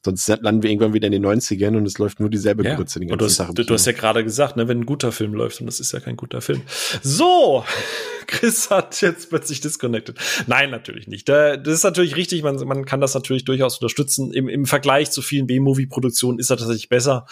Sonst 0.05 0.27
landen 0.27 0.63
wir 0.63 0.69
irgendwann 0.69 0.93
wieder 0.93 1.07
in 1.07 1.13
den 1.13 1.25
90ern 1.25 1.77
und 1.77 1.85
es 1.85 1.97
läuft 1.97 2.19
nur 2.19 2.29
dieselbe 2.29 2.65
ja. 2.65 2.75
Grütze 2.75 2.99
den 2.99 3.07
ganzen 3.07 3.19
du 3.19 3.25
hast, 3.25 3.37
Tag. 3.37 3.55
Du, 3.55 3.63
du 3.63 3.73
hast 3.73 3.85
ja 3.85 3.93
gerade 3.93 4.23
gesagt, 4.23 4.57
ne, 4.57 4.67
wenn 4.67 4.81
ein 4.81 4.85
guter 4.85 5.13
Film 5.13 5.33
läuft 5.33 5.61
und 5.61 5.65
das 5.65 5.79
ist 5.79 5.93
ja 5.93 6.01
kein 6.01 6.17
guter 6.17 6.41
Film. 6.41 6.61
So, 7.01 7.63
Chris 8.27 8.69
hat 8.69 9.01
jetzt 9.01 9.29
plötzlich 9.29 9.61
disconnected. 9.61 10.17
Nein, 10.47 10.71
natürlich 10.71 11.07
nicht. 11.07 11.29
Das 11.29 11.65
ist 11.65 11.83
natürlich 11.83 12.17
richtig, 12.17 12.43
man, 12.43 12.55
man 12.67 12.83
kann 12.85 12.99
das 12.99 13.13
natürlich 13.13 13.45
durchaus 13.45 13.77
unterstützen. 13.77 14.33
Im, 14.33 14.49
im 14.49 14.65
Vergleich 14.65 15.11
zu 15.11 15.21
vielen 15.21 15.47
B-Movie-Produktionen 15.47 16.39
ist 16.39 16.49
er 16.49 16.57
tatsächlich 16.57 16.89
besser. 16.89 17.25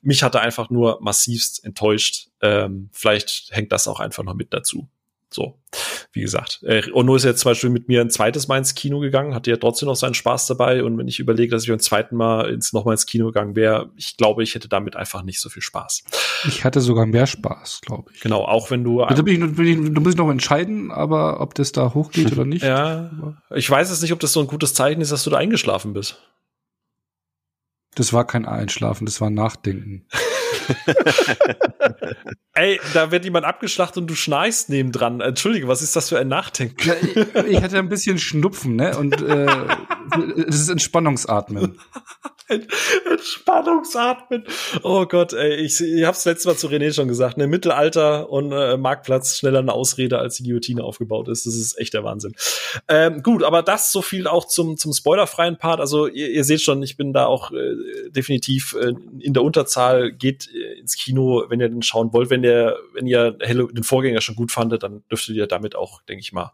Mich 0.00 0.22
hat 0.22 0.36
er 0.36 0.42
einfach 0.42 0.70
nur 0.70 0.98
massivst 1.00 1.64
enttäuscht. 1.64 2.28
Ähm, 2.40 2.90
vielleicht 2.92 3.48
hängt 3.50 3.72
das 3.72 3.88
auch 3.88 3.98
einfach 3.98 4.22
noch 4.22 4.34
mit 4.34 4.52
dazu. 4.52 4.88
So, 5.34 5.58
wie 6.12 6.20
gesagt. 6.20 6.60
Äh, 6.62 6.88
Ono 6.92 7.16
ist 7.16 7.24
jetzt 7.24 7.40
zum 7.40 7.50
Beispiel 7.50 7.68
mit 7.68 7.88
mir 7.88 8.00
ein 8.00 8.08
zweites 8.08 8.46
Mal 8.46 8.58
ins 8.58 8.76
Kino 8.76 9.00
gegangen, 9.00 9.34
hatte 9.34 9.50
ja 9.50 9.56
trotzdem 9.56 9.88
noch 9.88 9.96
seinen 9.96 10.14
Spaß 10.14 10.46
dabei. 10.46 10.84
Und 10.84 10.96
wenn 10.96 11.08
ich 11.08 11.18
überlege, 11.18 11.50
dass 11.50 11.64
ich 11.64 11.68
beim 11.68 11.80
zweiten 11.80 12.14
Mal 12.14 12.50
ins, 12.50 12.72
noch 12.72 12.84
mal 12.84 12.92
ins 12.92 13.04
Kino 13.04 13.26
gegangen 13.26 13.56
wäre, 13.56 13.90
ich 13.96 14.16
glaube, 14.16 14.44
ich 14.44 14.54
hätte 14.54 14.68
damit 14.68 14.94
einfach 14.94 15.24
nicht 15.24 15.40
so 15.40 15.48
viel 15.48 15.62
Spaß. 15.62 16.04
Ich 16.46 16.64
hatte 16.64 16.80
sogar 16.80 17.04
mehr 17.06 17.26
Spaß, 17.26 17.80
glaube 17.80 18.12
ich. 18.14 18.20
Genau, 18.20 18.44
auch 18.44 18.70
wenn 18.70 18.84
du. 18.84 19.02
Also 19.02 19.24
bin 19.24 19.44
ich, 19.44 19.56
bin 19.56 19.66
ich, 19.66 19.92
du 19.92 20.00
musst 20.00 20.18
noch 20.18 20.30
entscheiden, 20.30 20.92
aber 20.92 21.40
ob 21.40 21.54
das 21.56 21.72
da 21.72 21.94
hochgeht 21.94 22.30
oder 22.30 22.44
nicht. 22.44 22.64
Ja, 22.74 23.10
ich 23.54 23.68
weiß 23.68 23.90
es 23.90 24.00
nicht, 24.00 24.12
ob 24.12 24.20
das 24.20 24.32
so 24.32 24.40
ein 24.40 24.46
gutes 24.46 24.74
Zeichen 24.74 25.00
ist, 25.00 25.12
dass 25.12 25.22
du 25.22 25.30
da 25.30 25.36
eingeschlafen 25.36 25.92
bist. 25.92 26.18
Das 27.94 28.12
war 28.12 28.26
kein 28.26 28.46
Einschlafen, 28.46 29.06
das 29.06 29.20
war 29.20 29.30
Nachdenken. 29.30 30.06
Ey, 32.54 32.80
da 32.92 33.10
wird 33.10 33.24
jemand 33.24 33.44
abgeschlachtet 33.44 33.98
und 33.98 34.06
du 34.06 34.14
schnarchst 34.14 34.68
nebendran. 34.68 35.20
Entschuldige, 35.20 35.68
was 35.68 35.82
ist 35.82 35.96
das 35.96 36.08
für 36.08 36.18
ein 36.18 36.28
Nachdenken? 36.28 36.86
Ja, 36.86 36.94
ich, 37.00 37.16
ich, 37.48 37.62
hatte 37.62 37.78
ein 37.78 37.88
bisschen 37.88 38.18
Schnupfen, 38.18 38.76
ne? 38.76 38.96
Und 38.96 39.20
äh, 39.20 39.46
das 40.46 40.60
ist 40.60 40.68
Entspannungsatmen. 40.68 41.78
Entspannungsatmen. 43.10 44.44
Oh 44.82 45.06
Gott, 45.06 45.32
ey, 45.32 45.54
ich, 45.56 45.80
ich 45.80 46.04
hab's 46.04 46.26
letztes 46.26 46.46
Mal 46.46 46.56
zu 46.56 46.68
René 46.68 46.92
schon 46.92 47.08
gesagt, 47.08 47.38
ne, 47.38 47.46
Mittelalter 47.46 48.28
und 48.28 48.52
äh, 48.52 48.76
Marktplatz 48.76 49.38
schneller 49.38 49.60
eine 49.60 49.72
Ausrede, 49.72 50.18
als 50.18 50.36
die 50.36 50.44
Guillotine 50.44 50.84
aufgebaut 50.84 51.28
ist. 51.28 51.46
Das 51.46 51.54
ist 51.54 51.78
echt 51.78 51.94
der 51.94 52.04
Wahnsinn. 52.04 52.34
Ähm, 52.86 53.22
gut, 53.22 53.42
aber 53.42 53.62
das 53.62 53.92
so 53.92 54.02
viel 54.02 54.26
auch 54.26 54.46
zum, 54.46 54.76
zum 54.76 54.92
spoilerfreien 54.92 55.56
Part. 55.56 55.80
Also 55.80 56.06
ihr, 56.06 56.30
ihr 56.30 56.44
seht 56.44 56.60
schon, 56.60 56.82
ich 56.82 56.98
bin 56.98 57.14
da 57.14 57.26
auch 57.26 57.50
äh, 57.50 57.72
definitiv 58.10 58.74
äh, 58.80 58.92
in 59.20 59.32
der 59.32 59.42
Unterzahl. 59.42 60.12
Geht 60.12 60.48
äh, 60.54 60.78
ins 60.78 60.96
Kino, 60.96 61.44
wenn 61.48 61.60
ihr 61.60 61.68
den 61.68 61.82
schauen 61.82 62.12
wollt. 62.12 62.30
Wenn 62.30 62.42
der, 62.42 62.76
wenn 62.92 63.06
ihr 63.06 63.36
Hello, 63.40 63.66
den 63.68 63.84
Vorgänger 63.84 64.20
schon 64.20 64.36
gut 64.36 64.52
fandet, 64.52 64.82
dann 64.82 65.02
dürftet 65.10 65.36
ihr 65.36 65.46
damit 65.46 65.76
auch, 65.76 66.02
denke 66.02 66.20
ich 66.20 66.32
mal, 66.32 66.52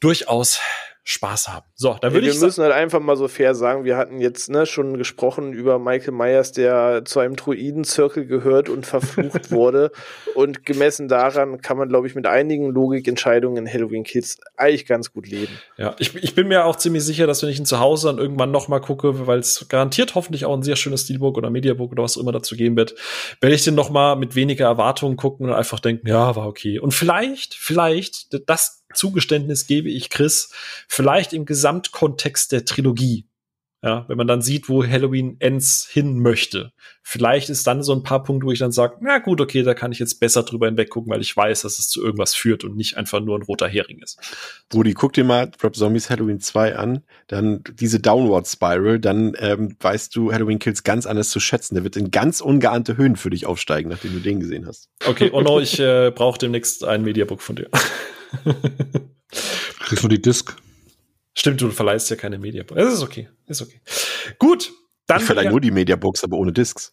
durchaus 0.00 0.60
Spaß 1.04 1.48
haben. 1.48 1.66
So, 1.74 1.96
dann 2.00 2.12
würde 2.12 2.28
ich. 2.28 2.34
Wir 2.34 2.46
müssen 2.46 2.62
halt 2.62 2.72
einfach 2.72 3.00
mal 3.00 3.16
so 3.16 3.26
fair 3.26 3.56
sagen, 3.56 3.84
wir 3.84 3.96
hatten 3.96 4.20
jetzt 4.20 4.48
ne, 4.48 4.66
schon 4.66 4.96
gesprochen 4.98 5.52
über 5.52 5.80
Michael 5.80 6.12
Myers, 6.12 6.52
der 6.52 7.04
zu 7.04 7.18
einem 7.18 7.34
Druidenzirkel 7.34 8.24
gehört 8.24 8.68
und 8.68 8.86
verflucht 8.86 9.50
wurde. 9.50 9.90
Und 10.36 10.64
gemessen 10.64 11.08
daran 11.08 11.60
kann 11.60 11.76
man, 11.76 11.88
glaube 11.88 12.06
ich, 12.06 12.14
mit 12.14 12.26
einigen 12.26 12.70
Logikentscheidungen 12.70 13.66
in 13.66 13.72
Halloween 13.72 14.04
Kids 14.04 14.38
eigentlich 14.56 14.86
ganz 14.86 15.12
gut 15.12 15.26
leben. 15.26 15.52
Ja, 15.76 15.96
ich, 15.98 16.14
ich 16.14 16.36
bin 16.36 16.46
mir 16.46 16.66
auch 16.66 16.76
ziemlich 16.76 17.04
sicher, 17.04 17.26
dass 17.26 17.42
wenn 17.42 17.50
ich 17.50 17.58
ihn 17.58 17.66
zu 17.66 17.80
Hause 17.80 18.06
dann 18.06 18.18
irgendwann 18.18 18.52
noch 18.52 18.68
mal 18.68 18.80
gucke, 18.80 19.26
weil 19.26 19.40
es 19.40 19.66
garantiert 19.68 20.14
hoffentlich 20.14 20.44
auch 20.44 20.56
ein 20.56 20.62
sehr 20.62 20.76
schönes 20.76 21.02
Steelbook 21.02 21.36
oder 21.36 21.50
Mediabook 21.50 21.90
oder 21.90 22.04
was 22.04 22.16
auch 22.16 22.22
immer 22.22 22.32
dazu 22.32 22.54
geben 22.54 22.76
wird, 22.76 22.94
werde 23.40 23.56
ich 23.56 23.64
den 23.64 23.74
noch 23.74 23.90
mal 23.90 24.14
mit 24.14 24.36
weniger 24.36 24.66
Erwartungen 24.66 25.16
gucken 25.16 25.46
und 25.46 25.52
einfach 25.52 25.80
denken, 25.80 26.06
ja, 26.06 26.36
war 26.36 26.46
okay. 26.46 26.78
Und 26.78 26.94
vielleicht, 26.94 27.54
vielleicht, 27.54 28.48
das 28.48 28.81
Zugeständnis 28.94 29.66
gebe 29.66 29.90
ich 29.90 30.10
Chris, 30.10 30.50
vielleicht 30.88 31.32
im 31.32 31.44
Gesamtkontext 31.46 32.52
der 32.52 32.64
Trilogie. 32.64 33.26
Ja, 33.84 34.04
wenn 34.06 34.16
man 34.16 34.28
dann 34.28 34.42
sieht, 34.42 34.68
wo 34.68 34.86
Halloween 34.86 35.38
Ends 35.40 35.88
hin 35.90 36.20
möchte. 36.20 36.70
Vielleicht 37.02 37.50
ist 37.50 37.66
dann 37.66 37.82
so 37.82 37.92
ein 37.92 38.04
paar 38.04 38.22
Punkte, 38.22 38.46
wo 38.46 38.52
ich 38.52 38.60
dann 38.60 38.70
sage, 38.70 38.98
na 39.00 39.18
gut, 39.18 39.40
okay, 39.40 39.64
da 39.64 39.74
kann 39.74 39.90
ich 39.90 39.98
jetzt 39.98 40.20
besser 40.20 40.44
drüber 40.44 40.66
hinweg 40.66 40.88
gucken, 40.88 41.10
weil 41.10 41.20
ich 41.20 41.36
weiß, 41.36 41.62
dass 41.62 41.80
es 41.80 41.88
zu 41.88 42.00
irgendwas 42.00 42.32
führt 42.32 42.62
und 42.62 42.76
nicht 42.76 42.96
einfach 42.96 43.18
nur 43.18 43.36
ein 43.36 43.42
roter 43.42 43.66
Hering 43.66 43.98
ist. 44.00 44.20
Brudi, 44.68 44.94
guck 44.94 45.14
dir 45.14 45.24
mal 45.24 45.50
Rob 45.60 45.74
Zombies 45.74 46.10
Halloween 46.10 46.38
2 46.38 46.76
an, 46.76 47.02
dann 47.26 47.64
diese 47.74 47.98
Downward 47.98 48.46
Spiral, 48.46 49.00
dann 49.00 49.34
ähm, 49.40 49.74
weißt 49.80 50.14
du 50.14 50.32
Halloween 50.32 50.60
Kills 50.60 50.84
ganz 50.84 51.04
anders 51.04 51.30
zu 51.30 51.40
schätzen. 51.40 51.74
Der 51.74 51.82
wird 51.82 51.96
in 51.96 52.12
ganz 52.12 52.40
ungeahnte 52.40 52.96
Höhen 52.96 53.16
für 53.16 53.30
dich 53.30 53.46
aufsteigen, 53.46 53.90
nachdem 53.90 54.12
du 54.12 54.20
den 54.20 54.38
gesehen 54.38 54.64
hast. 54.64 54.90
Okay, 55.08 55.30
oh 55.32 55.40
no, 55.40 55.58
ich 55.60 55.80
äh, 55.80 56.12
brauche 56.14 56.38
demnächst 56.38 56.84
ein 56.84 57.02
Mediabook 57.02 57.42
von 57.42 57.56
dir. 57.56 57.68
Kriegst 59.80 60.04
du 60.04 60.08
die 60.08 60.20
Disc? 60.20 60.56
Stimmt, 61.34 61.60
du 61.60 61.70
verleihst 61.70 62.10
ja 62.10 62.16
keine 62.16 62.38
Mediabooks. 62.38 62.80
Das 62.80 62.94
ist 62.94 63.02
okay. 63.02 63.28
Ist 63.46 63.62
okay. 63.62 63.80
Gut. 64.38 64.72
Dann 65.06 65.20
ich 65.20 65.26
verleihe 65.26 65.50
nur 65.50 65.60
die 65.60 65.70
Mediabooks, 65.70 66.24
aber 66.24 66.36
ohne 66.36 66.52
Discs. 66.52 66.92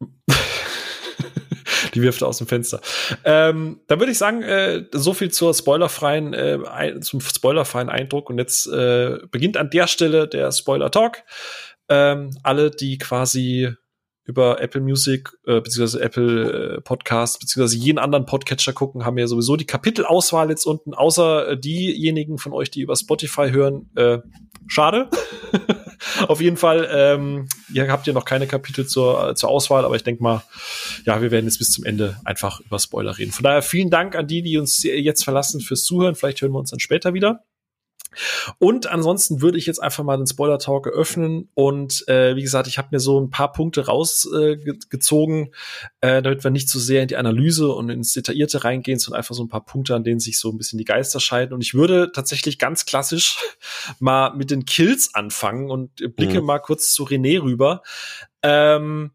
die 1.94 2.02
wirft 2.02 2.22
er 2.22 2.28
aus 2.28 2.38
dem 2.38 2.46
Fenster. 2.46 2.80
Ähm, 3.24 3.80
dann 3.86 3.98
würde 3.98 4.12
ich 4.12 4.18
sagen, 4.18 4.42
äh, 4.42 4.84
so 4.92 5.12
viel 5.12 5.30
zur 5.30 5.52
spoilerfreien, 5.54 6.32
äh, 6.32 7.00
zum 7.00 7.20
spoilerfreien 7.20 7.90
Eindruck. 7.90 8.30
Und 8.30 8.38
jetzt 8.38 8.66
äh, 8.66 9.18
beginnt 9.30 9.56
an 9.56 9.70
der 9.70 9.86
Stelle 9.86 10.28
der 10.28 10.52
Spoiler-Talk. 10.52 11.22
Ähm, 11.88 12.30
alle, 12.42 12.70
die 12.70 12.98
quasi 12.98 13.74
über 14.24 14.60
Apple 14.60 14.80
Music 14.80 15.30
äh, 15.46 15.60
beziehungsweise 15.60 16.00
Apple 16.02 16.76
äh, 16.76 16.80
Podcast 16.80 17.40
beziehungsweise 17.40 17.76
jeden 17.76 17.98
anderen 17.98 18.24
Podcatcher 18.24 18.72
gucken, 18.72 19.04
haben 19.04 19.18
ja 19.18 19.26
sowieso 19.26 19.56
die 19.56 19.66
Kapitelauswahl 19.66 20.48
jetzt 20.50 20.64
unten. 20.64 20.94
Außer 20.94 21.48
äh, 21.48 21.58
diejenigen 21.58 22.38
von 22.38 22.52
euch, 22.52 22.70
die 22.70 22.82
über 22.82 22.94
Spotify 22.94 23.50
hören, 23.50 23.90
äh, 23.96 24.18
schade. 24.68 25.10
Auf 26.28 26.40
jeden 26.40 26.56
Fall, 26.56 26.88
ähm, 26.92 27.48
ihr 27.72 27.90
habt 27.90 28.06
ja 28.06 28.12
noch 28.12 28.24
keine 28.24 28.46
Kapitel 28.46 28.86
zur, 28.86 29.30
äh, 29.30 29.34
zur 29.34 29.48
Auswahl, 29.48 29.84
aber 29.84 29.96
ich 29.96 30.04
denke 30.04 30.22
mal, 30.22 30.42
ja, 31.04 31.20
wir 31.20 31.30
werden 31.30 31.46
jetzt 31.46 31.58
bis 31.58 31.72
zum 31.72 31.84
Ende 31.84 32.16
einfach 32.24 32.60
über 32.60 32.78
Spoiler 32.78 33.18
reden. 33.18 33.32
Von 33.32 33.44
daher 33.44 33.62
vielen 33.62 33.90
Dank 33.90 34.14
an 34.14 34.26
die, 34.26 34.42
die 34.42 34.58
uns 34.58 34.82
jetzt 34.82 35.24
verlassen 35.24 35.60
fürs 35.60 35.82
Zuhören. 35.82 36.14
Vielleicht 36.14 36.42
hören 36.42 36.52
wir 36.52 36.58
uns 36.58 36.70
dann 36.70 36.80
später 36.80 37.14
wieder. 37.14 37.44
Und 38.58 38.86
ansonsten 38.86 39.40
würde 39.40 39.58
ich 39.58 39.66
jetzt 39.66 39.82
einfach 39.82 40.04
mal 40.04 40.16
den 40.16 40.26
Spoiler-Talk 40.26 40.86
eröffnen 40.86 41.48
und 41.54 42.06
äh, 42.08 42.36
wie 42.36 42.42
gesagt, 42.42 42.66
ich 42.66 42.78
habe 42.78 42.88
mir 42.90 43.00
so 43.00 43.20
ein 43.20 43.30
paar 43.30 43.52
Punkte 43.52 43.86
rausgezogen, 43.86 45.52
äh, 46.00 46.18
äh, 46.18 46.22
damit 46.22 46.44
wir 46.44 46.50
nicht 46.50 46.68
zu 46.68 46.78
so 46.78 46.84
sehr 46.84 47.02
in 47.02 47.08
die 47.08 47.16
Analyse 47.16 47.68
und 47.68 47.88
ins 47.88 48.12
Detaillierte 48.12 48.64
reingehen, 48.64 48.98
sondern 48.98 49.18
einfach 49.18 49.34
so 49.34 49.42
ein 49.42 49.48
paar 49.48 49.64
Punkte, 49.64 49.94
an 49.94 50.04
denen 50.04 50.20
sich 50.20 50.38
so 50.38 50.50
ein 50.50 50.58
bisschen 50.58 50.78
die 50.78 50.84
Geister 50.84 51.20
scheiden. 51.20 51.54
Und 51.54 51.62
ich 51.62 51.74
würde 51.74 52.12
tatsächlich 52.12 52.58
ganz 52.58 52.84
klassisch 52.84 53.38
mal 53.98 54.34
mit 54.34 54.50
den 54.50 54.64
Kills 54.64 55.14
anfangen 55.14 55.70
und 55.70 55.94
blicke 56.16 56.40
mhm. 56.40 56.46
mal 56.46 56.58
kurz 56.58 56.92
zu 56.92 57.04
René 57.04 57.42
rüber. 57.42 57.82
Ähm, 58.42 59.12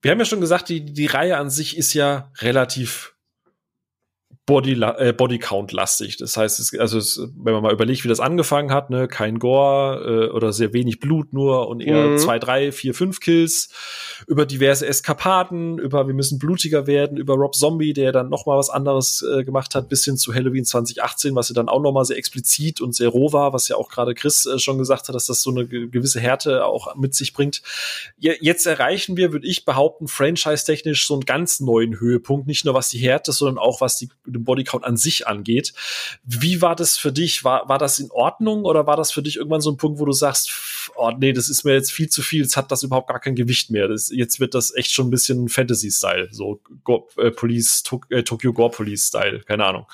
wir 0.00 0.10
haben 0.12 0.18
ja 0.18 0.24
schon 0.24 0.40
gesagt, 0.40 0.68
die, 0.68 0.84
die 0.84 1.06
Reihe 1.06 1.36
an 1.36 1.50
sich 1.50 1.76
ist 1.76 1.92
ja 1.92 2.30
relativ 2.38 3.14
Body, 4.48 4.80
äh, 4.80 5.12
Body 5.12 5.38
Count 5.38 5.72
lastig. 5.72 6.16
Das 6.16 6.38
heißt, 6.38 6.58
es, 6.58 6.76
also 6.78 6.96
es, 6.96 7.20
wenn 7.36 7.52
man 7.52 7.62
mal 7.62 7.72
überlegt, 7.72 8.02
wie 8.04 8.08
das 8.08 8.18
angefangen 8.18 8.72
hat, 8.72 8.88
ne, 8.88 9.06
kein 9.06 9.38
Gore 9.38 10.30
äh, 10.30 10.34
oder 10.34 10.54
sehr 10.54 10.72
wenig 10.72 11.00
Blut 11.00 11.34
nur 11.34 11.68
und 11.68 11.82
eher 11.82 12.06
mhm. 12.06 12.18
zwei, 12.18 12.38
drei, 12.38 12.72
vier, 12.72 12.94
fünf 12.94 13.20
Kills 13.20 13.68
über 14.26 14.46
diverse 14.46 14.86
Eskapaden, 14.86 15.78
über 15.78 16.06
wir 16.06 16.14
müssen 16.14 16.38
blutiger 16.38 16.86
werden, 16.86 17.18
über 17.18 17.34
Rob 17.34 17.56
Zombie, 17.56 17.92
der 17.92 18.10
dann 18.10 18.30
noch 18.30 18.46
mal 18.46 18.56
was 18.56 18.70
anderes 18.70 19.22
äh, 19.22 19.44
gemacht 19.44 19.74
hat, 19.74 19.90
bis 19.90 20.02
hin 20.06 20.16
zu 20.16 20.34
Halloween 20.34 20.64
2018, 20.64 21.34
was 21.34 21.50
ja 21.50 21.54
dann 21.54 21.68
auch 21.68 21.82
noch 21.82 21.92
mal 21.92 22.06
sehr 22.06 22.16
explizit 22.16 22.80
und 22.80 22.94
sehr 22.94 23.10
roh 23.10 23.34
war, 23.34 23.52
was 23.52 23.68
ja 23.68 23.76
auch 23.76 23.90
gerade 23.90 24.14
Chris 24.14 24.46
äh, 24.46 24.58
schon 24.58 24.78
gesagt 24.78 25.08
hat, 25.08 25.14
dass 25.14 25.26
das 25.26 25.42
so 25.42 25.50
eine 25.50 25.68
gewisse 25.68 26.20
Härte 26.20 26.64
auch 26.64 26.96
mit 26.96 27.14
sich 27.14 27.34
bringt. 27.34 27.60
Jetzt 28.16 28.66
erreichen 28.66 29.18
wir, 29.18 29.34
würde 29.34 29.46
ich 29.46 29.66
behaupten, 29.66 30.08
franchise-technisch 30.08 31.06
so 31.06 31.12
einen 31.12 31.26
ganz 31.26 31.60
neuen 31.60 32.00
Höhepunkt, 32.00 32.46
nicht 32.46 32.64
nur 32.64 32.72
was 32.72 32.88
die 32.88 32.98
Härte, 32.98 33.32
sondern 33.32 33.58
auch 33.58 33.82
was 33.82 33.98
die 33.98 34.08
den 34.38 34.44
Bodycount 34.44 34.84
an 34.84 34.96
sich 34.96 35.26
angeht. 35.26 35.72
Wie 36.24 36.62
war 36.62 36.76
das 36.76 36.96
für 36.96 37.12
dich? 37.12 37.44
War, 37.44 37.68
war 37.68 37.78
das 37.78 37.98
in 37.98 38.10
Ordnung 38.10 38.64
oder 38.64 38.86
war 38.86 38.96
das 38.96 39.12
für 39.12 39.22
dich 39.22 39.36
irgendwann 39.36 39.60
so 39.60 39.70
ein 39.70 39.76
Punkt, 39.76 39.98
wo 39.98 40.04
du 40.04 40.12
sagst, 40.12 40.50
oh 40.96 41.10
nee, 41.10 41.32
das 41.32 41.48
ist 41.48 41.64
mir 41.64 41.74
jetzt 41.74 41.92
viel 41.92 42.08
zu 42.08 42.22
viel, 42.22 42.42
jetzt 42.42 42.56
hat 42.56 42.70
das 42.70 42.82
überhaupt 42.82 43.08
gar 43.08 43.20
kein 43.20 43.34
Gewicht 43.34 43.70
mehr. 43.70 43.88
Das, 43.88 44.10
jetzt 44.10 44.40
wird 44.40 44.54
das 44.54 44.74
echt 44.74 44.92
schon 44.92 45.08
ein 45.08 45.10
bisschen 45.10 45.48
Fantasy-Style, 45.48 46.28
so 46.30 46.60
Go, 46.84 47.08
äh, 47.16 47.30
Police, 47.30 47.82
to, 47.82 48.00
äh, 48.10 48.22
Tokyo 48.22 48.52
Gore 48.52 48.70
Police-Style, 48.70 49.40
keine 49.40 49.64
Ahnung. 49.64 49.86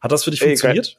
Hat 0.00 0.12
das 0.12 0.24
für 0.24 0.30
dich 0.30 0.42
Ey, 0.42 0.48
funktioniert? 0.48 0.98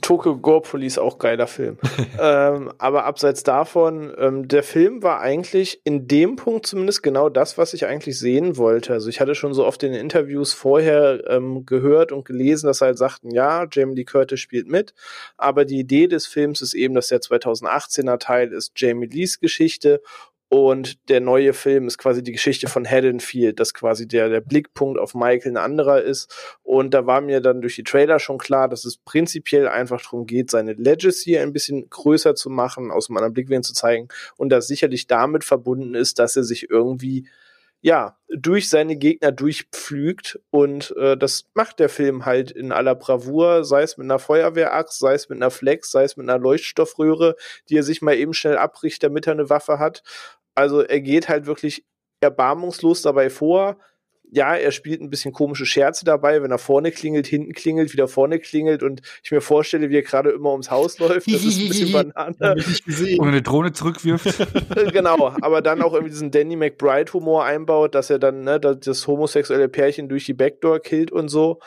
Tokyo 0.00 0.36
Gore 0.36 0.62
Police 0.62 0.98
auch 0.98 1.18
geiler 1.18 1.46
Film. 1.46 1.78
ähm, 2.20 2.72
aber 2.78 3.04
abseits 3.04 3.42
davon, 3.42 4.12
ähm, 4.18 4.48
der 4.48 4.62
Film 4.62 5.02
war 5.02 5.20
eigentlich 5.20 5.80
in 5.84 6.08
dem 6.08 6.36
Punkt 6.36 6.66
zumindest 6.66 7.02
genau 7.02 7.28
das, 7.28 7.58
was 7.58 7.74
ich 7.74 7.86
eigentlich 7.86 8.18
sehen 8.18 8.56
wollte. 8.56 8.92
Also 8.92 9.08
ich 9.08 9.20
hatte 9.20 9.34
schon 9.34 9.54
so 9.54 9.66
oft 9.66 9.82
in 9.82 9.92
den 9.92 10.00
Interviews 10.00 10.52
vorher 10.52 11.22
ähm, 11.28 11.66
gehört 11.66 12.12
und 12.12 12.24
gelesen, 12.24 12.66
dass 12.66 12.80
halt 12.80 12.98
sagten, 12.98 13.30
ja, 13.30 13.66
Jamie 13.70 13.94
Lee 13.94 14.04
Curtis 14.04 14.40
spielt 14.40 14.68
mit, 14.68 14.94
aber 15.36 15.64
die 15.64 15.78
Idee 15.78 16.06
des 16.06 16.26
Films 16.26 16.60
ist 16.62 16.74
eben, 16.74 16.94
dass 16.94 17.08
der 17.08 17.20
2018er 17.20 18.18
Teil 18.18 18.52
ist 18.52 18.72
Jamie 18.76 19.06
Lees 19.06 19.40
Geschichte 19.40 20.00
und 20.52 21.08
der 21.08 21.20
neue 21.20 21.52
Film 21.52 21.86
ist 21.86 21.96
quasi 21.96 22.24
die 22.24 22.32
Geschichte 22.32 22.66
von 22.68 22.84
Haddonfield, 22.84 23.60
dass 23.60 23.72
quasi 23.72 24.08
der, 24.08 24.28
der 24.28 24.40
Blickpunkt 24.40 24.98
auf 24.98 25.14
Michael 25.14 25.52
ein 25.52 25.56
anderer 25.56 26.02
ist. 26.02 26.58
Und 26.64 26.92
da 26.92 27.06
war 27.06 27.20
mir 27.20 27.40
dann 27.40 27.60
durch 27.60 27.76
die 27.76 27.84
Trailer 27.84 28.18
schon 28.18 28.38
klar, 28.38 28.68
dass 28.68 28.84
es 28.84 28.96
prinzipiell 28.96 29.68
einfach 29.68 30.02
darum 30.02 30.26
geht, 30.26 30.50
seine 30.50 30.72
Legacy 30.72 31.38
ein 31.38 31.52
bisschen 31.52 31.88
größer 31.88 32.34
zu 32.34 32.50
machen, 32.50 32.90
aus 32.90 33.08
einem 33.08 33.18
anderen 33.18 33.34
Blickwinkel 33.34 33.62
zu 33.62 33.74
zeigen. 33.74 34.08
Und 34.36 34.48
das 34.48 34.66
sicherlich 34.66 35.06
damit 35.06 35.44
verbunden 35.44 35.94
ist, 35.94 36.18
dass 36.18 36.34
er 36.34 36.42
sich 36.42 36.68
irgendwie 36.68 37.28
ja, 37.82 38.18
durch 38.28 38.68
seine 38.68 38.96
Gegner 38.96 39.32
durchpflügt 39.32 40.38
und 40.50 40.94
äh, 40.98 41.16
das 41.16 41.46
macht 41.54 41.78
der 41.78 41.88
Film 41.88 42.26
halt 42.26 42.50
in 42.50 42.72
aller 42.72 42.94
Bravour, 42.94 43.64
sei 43.64 43.82
es 43.82 43.96
mit 43.96 44.04
einer 44.04 44.18
Feuerwehraxt, 44.18 44.98
sei 44.98 45.14
es 45.14 45.30
mit 45.30 45.38
einer 45.38 45.50
Flex, 45.50 45.90
sei 45.90 46.04
es 46.04 46.18
mit 46.18 46.28
einer 46.28 46.38
Leuchtstoffröhre, 46.38 47.36
die 47.70 47.78
er 47.78 47.82
sich 47.82 48.02
mal 48.02 48.16
eben 48.16 48.34
schnell 48.34 48.58
abbricht, 48.58 49.02
damit 49.02 49.26
er 49.26 49.32
eine 49.32 49.48
Waffe 49.48 49.78
hat 49.78 50.02
also 50.60 50.82
er 50.82 51.00
geht 51.00 51.28
halt 51.28 51.46
wirklich 51.46 51.84
erbarmungslos 52.20 53.02
dabei 53.02 53.30
vor. 53.30 53.78
Ja, 54.32 54.54
er 54.54 54.70
spielt 54.70 55.00
ein 55.00 55.10
bisschen 55.10 55.32
komische 55.32 55.66
Scherze 55.66 56.04
dabei, 56.04 56.40
wenn 56.40 56.52
er 56.52 56.58
vorne 56.58 56.92
klingelt, 56.92 57.26
hinten 57.26 57.52
klingelt, 57.52 57.92
wieder 57.92 58.06
vorne 58.06 58.38
klingelt 58.38 58.84
und 58.84 59.00
ich 59.24 59.32
mir 59.32 59.40
vorstelle, 59.40 59.90
wie 59.90 59.96
er 59.96 60.02
gerade 60.02 60.30
immer 60.30 60.52
ums 60.52 60.70
Haus 60.70 61.00
läuft. 61.00 61.26
Das 61.26 61.42
ist 61.42 61.58
ein 61.58 61.68
bisschen 61.68 61.92
Banane. 62.14 62.54
Und 63.18 63.26
eine 63.26 63.42
Drohne 63.42 63.72
zurückwirft. 63.72 64.46
genau, 64.92 65.34
aber 65.40 65.62
dann 65.62 65.82
auch 65.82 65.94
irgendwie 65.94 66.12
diesen 66.12 66.30
Danny 66.30 66.54
McBride-Humor 66.54 67.44
einbaut, 67.44 67.96
dass 67.96 68.08
er 68.08 68.20
dann 68.20 68.42
ne, 68.42 68.60
das 68.60 69.06
homosexuelle 69.08 69.68
Pärchen 69.68 70.08
durch 70.08 70.26
die 70.26 70.34
Backdoor 70.34 70.78
killt 70.78 71.10
und 71.10 71.28
so. 71.28 71.58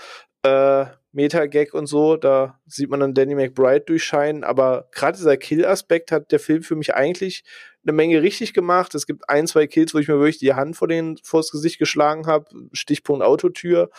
Äh, 0.44 0.86
Meta-Gag 1.14 1.74
und 1.74 1.86
so, 1.86 2.18
da 2.18 2.60
sieht 2.66 2.90
man 2.90 3.00
dann 3.00 3.14
Danny 3.14 3.36
McBride 3.36 3.86
durchscheinen, 3.86 4.44
aber 4.44 4.88
gerade 4.92 5.18
dieser 5.18 5.38
Kill-Aspekt 5.38 6.12
hat 6.12 6.32
der 6.32 6.40
Film 6.40 6.64
für 6.64 6.76
mich 6.76 6.96
eigentlich 6.96 7.44
eine 7.86 7.94
Menge 7.94 8.22
richtig 8.22 8.54
gemacht. 8.54 8.96
Es 8.96 9.06
gibt 9.06 9.30
ein, 9.30 9.46
zwei 9.46 9.68
Kills, 9.68 9.94
wo 9.94 10.00
ich 10.00 10.08
mir 10.08 10.18
wirklich 10.18 10.40
die 10.40 10.54
Hand 10.54 10.76
vor 10.76 10.88
den 10.88 11.18
vors 11.24 11.52
Gesicht 11.52 11.80
geschlagen 11.80 12.28
habe. 12.28 12.46
Stichpunkt 12.72 13.24
Autotür. 13.24 13.90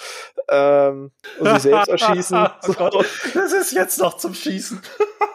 Ähm, 0.49 1.13
und 1.39 1.49
sich 1.51 1.63
selbst 1.63 1.89
erschießen. 1.89 2.49
oh 2.69 2.73
Gott, 2.73 2.95
das 3.35 3.53
ist 3.53 3.73
jetzt 3.73 3.99
noch 4.01 4.17
zum 4.17 4.35
Schießen. 4.35 4.81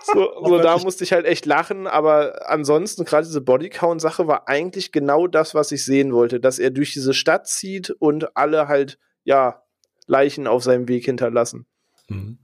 so, 0.04 0.32
so 0.44 0.58
da 0.58 0.78
musste 0.80 1.04
ich 1.04 1.14
halt 1.14 1.26
echt 1.26 1.46
lachen, 1.46 1.88
aber 1.88 2.50
ansonsten, 2.50 3.06
gerade 3.06 3.26
diese 3.26 3.42
Bodycount-Sache 3.42 4.28
war 4.28 4.48
eigentlich 4.48 4.92
genau 4.92 5.28
das, 5.28 5.54
was 5.54 5.72
ich 5.72 5.86
sehen 5.86 6.12
wollte, 6.12 6.40
dass 6.40 6.60
er 6.60 6.72
durch 6.72 6.94
diese 6.94 7.14
Stadt 7.14 7.48
zieht 7.48 7.92
und 7.92 8.36
alle 8.36 8.68
halt, 8.68 8.98
ja, 9.24 9.64
Leichen 10.08 10.48
auf 10.48 10.64
seinem 10.64 10.88
Weg 10.88 11.06
hinterlassen. 11.06 11.68
Mhm. 12.10 12.40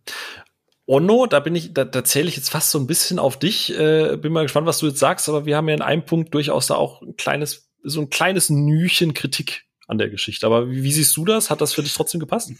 Onno, 0.87 1.25
da 1.25 1.39
bin 1.39 1.55
ich, 1.55 1.73
da, 1.73 1.83
da 1.83 2.03
zähle 2.03 2.27
ich 2.27 2.35
jetzt 2.35 2.49
fast 2.49 2.71
so 2.71 2.79
ein 2.79 2.87
bisschen 2.87 3.17
auf 3.17 3.39
dich. 3.39 3.77
Äh, 3.77 4.17
bin 4.17 4.31
mal 4.31 4.43
gespannt, 4.43 4.67
was 4.67 4.79
du 4.79 4.87
jetzt 4.87 4.99
sagst, 4.99 5.27
aber 5.27 5.45
wir 5.45 5.57
haben 5.57 5.67
ja 5.67 5.75
in 5.75 5.81
einem 5.81 6.05
Punkt 6.05 6.33
durchaus 6.33 6.67
da 6.67 6.75
auch 6.75 7.01
ein 7.01 7.15
kleines, 7.15 7.71
so 7.83 8.01
ein 8.01 8.09
kleines 8.09 8.49
Nüchen 8.49 9.13
Kritik 9.13 9.65
an 9.87 9.97
der 9.97 10.09
Geschichte. 10.09 10.45
Aber 10.45 10.69
wie, 10.69 10.83
wie 10.83 10.91
siehst 10.91 11.17
du 11.17 11.25
das? 11.25 11.49
Hat 11.49 11.61
das 11.61 11.73
für 11.73 11.81
dich 11.81 11.93
trotzdem 11.93 12.19
gepasst? 12.19 12.51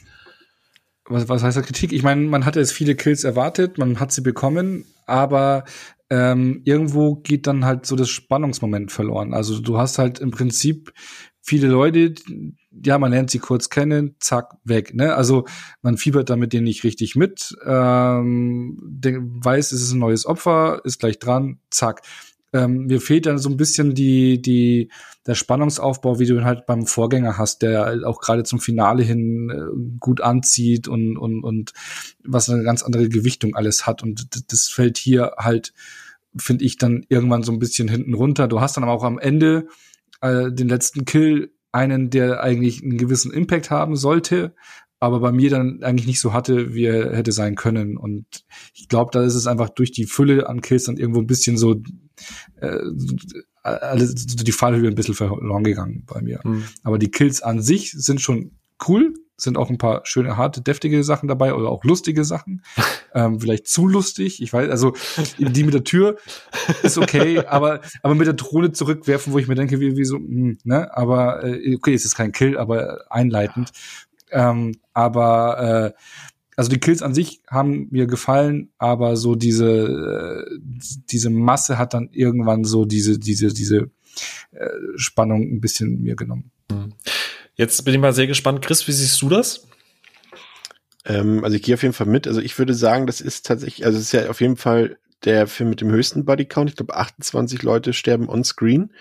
Was, 1.07 1.29
was 1.29 1.43
heißt 1.43 1.57
da 1.57 1.61
Kritik? 1.61 1.93
Ich 1.93 2.01
meine, 2.01 2.21
man 2.21 2.45
hatte 2.45 2.59
jetzt 2.59 2.71
viele 2.71 2.95
Kills 2.95 3.23
erwartet, 3.23 3.77
man 3.77 3.99
hat 3.99 4.11
sie 4.11 4.21
bekommen, 4.21 4.85
aber 5.05 5.65
ähm, 6.09 6.61
irgendwo 6.65 7.15
geht 7.15 7.45
dann 7.45 7.63
halt 7.63 7.85
so 7.85 7.95
das 7.95 8.09
Spannungsmoment 8.09 8.91
verloren. 8.91 9.33
Also 9.33 9.59
du 9.59 9.77
hast 9.77 9.99
halt 9.99 10.17
im 10.19 10.31
Prinzip 10.31 10.93
viele 11.41 11.67
Leute, 11.67 12.15
ja, 12.83 12.97
man 12.97 13.11
lernt 13.11 13.31
sie 13.31 13.39
kurz 13.39 13.69
kennen, 13.69 14.15
zack, 14.19 14.55
weg. 14.63 14.93
Ne? 14.93 15.15
Also 15.15 15.45
man 15.81 15.97
fiebert 15.97 16.29
damit 16.29 16.53
denen 16.53 16.65
nicht 16.65 16.83
richtig 16.83 17.15
mit, 17.15 17.55
ähm, 17.65 18.77
weiß, 18.81 19.71
es 19.71 19.81
ist 19.81 19.93
ein 19.93 19.99
neues 19.99 20.25
Opfer, 20.25 20.81
ist 20.83 20.99
gleich 20.99 21.19
dran, 21.19 21.59
zack. 21.69 22.01
Ähm, 22.53 22.85
mir 22.85 23.01
fehlt 23.01 23.25
dann 23.25 23.37
so 23.37 23.49
ein 23.49 23.57
bisschen 23.57 23.95
die, 23.95 24.41
die, 24.41 24.89
der 25.25 25.35
Spannungsaufbau, 25.35 26.19
wie 26.19 26.25
du 26.25 26.35
ihn 26.35 26.45
halt 26.45 26.65
beim 26.65 26.85
Vorgänger 26.85 27.37
hast, 27.37 27.61
der 27.61 28.01
auch 28.05 28.21
gerade 28.21 28.43
zum 28.43 28.59
Finale 28.59 29.03
hin 29.03 29.49
äh, 29.49 29.97
gut 29.99 30.21
anzieht 30.21 30.87
und, 30.87 31.17
und, 31.17 31.43
und 31.43 31.73
was 32.23 32.49
eine 32.49 32.63
ganz 32.63 32.83
andere 32.83 33.09
Gewichtung 33.09 33.55
alles 33.55 33.85
hat. 33.85 34.03
Und 34.03 34.51
das 34.51 34.69
fällt 34.69 34.97
hier 34.97 35.33
halt, 35.37 35.73
finde 36.37 36.63
ich, 36.63 36.77
dann 36.77 37.05
irgendwann 37.09 37.43
so 37.43 37.51
ein 37.51 37.59
bisschen 37.59 37.87
hinten 37.87 38.13
runter. 38.13 38.47
Du 38.47 38.61
hast 38.61 38.77
dann 38.77 38.83
aber 38.83 38.93
auch 38.93 39.03
am 39.03 39.19
Ende 39.19 39.67
äh, 40.21 40.51
den 40.51 40.69
letzten 40.69 41.03
Kill 41.05 41.51
einen, 41.75 42.09
der 42.09 42.41
eigentlich 42.41 42.81
einen 42.81 42.97
gewissen 42.97 43.31
Impact 43.31 43.69
haben 43.69 43.95
sollte, 43.95 44.55
aber 44.99 45.19
bei 45.19 45.31
mir 45.31 45.49
dann 45.49 45.83
eigentlich 45.83 46.07
nicht 46.07 46.21
so 46.21 46.33
hatte, 46.33 46.73
wie 46.73 46.85
er 46.85 47.15
hätte 47.15 47.31
sein 47.31 47.55
können. 47.55 47.97
Und 47.97 48.25
ich 48.73 48.87
glaube, 48.87 49.11
da 49.11 49.23
ist 49.23 49.35
es 49.35 49.45
einfach 49.45 49.69
durch 49.69 49.91
die 49.91 50.05
Fülle 50.05 50.47
an 50.47 50.61
Kills 50.61 50.85
dann 50.85 50.97
irgendwo 50.97 51.19
ein 51.19 51.27
bisschen 51.27 51.57
so 51.57 51.81
äh, 52.61 52.79
alles, 53.61 54.15
die 54.15 54.51
Fallhöhe 54.51 54.87
ein 54.87 54.95
bisschen 54.95 55.15
verloren 55.15 55.63
gegangen 55.63 56.03
bei 56.05 56.21
mir. 56.21 56.39
Mhm. 56.43 56.63
Aber 56.83 56.97
die 56.97 57.11
Kills 57.11 57.41
an 57.41 57.61
sich 57.61 57.91
sind 57.91 58.21
schon 58.21 58.51
cool 58.87 59.13
sind 59.37 59.57
auch 59.57 59.69
ein 59.69 59.77
paar 59.77 60.01
schöne, 60.05 60.37
harte, 60.37 60.61
deftige 60.61 61.03
Sachen 61.03 61.27
dabei 61.27 61.53
oder 61.53 61.69
auch 61.69 61.83
lustige 61.83 62.23
Sachen. 62.23 62.63
ähm, 63.13 63.39
vielleicht 63.39 63.67
zu 63.67 63.87
lustig. 63.87 64.41
Ich 64.41 64.53
weiß, 64.53 64.69
also 64.69 64.93
die 65.37 65.63
mit 65.63 65.73
der 65.73 65.83
Tür 65.83 66.17
ist 66.83 66.97
okay, 66.97 67.39
aber, 67.47 67.81
aber 68.01 68.15
mit 68.15 68.27
der 68.27 68.33
Drohne 68.33 68.71
zurückwerfen, 68.71 69.33
wo 69.33 69.39
ich 69.39 69.47
mir 69.47 69.55
denke, 69.55 69.79
wie, 69.79 69.97
wie 69.97 70.05
so, 70.05 70.17
mh, 70.17 70.25
hm, 70.25 70.57
ne? 70.63 70.95
Aber 70.95 71.43
äh, 71.43 71.75
okay, 71.75 71.93
es 71.93 72.05
ist 72.05 72.15
kein 72.15 72.31
Kill, 72.31 72.57
aber 72.57 73.05
einleitend. 73.09 73.71
Ähm, 74.31 74.73
aber 74.93 75.93
äh, 75.93 75.99
also 76.55 76.69
die 76.69 76.79
Kills 76.79 77.01
an 77.01 77.13
sich 77.13 77.41
haben 77.49 77.87
mir 77.91 78.07
gefallen, 78.07 78.69
aber 78.77 79.17
so 79.17 79.35
diese, 79.35 80.45
äh, 80.45 80.59
diese 81.11 81.29
Masse 81.29 81.77
hat 81.77 81.93
dann 81.93 82.09
irgendwann 82.11 82.63
so 82.63 82.85
diese, 82.85 83.19
diese, 83.19 83.47
diese 83.47 83.91
äh, 84.51 84.69
Spannung 84.95 85.41
ein 85.41 85.59
bisschen 85.59 86.01
mir 86.01 86.15
genommen. 86.15 86.51
Mhm. 86.71 86.93
Jetzt 87.55 87.83
bin 87.83 87.93
ich 87.93 87.99
mal 87.99 88.13
sehr 88.13 88.27
gespannt. 88.27 88.61
Chris, 88.61 88.87
wie 88.87 88.91
siehst 88.91 89.21
du 89.21 89.29
das? 89.29 89.67
Ähm, 91.05 91.43
also 91.43 91.55
ich 91.55 91.63
gehe 91.63 91.75
auf 91.75 91.83
jeden 91.83 91.93
Fall 91.93 92.07
mit. 92.07 92.27
Also 92.27 92.41
ich 92.41 92.57
würde 92.57 92.73
sagen, 92.73 93.07
das 93.07 93.21
ist 93.21 93.45
tatsächlich, 93.45 93.85
also 93.85 93.97
es 93.97 94.05
ist 94.05 94.11
ja 94.11 94.29
auf 94.29 94.41
jeden 94.41 94.57
Fall 94.57 94.97
der 95.23 95.47
Film 95.47 95.69
mit 95.69 95.81
dem 95.81 95.91
höchsten 95.91 96.25
Bodycount. 96.25 96.69
Ich 96.69 96.75
glaube, 96.75 96.95
28 96.95 97.63
Leute 97.63 97.93
sterben 97.93 98.29
on 98.29 98.43
screen. 98.43 98.91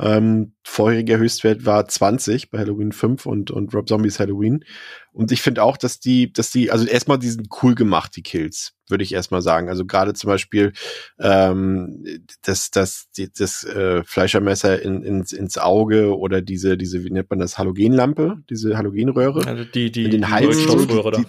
Ähm, 0.00 0.52
vorheriger 0.62 1.18
Höchstwert 1.18 1.66
war 1.66 1.88
20 1.88 2.50
bei 2.50 2.58
Halloween 2.58 2.92
5 2.92 3.26
und, 3.26 3.50
und 3.50 3.74
Rob 3.74 3.88
Zombies 3.88 4.20
Halloween. 4.20 4.64
Und 5.12 5.32
ich 5.32 5.42
finde 5.42 5.64
auch, 5.64 5.76
dass 5.76 5.98
die, 5.98 6.32
dass 6.32 6.50
die, 6.50 6.70
also 6.70 6.86
erstmal 6.86 7.18
die 7.18 7.30
sind 7.30 7.48
cool 7.62 7.74
gemacht, 7.74 8.14
die 8.14 8.22
Kills, 8.22 8.74
würde 8.88 9.02
ich 9.02 9.12
erstmal 9.12 9.42
sagen. 9.42 9.68
Also 9.68 9.84
gerade 9.84 10.14
zum 10.14 10.28
Beispiel 10.28 10.72
ähm, 11.18 12.04
das, 12.42 12.70
das, 12.70 13.08
die, 13.16 13.32
das 13.32 13.64
äh, 13.64 14.04
Fleischermesser 14.04 14.80
in, 14.80 15.02
ins, 15.02 15.32
ins 15.32 15.58
Auge 15.58 16.16
oder 16.16 16.42
diese, 16.42 16.76
diese, 16.76 17.02
wie 17.02 17.10
nennt 17.10 17.30
man 17.30 17.40
das, 17.40 17.58
Halogenlampe, 17.58 18.38
diese 18.48 18.76
Halogenröhre. 18.76 19.46
Also 19.46 19.64
die, 19.64 19.90
die, 19.90 20.04
in 20.04 20.10
den 20.12 20.20
die 20.20 20.26
Hals, 20.28 20.56
die, 20.56 21.26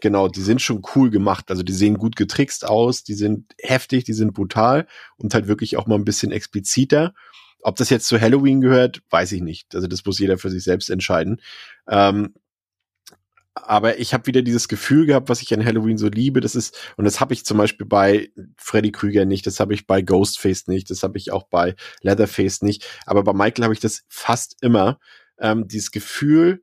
Genau, 0.00 0.28
die 0.28 0.42
sind 0.42 0.62
schon 0.62 0.82
cool 0.94 1.10
gemacht. 1.10 1.50
Also 1.50 1.62
die 1.62 1.72
sehen 1.72 1.98
gut 1.98 2.14
getrickst 2.14 2.66
aus, 2.66 3.02
die 3.02 3.14
sind 3.14 3.54
heftig, 3.60 4.04
die 4.04 4.12
sind 4.12 4.32
brutal 4.32 4.86
und 5.16 5.34
halt 5.34 5.48
wirklich 5.48 5.76
auch 5.76 5.86
mal 5.86 5.96
ein 5.96 6.04
bisschen 6.04 6.30
expliziter. 6.30 7.14
Ob 7.62 7.76
das 7.76 7.90
jetzt 7.90 8.06
zu 8.06 8.20
Halloween 8.20 8.60
gehört, 8.60 9.02
weiß 9.10 9.32
ich 9.32 9.42
nicht. 9.42 9.74
Also 9.74 9.86
das 9.86 10.04
muss 10.04 10.18
jeder 10.18 10.38
für 10.38 10.50
sich 10.50 10.62
selbst 10.62 10.90
entscheiden. 10.90 11.40
Ähm, 11.88 12.34
aber 13.54 13.98
ich 13.98 14.14
habe 14.14 14.26
wieder 14.26 14.42
dieses 14.42 14.68
Gefühl 14.68 15.06
gehabt, 15.06 15.28
was 15.28 15.42
ich 15.42 15.52
an 15.52 15.64
Halloween 15.64 15.98
so 15.98 16.08
liebe. 16.08 16.40
Das 16.40 16.54
ist, 16.54 16.76
und 16.96 17.04
das 17.04 17.20
habe 17.20 17.34
ich 17.34 17.44
zum 17.44 17.58
Beispiel 17.58 17.86
bei 17.86 18.30
Freddy 18.56 18.92
Krüger 18.92 19.24
nicht, 19.24 19.46
das 19.46 19.60
habe 19.60 19.74
ich 19.74 19.86
bei 19.86 20.02
Ghostface 20.02 20.68
nicht, 20.68 20.90
das 20.90 21.02
habe 21.02 21.18
ich 21.18 21.32
auch 21.32 21.44
bei 21.44 21.74
Leatherface 22.02 22.62
nicht. 22.62 22.86
Aber 23.06 23.24
bei 23.24 23.32
Michael 23.32 23.64
habe 23.64 23.74
ich 23.74 23.80
das 23.80 24.04
fast 24.08 24.56
immer. 24.60 24.98
Ähm, 25.40 25.68
dieses 25.68 25.90
Gefühl, 25.90 26.62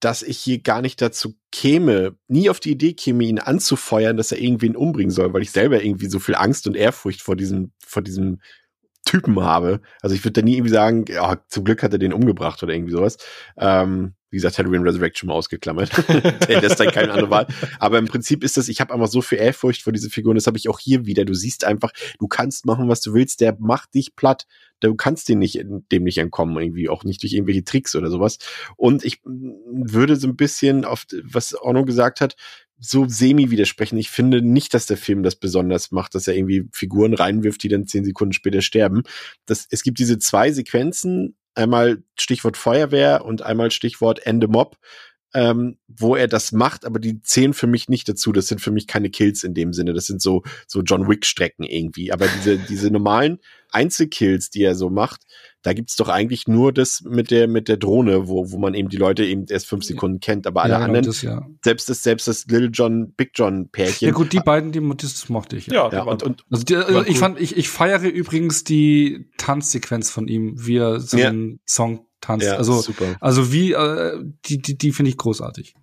dass 0.00 0.22
ich 0.22 0.38
hier 0.38 0.60
gar 0.60 0.82
nicht 0.82 1.00
dazu 1.00 1.38
käme, 1.52 2.16
nie 2.26 2.50
auf 2.50 2.58
die 2.58 2.72
Idee 2.72 2.94
käme, 2.94 3.24
ihn 3.24 3.38
anzufeuern, 3.38 4.16
dass 4.16 4.32
er 4.32 4.40
irgendwen 4.40 4.74
umbringen 4.74 5.12
soll, 5.12 5.32
weil 5.32 5.42
ich 5.42 5.52
selber 5.52 5.82
irgendwie 5.82 6.08
so 6.08 6.18
viel 6.18 6.34
Angst 6.34 6.66
und 6.66 6.76
Ehrfurcht 6.76 7.22
vor 7.22 7.36
diesem, 7.36 7.72
vor 7.78 8.02
diesem 8.02 8.40
Typen 9.04 9.40
habe. 9.40 9.80
Also 10.00 10.14
ich 10.14 10.24
würde 10.24 10.40
da 10.40 10.42
nie 10.42 10.54
irgendwie 10.54 10.72
sagen, 10.72 11.04
ja, 11.08 11.36
zum 11.48 11.64
Glück 11.64 11.82
hat 11.82 11.92
er 11.92 11.98
den 11.98 12.12
umgebracht 12.12 12.62
oder 12.62 12.72
irgendwie 12.72 12.92
sowas. 12.92 13.18
Ähm, 13.56 14.14
wie 14.32 14.36
gesagt, 14.36 14.58
Halloween 14.58 14.82
Resurrection 14.82 15.28
mal 15.28 15.34
ausgeklammert. 15.34 15.90
Der 16.48 16.62
lässt 16.62 16.80
dann 16.80 16.90
keine 16.90 17.12
andere 17.12 17.30
Wahl. 17.30 17.46
Aber 17.78 17.98
im 17.98 18.06
Prinzip 18.06 18.42
ist 18.42 18.56
das, 18.56 18.68
ich 18.68 18.80
habe 18.80 18.92
einfach 18.94 19.08
so 19.08 19.20
viel 19.20 19.38
Ehrfurcht 19.38 19.82
vor 19.82 19.92
diese 19.92 20.08
Figuren, 20.08 20.34
das 20.34 20.46
habe 20.46 20.56
ich 20.56 20.70
auch 20.70 20.80
hier 20.80 21.04
wieder. 21.04 21.26
Du 21.26 21.34
siehst 21.34 21.64
einfach, 21.64 21.92
du 22.18 22.26
kannst 22.26 22.64
machen, 22.64 22.88
was 22.88 23.02
du 23.02 23.12
willst, 23.12 23.42
der 23.42 23.56
macht 23.60 23.94
dich 23.94 24.16
platt. 24.16 24.46
Du 24.80 24.96
kannst 24.96 25.28
den 25.28 25.38
nicht, 25.38 25.62
dem 25.92 26.02
nicht 26.02 26.18
entkommen, 26.18 26.56
irgendwie, 26.56 26.88
auch 26.88 27.04
nicht 27.04 27.22
durch 27.22 27.34
irgendwelche 27.34 27.62
Tricks 27.62 27.94
oder 27.94 28.10
sowas. 28.10 28.38
Und 28.76 29.04
ich 29.04 29.20
würde 29.24 30.16
so 30.16 30.26
ein 30.26 30.34
bisschen 30.34 30.84
auf, 30.84 31.04
was 31.22 31.54
Orno 31.54 31.84
gesagt 31.84 32.20
hat, 32.20 32.34
so 32.78 33.06
semi 33.06 33.50
widersprechen. 33.50 33.96
Ich 33.96 34.10
finde 34.10 34.42
nicht, 34.42 34.74
dass 34.74 34.86
der 34.86 34.96
Film 34.96 35.22
das 35.22 35.36
besonders 35.36 35.92
macht, 35.92 36.16
dass 36.16 36.26
er 36.26 36.34
irgendwie 36.34 36.68
Figuren 36.72 37.14
reinwirft, 37.14 37.62
die 37.62 37.68
dann 37.68 37.86
zehn 37.86 38.04
Sekunden 38.04 38.32
später 38.32 38.60
sterben. 38.60 39.02
Das, 39.46 39.66
es 39.70 39.84
gibt 39.84 40.00
diese 40.00 40.18
zwei 40.18 40.50
Sequenzen, 40.50 41.36
einmal 41.54 42.02
Stichwort 42.18 42.56
Feuerwehr 42.56 43.24
und 43.24 43.42
einmal 43.42 43.70
Stichwort 43.70 44.26
Ende 44.26 44.48
Mob, 44.48 44.76
ähm, 45.34 45.78
wo 45.88 46.14
er 46.14 46.28
das 46.28 46.52
macht, 46.52 46.84
aber 46.84 46.98
die 46.98 47.22
zählen 47.22 47.54
für 47.54 47.66
mich 47.66 47.88
nicht 47.88 48.08
dazu. 48.08 48.32
Das 48.32 48.48
sind 48.48 48.60
für 48.60 48.70
mich 48.70 48.86
keine 48.86 49.10
Kills 49.10 49.44
in 49.44 49.54
dem 49.54 49.72
Sinne. 49.72 49.94
Das 49.94 50.06
sind 50.06 50.20
so, 50.20 50.42
so 50.66 50.82
John 50.82 51.08
Wick-Strecken 51.08 51.64
irgendwie. 51.64 52.12
Aber 52.12 52.26
diese, 52.28 52.58
diese 52.58 52.90
normalen 52.90 53.38
Einzelkills, 53.70 54.50
die 54.50 54.62
er 54.62 54.74
so 54.74 54.90
macht, 54.90 55.22
da 55.62 55.72
gibt's 55.72 55.96
doch 55.96 56.08
eigentlich 56.08 56.48
nur 56.48 56.72
das 56.72 57.02
mit 57.02 57.30
der, 57.30 57.46
mit 57.46 57.68
der 57.68 57.76
Drohne, 57.76 58.28
wo, 58.28 58.50
wo 58.50 58.58
man 58.58 58.74
eben 58.74 58.88
die 58.88 58.96
Leute 58.96 59.24
eben 59.24 59.46
erst 59.48 59.68
fünf 59.68 59.84
Sekunden 59.84 60.18
kennt. 60.20 60.46
Aber 60.46 60.62
alle 60.62 60.74
Ja, 60.74 60.78
anderen, 60.80 61.04
das, 61.04 61.22
ja. 61.22 61.46
selbst 61.62 61.88
das, 61.88 62.02
selbst 62.02 62.26
das 62.26 62.46
Little 62.46 62.68
John, 62.68 63.12
Big 63.12 63.30
John 63.34 63.68
Pärchen. 63.70 64.08
ja 64.08 64.12
gut, 64.12 64.32
die 64.32 64.40
beiden, 64.40 64.72
die 64.72 64.80
das 64.96 65.28
mochte 65.28 65.56
ich. 65.56 65.68
Ja, 65.68 65.90
ja, 65.92 66.02
und, 66.02 66.22
und 66.22 66.44
Also, 66.50 66.64
die, 66.64 66.76
also 66.76 67.04
ich 67.06 67.18
fand, 67.18 67.40
ich, 67.40 67.56
ich 67.56 67.68
feiere 67.68 68.02
übrigens 68.02 68.64
die 68.64 69.30
Tanzsequenz 69.38 70.10
von 70.10 70.28
ihm, 70.28 70.54
wie 70.56 70.76
er 70.78 71.00
seinen 71.00 71.60
Song 71.66 72.06
tanzt. 72.20 72.46
ja, 72.46 72.56
also, 72.56 72.80
super. 72.80 73.16
also 73.20 73.52
wie, 73.52 73.72
äh, 73.72 74.18
die, 74.46 74.60
die, 74.60 74.76
die 74.76 74.92
finde 74.92 75.10
ich 75.10 75.16
großartig. 75.16 75.74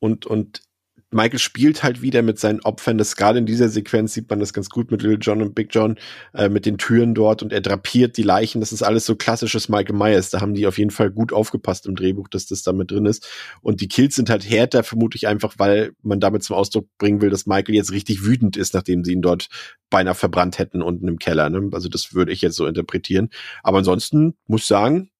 und, 0.00 0.26
und 0.26 0.62
Michael 1.10 1.38
spielt 1.38 1.82
halt 1.82 2.02
wieder 2.02 2.22
mit 2.22 2.38
seinen 2.38 2.60
Opfern. 2.60 2.98
Das 2.98 3.16
gerade 3.16 3.38
in 3.38 3.46
dieser 3.46 3.68
Sequenz 3.68 4.12
sieht 4.12 4.28
man 4.28 4.40
das 4.40 4.52
ganz 4.52 4.68
gut 4.68 4.90
mit 4.90 5.02
Little 5.02 5.18
John 5.18 5.40
und 5.40 5.54
Big 5.54 5.68
John, 5.74 5.96
äh, 6.34 6.48
mit 6.48 6.66
den 6.66 6.76
Türen 6.76 7.14
dort 7.14 7.42
und 7.42 7.52
er 7.52 7.62
drapiert 7.62 8.16
die 8.16 8.22
Leichen. 8.22 8.60
Das 8.60 8.72
ist 8.72 8.82
alles 8.82 9.06
so 9.06 9.16
klassisches 9.16 9.68
Michael 9.68 9.96
Myers. 9.96 10.30
Da 10.30 10.40
haben 10.40 10.54
die 10.54 10.66
auf 10.66 10.76
jeden 10.76 10.90
Fall 10.90 11.10
gut 11.10 11.32
aufgepasst 11.32 11.86
im 11.86 11.96
Drehbuch, 11.96 12.28
dass 12.28 12.46
das 12.46 12.62
da 12.62 12.72
mit 12.72 12.90
drin 12.90 13.06
ist. 13.06 13.26
Und 13.62 13.80
die 13.80 13.88
Kills 13.88 14.16
sind 14.16 14.28
halt 14.28 14.48
härter, 14.48 14.82
vermutlich 14.82 15.26
einfach, 15.26 15.54
weil 15.58 15.92
man 16.02 16.20
damit 16.20 16.42
zum 16.42 16.56
Ausdruck 16.56 16.88
bringen 16.98 17.22
will, 17.22 17.30
dass 17.30 17.46
Michael 17.46 17.74
jetzt 17.74 17.92
richtig 17.92 18.24
wütend 18.24 18.56
ist, 18.56 18.74
nachdem 18.74 19.04
sie 19.04 19.12
ihn 19.12 19.22
dort 19.22 19.48
beinahe 19.90 20.14
verbrannt 20.14 20.58
hätten 20.58 20.82
unten 20.82 21.08
im 21.08 21.18
Keller. 21.18 21.48
Ne? 21.48 21.70
Also 21.72 21.88
das 21.88 22.12
würde 22.12 22.32
ich 22.32 22.42
jetzt 22.42 22.56
so 22.56 22.66
interpretieren. 22.66 23.30
Aber 23.62 23.78
ansonsten 23.78 24.34
muss 24.46 24.68
sagen, 24.68 25.10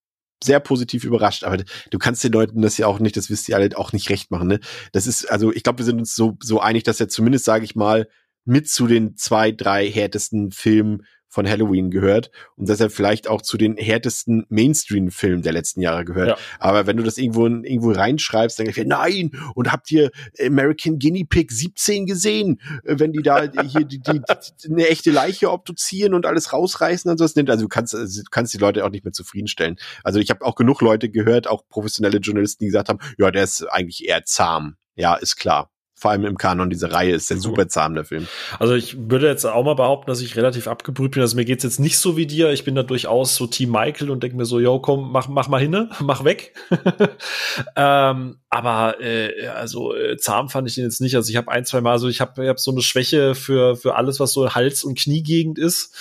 sehr 0.43 0.60
positiv 0.60 1.05
überrascht, 1.05 1.44
aber 1.44 1.59
du 1.90 1.98
kannst 1.98 2.23
den 2.24 2.32
Leuten 2.32 2.62
das 2.62 2.78
ja 2.78 2.86
auch 2.86 2.98
nicht, 2.98 3.16
das 3.16 3.31
wisst 3.31 3.48
ihr 3.48 3.56
alle, 3.56 3.77
auch 3.77 3.93
nicht 3.93 4.10
recht 4.10 4.31
machen. 4.31 4.48
Ne? 4.48 4.60
Das 4.93 5.06
ist, 5.06 5.24
also 5.31 5.52
ich 5.52 5.62
glaube, 5.62 5.78
wir 5.78 5.85
sind 5.85 5.98
uns 5.98 6.15
so, 6.15 6.36
so 6.43 6.60
einig, 6.60 6.85
dass 6.85 7.01
er 7.01 7.09
zumindest, 7.09 7.44
sage 7.44 7.65
ich 7.65 7.74
mal, 7.74 8.09
mit 8.44 8.69
zu 8.69 8.86
den 8.86 9.16
zwei, 9.16 9.52
drei 9.52 9.90
härtesten 9.90 10.52
Filmen 10.52 11.05
von 11.28 11.48
Halloween 11.48 11.90
gehört 11.90 12.30
und 12.56 12.68
dass 12.68 12.80
er 12.80 12.90
vielleicht 12.90 13.28
auch 13.28 13.42
zu 13.42 13.56
den 13.56 13.76
härtesten 13.76 14.46
Mainstream-Filmen 14.48 15.42
der 15.42 15.52
letzten 15.52 15.80
Jahre 15.80 16.05
gehört. 16.05 16.28
Ja. 16.28 16.36
Aber 16.59 16.86
wenn 16.86 16.96
du 16.96 17.02
das 17.02 17.18
irgendwo, 17.18 17.46
irgendwo 17.46 17.92
reinschreibst, 17.92 18.59
dann 18.59 18.66
du, 18.66 18.84
nein, 18.84 19.30
und 19.55 19.70
habt 19.70 19.90
ihr 19.90 20.10
American 20.40 20.98
Guinea 20.98 21.24
Pig 21.28 21.50
17 21.50 22.06
gesehen, 22.06 22.60
äh, 22.84 22.98
wenn 22.98 23.12
die 23.12 23.22
da 23.22 23.42
hier 23.62 23.84
die, 23.84 24.00
die, 24.00 24.20
die, 24.20 24.72
eine 24.72 24.88
echte 24.88 25.10
Leiche 25.10 25.50
obduzieren 25.50 26.14
und 26.14 26.26
alles 26.26 26.52
rausreißen 26.52 27.10
und 27.10 27.18
sowas 27.18 27.36
nimmt. 27.36 27.50
Also 27.50 27.64
du 27.64 27.68
kannst, 27.68 27.94
also 27.94 28.22
du 28.22 28.28
kannst 28.30 28.55
die 28.55 28.59
Leute 28.59 28.84
auch 28.84 28.90
nicht 28.90 29.05
mehr 29.05 29.12
zufriedenstellen. 29.12 29.76
Also 30.05 30.18
ich 30.20 30.30
habe 30.30 30.44
auch 30.44 30.55
genug 30.55 30.80
Leute 30.80 31.10
gehört, 31.10 31.46
auch 31.46 31.68
professionelle 31.68 32.18
Journalisten, 32.18 32.64
die 32.64 32.68
gesagt 32.68 32.88
haben, 32.88 33.00
ja, 33.18 33.30
der 33.30 33.44
ist 33.44 33.62
eigentlich 33.64 34.09
eher 34.09 34.24
zahm. 34.24 34.76
Ja, 34.94 35.14
ist 35.14 35.36
klar. 35.36 35.70
Vor 35.98 36.12
allem 36.12 36.24
im 36.24 36.38
Kanon 36.38 36.70
dieser 36.70 36.92
Reihe 36.92 37.12
ist 37.12 37.28
der 37.28 37.38
super 37.38 37.66
zahm, 37.66 37.94
der 37.94 38.04
Film. 38.04 38.28
Also 38.60 38.74
ich 38.74 39.10
würde 39.10 39.26
jetzt 39.26 39.44
auch 39.44 39.64
mal 39.64 39.74
behaupten, 39.74 40.08
dass 40.08 40.20
ich 40.20 40.36
relativ 40.36 40.68
abgebrüht 40.68 41.10
bin. 41.10 41.22
Also 41.22 41.34
mir 41.34 41.44
geht's 41.44 41.64
jetzt 41.64 41.80
nicht 41.80 41.98
so 41.98 42.16
wie 42.16 42.26
dir. 42.26 42.52
Ich 42.52 42.62
bin 42.62 42.76
da 42.76 42.84
durchaus 42.84 43.34
so 43.34 43.48
Team 43.48 43.72
Michael 43.72 44.10
und 44.10 44.22
denke 44.22 44.36
mir 44.36 44.44
so, 44.44 44.60
yo, 44.60 44.78
komm, 44.78 45.10
mach, 45.10 45.26
mach 45.26 45.48
mal 45.48 45.60
hinne, 45.60 45.90
mach 46.00 46.22
weg. 46.22 46.54
ähm, 47.76 48.36
aber 48.48 49.00
äh, 49.00 49.48
also 49.48 49.92
äh, 49.92 50.16
zahm 50.16 50.48
fand 50.48 50.68
ich 50.68 50.76
den 50.76 50.84
jetzt 50.84 51.00
nicht. 51.00 51.16
Also 51.16 51.30
ich 51.30 51.36
habe 51.36 51.50
ein, 51.50 51.64
zwei 51.64 51.80
Mal, 51.80 51.92
also 51.92 52.06
ich 52.06 52.20
habe 52.20 52.44
ich 52.44 52.48
hab 52.48 52.60
so 52.60 52.70
eine 52.70 52.82
Schwäche 52.82 53.34
für, 53.34 53.74
für 53.74 53.96
alles, 53.96 54.20
was 54.20 54.32
so 54.32 54.54
Hals- 54.54 54.84
und 54.84 54.96
Kniegegend 54.96 55.58
ist. 55.58 55.96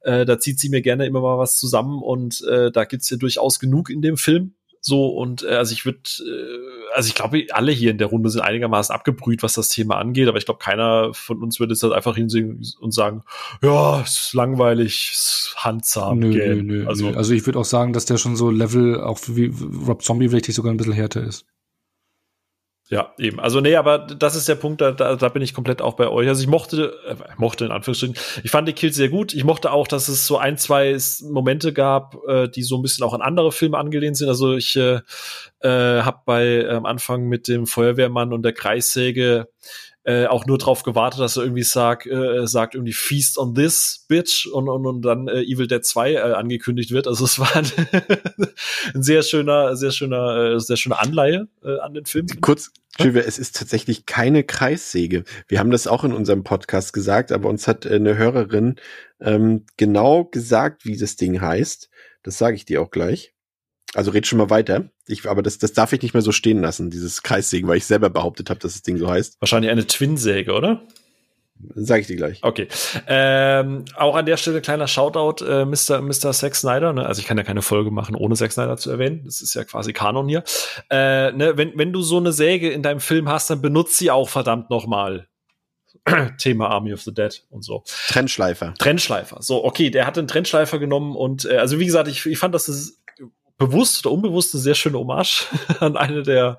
Äh, 0.00 0.24
da 0.24 0.38
zieht 0.38 0.60
sie 0.60 0.70
mir 0.70 0.80
gerne 0.80 1.04
immer 1.04 1.20
mal 1.20 1.36
was 1.36 1.58
zusammen 1.58 2.02
und 2.02 2.42
äh, 2.48 2.70
da 2.72 2.84
gibt's 2.84 3.10
ja 3.10 3.18
durchaus 3.18 3.58
genug 3.58 3.90
in 3.90 4.00
dem 4.00 4.16
Film. 4.16 4.54
So 4.84 5.06
und 5.06 5.44
äh, 5.44 5.54
also 5.54 5.72
ich 5.72 5.84
würde, 5.84 6.00
äh, 6.18 6.92
also 6.94 7.06
ich 7.06 7.14
glaube, 7.14 7.46
alle 7.52 7.70
hier 7.70 7.92
in 7.92 7.98
der 7.98 8.08
Runde 8.08 8.30
sind 8.30 8.40
einigermaßen 8.40 8.92
abgebrüht, 8.92 9.44
was 9.44 9.54
das 9.54 9.68
Thema 9.68 9.96
angeht, 9.96 10.26
aber 10.26 10.38
ich 10.38 10.44
glaube, 10.44 10.58
keiner 10.58 11.14
von 11.14 11.40
uns 11.40 11.60
würde 11.60 11.72
jetzt 11.72 11.84
halt 11.84 11.92
einfach 11.92 12.16
hinsehen 12.16 12.60
und 12.80 12.92
sagen, 12.92 13.22
ja, 13.62 14.00
ist 14.00 14.34
langweilig, 14.34 15.10
ist 15.12 15.54
handzahm. 15.56 16.18
Nö, 16.18 16.30
nö, 16.30 16.62
nö, 16.62 16.86
also 16.88 17.10
nö. 17.10 17.16
Also 17.16 17.32
ich 17.32 17.46
würde 17.46 17.60
auch 17.60 17.64
sagen, 17.64 17.92
dass 17.92 18.06
der 18.06 18.18
schon 18.18 18.34
so 18.34 18.50
Level, 18.50 19.00
auch 19.00 19.20
wie 19.28 19.52
Rob 19.86 20.02
Zombie 20.02 20.28
vielleicht 20.28 20.52
sogar 20.52 20.72
ein 20.72 20.76
bisschen 20.76 20.94
härter 20.94 21.22
ist. 21.22 21.46
Ja, 22.88 23.14
eben. 23.16 23.40
Also 23.40 23.60
nee, 23.60 23.76
aber 23.76 23.98
das 23.98 24.34
ist 24.34 24.48
der 24.48 24.56
Punkt, 24.56 24.80
da, 24.80 24.92
da, 24.92 25.16
da 25.16 25.28
bin 25.30 25.40
ich 25.40 25.54
komplett 25.54 25.80
auch 25.80 25.94
bei 25.94 26.08
euch. 26.08 26.28
Also 26.28 26.42
ich 26.42 26.48
mochte, 26.48 26.92
äh, 27.06 27.14
mochte 27.36 27.64
in 27.64 27.70
Anführungsstrichen, 27.70 28.16
ich 28.42 28.50
fand 28.50 28.68
die 28.68 28.74
Kills 28.74 28.96
sehr 28.96 29.08
gut. 29.08 29.32
Ich 29.32 29.44
mochte 29.44 29.70
auch, 29.70 29.86
dass 29.86 30.08
es 30.08 30.26
so 30.26 30.36
ein, 30.36 30.58
zwei 30.58 30.98
Momente 31.22 31.72
gab, 31.72 32.16
äh, 32.28 32.48
die 32.48 32.62
so 32.62 32.76
ein 32.76 32.82
bisschen 32.82 33.04
auch 33.04 33.14
an 33.14 33.22
andere 33.22 33.50
Filme 33.50 33.78
angelehnt 33.78 34.16
sind. 34.16 34.28
Also 34.28 34.54
ich 34.54 34.76
äh, 34.76 35.00
äh, 35.60 36.02
habe 36.02 36.18
bei 36.26 36.44
äh, 36.44 36.68
am 36.70 36.84
Anfang 36.84 37.28
mit 37.28 37.48
dem 37.48 37.66
Feuerwehrmann 37.66 38.32
und 38.32 38.42
der 38.42 38.52
Kreissäge 38.52 39.48
äh, 40.04 40.26
auch 40.26 40.46
nur 40.46 40.58
drauf 40.58 40.82
gewartet, 40.82 41.20
dass 41.20 41.36
er 41.36 41.44
irgendwie 41.44 41.62
sagt, 41.62 42.06
äh, 42.06 42.46
sagt 42.46 42.74
irgendwie 42.74 42.92
Feast 42.92 43.38
on 43.38 43.54
this 43.54 44.04
bitch 44.08 44.46
und, 44.46 44.68
und, 44.68 44.86
und 44.86 45.02
dann 45.02 45.28
äh, 45.28 45.42
Evil 45.42 45.68
Dead 45.68 45.84
2 45.84 46.12
äh, 46.12 46.18
angekündigt 46.18 46.90
wird. 46.90 47.06
Also 47.06 47.24
es 47.24 47.38
war 47.38 47.54
ein, 47.54 47.66
ein 48.94 49.02
sehr 49.02 49.22
schöner, 49.22 49.76
sehr 49.76 49.92
schöner, 49.92 50.54
äh, 50.54 50.60
sehr 50.60 50.76
schöne 50.76 50.98
Anleihe 50.98 51.48
äh, 51.64 51.78
an 51.78 51.94
den 51.94 52.04
Film. 52.04 52.26
Kurz, 52.40 52.72
Silvia, 52.98 53.22
es 53.22 53.38
ist 53.38 53.56
tatsächlich 53.56 54.04
keine 54.04 54.44
Kreissäge. 54.44 55.24
Wir 55.48 55.60
haben 55.60 55.70
das 55.70 55.86
auch 55.86 56.04
in 56.04 56.12
unserem 56.12 56.42
Podcast 56.44 56.92
gesagt, 56.92 57.32
aber 57.32 57.48
uns 57.48 57.68
hat 57.68 57.86
äh, 57.86 57.94
eine 57.94 58.18
Hörerin 58.18 58.76
ähm, 59.20 59.66
genau 59.76 60.24
gesagt, 60.24 60.84
wie 60.84 60.96
das 60.96 61.16
Ding 61.16 61.40
heißt. 61.40 61.90
Das 62.22 62.38
sage 62.38 62.56
ich 62.56 62.64
dir 62.64 62.82
auch 62.82 62.90
gleich. 62.90 63.34
Also 63.94 64.10
red 64.10 64.26
schon 64.26 64.38
mal 64.38 64.50
weiter. 64.50 64.84
Ich, 65.06 65.28
aber 65.28 65.42
das, 65.42 65.58
das 65.58 65.72
darf 65.72 65.92
ich 65.92 66.02
nicht 66.02 66.14
mehr 66.14 66.22
so 66.22 66.32
stehen 66.32 66.60
lassen, 66.60 66.90
dieses 66.90 67.22
Kreissägen, 67.22 67.68
weil 67.68 67.76
ich 67.76 67.84
selber 67.84 68.08
behauptet 68.08 68.48
habe, 68.48 68.60
dass 68.60 68.72
das 68.72 68.82
Ding 68.82 68.96
so 68.96 69.10
heißt. 69.10 69.40
Wahrscheinlich 69.40 69.70
eine 69.70 69.86
Twinsäge, 69.86 70.52
oder? 70.52 70.82
Sag 71.74 72.00
ich 72.00 72.06
dir 72.06 72.16
gleich. 72.16 72.40
Okay. 72.42 72.66
Ähm, 73.06 73.84
auch 73.96 74.16
an 74.16 74.26
der 74.26 74.36
Stelle 74.36 74.60
kleiner 74.60 74.88
Shoutout, 74.88 75.44
äh, 75.44 75.64
Mr. 75.64 76.00
Mr. 76.00 76.32
Zack 76.32 76.56
Snyder. 76.56 76.92
Ne? 76.92 77.06
Also 77.06 77.20
ich 77.20 77.26
kann 77.26 77.38
ja 77.38 77.44
keine 77.44 77.62
Folge 77.62 77.90
machen, 77.90 78.16
ohne 78.16 78.34
Zack 78.34 78.52
Snyder 78.52 78.76
zu 78.76 78.90
erwähnen. 78.90 79.22
Das 79.24 79.40
ist 79.40 79.54
ja 79.54 79.64
quasi 79.64 79.92
Kanon 79.92 80.28
hier. 80.28 80.42
Äh, 80.90 81.32
ne? 81.32 81.56
wenn, 81.56 81.76
wenn 81.76 81.92
du 81.92 82.02
so 82.02 82.16
eine 82.16 82.32
Säge 82.32 82.70
in 82.70 82.82
deinem 82.82 83.00
Film 83.00 83.28
hast, 83.28 83.48
dann 83.50 83.62
benutzt 83.62 83.98
sie 83.98 84.10
auch 84.10 84.28
verdammt 84.28 84.70
noch 84.70 84.86
mal. 84.86 85.28
Thema 86.38 86.68
Army 86.68 86.92
of 86.92 87.02
the 87.02 87.14
Dead 87.14 87.44
und 87.50 87.62
so. 87.62 87.84
Trennschleifer. 88.08 88.74
Trennschleifer. 88.78 89.38
So, 89.40 89.64
okay, 89.64 89.90
der 89.90 90.06
hat 90.06 90.18
einen 90.18 90.26
Trennschleifer 90.26 90.78
genommen 90.78 91.14
und 91.14 91.44
äh, 91.44 91.58
also 91.58 91.78
wie 91.78 91.86
gesagt, 91.86 92.08
ich, 92.08 92.26
ich 92.26 92.38
fand, 92.38 92.54
dass 92.54 92.66
das 92.66 93.01
bewusst 93.66 94.06
oder 94.06 94.14
unbewusst 94.14 94.54
eine 94.54 94.62
sehr 94.62 94.74
schöne 94.74 94.98
Hommage 94.98 95.46
an 95.80 95.96
eine 95.96 96.22
der 96.22 96.58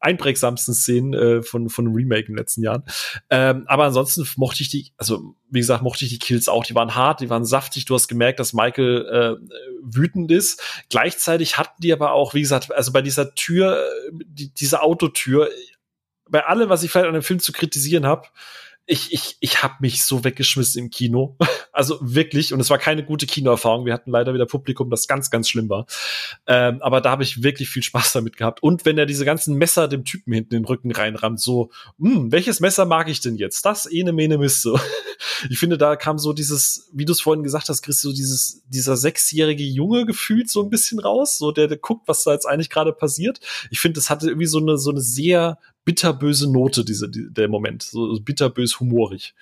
einprägsamsten 0.00 0.74
Szenen 0.74 1.14
äh, 1.14 1.42
von, 1.42 1.68
von 1.68 1.88
Remake 1.88 2.26
in 2.26 2.32
den 2.34 2.36
letzten 2.36 2.62
Jahren. 2.62 2.84
Ähm, 3.30 3.64
aber 3.66 3.84
ansonsten 3.84 4.26
mochte 4.36 4.62
ich 4.62 4.68
die, 4.68 4.92
also 4.98 5.34
wie 5.50 5.58
gesagt, 5.58 5.82
mochte 5.82 6.04
ich 6.04 6.10
die 6.10 6.18
Kills 6.18 6.48
auch. 6.48 6.64
Die 6.64 6.74
waren 6.74 6.94
hart, 6.94 7.20
die 7.20 7.30
waren 7.30 7.44
saftig. 7.44 7.86
Du 7.86 7.94
hast 7.94 8.06
gemerkt, 8.08 8.38
dass 8.38 8.52
Michael 8.52 9.06
äh, 9.06 9.54
wütend 9.82 10.30
ist. 10.30 10.62
Gleichzeitig 10.90 11.58
hatten 11.58 11.80
die 11.80 11.92
aber 11.92 12.12
auch, 12.12 12.34
wie 12.34 12.42
gesagt, 12.42 12.72
also 12.72 12.92
bei 12.92 13.02
dieser 13.02 13.34
Tür, 13.34 13.78
äh, 13.78 14.10
die, 14.26 14.52
diese 14.52 14.82
Autotür, 14.82 15.48
bei 16.28 16.44
allem, 16.44 16.68
was 16.68 16.82
ich 16.82 16.90
vielleicht 16.90 17.08
an 17.08 17.14
dem 17.14 17.22
Film 17.22 17.40
zu 17.40 17.52
kritisieren 17.52 18.06
habe, 18.06 18.28
ich, 18.86 19.12
ich, 19.12 19.36
ich 19.40 19.62
habe 19.62 19.74
mich 19.80 20.04
so 20.04 20.24
weggeschmissen 20.24 20.84
im 20.84 20.90
Kino. 20.90 21.36
Also 21.76 21.98
wirklich, 22.00 22.54
und 22.54 22.60
es 22.60 22.70
war 22.70 22.78
keine 22.78 23.04
gute 23.04 23.26
Kinoerfahrung. 23.26 23.84
Wir 23.84 23.92
hatten 23.92 24.10
leider 24.10 24.32
wieder 24.32 24.46
Publikum, 24.46 24.88
das 24.88 25.06
ganz, 25.06 25.30
ganz 25.30 25.46
schlimm 25.46 25.68
war. 25.68 25.84
Ähm, 26.46 26.80
aber 26.80 27.02
da 27.02 27.10
habe 27.10 27.22
ich 27.22 27.42
wirklich 27.42 27.68
viel 27.68 27.82
Spaß 27.82 28.14
damit 28.14 28.38
gehabt. 28.38 28.62
Und 28.62 28.86
wenn 28.86 28.96
er 28.96 29.04
diese 29.04 29.26
ganzen 29.26 29.58
Messer 29.58 29.86
dem 29.86 30.06
Typen 30.06 30.32
hinten 30.32 30.54
in 30.54 30.62
den 30.62 30.66
Rücken 30.66 30.90
reinrammt, 30.90 31.38
so, 31.38 31.68
hm, 31.98 32.32
welches 32.32 32.60
Messer 32.60 32.86
mag 32.86 33.10
ich 33.10 33.20
denn 33.20 33.36
jetzt? 33.36 33.66
Das 33.66 33.84
ene 33.84 34.14
mene 34.14 34.38
Mist. 34.38 34.66
Ich 35.50 35.58
finde, 35.58 35.76
da 35.76 35.96
kam 35.96 36.18
so 36.18 36.32
dieses, 36.32 36.90
wie 36.92 37.04
du 37.04 37.12
es 37.12 37.20
vorhin 37.20 37.42
gesagt 37.42 37.68
hast, 37.68 37.82
Chris, 37.82 38.00
so 38.00 38.12
dieses, 38.12 38.62
dieser 38.68 38.96
sechsjährige 38.96 39.64
Junge 39.64 40.06
gefühlt 40.06 40.50
so 40.50 40.62
ein 40.62 40.70
bisschen 40.70 40.98
raus, 40.98 41.38
so 41.38 41.52
der, 41.52 41.68
der 41.68 41.78
guckt, 41.78 42.06
was 42.06 42.24
da 42.24 42.32
jetzt 42.32 42.46
eigentlich 42.46 42.70
gerade 42.70 42.92
passiert. 42.92 43.40
Ich 43.70 43.80
finde, 43.80 43.98
das 43.98 44.08
hatte 44.08 44.28
irgendwie 44.28 44.46
so 44.46 44.58
eine, 44.58 44.78
so 44.78 44.90
eine 44.90 45.00
sehr 45.00 45.58
bitterböse 45.86 46.52
Note, 46.52 46.84
diese, 46.84 47.08
die, 47.08 47.32
der 47.32 47.48
Moment. 47.48 47.84
So 47.84 48.18
bitterbös 48.20 48.80
humorig. 48.80 49.34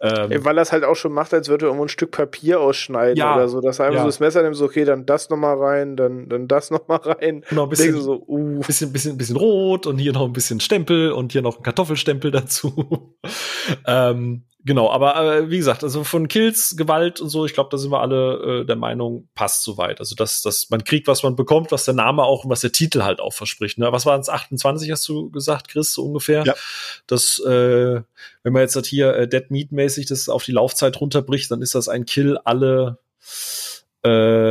Ähm, 0.00 0.32
Ey, 0.32 0.44
weil 0.44 0.58
er 0.58 0.62
es 0.62 0.72
halt 0.72 0.84
auch 0.84 0.96
schon 0.96 1.12
macht, 1.12 1.32
als 1.32 1.48
würde 1.48 1.64
er 1.64 1.68
irgendwo 1.68 1.84
ein 1.86 1.88
Stück 1.88 2.10
Papier 2.10 2.60
ausschneiden 2.60 3.16
ja, 3.16 3.34
oder 3.34 3.48
so. 3.48 3.60
Dass 3.60 3.78
er 3.78 3.86
einfach 3.86 4.00
ja. 4.00 4.02
so 4.02 4.08
das 4.08 4.20
Messer 4.20 4.42
nimmt, 4.42 4.56
so, 4.56 4.64
okay, 4.66 4.84
dann 4.84 5.06
das 5.06 5.30
nochmal 5.30 5.56
rein, 5.56 5.96
dann, 5.96 6.28
dann 6.28 6.48
das 6.48 6.70
nochmal 6.70 6.98
rein. 6.98 7.44
Genau, 7.48 7.62
ein 7.62 7.68
bisschen, 7.68 7.98
so, 8.00 8.22
uh. 8.26 8.60
bisschen, 8.66 8.92
bisschen, 8.92 9.16
bisschen 9.16 9.36
rot 9.36 9.86
und 9.86 9.98
hier 9.98 10.12
noch 10.12 10.26
ein 10.26 10.32
bisschen 10.32 10.58
Stempel 10.60 11.12
und 11.12 11.32
hier 11.32 11.42
noch 11.42 11.58
ein 11.58 11.62
Kartoffelstempel 11.62 12.32
dazu. 12.32 13.14
ähm, 13.86 14.42
Genau, 14.66 14.90
aber 14.90 15.16
äh, 15.16 15.48
wie 15.48 15.58
gesagt, 15.58 15.84
also 15.84 16.02
von 16.02 16.26
Kills, 16.26 16.76
Gewalt 16.76 17.20
und 17.20 17.28
so, 17.28 17.46
ich 17.46 17.54
glaube, 17.54 17.68
da 17.70 17.78
sind 17.78 17.92
wir 17.92 18.00
alle 18.00 18.62
äh, 18.62 18.64
der 18.64 18.74
Meinung, 18.74 19.28
passt 19.36 19.62
soweit. 19.62 20.00
Also 20.00 20.16
dass, 20.16 20.42
dass 20.42 20.70
man 20.70 20.82
kriegt, 20.82 21.06
was 21.06 21.22
man 21.22 21.36
bekommt, 21.36 21.70
was 21.70 21.84
der 21.84 21.94
Name 21.94 22.24
auch 22.24 22.42
und 22.42 22.50
was 22.50 22.62
der 22.62 22.72
Titel 22.72 23.04
halt 23.04 23.20
auch 23.20 23.32
verspricht. 23.32 23.78
Ne? 23.78 23.92
Was 23.92 24.06
waren 24.06 24.20
es, 24.20 24.28
28 24.28 24.90
hast 24.90 25.08
du 25.08 25.30
gesagt, 25.30 25.68
Chris, 25.68 25.92
so 25.92 26.04
ungefähr? 26.04 26.42
Ja. 26.44 26.54
Das, 27.06 27.38
äh, 27.38 28.02
wenn 28.42 28.52
man 28.52 28.62
jetzt 28.62 28.74
halt 28.74 28.86
hier 28.86 29.14
äh, 29.14 29.28
Dead 29.28 29.48
Meat-mäßig 29.52 30.06
das 30.06 30.28
auf 30.28 30.42
die 30.42 30.52
Laufzeit 30.52 31.00
runterbricht, 31.00 31.48
dann 31.48 31.62
ist 31.62 31.76
das 31.76 31.88
ein 31.88 32.04
Kill 32.04 32.36
alle, 32.38 32.98
äh, 34.02 34.08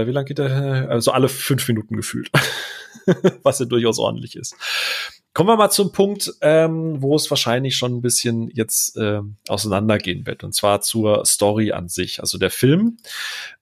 wie 0.07 0.11
lang 0.11 0.23
geht 0.23 0.37
der? 0.37 0.87
Also 0.89 1.11
alle 1.11 1.27
fünf 1.27 1.67
Minuten 1.67 1.97
gefühlt. 1.97 2.31
was 3.43 3.59
ja 3.59 3.65
durchaus 3.65 3.99
ordentlich 3.99 4.35
ist. 4.35 4.55
Kommen 5.35 5.49
wir 5.49 5.57
mal 5.57 5.69
zum 5.69 5.91
Punkt, 5.91 6.31
ähm, 6.39 7.01
wo 7.01 7.13
es 7.13 7.29
wahrscheinlich 7.29 7.75
schon 7.75 7.97
ein 7.97 8.01
bisschen 8.01 8.49
jetzt 8.53 8.95
äh, 8.95 9.19
auseinandergehen 9.49 10.25
wird, 10.25 10.45
und 10.45 10.55
zwar 10.55 10.79
zur 10.79 11.25
Story 11.25 11.73
an 11.73 11.89
sich. 11.89 12.21
Also 12.21 12.37
der 12.37 12.49
Film, 12.49 12.99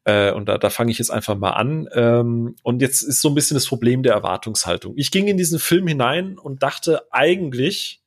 äh, 0.03 0.31
und 0.31 0.47
da, 0.47 0.59
da 0.59 0.69
fange 0.69 0.91
ich 0.91 0.99
jetzt 0.99 1.09
einfach 1.09 1.35
mal 1.35 1.53
an. 1.53 1.89
Ähm, 1.93 2.55
und 2.61 2.83
jetzt 2.83 3.01
ist 3.01 3.21
so 3.21 3.29
ein 3.29 3.33
bisschen 3.33 3.55
das 3.55 3.65
Problem 3.65 4.03
der 4.03 4.13
Erwartungshaltung. 4.13 4.93
Ich 4.97 5.09
ging 5.09 5.27
in 5.27 5.35
diesen 5.35 5.57
Film 5.57 5.87
hinein 5.87 6.37
und 6.37 6.61
dachte 6.61 7.11
eigentlich, 7.11 8.03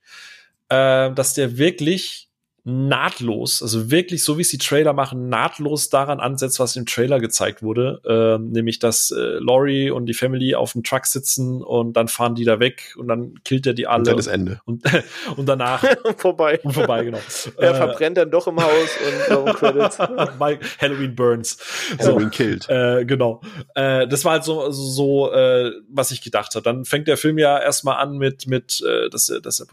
äh, 0.69 1.11
dass 1.13 1.35
der 1.35 1.59
wirklich 1.59 2.26
nahtlos, 2.69 3.63
also 3.63 3.93
wirklich 3.93 4.25
so 4.25 4.39
wie 4.39 4.43
es 4.43 4.51
die 4.51 4.59
Trailer 4.59 4.93
machen, 4.93 5.29
nahtlos 5.29 5.89
daran 5.89 6.19
ansetzt, 6.19 6.59
was 6.59 6.75
im 6.75 6.85
Trailer 6.85 7.21
gezeigt 7.21 7.63
wurde, 7.63 8.01
äh, 8.05 8.43
nämlich 8.43 8.81
dass 8.81 9.13
äh, 9.13 9.39
Laurie 9.39 9.91
und 9.91 10.07
die 10.07 10.15
Family 10.15 10.57
auf 10.57 10.73
dem 10.73 10.83
Truck 10.83 11.07
sitzen 11.07 11.63
und 11.63 11.93
dann 11.93 12.09
fahren 12.09 12.35
die 12.35 12.43
da 12.43 12.59
weg 12.59 12.97
und 12.99 13.07
dann 13.07 13.35
killt 13.45 13.69
er 13.69 13.75
die 13.75 13.87
alle. 13.87 13.99
Und 14.01 14.09
dann 14.09 14.19
ist 14.19 14.27
Ende. 14.27 14.61
Und, 14.65 14.83
und 15.37 15.47
danach 15.47 15.85
vorbei. 16.17 16.59
Und 16.65 16.73
vorbei, 16.73 17.05
genau. 17.05 17.21
er 17.57 17.71
äh, 17.71 17.75
verbrennt 17.77 18.17
dann 18.17 18.33
doch 18.33 18.49
im 18.49 18.57
Haus 18.61 18.91
und 19.29 19.55
Credits. 19.55 19.99
Halloween 20.01 21.15
Burns. 21.15 21.59
Halloween 22.01 22.25
so, 22.25 22.31
killt. 22.31 22.69
Äh, 22.69 23.05
genau. 23.05 23.43
Äh, 23.77 24.09
das 24.09 24.25
war 24.25 24.33
halt 24.33 24.45
so, 24.45 24.73
so, 24.73 25.31
äh, 25.31 25.71
was 25.89 26.11
ich 26.11 26.21
gedacht 26.21 26.57
habe. 26.57 26.65
Dann 26.65 26.85
fängt 26.85 27.07
der 27.07 27.17
Film 27.17 27.39
ja 27.39 27.61
erstmal 27.61 27.99
an 27.99 28.19
mit, 28.19 28.49
mit 28.49 28.83
äh, 28.85 29.09
dass, 29.09 29.33
dass 29.41 29.61
äh, 29.61 29.67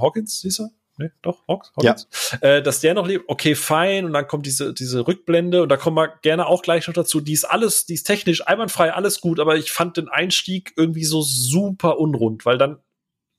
Hawkins, 0.00 0.40
hieß 0.40 0.60
er? 0.60 0.70
Ne, 0.98 1.12
doch, 1.22 1.46
Hawks, 1.48 1.72
Hawkins, 1.76 2.08
ja. 2.42 2.48
äh, 2.48 2.62
dass 2.62 2.80
der 2.80 2.94
noch 2.94 3.06
lebt, 3.06 3.24
okay, 3.28 3.54
fein, 3.54 4.04
und 4.04 4.12
dann 4.12 4.26
kommt 4.26 4.46
diese, 4.46 4.74
diese 4.74 5.06
Rückblende, 5.06 5.62
und 5.62 5.68
da 5.68 5.76
kommen 5.76 5.96
wir 5.96 6.18
gerne 6.22 6.46
auch 6.46 6.62
gleich 6.62 6.86
noch 6.86 6.94
dazu, 6.94 7.20
die 7.20 7.32
ist 7.32 7.44
alles, 7.44 7.86
die 7.86 7.94
ist 7.94 8.04
technisch 8.04 8.46
einwandfrei, 8.46 8.92
alles 8.92 9.20
gut, 9.20 9.40
aber 9.40 9.56
ich 9.56 9.70
fand 9.70 9.96
den 9.96 10.08
Einstieg 10.08 10.72
irgendwie 10.76 11.04
so 11.04 11.22
super 11.22 11.98
unrund, 11.98 12.44
weil 12.44 12.58
dann 12.58 12.78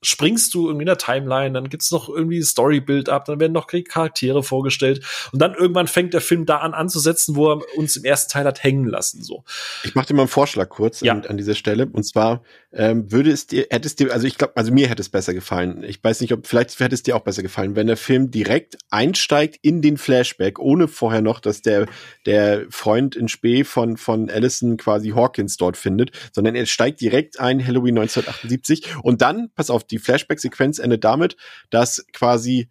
springst 0.02 0.54
du 0.54 0.66
irgendwie 0.66 0.84
in 0.84 0.86
der 0.86 0.98
Timeline, 0.98 1.52
dann 1.52 1.68
gibt's 1.68 1.90
noch 1.90 2.08
irgendwie 2.08 2.42
Story-Build 2.42 3.08
ab, 3.08 3.26
dann 3.26 3.38
werden 3.38 3.52
noch 3.52 3.66
Charaktere 3.66 4.42
vorgestellt 4.42 5.04
und 5.32 5.40
dann 5.42 5.54
irgendwann 5.54 5.88
fängt 5.88 6.14
der 6.14 6.20
Film 6.20 6.46
da 6.46 6.58
an 6.58 6.72
anzusetzen, 6.72 7.36
wo 7.36 7.52
er 7.52 7.60
uns 7.76 7.96
im 7.96 8.04
ersten 8.04 8.32
Teil 8.32 8.44
hat 8.44 8.62
hängen 8.62 8.86
lassen. 8.86 9.22
So. 9.22 9.44
Ich 9.84 9.94
mache 9.94 10.06
dir 10.06 10.14
mal 10.14 10.22
einen 10.22 10.28
Vorschlag 10.28 10.68
kurz 10.70 11.00
ja. 11.00 11.12
an, 11.12 11.26
an, 11.26 11.36
dieser 11.36 11.54
Stelle 11.54 11.86
und 11.86 12.04
zwar 12.04 12.42
ähm, 12.72 13.10
würde 13.10 13.32
es 13.32 13.46
dir, 13.46 13.66
hätte 13.70 13.88
es 13.88 13.96
dir, 13.96 14.12
also 14.12 14.26
ich 14.26 14.38
glaube, 14.38 14.56
also 14.56 14.72
mir 14.72 14.88
hätte 14.88 15.02
es 15.02 15.08
besser 15.08 15.34
gefallen. 15.34 15.82
Ich 15.82 16.02
weiß 16.02 16.20
nicht, 16.20 16.32
ob 16.32 16.46
vielleicht 16.46 16.78
hätte 16.78 16.94
es 16.94 17.02
dir 17.02 17.16
auch 17.16 17.22
besser 17.22 17.42
gefallen, 17.42 17.74
wenn 17.74 17.88
der 17.88 17.96
Film 17.96 18.30
direkt 18.30 18.78
einsteigt 18.90 19.58
in 19.62 19.82
den 19.82 19.96
Flashback, 19.96 20.60
ohne 20.60 20.86
vorher 20.86 21.20
noch, 21.20 21.40
dass 21.40 21.62
der 21.62 21.86
der 22.26 22.66
Freund 22.70 23.16
in 23.16 23.28
Spee 23.28 23.64
von 23.64 23.96
von 23.96 24.30
Allison 24.30 24.76
quasi 24.76 25.10
Hawkins 25.10 25.56
dort 25.56 25.76
findet, 25.76 26.12
sondern 26.32 26.54
er 26.54 26.66
steigt 26.66 27.00
direkt 27.00 27.40
ein 27.40 27.64
Halloween 27.64 27.98
1978 27.98 28.96
und 29.02 29.20
dann, 29.20 29.50
pass 29.54 29.70
auf, 29.70 29.84
die 29.84 29.98
Flashback-Sequenz 29.98 30.78
endet 30.78 31.02
damit, 31.02 31.36
dass 31.70 32.06
quasi 32.12 32.68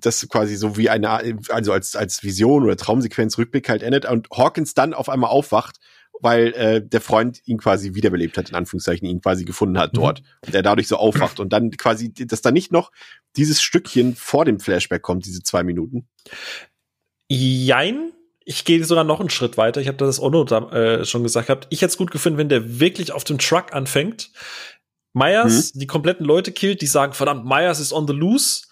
das 0.00 0.28
quasi 0.28 0.56
so 0.56 0.76
wie 0.76 0.90
eine, 0.90 1.38
also 1.50 1.72
als, 1.72 1.94
als 1.94 2.22
Vision 2.24 2.64
oder 2.64 2.76
Traumsequenz 2.76 3.38
Rückblick 3.38 3.68
halt 3.68 3.82
endet 3.82 4.06
und 4.06 4.28
Hawkins 4.30 4.74
dann 4.74 4.92
auf 4.92 5.08
einmal 5.08 5.30
aufwacht, 5.30 5.78
weil 6.20 6.52
äh, 6.54 6.86
der 6.86 7.00
Freund 7.00 7.40
ihn 7.46 7.58
quasi 7.58 7.94
wiederbelebt 7.94 8.36
hat, 8.38 8.48
in 8.48 8.54
Anführungszeichen, 8.54 9.06
ihn 9.06 9.20
quasi 9.20 9.44
gefunden 9.44 9.78
hat 9.78 9.96
dort. 9.96 10.20
Mhm. 10.20 10.26
Und 10.46 10.54
er 10.54 10.62
dadurch 10.62 10.88
so 10.88 10.96
aufwacht 10.96 11.40
und 11.40 11.52
dann 11.52 11.70
quasi, 11.72 12.12
dass 12.12 12.42
da 12.42 12.50
nicht 12.50 12.72
noch 12.72 12.90
dieses 13.36 13.62
Stückchen 13.62 14.14
vor 14.16 14.44
dem 14.44 14.60
Flashback 14.60 15.02
kommt, 15.02 15.26
diese 15.26 15.42
zwei 15.42 15.62
Minuten. 15.62 16.08
Jein, 17.28 18.12
ich 18.44 18.64
gehe 18.64 18.82
sogar 18.84 19.04
noch 19.04 19.20
einen 19.20 19.30
Schritt 19.30 19.56
weiter. 19.56 19.80
Ich 19.80 19.88
habe 19.88 19.98
das 19.98 20.20
Ono 20.20 20.44
da, 20.44 20.70
äh, 20.70 21.04
schon 21.04 21.22
gesagt 21.22 21.48
gehabt. 21.48 21.66
Ich 21.70 21.82
hätte 21.82 21.90
es 21.90 21.98
gut 21.98 22.10
gefunden, 22.10 22.38
wenn 22.38 22.48
der 22.48 22.80
wirklich 22.80 23.12
auf 23.12 23.24
dem 23.24 23.38
Truck 23.38 23.74
anfängt, 23.74 24.30
Myers 25.12 25.74
mhm. 25.74 25.80
die 25.80 25.86
kompletten 25.86 26.24
Leute 26.26 26.52
killt, 26.52 26.80
die 26.80 26.86
sagen, 26.86 27.12
verdammt, 27.12 27.44
Myers 27.44 27.80
ist 27.80 27.92
on 27.92 28.06
the 28.06 28.12
loose. 28.12 28.62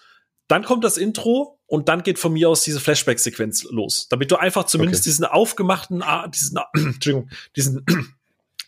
Dann 0.47 0.63
kommt 0.63 0.83
das 0.83 0.97
Intro 0.97 1.56
und 1.67 1.89
dann 1.89 2.01
geht 2.03 2.17
von 2.17 2.33
mir 2.33 2.49
aus 2.49 2.63
diese 2.63 2.79
Flashback-Sequenz 2.79 3.65
los. 3.65 4.07
Damit 4.09 4.31
du 4.31 4.37
einfach 4.37 4.65
zumindest 4.65 5.03
okay. 5.03 5.09
diesen 5.09 5.25
aufgemachten, 5.25 6.03
diesen, 6.33 6.59
Entschuldigung, 6.73 7.29
diesen 7.55 7.85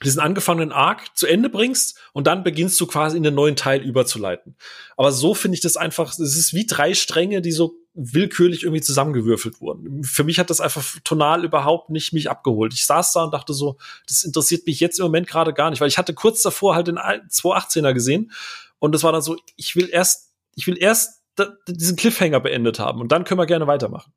diesen 0.04 0.22
angefangenen 0.22 0.72
Arc 0.72 1.18
zu 1.18 1.28
Ende 1.28 1.50
bringst 1.50 1.98
und 2.14 2.26
dann 2.26 2.44
beginnst 2.44 2.80
du 2.80 2.88
quasi 2.88 3.18
in 3.18 3.24
den 3.24 3.36
neuen 3.36 3.58
Teil 3.58 3.82
überzuleiten. 3.82 4.56
Aber 4.96 5.12
so 5.12 5.34
finde 5.34 5.56
ich 5.56 5.62
das 5.62 5.76
einfach, 5.76 6.14
es 6.14 6.38
ist 6.38 6.54
wie 6.54 6.66
drei 6.66 6.94
Stränge, 6.94 7.42
die 7.42 7.52
so 7.52 7.76
willkürlich 7.94 8.64
irgendwie 8.64 8.82
zusammengewürfelt 8.82 9.60
wurden. 9.60 10.04
Für 10.06 10.24
mich 10.24 10.40
hat 10.40 10.50
das 10.50 10.62
einfach 10.62 10.86
tonal 11.04 11.44
überhaupt 11.44 11.90
nicht 11.90 12.14
mich 12.14 12.30
abgeholt. 12.30 12.74
Ich 12.74 12.86
saß 12.86 13.12
da 13.12 13.26
und 13.26 13.34
dachte 13.34 13.54
so, 13.54 13.78
das 14.08 14.24
interessiert 14.24 14.66
mich 14.68 14.80
jetzt 14.80 15.00
im 15.00 15.06
Moment 15.06 15.28
gerade 15.28 15.54
gar 15.54 15.70
nicht, 15.70 15.82
weil 15.82 15.90
ich 15.90 15.98
hatte 15.98 16.14
kurz 16.14 16.42
davor 16.42 16.76
halt 16.76 16.88
den 16.88 16.98
218er 16.98 17.94
gesehen 17.94 18.32
und 18.80 18.94
das 18.94 19.04
war 19.04 19.12
dann 19.12 19.22
so, 19.22 19.36
ich 19.58 19.76
will 19.76 19.90
erst, 19.92 20.32
ich 20.56 20.66
will 20.66 20.78
erst 20.80 21.19
diesen 21.68 21.96
Cliffhanger 21.96 22.40
beendet 22.40 22.80
haben 22.80 23.02
und 23.02 23.12
dann 23.12 23.24
können 23.24 23.40
wir 23.40 23.46
gerne 23.46 23.68
weitermachen. 23.68 24.14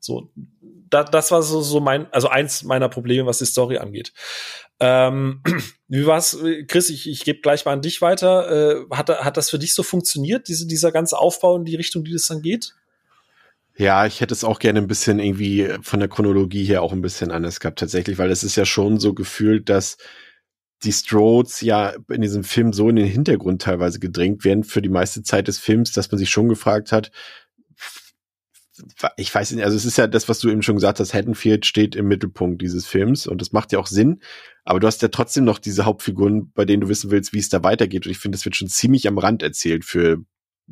So, 0.00 0.30
da, 0.90 1.02
das 1.02 1.30
war 1.30 1.42
so, 1.42 1.62
so 1.62 1.80
mein, 1.80 2.12
also 2.12 2.28
eins 2.28 2.62
meiner 2.62 2.88
Probleme, 2.88 3.26
was 3.26 3.38
die 3.38 3.46
Story 3.46 3.78
angeht. 3.78 4.12
Ähm, 4.80 5.42
wie 5.88 6.06
war's, 6.06 6.38
Chris? 6.68 6.90
Ich, 6.90 7.08
ich 7.08 7.24
gebe 7.24 7.40
gleich 7.40 7.64
mal 7.64 7.72
an 7.72 7.82
dich 7.82 8.02
weiter. 8.02 8.50
Äh, 8.50 8.94
hat, 8.94 9.08
hat 9.08 9.36
das 9.36 9.50
für 9.50 9.58
dich 9.58 9.74
so 9.74 9.82
funktioniert, 9.82 10.48
diese, 10.48 10.66
dieser 10.66 10.92
ganze 10.92 11.18
Aufbau 11.18 11.56
in 11.56 11.64
die 11.64 11.76
Richtung, 11.76 12.04
die 12.04 12.12
das 12.12 12.26
dann 12.26 12.42
geht? 12.42 12.74
Ja, 13.76 14.06
ich 14.06 14.20
hätte 14.20 14.34
es 14.34 14.44
auch 14.44 14.60
gerne 14.60 14.78
ein 14.78 14.86
bisschen 14.86 15.18
irgendwie 15.18 15.68
von 15.82 15.98
der 15.98 16.08
Chronologie 16.08 16.64
her 16.64 16.82
auch 16.82 16.92
ein 16.92 17.02
bisschen 17.02 17.32
anders 17.32 17.58
gehabt, 17.58 17.80
tatsächlich, 17.80 18.18
weil 18.18 18.30
es 18.30 18.44
ist 18.44 18.54
ja 18.54 18.64
schon 18.64 19.00
so 19.00 19.14
gefühlt, 19.14 19.68
dass 19.68 19.96
die 20.84 20.92
Strodes 20.92 21.60
ja 21.60 21.94
in 22.08 22.22
diesem 22.22 22.44
Film 22.44 22.72
so 22.72 22.88
in 22.88 22.96
den 22.96 23.06
Hintergrund 23.06 23.62
teilweise 23.62 23.98
gedrängt 23.98 24.44
werden 24.44 24.64
für 24.64 24.82
die 24.82 24.88
meiste 24.88 25.22
Zeit 25.22 25.48
des 25.48 25.58
Films, 25.58 25.92
dass 25.92 26.10
man 26.10 26.18
sich 26.18 26.30
schon 26.30 26.48
gefragt 26.48 26.92
hat, 26.92 27.10
ich 29.16 29.32
weiß 29.32 29.52
nicht, 29.52 29.64
also 29.64 29.76
es 29.76 29.84
ist 29.84 29.98
ja 29.98 30.06
das, 30.06 30.28
was 30.28 30.40
du 30.40 30.48
eben 30.50 30.62
schon 30.62 30.74
gesagt 30.74 30.98
hast, 30.98 31.14
Haddonfield 31.14 31.64
steht 31.64 31.94
im 31.94 32.08
Mittelpunkt 32.08 32.60
dieses 32.60 32.86
Films 32.86 33.26
und 33.26 33.40
das 33.40 33.52
macht 33.52 33.72
ja 33.72 33.78
auch 33.78 33.86
Sinn, 33.86 34.20
aber 34.64 34.80
du 34.80 34.86
hast 34.86 35.00
ja 35.02 35.08
trotzdem 35.08 35.44
noch 35.44 35.58
diese 35.58 35.84
Hauptfiguren, 35.84 36.50
bei 36.54 36.64
denen 36.64 36.80
du 36.80 36.88
wissen 36.88 37.10
willst, 37.10 37.32
wie 37.32 37.38
es 37.38 37.48
da 37.48 37.62
weitergeht 37.62 38.06
und 38.06 38.10
ich 38.10 38.18
finde, 38.18 38.36
das 38.36 38.44
wird 38.44 38.56
schon 38.56 38.68
ziemlich 38.68 39.06
am 39.06 39.18
Rand 39.18 39.42
erzählt 39.42 39.84
für 39.84 40.18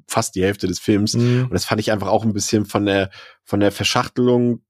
fast 0.09 0.35
die 0.35 0.43
Hälfte 0.43 0.67
des 0.67 0.81
Films 0.81 1.15
mhm. 1.15 1.45
und 1.45 1.53
das 1.53 1.65
fand 1.65 1.81
ich 1.81 1.93
einfach 1.93 2.09
auch 2.09 2.25
ein 2.25 2.33
bisschen 2.33 2.65
von 2.65 2.87
der 2.87 3.11
von 3.45 3.61
der 3.61 3.71
Verschachtelung 3.71 4.63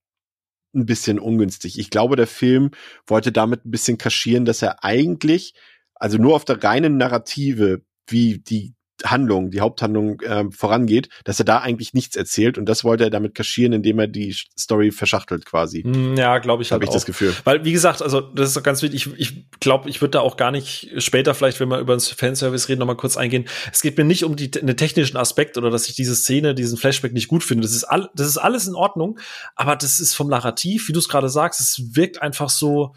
ein 0.75 0.87
bisschen 0.87 1.19
ungünstig. 1.19 1.79
Ich 1.79 1.91
glaube, 1.91 2.17
der 2.17 2.27
Film 2.27 2.71
wollte 3.07 3.33
damit 3.33 3.65
ein 3.65 3.71
bisschen 3.71 3.99
kaschieren, 3.99 4.45
dass 4.45 4.63
er 4.63 4.85
eigentlich 4.85 5.55
also 5.95 6.19
nur 6.19 6.35
auf 6.35 6.45
der 6.45 6.63
reinen 6.63 6.97
Narrative, 6.97 7.83
wie 8.09 8.39
die 8.39 8.75
Handlung, 9.05 9.51
die 9.51 9.61
Haupthandlung 9.61 10.21
äh, 10.21 10.45
vorangeht, 10.51 11.09
dass 11.25 11.39
er 11.39 11.45
da 11.45 11.59
eigentlich 11.59 11.95
nichts 11.95 12.17
erzählt 12.17 12.59
und 12.59 12.67
das 12.67 12.85
wollte 12.85 13.05
er 13.05 13.11
damit 13.11 13.35
kaschieren, 13.35 13.73
indem 13.73 13.99
er 13.99 14.07
die 14.07 14.35
Story 14.59 14.91
verschachtelt 14.91 15.45
quasi. 15.47 15.83
Hm, 15.83 16.17
ja, 16.17 16.39
glaube 16.39 16.63
ich 16.63 16.71
halt 16.71 16.79
Habe 16.79 16.85
ich 16.85 16.91
auch. 16.91 16.95
das 16.95 17.07
Gefühl. 17.07 17.35
Weil 17.45 17.65
wie 17.65 17.73
gesagt, 17.73 18.03
also 18.03 18.21
das 18.21 18.49
ist 18.49 18.57
doch 18.57 18.63
ganz 18.63 18.83
wichtig. 18.83 19.07
Ich, 19.07 19.21
ich 19.21 19.51
glaube, 19.61 19.89
ich 19.89 20.01
würde 20.01 20.13
da 20.13 20.21
auch 20.21 20.37
gar 20.37 20.51
nicht 20.51 20.91
später 20.99 21.35
vielleicht, 21.35 21.61
wenn 21.61 21.69
wir 21.69 21.79
über 21.79 21.95
das 21.95 22.09
Fanservice 22.09 22.69
reden, 22.69 22.81
noch 22.81 22.87
mal 22.87 22.97
kurz 22.97 23.17
eingehen. 23.17 23.47
Es 23.73 23.83
geht 23.83 23.97
mir 23.99 24.05
nicht 24.05 24.25
um 24.25 24.37
die 24.37 24.51
einen 24.61 24.77
technischen 24.77 25.17
Aspekt 25.17 25.57
oder 25.59 25.71
dass 25.71 25.89
ich 25.89 25.95
diese 25.95 26.15
Szene, 26.15 26.55
diesen 26.55 26.79
Flashback 26.79 27.13
nicht 27.13 27.29
gut 27.29 27.45
finde. 27.45 27.63
Das 27.63 27.73
ist 27.73 27.85
all, 27.85 28.11
das 28.15 28.27
ist 28.27 28.39
alles 28.39 28.67
in 28.67 28.75
Ordnung, 28.75 29.19
aber 29.57 29.77
das 29.77 30.01
ist 30.01 30.15
vom 30.15 30.29
Narrativ, 30.29 30.89
wie 30.89 30.93
du 30.93 30.99
es 30.99 31.09
gerade 31.09 31.29
sagst, 31.29 31.61
es 31.61 31.97
wirkt 31.97 32.23
einfach 32.23 32.49
so 32.49 32.95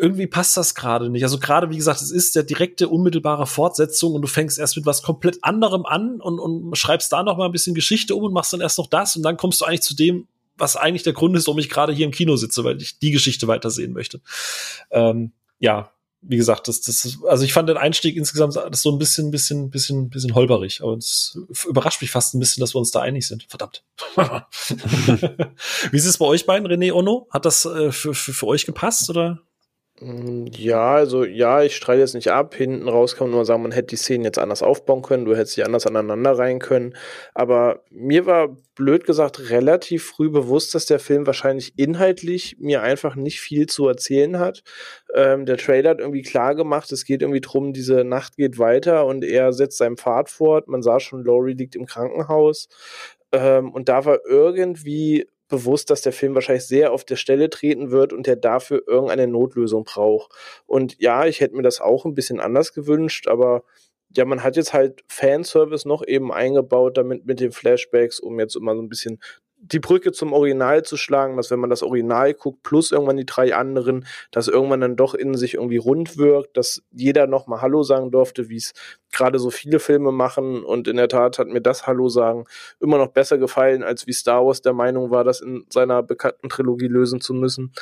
irgendwie 0.00 0.26
passt 0.26 0.56
das 0.56 0.74
gerade 0.74 1.10
nicht. 1.10 1.22
Also 1.22 1.38
gerade, 1.38 1.70
wie 1.70 1.76
gesagt, 1.76 2.00
es 2.00 2.10
ist 2.10 2.34
der 2.34 2.42
direkte, 2.42 2.88
unmittelbare 2.88 3.46
Fortsetzung 3.46 4.14
und 4.14 4.22
du 4.22 4.28
fängst 4.28 4.58
erst 4.58 4.76
mit 4.76 4.86
was 4.86 5.02
komplett 5.02 5.38
anderem 5.42 5.86
an 5.86 6.20
und, 6.20 6.38
und 6.38 6.76
schreibst 6.76 7.12
da 7.12 7.22
noch 7.22 7.36
mal 7.36 7.46
ein 7.46 7.52
bisschen 7.52 7.74
Geschichte 7.74 8.14
um 8.14 8.24
und 8.24 8.32
machst 8.32 8.52
dann 8.52 8.60
erst 8.60 8.78
noch 8.78 8.88
das 8.88 9.16
und 9.16 9.22
dann 9.22 9.36
kommst 9.36 9.60
du 9.60 9.64
eigentlich 9.64 9.82
zu 9.82 9.94
dem, 9.94 10.26
was 10.56 10.76
eigentlich 10.76 11.02
der 11.02 11.12
Grund 11.12 11.36
ist, 11.36 11.46
warum 11.46 11.58
ich 11.58 11.70
gerade 11.70 11.92
hier 11.92 12.06
im 12.06 12.12
Kino 12.12 12.36
sitze, 12.36 12.64
weil 12.64 12.80
ich 12.80 12.98
die 12.98 13.10
Geschichte 13.10 13.48
weitersehen 13.48 13.92
möchte. 13.92 14.20
Ähm, 14.90 15.32
ja, 15.58 15.92
wie 16.22 16.36
gesagt, 16.36 16.68
das, 16.68 16.80
das, 16.80 17.18
also 17.28 17.44
ich 17.44 17.52
fand 17.52 17.68
den 17.68 17.76
Einstieg 17.76 18.16
insgesamt 18.16 18.54
so 18.72 18.92
ein 18.92 18.98
bisschen, 18.98 19.32
bisschen, 19.32 19.70
bisschen, 19.70 20.08
bisschen 20.08 20.34
holperig. 20.34 20.80
Aber 20.80 20.96
es 20.96 21.36
überrascht 21.68 22.00
mich 22.00 22.12
fast 22.12 22.34
ein 22.34 22.38
bisschen, 22.38 22.60
dass 22.60 22.74
wir 22.74 22.78
uns 22.78 22.92
da 22.92 23.00
einig 23.00 23.26
sind. 23.26 23.46
Verdammt. 23.48 23.82
wie 25.90 25.96
ist 25.96 26.06
es 26.06 26.18
bei 26.18 26.26
euch 26.26 26.46
beiden, 26.46 26.68
René 26.68 26.92
Ono? 26.92 27.26
Hat 27.30 27.44
das 27.44 27.64
äh, 27.64 27.90
für, 27.90 28.14
für, 28.14 28.32
für 28.32 28.46
euch 28.46 28.66
gepasst 28.66 29.10
oder? 29.10 29.40
Ja, 30.04 30.94
also 30.94 31.24
ja, 31.24 31.62
ich 31.62 31.76
streite 31.76 32.00
jetzt 32.00 32.14
nicht 32.14 32.32
ab. 32.32 32.56
Hinten 32.56 32.88
raus 32.88 33.14
kann 33.14 33.28
man 33.28 33.36
nur 33.36 33.44
sagen, 33.44 33.62
man 33.62 33.70
hätte 33.70 33.88
die 33.88 33.96
Szenen 33.96 34.24
jetzt 34.24 34.38
anders 34.38 34.60
aufbauen 34.60 35.02
können, 35.02 35.24
du 35.24 35.36
hättest 35.36 35.54
sie 35.54 35.62
anders 35.62 35.86
aneinander 35.86 36.36
rein 36.36 36.58
können. 36.58 36.96
Aber 37.34 37.84
mir 37.90 38.26
war 38.26 38.56
blöd 38.74 39.04
gesagt 39.04 39.50
relativ 39.50 40.04
früh 40.04 40.28
bewusst, 40.28 40.74
dass 40.74 40.86
der 40.86 40.98
Film 40.98 41.24
wahrscheinlich 41.26 41.78
inhaltlich 41.78 42.56
mir 42.58 42.82
einfach 42.82 43.14
nicht 43.14 43.40
viel 43.40 43.66
zu 43.66 43.86
erzählen 43.86 44.40
hat. 44.40 44.64
Ähm, 45.14 45.46
der 45.46 45.56
Trailer 45.56 45.90
hat 45.90 46.00
irgendwie 46.00 46.22
klar 46.22 46.56
gemacht, 46.56 46.90
es 46.90 47.04
geht 47.04 47.22
irgendwie 47.22 47.40
drum, 47.40 47.72
diese 47.72 48.02
Nacht 48.02 48.36
geht 48.36 48.58
weiter 48.58 49.06
und 49.06 49.22
er 49.22 49.52
setzt 49.52 49.78
seinen 49.78 49.98
Pfad 49.98 50.30
fort. 50.30 50.66
Man 50.66 50.82
sah 50.82 50.98
schon, 50.98 51.24
Laurie 51.24 51.54
liegt 51.54 51.76
im 51.76 51.86
Krankenhaus. 51.86 52.68
Ähm, 53.30 53.70
und 53.72 53.88
da 53.88 54.04
war 54.04 54.18
irgendwie 54.26 55.26
bewusst, 55.52 55.90
dass 55.90 56.00
der 56.00 56.12
Film 56.12 56.34
wahrscheinlich 56.34 56.66
sehr 56.66 56.92
auf 56.92 57.04
der 57.04 57.16
Stelle 57.16 57.50
treten 57.50 57.90
wird 57.90 58.14
und 58.14 58.26
der 58.26 58.36
dafür 58.36 58.82
irgendeine 58.86 59.26
Notlösung 59.26 59.84
braucht. 59.84 60.32
Und 60.66 60.98
ja, 60.98 61.26
ich 61.26 61.40
hätte 61.40 61.54
mir 61.54 61.62
das 61.62 61.80
auch 61.80 62.06
ein 62.06 62.14
bisschen 62.14 62.40
anders 62.40 62.72
gewünscht, 62.72 63.28
aber 63.28 63.62
ja, 64.16 64.24
man 64.24 64.42
hat 64.42 64.56
jetzt 64.56 64.72
halt 64.72 65.04
Fanservice 65.08 65.86
noch 65.86 66.04
eben 66.06 66.32
eingebaut, 66.32 66.96
damit 66.96 67.26
mit 67.26 67.40
den 67.40 67.52
Flashbacks, 67.52 68.18
um 68.18 68.40
jetzt 68.40 68.56
immer 68.56 68.74
so 68.74 68.82
ein 68.82 68.88
bisschen 68.88 69.20
die 69.64 69.78
Brücke 69.78 70.10
zum 70.10 70.32
Original 70.32 70.82
zu 70.82 70.96
schlagen, 70.96 71.36
dass 71.36 71.50
wenn 71.52 71.60
man 71.60 71.70
das 71.70 71.84
Original 71.84 72.34
guckt, 72.34 72.64
plus 72.64 72.90
irgendwann 72.90 73.16
die 73.16 73.26
drei 73.26 73.54
anderen, 73.54 74.06
dass 74.32 74.48
irgendwann 74.48 74.80
dann 74.80 74.96
doch 74.96 75.14
in 75.14 75.34
sich 75.34 75.54
irgendwie 75.54 75.76
rund 75.76 76.18
wirkt, 76.18 76.56
dass 76.56 76.82
jeder 76.90 77.28
nochmal 77.28 77.62
Hallo 77.62 77.84
sagen 77.84 78.10
durfte, 78.10 78.48
wie 78.48 78.56
es 78.56 78.72
gerade 79.12 79.38
so 79.38 79.50
viele 79.50 79.78
Filme 79.78 80.10
machen. 80.10 80.64
Und 80.64 80.88
in 80.88 80.96
der 80.96 81.08
Tat 81.08 81.38
hat 81.38 81.46
mir 81.46 81.60
das 81.60 81.86
Hallo 81.86 82.08
sagen 82.08 82.44
immer 82.80 82.98
noch 82.98 83.08
besser 83.08 83.38
gefallen, 83.38 83.84
als 83.84 84.06
wie 84.08 84.12
Star 84.12 84.44
Wars 84.44 84.62
der 84.62 84.72
Meinung 84.72 85.10
war, 85.10 85.22
das 85.22 85.40
in 85.40 85.64
seiner 85.70 86.02
bekannten 86.02 86.48
Trilogie 86.48 86.88
lösen 86.88 87.20
zu 87.20 87.32
müssen. 87.32 87.72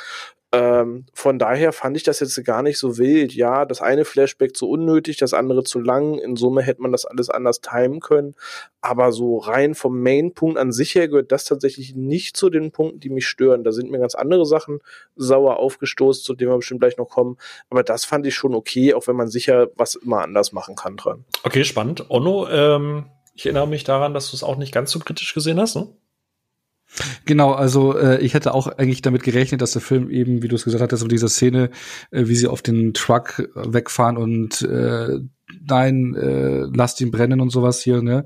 Ähm, 0.53 1.05
von 1.13 1.39
daher 1.39 1.71
fand 1.71 1.95
ich 1.95 2.03
das 2.03 2.19
jetzt 2.19 2.43
gar 2.43 2.61
nicht 2.61 2.77
so 2.77 2.97
wild. 2.97 3.33
Ja, 3.33 3.63
das 3.65 3.81
eine 3.81 4.03
Flashback 4.03 4.55
zu 4.55 4.69
unnötig, 4.69 5.17
das 5.17 5.33
andere 5.33 5.63
zu 5.63 5.79
lang. 5.79 6.17
In 6.17 6.35
Summe 6.35 6.61
hätte 6.61 6.81
man 6.81 6.91
das 6.91 7.05
alles 7.05 7.29
anders 7.29 7.61
timen 7.61 8.01
können. 8.01 8.35
Aber 8.81 9.13
so 9.13 9.37
rein 9.37 9.75
vom 9.75 10.01
Main-Punkt 10.01 10.57
an 10.57 10.73
sich 10.73 10.93
her 10.93 11.07
gehört 11.07 11.31
das 11.31 11.45
tatsächlich 11.45 11.95
nicht 11.95 12.35
zu 12.35 12.49
den 12.49 12.71
Punkten, 12.71 12.99
die 12.99 13.09
mich 13.09 13.27
stören. 13.27 13.63
Da 13.63 13.71
sind 13.71 13.91
mir 13.91 13.99
ganz 13.99 14.15
andere 14.15 14.45
Sachen 14.45 14.79
sauer 15.15 15.57
aufgestoßen, 15.57 16.23
zu 16.23 16.33
denen 16.33 16.51
wir 16.51 16.57
bestimmt 16.57 16.81
gleich 16.81 16.97
noch 16.97 17.09
kommen. 17.09 17.37
Aber 17.69 17.83
das 17.83 18.03
fand 18.03 18.27
ich 18.27 18.35
schon 18.35 18.53
okay, 18.53 18.93
auch 18.93 19.07
wenn 19.07 19.15
man 19.15 19.29
sicher 19.29 19.69
was 19.75 19.95
immer 19.95 20.21
anders 20.21 20.51
machen 20.51 20.75
kann 20.75 20.97
dran. 20.97 21.23
Okay, 21.43 21.63
spannend. 21.63 22.09
Onno, 22.09 22.49
ähm, 22.49 23.05
ich 23.33 23.45
erinnere 23.45 23.67
mich 23.67 23.85
daran, 23.85 24.13
dass 24.13 24.31
du 24.31 24.35
es 24.35 24.43
auch 24.43 24.57
nicht 24.57 24.73
ganz 24.73 24.91
so 24.91 24.99
kritisch 24.99 25.33
gesehen 25.33 25.61
hast, 25.61 25.75
ne? 25.77 25.87
Genau, 27.25 27.53
also 27.53 27.97
äh, 27.97 28.19
ich 28.19 28.33
hätte 28.33 28.53
auch 28.53 28.67
eigentlich 28.67 29.01
damit 29.01 29.23
gerechnet, 29.23 29.61
dass 29.61 29.71
der 29.71 29.81
Film 29.81 30.09
eben, 30.09 30.41
wie 30.41 30.47
du 30.47 30.55
es 30.55 30.65
gesagt 30.65 30.81
hattest, 30.81 31.03
mit 31.03 31.11
dieser 31.11 31.29
Szene, 31.29 31.69
äh, 32.11 32.27
wie 32.27 32.35
sie 32.35 32.47
auf 32.47 32.61
den 32.61 32.93
Truck 32.93 33.49
wegfahren 33.55 34.17
und 34.17 34.61
äh, 34.61 35.19
nein, 35.67 36.15
äh, 36.15 36.65
lasst 36.73 37.01
ihn 37.01 37.11
brennen 37.11 37.41
und 37.41 37.49
sowas 37.49 37.81
hier, 37.81 38.01
ne? 38.01 38.25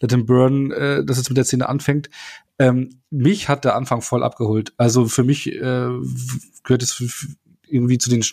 Let 0.00 0.12
him 0.12 0.26
burn, 0.26 0.70
äh, 0.72 1.04
dass 1.04 1.18
es 1.18 1.28
mit 1.28 1.36
der 1.36 1.44
Szene 1.44 1.68
anfängt. 1.68 2.08
Ähm, 2.58 3.00
mich 3.10 3.48
hat 3.48 3.64
der 3.64 3.76
Anfang 3.76 4.00
voll 4.00 4.22
abgeholt. 4.22 4.72
Also 4.78 5.06
für 5.06 5.24
mich 5.24 5.52
äh, 5.52 5.88
gehört 6.64 6.82
es 6.82 7.36
irgendwie 7.68 7.98
zu 7.98 8.10
den 8.10 8.24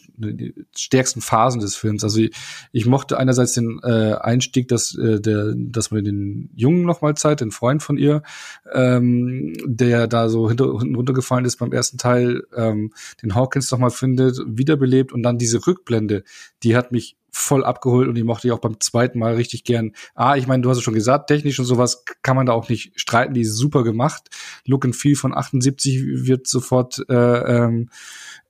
stärksten 0.76 1.22
Phasen 1.22 1.62
des 1.62 1.76
Films. 1.76 2.04
Also 2.04 2.20
ich, 2.20 2.32
ich 2.72 2.86
mochte 2.86 3.18
einerseits 3.18 3.54
den 3.54 3.80
äh, 3.84 4.14
Einstieg, 4.14 4.68
dass 4.68 4.96
äh, 4.98 5.20
der, 5.20 5.54
dass 5.56 5.92
man 5.92 6.04
den 6.04 6.50
Jungen 6.56 6.84
nochmal 6.84 7.16
zeigt, 7.16 7.42
den 7.42 7.52
Freund 7.52 7.84
von 7.84 7.98
ihr, 7.98 8.24
ähm, 8.74 9.54
der 9.66 10.08
da 10.08 10.30
so 10.30 10.50
hinter, 10.50 10.66
hinten 10.80 10.96
runtergefallen 10.96 11.46
ist 11.46 11.58
beim 11.58 11.72
ersten 11.72 11.98
Teil, 11.98 12.44
ähm, 12.56 12.92
den 13.22 13.36
Hawkins 13.36 13.72
nochmal 13.72 13.92
findet, 13.92 14.40
wiederbelebt 14.46 15.14
und 15.14 15.24
dann 15.24 15.38
diese 15.38 15.66
Rückblende, 15.66 16.24
die 16.64 16.76
hat 16.76 16.92
mich 16.92 17.18
voll 17.36 17.66
abgeholt 17.66 18.08
und 18.08 18.16
die 18.16 18.24
mochte 18.24 18.48
ich 18.48 18.52
auch 18.52 18.60
beim 18.60 18.80
zweiten 18.80 19.18
Mal 19.18 19.34
richtig 19.34 19.64
gern. 19.64 19.94
Ah, 20.14 20.36
ich 20.36 20.46
meine, 20.46 20.62
du 20.62 20.70
hast 20.70 20.78
es 20.78 20.84
schon 20.84 20.94
gesagt, 20.94 21.28
technisch 21.28 21.60
und 21.60 21.66
sowas 21.66 22.06
kann 22.22 22.36
man 22.36 22.46
da 22.46 22.54
auch 22.54 22.70
nicht 22.70 22.94
streiten, 22.96 23.34
die 23.34 23.42
ist 23.42 23.56
super 23.56 23.84
gemacht. 23.84 24.30
Look 24.66 24.86
and 24.86 24.96
Feel 24.96 25.16
von 25.16 25.34
78 25.34 26.28
wird 26.28 26.48
sofort 26.48 27.04
äh, 27.10 27.14
ähm, 27.14 27.90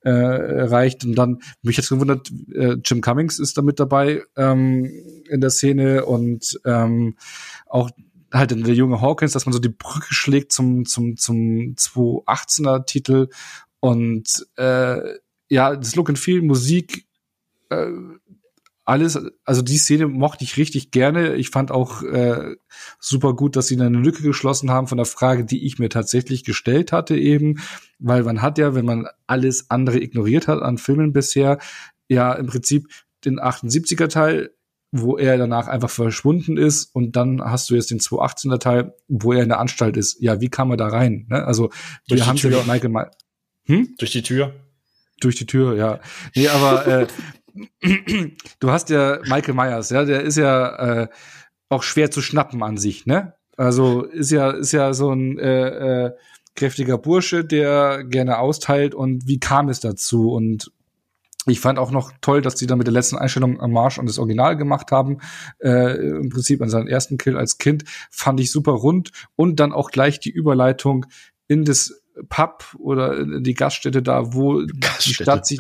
äh, 0.04 0.10
erreicht. 0.10 1.04
Und 1.06 1.16
dann, 1.16 1.42
mich 1.62 1.78
jetzt 1.78 1.90
gewundert, 1.90 2.32
äh, 2.54 2.78
Jim 2.84 3.02
Cummings 3.02 3.40
ist 3.40 3.58
da 3.58 3.62
mit 3.62 3.80
dabei 3.80 4.24
ähm, 4.36 4.86
in 5.30 5.42
der 5.42 5.50
Szene 5.50 6.06
und 6.06 6.60
ähm, 6.66 7.18
auch 7.68 7.90
halt 8.32 8.52
der 8.52 8.74
junge 8.74 9.02
Hawkins, 9.02 9.34
dass 9.34 9.46
man 9.46 9.54
so 9.54 9.60
die 9.60 9.70
Brücke 9.70 10.14
schlägt 10.14 10.52
zum, 10.52 10.86
zum, 10.86 11.18
zum 11.18 11.76
218er 11.76 12.86
Titel 12.86 13.30
und 13.80 14.48
äh, 14.58 14.98
ja, 15.50 15.76
das 15.76 15.96
Look 15.96 16.10
and 16.10 16.18
Feel, 16.18 16.42
Musik, 16.42 17.06
äh, 17.70 17.88
alles, 18.86 19.20
also 19.46 19.62
die 19.62 19.78
Szene 19.78 20.08
mochte 20.08 20.44
ich 20.44 20.58
richtig 20.58 20.92
gerne. 20.92 21.36
Ich 21.36 21.50
fand 21.50 21.72
auch 21.72 22.04
äh, 22.04 22.56
super 23.00 23.34
gut, 23.34 23.56
dass 23.56 23.68
sie 23.68 23.80
eine 23.80 23.98
Lücke 23.98 24.24
geschlossen 24.24 24.72
haben 24.72 24.88
von 24.88 24.98
der 24.98 25.06
Frage, 25.06 25.46
die 25.46 25.66
ich 25.66 25.80
mir 25.80 25.90
tatsächlich 25.90 26.44
gestellt 26.44 26.92
hatte 26.92 27.16
eben, 27.16 27.62
weil 28.00 28.24
man 28.24 28.42
hat 28.42 28.58
ja, 28.58 28.76
wenn 28.76 28.86
man 28.86 29.08
alles 29.26 29.70
andere 29.70 30.02
ignoriert 30.02 30.48
hat 30.48 30.62
an 30.62 30.78
Filmen 30.78 31.14
bisher, 31.14 31.60
ja 32.10 32.34
im 32.34 32.48
Prinzip 32.48 32.88
den 33.24 33.40
78er 33.40 34.10
Teil, 34.10 34.52
wo 34.92 35.18
er 35.18 35.38
danach 35.38 35.68
einfach 35.68 35.90
verschwunden 35.90 36.58
ist 36.58 36.94
und 36.94 37.16
dann 37.16 37.42
hast 37.42 37.70
du 37.70 37.76
jetzt 37.76 37.90
den 37.90 38.00
218er 38.00 38.60
Teil, 38.60 38.94
wo 39.08 39.34
er 39.34 39.44
in 39.44 39.50
der 39.50 39.60
Anstalt 39.60 39.98
ist. 39.98 40.22
Ja, 40.22 40.40
wie 40.40 40.50
kam 40.50 40.70
er 40.72 40.78
da 40.78 40.88
rein? 40.88 41.26
Ne? 41.30 41.44
Also 41.44 41.70
Durch 42.08 42.22
wir 42.22 42.28
haben 42.28 42.38
ja 42.38 42.64
Michael 42.64 42.90
Ma 42.90 43.10
hm? 43.66 43.96
Durch 43.98 44.12
die 44.12 44.22
Tür. 44.22 44.54
Durch 45.22 45.36
die 45.36 45.46
Tür, 45.46 45.76
ja. 45.76 46.00
Nee, 46.36 46.50
aber 46.50 46.86
äh, 46.86 47.08
du 48.60 48.72
hast 48.72 48.90
ja 48.90 49.20
Michael 49.26 49.54
Myers, 49.54 49.90
ja, 49.90 50.06
der 50.06 50.22
ist 50.22 50.38
ja 50.38 51.04
äh, 51.04 51.08
auch 51.70 51.84
schwer 51.84 52.12
zu 52.12 52.22
schnappen 52.22 52.64
an 52.64 52.78
sich, 52.78 53.06
ne? 53.06 53.34
Also 53.56 54.04
ist 54.04 54.32
ja 54.32 54.52
ist 54.52 54.72
ja 54.72 54.94
so 54.94 55.12
ein 55.12 55.38
äh, 55.38 56.06
äh, 56.06 56.12
kräftiger 56.56 56.98
Bursche, 56.98 57.46
der 57.46 58.04
gerne 58.04 58.40
austeilt 58.40 58.96
und 58.96 59.28
wie 59.28 59.40
kam 59.40 59.70
es 59.70 59.80
dazu 59.80 60.32
und 60.32 60.72
ich 61.46 61.60
fand 61.60 61.78
auch 61.78 61.92
noch 61.92 62.14
toll, 62.22 62.42
dass 62.42 62.56
die 62.56 62.68
dann 62.68 62.78
mit 62.78 62.88
der 62.88 62.94
letzten 62.94 63.18
Einstellung 63.18 63.60
am 63.60 63.72
Marsch 63.72 64.00
an 64.00 64.06
das 64.06 64.18
Original 64.18 64.56
gemacht 64.56 64.92
haben. 64.92 65.18
Äh, 65.60 65.98
Im 65.98 66.30
Prinzip 66.30 66.62
an 66.62 66.70
seinen 66.70 66.88
ersten 66.88 67.18
Kill 67.18 67.38
als 67.38 67.58
Kind. 67.58 67.84
Fand 68.10 68.40
ich 68.40 68.50
super 68.50 68.72
rund. 68.72 69.12
Und 69.36 69.60
dann 69.60 69.74
auch 69.74 69.92
gleich 69.92 70.22
die 70.22 70.30
Überleitung 70.30 71.06
in 71.50 71.66
das 71.66 72.02
Pub 72.30 72.74
oder 72.80 73.18
in 73.18 73.44
die 73.44 73.56
Gaststätte 73.56 74.02
da, 74.02 74.34
wo 74.34 74.64
Gaststätte. 74.80 75.04
die 75.04 75.14
Stadt 75.14 75.46
sich 75.46 75.60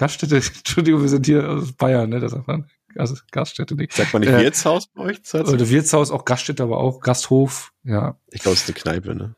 Gaststätte, 0.00 0.36
Entschuldigung, 0.58 1.02
wir 1.02 1.10
sind 1.10 1.26
hier 1.26 1.46
aus 1.46 1.72
Bayern, 1.72 2.08
ne? 2.08 2.20
Das 2.20 2.32
sagt 2.32 2.46
man. 2.48 2.64
also 2.96 3.16
Gaststätte 3.32 3.74
nicht. 3.74 3.92
Sagt 3.92 4.14
man 4.14 4.20
nicht 4.20 4.30
Äh, 4.32 4.40
Wirtshaus 4.40 4.86
bei 4.86 5.02
euch? 5.02 5.20
Oder 5.34 5.68
Wirtshaus, 5.68 6.10
auch 6.10 6.24
Gaststätte, 6.24 6.62
aber 6.62 6.78
auch 6.78 7.00
Gasthof, 7.00 7.72
ja, 7.84 8.16
Ich 8.30 8.40
glaube, 8.40 8.54
es 8.54 8.62
ist 8.62 8.68
eine 8.70 8.78
Kneipe, 8.80 9.14
ne? 9.14 9.34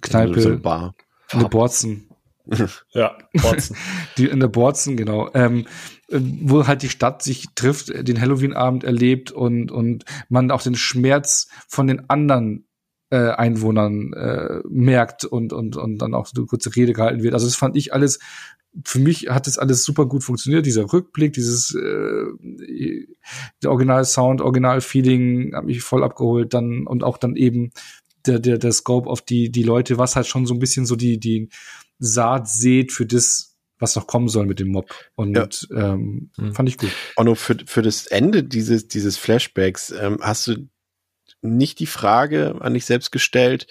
Kneipe, 0.00 0.40
So 0.40 0.48
eine 0.48 0.58
Bar. 0.58 0.94
eine 1.30 1.48
Borzen. 1.50 2.08
Ja, 2.92 3.18
Watson. 3.34 3.76
Die 4.16 4.26
in 4.26 4.38
der 4.40 4.46
Borzen, 4.46 4.96
genau. 4.96 5.28
Ähm, 5.34 5.66
äh, 6.08 6.20
wo 6.20 6.66
halt 6.66 6.82
die 6.82 6.88
Stadt 6.88 7.22
sich 7.22 7.48
trifft, 7.56 7.88
den 7.88 8.20
Halloween-Abend 8.20 8.84
erlebt 8.84 9.32
und, 9.32 9.70
und 9.72 10.04
man 10.28 10.52
auch 10.52 10.62
den 10.62 10.76
Schmerz 10.76 11.48
von 11.66 11.88
den 11.88 12.08
anderen 12.08 12.68
äh, 13.10 13.30
Einwohnern 13.30 14.12
äh, 14.12 14.60
merkt 14.68 15.24
und, 15.24 15.52
und, 15.52 15.76
und 15.76 15.98
dann 15.98 16.14
auch 16.14 16.26
so 16.26 16.34
eine 16.36 16.46
kurze 16.46 16.74
Rede 16.74 16.92
gehalten 16.92 17.22
wird. 17.24 17.34
Also 17.34 17.46
das 17.46 17.56
fand 17.56 17.76
ich 17.76 17.92
alles, 17.92 18.20
für 18.84 18.98
mich 18.98 19.28
hat 19.28 19.46
das 19.46 19.58
alles 19.58 19.84
super 19.84 20.06
gut 20.06 20.22
funktioniert. 20.24 20.66
Dieser 20.66 20.92
Rückblick, 20.92 21.32
dieses 21.32 21.74
äh, 21.74 22.24
der 23.62 23.70
Original-Sound, 23.70 24.40
Original-Feeling 24.40 25.54
hat 25.54 25.64
mich 25.64 25.82
voll 25.82 26.04
abgeholt. 26.04 26.54
Dann 26.54 26.86
und 26.86 27.02
auch 27.02 27.18
dann 27.18 27.36
eben 27.36 27.70
der, 28.26 28.38
der, 28.38 28.58
der 28.58 28.72
Scope 28.72 29.08
auf 29.08 29.22
die, 29.22 29.50
die 29.50 29.62
Leute, 29.62 29.98
was 29.98 30.16
halt 30.16 30.26
schon 30.26 30.46
so 30.46 30.54
ein 30.54 30.58
bisschen 30.58 30.86
so 30.86 30.96
die, 30.96 31.18
die 31.18 31.48
Saat 31.98 32.48
sät 32.48 32.92
für 32.92 33.06
das, 33.06 33.56
was 33.78 33.96
noch 33.96 34.06
kommen 34.06 34.28
soll 34.28 34.46
mit 34.46 34.58
dem 34.60 34.68
Mob. 34.68 34.92
Und 35.14 35.68
ähm, 35.74 36.30
Mhm. 36.36 36.54
fand 36.54 36.68
ich 36.68 36.76
gut. 36.78 36.90
Onno, 37.16 37.34
für, 37.34 37.56
für 37.66 37.82
das 37.82 38.06
Ende 38.06 38.42
dieses, 38.44 38.88
dieses 38.88 39.16
Flashbacks 39.16 39.90
ähm, 39.92 40.18
hast 40.20 40.46
du 40.48 40.68
nicht 41.42 41.78
die 41.78 41.86
Frage 41.86 42.56
an 42.60 42.74
dich 42.74 42.84
selbst 42.84 43.12
gestellt, 43.12 43.66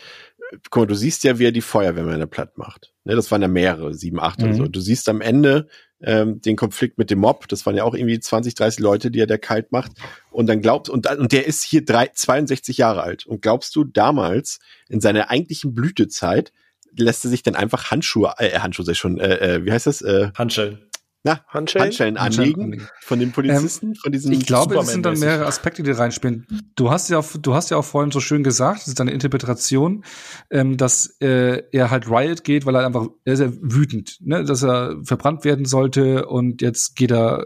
guck 0.69 0.84
mal, 0.84 0.88
du 0.88 0.95
siehst 0.95 1.24
ja, 1.24 1.38
wie 1.40 1.45
er 1.45 1.51
die 1.51 1.61
Feuerwehrmänner 1.61 2.27
platt 2.27 2.58
macht. 2.58 2.93
Ne, 3.06 3.16
das 3.16 3.32
waren 3.32 3.42
ja 3.42 3.48
mehrere, 3.48 3.93
sieben, 3.93 4.19
acht 4.19 4.42
Mhm. 4.42 4.53
so. 4.56 4.67
Du 4.67 4.80
siehst 4.80 5.08
am 5.09 5.22
Ende 5.22 5.67
ähm, 6.01 6.42
den 6.42 6.56
Konflikt 6.56 6.98
mit 6.98 7.09
dem 7.09 7.19
Mob, 7.19 7.48
das 7.48 7.66
waren 7.66 7.75
ja 7.75 7.84
auch 7.84 7.93
irgendwie 7.93 8.19
20, 8.19 8.56
30 8.56 8.80
Leute, 8.80 9.11
die 9.11 9.19
er 9.19 9.27
der 9.27 9.38
kalt 9.38 9.72
macht. 9.72 9.92
Und 10.32 10.48
dann 10.48 10.61
glaubst, 10.61 10.90
und, 10.90 11.09
und 11.09 11.32
der 11.32 11.45
ist 11.48 11.64
hier 11.64 11.85
drei, 11.85 12.09
62 12.14 12.77
Jahre 12.77 13.03
alt. 13.03 13.25
Und 13.25 13.42
glaubst 13.42 13.75
du, 13.75 13.84
damals, 13.84 14.59
in 14.90 15.01
seiner 15.01 15.30
eigentlichen 15.30 15.74
Blütezeit, 15.74 16.51
lässt 16.98 17.25
er 17.25 17.30
sich 17.30 17.43
dann 17.43 17.56
einfach 17.56 17.92
Handschuhe, 17.92 18.34
äh, 18.38 18.59
Handschuhe 18.59 18.85
sag 18.85 18.93
ich 18.93 19.00
schon, 19.00 19.19
äh, 19.19 19.56
äh, 19.56 19.66
wie 19.66 19.72
heißt 19.72 19.88
das? 19.88 20.01
Äh, 20.01 20.32
Handschellen. 20.35 20.80
Na, 21.26 21.44
Handschellen? 21.48 21.88
Handschellen 21.88 22.18
anlegen 22.18 22.88
von 23.02 23.18
den 23.18 23.32
Polizisten, 23.32 23.95
von 23.95 24.12
diesen 24.12 24.32
Ich 24.32 24.45
glaube, 24.45 24.78
es 24.78 24.90
sind 24.90 25.08
dann 25.08 25.18
mehrere 25.18 25.48
Aspekte, 25.48 25.82
die 25.82 25.90
reinspielen. 25.90 26.45
Du 26.76 26.92
hast 26.92 27.10
ja, 27.10 27.20
du 27.40 27.56
hast 27.56 27.72
ja 27.72 27.78
auch 27.78 27.84
vorhin 27.84 28.12
so 28.12 28.20
schön 28.20 28.44
gesagt, 28.44 28.82
das 28.82 28.90
ist 28.90 29.00
deine 29.00 29.10
Interpretation, 29.10 30.06
ähm, 30.52 30.78
dass 30.78 31.18
äh, 31.22 31.64
er 31.72 31.90
halt 31.90 32.12
Riot 32.12 32.44
geht, 32.44 32.68
weil 32.68 32.76
er 32.76 32.86
einfach, 32.86 33.08
er 33.24 33.34
ist 33.34 33.40
ja 33.40 33.52
wütend, 33.52 34.20
ne, 34.22 34.44
dass 34.44 34.64
er 34.64 35.04
verbrannt 35.04 35.44
werden 35.45 35.66
sollte 35.66 36.28
und 36.28 36.62
jetzt 36.62 36.95
geht 36.95 37.12
er, 37.12 37.44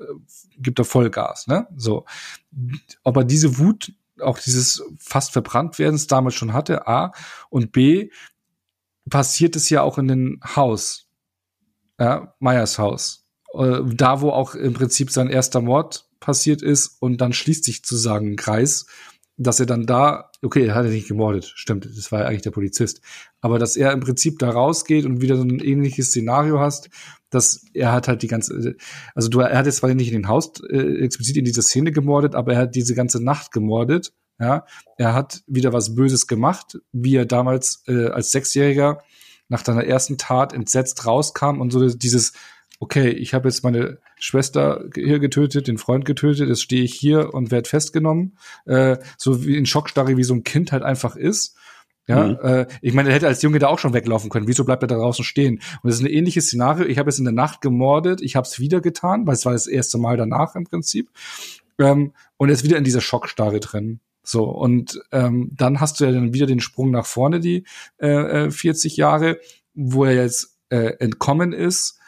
gibt 0.58 0.80
er 0.80 0.85
Vollgas, 0.85 1.48
ne, 1.48 1.66
so. 1.77 2.06
Ob 3.06 3.16
er 3.16 3.24
diese 3.24 3.59
Wut, 3.59 3.93
auch 4.19 4.40
dieses 4.40 4.83
fast 4.99 5.32
verbrannt 5.32 5.80
werdens 5.80 6.08
damals 6.08 6.35
schon 6.35 6.51
hatte, 6.51 6.85
A, 6.85 7.14
und 7.49 7.72
B, 7.72 8.09
passiert 9.09 9.56
es 9.56 9.69
ja 9.69 9.83
auch 9.83 9.98
in 9.98 10.09
dem 10.09 10.41
Haus, 10.43 11.08
ja, 11.98 12.33
Meyers 12.40 12.77
Haus 12.77 13.18
äh, 13.53 13.79
da 13.85 14.21
wo 14.21 14.29
auch 14.29 14.55
im 14.55 14.73
Prinzip 14.73 15.11
sein 15.11 15.29
erster 15.29 15.61
Mord 15.61 16.07
passiert 16.19 16.61
ist 16.61 16.97
und 16.99 17.21
dann 17.21 17.33
schließt 17.33 17.63
sich 17.63 17.77
sozusagen 17.77 18.33
ein 18.33 18.35
Kreis, 18.35 18.85
dass 19.37 19.59
er 19.59 19.65
dann 19.65 19.85
da, 19.85 20.31
okay, 20.43 20.65
er 20.65 20.75
hat 20.75 20.85
er 20.85 20.91
nicht 20.91 21.07
gemordet, 21.07 21.51
stimmt, 21.55 21.85
das 21.85 22.11
war 22.11 22.19
ja 22.19 22.25
eigentlich 22.27 22.41
der 22.41 22.51
Polizist, 22.51 23.01
aber 23.39 23.57
dass 23.57 23.77
er 23.77 23.93
im 23.93 24.01
Prinzip 24.01 24.37
da 24.37 24.49
rausgeht 24.49 25.05
und 25.05 25.21
wieder 25.21 25.37
so 25.37 25.43
ein 25.43 25.59
ähnliches 25.59 26.07
Szenario 26.07 26.59
hast, 26.59 26.89
dass 27.29 27.63
er 27.73 27.93
hat 27.93 28.07
halt 28.09 28.21
die 28.21 28.27
ganze, 28.27 28.75
also 29.15 29.29
du, 29.29 29.39
er 29.39 29.57
hat 29.57 29.65
jetzt 29.65 29.77
zwar 29.77 29.93
nicht 29.93 30.09
in 30.09 30.21
den 30.21 30.27
Haus 30.27 30.51
äh, 30.69 31.03
explizit 31.03 31.37
in 31.37 31.45
dieser 31.45 31.61
Szene 31.61 31.91
gemordet, 31.91 32.35
aber 32.35 32.53
er 32.53 32.59
hat 32.59 32.75
diese 32.75 32.95
ganze 32.95 33.23
Nacht 33.23 33.51
gemordet, 33.51 34.11
ja, 34.39 34.65
er 34.97 35.13
hat 35.13 35.41
wieder 35.47 35.73
was 35.73 35.95
Böses 35.95 36.27
gemacht, 36.27 36.77
wie 36.91 37.15
er 37.15 37.25
damals 37.25 37.83
äh, 37.87 38.07
als 38.07 38.31
Sechsjähriger 38.31 39.01
nach 39.47 39.63
seiner 39.65 39.85
ersten 39.85 40.17
Tat 40.17 40.53
entsetzt 40.53 41.05
rauskam 41.05 41.59
und 41.59 41.71
so 41.71 41.87
dieses, 41.89 42.33
okay, 42.80 43.09
ich 43.09 43.33
habe 43.33 43.48
jetzt 43.49 43.64
meine 43.64 43.99
Schwester 44.17 44.85
hier 44.95 45.19
getötet, 45.19 45.67
den 45.67 45.77
Freund 45.77 46.06
getötet, 46.06 46.48
jetzt 46.48 46.61
stehe 46.61 46.83
ich 46.83 46.93
hier 46.93 47.33
und 47.33 47.51
werde 47.51 47.69
festgenommen, 47.69 48.38
äh, 48.66 48.98
so 49.17 49.45
wie 49.45 49.58
in 49.58 49.66
Schockstarre, 49.66 50.17
wie 50.17 50.24
so 50.24 50.33
ein 50.33 50.43
Kind 50.43 50.72
halt 50.72 50.83
einfach 50.83 51.16
ist. 51.16 51.58
Ja, 52.08 52.27
Mhm. 52.27 52.38
äh, 52.41 52.66
ich 52.82 52.93
meine, 52.95 53.09
er 53.09 53.16
hätte 53.16 53.27
als 53.27 53.43
Junge 53.43 53.59
da 53.59 53.67
auch 53.67 53.77
schon 53.77 53.93
weglaufen 53.93 54.32
können. 54.32 54.48
Wieso 54.48 54.66
bleibt 54.66 54.82
er 54.83 54.88
da 54.88 54.95
draußen 54.95 55.24
stehen? 55.24 55.56
Und 55.83 55.90
das 55.90 55.95
ist 55.95 56.01
ein 56.01 56.08
ähnliches 56.08 56.48
Szenario. 56.48 56.88
Ich 56.88 56.98
habe 56.98 57.09
jetzt 57.09 57.19
in 57.19 57.25
der 57.25 57.33
Nacht 57.33 57.61
gemordet, 57.61 58.22
ich 58.22 58.35
habe 58.35 58.48
es 58.48 58.59
wieder 58.59 58.82
getan, 58.82 59.27
weil 59.27 59.35
es 59.35 59.45
war 59.45 59.53
das 59.53 59.67
erste 59.67 59.99
Mal 59.99 60.17
danach 60.17 60.56
im 60.56 60.64
Prinzip. 60.64 61.09
Ähm, 61.77 62.14
und 62.38 62.49
er 62.49 62.53
ist 62.53 62.64
wieder 62.64 62.77
in 62.77 62.83
dieser 62.83 63.01
Schockstarre 63.01 63.59
drin. 63.59 63.99
So, 64.24 64.45
und 64.45 64.99
ähm, 65.11 65.51
dann 65.56 65.80
hast 65.80 65.99
du 65.99 66.06
ja 66.06 66.11
dann 66.11 66.33
wieder 66.33 66.48
den 66.48 66.59
Sprung 66.61 66.90
nach 66.91 67.06
vorne, 67.06 67.40
die 67.40 67.66
äh, 68.01 68.45
äh, 68.48 68.51
40 68.51 68.98
Jahre, 68.98 69.40
wo 69.75 70.03
er 70.06 70.16
jetzt 70.16 70.58
äh, 70.69 70.93
entkommen 70.99 71.53
ist, 71.53 71.98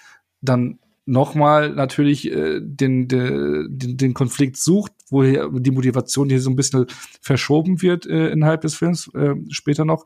dann 0.41 0.79
nochmal 1.05 1.71
natürlich 1.73 2.31
äh, 2.31 2.59
den, 2.61 3.07
de, 3.07 3.67
den, 3.69 3.97
den 3.97 4.13
Konflikt 4.13 4.57
sucht, 4.57 4.93
wo 5.09 5.23
die 5.23 5.71
Motivation 5.71 6.29
hier 6.29 6.41
so 6.41 6.49
ein 6.49 6.55
bisschen 6.55 6.85
verschoben 7.21 7.81
wird 7.81 8.05
äh, 8.05 8.29
innerhalb 8.29 8.61
des 8.61 8.75
Films 8.75 9.09
äh, 9.13 9.35
später 9.49 9.85
noch. 9.85 10.05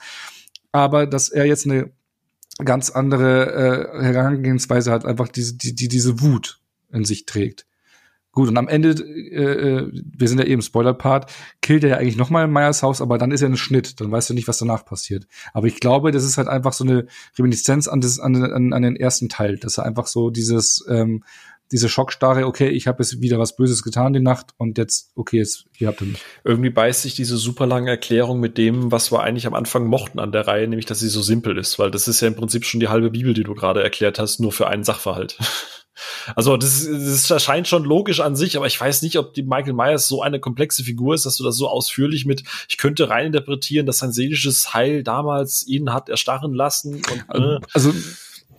Aber 0.72 1.05
dass 1.05 1.30
er 1.30 1.45
jetzt 1.45 1.65
eine 1.65 1.91
ganz 2.64 2.89
andere 2.89 3.91
äh, 3.93 4.03
Herangehensweise 4.03 4.91
hat, 4.91 5.05
einfach 5.05 5.27
diese, 5.27 5.55
die, 5.55 5.75
die 5.75 5.88
diese 5.88 6.22
Wut 6.22 6.59
in 6.91 7.03
sich 7.03 7.25
trägt. 7.25 7.65
Gut, 8.35 8.49
und 8.49 8.57
am 8.57 8.67
Ende, 8.67 8.89
äh, 8.89 9.43
äh, 9.43 9.91
wir 9.91 10.27
sind 10.27 10.39
ja 10.39 10.45
eben 10.45 10.61
Spoiler-Part, 10.61 11.31
killt 11.61 11.85
er 11.85 11.89
ja 11.91 11.97
eigentlich 11.97 12.17
nochmal 12.17 12.45
in 12.45 12.51
Meyers 12.51 12.83
Haus, 12.83 13.01
aber 13.01 13.17
dann 13.17 13.31
ist 13.31 13.41
er 13.41 13.49
ein 13.49 13.55
Schnitt, 13.55 14.01
dann 14.01 14.11
weißt 14.11 14.30
du 14.30 14.33
nicht, 14.33 14.49
was 14.49 14.57
danach 14.57 14.85
passiert. 14.85 15.25
Aber 15.53 15.67
ich 15.67 15.80
glaube, 15.80 16.11
das 16.11 16.25
ist 16.25 16.38
halt 16.38 16.49
einfach 16.49 16.73
so 16.73 16.83
eine 16.83 17.07
Reminiszenz 17.38 17.88
an, 17.88 18.01
das, 18.01 18.19
an, 18.19 18.35
an, 18.43 18.73
an 18.73 18.81
den 18.81 18.97
ersten 18.97 19.30
Teil, 19.30 19.55
dass 19.57 19.77
er 19.77 19.85
einfach 19.85 20.05
so 20.05 20.31
dieses, 20.31 20.85
ähm, 20.89 21.23
diese 21.72 21.88
Schockstarre, 21.88 22.45
okay, 22.45 22.67
ich 22.67 22.88
habe 22.88 23.01
jetzt 23.01 23.22
wieder 23.22 23.39
was 23.39 23.55
Böses 23.55 23.83
getan 23.83 24.11
die 24.11 24.19
Nacht 24.19 24.47
und 24.57 24.77
jetzt, 24.77 25.11
okay, 25.15 25.38
jetzt, 25.38 25.65
ihr 25.77 25.88
habt 25.88 26.01
ihr 26.01 26.07
mich. 26.07 26.22
Irgendwie 26.43 26.69
beißt 26.69 27.03
sich 27.03 27.15
diese 27.15 27.38
super 27.38 27.65
lange 27.65 27.89
Erklärung 27.89 28.41
mit 28.41 28.57
dem, 28.57 28.91
was 28.91 29.14
wir 29.14 29.23
eigentlich 29.23 29.47
am 29.47 29.53
Anfang 29.53 29.88
mochten 29.88 30.19
an 30.19 30.33
der 30.33 30.45
Reihe, 30.45 30.67
nämlich 30.67 30.85
dass 30.85 30.99
sie 30.99 31.07
so 31.07 31.22
simpel 31.22 31.57
ist, 31.57 31.80
weil 31.80 31.89
das 31.89 32.09
ist 32.09 32.19
ja 32.19 32.27
im 32.27 32.35
Prinzip 32.35 32.65
schon 32.65 32.81
die 32.81 32.89
halbe 32.89 33.11
Bibel, 33.11 33.33
die 33.33 33.43
du 33.43 33.55
gerade 33.55 33.81
erklärt 33.81 34.19
hast, 34.19 34.39
nur 34.41 34.51
für 34.51 34.67
einen 34.67 34.83
Sachverhalt. 34.83 35.38
Also 36.35 36.57
das, 36.57 36.85
das 36.85 37.30
erscheint 37.30 37.67
schon 37.67 37.83
logisch 37.83 38.19
an 38.19 38.35
sich, 38.35 38.57
aber 38.57 38.67
ich 38.67 38.80
weiß 38.80 39.01
nicht, 39.01 39.17
ob 39.17 39.33
die 39.33 39.43
Michael 39.43 39.74
Myers 39.74 40.07
so 40.07 40.22
eine 40.22 40.40
komplexe 40.40 40.83
Figur 40.83 41.15
ist, 41.15 41.25
dass 41.25 41.38
du 41.38 41.43
das 41.43 41.56
so 41.56 41.67
ausführlich 41.67 42.25
mit, 42.25 42.43
ich 42.67 42.77
könnte 42.77 43.09
reininterpretieren, 43.09 43.85
dass 43.85 43.99
sein 43.99 44.11
seelisches 44.11 44.74
Heil 44.74 45.03
damals 45.03 45.65
ihn 45.67 45.93
hat 45.93 46.09
erstarren 46.09 46.53
lassen 46.53 46.95
und 46.95 47.25
äh, 47.30 47.59
Also 47.74 47.93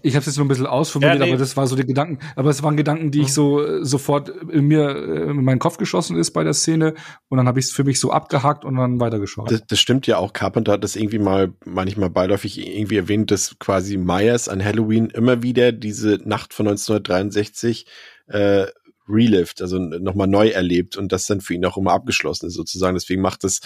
ich 0.03 0.15
habe 0.15 0.21
es 0.21 0.27
jetzt 0.27 0.37
nur 0.37 0.45
ein 0.45 0.49
bisschen 0.49 0.67
ausformuliert, 0.67 1.19
Ja, 1.19 1.25
nee. 1.25 1.33
aber 1.33 1.39
das 1.39 1.57
war 1.57 1.67
so 1.67 1.77
die 1.77 1.87
Gedanken. 1.87 2.19
Aber 2.37 2.51
es 2.51 2.63
waren 2.63 2.77
Gedanken, 2.77 3.11
die 3.11 3.23
ich 3.23 3.33
so 3.33 3.65
äh, 3.65 3.85
sofort 3.85 4.29
in 4.29 4.67
mir 4.67 4.89
äh, 4.91 5.31
in 5.31 5.45
meinen 5.45 5.59
Kopf 5.59 5.79
geschossen 5.79 6.17
ist 6.17 6.33
bei 6.33 6.45
der 6.45 6.55
Szene 6.55 6.95
und 7.29 7.39
dann 7.39 7.49
habe 7.49 7.59
ich 7.59 7.67
es 7.67 7.73
für 7.73 7.85
mich 7.85 7.99
so 7.99 8.11
abgehakt 8.11 8.65
und 8.65 8.77
dann 8.77 9.01
weitergeschaut. 9.01 9.51
Das, 9.51 9.67
das 9.67 9.81
stimmt 9.81 10.07
ja 10.07 10.19
auch. 10.19 10.33
Carpenter 10.33 10.73
hat 10.73 10.85
das 10.85 10.97
irgendwie 10.97 11.19
mal 11.19 11.53
manchmal 11.65 12.11
beiläufig 12.11 12.59
irgendwie 12.59 12.97
erwähnt, 12.97 13.31
dass 13.31 13.59
quasi 13.59 13.97
Myers 13.97 14.49
an 14.49 14.65
Halloween 14.65 15.07
immer 15.11 15.43
wieder 15.43 15.73
diese 15.73 16.19
Nacht 16.25 16.55
von 16.55 16.69
1963 16.69 17.87
äh, 18.29 18.67
relived, 19.09 19.63
also 19.63 19.79
nochmal 19.79 20.27
neu 20.27 20.49
erlebt 20.49 20.97
und 20.97 21.13
das 21.13 21.27
dann 21.27 21.41
für 21.41 21.55
ihn 21.55 21.65
auch 21.65 21.77
immer 21.77 21.93
abgeschlossen 21.93 22.47
ist 22.47 22.55
sozusagen. 22.55 22.97
Deswegen 22.97 23.23
macht 23.23 23.45
das, 23.45 23.61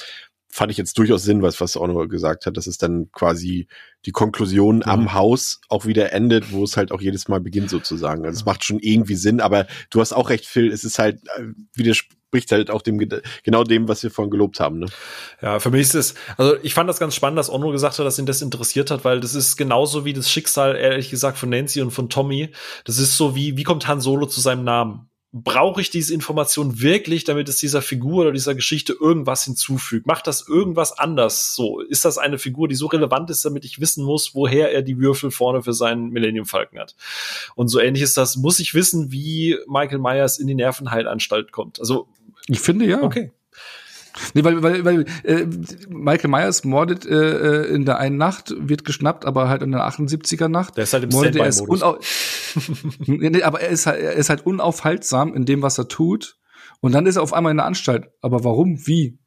fand 0.50 0.72
ich 0.72 0.78
jetzt 0.78 0.98
durchaus 0.98 1.22
Sinn, 1.22 1.42
was, 1.42 1.60
was 1.60 1.76
Orno 1.76 2.08
gesagt 2.08 2.44
hat, 2.44 2.56
dass 2.56 2.66
es 2.66 2.76
dann 2.76 3.10
quasi 3.12 3.68
die 4.04 4.10
Konklusion 4.10 4.82
am 4.82 5.12
Haus 5.14 5.60
auch 5.68 5.86
wieder 5.86 6.12
endet, 6.12 6.52
wo 6.52 6.64
es 6.64 6.76
halt 6.76 6.90
auch 6.90 7.00
jedes 7.00 7.28
Mal 7.28 7.40
beginnt 7.40 7.70
sozusagen. 7.70 8.24
Also 8.24 8.40
es 8.40 8.44
macht 8.46 8.64
schon 8.64 8.80
irgendwie 8.80 9.14
Sinn, 9.14 9.40
aber 9.40 9.66
du 9.90 10.00
hast 10.00 10.12
auch 10.12 10.28
recht, 10.28 10.46
Phil, 10.46 10.72
es 10.72 10.84
ist 10.84 10.98
halt, 10.98 11.20
äh, 11.36 11.44
widerspricht 11.74 12.50
halt 12.50 12.70
auch 12.70 12.82
dem, 12.82 12.98
genau 13.44 13.62
dem, 13.62 13.86
was 13.88 14.02
wir 14.02 14.10
vorhin 14.10 14.30
gelobt 14.30 14.58
haben, 14.58 14.80
ne? 14.80 14.86
Ja, 15.40 15.60
für 15.60 15.70
mich 15.70 15.82
ist 15.82 15.94
es, 15.94 16.14
also 16.36 16.56
ich 16.62 16.74
fand 16.74 16.88
das 16.88 16.98
ganz 16.98 17.14
spannend, 17.14 17.38
dass 17.38 17.50
Onno 17.50 17.70
gesagt 17.70 17.98
hat, 17.98 18.06
dass 18.06 18.18
ihn 18.18 18.26
das 18.26 18.42
interessiert 18.42 18.90
hat, 18.90 19.04
weil 19.04 19.20
das 19.20 19.34
ist 19.34 19.56
genauso 19.56 20.04
wie 20.04 20.14
das 20.14 20.30
Schicksal, 20.30 20.74
ehrlich 20.74 21.10
gesagt, 21.10 21.38
von 21.38 21.50
Nancy 21.50 21.80
und 21.80 21.90
von 21.92 22.08
Tommy. 22.08 22.50
Das 22.84 22.98
ist 22.98 23.16
so 23.16 23.36
wie, 23.36 23.56
wie 23.56 23.64
kommt 23.64 23.86
Han 23.86 24.00
Solo 24.00 24.26
zu 24.26 24.40
seinem 24.40 24.64
Namen? 24.64 25.09
Brauche 25.32 25.80
ich 25.80 25.90
diese 25.90 26.12
Information 26.12 26.80
wirklich, 26.80 27.22
damit 27.22 27.48
es 27.48 27.58
dieser 27.58 27.82
Figur 27.82 28.22
oder 28.22 28.32
dieser 28.32 28.56
Geschichte 28.56 28.92
irgendwas 28.92 29.44
hinzufügt? 29.44 30.06
Macht 30.06 30.26
das 30.26 30.48
irgendwas 30.48 30.98
anders? 30.98 31.54
So, 31.54 31.80
ist 31.80 32.04
das 32.04 32.18
eine 32.18 32.38
Figur, 32.38 32.66
die 32.66 32.74
so 32.74 32.86
relevant 32.86 33.30
ist, 33.30 33.44
damit 33.44 33.64
ich 33.64 33.80
wissen 33.80 34.04
muss, 34.04 34.34
woher 34.34 34.72
er 34.72 34.82
die 34.82 34.98
Würfel 34.98 35.30
vorne 35.30 35.62
für 35.62 35.72
seinen 35.72 36.10
Millennium 36.10 36.46
Falcon 36.46 36.80
hat? 36.80 36.96
Und 37.54 37.68
so 37.68 37.78
ähnlich 37.78 38.02
ist 38.02 38.16
das, 38.16 38.36
muss 38.36 38.58
ich 38.58 38.74
wissen, 38.74 39.12
wie 39.12 39.56
Michael 39.68 39.98
Myers 39.98 40.38
in 40.38 40.48
die 40.48 40.56
Nervenheilanstalt 40.56 41.52
kommt. 41.52 41.78
Also, 41.78 42.08
Ich 42.48 42.60
finde 42.60 42.86
ja. 42.86 43.02
okay. 43.02 43.30
Nee, 44.34 44.44
weil, 44.44 44.62
weil, 44.62 44.84
weil 44.84 45.04
äh, 45.24 45.46
Michael 45.88 46.30
Myers 46.30 46.64
mordet 46.64 47.06
äh, 47.06 47.64
äh, 47.64 47.74
in 47.74 47.84
der 47.84 47.98
einen 47.98 48.16
Nacht, 48.16 48.54
wird 48.56 48.84
geschnappt, 48.84 49.24
aber 49.24 49.48
halt 49.48 49.62
in 49.62 49.72
der 49.72 49.88
78er 49.88 50.48
Nacht. 50.48 50.76
Der 50.76 50.84
ist 50.84 50.92
halt 50.92 51.04
im 51.04 51.10
mordet 51.10 51.36
er 51.36 51.46
ist 51.46 51.64
nee, 53.06 53.42
aber 53.42 53.60
er 53.60 53.68
ist, 53.68 53.86
halt, 53.86 54.00
er 54.00 54.12
ist 54.12 54.30
halt 54.30 54.46
unaufhaltsam 54.46 55.34
in 55.34 55.44
dem, 55.44 55.62
was 55.62 55.78
er 55.78 55.88
tut. 55.88 56.36
Und 56.80 56.92
dann 56.92 57.06
ist 57.06 57.16
er 57.16 57.22
auf 57.22 57.32
einmal 57.32 57.50
in 57.50 57.58
der 57.58 57.66
Anstalt. 57.66 58.06
Aber 58.20 58.44
warum? 58.44 58.86
Wie? 58.86 59.18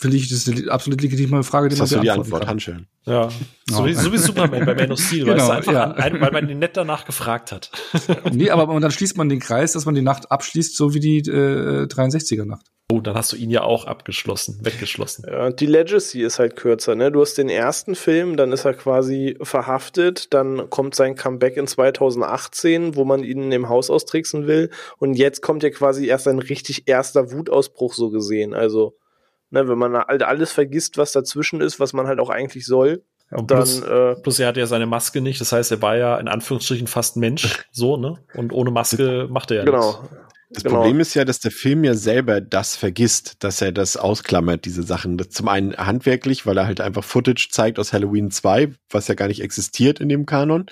Finde 0.00 0.16
ich, 0.16 0.28
das 0.28 0.46
ist 0.46 0.48
eine 0.48 0.70
absolut 0.70 1.02
legitime 1.02 1.42
Frage, 1.44 1.68
die 1.68 1.76
das 1.76 1.78
man 1.78 1.84
hast 1.84 1.96
du 1.96 2.00
die 2.00 2.10
Antwort, 2.10 2.46
Handschellen. 2.46 2.86
Ja, 3.04 3.28
so, 3.66 3.84
wie, 3.84 3.92
so 3.92 4.10
wie 4.12 4.18
Superman 4.18 4.64
bei 4.64 4.74
Man 4.74 4.92
of 4.92 4.98
Steel, 4.98 5.26
genau, 5.26 5.48
weißt 5.48 5.68
du, 5.68 5.72
ja. 5.72 5.90
ein, 5.92 6.20
weil 6.20 6.32
man 6.32 6.48
ihn 6.48 6.58
nett 6.58 6.76
danach 6.76 7.04
gefragt 7.04 7.52
hat. 7.52 7.70
nee, 8.32 8.50
aber 8.50 8.80
dann 8.80 8.90
schließt 8.90 9.18
man 9.18 9.28
den 9.28 9.40
Kreis, 9.40 9.72
dass 9.72 9.84
man 9.84 9.94
die 9.94 10.02
Nacht 10.02 10.30
abschließt, 10.30 10.74
so 10.74 10.94
wie 10.94 11.00
die 11.00 11.18
äh, 11.18 11.84
63er-Nacht. 11.84 12.66
Oh, 12.92 13.00
dann 13.00 13.14
hast 13.14 13.32
du 13.32 13.36
ihn 13.36 13.50
ja 13.50 13.62
auch 13.62 13.84
abgeschlossen, 13.84 14.58
weggeschlossen. 14.62 15.24
Ja, 15.30 15.50
die 15.50 15.66
Legacy 15.66 16.22
ist 16.22 16.40
halt 16.40 16.56
kürzer, 16.56 16.96
ne? 16.96 17.12
Du 17.12 17.20
hast 17.20 17.34
den 17.34 17.48
ersten 17.48 17.94
Film, 17.94 18.36
dann 18.36 18.50
ist 18.52 18.64
er 18.64 18.74
quasi 18.74 19.36
verhaftet, 19.42 20.34
dann 20.34 20.68
kommt 20.70 20.96
sein 20.96 21.14
Comeback 21.14 21.56
in 21.56 21.68
2018, 21.68 22.96
wo 22.96 23.04
man 23.04 23.22
ihn 23.22 23.44
in 23.44 23.50
dem 23.50 23.68
Haus 23.68 23.90
austricksen 23.90 24.48
will 24.48 24.70
und 24.98 25.14
jetzt 25.14 25.40
kommt 25.40 25.62
ja 25.62 25.70
quasi 25.70 26.06
erst 26.06 26.26
ein 26.26 26.40
richtig 26.40 26.88
erster 26.88 27.30
Wutausbruch 27.30 27.94
so 27.94 28.10
gesehen, 28.10 28.54
also 28.54 28.96
Ne, 29.50 29.68
wenn 29.68 29.78
man 29.78 29.96
halt 29.96 30.22
alles 30.22 30.52
vergisst, 30.52 30.96
was 30.96 31.12
dazwischen 31.12 31.60
ist, 31.60 31.80
was 31.80 31.92
man 31.92 32.06
halt 32.06 32.20
auch 32.20 32.30
eigentlich 32.30 32.66
soll. 32.66 33.02
Ja, 33.30 33.42
plus, 33.42 33.80
dann, 33.80 34.12
äh, 34.12 34.20
plus 34.20 34.38
er 34.38 34.48
hatte 34.48 34.60
ja 34.60 34.66
seine 34.66 34.86
Maske 34.86 35.20
nicht, 35.20 35.40
das 35.40 35.52
heißt, 35.52 35.70
er 35.72 35.82
war 35.82 35.96
ja 35.96 36.18
in 36.18 36.28
Anführungsstrichen 36.28 36.86
fast 36.86 37.16
Mensch, 37.16 37.64
so, 37.72 37.96
ne? 37.96 38.14
Und 38.34 38.52
ohne 38.52 38.70
Maske 38.70 39.28
macht 39.30 39.50
er 39.50 39.58
ja 39.58 39.64
genau. 39.64 40.02
nichts. 40.02 40.16
Das 40.52 40.64
genau. 40.64 40.76
Problem 40.76 40.98
ist 40.98 41.14
ja, 41.14 41.24
dass 41.24 41.38
der 41.38 41.52
Film 41.52 41.84
ja 41.84 41.94
selber 41.94 42.40
das 42.40 42.74
vergisst, 42.74 43.44
dass 43.44 43.62
er 43.62 43.70
das 43.70 43.96
ausklammert, 43.96 44.64
diese 44.64 44.82
Sachen. 44.82 45.16
Das 45.16 45.30
zum 45.30 45.46
einen 45.46 45.76
handwerklich, 45.76 46.44
weil 46.44 46.58
er 46.58 46.66
halt 46.66 46.80
einfach 46.80 47.04
Footage 47.04 47.50
zeigt 47.52 47.78
aus 47.78 47.92
Halloween 47.92 48.32
2, 48.32 48.72
was 48.90 49.06
ja 49.06 49.14
gar 49.14 49.28
nicht 49.28 49.42
existiert 49.42 50.00
in 50.00 50.08
dem 50.08 50.26
Kanon. 50.26 50.66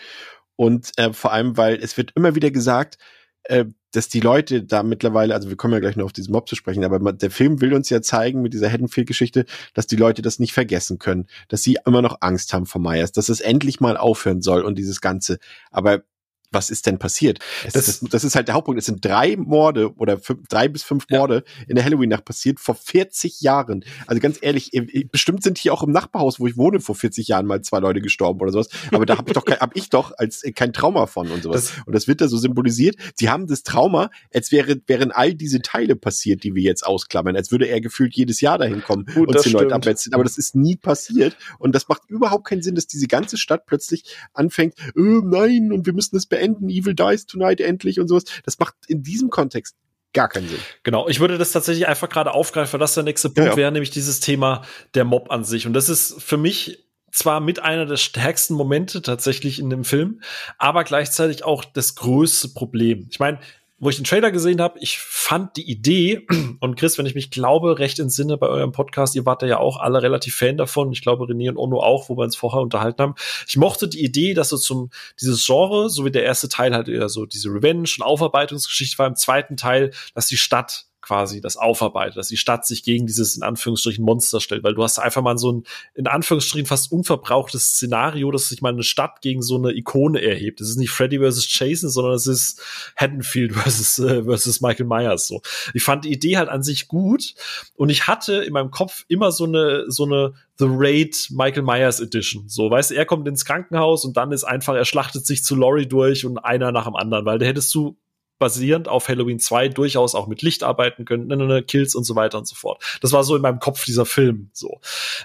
Und 0.56 0.90
äh, 0.96 1.12
vor 1.12 1.32
allem, 1.32 1.56
weil 1.56 1.76
es 1.76 1.96
wird 1.96 2.10
immer 2.16 2.34
wieder 2.34 2.50
gesagt, 2.50 2.98
äh, 3.44 3.66
dass 3.92 4.08
die 4.08 4.20
Leute 4.20 4.62
da 4.62 4.82
mittlerweile, 4.82 5.34
also 5.34 5.48
wir 5.48 5.56
kommen 5.56 5.74
ja 5.74 5.80
gleich 5.80 5.96
noch 5.96 6.06
auf 6.06 6.12
diesen 6.12 6.32
Mob 6.32 6.48
zu 6.48 6.56
sprechen, 6.56 6.84
aber 6.84 7.12
der 7.12 7.30
Film 7.30 7.60
will 7.60 7.74
uns 7.74 7.88
ja 7.90 8.02
zeigen 8.02 8.42
mit 8.42 8.52
dieser 8.52 8.70
Haddonfield-Geschichte, 8.70 9.46
dass 9.74 9.86
die 9.86 9.96
Leute 9.96 10.22
das 10.22 10.38
nicht 10.38 10.52
vergessen 10.52 10.98
können, 10.98 11.26
dass 11.48 11.62
sie 11.62 11.78
immer 11.86 12.02
noch 12.02 12.18
Angst 12.20 12.52
haben 12.52 12.66
vor 12.66 12.80
Myers, 12.80 13.12
dass 13.12 13.28
es 13.28 13.40
endlich 13.40 13.80
mal 13.80 13.96
aufhören 13.96 14.42
soll 14.42 14.62
und 14.62 14.76
dieses 14.76 15.00
Ganze. 15.00 15.38
Aber 15.70 16.02
was 16.50 16.70
ist 16.70 16.86
denn 16.86 16.98
passiert? 16.98 17.40
Das, 17.64 17.72
das, 17.72 18.00
das, 18.00 18.24
ist 18.24 18.34
halt 18.34 18.48
der 18.48 18.54
Hauptpunkt. 18.54 18.78
Es 18.78 18.86
sind 18.86 19.04
drei 19.04 19.36
Morde 19.36 19.94
oder 19.96 20.18
fünf, 20.18 20.48
drei 20.48 20.68
bis 20.68 20.82
fünf 20.82 21.06
Morde 21.10 21.44
ja. 21.46 21.64
in 21.68 21.74
der 21.74 21.84
Halloween-Nacht 21.84 22.24
passiert 22.24 22.58
vor 22.60 22.74
40 22.74 23.40
Jahren. 23.40 23.84
Also 24.06 24.20
ganz 24.20 24.38
ehrlich, 24.40 24.70
bestimmt 25.12 25.42
sind 25.42 25.58
hier 25.58 25.74
auch 25.74 25.82
im 25.82 25.90
Nachbarhaus, 25.90 26.40
wo 26.40 26.46
ich 26.46 26.56
wohne, 26.56 26.80
vor 26.80 26.94
40 26.94 27.28
Jahren 27.28 27.46
mal 27.46 27.60
zwei 27.62 27.80
Leute 27.80 28.00
gestorben 28.00 28.40
oder 28.40 28.52
sowas. 28.52 28.68
Aber 28.92 29.04
da 29.04 29.18
habe 29.18 29.28
ich 29.28 29.34
doch 29.34 29.44
kein, 29.44 29.58
hab 29.58 29.76
ich 29.76 29.90
doch 29.90 30.12
als 30.16 30.42
äh, 30.42 30.52
kein 30.52 30.72
Trauma 30.72 31.06
von 31.06 31.30
und 31.30 31.42
sowas. 31.42 31.72
Das, 31.74 31.86
und 31.86 31.94
das 31.94 32.08
wird 32.08 32.20
da 32.20 32.28
so 32.28 32.38
symbolisiert. 32.38 32.96
Sie 33.14 33.28
haben 33.28 33.46
das 33.46 33.62
Trauma, 33.62 34.10
als 34.32 34.50
wäre, 34.50 34.80
wären 34.86 35.10
all 35.10 35.34
diese 35.34 35.60
Teile 35.60 35.96
passiert, 35.96 36.44
die 36.44 36.54
wir 36.54 36.62
jetzt 36.62 36.86
ausklammern, 36.86 37.36
als 37.36 37.50
würde 37.50 37.66
er 37.66 37.80
gefühlt 37.80 38.14
jedes 38.14 38.40
Jahr 38.40 38.58
dahin 38.58 38.82
kommen 38.82 39.04
Gut, 39.06 39.28
und 39.28 39.40
zehn 39.40 39.52
Leute 39.52 39.74
abwetzen. 39.74 40.14
Aber 40.14 40.24
das 40.24 40.38
ist 40.38 40.56
nie 40.56 40.76
passiert. 40.76 41.36
Und 41.58 41.74
das 41.74 41.88
macht 41.88 42.02
überhaupt 42.08 42.46
keinen 42.46 42.62
Sinn, 42.62 42.74
dass 42.74 42.86
diese 42.86 43.06
ganze 43.06 43.36
Stadt 43.36 43.66
plötzlich 43.66 44.04
anfängt, 44.32 44.78
äh, 44.78 44.92
nein, 44.96 45.72
und 45.72 45.86
wir 45.86 45.92
müssen 45.92 46.16
es 46.16 46.26
beenden, 46.26 46.37
Evil 46.68 46.94
Dies 46.94 47.26
Tonight 47.26 47.60
endlich 47.60 48.00
und 48.00 48.08
sowas. 48.08 48.24
Das 48.44 48.58
macht 48.58 48.74
in 48.86 49.02
diesem 49.02 49.30
Kontext 49.30 49.76
gar 50.12 50.28
keinen 50.28 50.48
Sinn. 50.48 50.58
Genau, 50.82 51.08
ich 51.08 51.20
würde 51.20 51.38
das 51.38 51.52
tatsächlich 51.52 51.86
einfach 51.86 52.08
gerade 52.08 52.32
aufgreifen, 52.32 52.72
weil 52.72 52.80
das 52.80 52.94
der 52.94 53.04
nächste 53.04 53.28
Punkt 53.28 53.38
ja, 53.38 53.50
ja. 53.50 53.56
wäre, 53.56 53.72
nämlich 53.72 53.90
dieses 53.90 54.20
Thema 54.20 54.62
der 54.94 55.04
Mob 55.04 55.30
an 55.30 55.44
sich. 55.44 55.66
Und 55.66 55.74
das 55.74 55.88
ist 55.88 56.22
für 56.22 56.36
mich 56.36 56.88
zwar 57.12 57.40
mit 57.40 57.60
einer 57.60 57.86
der 57.86 57.96
stärksten 57.96 58.54
Momente 58.54 59.02
tatsächlich 59.02 59.58
in 59.58 59.70
dem 59.70 59.84
Film, 59.84 60.20
aber 60.56 60.84
gleichzeitig 60.84 61.44
auch 61.44 61.64
das 61.64 61.94
größte 61.94 62.50
Problem. 62.50 63.08
Ich 63.10 63.18
meine, 63.18 63.38
wo 63.80 63.90
ich 63.90 63.96
den 63.96 64.04
Trailer 64.04 64.32
gesehen 64.32 64.60
habe, 64.60 64.78
ich 64.80 64.98
fand 64.98 65.56
die 65.56 65.70
Idee, 65.70 66.26
und 66.60 66.76
Chris, 66.76 66.98
wenn 66.98 67.06
ich 67.06 67.14
mich 67.14 67.30
glaube, 67.30 67.78
recht 67.78 67.98
entsinne 67.98 68.36
bei 68.36 68.48
eurem 68.48 68.72
Podcast, 68.72 69.14
ihr 69.14 69.24
wart 69.24 69.42
ja 69.42 69.58
auch 69.58 69.78
alle 69.78 70.02
relativ 70.02 70.34
Fan 70.34 70.56
davon, 70.56 70.90
ich 70.92 71.02
glaube 71.02 71.24
René 71.24 71.50
und 71.50 71.56
Ono 71.56 71.80
auch, 71.80 72.08
wo 72.08 72.16
wir 72.16 72.24
uns 72.24 72.36
vorher 72.36 72.60
unterhalten 72.60 73.02
haben. 73.02 73.14
Ich 73.46 73.56
mochte 73.56 73.88
die 73.88 74.04
Idee, 74.04 74.34
dass 74.34 74.48
so 74.48 74.56
zum, 74.56 74.90
dieses 75.20 75.46
Genre, 75.46 75.90
so 75.90 76.04
wie 76.04 76.10
der 76.10 76.24
erste 76.24 76.48
Teil 76.48 76.74
halt 76.74 76.88
eher 76.88 77.08
so 77.08 77.26
diese 77.26 77.48
Revenge- 77.48 77.94
und 77.98 78.02
Aufarbeitungsgeschichte 78.02 78.98
war, 78.98 79.06
im 79.06 79.16
zweiten 79.16 79.56
Teil, 79.56 79.92
dass 80.14 80.26
die 80.26 80.36
Stadt 80.36 80.87
quasi 81.08 81.40
das 81.40 81.56
aufarbeitet, 81.56 82.18
dass 82.18 82.28
die 82.28 82.36
Stadt 82.36 82.66
sich 82.66 82.82
gegen 82.82 83.06
dieses 83.06 83.34
in 83.34 83.42
Anführungsstrichen 83.42 84.04
Monster 84.04 84.42
stellt, 84.42 84.62
weil 84.62 84.74
du 84.74 84.82
hast 84.82 84.98
einfach 84.98 85.22
mal 85.22 85.38
so 85.38 85.52
ein 85.52 85.62
in 85.94 86.06
Anführungsstrichen 86.06 86.66
fast 86.66 86.92
unverbrauchtes 86.92 87.70
Szenario, 87.70 88.30
dass 88.30 88.50
sich 88.50 88.60
mal 88.60 88.74
eine 88.74 88.82
Stadt 88.82 89.22
gegen 89.22 89.40
so 89.40 89.56
eine 89.56 89.72
Ikone 89.72 90.20
erhebt. 90.20 90.60
Das 90.60 90.68
ist 90.68 90.76
nicht 90.76 90.90
Freddy 90.90 91.18
versus 91.18 91.48
Jason, 91.50 91.88
sondern 91.88 92.12
es 92.12 92.26
ist 92.26 92.62
Haddonfield 92.94 93.52
versus 93.54 93.98
äh, 93.98 94.24
versus 94.24 94.60
Michael 94.60 94.84
Myers 94.84 95.26
so. 95.26 95.40
Ich 95.72 95.82
fand 95.82 96.04
die 96.04 96.12
Idee 96.12 96.36
halt 96.36 96.50
an 96.50 96.62
sich 96.62 96.88
gut 96.88 97.34
und 97.74 97.88
ich 97.88 98.06
hatte 98.06 98.34
in 98.34 98.52
meinem 98.52 98.70
Kopf 98.70 99.06
immer 99.08 99.32
so 99.32 99.44
eine 99.44 99.86
so 99.88 100.04
eine 100.04 100.34
The 100.58 100.66
Raid 100.68 101.28
Michael 101.30 101.62
Myers 101.62 102.00
Edition. 102.00 102.48
So, 102.48 102.70
weißt 102.70 102.90
du, 102.90 102.96
er 102.96 103.06
kommt 103.06 103.26
ins 103.26 103.46
Krankenhaus 103.46 104.04
und 104.04 104.18
dann 104.18 104.30
ist 104.30 104.44
einfach, 104.44 104.74
er 104.74 104.84
schlachtet 104.84 105.24
sich 105.24 105.42
zu 105.42 105.56
Laurie 105.56 105.86
durch 105.86 106.26
und 106.26 106.36
einer 106.36 106.70
nach 106.70 106.84
dem 106.84 106.96
anderen, 106.96 107.24
weil 107.24 107.38
da 107.38 107.46
hättest 107.46 107.74
du 107.74 107.96
basierend 108.38 108.88
auf 108.88 109.08
Halloween 109.08 109.38
2 109.38 109.68
durchaus 109.68 110.14
auch 110.14 110.26
mit 110.26 110.42
Licht 110.42 110.62
arbeiten 110.62 111.04
können, 111.04 111.26
ne, 111.26 111.36
ne, 111.36 111.46
ne, 111.46 111.62
Kills 111.62 111.94
und 111.94 112.04
so 112.04 112.14
weiter 112.14 112.38
und 112.38 112.46
so 112.46 112.54
fort. 112.54 112.82
Das 113.00 113.12
war 113.12 113.24
so 113.24 113.36
in 113.36 113.42
meinem 113.42 113.60
Kopf 113.60 113.84
dieser 113.84 114.06
Film 114.06 114.50
so. 114.52 114.80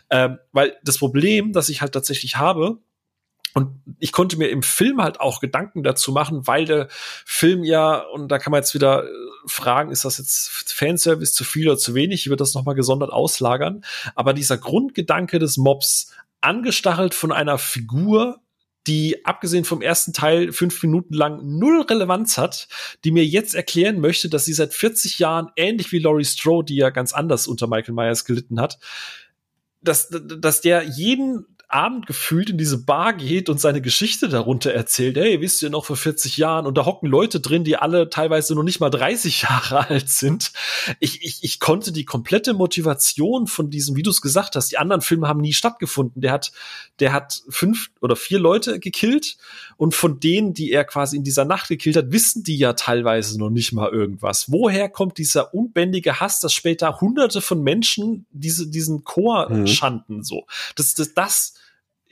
Ähm, 0.09 0.39
weil 0.51 0.75
das 0.83 0.97
Problem, 0.97 1.53
das 1.53 1.69
ich 1.69 1.81
halt 1.81 1.93
tatsächlich 1.93 2.37
habe, 2.37 2.79
und 3.55 3.69
ich 3.99 4.11
konnte 4.11 4.37
mir 4.37 4.49
im 4.49 4.63
Film 4.63 5.01
halt 5.01 5.19
auch 5.19 5.39
Gedanken 5.39 5.83
dazu 5.83 6.11
machen, 6.11 6.47
weil 6.47 6.65
der 6.65 6.87
Film 6.89 7.63
ja, 7.63 7.99
und 7.99 8.29
da 8.29 8.39
kann 8.39 8.51
man 8.51 8.61
jetzt 8.61 8.73
wieder 8.73 9.03
äh, 9.03 9.07
fragen, 9.45 9.91
ist 9.91 10.05
das 10.05 10.17
jetzt 10.17 10.73
Fanservice 10.73 11.33
zu 11.33 11.43
viel 11.43 11.67
oder 11.67 11.77
zu 11.77 11.93
wenig? 11.93 12.21
Ich 12.21 12.29
würde 12.29 12.41
das 12.41 12.55
nochmal 12.55 12.73
gesondert 12.73 13.11
auslagern. 13.11 13.83
Aber 14.15 14.33
dieser 14.33 14.57
Grundgedanke 14.57 15.37
des 15.37 15.57
Mobs, 15.57 16.11
angestachelt 16.41 17.13
von 17.13 17.31
einer 17.31 17.57
Figur, 17.57 18.39
die 18.87 19.25
abgesehen 19.25 19.65
vom 19.65 19.81
ersten 19.81 20.13
Teil 20.13 20.51
fünf 20.51 20.81
Minuten 20.83 21.13
lang 21.13 21.41
null 21.57 21.81
Relevanz 21.81 22.37
hat, 22.37 22.67
die 23.03 23.11
mir 23.11 23.25
jetzt 23.25 23.55
erklären 23.55 23.99
möchte, 23.99 24.29
dass 24.29 24.45
sie 24.45 24.53
seit 24.53 24.73
40 24.73 25.19
Jahren, 25.19 25.49
ähnlich 25.55 25.91
wie 25.91 25.99
Laurie 25.99 26.25
Strode, 26.25 26.65
die 26.65 26.75
ja 26.75 26.89
ganz 26.89 27.13
anders 27.13 27.47
unter 27.47 27.67
Michael 27.67 27.93
Myers 27.93 28.25
gelitten 28.25 28.59
hat, 28.59 28.79
dass, 29.81 30.09
dass 30.09 30.61
der 30.61 30.83
jeden 30.83 31.52
Abend 31.73 32.05
gefühlt 32.05 32.51
in 32.51 32.57
diese 32.57 32.77
Bar 32.77 33.13
geht 33.13 33.49
und 33.49 33.59
seine 33.59 33.81
Geschichte 33.81 34.29
darunter 34.29 34.71
erzählt. 34.73 35.17
Hey, 35.17 35.41
wisst 35.41 35.63
ihr 35.63 35.71
noch 35.71 35.85
vor 35.85 35.95
40 35.95 36.37
Jahren? 36.37 36.67
Und 36.67 36.77
da 36.77 36.85
hocken 36.85 37.07
Leute 37.07 37.39
drin, 37.39 37.63
die 37.63 37.77
alle 37.77 38.09
teilweise 38.09 38.53
noch 38.53 38.61
nicht 38.63 38.79
mal 38.79 38.91
30 38.91 39.41
Jahre 39.49 39.89
alt 39.89 40.07
sind. 40.07 40.51
Ich, 40.99 41.23
ich, 41.23 41.43
ich 41.43 41.59
konnte 41.59 41.91
die 41.91 42.05
komplette 42.05 42.53
Motivation 42.53 43.47
von 43.47 43.71
diesem, 43.71 43.95
wie 43.95 44.03
du 44.03 44.11
es 44.11 44.21
gesagt 44.21 44.55
hast, 44.55 44.71
die 44.71 44.77
anderen 44.77 45.01
Filme 45.01 45.27
haben 45.27 45.41
nie 45.41 45.53
stattgefunden. 45.53 46.21
Der 46.21 46.31
hat, 46.31 46.51
der 46.99 47.11
hat 47.11 47.41
fünf 47.49 47.89
oder 48.01 48.15
vier 48.15 48.39
Leute 48.39 48.79
gekillt 48.79 49.37
und 49.77 49.95
von 49.95 50.19
denen, 50.19 50.53
die 50.53 50.71
er 50.71 50.85
quasi 50.85 51.17
in 51.17 51.23
dieser 51.23 51.45
Nacht 51.45 51.69
gekillt 51.69 51.95
hat, 51.95 52.11
wissen 52.11 52.43
die 52.43 52.57
ja 52.57 52.73
teilweise 52.73 53.39
noch 53.39 53.49
nicht 53.49 53.73
mal 53.73 53.89
irgendwas. 53.89 54.51
Woher 54.51 54.89
kommt 54.89 55.17
dieser 55.17 55.53
unbändige 55.55 56.19
Hass, 56.19 56.39
dass 56.39 56.53
später 56.53 57.01
hunderte 57.01 57.41
von 57.41 57.63
Menschen 57.63 58.27
diese, 58.31 58.67
diesen 58.67 59.03
Chor 59.03 59.49
mhm. 59.49 59.65
schanden, 59.65 60.23
so? 60.23 60.45
Das, 60.75 60.93
das, 60.93 61.13
das 61.15 61.53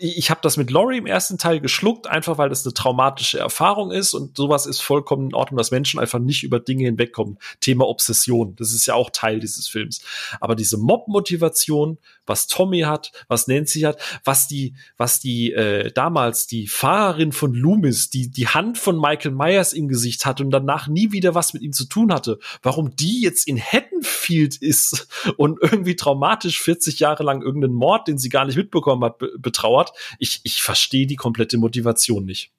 ich 0.04 0.32
habe 0.32 0.42
das 0.42 0.58
mit 0.58 0.72
Laurie 0.72 0.98
im 0.98 1.06
ersten 1.06 1.38
Teil 1.38 1.60
geschluckt, 1.60 2.08
einfach 2.08 2.40
weil 2.40 2.50
das 2.50 2.66
eine 2.66 2.74
traumatische 2.74 3.38
Erfahrung 3.38 3.92
ist 3.92 4.16
und 4.16 4.36
sowas 4.36 4.66
ist 4.66 4.82
vollkommen 4.82 5.28
in 5.28 5.36
Ordnung, 5.36 5.60
dass 5.60 5.70
Menschen 5.70 6.00
einfach 6.00 6.18
nicht 6.18 6.44
über 6.44 6.60
Dinge 6.60 6.86
hinwegkommen. 6.86 7.38
Thema 7.60 7.88
Obsession, 7.88 8.56
das 8.56 8.74
ist 8.74 8.88
ja 8.88 8.96
auch 8.96 9.12
Teil 9.12 9.40
dieses 9.40 9.68
Films. 9.68 10.02
Aber 10.40 10.56
diese 10.56 10.78
Mob-Motivation, 10.78 12.00
was 12.26 12.48
Tommy 12.48 12.82
hat, 12.82 13.12
was 13.28 13.48
Nancy 13.48 13.82
hat, 13.82 14.02
was 14.24 14.48
die, 14.48 14.74
was 14.98 15.20
die 15.20 15.54
äh, 15.54 15.92
damals 15.92 16.48
die 16.48 16.68
Fahrerin 16.68 17.32
von 17.32 17.54
Loomis, 17.54 18.10
die 18.10 18.32
die 18.32 18.48
Hand 18.48 18.80
von 18.80 19.00
Michael 19.00 19.32
Myers 19.32 19.72
im 19.72 19.88
Gesicht 19.88 20.26
hatte 20.26 20.44
und 20.44 20.50
danach 20.50 20.88
nie 20.88 21.12
wieder 21.12 21.36
was 21.36 21.54
mit 21.54 21.62
ihm 21.62 21.74
zu 21.74 21.86
tun 21.86 22.12
hatte, 22.12 22.40
warum 22.64 22.96
die 22.96 23.22
jetzt 23.22 23.48
in 23.48 23.62
Haddonfield 23.62 24.58
ist 24.58 25.08
und 25.38 25.60
irgendwie 25.62 25.96
traumatisch 25.96 26.60
40 26.60 27.00
Jahre 27.00 27.24
lang 27.24 27.44
irgendeinen 27.44 27.76
Mord, 27.76 28.08
den 28.08 28.18
sie 28.18 28.30
gar 28.30 28.46
nicht 28.46 28.56
mitbekommen 28.56 29.04
hat, 29.04 29.20
betrauert, 29.38 29.91
ich, 30.20 30.42
ich 30.44 30.62
verstehe 30.62 31.08
die 31.08 31.16
komplette 31.16 31.58
Motivation 31.58 32.26
nicht. 32.26 32.52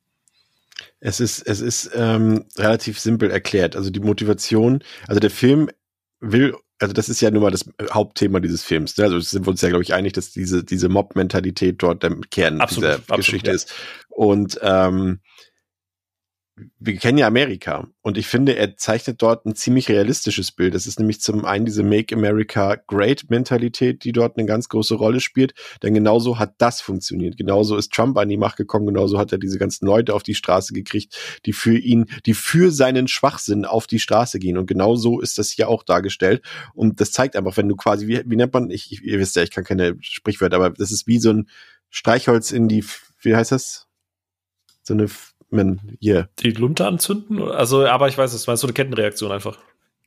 Es 1.01 1.21
ist, 1.21 1.43
es 1.47 1.61
ist 1.61 1.91
ähm, 1.95 2.47
relativ 2.57 2.99
simpel 2.99 3.31
erklärt. 3.31 3.77
Also 3.77 3.91
die 3.91 4.01
Motivation, 4.01 4.83
also 5.07 5.21
der 5.21 5.31
Film 5.31 5.69
will, 6.21 6.55
also 6.79 6.93
das 6.93 7.09
ist 7.09 7.21
ja 7.21 7.31
nun 7.31 7.43
mal 7.43 7.51
das 7.51 7.69
Hauptthema 7.91 8.41
dieses 8.41 8.63
Films. 8.63 8.97
Ne? 8.97 9.05
Also 9.05 9.21
sind 9.21 9.47
wir 9.47 9.51
uns 9.51 9.61
ja, 9.61 9.69
glaube 9.69 9.83
ich, 9.83 9.95
einig, 9.95 10.13
dass 10.15 10.33
diese, 10.33 10.65
diese 10.65 10.89
Mob-Mentalität 10.89 11.83
dort 11.83 12.03
der 12.03 12.17
Kern 12.31 12.61
absolut, 12.61 12.85
dieser 12.85 12.95
absolut, 12.95 13.19
Geschichte 13.19 13.51
ja. 13.51 13.55
ist. 13.55 13.73
Und 14.09 14.59
ähm, 14.63 15.21
wir 16.79 16.97
kennen 16.97 17.17
ja 17.17 17.27
Amerika 17.27 17.89
und 18.03 18.19
ich 18.19 18.27
finde, 18.27 18.57
er 18.57 18.77
zeichnet 18.77 19.23
dort 19.23 19.47
ein 19.47 19.55
ziemlich 19.55 19.89
realistisches 19.89 20.53
Bild. 20.53 20.75
Das 20.75 20.87
ist 20.87 20.99
nämlich 20.99 21.23
zum 21.23 21.47
einen 21.47 21.65
diese 21.65 21.83
Make 21.83 22.15
America 22.15 22.77
Great 22.87 23.31
Mentalität, 23.31 24.05
die 24.05 24.13
dort 24.13 24.37
eine 24.37 24.47
ganz 24.47 24.69
große 24.69 24.95
Rolle 24.95 25.21
spielt, 25.21 25.55
denn 25.83 25.95
genauso 25.95 26.39
hat 26.39 26.55
das 26.59 26.83
funktioniert. 26.83 27.39
Genauso 27.39 27.77
ist 27.77 27.93
Trump 27.93 28.19
an 28.19 28.29
die 28.29 28.37
Macht 28.37 28.59
gekommen, 28.59 28.87
genauso 28.87 29.19
hat 29.19 29.33
er 29.33 29.39
diese 29.39 29.59
ganzen 29.59 29.87
Leute 29.87 30.15
auf 30.15 30.23
die 30.23 30.35
Straße 30.35 30.75
gekriegt, 30.75 31.41
die 31.47 31.55
für 31.55 31.77
ihn, 31.77 32.07
die 32.27 32.35
für 32.35 32.71
seinen 32.71 33.09
Schwachsinn 33.09 33.65
auf 33.65 33.87
die 33.87 33.99
Straße 33.99 34.39
gehen 34.39 34.59
und 34.59 34.67
genauso 34.67 35.21
ist 35.21 35.39
das 35.39 35.51
hier 35.51 35.71
auch 35.71 35.83
dargestellt 35.83 36.43
und 36.75 37.01
das 37.01 37.13
zeigt 37.13 37.35
einfach, 37.35 37.57
wenn 37.57 37.69
du 37.69 37.77
quasi, 37.77 38.09
wie, 38.09 38.23
wie 38.27 38.37
nennt 38.37 38.53
man, 38.53 38.71
ich, 38.71 38.93
ich, 38.93 39.03
ihr 39.03 39.19
wisst 39.19 39.37
ja, 39.37 39.43
ich 39.43 39.51
kann 39.51 39.65
keine 39.65 39.97
Sprichwörter, 40.01 40.57
aber 40.57 40.71
das 40.71 40.93
ist 40.93 41.07
wie 41.07 41.19
so 41.19 41.31
ein 41.31 41.49
Streichholz 41.89 42.53
in 42.53 42.69
die, 42.69 42.85
wie 43.21 43.35
heißt 43.35 43.53
das? 43.53 43.89
So 44.83 44.95
eine 44.95 45.09
man 45.53 45.81
hier. 46.01 46.29
Die 46.41 46.51
Lunte 46.51 46.87
anzünden? 46.87 47.43
Also, 47.43 47.87
aber 47.87 48.09
ich 48.09 48.19
weiß 48.19 48.33
es, 48.33 48.47
meinst 48.47 48.63
du 48.63 48.67
eine 48.67 48.75
Kettenreaktion 48.75 49.33
einfach? 49.33 49.59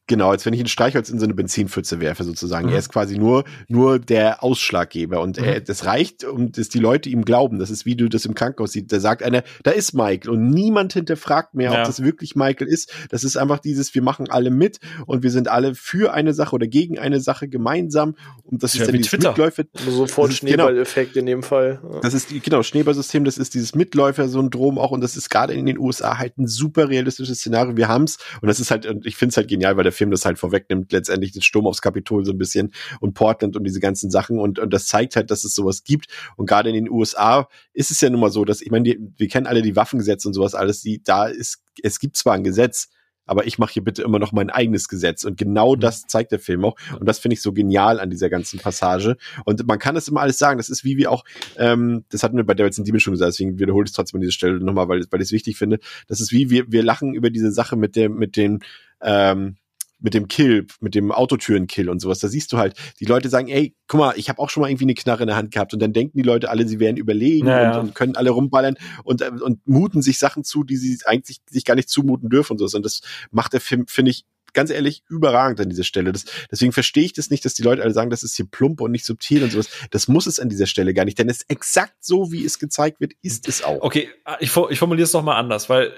Genau, 0.08 0.30
als 0.30 0.46
wenn 0.46 0.54
ich 0.54 0.60
ein 0.60 0.68
Streichholz 0.68 1.10
in 1.10 1.18
so 1.18 1.26
eine 1.26 1.34
Benzinpfütze 1.34 2.00
werfe, 2.00 2.24
sozusagen. 2.24 2.68
Mhm. 2.68 2.74
Er 2.74 2.80
ist 2.80 2.90
quasi 2.90 3.18
nur, 3.18 3.44
nur 3.68 3.98
der 3.98 4.44
Ausschlaggeber. 4.44 5.20
Und 5.20 5.40
mhm. 5.40 5.46
er, 5.46 5.62
das 5.62 5.86
reicht, 5.86 6.24
um 6.24 6.52
dass 6.52 6.70
die 6.70 6.80
Leute 6.80 7.10
ihm 7.10 7.26
glauben. 7.26 7.58
Das 7.58 7.72
ist, 7.72 7.88
wie 7.88 7.96
du 7.96 8.08
das 8.08 8.26
im 8.26 8.36
Krankenhaus 8.36 8.74
siehst. 8.74 8.92
Da 8.92 9.00
sagt 9.00 9.24
einer, 9.24 9.44
da 9.64 9.72
ist 9.72 9.94
Michael. 9.94 10.30
Und 10.30 10.52
niemand 10.52 10.94
hinterfragt 10.94 11.56
mehr, 11.56 11.72
ja. 11.72 11.80
ob 11.80 11.86
das 11.86 12.04
wirklich 12.04 12.36
Michael 12.36 12.68
ist. 12.68 12.94
Das 13.10 13.24
ist 13.24 13.36
einfach 13.36 13.58
dieses, 13.58 13.96
wir 13.96 14.04
machen 14.04 14.30
alle 14.30 14.52
mit 14.52 14.80
und 15.08 15.24
wir 15.24 15.32
sind 15.32 15.48
alle 15.48 15.74
für 15.74 16.14
eine 16.14 16.36
Sache 16.36 16.54
oder 16.54 16.68
gegen 16.68 17.00
eine 17.00 17.20
Sache 17.20 17.48
gemeinsam. 17.48 18.16
Und 18.44 18.62
das 18.62 18.76
ja, 18.76 18.82
ist 18.82 18.88
dann 18.88 18.96
dieses 18.96 19.10
Twitter. 19.10 19.30
Mitläufer. 19.30 19.64
Sofort 19.90 20.30
genau 20.30 20.38
Schneeballeffekt 20.38 21.14
genau, 21.14 21.22
in 21.22 21.26
dem 21.26 21.44
Fall. 21.44 21.80
Ja. 21.84 22.00
Das 22.02 22.14
ist, 22.14 22.30
genau, 22.44 22.62
Schneeballsystem, 22.62 23.26
das 23.26 23.40
ist 23.40 23.56
dieses 23.56 23.74
Mitläufer-Syndrom 23.74 24.78
auch. 24.78 24.92
Und 24.92 25.02
das 25.02 25.18
ist 25.18 25.32
gerade 25.32 25.54
in 25.54 25.66
den 25.66 25.80
USA 25.80 26.20
halt 26.20 26.38
ein 26.38 26.46
super 26.48 26.90
realistisches 26.90 27.40
Szenario. 27.40 27.76
Wir 27.76 27.88
haben's. 27.88 28.20
Und 28.42 28.50
das 28.50 28.60
ist 28.60 28.70
halt, 28.70 28.86
und 28.86 29.08
ich 29.08 29.16
finde 29.16 29.32
es 29.32 29.38
halt 29.38 29.48
genial, 29.48 29.78
weil 29.78 29.84
der 29.84 29.95
Film 29.96 30.12
das 30.12 30.26
halt 30.26 30.38
vorwegnimmt, 30.38 30.92
letztendlich 30.92 31.32
den 31.32 31.42
Sturm 31.42 31.68
aufs 31.68 31.82
Kapitol 31.82 32.26
so 32.26 32.32
ein 32.32 32.38
bisschen 32.38 32.74
und 33.00 33.14
Portland 33.14 33.56
und 33.56 33.64
diese 33.64 33.80
ganzen 33.80 34.12
Sachen 34.12 34.40
und, 34.40 34.60
und 34.60 34.74
das 34.74 34.88
zeigt 34.88 35.16
halt, 35.16 35.32
dass 35.32 35.44
es 35.44 35.56
sowas 35.56 35.84
gibt 35.84 36.08
und 36.38 36.48
gerade 36.48 36.70
in 36.70 36.76
den 36.76 36.90
USA 36.90 37.48
ist 37.74 37.92
es 37.92 38.02
ja 38.02 38.10
nun 38.10 38.20
mal 38.20 38.32
so, 38.32 38.46
dass, 38.46 38.62
ich 38.62 38.72
meine, 38.72 38.96
wir 39.18 39.28
kennen 39.28 39.48
alle 39.48 39.62
die 39.62 39.76
Waffengesetze 39.76 40.28
und 40.28 40.34
sowas 40.34 40.56
alles, 40.56 40.82
die, 40.82 41.02
da 41.04 41.26
ist, 41.26 41.64
es 41.82 42.00
gibt 42.00 42.18
zwar 42.18 42.34
ein 42.34 42.44
Gesetz, 42.44 42.90
aber 43.26 43.48
ich 43.48 43.58
mache 43.58 43.74
hier 43.74 43.84
bitte 43.84 44.04
immer 44.04 44.20
noch 44.20 44.32
mein 44.32 44.50
eigenes 44.50 44.88
Gesetz. 44.88 45.24
Und 45.24 45.38
genau 45.38 45.76
mhm. 45.76 45.80
das 45.80 46.06
zeigt 46.08 46.32
der 46.32 46.40
Film 46.40 46.64
auch. 46.66 46.76
Und 47.00 47.08
das 47.08 47.20
finde 47.20 47.34
ich 47.34 47.42
so 47.42 47.54
genial 47.54 48.00
an 48.00 48.10
dieser 48.10 48.30
ganzen 48.30 48.60
Passage. 48.60 49.18
Und 49.46 49.66
man 49.68 49.80
kann 49.80 49.96
das 49.96 50.08
immer 50.08 50.22
alles 50.22 50.38
sagen. 50.38 50.58
Das 50.58 50.70
ist 50.70 50.84
wie 50.84 50.98
wir 50.98 51.12
auch, 51.12 51.24
ähm, 51.58 52.06
das 52.10 52.24
hatten 52.24 52.38
wir 52.38 52.46
bei 52.46 52.54
Devils 52.54 52.78
and 52.78 52.88
Demons 52.88 53.04
schon 53.04 53.14
gesagt, 53.14 53.34
deswegen 53.34 53.60
wiederhole 53.60 53.86
ich 53.86 53.90
es 53.90 53.96
trotzdem 53.96 54.18
an 54.18 54.22
dieser 54.22 54.34
Stelle 54.34 54.60
nochmal, 54.60 54.88
weil, 54.88 55.04
weil 55.10 55.22
ich 55.22 55.28
es 55.28 55.32
wichtig 55.32 55.58
finde. 55.58 55.80
Das 56.08 56.22
ist 56.22 56.32
wie 56.32 56.50
wir, 56.50 56.72
wir 56.72 56.84
lachen 56.84 57.14
über 57.14 57.30
diese 57.30 57.52
Sache 57.52 57.76
mit 57.76 57.96
dem, 57.96 58.16
mit 58.16 58.38
den, 58.38 58.60
ähm, 59.02 59.58
mit 60.00 60.14
dem 60.14 60.28
Kill, 60.28 60.68
mit 60.82 60.96
dem 60.96 61.12
Autotüren-Kill 61.12 61.90
und 61.90 62.00
sowas. 62.00 62.20
Da 62.20 62.28
siehst 62.28 62.52
du 62.54 62.58
halt, 62.58 62.76
die 63.00 63.06
Leute 63.06 63.30
sagen, 63.30 63.48
ey, 63.48 63.76
guck 63.88 64.00
mal, 64.00 64.14
ich 64.18 64.30
habe 64.30 64.40
auch 64.40 64.50
schon 64.50 64.62
mal 64.62 64.70
irgendwie 64.70 64.86
eine 64.86 64.94
Knarre 64.94 65.24
in 65.24 65.28
der 65.28 65.36
Hand 65.36 65.52
gehabt 65.52 65.74
und 65.74 65.82
dann 65.82 65.94
denken 65.94 66.18
die 66.18 66.24
Leute 66.24 66.50
alle, 66.50 66.68
sie 66.68 66.80
wären 66.80 66.98
überlegen 66.98 67.48
ja, 67.48 67.80
und, 67.80 67.88
und, 67.88 67.96
können 67.96 68.16
alle 68.16 68.32
rumballern 68.32 68.76
und, 69.04 69.22
äh, 69.22 69.32
und 69.42 69.66
muten 69.68 70.02
sich 70.02 70.20
Sachen 70.20 70.44
zu, 70.44 70.64
die 70.64 70.78
sie 70.78 70.98
eigentlich 71.06 71.40
sich 71.50 71.66
gar 71.66 71.76
nicht 71.76 71.90
zumuten 71.90 72.30
dürfen 72.30 72.54
und 72.54 72.58
sowas. 72.60 72.74
Und 72.74 72.86
das 72.86 73.02
macht 73.32 73.54
der 73.54 73.62
Film, 73.62 73.88
finde 73.88 74.12
ich, 74.12 74.26
ganz 74.56 74.72
ehrlich, 74.72 75.04
überragend 75.08 75.62
an 75.62 75.70
dieser 75.70 75.84
Stelle. 75.84 76.12
Das, 76.12 76.26
deswegen 76.50 76.72
verstehe 76.72 77.04
ich 77.04 77.14
das 77.14 77.30
nicht, 77.30 77.46
dass 77.46 77.54
die 77.54 77.62
Leute 77.62 77.84
alle 77.84 77.94
sagen, 77.94 78.10
das 78.10 78.24
ist 78.24 78.36
hier 78.36 78.46
plump 78.50 78.82
und 78.82 78.92
nicht 78.92 79.06
subtil 79.06 79.44
und 79.44 79.52
sowas. 79.52 79.70
Das 79.92 80.08
muss 80.08 80.26
es 80.26 80.40
an 80.40 80.50
dieser 80.50 80.66
Stelle 80.66 80.94
gar 80.94 81.06
nicht, 81.06 81.20
denn 81.20 81.30
es 81.30 81.38
ist 81.42 81.50
exakt 81.50 81.98
so, 82.00 82.32
wie 82.32 82.44
es 82.44 82.58
gezeigt 82.58 83.00
wird, 83.00 83.14
ist 83.22 83.48
es 83.48 83.64
auch. 83.64 83.82
Okay, 83.82 84.10
ich, 84.40 84.56
ich 84.70 84.80
formuliere 84.80 85.04
es 85.04 85.14
noch 85.14 85.24
mal 85.24 85.36
anders, 85.36 85.70
weil 85.70 85.94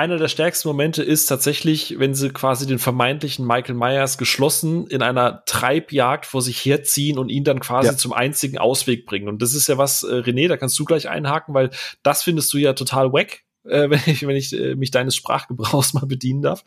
einer 0.00 0.16
der 0.16 0.28
stärksten 0.28 0.66
Momente 0.66 1.02
ist 1.02 1.26
tatsächlich, 1.26 1.98
wenn 1.98 2.14
sie 2.14 2.30
quasi 2.30 2.66
den 2.66 2.78
vermeintlichen 2.78 3.46
Michael 3.46 3.74
Myers 3.74 4.16
geschlossen 4.16 4.86
in 4.86 5.02
einer 5.02 5.44
Treibjagd 5.44 6.24
vor 6.24 6.40
sich 6.40 6.64
herziehen 6.64 7.18
und 7.18 7.28
ihn 7.28 7.44
dann 7.44 7.60
quasi 7.60 7.88
ja. 7.88 7.96
zum 7.96 8.14
einzigen 8.14 8.56
Ausweg 8.56 9.04
bringen. 9.04 9.28
Und 9.28 9.42
das 9.42 9.52
ist 9.52 9.68
ja 9.68 9.76
was, 9.76 10.02
äh, 10.02 10.06
René, 10.06 10.48
da 10.48 10.56
kannst 10.56 10.78
du 10.78 10.86
gleich 10.86 11.10
einhaken, 11.10 11.52
weil 11.52 11.68
das 12.02 12.22
findest 12.22 12.50
du 12.54 12.56
ja 12.56 12.72
total 12.72 13.12
wack, 13.12 13.42
äh, 13.64 13.90
wenn 13.90 14.00
ich, 14.06 14.26
wenn 14.26 14.36
ich 14.36 14.52
äh, 14.52 14.74
mich 14.74 14.90
deines 14.90 15.16
Sprachgebrauchs 15.16 15.94
mal 15.94 16.06
bedienen 16.06 16.42
darf. 16.42 16.64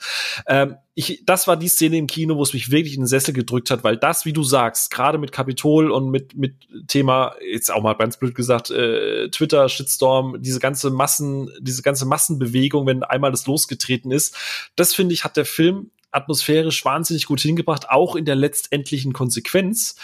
Ähm, 0.48 0.76
ich, 0.96 1.24
das 1.26 1.48
war 1.48 1.58
die 1.58 1.68
Szene 1.68 1.98
im 1.98 2.08
Kino, 2.08 2.38
wo 2.38 2.44
es 2.44 2.54
mich 2.54 2.70
wirklich 2.70 2.94
in 2.94 3.02
den 3.02 3.08
Sessel 3.08 3.34
gedrückt 3.34 3.72
hat, 3.72 3.84
weil 3.84 3.98
das, 3.98 4.26
wie 4.26 4.34
du 4.34 4.44
sagst, 4.44 4.92
gerade 4.92 5.18
mit 5.18 5.32
Kapitol 5.32 5.92
und 5.92 6.10
mit, 6.10 6.36
mit 6.36 6.56
Thema, 6.88 7.36
jetzt 7.52 7.72
auch 7.72 7.82
mal 7.82 7.94
ganz 7.94 8.18
blöd 8.18 8.36
gesagt, 8.36 8.70
äh, 8.70 9.30
Twitter, 9.30 9.68
Shitstorm, 9.70 10.42
diese 10.42 10.60
ganze 10.60 10.92
Massen, 10.92 11.50
diese 11.60 11.82
ganze 11.82 12.06
Massenbewegung, 12.06 12.86
wenn 12.86 13.04
einmal 13.04 13.32
das 13.32 13.48
losgetreten 13.48 14.12
ist, 14.12 14.36
das 14.76 14.94
finde 14.94 15.14
ich, 15.14 15.24
hat 15.24 15.38
der 15.38 15.46
Film 15.46 15.90
atmosphärisch 16.12 16.86
wahnsinnig 16.86 17.26
gut 17.26 17.42
hingebracht, 17.42 17.90
auch 17.90 18.16
in 18.16 18.26
der 18.26 18.36
letztendlichen 18.36 19.14
Konsequenz 19.14 19.96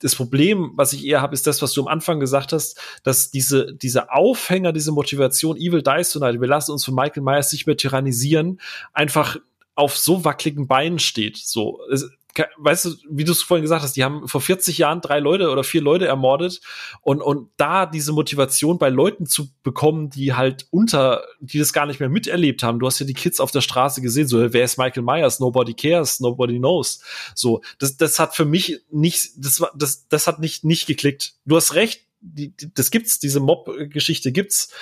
das 0.00 0.16
Problem, 0.16 0.72
was 0.74 0.92
ich 0.92 1.06
eher 1.06 1.20
habe, 1.20 1.34
ist 1.34 1.46
das, 1.46 1.62
was 1.62 1.72
du 1.72 1.82
am 1.82 1.88
Anfang 1.88 2.20
gesagt 2.20 2.52
hast, 2.52 2.80
dass 3.04 3.30
diese, 3.30 3.74
diese 3.74 4.10
Aufhänger, 4.12 4.72
diese 4.72 4.92
Motivation, 4.92 5.56
Evil 5.56 5.82
Dies 5.82 6.10
Tonight, 6.10 6.40
wir 6.40 6.48
lassen 6.48 6.72
uns 6.72 6.84
von 6.84 6.94
Michael 6.94 7.22
Myers 7.22 7.52
nicht 7.52 7.66
mehr 7.66 7.76
tyrannisieren, 7.76 8.60
einfach 8.92 9.36
auf 9.74 9.96
so 9.96 10.24
wackeligen 10.24 10.66
Beinen 10.66 10.98
steht. 10.98 11.36
So, 11.36 11.80
es, 11.92 12.10
weißt 12.58 12.84
du, 12.84 12.90
wie 13.10 13.24
du 13.24 13.32
es 13.32 13.42
vorhin 13.42 13.62
gesagt 13.62 13.82
hast, 13.82 13.96
die 13.96 14.04
haben 14.04 14.28
vor 14.28 14.40
40 14.40 14.78
Jahren 14.78 15.00
drei 15.00 15.18
Leute 15.18 15.50
oder 15.50 15.64
vier 15.64 15.82
Leute 15.82 16.06
ermordet 16.06 16.60
und, 17.02 17.20
und 17.20 17.50
da 17.56 17.86
diese 17.86 18.12
Motivation 18.12 18.78
bei 18.78 18.88
Leuten 18.88 19.26
zu 19.26 19.48
bekommen, 19.62 20.10
die 20.10 20.34
halt 20.34 20.66
unter, 20.70 21.24
die 21.40 21.58
das 21.58 21.72
gar 21.72 21.86
nicht 21.86 22.00
mehr 22.00 22.08
miterlebt 22.08 22.62
haben. 22.62 22.78
Du 22.78 22.86
hast 22.86 22.98
ja 22.98 23.06
die 23.06 23.14
Kids 23.14 23.40
auf 23.40 23.50
der 23.50 23.60
Straße 23.60 24.00
gesehen, 24.00 24.28
so, 24.28 24.52
wer 24.52 24.64
ist 24.64 24.78
Michael 24.78 25.02
Myers? 25.02 25.40
Nobody 25.40 25.74
cares, 25.74 26.20
nobody 26.20 26.58
knows. 26.58 27.02
So, 27.34 27.62
das, 27.78 27.96
das 27.96 28.18
hat 28.18 28.34
für 28.34 28.44
mich 28.44 28.80
nicht, 28.90 29.30
das 29.36 29.60
war, 29.60 29.70
das, 29.74 30.08
das 30.08 30.26
hat 30.26 30.38
nicht, 30.40 30.64
nicht 30.64 30.86
geklickt. 30.86 31.34
Du 31.44 31.56
hast 31.56 31.74
recht, 31.74 32.06
die, 32.20 32.54
das 32.74 32.90
gibt's, 32.90 33.18
diese 33.18 33.40
Mob-Geschichte 33.40 34.32
gibt's, 34.32 34.72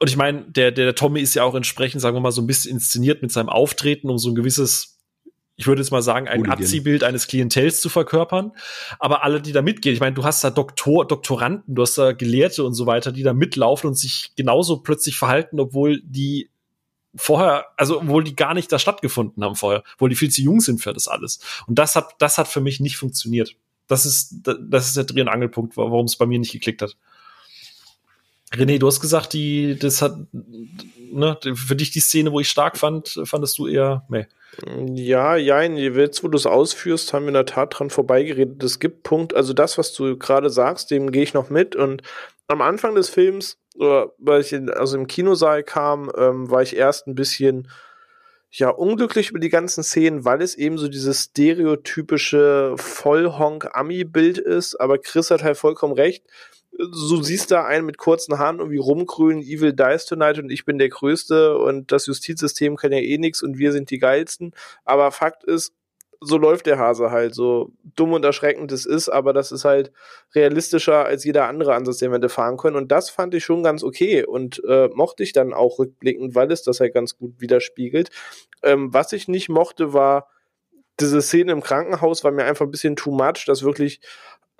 und 0.00 0.10
ich 0.10 0.16
meine, 0.16 0.42
der, 0.42 0.72
der 0.72 0.94
Tommy 0.94 1.20
ist 1.20 1.34
ja 1.34 1.44
auch 1.44 1.54
entsprechend, 1.54 2.02
sagen 2.02 2.16
wir 2.16 2.20
mal, 2.20 2.32
so 2.32 2.42
ein 2.42 2.46
bisschen 2.46 2.72
inszeniert 2.72 3.22
mit 3.22 3.32
seinem 3.32 3.48
Auftreten, 3.48 4.10
um 4.10 4.18
so 4.18 4.28
ein 4.28 4.34
gewisses 4.34 4.93
ich 5.56 5.66
würde 5.66 5.80
jetzt 5.82 5.90
mal 5.90 6.02
sagen, 6.02 6.26
ein 6.26 6.50
Abziehbild 6.50 7.04
eines 7.04 7.28
Klientels 7.28 7.80
zu 7.80 7.88
verkörpern. 7.88 8.52
Aber 8.98 9.22
alle, 9.22 9.40
die 9.40 9.52
da 9.52 9.62
mitgehen, 9.62 9.94
ich 9.94 10.00
meine, 10.00 10.14
du 10.14 10.24
hast 10.24 10.42
da 10.42 10.50
Doktor, 10.50 11.06
Doktoranden, 11.06 11.74
du 11.74 11.82
hast 11.82 11.96
da 11.96 12.12
Gelehrte 12.12 12.64
und 12.64 12.74
so 12.74 12.86
weiter, 12.86 13.12
die 13.12 13.22
da 13.22 13.32
mitlaufen 13.32 13.88
und 13.88 13.94
sich 13.94 14.32
genauso 14.36 14.78
plötzlich 14.78 15.16
verhalten, 15.16 15.60
obwohl 15.60 16.00
die 16.02 16.50
vorher, 17.14 17.66
also 17.76 18.00
obwohl 18.00 18.24
die 18.24 18.34
gar 18.34 18.54
nicht 18.54 18.72
da 18.72 18.80
stattgefunden 18.80 19.44
haben 19.44 19.54
vorher, 19.54 19.84
obwohl 19.94 20.08
die 20.08 20.16
viel 20.16 20.30
zu 20.30 20.42
jung 20.42 20.60
sind 20.60 20.80
für 20.80 20.92
das 20.92 21.06
alles. 21.06 21.38
Und 21.68 21.78
das 21.78 21.94
hat, 21.94 22.16
das 22.18 22.38
hat 22.38 22.48
für 22.48 22.60
mich 22.60 22.80
nicht 22.80 22.96
funktioniert. 22.96 23.54
Das 23.86 24.06
ist, 24.06 24.40
das 24.42 24.86
ist 24.88 24.96
der 24.96 25.04
Dreh- 25.04 25.20
und 25.20 25.28
Angelpunkt, 25.28 25.76
warum 25.76 26.06
es 26.06 26.16
bei 26.16 26.26
mir 26.26 26.38
nicht 26.38 26.52
geklickt 26.52 26.82
hat. 26.82 26.96
René, 28.52 28.78
du 28.78 28.86
hast 28.86 29.00
gesagt, 29.00 29.32
die, 29.32 29.76
das 29.78 30.00
hat, 30.02 30.16
ne, 31.14 31.38
für 31.54 31.76
dich 31.76 31.90
die 31.90 32.00
Szene, 32.00 32.32
wo 32.32 32.40
ich 32.40 32.48
stark 32.48 32.76
fand, 32.76 33.20
fandest 33.24 33.58
du 33.58 33.66
eher, 33.66 34.04
nee. 34.08 34.26
Ja, 34.94 35.36
ja, 35.36 35.62
jetzt, 35.62 36.22
wo 36.22 36.28
du 36.28 36.36
es 36.36 36.46
ausführst, 36.46 37.12
haben 37.12 37.24
wir 37.24 37.28
in 37.28 37.34
der 37.34 37.46
Tat 37.46 37.76
dran 37.76 37.90
vorbeigeredet. 37.90 38.62
Es 38.62 38.78
gibt 38.78 39.02
Punkt, 39.02 39.34
also 39.34 39.52
das, 39.52 39.78
was 39.78 39.92
du 39.92 40.16
gerade 40.16 40.50
sagst, 40.50 40.90
dem 40.90 41.10
gehe 41.10 41.24
ich 41.24 41.34
noch 41.34 41.50
mit. 41.50 41.74
Und 41.74 42.02
am 42.46 42.62
Anfang 42.62 42.94
des 42.94 43.08
Films, 43.08 43.58
oder 43.76 44.12
weil 44.18 44.42
ich 44.42 44.52
in, 44.52 44.70
also 44.70 44.96
im 44.96 45.06
Kinosaal 45.06 45.64
kam, 45.64 46.10
ähm, 46.16 46.50
war 46.50 46.62
ich 46.62 46.76
erst 46.76 47.06
ein 47.08 47.16
bisschen 47.16 47.68
ja 48.52 48.68
unglücklich 48.68 49.30
über 49.30 49.40
die 49.40 49.48
ganzen 49.48 49.82
Szenen, 49.82 50.24
weil 50.24 50.40
es 50.40 50.54
eben 50.54 50.78
so 50.78 50.86
dieses 50.86 51.24
stereotypische 51.24 52.74
Vollhonk-Ami-Bild 52.76 54.38
ist. 54.38 54.76
Aber 54.76 54.98
Chris 54.98 55.32
hat 55.32 55.42
halt 55.42 55.56
vollkommen 55.56 55.94
recht 55.94 56.24
du 56.78 57.22
siehst 57.22 57.50
da 57.50 57.64
einen 57.64 57.86
mit 57.86 57.98
kurzen 57.98 58.38
Haaren 58.38 58.58
irgendwie 58.58 58.78
rumgrünen, 58.78 59.42
Evil 59.42 59.72
Dies 59.72 60.06
Tonight 60.06 60.38
und 60.38 60.50
ich 60.50 60.64
bin 60.64 60.78
der 60.78 60.88
Größte 60.88 61.56
und 61.58 61.92
das 61.92 62.06
Justizsystem 62.06 62.76
kann 62.76 62.92
ja 62.92 62.98
eh 62.98 63.18
nix 63.18 63.42
und 63.42 63.58
wir 63.58 63.72
sind 63.72 63.90
die 63.90 63.98
Geilsten. 63.98 64.52
Aber 64.84 65.12
Fakt 65.12 65.44
ist, 65.44 65.72
so 66.20 66.38
läuft 66.38 66.66
der 66.66 66.78
Hase 66.78 67.10
halt, 67.10 67.34
so 67.34 67.72
dumm 67.96 68.12
und 68.12 68.24
erschreckend 68.24 68.72
es 68.72 68.86
ist, 68.86 69.08
aber 69.08 69.32
das 69.32 69.52
ist 69.52 69.64
halt 69.64 69.92
realistischer 70.34 71.04
als 71.04 71.24
jeder 71.24 71.46
andere 71.48 71.74
Ansatz, 71.74 71.98
den 71.98 72.12
wir 72.12 72.18
da 72.18 72.28
fahren 72.28 72.56
können. 72.56 72.76
Und 72.76 72.90
das 72.90 73.10
fand 73.10 73.34
ich 73.34 73.44
schon 73.44 73.62
ganz 73.62 73.82
okay 73.82 74.24
und 74.24 74.62
äh, 74.66 74.88
mochte 74.94 75.22
ich 75.22 75.32
dann 75.32 75.52
auch 75.52 75.78
rückblickend, 75.78 76.34
weil 76.34 76.50
es 76.50 76.62
das 76.62 76.80
halt 76.80 76.94
ganz 76.94 77.16
gut 77.16 77.40
widerspiegelt. 77.40 78.10
Ähm, 78.62 78.92
was 78.92 79.12
ich 79.12 79.28
nicht 79.28 79.48
mochte, 79.48 79.92
war 79.92 80.28
diese 81.00 81.20
Szene 81.22 81.52
im 81.52 81.60
Krankenhaus, 81.60 82.24
war 82.24 82.30
mir 82.30 82.44
einfach 82.44 82.64
ein 82.64 82.70
bisschen 82.70 82.96
too 82.96 83.10
much, 83.10 83.44
dass 83.46 83.62
wirklich 83.62 84.00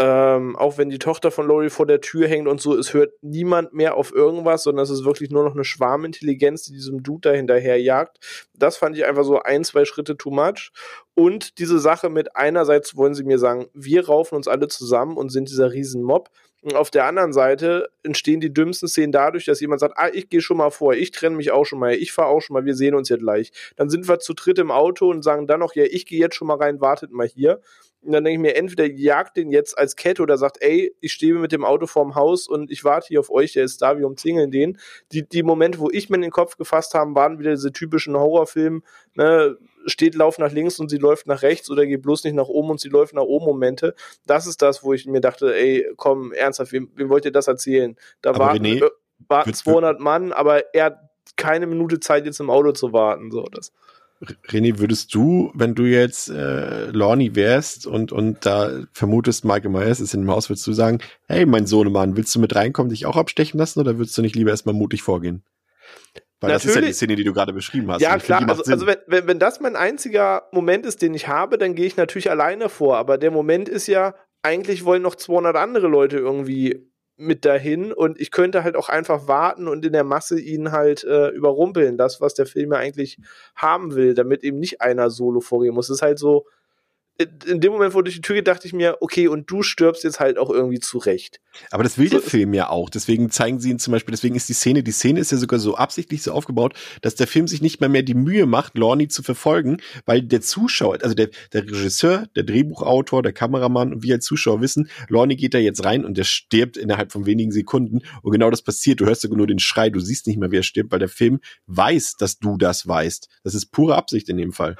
ähm, 0.00 0.56
auch 0.56 0.76
wenn 0.76 0.90
die 0.90 0.98
Tochter 0.98 1.30
von 1.30 1.46
Laurie 1.46 1.70
vor 1.70 1.86
der 1.86 2.00
Tür 2.00 2.26
hängt 2.26 2.48
und 2.48 2.60
so, 2.60 2.76
es 2.76 2.92
hört 2.94 3.12
niemand 3.22 3.74
mehr 3.74 3.96
auf 3.96 4.12
irgendwas, 4.12 4.64
sondern 4.64 4.82
es 4.82 4.90
ist 4.90 5.04
wirklich 5.04 5.30
nur 5.30 5.44
noch 5.44 5.54
eine 5.54 5.64
Schwarmintelligenz, 5.64 6.64
die 6.64 6.72
diesem 6.72 7.04
Dude 7.04 7.30
da 7.30 7.36
hinterher 7.36 7.80
jagt. 7.80 8.18
Das 8.54 8.76
fand 8.76 8.96
ich 8.96 9.04
einfach 9.04 9.22
so 9.22 9.40
ein, 9.40 9.62
zwei 9.62 9.84
Schritte 9.84 10.16
too 10.16 10.32
much. 10.32 10.72
Und 11.14 11.58
diese 11.58 11.78
Sache 11.78 12.08
mit 12.10 12.34
einerseits 12.34 12.96
wollen 12.96 13.14
sie 13.14 13.22
mir 13.22 13.38
sagen, 13.38 13.68
wir 13.72 14.06
raufen 14.06 14.34
uns 14.34 14.48
alle 14.48 14.66
zusammen 14.66 15.16
und 15.16 15.30
sind 15.30 15.48
dieser 15.48 15.72
Riesenmob. 15.72 16.28
Und 16.64 16.76
auf 16.76 16.90
der 16.90 17.04
anderen 17.04 17.34
Seite 17.34 17.90
entstehen 18.02 18.40
die 18.40 18.50
dümmsten 18.50 18.88
Szenen 18.88 19.12
dadurch, 19.12 19.44
dass 19.44 19.60
jemand 19.60 19.80
sagt, 19.80 19.98
ah, 19.98 20.08
ich 20.10 20.30
gehe 20.30 20.40
schon 20.40 20.56
mal 20.56 20.70
vor, 20.70 20.94
ich 20.94 21.10
trenne 21.10 21.36
mich 21.36 21.50
auch 21.50 21.66
schon 21.66 21.78
mal, 21.78 21.92
ich 21.92 22.10
fahre 22.10 22.28
auch 22.28 22.40
schon 22.40 22.54
mal, 22.54 22.64
wir 22.64 22.74
sehen 22.74 22.94
uns 22.94 23.10
ja 23.10 23.18
gleich. 23.18 23.52
Dann 23.76 23.90
sind 23.90 24.08
wir 24.08 24.18
zu 24.18 24.32
dritt 24.32 24.58
im 24.58 24.70
Auto 24.70 25.10
und 25.10 25.22
sagen 25.22 25.46
dann 25.46 25.60
noch, 25.60 25.74
ja, 25.74 25.84
ich 25.84 26.06
gehe 26.06 26.18
jetzt 26.18 26.36
schon 26.36 26.48
mal 26.48 26.56
rein, 26.56 26.80
wartet 26.80 27.12
mal 27.12 27.26
hier. 27.26 27.60
Und 28.00 28.12
dann 28.12 28.24
denke 28.24 28.36
ich 28.36 28.40
mir, 28.40 28.56
entweder 28.56 28.86
jagt 28.86 29.36
den 29.36 29.50
jetzt 29.50 29.76
als 29.76 29.94
Kette 29.94 30.22
oder 30.22 30.38
sagt, 30.38 30.56
ey, 30.62 30.96
ich 31.02 31.12
stehe 31.12 31.34
mit 31.34 31.52
dem 31.52 31.66
Auto 31.66 31.86
vorm 31.86 32.14
Haus 32.14 32.48
und 32.48 32.70
ich 32.70 32.82
warte 32.82 33.08
hier 33.08 33.20
auf 33.20 33.28
euch, 33.28 33.52
der 33.52 33.64
ist 33.64 33.82
da, 33.82 33.98
wir 33.98 34.06
umzingeln 34.06 34.50
den. 34.50 34.78
Die, 35.12 35.28
die 35.28 35.42
Momente, 35.42 35.80
wo 35.80 35.90
ich 35.90 36.08
mir 36.08 36.16
in 36.16 36.22
den 36.22 36.30
Kopf 36.30 36.56
gefasst 36.56 36.94
habe, 36.94 37.14
waren 37.14 37.38
wieder 37.38 37.50
diese 37.50 37.72
typischen 37.72 38.16
Horrorfilme, 38.16 38.80
ne, 39.16 39.58
steht, 39.86 40.14
lauf 40.14 40.38
nach 40.38 40.52
links 40.52 40.78
und 40.78 40.90
sie 40.90 40.98
läuft 40.98 41.26
nach 41.26 41.42
rechts 41.42 41.70
oder 41.70 41.86
geht 41.86 42.02
bloß 42.02 42.24
nicht 42.24 42.34
nach 42.34 42.48
oben 42.48 42.70
und 42.70 42.80
sie 42.80 42.88
läuft 42.88 43.14
nach 43.14 43.22
oben 43.22 43.46
Momente. 43.46 43.94
Das 44.26 44.46
ist 44.46 44.62
das, 44.62 44.82
wo 44.82 44.92
ich 44.92 45.06
mir 45.06 45.20
dachte, 45.20 45.54
ey, 45.54 45.86
komm, 45.96 46.32
ernsthaft, 46.32 46.72
wem, 46.72 46.90
wem 46.94 47.08
wollt 47.08 47.24
ihr 47.24 47.32
das 47.32 47.48
erzählen? 47.48 47.96
Da 48.22 48.30
aber 48.30 48.40
warten, 48.40 48.64
René, 48.64 48.90
warten 49.28 49.54
200 49.54 50.00
Mann, 50.00 50.32
aber 50.32 50.74
er 50.74 50.84
hat 50.86 50.98
keine 51.36 51.66
Minute 51.66 52.00
Zeit, 52.00 52.26
jetzt 52.26 52.40
im 52.40 52.50
Auto 52.50 52.72
zu 52.72 52.92
warten, 52.92 53.30
so, 53.30 53.44
das. 53.44 53.72
René, 54.48 54.78
würdest 54.78 55.14
du, 55.14 55.50
wenn 55.54 55.74
du 55.74 55.84
jetzt 55.84 56.30
äh, 56.30 56.86
Lorny 56.86 57.34
wärst 57.34 57.86
und, 57.86 58.12
und 58.12 58.46
da 58.46 58.70
vermutest, 58.92 59.44
Michael 59.44 59.70
Myers 59.70 60.00
ist 60.00 60.14
in 60.14 60.22
dem 60.22 60.30
Haus, 60.30 60.48
würdest 60.48 60.66
du 60.66 60.72
sagen, 60.72 61.00
hey, 61.26 61.46
mein 61.46 61.66
Sohnemann, 61.66 62.16
willst 62.16 62.34
du 62.34 62.40
mit 62.40 62.54
reinkommen, 62.54 62.90
dich 62.90 63.06
auch 63.06 63.16
abstechen 63.16 63.58
lassen 63.58 63.80
oder 63.80 63.98
würdest 63.98 64.16
du 64.16 64.22
nicht 64.22 64.36
lieber 64.36 64.50
erstmal 64.50 64.74
mutig 64.74 65.02
vorgehen? 65.02 65.42
Weil 66.44 66.52
Natürlich. 66.52 66.74
das 66.74 66.76
ist 66.76 66.80
ja 66.82 66.86
die 66.86 66.92
Szene, 66.92 67.16
die 67.16 67.24
du 67.24 67.32
gerade 67.32 67.52
beschrieben 67.52 67.90
hast. 67.90 68.00
Ja, 68.00 68.18
klar. 68.18 68.48
Also, 68.48 68.70
also 68.70 68.86
wenn, 68.86 68.98
wenn, 69.06 69.26
wenn 69.26 69.38
das 69.38 69.60
mein 69.60 69.76
einziger 69.76 70.48
Moment 70.52 70.86
ist, 70.86 71.02
den 71.02 71.14
ich 71.14 71.28
habe, 71.28 71.58
dann 71.58 71.74
gehe 71.74 71.86
ich 71.86 71.96
natürlich 71.96 72.30
alleine 72.30 72.68
vor. 72.68 72.96
Aber 72.96 73.18
der 73.18 73.30
Moment 73.30 73.68
ist 73.68 73.86
ja, 73.86 74.14
eigentlich 74.42 74.84
wollen 74.84 75.02
noch 75.02 75.14
200 75.14 75.56
andere 75.56 75.88
Leute 75.88 76.18
irgendwie 76.18 76.90
mit 77.16 77.44
dahin 77.44 77.92
und 77.92 78.20
ich 78.20 78.30
könnte 78.30 78.64
halt 78.64 78.76
auch 78.76 78.88
einfach 78.88 79.28
warten 79.28 79.68
und 79.68 79.84
in 79.86 79.92
der 79.92 80.04
Masse 80.04 80.38
ihn 80.40 80.72
halt 80.72 81.04
äh, 81.04 81.28
überrumpeln, 81.28 81.96
das, 81.96 82.20
was 82.20 82.34
der 82.34 82.46
Film 82.46 82.72
ja 82.72 82.78
eigentlich 82.78 83.18
haben 83.54 83.94
will, 83.94 84.14
damit 84.14 84.42
eben 84.42 84.58
nicht 84.58 84.80
einer 84.80 85.10
solo 85.10 85.40
vorgehen 85.40 85.74
muss. 85.74 85.86
Das 85.86 85.98
ist 85.98 86.02
halt 86.02 86.18
so, 86.18 86.46
in 87.18 87.60
dem 87.60 87.72
Moment, 87.72 87.94
wo 87.94 88.02
durch 88.02 88.16
die 88.16 88.20
Tür 88.22 88.34
geht, 88.34 88.48
dachte 88.48 88.66
ich 88.66 88.72
mir, 88.72 88.96
okay, 89.00 89.28
und 89.28 89.48
du 89.48 89.62
stirbst 89.62 90.02
jetzt 90.02 90.18
halt 90.18 90.36
auch 90.36 90.50
irgendwie 90.50 90.80
zurecht. 90.80 91.40
Aber 91.70 91.84
das 91.84 91.96
will 91.96 92.08
so, 92.08 92.18
der 92.18 92.28
Film 92.28 92.54
ja 92.54 92.70
auch. 92.70 92.90
Deswegen 92.90 93.30
zeigen 93.30 93.60
sie 93.60 93.70
ihn 93.70 93.78
zum 93.78 93.92
Beispiel, 93.92 94.10
deswegen 94.10 94.34
ist 94.34 94.48
die 94.48 94.54
Szene, 94.54 94.82
die 94.82 94.90
Szene 94.90 95.20
ist 95.20 95.30
ja 95.30 95.38
sogar 95.38 95.60
so 95.60 95.76
absichtlich 95.76 96.22
so 96.22 96.32
aufgebaut, 96.32 96.74
dass 97.02 97.14
der 97.14 97.28
Film 97.28 97.46
sich 97.46 97.62
nicht 97.62 97.80
mehr 97.80 97.88
mehr 97.88 98.02
die 98.02 98.14
Mühe 98.14 98.46
macht, 98.46 98.76
Lorne 98.76 99.06
zu 99.06 99.22
verfolgen, 99.22 99.76
weil 100.06 100.22
der 100.22 100.40
Zuschauer, 100.40 100.98
also 101.02 101.14
der, 101.14 101.28
der 101.52 101.62
Regisseur, 101.62 102.26
der 102.34 102.42
Drehbuchautor, 102.42 103.22
der 103.22 103.32
Kameramann 103.32 103.92
und 103.92 104.02
wir 104.02 104.16
als 104.16 104.24
Zuschauer 104.24 104.60
wissen, 104.60 104.90
Lorne 105.08 105.36
geht 105.36 105.54
da 105.54 105.58
jetzt 105.58 105.84
rein 105.84 106.04
und 106.04 106.18
der 106.18 106.24
stirbt 106.24 106.76
innerhalb 106.76 107.12
von 107.12 107.26
wenigen 107.26 107.52
Sekunden. 107.52 108.00
Und 108.22 108.32
genau 108.32 108.50
das 108.50 108.62
passiert. 108.62 109.00
Du 109.00 109.06
hörst 109.06 109.20
sogar 109.20 109.36
nur 109.36 109.46
den 109.46 109.60
Schrei, 109.60 109.88
du 109.88 110.00
siehst 110.00 110.26
nicht 110.26 110.38
mehr, 110.38 110.50
wer 110.50 110.64
stirbt, 110.64 110.90
weil 110.90 110.98
der 110.98 111.08
Film 111.08 111.40
weiß, 111.66 112.16
dass 112.16 112.38
du 112.38 112.56
das 112.56 112.88
weißt. 112.88 113.28
Das 113.44 113.54
ist 113.54 113.66
pure 113.66 113.94
Absicht 113.94 114.28
in 114.28 114.36
dem 114.36 114.52
Fall. 114.52 114.74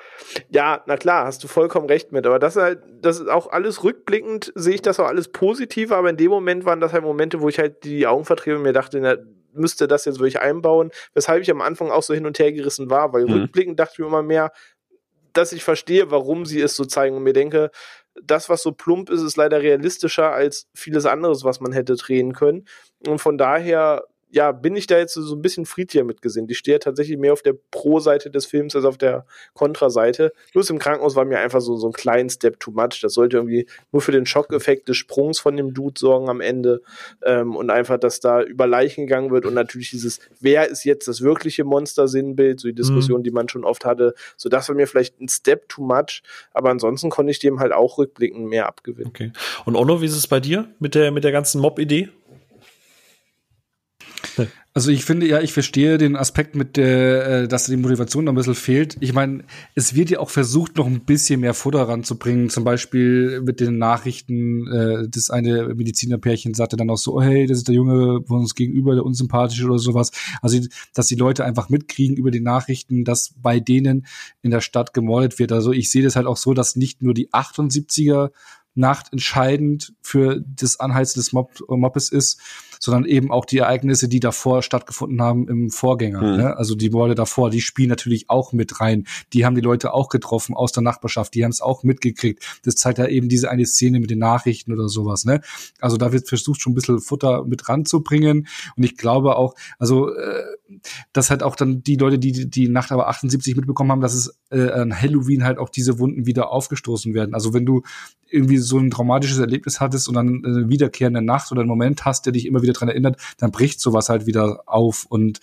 Ja, 0.51 0.83
na 0.87 0.97
klar, 0.97 1.27
hast 1.27 1.45
du 1.45 1.49
vollkommen 1.49 1.87
recht 1.87 2.11
mit. 2.11 2.24
Aber 2.27 2.39
das 2.39 2.57
ist 2.57 2.63
halt, 2.63 2.83
das 3.01 3.21
ist 3.21 3.29
auch 3.29 3.51
alles 3.51 3.85
rückblickend, 3.85 4.53
sehe 4.55 4.75
ich 4.75 4.83
das 4.83 5.01
auch 5.01 5.07
alles 5.07 5.29
positiv, 5.29 5.93
aber 5.93 6.11
in 6.11 6.17
dem 6.17 6.31
Moment 6.31 6.65
waren 6.65 6.81
das 6.81 6.93
halt 6.93 7.05
Momente, 7.05 7.41
wo 7.41 7.49
ich 7.49 7.59
halt 7.59 7.85
die 7.85 8.07
Augen 8.07 8.25
vertriebe 8.25 8.57
und 8.57 8.63
mir 8.63 8.73
dachte, 8.73 9.01
na, 9.01 9.17
müsste 9.53 9.87
das 9.89 10.05
jetzt 10.05 10.19
wirklich 10.19 10.41
einbauen, 10.41 10.91
weshalb 11.15 11.43
ich 11.43 11.51
am 11.51 11.61
Anfang 11.61 11.91
auch 11.91 12.03
so 12.03 12.15
hin 12.15 12.27
und 12.27 12.39
her 12.39 12.53
gerissen 12.53 12.91
war, 12.91 13.13
weil 13.13 13.27
mhm. 13.27 13.33
rückblickend 13.33 13.79
dachte 13.79 13.95
ich 13.95 13.99
mir 14.01 14.07
immer 14.07 14.23
mehr, 14.23 14.53
dass 15.33 15.53
ich 15.53 15.65
verstehe, 15.65 16.11
warum 16.11 16.47
sie 16.47 16.61
es 16.61 16.77
so 16.77 16.85
zeigen 16.85 17.17
und 17.17 17.23
mir 17.23 17.33
denke, 17.33 17.71
das, 18.23 18.49
was 18.49 18.63
so 18.63 18.73
plump 18.73 19.11
ist, 19.11 19.23
ist 19.23 19.37
leider 19.37 19.61
realistischer 19.61 20.33
als 20.33 20.69
vieles 20.75 21.07
anderes, 21.07 21.45
was 21.45 21.61
man 21.61 21.73
hätte 21.73 21.97
drehen 21.97 22.33
können. 22.33 22.67
Und 23.07 23.19
von 23.19 23.37
daher 23.37 24.05
ja, 24.35 24.51
bin 24.51 24.75
ich 24.75 24.89
da 24.89 24.99
jetzt 24.99 25.15
so 25.15 25.35
ein 25.35 25.43
bisschen 25.43 25.65
friedlicher 25.65 26.05
mitgesehen. 26.05 26.49
Ich 26.49 26.59
stehe 26.59 26.81
tatsächlich 26.81 27.19
mehr 27.19 27.33
auf 27.33 27.43
der 27.43 27.55
Pro-Seite 27.71 28.31
des 28.31 28.47
Films 28.47 28.75
als 28.75 28.85
auf 28.85 28.99
der 28.99 29.27
Kontra-Seite. 29.55 30.33
Bloß 30.53 30.71
im 30.71 30.81
Krankenhaus 30.81 31.15
war 31.15 31.25
mir 31.25 31.39
einfach 31.39 31.61
so, 31.61 31.77
so 31.77 31.87
ein 31.87 31.93
kleinen 31.93 32.29
Step 32.29 32.59
too 32.59 32.73
much. 32.73 33.01
Das 33.01 33.15
sollte 33.15 33.37
irgendwie 33.37 33.69
nur 33.93 34.03
für 34.03 34.11
den 34.11 34.27
Schockeffekt 34.27 34.89
des 34.89 34.97
Sprungs 34.97 35.39
von 35.39 35.57
dem 35.57 35.73
Dude 35.73 36.01
sorgen 36.01 36.29
am 36.29 36.41
Ende. 36.41 36.83
Ähm, 37.25 37.55
und 37.55 37.71
einfach, 37.71 37.97
dass 37.97 38.19
da 38.19 38.43
über 38.43 38.67
Leichen 38.67 39.07
gegangen 39.07 39.31
wird 39.31 39.47
und 39.47 39.55
natürlich 39.55 39.91
dieses, 39.91 40.19
wer 40.41 40.69
ist 40.69 40.83
jetzt 40.83 41.07
das 41.07 41.21
wirkliche 41.21 41.63
Monster-Sinnbild, 41.63 42.59
so 42.59 42.67
die 42.67 42.75
Diskussion, 42.75 43.21
mhm. 43.21 43.25
die 43.25 43.31
man 43.31 43.49
schon 43.49 43.65
oft 43.65 43.85
hatte. 43.85 44.15
So, 44.37 44.49
das 44.49 44.69
war 44.69 44.75
mir 44.75 44.89
vielleicht 44.89 45.21
ein 45.21 45.29
Step 45.29 45.69
too 45.69 45.85
much. 45.85 46.25
Aber 46.53 46.71
ansonsten 46.71 47.09
konnte 47.09 47.31
ich 47.31 47.39
dem 47.39 47.61
halt 47.61 47.71
auch 47.73 47.99
rückblickend 47.99 48.49
mehr 48.49 48.67
abgewinnen. 48.67 49.11
Okay. 49.11 49.31
Und 49.65 49.77
Ono, 49.77 50.03
wie 50.03 50.07
ist 50.07 50.17
es 50.17 50.27
bei 50.27 50.41
dir 50.41 50.69
mit 50.81 50.97
der, 50.97 51.13
mit 51.13 51.23
der 51.23 51.31
ganzen 51.31 51.61
Mob-Idee? 51.61 52.09
Also 54.77 54.91
ich 54.91 55.05
finde 55.05 55.29
ja, 55.29 55.41
ich 55.41 55.53
verstehe 55.53 55.99
den 55.99 56.17
Aspekt 56.17 56.57
mit 56.57 56.77
der, 56.77 57.27
äh, 57.27 57.49
dass 57.49 57.67
die 57.67 57.77
Motivation 57.77 58.29
ein 58.29 58.35
bisschen 58.35 58.57
fehlt. 58.57 58.97
Ich 58.99 59.13
meine, 59.13 59.45
es 59.77 59.95
wird 59.95 60.11
ja 60.11 60.19
auch 60.19 60.31
versucht, 60.31 60.77
noch 60.77 60.87
ein 60.87 61.05
bisschen 61.05 61.39
mehr 61.43 61.55
Futter 61.55 61.89
ranzubringen. 61.89 62.51
Zum 62.51 62.65
Beispiel 62.65 63.41
mit 63.43 63.61
den 63.61 63.79
Nachrichten, 63.79 64.67
äh, 64.67 65.09
das 65.09 65.31
eine 65.31 65.73
Medizinerpärchen 65.77 66.55
sagte 66.55 66.77
dann 66.77 66.91
auch 66.91 66.97
so, 66.97 67.15
oh, 67.15 67.23
hey, 67.23 67.47
das 67.47 67.59
ist 67.59 67.69
der 67.69 67.77
Junge 67.77 68.25
von 68.27 68.41
uns 68.41 68.57
gegenüber, 68.57 68.97
der 68.97 69.05
unsympathische 69.05 69.65
oder 69.65 69.79
sowas. 69.79 70.11
Also, 70.43 70.59
dass 70.93 71.07
die 71.07 71.15
Leute 71.15 71.45
einfach 71.45 71.69
mitkriegen 71.69 72.17
über 72.17 72.33
die 72.33 72.41
Nachrichten, 72.41 73.05
dass 73.05 73.33
bei 73.41 73.61
denen 73.61 74.07
in 74.43 74.51
der 74.51 74.61
Stadt 74.61 74.93
gemordet 74.93 75.39
wird. 75.39 75.53
Also 75.53 75.71
ich 75.71 75.89
sehe 75.89 76.03
das 76.03 76.17
halt 76.17 76.27
auch 76.27 76.37
so, 76.37 76.53
dass 76.53 76.75
nicht 76.75 77.01
nur 77.01 77.15
die 77.15 77.31
78er 77.31 78.33
Nacht 78.75 79.13
entscheidend 79.13 79.95
für 80.03 80.43
das 80.45 80.81
Anheizen 80.81 81.21
des 81.21 81.33
Mob 81.33 81.53
Mobbes 81.69 82.11
ist, 82.11 82.41
sondern 82.85 83.05
eben 83.05 83.31
auch 83.31 83.45
die 83.45 83.59
Ereignisse, 83.59 84.09
die 84.09 84.21
davor 84.21 84.63
stattgefunden 84.63 85.21
haben 85.23 85.49
im 85.49 85.71
Vorgänger. 85.71 86.23
Mhm. 86.23 86.37
Ne? 86.37 86.57
Also 86.57 86.75
die 86.75 86.91
Morde 86.91 87.15
davor, 87.15 87.51
die 87.51 87.61
spielen 87.61 87.89
natürlich 87.89 88.31
auch 88.31 88.53
mit 88.53 88.81
rein. 88.81 89.07
Die 89.33 89.45
haben 89.45 89.55
die 89.55 89.61
Leute 89.61 89.95
auch 89.95 90.09
getroffen 90.09 90.55
aus 90.55 90.73
der 90.73 90.83
Nachbarschaft, 90.83 91.35
die 91.35 91.45
haben 91.45 91.51
es 91.51 91.61
auch 91.61 91.83
mitgekriegt. 91.83 92.61
Das 92.65 92.75
zeigt 92.77 92.99
ja 92.99 93.07
eben 93.07 93.29
diese 93.29 93.51
eine 93.51 93.67
Szene 93.67 94.01
mit 94.01 94.11
den 94.11 94.19
Nachrichten 94.19 94.73
oder 94.73 94.89
sowas. 94.89 95.25
Ne? 95.25 95.41
Also 95.81 95.97
da 95.97 96.13
wird 96.13 96.29
versucht, 96.29 96.61
schon 96.61 96.73
ein 96.73 96.75
bisschen 96.77 97.01
Futter 97.01 97.45
mit 97.45 97.69
ranzubringen. 97.69 98.47
Und 98.77 98.85
ich 98.85 98.97
glaube 98.97 99.37
auch, 99.37 99.55
also 99.79 100.15
äh, 100.15 100.43
dass 101.13 101.31
halt 101.31 101.43
auch 101.43 101.57
dann 101.57 101.83
die 101.83 101.97
Leute, 101.97 102.19
die 102.19 102.49
die 102.51 102.69
Nacht 102.69 102.93
aber 102.93 103.09
78 103.09 103.57
mitbekommen 103.57 103.93
haben, 103.93 104.01
dass 104.01 104.15
es 104.15 104.37
äh, 104.51 104.71
an 104.71 105.01
Halloween 105.01 105.45
halt 105.45 105.59
auch 105.59 105.69
diese 105.69 105.99
Wunden 105.99 106.27
wieder 106.27 106.51
aufgestoßen 106.51 107.15
werden. 107.15 107.35
Also 107.35 107.55
wenn 107.55 107.67
du 107.67 107.83
irgendwie 108.35 108.59
so 108.59 108.79
ein 108.79 108.91
traumatisches 108.91 109.39
Erlebnis 109.39 109.81
hattest 109.81 110.09
und 110.09 110.15
dann 110.15 110.43
eine 110.45 110.69
wiederkehrende 110.69 111.23
Nacht 111.23 111.53
oder 111.53 111.61
einen 111.61 111.69
Moment 111.69 112.05
hast, 112.05 112.27
der 112.27 112.33
dich 112.33 112.47
immer 112.47 112.63
wieder 112.63 112.73
dran 112.73 112.89
erinnert, 112.89 113.21
dann 113.39 113.53
bricht 113.53 113.81
sowas 113.81 114.09
halt 114.09 114.27
wieder 114.27 114.65
auf. 114.67 115.07
Und 115.09 115.41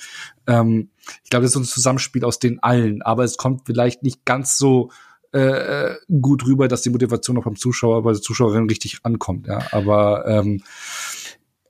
ähm, 0.47 0.89
ich 1.23 1.29
glaube, 1.29 1.43
das 1.43 1.51
ist 1.51 1.53
so 1.53 1.59
ein 1.61 1.65
Zusammenspiel 1.65 2.25
aus 2.25 2.39
den 2.39 2.61
allen, 2.61 3.01
aber 3.01 3.23
es 3.23 3.37
kommt 3.37 3.61
vielleicht 3.65 4.03
nicht 4.03 4.25
ganz 4.25 4.57
so 4.57 4.91
äh, 5.31 5.95
gut 6.21 6.45
rüber, 6.45 6.67
dass 6.67 6.81
die 6.81 6.89
Motivation 6.89 7.37
auch 7.37 7.45
beim 7.45 7.55
Zuschauer, 7.55 8.03
bei 8.03 8.11
der 8.11 8.21
Zuschauerin 8.21 8.67
richtig 8.67 8.99
ankommt. 9.03 9.47
Ja, 9.47 9.65
aber 9.71 10.27
ähm, 10.27 10.61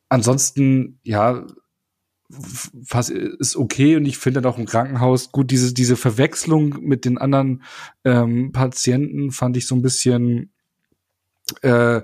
ansonsten, 0.09 0.99
ja, 1.03 1.45
was 2.29 3.09
ist 3.09 3.57
okay 3.57 3.97
und 3.97 4.05
ich 4.05 4.17
finde 4.17 4.41
dann 4.41 4.51
auch 4.51 4.57
im 4.57 4.65
Krankenhaus 4.65 5.31
gut 5.31 5.51
diese 5.51 5.73
diese 5.73 5.97
Verwechslung 5.97 6.77
mit 6.81 7.03
den 7.03 7.17
anderen 7.17 7.63
ähm, 8.05 8.53
Patienten 8.53 9.31
fand 9.31 9.57
ich 9.57 9.67
so 9.67 9.75
ein 9.75 9.81
bisschen 9.81 10.53
äh, 11.61 12.01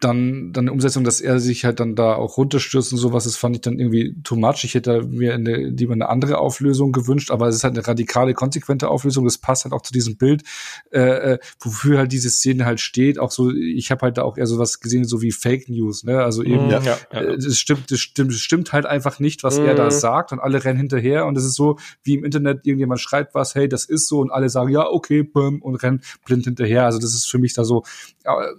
dann, 0.00 0.52
dann 0.52 0.64
eine 0.64 0.72
Umsetzung, 0.72 1.04
dass 1.04 1.20
er 1.20 1.38
sich 1.40 1.64
halt 1.64 1.78
dann 1.78 1.94
da 1.94 2.14
auch 2.14 2.38
runterstürzt 2.38 2.92
und 2.92 2.98
sowas, 2.98 3.24
das 3.24 3.36
fand 3.36 3.56
ich 3.56 3.60
dann 3.60 3.78
irgendwie 3.78 4.16
too 4.24 4.34
much. 4.34 4.64
Ich 4.64 4.74
hätte 4.74 5.02
mir 5.04 5.34
eine, 5.34 5.56
lieber 5.56 5.92
eine 5.92 6.08
andere 6.08 6.38
Auflösung 6.38 6.92
gewünscht, 6.92 7.30
aber 7.30 7.48
es 7.48 7.56
ist 7.56 7.64
halt 7.64 7.76
eine 7.76 7.86
radikale, 7.86 8.32
konsequente 8.32 8.88
Auflösung. 8.88 9.24
Das 9.26 9.36
passt 9.36 9.64
halt 9.64 9.74
auch 9.74 9.82
zu 9.82 9.92
diesem 9.92 10.16
Bild, 10.16 10.42
äh, 10.90 11.34
äh 11.34 11.38
wofür 11.60 11.98
halt 11.98 12.12
diese 12.12 12.30
Szene 12.30 12.64
halt 12.64 12.80
steht. 12.80 13.18
Auch 13.18 13.30
so, 13.30 13.50
ich 13.52 13.90
habe 13.90 14.02
halt 14.02 14.16
da 14.16 14.22
auch 14.22 14.38
eher 14.38 14.46
sowas 14.46 14.80
gesehen, 14.80 15.04
so 15.04 15.20
wie 15.20 15.32
Fake 15.32 15.68
News, 15.68 16.02
ne? 16.02 16.22
Also 16.22 16.42
eben, 16.42 16.70
ja, 16.70 16.80
ja. 16.80 16.96
Äh, 17.10 17.36
das 17.36 17.58
stimmt, 17.58 17.90
das 17.90 18.00
stimmt, 18.00 18.32
das 18.32 18.40
stimmt 18.40 18.72
halt 18.72 18.86
einfach 18.86 19.18
nicht, 19.18 19.42
was 19.44 19.58
mhm. 19.58 19.66
er 19.66 19.74
da 19.74 19.84
mhm. 19.84 19.90
sagt 19.90 20.32
und 20.32 20.38
alle 20.38 20.64
rennen 20.64 20.78
hinterher 20.78 21.26
und 21.26 21.36
es 21.36 21.44
ist 21.44 21.56
so, 21.56 21.78
wie 22.02 22.14
im 22.14 22.24
Internet 22.24 22.66
irgendjemand 22.66 23.00
schreibt 23.00 23.34
was, 23.34 23.54
hey, 23.54 23.68
das 23.68 23.84
ist 23.84 24.08
so 24.08 24.20
und 24.20 24.30
alle 24.30 24.48
sagen, 24.48 24.70
ja, 24.70 24.86
okay, 24.86 25.22
bum, 25.22 25.60
und 25.60 25.76
rennen 25.76 26.00
blind 26.24 26.44
hinterher. 26.44 26.86
Also 26.86 26.98
das 26.98 27.14
ist 27.14 27.26
für 27.26 27.38
mich 27.38 27.52
da 27.52 27.64
so, 27.64 27.84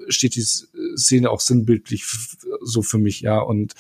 steht 0.08 0.36
die 0.36 0.44
Szene 0.44 1.31
auch 1.32 1.40
sinnbildlich 1.40 2.06
so 2.61 2.82
für 2.82 2.98
mich, 2.98 3.22
ja. 3.22 3.40
Und 3.40 3.74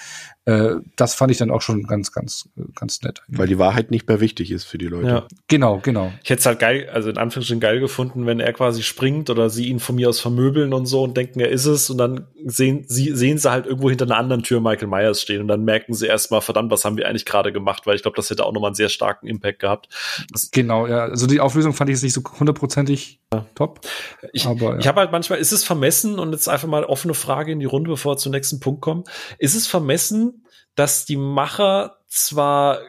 äh, 0.51 0.81
das 0.95 1.13
fand 1.13 1.31
ich 1.31 1.37
dann 1.37 1.49
auch 1.49 1.61
schon 1.61 1.83
ganz, 1.83 2.11
ganz, 2.11 2.49
ganz 2.75 3.01
nett. 3.03 3.21
Weil 3.27 3.47
die 3.47 3.57
Wahrheit 3.57 3.89
nicht 3.89 4.07
mehr 4.07 4.19
wichtig 4.19 4.51
ist 4.51 4.65
für 4.65 4.77
die 4.77 4.87
Leute. 4.87 5.07
Ja. 5.07 5.27
Genau, 5.47 5.79
genau. 5.81 6.11
Ich 6.23 6.29
hätte 6.29 6.39
es 6.39 6.45
halt 6.45 6.59
geil, 6.59 6.89
also 6.91 7.09
in 7.09 7.17
Anführungsstrichen 7.17 7.61
geil 7.61 7.79
gefunden, 7.79 8.25
wenn 8.25 8.39
er 8.39 8.51
quasi 8.53 8.83
springt 8.83 9.29
oder 9.29 9.49
sie 9.49 9.67
ihn 9.67 9.79
von 9.79 9.95
mir 9.95 10.09
aus 10.09 10.19
vermöbeln 10.19 10.73
und 10.73 10.85
so 10.85 11.03
und 11.03 11.15
denken, 11.15 11.39
er 11.39 11.49
ist 11.49 11.65
es 11.65 11.89
und 11.89 11.97
dann 11.97 12.27
sehen 12.45 12.83
sie, 12.87 13.15
sehen 13.15 13.37
sie 13.37 13.49
halt 13.49 13.65
irgendwo 13.65 13.89
hinter 13.89 14.05
einer 14.05 14.17
anderen 14.17 14.43
Tür 14.43 14.59
Michael 14.59 14.87
Myers 14.87 15.21
stehen 15.21 15.41
und 15.41 15.47
dann 15.47 15.63
merken 15.63 15.93
sie 15.93 16.07
erstmal, 16.07 16.41
verdammt, 16.41 16.71
was 16.71 16.83
haben 16.83 16.97
wir 16.97 17.07
eigentlich 17.07 17.25
gerade 17.25 17.53
gemacht, 17.53 17.87
weil 17.87 17.95
ich 17.95 18.01
glaube, 18.01 18.17
das 18.17 18.29
hätte 18.29 18.45
auch 18.45 18.51
nochmal 18.51 18.69
einen 18.69 18.75
sehr 18.75 18.89
starken 18.89 19.27
Impact 19.27 19.59
gehabt. 19.59 19.89
Das 20.31 20.51
genau, 20.51 20.87
ja. 20.87 21.05
Also 21.05 21.27
die 21.27 21.39
Auflösung 21.39 21.73
fand 21.73 21.89
ich 21.89 21.95
jetzt 21.95 22.03
nicht 22.03 22.13
so 22.13 22.21
hundertprozentig 22.39 23.21
ja. 23.33 23.45
top. 23.55 23.81
Ich, 24.33 24.45
aber, 24.45 24.73
ja. 24.73 24.79
ich 24.79 24.87
habe 24.87 24.99
halt 24.99 25.11
manchmal, 25.11 25.39
ist 25.39 25.51
es 25.51 25.63
vermessen 25.63 26.19
und 26.19 26.33
jetzt 26.33 26.49
einfach 26.49 26.67
mal 26.67 26.83
offene 26.83 27.13
Frage 27.13 27.51
in 27.51 27.59
die 27.59 27.65
Runde, 27.65 27.89
bevor 27.89 28.13
wir 28.13 28.17
zum 28.17 28.31
nächsten 28.31 28.59
Punkt 28.59 28.81
kommen. 28.81 29.03
Ist 29.37 29.55
es 29.55 29.67
vermessen, 29.67 30.40
dass 30.75 31.05
die 31.05 31.17
Macher 31.17 31.97
zwar 32.07 32.79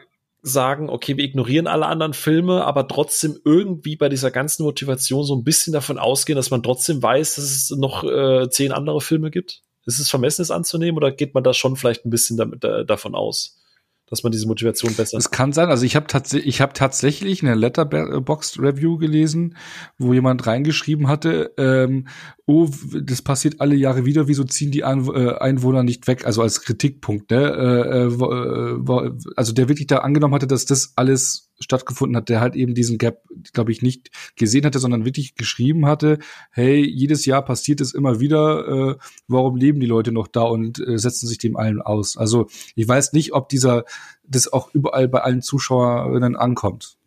sagen, 0.41 0.89
okay, 0.89 1.15
wir 1.15 1.23
ignorieren 1.23 1.67
alle 1.67 1.85
anderen 1.85 2.13
Filme, 2.13 2.65
aber 2.65 2.87
trotzdem 2.87 3.39
irgendwie 3.45 3.95
bei 3.95 4.09
dieser 4.09 4.29
ganzen 4.29 4.63
Motivation 4.63 5.23
so 5.23 5.35
ein 5.35 5.45
bisschen 5.45 5.71
davon 5.71 5.97
ausgehen, 5.97 6.35
dass 6.35 6.51
man 6.51 6.61
trotzdem 6.61 7.01
weiß, 7.01 7.35
dass 7.35 7.45
es 7.45 7.69
noch 7.71 8.03
äh, 8.03 8.49
zehn 8.49 8.73
andere 8.73 8.99
Filme 8.99 9.31
gibt? 9.31 9.61
Ist 9.85 9.99
es 9.99 10.09
vermessen, 10.09 10.41
es 10.41 10.51
anzunehmen 10.51 10.97
oder 10.97 11.11
geht 11.11 11.33
man 11.33 11.43
da 11.43 11.53
schon 11.53 11.77
vielleicht 11.77 12.05
ein 12.05 12.09
bisschen 12.09 12.37
damit, 12.37 12.63
äh, 12.65 12.85
davon 12.85 13.15
aus? 13.15 13.62
Dass 14.09 14.23
man 14.23 14.31
diese 14.31 14.47
Motivation 14.47 14.93
besser. 14.93 15.17
Es 15.17 15.31
kann 15.31 15.53
sein. 15.53 15.69
Also 15.69 15.85
ich 15.85 15.95
habe 15.95 16.07
tatsächlich, 16.07 16.47
ich 16.47 16.61
habe 16.61 16.73
tatsächlich 16.73 17.41
eine 17.41 17.55
Letterboxd 17.55 18.59
Review 18.59 18.97
gelesen, 18.97 19.55
wo 19.97 20.13
jemand 20.13 20.45
reingeschrieben 20.45 21.07
hatte, 21.07 21.53
ähm, 21.57 22.07
oh, 22.45 22.69
das 23.01 23.21
passiert 23.21 23.61
alle 23.61 23.75
Jahre 23.75 24.05
wieder. 24.05 24.27
Wieso 24.27 24.43
ziehen 24.43 24.71
die 24.71 24.81
äh, 24.81 25.37
Einwohner 25.37 25.83
nicht 25.83 26.07
weg? 26.07 26.25
Also 26.25 26.41
als 26.41 26.61
Kritikpunkt. 26.61 27.31
Ne? 27.31 27.37
Äh, 27.37 28.07
äh, 28.07 29.11
also 29.35 29.53
der 29.53 29.69
wirklich 29.69 29.87
da 29.87 29.97
angenommen 29.99 30.35
hatte, 30.35 30.47
dass 30.47 30.65
das 30.65 30.93
alles 30.95 31.52
stattgefunden 31.63 32.15
hat, 32.15 32.29
der 32.29 32.41
halt 32.41 32.55
eben 32.55 32.75
diesen 32.75 32.97
Gap, 32.97 33.23
glaube 33.53 33.71
ich, 33.71 33.81
nicht 33.81 34.11
gesehen 34.35 34.65
hatte, 34.65 34.79
sondern 34.79 35.05
wirklich 35.05 35.35
geschrieben 35.35 35.85
hatte, 35.85 36.19
hey, 36.51 36.85
jedes 36.85 37.25
Jahr 37.25 37.43
passiert 37.43 37.81
es 37.81 37.93
immer 37.93 38.19
wieder, 38.19 38.67
äh, 38.67 38.95
warum 39.27 39.55
leben 39.55 39.79
die 39.79 39.87
Leute 39.87 40.11
noch 40.11 40.27
da 40.27 40.43
und 40.43 40.79
äh, 40.79 40.97
setzen 40.97 41.27
sich 41.27 41.37
dem 41.37 41.57
allen 41.57 41.81
aus? 41.81 42.17
Also 42.17 42.47
ich 42.75 42.87
weiß 42.87 43.13
nicht, 43.13 43.33
ob 43.33 43.49
dieser, 43.49 43.85
das 44.23 44.51
auch 44.51 44.73
überall 44.73 45.07
bei 45.07 45.21
allen 45.21 45.41
Zuschauern 45.41 46.35
ankommt. 46.35 46.97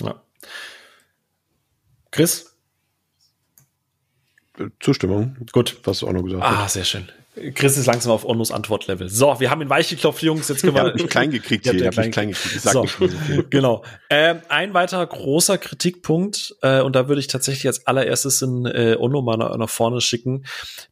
Ja. 0.00 0.22
Chris? 2.10 2.56
Zustimmung. 4.80 5.36
Gut. 5.52 5.80
Was 5.84 6.00
du 6.00 6.08
auch 6.08 6.12
noch 6.12 6.22
gesagt 6.22 6.42
ah, 6.42 6.56
hast. 6.58 6.62
Ah, 6.62 6.68
sehr 6.68 6.84
schön. 6.84 7.08
Chris 7.54 7.76
ist 7.76 7.86
langsam 7.86 8.12
auf 8.12 8.24
Onnos 8.24 8.52
Antwortlevel. 8.52 9.08
So, 9.08 9.40
wir 9.40 9.50
haben 9.50 9.60
ihn 9.60 9.68
weich 9.68 9.88
geklopft, 9.88 10.22
Jungs. 10.22 10.48
Jetzt 10.48 10.62
können 10.62 10.76
wir. 10.76 10.94
Ich 10.94 11.08
klein 11.08 11.30
gekriegt 11.30 11.68
hier. 11.68 11.74
Ich 11.74 12.10
klein 12.12 12.28
gekriegt. 12.28 12.54
Ich 12.54 12.60
sag 12.60 12.72
so, 12.72 12.82
nicht 12.82 12.96
so 12.98 13.08
viel. 13.08 13.44
Genau. 13.50 13.84
Ähm, 14.08 14.40
ein 14.48 14.72
weiterer 14.72 15.06
großer 15.06 15.58
Kritikpunkt, 15.58 16.54
äh, 16.62 16.80
und 16.80 16.94
da 16.94 17.08
würde 17.08 17.20
ich 17.20 17.26
tatsächlich 17.26 17.66
als 17.66 17.86
allererstes 17.86 18.42
in 18.42 18.66
äh, 18.66 18.96
Onno 18.98 19.22
mal 19.22 19.36
nach, 19.36 19.56
nach 19.56 19.68
vorne 19.68 20.00
schicken. 20.00 20.44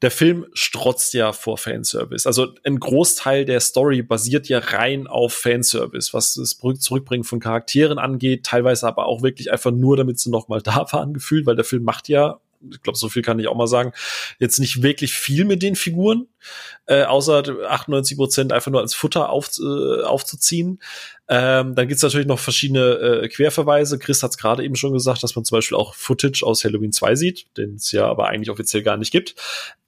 Der 0.02 0.10
Film 0.10 0.46
strotzt 0.52 1.14
ja 1.14 1.32
vor 1.32 1.58
Fanservice. 1.58 2.26
Also 2.26 2.48
ein 2.64 2.80
Großteil 2.80 3.44
der 3.44 3.60
Story 3.60 4.02
basiert 4.02 4.48
ja 4.48 4.58
rein 4.58 5.06
auf 5.06 5.32
Fanservice, 5.34 6.12
was 6.12 6.34
das 6.34 6.58
Zurückbringen 6.80 7.24
von 7.24 7.38
Charakteren 7.38 7.98
angeht, 7.98 8.44
teilweise 8.44 8.86
aber 8.86 9.06
auch 9.06 9.22
wirklich 9.22 9.52
einfach 9.52 9.70
nur, 9.70 9.96
damit 9.96 10.18
sie 10.18 10.30
noch 10.30 10.48
mal 10.48 10.60
da 10.60 10.86
waren, 10.90 11.14
gefühlt, 11.14 11.46
weil 11.46 11.56
der 11.56 11.64
Film 11.64 11.84
macht 11.84 12.08
ja 12.08 12.40
ich 12.70 12.82
glaube, 12.82 12.98
so 12.98 13.08
viel 13.08 13.22
kann 13.22 13.38
ich 13.38 13.48
auch 13.48 13.56
mal 13.56 13.66
sagen, 13.66 13.92
jetzt 14.38 14.58
nicht 14.58 14.82
wirklich 14.82 15.14
viel 15.14 15.44
mit 15.44 15.62
den 15.62 15.76
Figuren, 15.76 16.28
äh, 16.86 17.04
außer 17.04 17.42
98 17.68 18.16
Prozent 18.16 18.52
einfach 18.52 18.70
nur 18.70 18.80
als 18.80 18.94
Futter 18.94 19.30
auf, 19.30 19.50
äh, 19.58 20.02
aufzuziehen. 20.02 20.80
Ähm, 21.34 21.74
dann 21.74 21.88
gibt's 21.88 22.02
natürlich 22.02 22.26
noch 22.26 22.38
verschiedene 22.38 23.22
äh, 23.22 23.28
Querverweise. 23.28 23.98
Chris 23.98 24.22
hat 24.22 24.32
es 24.32 24.36
gerade 24.36 24.62
eben 24.62 24.76
schon 24.76 24.92
gesagt, 24.92 25.22
dass 25.22 25.34
man 25.34 25.46
zum 25.46 25.56
Beispiel 25.56 25.78
auch 25.78 25.94
Footage 25.94 26.42
aus 26.44 26.62
Halloween 26.62 26.92
2 26.92 27.14
sieht, 27.14 27.46
den 27.56 27.76
es 27.76 27.90
ja 27.90 28.06
aber 28.06 28.28
eigentlich 28.28 28.50
offiziell 28.50 28.82
gar 28.82 28.98
nicht 28.98 29.12
gibt. 29.12 29.34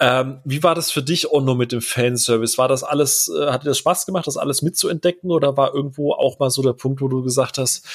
Ähm, 0.00 0.40
wie 0.46 0.62
war 0.62 0.74
das 0.74 0.90
für 0.90 1.02
dich, 1.02 1.30
Onno, 1.30 1.54
mit 1.54 1.72
dem 1.72 1.82
Fanservice? 1.82 2.56
War 2.56 2.68
das 2.68 2.82
alles, 2.82 3.30
äh, 3.30 3.48
hat 3.50 3.62
dir 3.62 3.68
das 3.68 3.78
Spaß 3.78 4.06
gemacht, 4.06 4.26
das 4.26 4.38
alles 4.38 4.62
mitzuentdecken 4.62 5.30
oder 5.30 5.54
war 5.54 5.74
irgendwo 5.74 6.14
auch 6.14 6.38
mal 6.38 6.48
so 6.48 6.62
der 6.62 6.72
Punkt, 6.72 7.02
wo 7.02 7.08
du 7.08 7.22
gesagt 7.22 7.58
hast, 7.58 7.86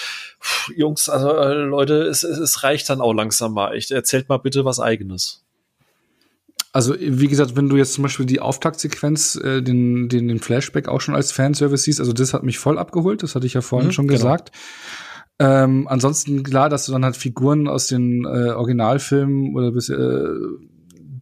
Jungs, 0.76 1.10
also 1.10 1.36
äh, 1.36 1.54
Leute, 1.54 2.04
es, 2.04 2.22
es 2.22 2.62
reicht 2.62 2.88
dann 2.88 3.02
auch 3.02 3.14
langsam 3.14 3.54
mal. 3.56 3.76
Ich, 3.76 3.90
erzählt 3.90 4.30
mal 4.30 4.38
bitte 4.38 4.64
was 4.64 4.80
Eigenes. 4.80 5.44
Also, 6.72 6.96
wie 7.00 7.28
gesagt, 7.28 7.56
wenn 7.56 7.68
du 7.68 7.78
jetzt 7.78 7.94
zum 7.94 8.04
Beispiel 8.04 8.28
die 8.28 8.42
Auftaktsequenz, 8.42 9.36
äh, 9.36 9.62
den, 9.62 10.08
den, 10.08 10.28
den 10.28 10.40
Flashback 10.40 10.88
auch 10.88 11.02
schon 11.02 11.16
als 11.16 11.32
Fanservice 11.32 11.84
siehst, 11.84 12.00
also 12.00 12.14
das 12.14 12.34
hat 12.34 12.44
mich 12.44 12.60
voll 12.60 12.78
abgeholt, 12.78 13.24
das 13.24 13.34
hatte 13.34 13.48
ich 13.48 13.56
ja 13.56 13.62
vorhin 13.62 13.88
mhm, 13.88 13.94
schon 13.94 14.08
genau. 14.08 14.18
gesagt. 14.18 14.52
Ähm, 15.40 15.88
ansonsten 15.88 16.44
klar, 16.44 16.70
dass 16.70 16.86
du 16.86 16.92
dann 16.92 17.06
halt 17.06 17.18
Figuren 17.18 17.68
aus 17.68 17.88
den 17.88 18.26
äh, 18.26 18.52
Originalfilmen 18.52 19.56
oder 19.56 19.72
bis, 19.72 19.90
äh, 19.90 20.28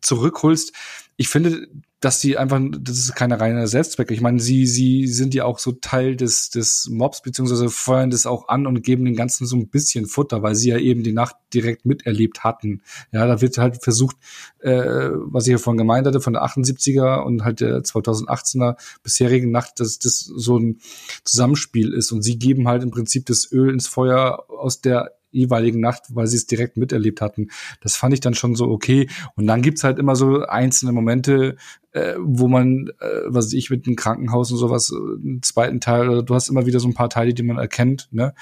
zurückholst. 0.02 0.74
Ich 1.16 1.30
finde, 1.30 1.68
dass 2.00 2.22
sie 2.22 2.38
einfach, 2.38 2.62
das 2.80 3.00
ist 3.00 3.16
keine 3.16 3.40
reine 3.40 3.68
Selbstzwecke. 3.68 4.14
Ich 4.14 4.22
meine, 4.22 4.40
sie, 4.40 4.68
sie 4.68 5.08
sind 5.08 5.34
ja 5.34 5.46
auch 5.46 5.58
so 5.58 5.72
Teil 5.72 6.16
des, 6.16 6.52
des 6.52 6.88
Mobs, 6.92 7.24
beziehungsweise 7.24 7.70
feuern 7.70 8.12
das 8.12 8.28
auch 8.28 8.50
an 8.50 8.68
und 8.68 8.84
geben 8.84 9.06
den 9.06 9.16
Ganzen 9.16 9.48
so 9.48 9.56
ein 9.56 9.70
bisschen 9.70 10.06
Futter, 10.06 10.44
weil 10.44 10.54
sie 10.54 10.70
ja 10.70 10.78
eben 10.78 11.02
die 11.02 11.12
Nacht 11.12 11.36
direkt 11.56 11.88
miterlebt 11.88 12.44
hatten. 12.44 12.84
Ja, 13.12 13.26
da 13.26 13.42
wird 13.42 13.58
halt 13.58 13.84
versucht, 13.84 14.16
äh, 14.60 15.10
was 15.12 15.48
ich 15.48 15.54
ja 15.54 15.58
vorhin 15.58 15.80
gemeint 15.80 16.06
hatte, 16.06 16.22
von 16.22 16.34
der 16.34 16.44
78er 16.44 17.24
und 17.24 17.44
halt 17.44 17.62
der 17.62 17.80
2018er 17.80 18.76
bisherigen 19.02 19.50
Nacht, 19.50 19.80
dass 19.80 19.98
das 19.98 20.20
so 20.20 20.60
ein 20.60 20.78
Zusammenspiel 21.24 21.94
ist. 21.94 22.12
Und 22.12 22.22
sie 22.22 22.38
geben 22.38 22.68
halt 22.68 22.84
im 22.84 22.92
Prinzip 22.92 23.26
das 23.26 23.52
Öl 23.52 23.74
ins 23.74 23.88
Feuer 23.88 24.46
aus 24.50 24.82
der 24.82 25.17
jeweiligen 25.32 25.80
Nacht, 25.80 26.04
weil 26.10 26.28
sie 26.28 26.38
es 26.38 26.48
direkt 26.48 26.78
miterlebt 26.78 27.22
hatten. 27.22 27.50
Das 27.82 27.96
fand 27.96 28.14
ich 28.14 28.20
dann 28.20 28.34
schon 28.34 28.56
so 28.56 28.70
okay. 28.70 29.10
Und 29.36 29.48
dann 29.48 29.62
gibt's 29.62 29.84
halt 29.84 30.00
immer 30.00 30.16
so 30.16 30.46
einzelne 30.46 30.92
Momente, 30.92 31.56
äh, 31.92 32.16
wo 32.20 32.48
man, 32.48 32.90
äh, 33.00 33.22
was 33.26 33.54
ich 33.54 33.70
mit 33.70 33.86
dem 33.86 33.96
Krankenhaus 33.96 34.52
und 34.52 34.58
sowas, 34.58 34.92
äh, 34.92 34.96
einen 34.96 35.42
zweiten 35.44 35.80
Teil, 35.80 36.10
oder 36.10 36.24
du 36.24 36.36
hast 36.36 36.50
immer 36.50 36.66
wieder 36.66 36.80
so 36.80 36.88
ein 36.88 36.94
paar 36.94 37.10
Teile, 37.10 37.34
die 37.34 37.44
man 37.44 37.58
erkennt, 37.58 38.08
ne? 38.12 38.34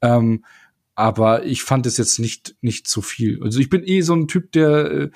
Ähm, 0.00 0.44
aber 0.94 1.44
ich 1.44 1.62
fand 1.62 1.86
es 1.86 1.96
jetzt 1.96 2.18
nicht 2.18 2.56
nicht 2.60 2.88
zu 2.88 3.02
viel. 3.02 3.40
Also 3.42 3.60
ich 3.60 3.70
bin 3.70 3.84
eh 3.84 4.00
so 4.00 4.14
ein 4.14 4.26
Typ, 4.26 4.50
der 4.50 4.90
äh, 4.90 5.10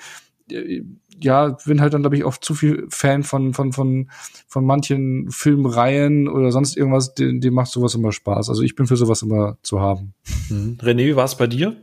ja, 0.49 1.57
bin 1.65 1.81
halt 1.81 1.93
dann, 1.93 2.01
glaube 2.01 2.17
ich, 2.17 2.25
oft 2.25 2.43
zu 2.43 2.53
viel 2.53 2.85
Fan 2.89 3.23
von, 3.23 3.53
von, 3.53 3.71
von, 3.71 4.09
von 4.47 4.65
manchen 4.65 5.29
Filmreihen 5.31 6.27
oder 6.27 6.51
sonst 6.51 6.75
irgendwas, 6.75 7.13
dem, 7.13 7.39
dem 7.39 7.53
macht 7.53 7.71
sowas 7.71 7.95
immer 7.95 8.11
Spaß. 8.11 8.49
Also 8.49 8.61
ich 8.61 8.75
bin 8.75 8.87
für 8.87 8.97
sowas 8.97 9.21
immer 9.21 9.57
zu 9.61 9.79
haben. 9.79 10.13
Mhm. 10.49 10.77
René, 10.81 11.05
wie 11.05 11.15
war 11.15 11.25
es 11.25 11.35
bei 11.35 11.47
dir? 11.47 11.75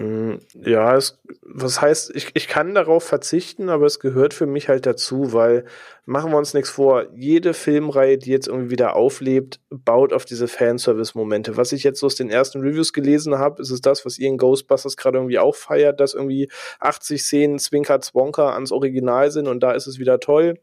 Hm, 0.00 0.38
ja, 0.54 0.96
es, 0.96 1.18
was 1.42 1.82
heißt, 1.82 2.16
ich, 2.16 2.30
ich 2.32 2.48
kann 2.48 2.74
darauf 2.74 3.04
verzichten, 3.04 3.68
aber 3.68 3.84
es 3.84 4.00
gehört 4.00 4.32
für 4.32 4.46
mich 4.46 4.70
halt 4.70 4.86
dazu, 4.86 5.34
weil 5.34 5.66
machen 6.06 6.32
wir 6.32 6.38
uns 6.38 6.54
nichts 6.54 6.70
vor, 6.70 7.06
jede 7.14 7.52
Filmreihe, 7.52 8.16
die 8.16 8.30
jetzt 8.30 8.48
irgendwie 8.48 8.70
wieder 8.70 8.96
auflebt, 8.96 9.60
baut 9.68 10.14
auf 10.14 10.24
diese 10.24 10.48
Fanservice-Momente. 10.48 11.58
Was 11.58 11.72
ich 11.72 11.84
jetzt 11.84 12.00
so 12.00 12.06
aus 12.06 12.14
den 12.14 12.30
ersten 12.30 12.60
Reviews 12.62 12.94
gelesen 12.94 13.38
habe, 13.38 13.60
ist 13.60 13.70
es 13.70 13.82
das, 13.82 14.06
was 14.06 14.18
ihr 14.18 14.28
in 14.28 14.38
Ghostbusters 14.38 14.96
gerade 14.96 15.18
irgendwie 15.18 15.38
auch 15.38 15.54
feiert, 15.54 16.00
dass 16.00 16.14
irgendwie 16.14 16.50
80 16.80 17.22
Szenen 17.22 17.58
Zwinker 17.58 18.00
Zwonker 18.00 18.54
ans 18.54 18.72
Original 18.72 19.30
sind 19.30 19.48
und 19.48 19.60
da 19.60 19.72
ist 19.72 19.86
es 19.86 19.98
wieder 19.98 20.18
toll. 20.18 20.58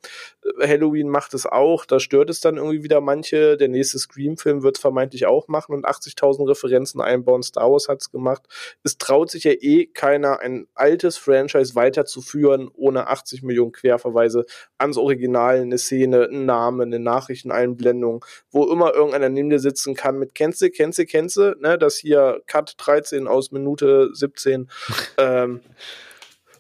Halloween 0.60 1.10
macht 1.10 1.34
es 1.34 1.46
auch, 1.46 1.86
da 1.86 2.00
stört 2.00 2.30
es 2.30 2.42
dann 2.42 2.58
irgendwie 2.58 2.84
wieder 2.84 3.02
manche. 3.02 3.56
Der 3.56 3.68
nächste 3.68 4.00
Scream-Film 4.00 4.64
wird 4.64 4.78
es 4.78 4.82
vermeintlich 4.82 5.28
auch 5.28 5.48
machen 5.48 5.76
und 5.76 5.86
80.000 5.86 6.50
Referenzen 6.50 7.02
einbauen. 7.02 7.44
Star 7.44 7.72
Wars 7.72 7.88
hat 7.88 8.02
es 8.02 8.12
gemacht. 8.12 8.44
Es 8.84 8.98
traut 8.98 9.27
sich 9.32 9.44
ja 9.44 9.52
eh 9.52 9.88
keiner, 9.88 10.40
ein 10.40 10.68
altes 10.74 11.18
Franchise 11.18 11.76
weiterzuführen, 11.76 12.70
ohne 12.74 13.08
80 13.08 13.44
Millionen 13.44 13.72
Querverweise 13.72 14.46
ans 14.78 14.98
Original 14.98 15.60
eine 15.60 15.78
Szene, 15.78 16.30
ein 16.32 16.46
Name, 16.46 16.84
eine 16.84 17.00
Nachrichteneinblendung, 17.00 18.26
wo 18.52 18.66
immer 18.72 18.94
irgendeiner 18.94 19.30
neben 19.30 19.50
dir 19.50 19.60
sitzen 19.60 19.96
kann 19.96 20.18
mit 20.20 20.36
Kennst 20.36 20.64
kennst 20.74 21.06
kennst 21.08 21.38
ne, 21.38 21.78
das 21.80 21.98
hier 21.98 22.42
Cut 22.48 22.76
13 22.78 23.28
aus 23.28 23.52
Minute 23.52 24.10
17. 24.14 24.70
ähm, 25.18 25.62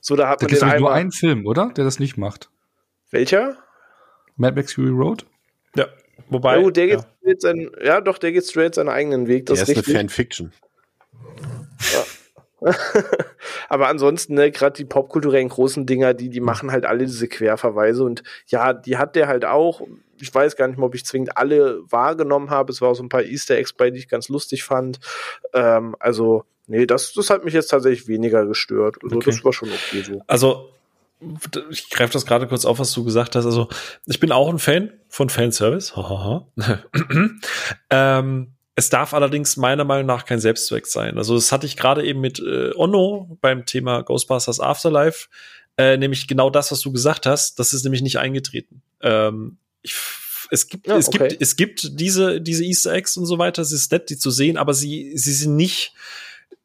so, 0.01 0.15
da 0.15 0.29
hat 0.29 0.41
da 0.41 0.47
man 0.47 0.71
den 0.71 0.79
nur 0.79 0.93
einen 0.93 1.11
Film, 1.11 1.45
oder? 1.45 1.71
Der 1.75 1.83
das 1.83 1.99
nicht 1.99 2.17
macht. 2.17 2.49
Welcher? 3.11 3.57
Mad 4.35 4.55
Max 4.55 4.73
Fury 4.73 4.89
Road? 4.89 5.25
Ja. 5.75 5.87
Wobei. 6.29 6.59
Ja, 6.59 6.71
der 6.71 6.87
geht 6.87 7.05
ja. 7.21 7.33
Seinen, 7.39 7.71
ja, 7.83 8.01
doch, 8.01 8.17
der 8.17 8.31
geht 8.31 8.45
straight 8.45 8.75
seinen 8.75 8.89
eigenen 8.89 9.27
Weg. 9.27 9.45
Das 9.47 9.59
der 9.65 9.75
ist, 9.75 9.81
ist 9.81 9.87
eine 9.87 9.97
Fanfiction. 9.97 10.53
Ja. 11.93 12.05
Aber 13.69 13.87
ansonsten, 13.87 14.33
ne, 14.33 14.51
gerade 14.51 14.75
die 14.75 14.85
popkulturellen 14.85 15.49
großen 15.49 15.85
Dinger, 15.85 16.13
die, 16.13 16.29
die 16.29 16.39
machen 16.39 16.71
halt 16.71 16.85
alle 16.85 17.05
diese 17.05 17.27
Querverweise 17.27 18.03
und 18.03 18.23
ja, 18.47 18.73
die 18.73 18.97
hat 18.97 19.15
der 19.15 19.27
halt 19.27 19.45
auch. 19.45 19.81
Ich 20.19 20.33
weiß 20.33 20.55
gar 20.55 20.67
nicht 20.67 20.77
mehr, 20.77 20.87
ob 20.87 20.95
ich 20.95 21.05
zwingend 21.05 21.37
alle 21.37 21.79
wahrgenommen 21.91 22.49
habe. 22.49 22.71
Es 22.71 22.81
war 22.81 22.89
auch 22.89 22.95
so 22.95 23.03
ein 23.03 23.09
paar 23.09 23.23
Easter 23.23 23.55
Eggs 23.55 23.73
bei, 23.73 23.91
die 23.91 23.99
ich 23.99 24.09
ganz 24.09 24.29
lustig 24.29 24.63
fand. 24.63 24.99
Ähm, 25.53 25.95
also, 25.99 26.43
nee, 26.65 26.87
das, 26.87 27.13
das 27.13 27.29
hat 27.29 27.45
mich 27.45 27.53
jetzt 27.53 27.67
tatsächlich 27.67 28.07
weniger 28.07 28.45
gestört. 28.47 28.97
Also, 29.03 29.17
okay. 29.17 29.29
das 29.29 29.45
war 29.45 29.53
schon 29.53 29.69
okay 29.69 30.01
so. 30.01 30.21
Also, 30.25 30.69
ich 31.69 31.89
greife 31.91 32.13
das 32.13 32.25
gerade 32.25 32.47
kurz 32.47 32.65
auf, 32.65 32.79
was 32.79 32.91
du 32.93 33.03
gesagt 33.03 33.35
hast. 33.35 33.45
Also, 33.45 33.67
ich 34.07 34.19
bin 34.19 34.31
auch 34.31 34.49
ein 34.49 34.57
Fan 34.57 34.91
von 35.07 35.29
Fanservice. 35.29 35.93
ähm, 37.91 38.56
es 38.77 38.89
darf 38.89 39.15
allerdings 39.15 39.57
meiner 39.57 39.85
Meinung 39.85 40.05
nach 40.05 40.25
kein 40.25 40.39
Selbstzweck 40.39 40.85
sein. 40.85 41.17
Also, 41.17 41.33
das 41.33 41.51
hatte 41.51 41.65
ich 41.65 41.77
gerade 41.77 42.05
eben 42.05 42.21
mit 42.21 42.37
äh, 42.37 42.71
Onno 42.75 43.35
beim 43.41 43.65
Thema 43.65 44.03
Ghostbusters 44.03 44.59
Afterlife. 44.59 45.29
Äh, 45.77 45.97
nämlich 45.97 46.27
genau 46.27 46.51
das, 46.51 46.71
was 46.71 46.81
du 46.81 46.91
gesagt 46.91 47.25
hast. 47.25 47.57
Das 47.57 47.73
ist 47.73 47.83
nämlich 47.83 48.03
nicht 48.03 48.19
eingetreten. 48.19 48.83
Ähm, 49.01 49.57
ich, 49.81 49.95
es 50.51 50.67
gibt, 50.67 50.85
ja, 50.85 50.95
es 50.95 51.07
okay. 51.07 51.29
gibt, 51.29 51.41
es 51.41 51.55
gibt 51.55 51.99
diese, 51.99 52.39
diese 52.39 52.63
Easter 52.63 52.93
Eggs 52.93 53.17
und 53.17 53.25
so 53.25 53.39
weiter. 53.39 53.63
Es 53.63 53.71
ist 53.71 53.91
nett, 53.91 54.11
die 54.11 54.17
zu 54.17 54.29
sehen, 54.29 54.57
aber 54.57 54.75
sie, 54.75 55.17
sie 55.17 55.33
sind 55.33 55.55
nicht 55.55 55.93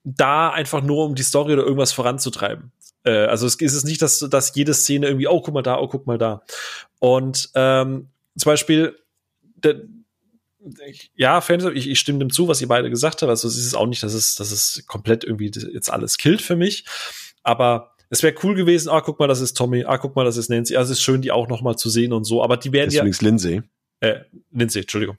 da 0.05 0.50
einfach 0.50 0.82
nur, 0.82 1.07
um 1.07 1.15
die 1.15 1.23
Story 1.23 1.55
oder 1.55 1.62
irgendwas 1.62 1.94
voranzutreiben. 1.94 2.73
Äh, 3.05 3.24
also 3.24 3.47
es 3.47 3.55
ist 3.55 3.73
es 3.73 3.84
nicht, 3.84 4.02
dass, 4.02 4.18
dass 4.18 4.55
jede 4.55 4.74
Szene 4.74 5.07
irgendwie, 5.07 5.28
oh, 5.28 5.41
guck 5.41 5.55
mal 5.55 5.62
da, 5.62 5.78
oh, 5.78 5.89
guck 5.89 6.07
mal 6.07 6.18
da. 6.18 6.42
Und 6.99 7.49
ähm, 7.55 8.10
zum 8.36 8.50
Beispiel, 8.50 8.99
ja, 11.15 11.41
Fans, 11.41 11.65
ich, 11.74 11.89
ich 11.89 11.99
stimme 11.99 12.18
dem 12.18 12.31
zu, 12.31 12.49
was 12.49 12.60
ihr 12.60 12.68
beide 12.68 12.91
gesagt 12.91 13.23
habt. 13.23 13.31
Also 13.31 13.49
es 13.49 13.57
ist 13.57 13.74
auch 13.74 13.86
nicht, 13.86 14.02
dass 14.02 14.15
es, 14.15 14.34
dass 14.34 14.50
es 14.50 14.84
komplett 14.86 15.24
irgendwie 15.24 15.50
jetzt 15.73 15.91
alles 15.91 16.18
killt 16.18 16.42
für 16.42 16.57
mich. 16.57 16.84
Aber 17.42 17.94
es 18.10 18.23
wäre 18.23 18.34
cool 18.42 18.55
gewesen, 18.55 18.89
ah, 18.91 19.00
guck 19.00 19.18
mal, 19.18 19.26
das 19.26 19.41
ist 19.41 19.55
Tommy, 19.55 19.84
ah, 19.84 19.99
guck 19.99 20.15
mal, 20.16 20.24
das 20.24 20.36
ist 20.36 20.50
Nancy. 20.50 20.76
Also 20.76 20.92
es 20.92 20.99
ist 20.99 21.05
schön, 21.05 21.23
die 21.23 21.32
auch 21.32 21.49
noch 21.49 21.62
mal 21.62 21.76
zu 21.76 21.89
sehen 21.89 22.12
und 22.12 22.24
so. 22.24 22.42
Aber 22.42 22.57
die 22.57 22.73
werden 22.73 22.86
das 22.86 22.94
ist 22.94 22.99
ja. 22.99 23.02
Übrigens 23.02 23.23
Lindsay. 23.23 23.62
Äh, 24.00 24.20
Lindsay, 24.50 24.82
Entschuldigung. 24.82 25.16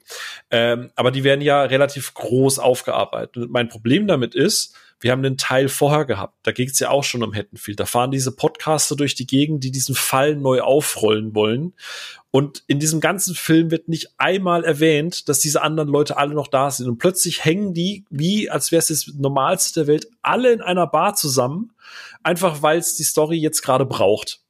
Ähm, 0.50 0.90
aber 0.94 1.10
die 1.10 1.24
werden 1.24 1.40
ja 1.40 1.62
relativ 1.62 2.14
groß 2.14 2.58
aufgearbeitet. 2.58 3.36
Und 3.36 3.50
mein 3.50 3.68
Problem 3.68 4.06
damit 4.06 4.34
ist, 4.34 4.76
wir 5.00 5.12
haben 5.12 5.24
einen 5.24 5.36
Teil 5.36 5.68
vorher 5.68 6.04
gehabt. 6.04 6.34
Da 6.42 6.52
ging 6.52 6.68
es 6.68 6.78
ja 6.78 6.90
auch 6.90 7.04
schon 7.04 7.22
um 7.22 7.34
Haddonfield. 7.34 7.78
Da 7.80 7.86
fahren 7.86 8.10
diese 8.10 8.32
Podcaster 8.32 8.96
durch 8.96 9.14
die 9.14 9.26
Gegend, 9.26 9.64
die 9.64 9.70
diesen 9.70 9.94
Fall 9.94 10.36
neu 10.36 10.60
aufrollen 10.60 11.34
wollen. 11.34 11.74
Und 12.30 12.64
in 12.66 12.80
diesem 12.80 13.00
ganzen 13.00 13.34
Film 13.34 13.70
wird 13.70 13.88
nicht 13.88 14.10
einmal 14.18 14.64
erwähnt, 14.64 15.28
dass 15.28 15.40
diese 15.40 15.62
anderen 15.62 15.88
Leute 15.88 16.16
alle 16.16 16.34
noch 16.34 16.48
da 16.48 16.70
sind. 16.70 16.88
Und 16.88 16.98
plötzlich 16.98 17.44
hängen 17.44 17.74
die, 17.74 18.04
wie 18.10 18.50
als 18.50 18.72
wäre 18.72 18.80
es 18.80 18.88
das 18.88 19.12
Normalste 19.14 19.80
der 19.80 19.86
Welt, 19.86 20.08
alle 20.22 20.52
in 20.52 20.60
einer 20.60 20.86
Bar 20.86 21.14
zusammen, 21.14 21.72
einfach 22.22 22.62
weil 22.62 22.78
es 22.78 22.96
die 22.96 23.04
Story 23.04 23.36
jetzt 23.36 23.62
gerade 23.62 23.86
braucht. 23.86 24.43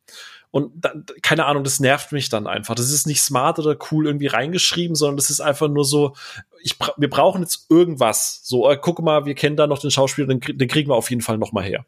Und 0.54 0.70
dann, 0.84 1.04
keine 1.20 1.46
Ahnung, 1.46 1.64
das 1.64 1.80
nervt 1.80 2.12
mich 2.12 2.28
dann 2.28 2.46
einfach. 2.46 2.76
Das 2.76 2.88
ist 2.92 3.08
nicht 3.08 3.20
smart 3.20 3.58
oder 3.58 3.76
cool 3.90 4.06
irgendwie 4.06 4.28
reingeschrieben, 4.28 4.94
sondern 4.94 5.16
das 5.16 5.28
ist 5.28 5.40
einfach 5.40 5.66
nur 5.66 5.84
so, 5.84 6.14
ich, 6.62 6.78
wir 6.96 7.10
brauchen 7.10 7.42
jetzt 7.42 7.66
irgendwas. 7.70 8.38
So, 8.44 8.70
äh, 8.70 8.78
guck 8.80 9.02
mal, 9.02 9.26
wir 9.26 9.34
kennen 9.34 9.56
da 9.56 9.66
noch 9.66 9.80
den 9.80 9.90
Schauspieler, 9.90 10.28
den, 10.28 10.38
den 10.38 10.68
kriegen 10.68 10.88
wir 10.88 10.94
auf 10.94 11.10
jeden 11.10 11.22
Fall 11.22 11.38
noch 11.38 11.50
mal 11.50 11.64
her. 11.64 11.84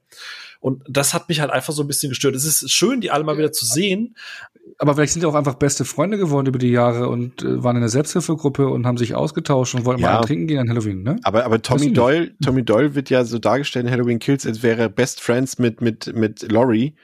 Und 0.59 0.83
das 0.89 1.15
hat 1.15 1.29
mich 1.29 1.39
halt 1.39 1.53
einfach 1.53 1.73
so 1.73 1.85
ein 1.85 1.87
bisschen 1.87 2.09
gestört. 2.09 2.35
Es 2.35 2.45
ist 2.45 2.69
schön, 2.73 3.01
die 3.01 3.13
alle 3.13 3.23
mal 3.23 3.39
wieder 3.39 3.53
zu 3.53 3.65
sehen. 3.65 4.17
Aber 4.79 4.95
vielleicht 4.95 5.13
sind 5.13 5.23
die 5.23 5.27
auch 5.29 5.37
einfach 5.37 5.55
beste 5.55 5.85
Freunde 5.85 6.19
geworden 6.19 6.49
über 6.49 6.59
die 6.59 6.73
Jahre 6.73 7.09
und 7.09 7.45
äh, 7.45 7.63
waren 7.63 7.77
in 7.77 7.83
der 7.83 7.89
Selbsthilfegruppe 7.89 8.67
und 8.67 8.85
haben 8.85 8.99
sich 8.99 9.15
ausgetauscht 9.15 9.77
und 9.77 9.85
wollten 9.85 10.03
ja. 10.03 10.15
mal 10.15 10.23
trinken 10.23 10.49
gehen 10.49 10.59
an 10.59 10.69
Halloween, 10.69 11.05
ne? 11.05 11.21
Aber, 11.23 11.45
aber 11.45 11.63
Tommy 11.63 11.93
Doyle, 11.93 12.37
Tommy 12.43 12.65
Doyle 12.65 12.97
wird 12.97 13.11
ja 13.11 13.25
so 13.25 13.39
dargestellt 13.39 13.87
in 13.87 13.93
Halloween 13.93 14.19
Kills, 14.19 14.45
als 14.45 14.65
wäre 14.65 14.83
er 14.83 14.89
Best 14.89 15.21
Friends 15.21 15.61
mit, 15.61 15.81
mit, 15.83 16.13
mit 16.17 16.51
Laurie 16.51 16.97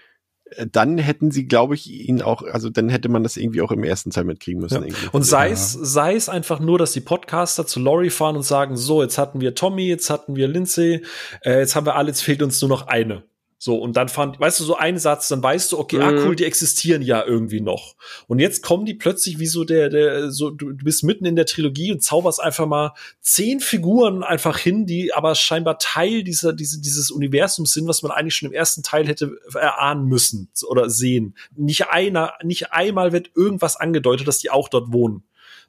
dann 0.70 0.98
hätten 0.98 1.30
sie, 1.30 1.46
glaube 1.46 1.74
ich, 1.74 1.90
ihn 1.90 2.22
auch, 2.22 2.42
also 2.42 2.70
dann 2.70 2.88
hätte 2.88 3.08
man 3.08 3.22
das 3.22 3.36
irgendwie 3.36 3.62
auch 3.62 3.72
im 3.72 3.84
ersten 3.84 4.10
Teil 4.10 4.24
mitkriegen 4.24 4.60
müssen. 4.60 4.86
Ja. 4.86 4.94
Und 5.12 5.22
sei 5.24 5.50
es, 5.50 5.72
sei 5.72 6.14
es 6.14 6.28
einfach 6.28 6.60
nur, 6.60 6.78
dass 6.78 6.92
die 6.92 7.00
Podcaster 7.00 7.66
zu 7.66 7.80
Laurie 7.80 8.10
fahren 8.10 8.36
und 8.36 8.42
sagen, 8.42 8.76
so, 8.76 9.02
jetzt 9.02 9.18
hatten 9.18 9.40
wir 9.40 9.54
Tommy, 9.54 9.86
jetzt 9.86 10.10
hatten 10.10 10.36
wir 10.36 10.48
Lindsay, 10.48 11.02
äh, 11.44 11.58
jetzt 11.60 11.76
haben 11.76 11.86
wir 11.86 11.96
alle, 11.96 12.08
jetzt 12.08 12.22
fehlt 12.22 12.42
uns 12.42 12.60
nur 12.60 12.68
noch 12.68 12.86
eine. 12.86 13.24
So, 13.64 13.76
und 13.76 13.96
dann 13.96 14.08
fand, 14.08 14.40
weißt 14.40 14.58
du, 14.58 14.64
so 14.64 14.74
ein 14.74 14.98
Satz, 14.98 15.28
dann 15.28 15.40
weißt 15.40 15.70
du, 15.70 15.78
okay, 15.78 16.00
ah, 16.00 16.10
mhm. 16.10 16.18
ah, 16.18 16.22
cool, 16.24 16.34
die 16.34 16.44
existieren 16.44 17.00
ja 17.00 17.24
irgendwie 17.24 17.60
noch. 17.60 17.94
Und 18.26 18.40
jetzt 18.40 18.60
kommen 18.64 18.84
die 18.84 18.94
plötzlich 18.94 19.38
wie 19.38 19.46
so 19.46 19.62
der, 19.62 19.88
der, 19.88 20.32
so, 20.32 20.50
du, 20.50 20.72
du 20.72 20.84
bist 20.84 21.04
mitten 21.04 21.26
in 21.26 21.36
der 21.36 21.46
Trilogie 21.46 21.92
und 21.92 22.02
zauberst 22.02 22.40
einfach 22.40 22.66
mal 22.66 22.92
zehn 23.20 23.60
Figuren 23.60 24.24
einfach 24.24 24.58
hin, 24.58 24.84
die 24.84 25.14
aber 25.14 25.36
scheinbar 25.36 25.78
Teil 25.78 26.24
dieser, 26.24 26.52
diese, 26.52 26.80
dieses 26.80 27.12
Universums 27.12 27.72
sind, 27.72 27.86
was 27.86 28.02
man 28.02 28.10
eigentlich 28.10 28.34
schon 28.34 28.48
im 28.48 28.52
ersten 28.52 28.82
Teil 28.82 29.06
hätte 29.06 29.30
erahnen 29.54 30.06
müssen 30.06 30.50
oder 30.68 30.90
sehen. 30.90 31.36
Nicht 31.54 31.88
einer, 31.88 32.32
nicht 32.42 32.72
einmal 32.72 33.12
wird 33.12 33.30
irgendwas 33.36 33.76
angedeutet, 33.76 34.26
dass 34.26 34.40
die 34.40 34.50
auch 34.50 34.70
dort 34.70 34.92
wohnen. 34.92 35.22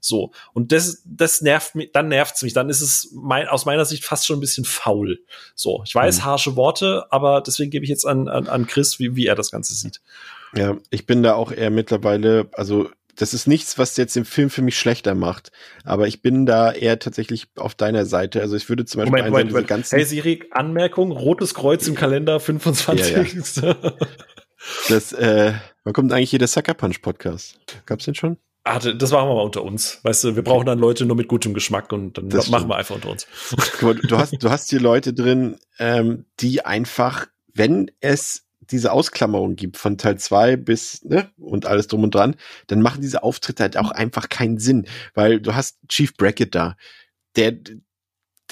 So. 0.04 0.32
Und 0.54 0.72
das, 0.72 1.02
das 1.06 1.42
nervt 1.42 1.76
mich, 1.76 1.92
dann 1.94 2.10
nervt's 2.10 2.42
mich. 2.42 2.54
Dann 2.54 2.70
ist 2.70 2.82
es 2.82 3.10
mein, 3.14 3.48
aus 3.48 3.66
meiner 3.66 3.86
Sicht 3.86 4.04
fast 4.04 4.26
schon 4.26 4.38
ein 4.38 4.42
bisschen 4.42 4.66
faul. 4.66 5.20
So. 5.56 5.82
Ich 5.86 5.96
weiß, 5.96 6.20
mhm. 6.20 6.26
harsche 6.26 6.56
Worte, 6.56 7.06
aber 7.10 7.42
deswegen 7.42 7.72
gebe 7.72 7.86
ich 7.86 7.90
jetzt 7.90 8.06
an, 8.06 8.28
an, 8.28 8.48
an 8.48 8.68
Chris, 8.68 9.00
wie, 9.00 9.16
wie 9.16 9.28
er 9.28 9.36
das 9.36 9.50
Ganze 9.50 9.74
sieht. 9.74 10.02
Ja, 10.56 10.78
ich 10.90 11.06
bin 11.06 11.24
da 11.24 11.36
auch 11.36 11.52
eher 11.52 11.70
mittlerweile, 11.70 12.50
also 12.52 12.90
das 13.16 13.34
ist 13.34 13.48
nichts, 13.48 13.78
was 13.78 13.96
jetzt 13.96 14.16
den 14.16 14.26
Film 14.26 14.50
für 14.50 14.62
mich 14.62 14.78
schlechter 14.78 15.16
macht. 15.16 15.52
Aber 15.84 16.08
ich 16.08 16.22
bin 16.22 16.46
da 16.46 16.72
eher 16.72 17.00
tatsächlich 17.00 17.48
auf 17.56 17.76
deiner 17.76 18.06
Seite. 18.06 18.42
Also 18.42 18.56
ich 18.58 18.68
würde 18.68 18.86
zum 18.86 19.00
Beispiel 19.00 19.12
Moment, 19.12 19.30
Moment, 19.32 19.52
Moment. 19.52 19.68
ganzen 19.68 19.96
Hey 19.96 20.06
Siri, 20.06 20.44
Anmerkung, 20.52 21.12
rotes 21.12 21.54
Kreuz 21.54 21.88
im 21.88 21.96
Kalender, 21.96 22.40
25. 22.40 23.12
Ja, 23.12 23.22
ja. 23.22 23.76
das, 24.90 25.14
äh, 25.14 25.54
wann 25.84 25.94
kommt 25.94 26.12
eigentlich 26.12 26.32
hier 26.32 26.40
der 26.40 26.48
Sucker 26.48 26.74
Punch 26.74 27.02
Podcast? 27.02 27.60
Gab's 27.86 28.06
den 28.06 28.16
schon? 28.16 28.38
Ah, 28.66 28.80
das 28.80 29.12
machen 29.12 29.28
wir 29.28 29.36
mal 29.36 29.42
unter 29.42 29.64
uns. 29.64 30.00
Weißt 30.04 30.24
du, 30.24 30.36
wir 30.38 30.44
brauchen 30.44 30.66
dann 30.66 30.80
Leute 30.80 31.06
nur 31.06 31.18
mit 31.18 31.28
gutem 31.28 31.54
Geschmack 31.54 31.92
und 31.92 32.18
dann 32.18 32.30
das 32.30 32.50
machen 32.50 32.70
wir 32.70 32.78
einfach 32.78 32.96
unter 32.96 33.10
uns. 33.10 33.28
Du 34.08 34.18
hast, 34.18 34.42
du 34.42 34.50
hast 34.50 34.70
hier 34.70 34.80
Leute 34.80 35.14
drin, 35.14 35.58
ähm, 35.80 36.26
die 36.40 36.66
einfach, 36.66 37.28
wenn 37.54 37.92
es 38.00 38.46
diese 38.62 38.94
Ausklammerung 38.94 39.58
gibt 39.58 39.76
von 39.76 39.98
Teil 39.98 40.18
zwei 40.18 40.56
bis, 40.56 41.04
ne, 41.04 41.30
und 41.38 41.66
alles 41.66 41.88
drum 41.88 42.04
und 42.04 42.16
dran, 42.16 42.36
dann 42.68 42.82
machen 42.82 43.02
diese 43.02 43.24
Auftritte 43.24 43.64
halt 43.64 43.78
auch 43.78 43.92
einfach 43.92 44.30
keinen 44.30 44.58
Sinn, 44.58 44.88
weil 45.14 45.42
du 45.42 45.54
hast 45.54 45.78
Chief 45.90 46.16
Brackett 46.16 46.56
da, 46.56 46.78
der, 47.36 47.54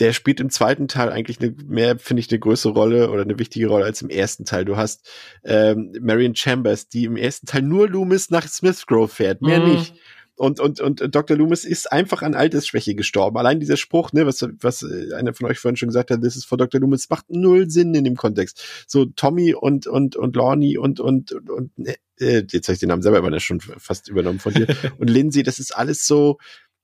der 0.02 0.14
spielt 0.14 0.40
im 0.40 0.50
zweiten 0.50 0.88
Teil 0.88 1.10
eigentlich 1.10 1.40
eine, 1.40 1.54
mehr, 1.68 2.00
finde 2.00 2.22
ich, 2.22 2.32
eine 2.32 2.40
größere 2.40 2.74
Rolle 2.74 3.12
oder 3.12 3.22
eine 3.22 3.38
wichtige 3.38 3.68
Rolle 3.68 3.86
als 3.86 4.02
im 4.02 4.10
ersten 4.10 4.46
Teil. 4.46 4.66
Du 4.66 4.76
hast 4.76 5.08
ähm, 5.44 5.94
Marion 6.02 6.36
Chambers, 6.36 6.90
die 6.90 7.06
im 7.06 7.18
ersten 7.18 7.46
Teil 7.46 7.62
nur 7.62 7.88
Loomis 7.88 8.32
nach 8.32 8.48
Smith 8.48 8.88
Grove 8.88 9.10
fährt, 9.10 9.44
mehr 9.44 9.60
mhm. 9.60 9.74
nicht. 9.74 9.94
Und, 10.36 10.60
und, 10.60 10.82
und 10.82 11.14
Dr. 11.14 11.38
Loomis 11.38 11.66
ist 11.66 11.92
einfach 11.92 12.24
an 12.24 12.34
Altersschwäche 12.34 12.96
gestorben. 12.96 13.38
Allein 13.38 13.60
dieser 13.60 13.78
Spruch, 13.78 14.12
ne, 14.12 14.26
was, 14.26 14.44
was 14.60 14.82
äh, 14.82 15.14
einer 15.14 15.36
von 15.36 15.46
euch 15.46 15.60
vorhin 15.60 15.76
schon 15.76 15.90
gesagt 15.90 16.10
hat, 16.10 16.24
das 16.24 16.36
ist 16.36 16.46
vor 16.46 16.58
Dr. 16.58 16.82
Loomis, 16.82 17.08
macht 17.12 17.30
null 17.30 17.70
Sinn 17.70 17.94
in 17.94 18.04
dem 18.04 18.16
Kontext. 18.16 18.86
So 18.88 19.06
Tommy 19.06 19.54
und, 19.54 19.86
und, 19.86 20.16
und 20.16 20.36
Lorne 20.36 20.80
und, 20.80 21.00
und, 21.00 21.32
und, 21.32 21.48
und 21.48 21.72
äh, 22.18 22.44
jetzt 22.50 22.68
habe 22.68 22.74
ich 22.74 22.80
den 22.80 22.90
Namen 22.90 23.04
selber 23.04 23.20
aber 23.20 23.40
schon 23.40 23.60
fast 23.60 24.10
übernommen 24.10 24.40
von 24.40 24.56
dir. 24.56 24.66
und 24.98 25.12
Lindsay, 25.12 25.44
das 25.44 25.60
ist 25.60 25.78
alles 25.78 26.08
so, 26.08 26.40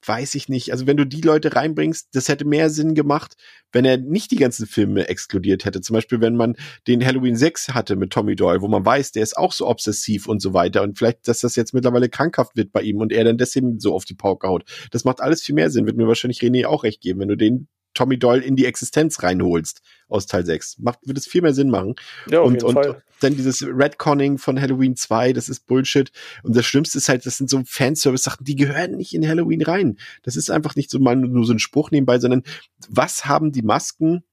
weiß 0.06 0.36
ich 0.36 0.50
nicht. 0.50 0.72
Also 0.72 0.88
wenn 0.88 0.98
du 0.98 1.06
die 1.06 1.22
Leute 1.22 1.56
reinbringst, 1.56 2.10
das 2.14 2.30
hätte 2.30 2.46
mehr 2.46 2.70
Sinn 2.70 2.96
gemacht, 2.96 3.36
wenn 3.72 3.86
er 3.86 3.98
nicht 3.98 4.32
die 4.32 4.38
ganzen 4.38 4.68
Filme 4.68 5.08
exkludiert 5.08 5.66
hätte. 5.66 5.82
Zum 5.82 5.94
Beispiel, 5.94 6.22
wenn 6.22 6.36
man 6.36 6.56
den 6.88 7.06
Halloween 7.06 7.36
6 7.36 7.70
hatte 7.70 7.96
mit 7.96 8.12
Tommy 8.12 8.36
Doyle, 8.36 8.62
wo 8.62 8.68
man 8.68 8.86
weiß, 8.86 9.12
der 9.12 9.24
ist 9.24 9.38
auch 9.38 9.52
so 9.52 9.68
obsessiv 9.68 10.28
und 10.28 10.42
so 10.42 10.54
weiter. 10.54 10.84
Und 10.84 10.98
vielleicht, 10.98 11.28
dass 11.28 11.42
das 11.42 11.56
jetzt 11.56 11.74
mittlerweile 11.74 12.10
krankhaft 12.10 12.56
wird 12.56 12.72
bei 12.72 12.82
ihm 12.82 12.98
und 12.98 13.12
er 13.12 13.24
dann 13.24 13.38
deswegen 13.38 13.80
so 13.80 13.94
auf 13.94 14.06
die 14.06 14.16
Pauke 14.16 14.48
haut. 14.48 14.64
Das 14.92 15.04
macht 15.04 15.22
alles 15.22 15.42
viel 15.42 15.56
mehr 15.56 15.70
Sinn. 15.70 15.86
Wird 15.86 15.98
mir 15.98 16.08
wahrscheinlich 16.08 16.40
René 16.40 16.66
auch 16.66 16.84
recht 16.84 17.02
geben, 17.02 17.20
wenn 17.20 17.30
du 17.30 17.38
den 17.38 17.68
Tommy 17.94 18.20
Doyle 18.20 18.44
in 18.44 18.56
die 18.56 18.66
Existenz 18.66 19.24
reinholst 19.24 19.82
aus 20.08 20.28
Teil 20.28 20.46
6. 20.46 20.78
Macht, 20.80 21.00
wird 21.04 21.18
es 21.18 21.28
viel 21.28 21.42
mehr 21.42 21.54
Sinn 21.54 21.70
machen. 21.70 21.96
Ja, 22.30 22.42
auf 22.42 22.48
und, 22.48 22.54
jeden 22.54 22.66
und 22.66 22.74
Fall. 22.74 23.04
Dann 23.20 23.36
dieses 23.36 23.62
Redconning 23.64 24.38
von 24.38 24.60
Halloween 24.60 24.96
2, 24.96 25.34
das 25.34 25.50
ist 25.50 25.66
Bullshit. 25.68 26.12
Und 26.44 26.56
das 26.56 26.66
Schlimmste 26.66 26.98
ist 26.98 27.10
halt, 27.10 27.26
das 27.26 27.38
sind 27.38 27.50
so 27.50 27.62
Fanservice-Sachen, 27.66 28.46
die 28.46 28.56
gehören 28.56 28.96
nicht 28.96 29.14
in 29.14 29.28
Halloween 29.28 29.62
rein. 29.62 29.98
Das 30.24 30.36
ist 30.36 30.50
einfach 30.50 30.76
nicht 30.76 30.90
so 30.90 31.00
mal 31.00 31.16
nur 31.16 31.46
so 31.46 31.54
ein 31.54 31.60
Spruch 31.60 31.92
nebenbei, 31.92 32.20
sondern 32.20 32.44
was 32.90 33.26
haben 33.26 33.52
die 33.52 33.64
Masken 33.64 34.24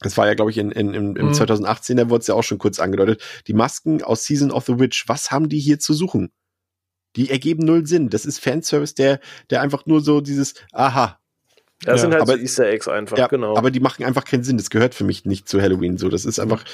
das 0.00 0.18
war 0.18 0.26
ja, 0.26 0.34
glaube 0.34 0.50
ich, 0.50 0.58
in, 0.58 0.70
in, 0.70 0.92
in, 0.92 1.16
im 1.16 1.26
mhm. 1.28 1.34
2018, 1.34 1.96
da 1.96 2.10
wurde 2.10 2.20
es 2.20 2.26
ja 2.26 2.34
auch 2.34 2.42
schon 2.42 2.58
kurz 2.58 2.78
angedeutet. 2.78 3.22
Die 3.46 3.54
Masken 3.54 4.02
aus 4.02 4.24
Season 4.24 4.50
of 4.50 4.66
the 4.66 4.78
Witch, 4.78 5.08
was 5.08 5.30
haben 5.30 5.48
die 5.48 5.58
hier 5.58 5.78
zu 5.78 5.94
suchen? 5.94 6.30
Die 7.16 7.30
ergeben 7.30 7.64
null 7.64 7.86
Sinn. 7.86 8.10
Das 8.10 8.26
ist 8.26 8.38
Fanservice, 8.38 8.94
der, 8.94 9.20
der 9.50 9.62
einfach 9.62 9.86
nur 9.86 10.00
so 10.00 10.20
dieses, 10.20 10.54
aha, 10.72 11.20
das 11.80 11.96
ja, 11.96 11.98
sind 11.98 12.12
halt 12.12 12.22
aber, 12.22 12.34
so 12.34 12.38
Easter 12.38 12.66
Eggs 12.66 12.88
einfach, 12.88 13.18
ja, 13.18 13.26
genau. 13.26 13.56
Aber 13.56 13.70
die 13.70 13.80
machen 13.80 14.04
einfach 14.04 14.24
keinen 14.24 14.44
Sinn. 14.44 14.56
Das 14.56 14.70
gehört 14.70 14.94
für 14.94 15.04
mich 15.04 15.24
nicht 15.24 15.48
zu 15.48 15.60
Halloween 15.60 15.98
so. 15.98 16.08
Das 16.08 16.24
ist 16.24 16.38
einfach 16.38 16.64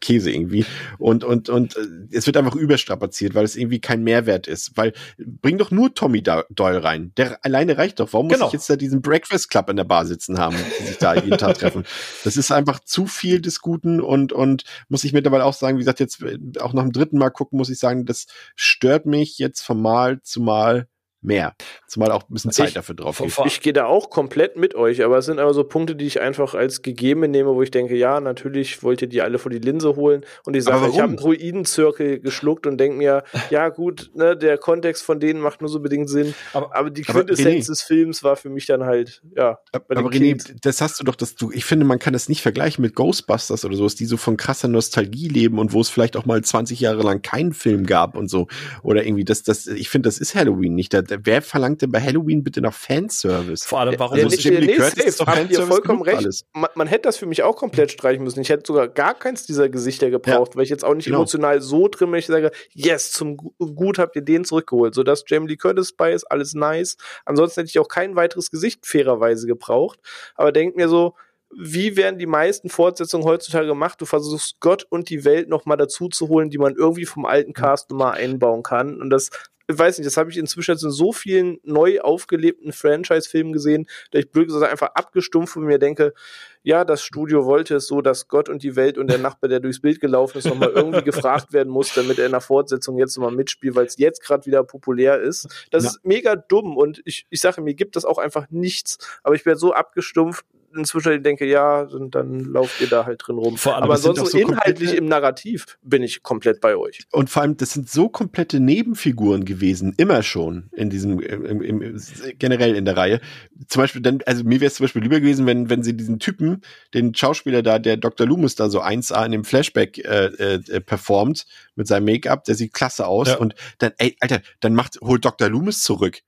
Käse 0.00 0.30
irgendwie. 0.30 0.66
Und, 0.98 1.24
und, 1.24 1.48
und 1.48 1.76
äh, 1.76 1.80
es 2.10 2.26
wird 2.26 2.36
einfach 2.36 2.56
überstrapaziert, 2.56 3.34
weil 3.34 3.44
es 3.44 3.56
irgendwie 3.56 3.80
kein 3.80 4.02
Mehrwert 4.02 4.48
ist. 4.48 4.76
Weil 4.76 4.92
bring 5.18 5.56
doch 5.56 5.70
nur 5.70 5.94
Tommy 5.94 6.22
Doyle 6.22 6.84
rein. 6.84 7.12
Der 7.16 7.42
alleine 7.44 7.78
reicht 7.78 8.00
doch. 8.00 8.12
Warum 8.12 8.28
genau. 8.28 8.44
muss 8.44 8.48
ich 8.48 8.60
jetzt 8.60 8.68
da 8.68 8.76
diesen 8.76 9.00
Breakfast 9.00 9.50
Club 9.50 9.70
in 9.70 9.76
der 9.76 9.84
Bar 9.84 10.04
sitzen 10.04 10.38
haben, 10.38 10.56
die 10.78 10.86
sich 10.86 10.98
da 10.98 11.14
jeden 11.14 11.38
Tag 11.38 11.58
treffen? 11.58 11.84
Das 12.24 12.36
ist 12.36 12.50
einfach 12.50 12.80
zu 12.80 13.06
viel 13.06 13.40
des 13.40 13.60
Guten 13.60 14.00
und, 14.00 14.32
und 14.32 14.64
muss 14.88 15.04
ich 15.04 15.12
mittlerweile 15.12 15.44
auch 15.44 15.54
sagen, 15.54 15.78
wie 15.78 15.82
gesagt, 15.82 16.00
jetzt 16.00 16.22
auch 16.60 16.74
nach 16.74 16.82
dem 16.82 16.92
dritten 16.92 17.18
Mal 17.18 17.30
gucken, 17.30 17.56
muss 17.56 17.70
ich 17.70 17.78
sagen, 17.78 18.04
das 18.04 18.26
stört 18.56 19.06
mich 19.06 19.38
jetzt 19.38 19.62
von 19.62 19.80
Mal 19.80 20.20
zu 20.22 20.40
Mal 20.40 20.86
mehr. 21.22 21.54
Zumal 21.86 22.12
auch 22.12 22.22
ein 22.22 22.34
bisschen 22.34 22.52
Zeit 22.52 22.68
ich, 22.68 22.74
dafür 22.74 22.94
drauf 22.94 23.18
geht. 23.18 23.32
Ich 23.44 23.60
gehe 23.60 23.72
da 23.72 23.86
auch 23.86 24.10
komplett 24.10 24.56
mit 24.56 24.74
euch, 24.74 25.02
aber 25.04 25.18
es 25.18 25.26
sind 25.26 25.38
aber 25.38 25.54
so 25.54 25.64
Punkte, 25.64 25.96
die 25.96 26.06
ich 26.06 26.20
einfach 26.20 26.54
als 26.54 26.82
gegeben 26.82 27.30
nehme, 27.30 27.54
wo 27.54 27.62
ich 27.62 27.70
denke, 27.70 27.96
ja, 27.96 28.20
natürlich 28.20 28.82
wollt 28.82 29.02
ihr 29.02 29.08
die 29.08 29.22
alle 29.22 29.38
vor 29.38 29.50
die 29.50 29.58
Linse 29.58 29.96
holen 29.96 30.24
und 30.44 30.56
ich 30.56 30.64
sage, 30.64 30.88
ich 30.88 30.98
habe 30.98 31.08
einen 31.08 31.16
Druidenzirkel 31.16 32.20
geschluckt 32.20 32.66
und 32.66 32.78
denke 32.78 32.96
mir, 32.96 33.24
ja 33.50 33.68
gut, 33.68 34.10
ne, 34.14 34.36
der 34.36 34.58
Kontext 34.58 35.02
von 35.02 35.20
denen 35.20 35.40
macht 35.40 35.60
nur 35.60 35.68
so 35.68 35.80
bedingt 35.80 36.08
Sinn, 36.08 36.34
aber, 36.52 36.74
aber 36.74 36.90
die 36.90 37.02
Quintessenz 37.02 37.66
des 37.66 37.82
Films 37.82 38.22
war 38.22 38.36
für 38.36 38.50
mich 38.50 38.66
dann 38.66 38.84
halt, 38.84 39.22
ja. 39.36 39.58
Aber 39.72 40.10
René, 40.10 40.40
das 40.62 40.80
hast 40.80 41.00
du 41.00 41.04
doch, 41.04 41.16
dass 41.16 41.34
du, 41.34 41.50
ich 41.52 41.64
finde, 41.64 41.84
man 41.84 41.98
kann 41.98 42.12
das 42.12 42.28
nicht 42.28 42.42
vergleichen 42.42 42.82
mit 42.82 42.94
Ghostbusters 42.94 43.64
oder 43.64 43.76
sowas, 43.76 43.94
die 43.94 44.06
so 44.06 44.16
von 44.16 44.36
krasser 44.36 44.68
Nostalgie 44.68 45.28
leben 45.28 45.58
und 45.58 45.72
wo 45.72 45.80
es 45.80 45.88
vielleicht 45.88 46.16
auch 46.16 46.26
mal 46.26 46.42
20 46.42 46.80
Jahre 46.80 47.02
lang 47.02 47.22
keinen 47.22 47.52
Film 47.52 47.86
gab 47.86 48.16
und 48.16 48.28
so 48.28 48.48
oder 48.82 49.04
irgendwie 49.04 49.24
das, 49.24 49.42
das, 49.42 49.66
ich 49.66 49.88
finde, 49.88 50.08
das 50.08 50.18
ist 50.18 50.34
Halloween 50.34 50.74
nicht. 50.74 50.92
Da, 50.92 51.02
wer 51.22 51.42
verlangt 51.42 51.82
denn 51.82 51.90
bei 51.90 52.00
Halloween 52.00 52.42
bitte 52.42 52.60
noch 52.60 52.74
Fanservice? 52.74 53.66
Vor 53.66 53.80
allem, 53.80 53.98
warum 53.98 54.20
muss 54.22 54.42
Jamie 54.42 54.58
Lee 54.58 54.76
Curtis 54.76 55.16
doch 55.16 55.26
Habt 55.26 55.50
ihr 55.50 55.62
vollkommen 55.66 56.02
recht. 56.02 56.44
Man, 56.52 56.70
man, 56.74 56.86
hätte 56.86 57.02
das 57.02 57.16
für 57.16 57.26
mich 57.26 57.42
auch 57.42 57.56
komplett 57.56 57.92
streichen 57.92 58.24
müssen. 58.24 58.40
Ich 58.40 58.48
hätte 58.48 58.64
sogar 58.66 58.88
gar 58.88 59.14
keins 59.14 59.46
dieser 59.46 59.68
Gesichter 59.68 60.10
gebraucht, 60.10 60.52
ja. 60.52 60.56
weil 60.56 60.64
ich 60.64 60.70
jetzt 60.70 60.84
auch 60.84 60.94
nicht 60.94 61.06
genau. 61.06 61.18
emotional 61.18 61.60
so 61.60 61.88
drin 61.88 62.10
bin, 62.10 62.18
ich 62.18 62.26
sage, 62.26 62.50
yes, 62.72 63.12
zum 63.12 63.36
Gut 63.36 63.98
habt 63.98 64.16
ihr 64.16 64.22
den 64.22 64.44
zurückgeholt, 64.44 64.94
sodass 64.94 65.24
Jamie 65.26 65.48
Lee 65.48 65.56
Curtis 65.56 65.92
bei 65.92 66.12
ist, 66.12 66.24
alles 66.24 66.54
nice. 66.54 66.96
Ansonsten 67.24 67.60
hätte 67.60 67.70
ich 67.70 67.78
auch 67.78 67.88
kein 67.88 68.16
weiteres 68.16 68.50
Gesicht 68.50 68.86
fairerweise 68.86 69.46
gebraucht. 69.46 69.98
Aber 70.34 70.52
denkt 70.52 70.76
mir 70.76 70.88
so, 70.88 71.14
wie 71.56 71.96
werden 71.96 72.18
die 72.18 72.26
meisten 72.26 72.68
Fortsetzungen 72.68 73.26
heutzutage 73.26 73.66
gemacht? 73.66 74.00
Du 74.00 74.06
versuchst 74.06 74.60
Gott 74.60 74.86
und 74.88 75.10
die 75.10 75.24
Welt 75.24 75.48
nochmal 75.48 75.76
dazu 75.76 76.08
zu 76.08 76.28
holen, 76.28 76.50
die 76.50 76.58
man 76.58 76.76
irgendwie 76.76 77.06
vom 77.06 77.26
alten 77.26 77.52
Cast 77.52 77.90
nochmal 77.90 78.18
einbauen 78.18 78.62
kann. 78.62 79.00
Und 79.00 79.10
das 79.10 79.30
weiß 79.78 79.98
nicht, 79.98 80.06
das 80.06 80.16
habe 80.16 80.30
ich 80.30 80.38
inzwischen 80.38 80.72
in 80.72 80.78
so 80.78 81.12
vielen 81.12 81.58
neu 81.62 82.00
aufgelebten 82.00 82.72
Franchise-Filmen 82.72 83.52
gesehen, 83.52 83.86
dass 84.10 84.20
ich 84.20 84.30
blöd 84.30 84.48
gesagt 84.48 84.70
einfach 84.70 84.88
abgestumpft 84.94 85.56
und 85.56 85.64
mir 85.64 85.78
denke, 85.78 86.14
ja, 86.62 86.84
das 86.84 87.02
Studio 87.02 87.46
wollte 87.46 87.76
es 87.76 87.86
so, 87.86 88.02
dass 88.02 88.28
Gott 88.28 88.48
und 88.48 88.62
die 88.62 88.76
Welt 88.76 88.98
und 88.98 89.08
der 89.08 89.18
Nachbar, 89.18 89.48
der 89.48 89.60
durchs 89.60 89.80
Bild 89.80 90.00
gelaufen 90.00 90.38
ist, 90.38 90.46
nochmal 90.46 90.70
irgendwie 90.70 91.02
gefragt 91.02 91.52
werden 91.52 91.72
muss, 91.72 91.94
damit 91.94 92.18
er 92.18 92.26
in 92.26 92.32
der 92.32 92.40
Fortsetzung 92.40 92.98
jetzt 92.98 93.16
nochmal 93.16 93.34
mitspielt, 93.34 93.74
weil 93.74 93.86
es 93.86 93.96
jetzt 93.98 94.22
gerade 94.22 94.44
wieder 94.46 94.62
populär 94.64 95.20
ist. 95.20 95.48
Das 95.70 95.84
ja. 95.84 95.90
ist 95.90 96.04
mega 96.04 96.36
dumm 96.36 96.76
und 96.76 97.00
ich, 97.04 97.26
ich 97.30 97.40
sage, 97.40 97.62
mir 97.62 97.74
gibt 97.74 97.96
das 97.96 98.04
auch 98.04 98.18
einfach 98.18 98.46
nichts, 98.50 98.98
aber 99.22 99.34
ich 99.34 99.46
werde 99.46 99.58
so 99.58 99.72
abgestumpft, 99.72 100.44
inzwischen 100.74 101.22
denke, 101.22 101.46
ja, 101.46 101.82
und 101.82 102.14
dann 102.14 102.40
lauft 102.40 102.80
ihr 102.80 102.88
da 102.88 103.06
halt 103.06 103.20
drin 103.24 103.36
rum. 103.36 103.56
Vor 103.56 103.74
allem, 103.74 103.84
Aber 103.84 103.94
ansonsten 103.94 104.26
so 104.26 104.38
inhaltlich 104.38 104.94
im 104.94 105.06
Narrativ 105.06 105.78
bin 105.82 106.02
ich 106.02 106.22
komplett 106.22 106.60
bei 106.60 106.76
euch. 106.76 107.00
Und 107.12 107.30
vor 107.30 107.42
allem, 107.42 107.56
das 107.56 107.72
sind 107.72 107.88
so 107.88 108.08
komplette 108.08 108.60
Nebenfiguren 108.60 109.44
gewesen, 109.44 109.94
immer 109.96 110.22
schon 110.22 110.70
in 110.72 110.90
diesem, 110.90 111.20
im, 111.20 111.62
im, 111.62 111.82
im, 111.82 112.00
generell 112.38 112.74
in 112.76 112.84
der 112.84 112.96
Reihe. 112.96 113.20
Zum 113.68 113.82
Beispiel, 113.82 114.02
dann, 114.02 114.20
also 114.26 114.44
mir 114.44 114.60
wäre 114.60 114.68
es 114.68 114.74
zum 114.74 114.84
Beispiel 114.84 115.02
lieber 115.02 115.20
gewesen, 115.20 115.46
wenn, 115.46 115.70
wenn 115.70 115.82
sie 115.82 115.96
diesen 115.96 116.18
Typen, 116.18 116.62
den 116.94 117.14
Schauspieler 117.14 117.62
da, 117.62 117.78
der 117.78 117.96
Dr. 117.96 118.26
Loomis 118.26 118.54
da 118.54 118.68
so 118.68 118.82
1A 118.82 119.24
in 119.26 119.32
dem 119.32 119.44
Flashback 119.44 119.98
äh, 119.98 120.26
äh, 120.26 120.80
performt 120.80 121.46
mit 121.74 121.86
seinem 121.86 122.04
Make-up, 122.04 122.44
der 122.44 122.54
sieht 122.54 122.72
klasse 122.72 123.06
aus 123.06 123.28
ja. 123.28 123.36
und 123.38 123.54
dann, 123.78 123.92
ey, 123.98 124.16
Alter, 124.20 124.40
dann 124.60 124.74
macht, 124.74 124.98
holt 125.00 125.24
Dr. 125.24 125.48
Loomis 125.48 125.82
zurück 125.82 126.20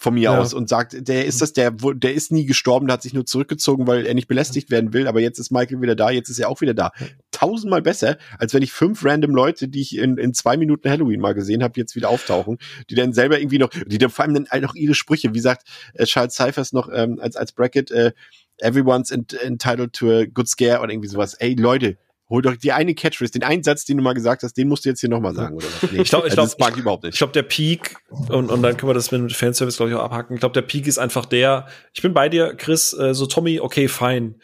von 0.00 0.14
mir 0.14 0.22
ja. 0.22 0.38
aus 0.38 0.54
und 0.54 0.70
sagt, 0.70 1.06
der 1.06 1.26
ist 1.26 1.42
das, 1.42 1.52
der, 1.52 1.70
der 1.70 2.14
ist 2.14 2.32
nie 2.32 2.46
gestorben, 2.46 2.86
der 2.86 2.94
hat 2.94 3.02
sich 3.02 3.12
nur 3.12 3.26
zurückgezogen, 3.26 3.86
weil 3.86 4.06
er 4.06 4.14
nicht 4.14 4.28
belästigt 4.28 4.70
werden 4.70 4.94
will, 4.94 5.06
aber 5.06 5.20
jetzt 5.20 5.38
ist 5.38 5.52
Michael 5.52 5.82
wieder 5.82 5.94
da, 5.94 6.08
jetzt 6.10 6.30
ist 6.30 6.38
er 6.38 6.48
auch 6.48 6.62
wieder 6.62 6.72
da. 6.72 6.90
Tausendmal 7.32 7.82
besser, 7.82 8.16
als 8.38 8.54
wenn 8.54 8.62
ich 8.62 8.72
fünf 8.72 9.04
random 9.04 9.32
Leute, 9.32 9.68
die 9.68 9.82
ich 9.82 9.98
in, 9.98 10.16
in 10.16 10.32
zwei 10.32 10.56
Minuten 10.56 10.88
Halloween 10.88 11.20
mal 11.20 11.34
gesehen 11.34 11.62
habe, 11.62 11.78
jetzt 11.78 11.96
wieder 11.96 12.08
auftauchen, 12.08 12.56
die 12.88 12.94
dann 12.94 13.12
selber 13.12 13.38
irgendwie 13.38 13.58
noch, 13.58 13.68
die 13.68 13.98
dann 13.98 14.08
vor 14.08 14.24
allem 14.24 14.32
dann 14.32 14.62
noch 14.62 14.74
ihre 14.74 14.94
Sprüche, 14.94 15.34
wie 15.34 15.40
sagt 15.40 15.68
äh, 15.92 16.06
Charles 16.06 16.34
Cyphers 16.34 16.72
noch 16.72 16.88
ähm, 16.90 17.20
als, 17.20 17.36
als 17.36 17.52
Bracket, 17.52 17.90
äh, 17.90 18.12
everyone's 18.56 19.10
entitled 19.10 19.92
to 19.92 20.10
a 20.10 20.24
good 20.24 20.48
scare 20.48 20.80
oder 20.80 20.92
irgendwie 20.92 21.08
sowas. 21.08 21.34
Ey, 21.34 21.54
Leute, 21.54 21.98
hol 22.30 22.42
doch 22.42 22.56
die 22.56 22.72
eine 22.72 22.94
Catchphrase, 22.94 23.32
den 23.32 23.42
einen 23.42 23.64
Satz, 23.64 23.84
den 23.84 23.96
du 23.96 24.02
mal 24.02 24.14
gesagt 24.14 24.44
hast, 24.44 24.56
den 24.56 24.68
musst 24.68 24.84
du 24.84 24.88
jetzt 24.88 25.00
hier 25.00 25.08
nochmal 25.08 25.34
sagen, 25.34 25.56
oder 25.56 25.66
was? 25.66 25.90
Nee, 25.90 26.02
ich 26.02 26.08
glaube, 26.08 26.28
ich 26.28 26.38
also 26.38 26.56
glaube, 26.56 26.72
ich, 26.72 26.78
überhaupt 26.78 27.02
nicht. 27.02 27.14
Ich 27.14 27.18
glaube, 27.18 27.32
der 27.32 27.42
Peak, 27.42 27.96
und, 28.08 28.50
und 28.50 28.62
dann 28.62 28.76
können 28.76 28.88
wir 28.88 28.94
das 28.94 29.10
mit 29.10 29.20
dem 29.20 29.28
Fanservice, 29.28 29.76
glaube 29.76 29.90
ich, 29.90 29.96
auch 29.96 30.04
abhaken. 30.04 30.34
Ich 30.34 30.40
glaube, 30.40 30.52
der 30.52 30.62
Peak 30.62 30.86
ist 30.86 30.98
einfach 30.98 31.26
der, 31.26 31.66
ich 31.92 32.02
bin 32.02 32.14
bei 32.14 32.28
dir, 32.28 32.54
Chris, 32.54 32.92
äh, 32.92 33.14
so 33.14 33.26
Tommy, 33.26 33.60
okay, 33.60 33.88
fein. 33.88 34.40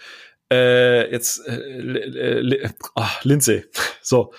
Äh, 0.52 1.10
jetzt, 1.10 1.46
äh, 1.46 2.68
oh, 2.94 3.02
Lindsay. 3.22 3.64
So, 4.02 4.32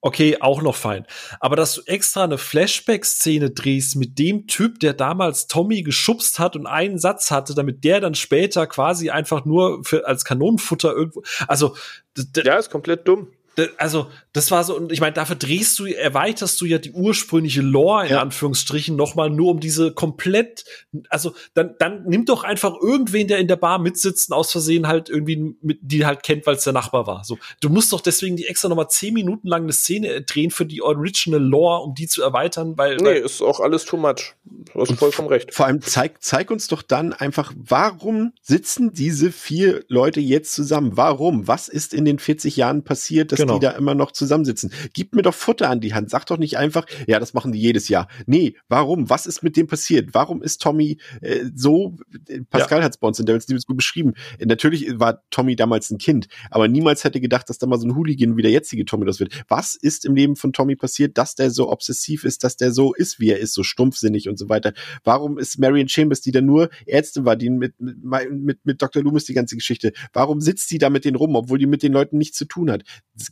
okay, 0.00 0.38
auch 0.40 0.62
noch 0.62 0.74
fein. 0.74 1.06
Aber 1.38 1.54
dass 1.54 1.74
du 1.74 1.82
extra 1.86 2.24
eine 2.24 2.38
Flashback-Szene 2.38 3.50
drehst 3.50 3.94
mit 3.94 4.18
dem 4.18 4.48
Typ, 4.48 4.80
der 4.80 4.94
damals 4.94 5.46
Tommy 5.46 5.82
geschubst 5.82 6.40
hat 6.40 6.56
und 6.56 6.66
einen 6.66 6.98
Satz 6.98 7.30
hatte, 7.30 7.54
damit 7.54 7.84
der 7.84 8.00
dann 8.00 8.16
später 8.16 8.66
quasi 8.66 9.10
einfach 9.10 9.44
nur 9.44 9.84
für, 9.84 10.06
als 10.06 10.24
Kanonenfutter 10.24 10.92
irgendwo, 10.92 11.22
also. 11.46 11.76
Ja, 12.16 12.58
ist 12.58 12.70
komplett 12.70 13.06
dumm 13.08 13.28
also 13.76 14.08
das 14.32 14.50
war 14.50 14.64
so 14.64 14.76
und 14.76 14.92
ich 14.92 15.00
meine 15.00 15.12
dafür 15.12 15.36
drehst 15.36 15.78
du 15.78 15.84
erweiterst 15.84 16.60
du 16.60 16.64
ja 16.64 16.78
die 16.78 16.92
ursprüngliche 16.92 17.60
Lore 17.60 18.06
in 18.06 18.12
ja. 18.12 18.22
Anführungsstrichen 18.22 18.96
noch 18.96 19.14
mal 19.14 19.28
nur 19.28 19.50
um 19.50 19.60
diese 19.60 19.92
komplett 19.92 20.64
also 21.10 21.34
dann 21.54 21.74
dann 21.78 22.04
nimm 22.04 22.24
doch 22.24 22.44
einfach 22.44 22.74
irgendwen 22.80 23.28
der 23.28 23.38
in 23.38 23.48
der 23.48 23.56
Bar 23.56 23.78
mitsitzt 23.78 24.32
aus 24.32 24.52
Versehen 24.52 24.88
halt 24.88 25.10
irgendwie 25.10 25.54
mit 25.60 25.78
die 25.82 26.06
halt 26.06 26.22
kennt 26.22 26.46
weil 26.46 26.56
es 26.56 26.64
der 26.64 26.72
Nachbar 26.72 27.06
war. 27.06 27.24
So 27.24 27.38
du 27.60 27.68
musst 27.68 27.92
doch 27.92 28.00
deswegen 28.00 28.36
die 28.36 28.46
extra 28.46 28.68
noch 28.68 28.76
mal 28.76 28.88
zehn 28.88 29.12
Minuten 29.12 29.48
lang 29.48 29.64
eine 29.64 29.72
Szene 29.72 30.22
drehen 30.22 30.50
für 30.50 30.64
die 30.64 30.80
original 30.80 31.42
Lore 31.42 31.82
um 31.82 31.94
die 31.94 32.06
zu 32.06 32.22
erweitern 32.22 32.78
weil 32.78 32.96
nee 32.96 33.04
weil, 33.04 33.16
ist 33.18 33.42
auch 33.42 33.60
alles 33.60 33.84
too 33.84 33.98
much. 33.98 34.34
Du 34.72 34.80
hast 34.80 34.92
vollkommen 34.94 35.28
recht. 35.28 35.52
vor 35.52 35.66
allem 35.66 35.82
zeig 35.82 36.22
zeig 36.22 36.50
uns 36.50 36.68
doch 36.68 36.80
dann 36.80 37.12
einfach 37.12 37.52
warum 37.56 38.32
sitzen 38.40 38.94
diese 38.94 39.30
vier 39.30 39.84
Leute 39.88 40.20
jetzt 40.20 40.54
zusammen? 40.54 40.92
Warum? 40.94 41.46
Was 41.46 41.68
ist 41.68 41.92
in 41.92 42.06
den 42.06 42.18
40 42.18 42.56
Jahren 42.56 42.82
passiert 42.82 43.32
dass 43.32 43.41
genau. 43.42 43.58
die 43.58 43.66
da 43.66 43.72
immer 43.72 43.94
noch 43.94 44.12
zusammensitzen. 44.12 44.72
Gib 44.92 45.14
mir 45.14 45.22
doch 45.22 45.34
Futter 45.34 45.70
an 45.70 45.80
die 45.80 45.94
Hand. 45.94 46.10
Sag 46.10 46.26
doch 46.26 46.38
nicht 46.38 46.56
einfach, 46.56 46.86
ja, 47.06 47.18
das 47.18 47.34
machen 47.34 47.52
die 47.52 47.60
jedes 47.60 47.88
Jahr. 47.88 48.08
Nee, 48.26 48.56
warum? 48.68 49.10
Was 49.10 49.26
ist 49.26 49.42
mit 49.42 49.56
dem 49.56 49.66
passiert? 49.66 50.14
Warum 50.14 50.42
ist 50.42 50.62
Tommy 50.62 50.98
äh, 51.20 51.46
so, 51.54 51.96
äh, 52.28 52.40
Pascal 52.42 52.78
ja. 52.78 52.84
hat 52.84 52.92
es 52.92 52.98
bei 52.98 53.08
uns 53.08 53.18
in 53.18 53.26
Devil's 53.26 53.48
Liebes 53.48 53.66
gut 53.66 53.76
beschrieben. 53.76 54.14
Äh, 54.38 54.46
natürlich 54.46 54.98
war 54.98 55.22
Tommy 55.30 55.56
damals 55.56 55.90
ein 55.90 55.98
Kind, 55.98 56.28
aber 56.50 56.68
niemals 56.68 57.04
hätte 57.04 57.20
gedacht, 57.20 57.48
dass 57.48 57.58
da 57.58 57.66
mal 57.66 57.78
so 57.78 57.86
ein 57.86 57.96
Hooligan 57.96 58.36
wie 58.36 58.42
der 58.42 58.50
jetzige 58.50 58.84
Tommy 58.84 59.06
das 59.06 59.20
wird. 59.20 59.44
Was 59.48 59.74
ist 59.74 60.04
im 60.04 60.14
Leben 60.14 60.36
von 60.36 60.52
Tommy 60.52 60.76
passiert, 60.76 61.18
dass 61.18 61.34
der 61.34 61.50
so 61.50 61.70
obsessiv 61.70 62.24
ist, 62.24 62.44
dass 62.44 62.56
der 62.56 62.72
so 62.72 62.94
ist, 62.94 63.20
wie 63.20 63.30
er 63.30 63.38
ist, 63.38 63.54
so 63.54 63.62
stumpfsinnig 63.62 64.28
und 64.28 64.38
so 64.38 64.48
weiter? 64.48 64.72
Warum 65.04 65.38
ist 65.38 65.58
Marion 65.58 65.88
Chambers, 65.88 66.20
die 66.20 66.32
dann 66.32 66.46
nur 66.46 66.70
Ärztin 66.86 67.24
war, 67.24 67.36
die 67.36 67.50
mit, 67.50 67.80
mit, 67.80 67.96
mit, 68.30 68.64
mit 68.64 68.82
Dr. 68.82 69.02
Loomis 69.02 69.24
die 69.24 69.34
ganze 69.34 69.56
Geschichte, 69.56 69.92
warum 70.12 70.40
sitzt 70.40 70.70
die 70.70 70.78
da 70.78 70.90
mit 70.90 71.04
denen 71.04 71.16
rum, 71.16 71.36
obwohl 71.36 71.58
die 71.58 71.66
mit 71.66 71.82
den 71.82 71.92
Leuten 71.92 72.18
nichts 72.18 72.38
zu 72.38 72.44
tun 72.44 72.70
hat? 72.70 72.82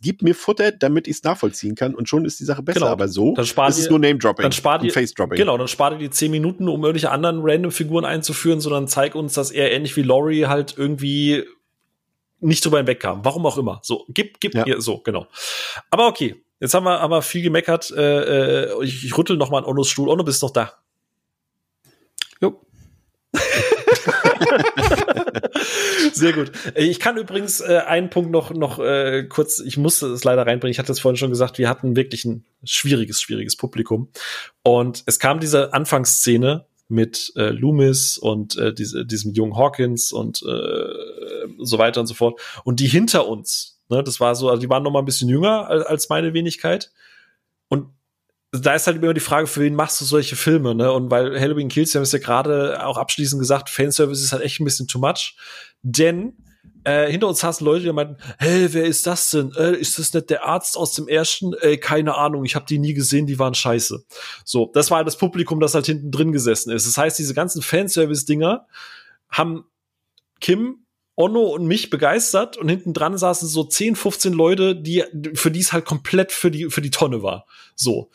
Gib 0.02 0.22
mir 0.22 0.34
Futter, 0.34 0.72
damit 0.72 1.06
ich 1.06 1.16
es 1.16 1.24
nachvollziehen 1.24 1.74
kann 1.74 1.94
und 1.94 2.08
schon 2.08 2.24
ist 2.24 2.40
die 2.40 2.44
Sache 2.44 2.62
besser. 2.62 2.80
Genau. 2.80 2.92
Aber 2.92 3.08
so 3.08 3.34
dann 3.34 3.44
spart 3.44 3.70
ist 3.70 3.78
es 3.78 3.90
nur 3.90 3.98
Name-Dropping 3.98 4.42
dann 4.42 4.52
spart 4.52 4.82
und 4.82 4.92
Face-Dropping. 4.92 5.36
Genau, 5.36 5.58
dann 5.58 5.68
spart 5.68 5.94
ihr 5.94 5.98
die 5.98 6.10
zehn 6.10 6.30
Minuten, 6.30 6.68
um 6.68 6.82
irgendwelche 6.82 7.10
anderen 7.10 7.40
random 7.42 7.70
Figuren 7.70 8.04
einzuführen, 8.04 8.60
sondern 8.60 8.88
zeig 8.88 9.14
uns, 9.14 9.34
dass 9.34 9.50
er 9.50 9.72
ähnlich 9.72 9.96
wie 9.96 10.02
Laurie 10.02 10.46
halt 10.46 10.74
irgendwie 10.76 11.44
nicht 12.40 12.64
drüber 12.64 12.78
hinwegkam. 12.78 13.24
Warum 13.24 13.44
auch 13.46 13.58
immer. 13.58 13.80
So, 13.82 14.06
gib, 14.08 14.40
gib 14.40 14.54
ja. 14.54 14.66
ihr, 14.66 14.80
so, 14.80 14.98
genau. 14.98 15.26
Aber 15.90 16.06
okay, 16.06 16.42
jetzt 16.58 16.74
haben 16.74 16.84
wir 16.84 17.00
aber 17.00 17.22
viel 17.22 17.42
gemeckert. 17.42 17.90
Äh, 17.90 18.64
äh 18.64 18.84
ich, 18.84 19.04
ich 19.04 19.16
rüttel 19.16 19.36
noch 19.36 19.50
mal 19.50 19.58
an 19.58 19.64
Onnos 19.64 19.90
Stuhl. 19.90 20.08
Onno, 20.08 20.24
bist 20.24 20.42
noch 20.42 20.50
da? 20.50 20.72
Jo. 22.40 22.60
Sehr 26.12 26.32
gut. 26.32 26.52
Ich 26.74 27.00
kann 27.00 27.16
übrigens 27.16 27.60
äh, 27.60 27.82
einen 27.86 28.10
Punkt 28.10 28.30
noch, 28.30 28.52
noch 28.52 28.78
äh, 28.78 29.24
kurz, 29.28 29.60
ich 29.60 29.76
musste 29.76 30.08
es 30.08 30.24
leider 30.24 30.46
reinbringen. 30.46 30.72
Ich 30.72 30.78
hatte 30.78 30.92
es 30.92 31.00
vorhin 31.00 31.16
schon 31.16 31.30
gesagt, 31.30 31.58
wir 31.58 31.68
hatten 31.68 31.96
wirklich 31.96 32.24
ein 32.24 32.44
schwieriges, 32.64 33.20
schwieriges 33.20 33.56
Publikum. 33.56 34.08
Und 34.62 35.02
es 35.06 35.18
kam 35.18 35.40
diese 35.40 35.72
Anfangsszene 35.72 36.66
mit 36.88 37.32
äh, 37.36 37.50
Loomis 37.50 38.18
und 38.18 38.56
äh, 38.56 38.74
diese, 38.74 39.06
diesem 39.06 39.32
jungen 39.32 39.56
Hawkins 39.56 40.12
und 40.12 40.42
äh, 40.42 41.46
so 41.58 41.78
weiter 41.78 42.00
und 42.00 42.06
so 42.06 42.14
fort. 42.14 42.40
Und 42.64 42.80
die 42.80 42.88
hinter 42.88 43.28
uns, 43.28 43.80
ne, 43.88 44.02
das 44.02 44.20
war 44.20 44.34
so, 44.34 44.48
also 44.48 44.60
die 44.60 44.68
waren 44.68 44.82
noch 44.82 44.90
mal 44.90 44.98
ein 44.98 45.04
bisschen 45.04 45.28
jünger 45.28 45.68
als, 45.68 45.86
als 45.86 46.08
meine 46.08 46.34
Wenigkeit. 46.34 46.90
Und 48.52 48.66
da 48.66 48.74
ist 48.74 48.86
halt 48.86 49.00
immer 49.00 49.14
die 49.14 49.20
Frage, 49.20 49.46
für 49.46 49.60
wen 49.60 49.76
machst 49.76 50.00
du 50.00 50.04
solche 50.04 50.34
Filme, 50.34 50.74
ne? 50.74 50.92
Und 50.92 51.10
weil 51.10 51.38
Halloween 51.38 51.68
Kills, 51.68 51.94
wir 51.94 52.00
haben 52.00 52.04
es 52.04 52.12
ja 52.12 52.18
gerade 52.18 52.84
auch 52.84 52.98
abschließend 52.98 53.40
gesagt, 53.40 53.70
Fanservice 53.70 54.24
ist 54.24 54.32
halt 54.32 54.42
echt 54.42 54.60
ein 54.60 54.64
bisschen 54.64 54.88
too 54.88 54.98
much. 54.98 55.36
Denn 55.82 56.34
äh, 56.84 57.10
hinter 57.10 57.28
uns 57.28 57.40
saßen 57.40 57.64
Leute, 57.64 57.84
die 57.84 57.92
meinten, 57.92 58.16
hey, 58.38 58.72
wer 58.72 58.84
ist 58.86 59.06
das 59.06 59.30
denn? 59.30 59.52
Äh, 59.56 59.76
ist 59.76 59.98
das 59.98 60.12
nicht 60.14 60.30
der 60.30 60.46
Arzt 60.46 60.76
aus 60.76 60.94
dem 60.94 61.08
ersten? 61.08 61.52
Äh, 61.60 61.76
keine 61.76 62.16
Ahnung, 62.16 62.44
ich 62.44 62.56
habe 62.56 62.66
die 62.66 62.78
nie 62.78 62.94
gesehen, 62.94 63.26
die 63.26 63.38
waren 63.38 63.54
scheiße. 63.54 64.04
So, 64.44 64.70
das 64.72 64.90
war 64.90 64.98
halt 64.98 65.06
das 65.06 65.18
Publikum, 65.18 65.60
das 65.60 65.74
halt 65.74 65.86
hinten 65.86 66.10
drin 66.10 66.32
gesessen 66.32 66.72
ist. 66.72 66.86
Das 66.86 66.96
heißt, 66.96 67.18
diese 67.18 67.34
ganzen 67.34 67.62
Fanservice-Dinger 67.62 68.66
haben 69.28 69.64
Kim, 70.40 70.86
Onno 71.16 71.42
und 71.42 71.66
mich 71.66 71.90
begeistert 71.90 72.56
und 72.56 72.68
hinten 72.68 72.94
dran 72.94 73.18
saßen 73.18 73.46
so 73.46 73.62
10, 73.62 73.94
15 73.94 74.32
Leute, 74.32 74.74
die, 74.74 75.04
für 75.34 75.50
die 75.50 75.60
es 75.60 75.72
halt 75.72 75.84
komplett 75.84 76.32
für 76.32 76.50
die, 76.50 76.70
für 76.70 76.80
die 76.80 76.90
Tonne 76.90 77.22
war. 77.22 77.46
So. 77.74 78.10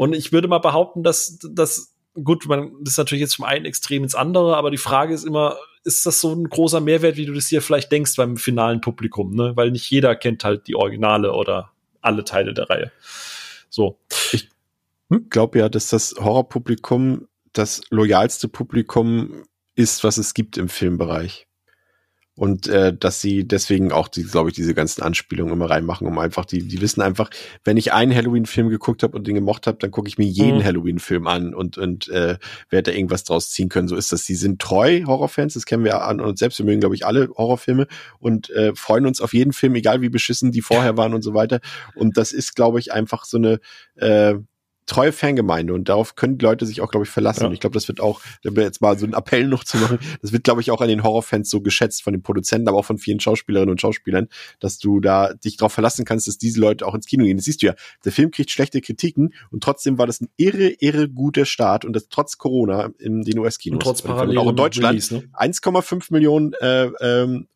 Und 0.00 0.14
ich 0.14 0.32
würde 0.32 0.48
mal 0.48 0.60
behaupten, 0.60 1.02
dass, 1.02 1.38
dass 1.40 1.94
gut, 2.14 2.46
man 2.46 2.72
das 2.80 2.94
ist 2.94 2.96
natürlich 2.96 3.20
jetzt 3.20 3.36
vom 3.36 3.44
einen 3.44 3.66
Extrem 3.66 4.02
ins 4.02 4.14
andere, 4.14 4.56
aber 4.56 4.70
die 4.70 4.78
Frage 4.78 5.12
ist 5.12 5.24
immer, 5.24 5.58
ist 5.84 6.06
das 6.06 6.22
so 6.22 6.32
ein 6.32 6.48
großer 6.48 6.80
Mehrwert, 6.80 7.18
wie 7.18 7.26
du 7.26 7.34
das 7.34 7.48
dir 7.48 7.60
vielleicht 7.60 7.92
denkst 7.92 8.16
beim 8.16 8.38
finalen 8.38 8.80
Publikum, 8.80 9.34
ne? 9.34 9.52
Weil 9.56 9.70
nicht 9.70 9.90
jeder 9.90 10.16
kennt 10.16 10.42
halt 10.42 10.68
die 10.68 10.74
Originale 10.74 11.34
oder 11.34 11.72
alle 12.00 12.24
Teile 12.24 12.54
der 12.54 12.70
Reihe. 12.70 12.92
So. 13.68 13.98
Ich 14.32 14.48
glaube 15.28 15.58
ja, 15.58 15.68
dass 15.68 15.88
das 15.88 16.14
Horrorpublikum 16.18 17.28
das 17.52 17.82
loyalste 17.90 18.48
Publikum 18.48 19.42
ist, 19.74 20.02
was 20.02 20.16
es 20.16 20.32
gibt 20.32 20.56
im 20.56 20.70
Filmbereich 20.70 21.46
und 22.40 22.68
äh, 22.68 22.96
dass 22.96 23.20
sie 23.20 23.46
deswegen 23.46 23.92
auch, 23.92 24.08
die, 24.08 24.24
glaube 24.24 24.48
ich, 24.48 24.54
diese 24.54 24.72
ganzen 24.72 25.02
Anspielungen 25.02 25.52
immer 25.52 25.68
reinmachen, 25.68 26.06
um 26.06 26.18
einfach, 26.18 26.46
die, 26.46 26.66
die 26.66 26.80
wissen 26.80 27.02
einfach, 27.02 27.28
wenn 27.64 27.76
ich 27.76 27.92
einen 27.92 28.14
Halloween-Film 28.14 28.70
geguckt 28.70 29.02
habe 29.02 29.14
und 29.14 29.26
den 29.26 29.34
gemocht 29.34 29.66
habe, 29.66 29.76
dann 29.78 29.90
gucke 29.90 30.08
ich 30.08 30.16
mir 30.16 30.24
jeden 30.24 30.60
mhm. 30.60 30.64
Halloween-Film 30.64 31.26
an 31.26 31.52
und, 31.52 31.76
und 31.76 32.08
äh, 32.08 32.38
werde 32.70 32.92
da 32.92 32.96
irgendwas 32.96 33.24
draus 33.24 33.50
ziehen 33.50 33.68
können. 33.68 33.88
So 33.88 33.96
ist 33.96 34.10
das. 34.10 34.24
Sie 34.24 34.36
sind 34.36 34.58
treu 34.58 35.02
Horrorfans, 35.04 35.52
das 35.52 35.66
kennen 35.66 35.84
wir 35.84 36.00
an 36.00 36.18
uns 36.18 36.40
selbst. 36.40 36.58
Wir 36.58 36.64
mögen, 36.64 36.80
glaube 36.80 36.94
ich, 36.94 37.04
alle 37.04 37.28
Horrorfilme 37.28 37.86
und 38.20 38.48
äh, 38.48 38.74
freuen 38.74 39.04
uns 39.04 39.20
auf 39.20 39.34
jeden 39.34 39.52
Film, 39.52 39.74
egal 39.74 40.00
wie 40.00 40.08
beschissen 40.08 40.50
die 40.50 40.62
vorher 40.62 40.96
waren 40.96 41.12
und 41.12 41.20
so 41.20 41.34
weiter. 41.34 41.60
Und 41.94 42.16
das 42.16 42.32
ist, 42.32 42.56
glaube 42.56 42.78
ich, 42.78 42.90
einfach 42.90 43.26
so 43.26 43.36
eine 43.36 43.60
äh, 43.96 44.36
treue 44.90 45.12
Fangemeinde 45.12 45.72
und 45.72 45.88
darauf 45.88 46.16
können 46.16 46.36
die 46.36 46.44
Leute 46.44 46.66
sich 46.66 46.80
auch, 46.80 46.90
glaube 46.90 47.06
ich, 47.06 47.10
verlassen. 47.10 47.42
Ja. 47.42 47.46
Und 47.46 47.52
ich 47.54 47.60
glaube, 47.60 47.74
das 47.74 47.86
wird 47.86 48.00
auch, 48.00 48.20
jetzt 48.42 48.82
mal 48.82 48.98
so 48.98 49.06
einen 49.06 49.14
Appell 49.14 49.46
noch 49.46 49.62
zu 49.62 49.78
machen, 49.78 50.00
das 50.20 50.32
wird, 50.32 50.42
glaube 50.42 50.60
ich, 50.60 50.72
auch 50.72 50.80
an 50.80 50.88
den 50.88 51.04
Horrorfans 51.04 51.48
so 51.48 51.60
geschätzt 51.60 52.02
von 52.02 52.12
den 52.12 52.22
Produzenten, 52.22 52.68
aber 52.68 52.78
auch 52.78 52.84
von 52.84 52.98
vielen 52.98 53.20
Schauspielerinnen 53.20 53.70
und 53.70 53.80
Schauspielern, 53.80 54.28
dass 54.58 54.78
du 54.78 54.98
da 55.00 55.32
dich 55.32 55.56
darauf 55.56 55.72
verlassen 55.72 56.04
kannst, 56.04 56.26
dass 56.26 56.38
diese 56.38 56.60
Leute 56.60 56.86
auch 56.86 56.94
ins 56.94 57.06
Kino 57.06 57.24
gehen. 57.24 57.36
Das 57.36 57.44
siehst 57.44 57.62
du 57.62 57.66
ja. 57.66 57.74
Der 58.04 58.10
Film 58.10 58.32
kriegt 58.32 58.50
schlechte 58.50 58.80
Kritiken 58.80 59.32
und 59.50 59.62
trotzdem 59.62 59.96
war 59.96 60.08
das 60.08 60.20
ein 60.20 60.28
irre, 60.36 60.74
irre 60.80 61.08
guter 61.08 61.44
Start 61.44 61.84
und 61.84 61.94
das 61.94 62.08
trotz 62.08 62.36
Corona 62.36 62.90
in 62.98 63.22
den 63.22 63.38
US-Kinos. 63.38 63.76
Und 63.76 63.82
trotz 63.82 64.02
Parallel 64.02 64.38
und 64.38 64.44
auch 64.44 64.50
in 64.50 64.56
Deutschland 64.56 65.10
ne? 65.12 65.22
1,5 65.38 66.12
Millionen 66.12 66.52
äh, 66.54 66.86
ähm, 67.00 67.46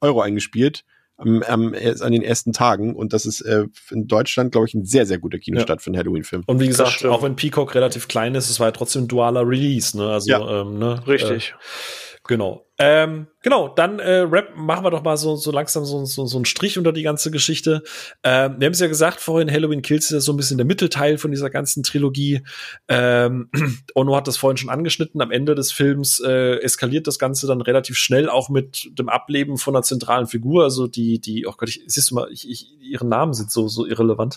Euro 0.00 0.22
eingespielt 0.22 0.84
am, 1.18 1.42
am, 1.42 1.74
an 1.74 2.12
den 2.12 2.22
ersten 2.22 2.52
Tagen. 2.52 2.94
Und 2.94 3.12
das 3.12 3.26
ist 3.26 3.40
äh, 3.42 3.64
in 3.90 4.06
Deutschland, 4.06 4.52
glaube 4.52 4.66
ich, 4.66 4.74
ein 4.74 4.84
sehr, 4.84 5.04
sehr 5.04 5.18
guter 5.18 5.38
Kinostart 5.38 5.80
ja. 5.80 5.82
für 5.82 5.90
einen 5.90 5.98
Halloween-Film. 5.98 6.44
Und 6.46 6.60
wie 6.60 6.68
gesagt, 6.68 7.04
auch 7.04 7.22
wenn 7.22 7.36
Peacock 7.36 7.74
relativ 7.74 8.08
klein 8.08 8.34
ist, 8.34 8.48
es 8.48 8.60
war 8.60 8.68
ja 8.68 8.72
trotzdem 8.72 9.04
ein 9.04 9.08
dualer 9.08 9.46
Release, 9.46 9.96
ne? 9.96 10.08
Also, 10.08 10.30
ja, 10.30 10.62
ähm, 10.62 10.78
ne? 10.78 11.06
Richtig. 11.06 11.54
Äh, 11.54 12.18
genau. 12.26 12.67
Ähm, 12.80 13.26
genau, 13.42 13.68
dann 13.68 13.98
äh, 13.98 14.18
Rap, 14.18 14.52
machen 14.54 14.84
wir 14.84 14.90
doch 14.92 15.02
mal 15.02 15.16
so, 15.16 15.34
so 15.34 15.50
langsam 15.50 15.84
so, 15.84 16.04
so, 16.04 16.26
so 16.26 16.38
einen 16.38 16.44
Strich 16.44 16.78
unter 16.78 16.92
die 16.92 17.02
ganze 17.02 17.32
Geschichte. 17.32 17.82
Ähm, 18.22 18.56
wir 18.58 18.66
haben 18.66 18.72
es 18.72 18.78
ja 18.78 18.86
gesagt 18.86 19.20
vorhin, 19.20 19.50
Halloween 19.50 19.82
Kills 19.82 20.04
ist 20.04 20.10
ja 20.12 20.20
so 20.20 20.32
ein 20.32 20.36
bisschen 20.36 20.58
der 20.58 20.66
Mittelteil 20.66 21.18
von 21.18 21.32
dieser 21.32 21.50
ganzen 21.50 21.82
Trilogie. 21.82 22.42
Ähm, 22.86 23.50
Ono 23.96 24.14
hat 24.14 24.28
das 24.28 24.36
vorhin 24.36 24.58
schon 24.58 24.70
angeschnitten. 24.70 25.20
Am 25.20 25.32
Ende 25.32 25.56
des 25.56 25.72
Films 25.72 26.20
äh, 26.20 26.60
eskaliert 26.60 27.08
das 27.08 27.18
Ganze 27.18 27.48
dann 27.48 27.60
relativ 27.60 27.96
schnell, 27.96 28.28
auch 28.28 28.48
mit 28.48 28.88
dem 28.96 29.08
Ableben 29.08 29.58
von 29.58 29.74
einer 29.74 29.82
zentralen 29.82 30.28
Figur. 30.28 30.62
Also 30.62 30.86
die, 30.86 31.20
die, 31.20 31.46
oh 31.46 31.54
Gott, 31.56 31.68
ich, 31.68 31.82
siehst 31.86 32.12
du 32.12 32.14
mal, 32.14 32.28
ich, 32.30 32.48
ich, 32.48 32.80
ihren 32.80 33.08
Namen 33.08 33.34
sind 33.34 33.50
so, 33.50 33.66
so 33.66 33.86
irrelevant. 33.86 34.36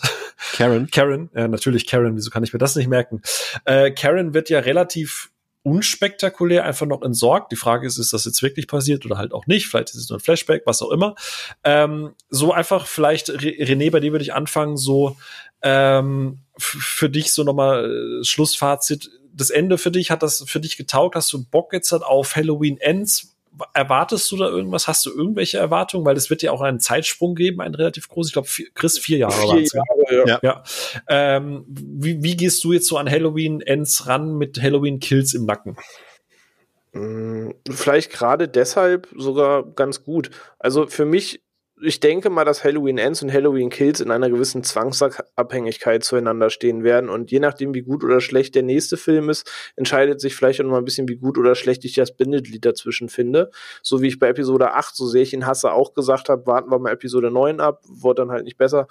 Karen. 0.54 0.90
Karen, 0.92 1.30
ja, 1.34 1.46
natürlich 1.46 1.86
Karen, 1.86 2.16
wieso 2.16 2.30
kann 2.30 2.42
ich 2.42 2.52
mir 2.52 2.58
das 2.58 2.74
nicht 2.74 2.88
merken? 2.88 3.22
Äh, 3.66 3.92
Karen 3.92 4.34
wird 4.34 4.50
ja 4.50 4.58
relativ 4.58 5.31
unspektakulär 5.62 6.64
einfach 6.64 6.86
noch 6.86 7.02
entsorgt. 7.02 7.52
Die 7.52 7.56
Frage 7.56 7.86
ist, 7.86 7.98
ist 7.98 8.12
das 8.12 8.24
jetzt 8.24 8.42
wirklich 8.42 8.66
passiert 8.66 9.04
oder 9.06 9.16
halt 9.16 9.32
auch 9.32 9.46
nicht? 9.46 9.66
Vielleicht 9.66 9.90
ist 9.90 9.96
es 9.96 10.08
nur 10.08 10.18
ein 10.18 10.22
Flashback, 10.22 10.62
was 10.66 10.82
auch 10.82 10.90
immer. 10.90 11.14
Ähm, 11.62 12.14
so 12.30 12.52
einfach 12.52 12.86
vielleicht, 12.86 13.30
René, 13.30 13.90
bei 13.90 14.00
dir 14.00 14.12
würde 14.12 14.24
ich 14.24 14.34
anfangen, 14.34 14.76
so 14.76 15.16
ähm, 15.62 16.40
für 16.58 17.08
dich 17.08 17.32
so 17.32 17.44
nochmal 17.44 18.20
äh, 18.20 18.24
Schlussfazit. 18.24 19.10
Das 19.32 19.50
Ende 19.50 19.78
für 19.78 19.90
dich, 19.90 20.10
hat 20.10 20.22
das 20.22 20.44
für 20.46 20.60
dich 20.60 20.76
getaugt? 20.76 21.14
Hast 21.14 21.32
du 21.32 21.44
Bock 21.44 21.72
jetzt 21.72 21.92
halt 21.92 22.02
auf 22.02 22.36
Halloween 22.36 22.78
Ends? 22.78 23.31
Erwartest 23.74 24.30
du 24.30 24.36
da 24.36 24.48
irgendwas? 24.48 24.88
Hast 24.88 25.04
du 25.06 25.10
irgendwelche 25.10 25.58
Erwartungen? 25.58 26.04
Weil 26.04 26.16
es 26.16 26.30
wird 26.30 26.42
ja 26.42 26.52
auch 26.52 26.60
einen 26.60 26.80
Zeitsprung 26.80 27.34
geben, 27.34 27.60
einen 27.60 27.74
relativ 27.74 28.08
großen. 28.08 28.28
Ich 28.28 28.32
glaube, 28.32 28.48
Chris, 28.74 28.98
vier 28.98 29.18
Jahre 29.18 29.32
vier 29.34 29.64
Jahre, 29.64 30.28
ja. 30.28 30.38
ja. 30.42 30.62
Ähm, 31.08 31.64
wie, 31.68 32.22
wie 32.22 32.36
gehst 32.36 32.62
du 32.64 32.72
jetzt 32.72 32.86
so 32.86 32.96
an 32.96 33.10
Halloween 33.10 33.60
Ends 33.60 34.06
ran 34.06 34.36
mit 34.36 34.60
Halloween 34.60 35.00
Kills 35.00 35.34
im 35.34 35.46
Nacken? 35.46 35.76
Mm, 36.92 37.50
vielleicht 37.70 38.12
gerade 38.12 38.48
deshalb 38.48 39.08
sogar 39.16 39.64
ganz 39.64 40.04
gut. 40.04 40.30
Also 40.58 40.86
für 40.86 41.04
mich 41.04 41.42
ich 41.82 42.00
denke 42.00 42.30
mal, 42.30 42.44
dass 42.44 42.64
Halloween 42.64 42.98
Ends 42.98 43.22
und 43.22 43.32
Halloween 43.32 43.68
Kills 43.68 44.00
in 44.00 44.10
einer 44.10 44.30
gewissen 44.30 44.62
Zwangsabhängigkeit 44.62 46.04
zueinander 46.04 46.48
stehen 46.50 46.84
werden. 46.84 47.10
Und 47.10 47.30
je 47.30 47.40
nachdem, 47.40 47.74
wie 47.74 47.82
gut 47.82 48.04
oder 48.04 48.20
schlecht 48.20 48.54
der 48.54 48.62
nächste 48.62 48.96
Film 48.96 49.28
ist, 49.28 49.50
entscheidet 49.76 50.20
sich 50.20 50.34
vielleicht 50.34 50.60
auch 50.60 50.64
noch 50.64 50.72
mal 50.72 50.78
ein 50.78 50.84
bisschen, 50.84 51.08
wie 51.08 51.16
gut 51.16 51.38
oder 51.38 51.54
schlecht 51.54 51.84
ich 51.84 51.94
das 51.94 52.16
Bindeglied 52.16 52.64
dazwischen 52.64 53.08
finde. 53.08 53.50
So 53.82 54.00
wie 54.00 54.08
ich 54.08 54.18
bei 54.18 54.28
Episode 54.28 54.72
8, 54.74 54.94
so 54.94 55.06
sehr 55.06 55.22
ich 55.22 55.32
ihn 55.32 55.46
hasse, 55.46 55.72
auch 55.72 55.94
gesagt 55.94 56.28
habe, 56.28 56.46
warten 56.46 56.70
wir 56.70 56.78
mal 56.78 56.92
Episode 56.92 57.30
9 57.30 57.60
ab, 57.60 57.82
wurde 57.86 58.22
dann 58.22 58.30
halt 58.30 58.44
nicht 58.44 58.58
besser. 58.58 58.86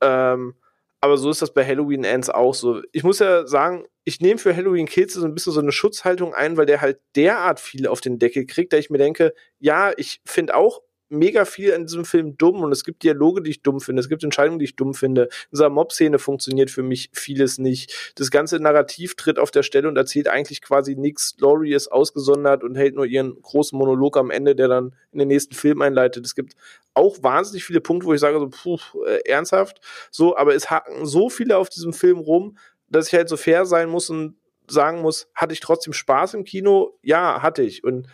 Ähm, 0.00 0.54
aber 1.00 1.16
so 1.16 1.30
ist 1.30 1.42
das 1.42 1.52
bei 1.52 1.66
Halloween 1.66 2.04
Ends 2.04 2.30
auch 2.30 2.54
so. 2.54 2.80
Ich 2.92 3.02
muss 3.02 3.18
ja 3.18 3.46
sagen, 3.46 3.86
ich 4.04 4.20
nehme 4.20 4.38
für 4.38 4.54
Halloween 4.54 4.86
Kills 4.86 5.14
so 5.14 5.24
ein 5.24 5.34
bisschen 5.34 5.52
so 5.52 5.60
eine 5.60 5.72
Schutzhaltung 5.72 6.34
ein, 6.34 6.56
weil 6.56 6.66
der 6.66 6.80
halt 6.80 7.00
derart 7.16 7.60
viel 7.60 7.86
auf 7.86 8.00
den 8.00 8.18
Deckel 8.18 8.46
kriegt, 8.46 8.72
da 8.72 8.76
ich 8.76 8.90
mir 8.90 8.98
denke, 8.98 9.32
ja, 9.58 9.92
ich 9.96 10.20
finde 10.24 10.56
auch 10.56 10.80
mega 11.12 11.44
viel 11.44 11.74
an 11.74 11.86
diesem 11.86 12.04
Film 12.04 12.36
dumm 12.36 12.62
und 12.62 12.72
es 12.72 12.84
gibt 12.84 13.02
Dialoge, 13.02 13.42
die 13.42 13.50
ich 13.50 13.62
dumm 13.62 13.80
finde, 13.80 14.00
es 14.00 14.08
gibt 14.08 14.24
Entscheidungen, 14.24 14.58
die 14.58 14.64
ich 14.64 14.76
dumm 14.76 14.94
finde. 14.94 15.24
In 15.24 15.28
dieser 15.52 15.70
Mob-Szene 15.70 16.18
funktioniert 16.18 16.70
für 16.70 16.82
mich 16.82 17.10
vieles 17.12 17.58
nicht. 17.58 18.12
Das 18.16 18.30
ganze 18.30 18.58
Narrativ 18.58 19.14
tritt 19.14 19.38
auf 19.38 19.50
der 19.50 19.62
Stelle 19.62 19.88
und 19.88 19.96
erzählt 19.96 20.28
eigentlich 20.28 20.62
quasi 20.62 20.96
nichts. 20.96 21.36
Laurie 21.38 21.74
ist 21.74 21.88
ausgesondert 21.88 22.64
und 22.64 22.74
hält 22.74 22.94
nur 22.94 23.06
ihren 23.06 23.40
großen 23.40 23.78
Monolog 23.78 24.16
am 24.16 24.30
Ende, 24.30 24.56
der 24.56 24.68
dann 24.68 24.94
in 25.12 25.18
den 25.18 25.28
nächsten 25.28 25.54
Film 25.54 25.82
einleitet. 25.82 26.24
Es 26.24 26.34
gibt 26.34 26.54
auch 26.94 27.22
wahnsinnig 27.22 27.64
viele 27.64 27.80
Punkte, 27.80 28.06
wo 28.06 28.14
ich 28.14 28.20
sage 28.20 28.38
so, 28.38 28.48
puh, 28.48 28.78
äh, 29.06 29.28
ernsthaft, 29.28 29.80
so, 30.10 30.36
aber 30.36 30.54
es 30.54 30.70
hacken 30.70 31.06
so 31.06 31.30
viele 31.30 31.56
auf 31.56 31.68
diesem 31.68 31.92
Film 31.92 32.18
rum, 32.18 32.56
dass 32.88 33.08
ich 33.08 33.14
halt 33.14 33.28
so 33.28 33.36
fair 33.36 33.64
sein 33.64 33.88
muss 33.88 34.10
und 34.10 34.36
sagen 34.68 35.00
muss, 35.00 35.28
hatte 35.34 35.52
ich 35.52 35.60
trotzdem 35.60 35.92
Spaß 35.92 36.34
im 36.34 36.44
Kino? 36.44 36.98
Ja, 37.02 37.42
hatte 37.42 37.62
ich. 37.62 37.84
Und 37.84 38.08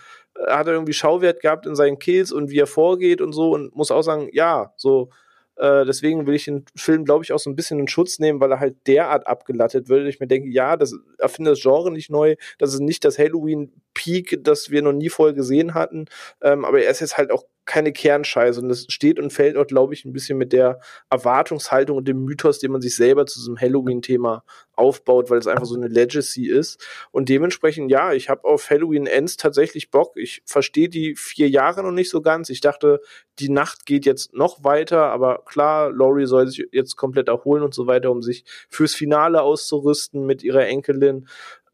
hat 0.46 0.66
er 0.66 0.74
irgendwie 0.74 0.92
Schauwert 0.92 1.40
gehabt 1.40 1.66
in 1.66 1.74
seinen 1.74 1.98
Kills 1.98 2.32
und 2.32 2.50
wie 2.50 2.58
er 2.58 2.66
vorgeht 2.66 3.20
und 3.20 3.32
so 3.32 3.52
und 3.52 3.74
muss 3.74 3.90
auch 3.90 4.02
sagen, 4.02 4.28
ja, 4.32 4.72
so 4.76 5.10
äh, 5.58 5.84
deswegen 5.84 6.26
will 6.26 6.36
ich 6.36 6.44
den 6.44 6.64
Film, 6.76 7.04
glaube 7.04 7.24
ich, 7.24 7.32
auch 7.32 7.38
so 7.38 7.50
ein 7.50 7.56
bisschen 7.56 7.80
in 7.80 7.88
Schutz 7.88 8.20
nehmen, 8.20 8.40
weil 8.40 8.52
er 8.52 8.60
halt 8.60 8.76
derart 8.86 9.26
abgelattet 9.26 9.88
wird. 9.88 10.06
Ich 10.06 10.20
mir 10.20 10.28
denke, 10.28 10.48
ja, 10.48 10.76
das 10.76 10.94
erfindet 11.18 11.52
das 11.52 11.62
Genre 11.62 11.90
nicht 11.90 12.10
neu. 12.10 12.36
Das 12.58 12.72
ist 12.72 12.80
nicht 12.80 13.04
das 13.04 13.18
Halloween-Peak, 13.18 14.38
das 14.44 14.70
wir 14.70 14.82
noch 14.82 14.92
nie 14.92 15.08
voll 15.08 15.34
gesehen 15.34 15.74
hatten. 15.74 16.06
Ähm, 16.42 16.64
aber 16.64 16.82
er 16.82 16.90
ist 16.90 17.00
jetzt 17.00 17.18
halt 17.18 17.32
auch 17.32 17.44
keine 17.68 17.92
Kernscheiße. 17.92 18.60
Und 18.60 18.68
das 18.68 18.86
steht 18.88 19.20
und 19.20 19.32
fällt 19.32 19.56
auch, 19.56 19.66
glaube 19.66 19.94
ich, 19.94 20.04
ein 20.04 20.12
bisschen 20.12 20.38
mit 20.38 20.52
der 20.52 20.80
Erwartungshaltung 21.10 21.98
und 21.98 22.08
dem 22.08 22.24
Mythos, 22.24 22.58
den 22.58 22.72
man 22.72 22.80
sich 22.80 22.96
selber 22.96 23.26
zu 23.26 23.38
diesem 23.38 23.60
Halloween-Thema 23.60 24.42
aufbaut, 24.74 25.28
weil 25.28 25.38
es 25.38 25.46
einfach 25.46 25.66
so 25.66 25.76
eine 25.76 25.88
Legacy 25.88 26.48
ist. 26.48 26.84
Und 27.10 27.28
dementsprechend, 27.28 27.90
ja, 27.90 28.12
ich 28.12 28.28
habe 28.28 28.44
auf 28.44 28.70
Halloween 28.70 29.06
Ends 29.06 29.36
tatsächlich 29.36 29.90
Bock. 29.90 30.16
Ich 30.16 30.42
verstehe 30.46 30.88
die 30.88 31.14
vier 31.16 31.48
Jahre 31.48 31.82
noch 31.82 31.92
nicht 31.92 32.10
so 32.10 32.22
ganz. 32.22 32.48
Ich 32.48 32.60
dachte, 32.60 33.00
die 33.38 33.50
Nacht 33.50 33.86
geht 33.86 34.06
jetzt 34.06 34.32
noch 34.34 34.64
weiter, 34.64 35.06
aber 35.06 35.44
klar, 35.44 35.92
Laurie 35.92 36.26
soll 36.26 36.46
sich 36.48 36.66
jetzt 36.72 36.96
komplett 36.96 37.28
erholen 37.28 37.62
und 37.62 37.74
so 37.74 37.86
weiter, 37.86 38.10
um 38.10 38.22
sich 38.22 38.44
fürs 38.68 38.94
Finale 38.94 39.42
auszurüsten 39.42 40.24
mit 40.26 40.42
ihrer 40.42 40.66
Enkelin. 40.66 41.28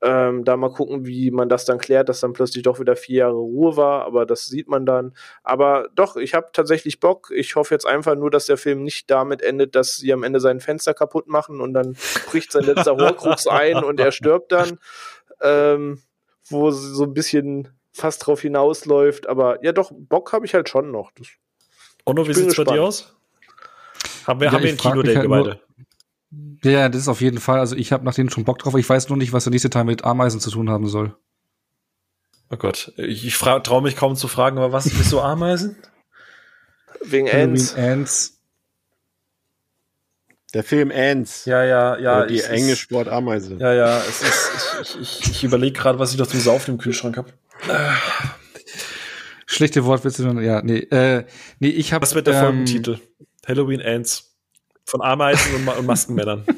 Ähm, 0.04 0.44
da 0.44 0.56
mal 0.58 0.70
gucken, 0.70 1.06
wie 1.06 1.30
man 1.30 1.48
das 1.48 1.64
dann 1.64 1.78
klärt, 1.78 2.10
dass 2.10 2.20
dann 2.20 2.34
plötzlich 2.34 2.62
doch 2.62 2.78
wieder 2.78 2.94
vier 2.94 3.20
Jahre 3.20 3.36
Ruhe 3.36 3.76
war, 3.78 4.04
aber 4.04 4.26
das 4.26 4.46
sieht 4.46 4.68
man 4.68 4.84
dann. 4.84 5.14
Aber 5.42 5.88
doch, 5.94 6.16
ich 6.16 6.34
habe 6.34 6.50
tatsächlich 6.52 7.00
Bock. 7.00 7.30
Ich 7.34 7.56
hoffe 7.56 7.74
jetzt 7.74 7.86
einfach 7.86 8.14
nur, 8.14 8.30
dass 8.30 8.46
der 8.46 8.58
Film 8.58 8.82
nicht 8.82 9.10
damit 9.10 9.40
endet, 9.40 9.74
dass 9.74 9.96
sie 9.96 10.12
am 10.12 10.22
Ende 10.22 10.40
sein 10.40 10.60
Fenster 10.60 10.92
kaputt 10.92 11.26
machen 11.26 11.60
und 11.60 11.72
dann 11.72 11.96
bricht 12.30 12.52
sein 12.52 12.64
letzter 12.64 12.96
Horcrux 12.96 13.46
ein 13.46 13.82
und 13.82 13.98
er 13.98 14.12
stirbt 14.12 14.52
dann. 14.52 14.78
Ähm, 15.40 16.02
wo 16.48 16.70
so 16.70 17.04
ein 17.04 17.14
bisschen 17.14 17.68
fast 17.92 18.26
drauf 18.26 18.40
hinausläuft. 18.42 19.26
Aber 19.26 19.64
ja, 19.64 19.72
doch, 19.72 19.90
Bock 19.94 20.32
habe 20.32 20.46
ich 20.46 20.54
halt 20.54 20.68
schon 20.68 20.90
noch. 20.90 21.10
Das, 21.12 21.28
Onno, 22.04 22.26
wie 22.26 22.34
sieht's 22.34 22.56
bei 22.56 22.64
dir 22.64 22.82
aus? 22.82 23.16
Haben 24.26 24.40
wir, 24.40 24.46
ja, 24.46 24.52
haben 24.52 24.62
wir 24.62 24.70
ein 24.70 24.76
Kino-Date 24.76 25.16
halt 25.16 25.28
beide? 25.28 25.60
Ja, 26.62 26.88
das 26.88 27.02
ist 27.02 27.08
auf 27.08 27.20
jeden 27.20 27.38
Fall. 27.38 27.58
Also 27.58 27.76
ich 27.76 27.92
habe 27.92 28.04
nach 28.04 28.14
denen 28.14 28.30
schon 28.30 28.44
Bock 28.44 28.58
drauf. 28.58 28.74
Ich 28.76 28.88
weiß 28.88 29.08
nur 29.08 29.18
nicht, 29.18 29.32
was 29.32 29.44
der 29.44 29.50
nächste 29.50 29.70
Teil 29.70 29.84
mit 29.84 30.04
Ameisen 30.04 30.40
zu 30.40 30.50
tun 30.50 30.70
haben 30.70 30.88
soll. 30.88 31.14
Oh 32.50 32.56
Gott, 32.56 32.92
ich, 32.96 33.26
ich 33.26 33.36
traue 33.36 33.82
mich 33.82 33.96
kaum 33.96 34.16
zu 34.16 34.28
fragen, 34.28 34.58
aber 34.58 34.72
was 34.72 34.86
ist 34.86 35.10
so 35.10 35.20
Ameisen? 35.20 35.76
Wegen 37.04 37.28
Ants. 37.30 37.74
Ants. 37.74 38.38
Der 40.54 40.62
Film 40.62 40.92
Ants. 40.94 41.46
Ja, 41.46 41.64
ja, 41.64 41.98
ja. 41.98 42.18
Oder 42.18 42.26
die 42.28 42.40
enge 42.40 42.76
Sportameise. 42.76 43.56
Ja, 43.56 43.74
ja, 43.74 43.98
es 43.98 44.22
ist, 44.22 44.50
ich, 44.82 45.00
ich, 45.00 45.30
ich 45.30 45.44
überlege 45.44 45.76
gerade, 45.76 45.98
was 45.98 46.12
ich 46.12 46.18
noch 46.18 46.28
zum 46.28 46.40
Saufen 46.40 46.72
im 46.72 46.78
Kühlschrank 46.78 47.16
habe. 47.16 47.32
Schlechte 49.46 49.84
Wortwitze, 49.84 50.24
ja, 50.40 50.62
nee, 50.62 50.78
äh, 50.78 51.24
nee, 51.58 51.68
ich 51.68 51.92
habe. 51.92 52.02
Was 52.02 52.14
wird 52.14 52.28
der 52.28 52.34
ähm, 52.34 52.40
Folgentitel? 52.40 53.00
Halloween 53.46 53.82
Ants. 53.82 54.33
Von 54.84 55.02
Ameisen 55.02 55.54
und, 55.54 55.68
und 55.68 55.86
Maskenmännern. 55.86 56.44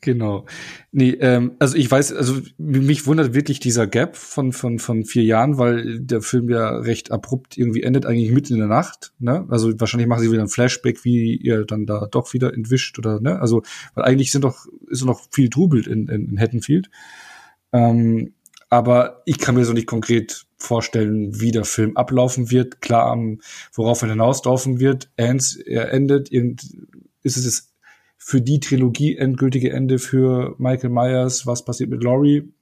Genau. 0.00 0.46
Nee, 0.90 1.10
ähm, 1.20 1.56
also 1.58 1.76
ich 1.76 1.90
weiß, 1.90 2.14
also 2.14 2.40
mich 2.56 3.06
wundert 3.06 3.34
wirklich 3.34 3.60
dieser 3.60 3.86
Gap 3.86 4.16
von, 4.16 4.52
von, 4.52 4.78
von 4.78 5.04
vier 5.04 5.22
Jahren, 5.22 5.58
weil 5.58 6.00
der 6.00 6.22
Film 6.22 6.48
ja 6.48 6.78
recht 6.78 7.12
abrupt 7.12 7.58
irgendwie 7.58 7.82
endet, 7.82 8.06
eigentlich 8.06 8.30
mitten 8.30 8.54
in 8.54 8.60
der 8.60 8.68
Nacht. 8.68 9.12
Ne? 9.18 9.46
Also 9.50 9.78
wahrscheinlich 9.78 10.08
machen 10.08 10.22
sie 10.22 10.32
wieder 10.32 10.40
ein 10.40 10.48
Flashback, 10.48 11.04
wie 11.04 11.36
ihr 11.36 11.66
dann 11.66 11.84
da 11.84 12.06
doch 12.10 12.32
wieder 12.32 12.54
entwischt 12.54 12.98
oder 12.98 13.20
ne? 13.20 13.38
Also, 13.38 13.62
weil 13.94 14.04
eigentlich 14.04 14.32
sind 14.32 14.44
doch, 14.44 14.66
ist 14.88 15.04
noch 15.04 15.26
viel 15.30 15.50
Trubel 15.50 15.86
in, 15.86 16.08
in, 16.08 16.30
in 16.30 16.40
Haddonfield. 16.40 16.88
Ähm, 17.74 18.32
aber 18.70 19.22
ich 19.26 19.38
kann 19.38 19.56
mir 19.56 19.66
so 19.66 19.74
nicht 19.74 19.86
konkret 19.86 20.46
vorstellen, 20.58 21.40
wie 21.40 21.52
der 21.52 21.64
Film 21.64 21.96
ablaufen 21.96 22.50
wird. 22.50 22.80
Klar, 22.80 23.16
worauf 23.72 24.02
er 24.02 24.10
hinauslaufen 24.10 24.80
wird. 24.80 25.10
Ends, 25.16 25.56
er 25.56 25.92
endet, 25.92 26.30
ist 26.30 27.36
es 27.36 27.72
für 28.16 28.40
die 28.40 28.60
Trilogie 28.60 29.16
endgültige 29.16 29.72
Ende 29.72 29.98
für 29.98 30.54
Michael 30.58 30.90
Myers, 30.90 31.46
was 31.46 31.64
passiert 31.64 31.90
mit 31.90 32.02
Laurie. 32.02 32.52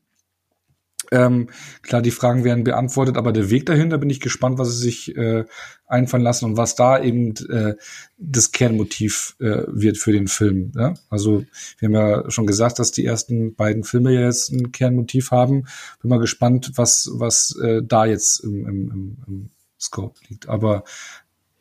Ähm, 1.13 1.49
klar, 1.83 2.03
die 2.03 2.11
Fragen 2.11 2.45
werden 2.45 2.65
beantwortet, 2.65 3.17
aber 3.17 3.33
der 3.33 3.51
Weg 3.51 3.67
dahin, 3.67 3.91
da 3.91 3.97
bin 3.97 4.11
ich 4.11 4.21
gespannt, 4.21 4.59
was 4.59 4.73
sie 4.73 4.83
sich 4.83 5.17
äh, 5.17 5.45
einfallen 5.87 6.23
lassen 6.23 6.47
und 6.47 6.57
was 6.57 6.75
da 6.75 7.01
eben 7.03 7.35
äh, 7.49 7.75
das 8.19 8.53
Kernmotiv 8.53 9.37
äh, 9.41 9.63
wird 9.67 9.99
für 9.99 10.13
den 10.13 10.29
Film. 10.29 10.73
Ja? 10.75 10.95
Also 11.11 11.45
wir 11.79 11.89
haben 11.89 11.95
ja 11.95 12.31
schon 12.31 12.47
gesagt, 12.47 12.79
dass 12.79 12.93
die 12.93 13.05
ersten 13.05 13.55
beiden 13.55 13.85
Filme 13.85 14.13
jetzt 14.13 14.51
ein 14.51 14.73
Kernmotiv 14.73 15.31
haben. 15.31 15.67
Bin 16.01 16.11
mal 16.11 16.19
gespannt, 16.19 16.73
was 16.77 17.11
was 17.13 17.57
äh, 17.63 17.83
da 17.85 18.07
jetzt 18.07 18.41
im, 18.41 18.67
im, 18.67 18.91
im, 18.91 19.17
im 19.27 19.51
Scope 19.79 20.19
liegt. 20.29 20.49
Aber 20.49 20.85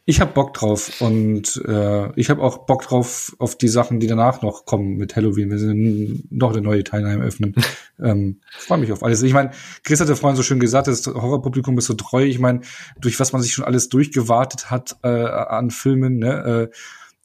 ich 0.08 0.22
habe 0.22 0.34
Bock 0.34 0.54
drauf 0.54 1.02
und 1.02 1.64
äh, 1.68 2.12
ich 2.20 2.30
habe 2.30 2.44
auch 2.44 2.68
Bock 2.68 2.84
drauf 2.84 3.36
auf 3.40 3.58
die 3.58 3.68
Sachen, 3.68 4.00
die 4.00 4.06
danach 4.06 4.44
noch 4.44 4.66
kommen 4.66 4.98
mit 4.98 5.16
Halloween. 5.16 5.50
Wir 5.50 5.58
sind 5.58 6.32
noch 6.32 6.52
eine 6.52 6.62
neue 6.62 6.84
Teilnahme 6.84 7.24
öffnen. 7.24 7.56
ähm, 8.00 8.40
Freue 8.52 8.78
mich 8.78 8.92
auf 8.92 9.02
alles. 9.02 9.24
Ich 9.24 9.34
meine, 9.34 9.50
Chris 9.84 10.00
hatte 10.00 10.16
vorhin 10.16 10.38
so 10.38 10.44
schön 10.44 10.60
gesagt, 10.60 10.88
das 10.88 11.08
Horrorpublikum 11.08 11.76
ist 11.80 11.88
so 11.88 11.96
treu. 11.96 12.24
Ich 12.24 12.38
meine, 12.38 12.62
durch 13.02 13.20
was 13.20 13.34
man 13.34 13.42
sich 13.42 13.54
schon 13.54 13.66
alles 13.66 13.90
durchgewartet 13.90 14.70
hat 14.70 14.96
äh, 15.02 15.08
an 15.08 15.72
Filmen. 15.72 16.20
Ne? 16.20 16.70
Äh, 16.72 16.76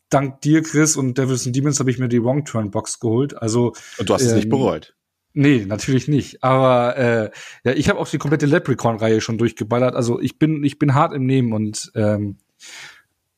dank 0.09 0.41
dir, 0.41 0.63
Chris 0.63 0.97
und 0.97 1.19
Devils 1.19 1.47
and 1.47 1.55
Demons, 1.55 1.81
habe 1.81 1.91
ich 1.91 1.99
mir 1.99 2.09
die 2.09 2.25
Wrong 2.25 2.47
Turn 2.47 2.71
Box 2.71 2.99
geholt. 2.99 3.37
Also 3.37 3.75
und 3.99 4.09
du 4.09 4.15
hast 4.15 4.23
ähm, 4.23 4.29
es 4.29 4.35
nicht 4.37 4.45
ähm, 4.45 4.51
bereut. 4.51 4.95
Nee, 5.35 5.67
natürlich 5.67 6.09
nicht. 6.09 6.43
Aber 6.43 6.97
äh, 6.97 7.31
ja, 7.63 7.73
ich 7.73 7.91
habe 7.91 7.99
auch 7.99 8.09
die 8.09 8.19
komplette 8.19 8.47
Leprechaun-Reihe 8.47 9.21
schon 9.21 9.37
durchgeballert. 9.37 9.95
Also 9.95 10.19
ich 10.19 10.39
bin, 10.39 10.65
ich 10.65 10.79
bin 10.79 10.95
hart 10.95 11.13
im 11.13 11.27
Nehmen 11.27 11.53
und 11.53 11.93
ähm, 11.95 12.39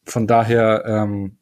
von 0.05 0.26
daher, 0.26 0.84
ähm, 0.86 1.39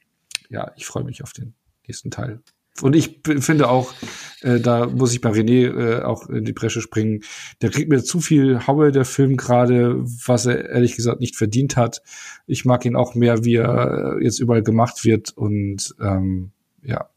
ja, 0.48 0.72
ich 0.76 0.86
freue 0.86 1.04
mich 1.04 1.22
auf 1.22 1.32
den 1.32 1.54
nächsten 1.86 2.10
Teil. 2.10 2.40
Und 2.82 2.96
ich 2.96 3.20
finde 3.24 3.68
auch, 3.68 3.92
äh, 4.40 4.60
da 4.60 4.86
muss 4.86 5.12
ich 5.12 5.20
bei 5.20 5.30
René 5.30 5.68
äh, 5.68 6.02
auch 6.02 6.28
in 6.28 6.44
die 6.44 6.52
Bresche 6.52 6.80
springen, 6.80 7.22
der 7.60 7.70
kriegt 7.70 7.90
mir 7.90 8.02
zu 8.02 8.20
viel 8.20 8.66
Haue, 8.66 8.92
der 8.92 9.04
Film 9.04 9.36
gerade, 9.36 9.96
was 10.00 10.46
er 10.46 10.70
ehrlich 10.70 10.96
gesagt 10.96 11.20
nicht 11.20 11.36
verdient 11.36 11.76
hat. 11.76 12.00
Ich 12.46 12.64
mag 12.64 12.84
ihn 12.84 12.96
auch 12.96 13.14
mehr, 13.14 13.44
wie 13.44 13.56
er 13.56 14.18
jetzt 14.20 14.38
überall 14.38 14.62
gemacht 14.62 15.04
wird 15.04 15.36
und 15.36 15.94
ähm, 16.00 16.52
ja. 16.82 17.10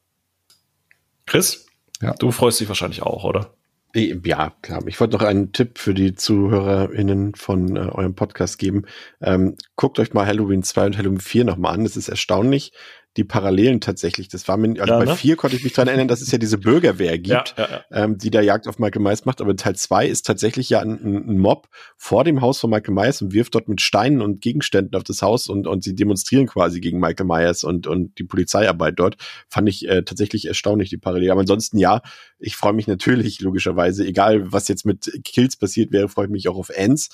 Chris, 1.26 1.66
ja. 2.02 2.14
du 2.14 2.32
freust 2.32 2.60
dich 2.60 2.68
wahrscheinlich 2.68 3.02
auch, 3.04 3.24
oder? 3.24 3.54
Ja, 3.96 4.56
klar. 4.64 4.82
Ich 4.88 5.00
wollte 5.00 5.14
noch 5.18 5.22
einen 5.22 5.52
Tipp 5.52 5.78
für 5.78 5.94
die 5.94 6.16
ZuhörerInnen 6.16 7.36
von 7.36 7.76
äh, 7.76 7.80
eurem 7.80 8.16
Podcast 8.16 8.58
geben. 8.58 8.86
Ähm, 9.22 9.56
guckt 9.76 10.00
euch 10.00 10.14
mal 10.14 10.26
Halloween 10.26 10.64
2 10.64 10.86
und 10.88 10.98
Halloween 10.98 11.20
4 11.20 11.44
nochmal 11.46 11.76
an. 11.76 11.84
Das 11.84 11.96
ist 11.96 12.10
erstaunlich, 12.10 12.74
die 13.18 13.24
Parallelen 13.24 13.80
tatsächlich. 13.80 14.28
Das 14.28 14.48
war 14.48 14.58
mir, 14.58 14.82
also 14.82 14.94
ja, 14.94 15.00
bei 15.00 15.06
ne? 15.06 15.16
vier 15.16 15.36
konnte 15.36 15.56
ich 15.56 15.64
mich 15.64 15.74
dran 15.74 15.88
erinnern, 15.88 16.08
dass 16.08 16.22
es 16.22 16.32
ja 16.32 16.40
diese 16.40 16.58
Bürgerwehr 16.58 17.20
gibt, 17.20 17.54
ja, 17.58 17.70
ja, 17.70 17.84
ähm, 17.92 18.18
die 18.18 18.32
da 18.32 18.42
Jagd 18.42 18.68
auf 18.68 18.80
Michael 18.80 19.04
Myers 19.04 19.26
macht. 19.26 19.40
Aber 19.40 19.56
Teil 19.56 19.76
zwei 19.76 20.08
ist 20.08 20.26
tatsächlich 20.26 20.70
ja 20.70 20.80
ein, 20.80 21.00
ein, 21.04 21.38
Mob 21.38 21.68
vor 21.96 22.24
dem 22.24 22.42
Haus 22.42 22.60
von 22.60 22.72
Michael 22.72 22.96
Myers 22.96 23.22
und 23.22 23.34
wirft 23.34 23.54
dort 23.54 23.68
mit 23.68 23.82
Steinen 23.82 24.22
und 24.22 24.42
Gegenständen 24.42 24.96
auf 24.96 25.04
das 25.04 25.22
Haus 25.22 25.48
und, 25.48 25.68
und 25.68 25.84
sie 25.84 25.96
demonstrieren 25.96 26.48
quasi 26.48 26.80
gegen 26.80 27.00
Michael 27.00 27.28
Myers 27.28 27.64
und, 27.64 27.86
und 27.86 28.18
die 28.18 28.24
Polizeiarbeit 28.24 28.96
dort. 28.98 29.18
Fand 29.48 29.70
ich 29.70 29.88
äh, 29.88 30.04
tatsächlich 30.04 30.48
erstaunlich, 30.48 30.90
die 30.90 30.98
Parallele. 30.98 31.32
Aber 31.32 31.42
ansonsten 31.42 31.78
ja, 31.78 32.02
ich 32.40 32.56
freue 32.56 32.74
mich 32.74 32.88
natürlich, 32.88 33.42
logischerweise, 33.42 34.06
egal 34.06 34.52
was 34.52 34.68
jetzt 34.68 34.86
mit 34.86 35.20
Kills 35.24 35.56
passiert 35.56 35.92
wäre, 35.92 36.10
freue 36.10 36.26
ich 36.26 36.32
mich 36.32 36.50
auch 36.50 36.58
auf 36.58 36.70
Ends. 36.70 37.10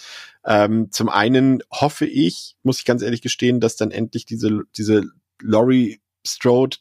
Ähm, 0.46 0.88
zum 0.92 1.10
einen 1.10 1.62
hoffe 1.72 2.06
ich, 2.06 2.56
muss 2.64 2.80
ich 2.80 2.86
ganz 2.86 3.02
ehrlich 3.02 3.22
gestehen, 3.22 3.60
dass 3.60 3.76
dann 3.76 3.92
endlich 3.92 4.26
diese, 4.26 4.62
diese 4.78 5.04
Laurie 5.42 6.02
Strode 6.26 6.78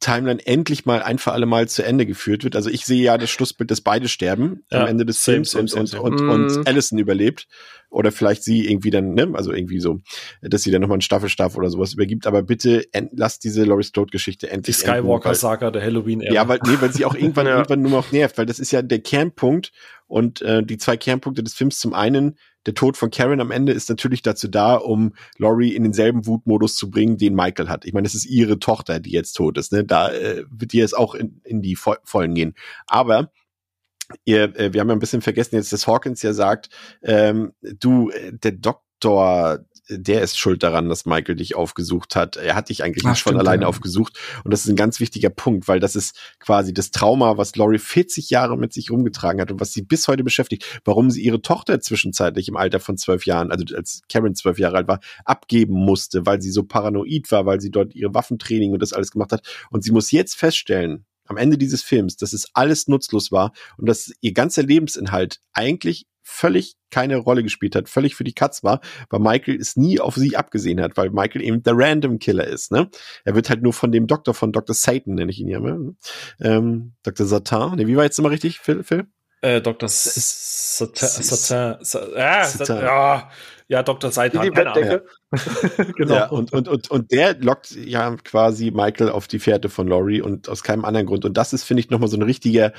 Timeline 0.00 0.44
endlich 0.46 0.86
mal 0.86 1.02
ein 1.02 1.18
für 1.18 1.32
alle 1.32 1.46
Mal 1.46 1.68
zu 1.68 1.84
Ende 1.84 2.06
geführt 2.06 2.44
wird. 2.44 2.54
Also 2.54 2.70
ich 2.70 2.84
sehe 2.84 3.02
ja 3.02 3.18
das 3.18 3.30
Schlussbild, 3.30 3.70
dass 3.70 3.80
beide 3.80 4.08
sterben 4.08 4.62
ja, 4.70 4.82
am 4.82 4.86
Ende 4.86 5.04
des 5.04 5.24
same, 5.24 5.44
Films 5.44 5.50
same, 5.50 5.62
und, 5.62 5.86
same, 5.88 6.02
und, 6.02 6.20
und, 6.20 6.28
und, 6.28 6.56
und 6.58 6.68
Allison 6.68 6.98
überlebt. 6.98 7.48
Oder 7.90 8.12
vielleicht 8.12 8.44
sie 8.44 8.70
irgendwie 8.70 8.90
dann, 8.90 9.14
ne, 9.14 9.30
also 9.32 9.52
irgendwie 9.52 9.80
so, 9.80 9.98
dass 10.42 10.62
sie 10.62 10.70
dann 10.70 10.82
nochmal 10.82 10.96
einen 10.96 11.02
Staffelstab 11.02 11.56
oder 11.56 11.68
sowas 11.70 11.94
übergibt. 11.94 12.26
Aber 12.28 12.42
bitte 12.42 12.84
lasst 13.12 13.42
diese 13.42 13.64
Laurie 13.64 13.82
Strode-Geschichte 13.82 14.50
endlich. 14.50 14.76
Die 14.76 14.82
Skywalker-Saga 14.82 15.70
der 15.72 15.82
halloween 15.82 16.22
-Ära. 16.22 16.32
Ja, 16.32 16.46
weil, 16.46 16.60
nee, 16.64 16.76
weil 16.80 16.92
sie 16.92 17.04
auch 17.04 17.14
irgendwann, 17.14 17.46
ja. 17.48 17.56
irgendwann 17.56 17.82
nur 17.82 17.90
noch 17.90 18.12
nervt, 18.12 18.38
weil 18.38 18.46
das 18.46 18.60
ist 18.60 18.70
ja 18.70 18.82
der 18.82 19.00
Kernpunkt 19.00 19.72
und 20.06 20.42
äh, 20.42 20.62
die 20.62 20.76
zwei 20.76 20.96
Kernpunkte 20.96 21.42
des 21.42 21.54
Films. 21.54 21.78
Zum 21.80 21.94
einen 21.94 22.36
der 22.68 22.74
Tod 22.74 22.98
von 22.98 23.10
Karen 23.10 23.40
am 23.40 23.50
Ende 23.50 23.72
ist 23.72 23.88
natürlich 23.88 24.20
dazu 24.20 24.46
da, 24.46 24.74
um 24.74 25.14
Laurie 25.38 25.74
in 25.74 25.84
denselben 25.84 26.26
Wutmodus 26.26 26.76
zu 26.76 26.90
bringen, 26.90 27.16
den 27.16 27.34
Michael 27.34 27.70
hat. 27.70 27.86
Ich 27.86 27.94
meine, 27.94 28.06
es 28.06 28.14
ist 28.14 28.26
ihre 28.26 28.58
Tochter, 28.58 29.00
die 29.00 29.10
jetzt 29.10 29.32
tot 29.32 29.56
ist. 29.56 29.72
Ne? 29.72 29.84
Da 29.84 30.12
äh, 30.12 30.44
wird 30.50 30.74
ihr 30.74 30.82
jetzt 30.82 30.94
auch 30.94 31.14
in, 31.14 31.40
in 31.44 31.62
die 31.62 31.76
Vollen 31.76 32.34
gehen. 32.34 32.54
Aber 32.86 33.32
ihr, 34.26 34.54
äh, 34.54 34.74
wir 34.74 34.82
haben 34.82 34.88
ja 34.88 34.96
ein 34.96 34.98
bisschen 34.98 35.22
vergessen 35.22 35.54
jetzt, 35.54 35.72
dass 35.72 35.86
Hawkins 35.86 36.20
ja 36.20 36.34
sagt, 36.34 36.68
ähm, 37.00 37.54
du, 37.62 38.10
äh, 38.10 38.34
der 38.34 38.52
Doktor 38.52 39.60
der 39.88 40.22
ist 40.22 40.38
schuld 40.38 40.62
daran, 40.62 40.88
dass 40.88 41.06
Michael 41.06 41.36
dich 41.36 41.54
aufgesucht 41.54 42.16
hat. 42.16 42.36
Er 42.36 42.54
hat 42.54 42.68
dich 42.68 42.84
eigentlich 42.84 43.04
Ach, 43.06 43.10
nicht 43.10 43.22
von 43.22 43.38
alleine 43.38 43.62
ja. 43.62 43.68
aufgesucht. 43.68 44.18
Und 44.44 44.52
das 44.52 44.60
ist 44.60 44.68
ein 44.68 44.76
ganz 44.76 45.00
wichtiger 45.00 45.30
Punkt, 45.30 45.68
weil 45.68 45.80
das 45.80 45.96
ist 45.96 46.18
quasi 46.38 46.74
das 46.74 46.90
Trauma, 46.90 47.38
was 47.38 47.56
Laurie 47.56 47.78
40 47.78 48.30
Jahre 48.30 48.58
mit 48.58 48.72
sich 48.72 48.90
rumgetragen 48.90 49.40
hat 49.40 49.50
und 49.50 49.60
was 49.60 49.72
sie 49.72 49.82
bis 49.82 50.06
heute 50.08 50.24
beschäftigt. 50.24 50.64
Warum 50.84 51.10
sie 51.10 51.22
ihre 51.22 51.40
Tochter 51.40 51.80
zwischenzeitlich 51.80 52.48
im 52.48 52.56
Alter 52.56 52.80
von 52.80 52.98
zwölf 52.98 53.26
Jahren, 53.26 53.50
also 53.50 53.74
als 53.74 54.02
Karen 54.08 54.34
zwölf 54.34 54.58
Jahre 54.58 54.76
alt 54.76 54.88
war, 54.88 55.00
abgeben 55.24 55.74
musste, 55.74 56.26
weil 56.26 56.42
sie 56.42 56.50
so 56.50 56.64
paranoid 56.64 57.30
war, 57.30 57.46
weil 57.46 57.60
sie 57.60 57.70
dort 57.70 57.94
ihre 57.94 58.14
Waffentraining 58.14 58.72
und 58.72 58.82
das 58.82 58.92
alles 58.92 59.10
gemacht 59.10 59.32
hat. 59.32 59.46
Und 59.70 59.84
sie 59.84 59.92
muss 59.92 60.10
jetzt 60.10 60.36
feststellen, 60.36 61.04
am 61.28 61.36
Ende 61.36 61.58
dieses 61.58 61.82
Films, 61.82 62.16
dass 62.16 62.32
es 62.32 62.48
alles 62.54 62.88
nutzlos 62.88 63.30
war 63.30 63.52
und 63.76 63.86
dass 63.86 64.12
ihr 64.20 64.32
ganzer 64.32 64.62
Lebensinhalt 64.62 65.40
eigentlich 65.52 66.06
völlig 66.28 66.76
keine 66.90 67.16
Rolle 67.16 67.42
gespielt 67.42 67.74
hat, 67.74 67.88
völlig 67.88 68.14
für 68.14 68.24
die 68.24 68.34
Katz 68.34 68.62
war, 68.62 68.80
weil 69.10 69.20
Michael 69.20 69.56
es 69.56 69.76
nie 69.76 69.98
auf 69.98 70.14
sie 70.14 70.36
abgesehen 70.36 70.80
hat, 70.80 70.96
weil 70.96 71.10
Michael 71.10 71.42
eben 71.42 71.62
der 71.62 71.74
Random 71.76 72.18
Killer 72.18 72.46
ist. 72.46 72.70
Ne? 72.70 72.88
Er 73.24 73.34
wird 73.34 73.50
halt 73.50 73.62
nur 73.62 73.72
von 73.72 73.92
dem 73.92 74.06
Doktor, 74.06 74.34
von 74.34 74.52
Dr. 74.52 74.74
Satan, 74.74 75.14
nenne 75.14 75.30
ich 75.30 75.40
ihn 75.40 75.48
ja 75.48 75.60
mal. 75.60 75.78
Ne? 75.78 75.94
Ähm, 76.40 76.94
Dr. 77.02 77.26
Satan. 77.26 77.76
Ne, 77.76 77.86
wie 77.86 77.96
war 77.96 78.04
jetzt 78.04 78.18
immer 78.18 78.30
richtig, 78.30 78.60
Phil? 78.60 78.84
Phil? 78.84 79.06
Äh, 79.40 79.60
Dr. 79.60 79.88
Satan. 79.88 81.78
Ja, 82.82 83.30
ja, 83.68 83.82
Dr. 83.82 84.10
Satan. 84.10 84.42
Die 84.42 84.50
keine 84.50 85.02
genau. 85.96 86.14
Ja, 86.14 86.28
und, 86.30 86.54
und, 86.54 86.68
und, 86.68 86.90
und 86.90 87.12
der 87.12 87.38
lockt 87.38 87.72
ja 87.72 88.16
quasi 88.16 88.70
Michael 88.70 89.10
auf 89.10 89.28
die 89.28 89.38
Fährte 89.38 89.68
von 89.68 89.86
Laurie 89.86 90.22
und 90.22 90.48
aus 90.48 90.62
keinem 90.62 90.86
anderen 90.86 91.06
Grund. 91.06 91.26
Und 91.26 91.36
das 91.36 91.52
ist, 91.52 91.64
finde 91.64 91.82
ich, 91.82 91.90
nochmal 91.90 92.08
so 92.08 92.16
ein 92.16 92.22
richtiger 92.22 92.72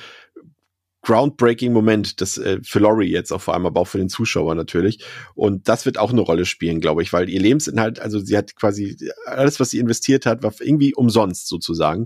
groundbreaking 1.10 1.74
Moment, 1.74 2.22
das 2.22 2.38
äh, 2.38 2.60
für 2.62 2.78
Laurie 2.78 3.10
jetzt 3.10 3.32
auch 3.32 3.42
vor 3.42 3.56
allem, 3.56 3.66
aber 3.66 3.82
auch 3.82 3.88
für 3.88 3.98
den 3.98 4.10
Zuschauer 4.10 4.54
natürlich. 4.54 5.04
Und 5.34 5.68
das 5.68 5.88
wird 5.88 5.98
auch 5.98 6.12
eine 6.12 6.22
Rolle 6.22 6.46
spielen, 6.46 6.82
glaube 6.82 7.02
ich, 7.02 7.12
weil 7.12 7.30
ihr 7.30 7.40
Lebensinhalt, 7.40 8.00
also 8.00 8.20
sie 8.20 8.38
hat 8.38 8.56
quasi 8.56 8.96
alles, 9.26 9.60
was 9.60 9.72
sie 9.72 9.80
investiert 9.80 10.28
hat, 10.28 10.44
war 10.44 10.54
irgendwie 10.60 10.94
umsonst 10.94 11.48
sozusagen. 11.48 12.06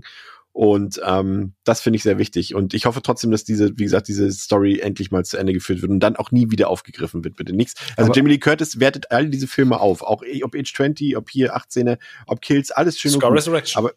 Und 0.54 1.00
ähm, 1.04 1.54
das 1.64 1.80
finde 1.80 1.96
ich 1.96 2.04
sehr 2.04 2.16
wichtig. 2.16 2.54
Und 2.54 2.74
ich 2.74 2.86
hoffe 2.86 3.02
trotzdem, 3.02 3.32
dass 3.32 3.42
diese, 3.42 3.76
wie 3.76 3.82
gesagt, 3.82 4.06
diese 4.06 4.30
Story 4.30 4.78
endlich 4.78 5.10
mal 5.10 5.24
zu 5.24 5.36
Ende 5.36 5.52
geführt 5.52 5.82
wird 5.82 5.90
und 5.90 5.98
dann 5.98 6.14
auch 6.14 6.30
nie 6.30 6.48
wieder 6.48 6.68
aufgegriffen 6.70 7.24
wird. 7.24 7.34
Bitte 7.34 7.52
nichts. 7.52 7.74
Also 7.96 8.10
aber 8.10 8.16
Jamie 8.16 8.30
Lee 8.30 8.38
Curtis 8.38 8.78
wertet 8.78 9.10
all 9.10 9.28
diese 9.28 9.48
Filme 9.48 9.80
auf. 9.80 10.02
Auch 10.02 10.22
ob 10.44 10.54
Age 10.54 10.72
20, 10.72 11.16
ob 11.16 11.28
hier 11.28 11.56
18er, 11.56 11.98
ob 12.28 12.40
Kills, 12.40 12.70
alles 12.70 13.00
schön 13.00 13.10
Scar 13.10 13.32
Resurrection. 13.32 13.84
Aber, 13.84 13.94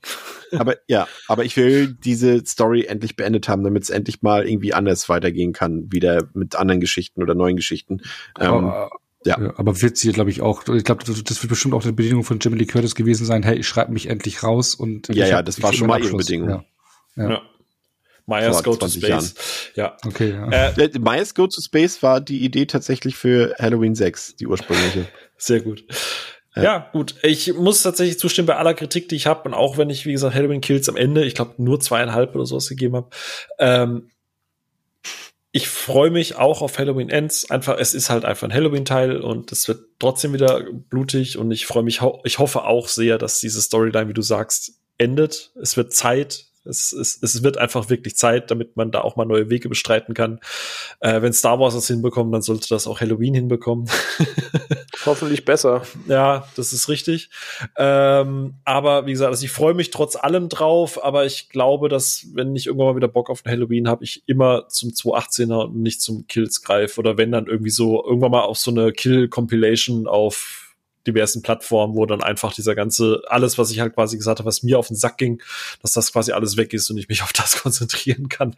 aber 0.59 0.77
ja, 0.87 1.07
aber 1.27 1.45
ich 1.45 1.55
will 1.57 1.95
diese 2.03 2.43
Story 2.43 2.85
endlich 2.85 3.15
beendet 3.15 3.47
haben, 3.47 3.63
damit 3.63 3.83
es 3.83 3.91
endlich 3.91 4.23
mal 4.23 4.49
irgendwie 4.49 4.73
anders 4.73 5.07
weitergehen 5.09 5.53
kann, 5.53 5.91
wieder 5.91 6.27
mit 6.33 6.55
anderen 6.55 6.81
Geschichten 6.81 7.21
oder 7.21 7.35
neuen 7.35 7.55
Geschichten. 7.55 8.01
Ähm, 8.39 8.65
ja. 8.65 8.89
Ja. 9.27 9.53
Aber 9.57 9.81
wird 9.81 9.97
sie, 9.97 10.11
glaube 10.11 10.29
ich, 10.29 10.41
auch, 10.41 10.67
ich 10.67 10.83
glaube, 10.83 11.03
das 11.03 11.17
wird 11.17 11.49
bestimmt 11.49 11.73
auch 11.73 11.83
eine 11.83 11.93
Bedingung 11.93 12.23
von 12.23 12.39
Jimmy 12.39 12.57
Lee 12.57 12.65
Curtis 12.65 12.95
gewesen 12.95 13.25
sein, 13.25 13.43
hey, 13.43 13.57
ich 13.57 13.67
schreibe 13.67 13.91
mich 13.91 14.07
endlich 14.07 14.43
raus 14.43 14.75
und 14.75 15.07
Ja, 15.13 15.27
ja, 15.27 15.41
das 15.41 15.61
war 15.61 15.73
schon 15.73 15.87
mal 15.87 16.03
ihre 16.03 16.17
Bedingung. 16.17 16.49
Ja. 16.49 16.65
ja. 17.15 17.29
ja. 17.29 17.41
Myers 18.27 18.61
Go 18.61 18.75
to 18.75 18.89
Space. 18.89 19.07
Jahren. 19.07 19.31
Ja. 19.75 19.97
Okay, 20.05 20.31
ja. 20.31 20.49
Äh, 20.49 20.99
Myers 20.99 21.33
Go 21.33 21.47
to 21.47 21.61
Space 21.61 22.03
war 22.03 22.19
die 22.19 22.43
Idee 22.43 22.65
tatsächlich 22.65 23.15
für 23.15 23.55
Halloween 23.57 23.95
6, 23.95 24.35
die 24.35 24.47
ursprüngliche. 24.47 25.07
Sehr 25.37 25.61
gut. 25.61 25.85
Ja. 26.55 26.63
ja. 26.63 26.89
gut. 26.91 27.15
Ich 27.23 27.53
muss 27.53 27.83
tatsächlich 27.83 28.19
zustimmen 28.19 28.47
bei 28.47 28.57
aller 28.57 28.73
Kritik, 28.73 29.07
die 29.07 29.15
ich 29.15 29.27
habe 29.27 29.47
und 29.47 29.53
auch 29.53 29.77
wenn 29.77 29.89
ich, 29.89 30.05
wie 30.05 30.11
gesagt, 30.11 30.35
Halloween 30.35 30.59
Kills 30.59 30.89
am 30.89 30.97
Ende, 30.97 31.23
ich 31.23 31.35
glaube, 31.35 31.53
nur 31.57 31.79
zweieinhalb 31.79 32.35
oder 32.35 32.45
sowas 32.45 32.67
gegeben 32.67 32.97
habe. 32.97 33.09
Ähm, 33.59 34.09
ich 35.57 35.69
freue 35.69 36.11
mich 36.11 36.35
auch 36.35 36.61
auf 36.61 36.77
Halloween 36.77 37.09
Ends. 37.09 37.49
Einfach, 37.49 37.79
es 37.79 37.95
ist 37.95 38.11
halt 38.11 38.25
einfach 38.25 38.47
ein 38.47 38.53
Halloween-Teil 38.53 39.19
und 39.19 39.51
es 39.51 39.67
wird 39.67 39.79
trotzdem 39.97 40.31
wieder 40.31 40.63
blutig 40.71 41.39
und 41.39 41.49
ich 41.49 41.65
freue 41.65 41.81
mich, 41.81 42.01
ich 42.25 42.37
hoffe 42.37 42.63
auch 42.65 42.87
sehr, 42.87 43.17
dass 43.17 43.39
diese 43.39 43.59
Storyline, 43.59 44.07
wie 44.07 44.13
du 44.13 44.21
sagst, 44.21 44.73
endet. 44.99 45.51
Es 45.59 45.75
wird 45.75 45.93
Zeit, 45.93 46.46
es, 46.67 46.91
es, 46.91 47.19
es 47.21 47.43
wird 47.43 47.57
einfach 47.57 47.89
wirklich 47.89 48.15
Zeit, 48.15 48.51
damit 48.51 48.75
man 48.77 48.91
da 48.91 49.01
auch 49.01 49.15
mal 49.15 49.25
neue 49.25 49.49
Wege 49.49 49.69
bestreiten 49.69 50.13
kann. 50.13 50.39
Äh, 50.99 51.21
wenn 51.21 51.33
Star 51.33 51.59
Wars 51.59 51.73
das 51.73 51.87
hinbekommt, 51.87 52.33
dann 52.33 52.41
sollte 52.41 52.69
das 52.69 52.87
auch 52.87 53.01
Halloween 53.01 53.33
hinbekommen. 53.33 53.89
Hoffentlich 55.05 55.45
besser. 55.45 55.83
Ja, 56.07 56.47
das 56.55 56.73
ist 56.73 56.89
richtig. 56.89 57.29
Ähm, 57.77 58.55
aber 58.65 59.05
wie 59.05 59.11
gesagt, 59.11 59.29
also 59.29 59.45
ich 59.45 59.51
freue 59.51 59.73
mich 59.73 59.91
trotz 59.91 60.15
allem 60.15 60.49
drauf, 60.49 61.03
aber 61.03 61.25
ich 61.25 61.49
glaube, 61.49 61.87
dass 61.87 62.27
wenn 62.33 62.55
ich 62.55 62.67
irgendwann 62.67 62.87
mal 62.87 62.95
wieder 62.95 63.07
Bock 63.07 63.29
auf 63.29 63.45
ein 63.45 63.51
Halloween 63.51 63.87
habe, 63.87 64.03
ich 64.03 64.23
immer 64.27 64.67
zum 64.67 64.89
218er 64.89 65.65
und 65.65 65.77
nicht 65.77 66.01
zum 66.01 66.27
Kills 66.27 66.61
greife. 66.61 66.99
Oder 66.99 67.17
wenn 67.17 67.31
dann 67.31 67.47
irgendwie 67.47 67.69
so 67.69 68.03
irgendwann 68.03 68.31
mal 68.31 68.41
auf 68.41 68.57
so 68.57 68.71
eine 68.71 68.91
Kill-Compilation 68.91 70.07
auf 70.07 70.66
diversen 71.07 71.41
Plattformen, 71.41 71.95
wo 71.95 72.05
dann 72.05 72.21
einfach 72.21 72.53
dieser 72.53 72.75
ganze, 72.75 73.21
alles, 73.27 73.57
was 73.57 73.71
ich 73.71 73.79
halt 73.79 73.95
quasi 73.95 74.17
gesagt 74.17 74.39
habe, 74.39 74.47
was 74.47 74.63
mir 74.63 74.77
auf 74.77 74.87
den 74.87 74.97
Sack 74.97 75.17
ging, 75.17 75.41
dass 75.81 75.93
das 75.93 76.11
quasi 76.11 76.33
alles 76.33 76.57
weg 76.57 76.73
ist 76.73 76.89
und 76.89 76.97
ich 76.97 77.09
mich 77.09 77.23
auf 77.23 77.33
das 77.33 77.61
konzentrieren 77.61 78.29
kann, 78.29 78.55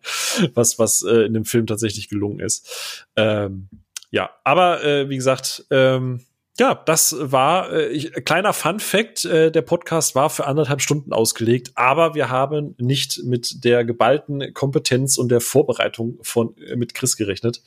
was, 0.54 0.80
was 0.80 1.04
äh, 1.04 1.26
in 1.26 1.34
dem 1.34 1.46
Film 1.46 1.68
tatsächlich 1.68 2.10
gelungen 2.10 2.40
ist. 2.40 3.06
Ähm, 3.16 3.70
ja, 4.12 4.32
aber 4.44 4.84
äh, 4.84 5.10
wie 5.10 5.16
gesagt, 5.16 5.66
ähm, 5.70 6.22
ja, 6.60 6.76
das 6.76 7.16
war 7.18 7.72
äh, 7.72 7.88
ich, 7.88 8.12
kleiner 8.26 8.54
Fun 8.54 8.80
Fact. 8.80 9.26
Äh, 9.26 9.52
der 9.52 9.62
Podcast 9.62 10.14
war 10.14 10.30
für 10.30 10.46
anderthalb 10.46 10.82
Stunden 10.82 11.14
ausgelegt, 11.14 11.72
aber 11.76 12.16
wir 12.16 12.30
haben 12.30 12.76
nicht 12.78 13.24
mit 13.24 13.64
der 13.64 13.86
geballten 13.86 14.54
Kompetenz 14.54 15.18
und 15.18 15.30
der 15.30 15.40
Vorbereitung 15.40 16.20
von 16.22 16.56
äh, 16.58 16.76
mit 16.76 16.94
Chris 16.94 17.16
gerechnet. 17.16 17.62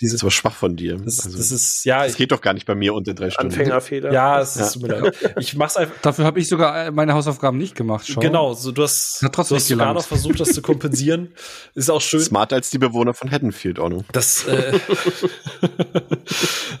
Dieses, 0.00 0.20
das 0.20 0.24
war 0.24 0.30
schwach 0.30 0.54
von 0.54 0.76
dir. 0.76 0.96
Das, 0.96 1.26
also, 1.26 1.36
das 1.36 1.50
ist 1.50 1.84
ja. 1.84 2.04
Es 2.04 2.16
geht 2.16 2.30
doch 2.30 2.40
gar 2.40 2.54
nicht 2.54 2.66
bei 2.66 2.76
mir 2.76 2.94
unter 2.94 3.12
drei 3.12 3.30
Stunden. 3.30 3.52
Anfängerfehler. 3.52 4.12
Ja, 4.12 4.40
es 4.40 4.56
ist 4.56 4.76
ja. 4.76 4.82
mir 4.82 5.00
leid. 5.00 5.34
Ich 5.38 5.56
mach's 5.56 5.76
einfach. 5.76 5.96
Dafür 6.02 6.24
habe 6.24 6.38
ich 6.38 6.48
sogar 6.48 6.86
äh, 6.86 6.90
meine 6.92 7.14
Hausaufgaben 7.14 7.58
nicht 7.58 7.74
gemacht. 7.74 8.06
Schon. 8.06 8.22
Genau, 8.22 8.54
so 8.54 8.70
du 8.70 8.84
hast, 8.84 9.20
Hat 9.22 9.34
trotzdem 9.34 9.56
du 9.56 9.60
hast 9.60 9.68
sogar 9.68 9.94
noch 9.94 10.06
versucht, 10.06 10.38
das 10.38 10.52
zu 10.52 10.62
kompensieren. 10.62 11.32
Ist 11.74 11.90
auch 11.90 12.00
schön. 12.00 12.20
Smarter 12.20 12.56
als 12.56 12.70
die 12.70 12.78
Bewohner 12.78 13.14
von 13.14 13.30
Haddonfield, 13.30 13.80
Onno. 13.80 14.04
Das. 14.12 14.46
Äh, 14.46 14.78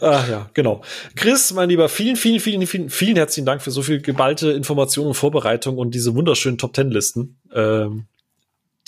ah, 0.00 0.24
ja, 0.30 0.50
genau. 0.54 0.82
Chris 1.16 1.47
mein 1.52 1.68
Lieber, 1.68 1.88
vielen, 1.88 2.16
vielen, 2.16 2.40
vielen, 2.40 2.66
vielen, 2.66 2.90
vielen 2.90 3.16
herzlichen 3.16 3.46
Dank 3.46 3.62
für 3.62 3.70
so 3.70 3.82
viel 3.82 4.00
geballte 4.00 4.50
Informationen 4.52 5.08
und 5.08 5.14
Vorbereitung 5.14 5.78
und 5.78 5.94
diese 5.94 6.14
wunderschönen 6.14 6.58
Top 6.58 6.72
Ten 6.72 6.90
Listen. 6.90 7.38
Ähm, 7.52 8.06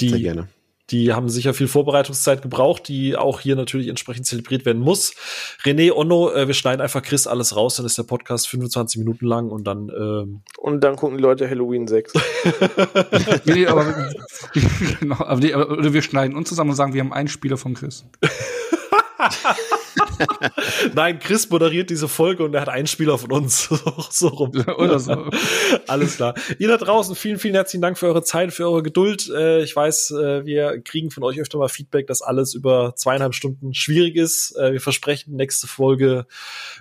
die, 0.01 0.11
Sehr 0.11 0.21
gerne. 0.21 0.49
Die 0.91 1.13
haben 1.13 1.29
sicher 1.29 1.55
viel 1.55 1.69
Vorbereitungszeit 1.69 2.43
gebraucht, 2.43 2.89
die 2.89 3.17
auch 3.17 3.41
hier 3.41 3.55
natürlich 3.55 3.87
entsprechend 3.89 4.27
zelebriert 4.27 4.67
werden 4.67 4.83
muss. 4.83 5.15
René, 5.65 5.93
Onno, 5.93 6.33
äh, 6.33 6.49
wir 6.49 6.55
schneiden 6.55 6.81
einfach 6.81 7.03
Chris 7.03 7.29
alles 7.29 7.55
raus, 7.55 7.77
dann 7.77 7.87
ist 7.87 7.97
der 7.97 8.03
Podcast 8.03 8.49
25 8.49 8.99
Minuten 8.99 9.27
lang 9.27 9.51
und 9.51 9.65
dann 9.65 9.89
ähm 9.89 10.43
Und 10.59 10.83
dann 10.83 10.97
gucken 10.97 11.17
die 11.17 11.23
Leute 11.23 11.49
Halloween 11.49 11.87
6. 11.87 12.13
nee, 13.45 13.67
aber, 13.67 14.11
genau, 15.01 15.17
aber, 15.21 15.41
nee, 15.41 15.53
aber 15.53 15.93
wir 15.93 16.03
schneiden 16.03 16.37
uns 16.37 16.49
zusammen 16.49 16.71
und 16.71 16.77
sagen, 16.77 16.93
wir 16.93 17.01
haben 17.01 17.13
einen 17.13 17.29
Spieler 17.29 17.57
von 17.57 17.75
Chris. 17.75 18.05
Nein, 20.95 21.19
Chris 21.19 21.49
moderiert 21.51 21.91
diese 21.91 22.09
Folge 22.09 22.45
und 22.45 22.55
er 22.55 22.63
hat 22.63 22.69
einen 22.69 22.87
Spieler 22.87 23.19
von 23.19 23.33
uns. 23.33 23.69
so 24.11 24.29
rum. 24.29 24.51
Oder 24.79 24.99
so. 24.99 25.31
Alles 25.87 26.17
klar. 26.17 26.35
Ihr 26.59 26.69
da 26.69 26.77
draußen, 26.77 27.15
vielen, 27.15 27.39
vielen 27.39 27.55
herzlichen 27.55 27.83
Dank 27.83 27.99
für 27.99 28.07
eure 28.07 28.23
Zeit, 28.23 28.53
für 28.53 28.65
eure 28.65 28.83
Geduld. 28.83 29.31
Äh, 29.31 29.63
ich 29.63 29.75
weiß, 29.75 30.13
äh, 30.13 30.45
wir 30.45 30.81
kriegen 30.83 31.11
von 31.11 31.23
euch 31.23 31.41
öfter 31.41 31.59
mal 31.59 31.69
Feedback, 31.69 32.07
dass 32.07 32.23
alles 32.23 32.55
über 32.55 32.95
zweieinhalb 32.97 33.35
Stunden 33.35 33.75
schwierig 33.75 34.17
ist. 34.17 34.57
Äh, 34.57 34.73
wir 34.73 34.81
versprechen, 34.81 35.37
nächste 35.37 35.67
Folge 35.67 36.27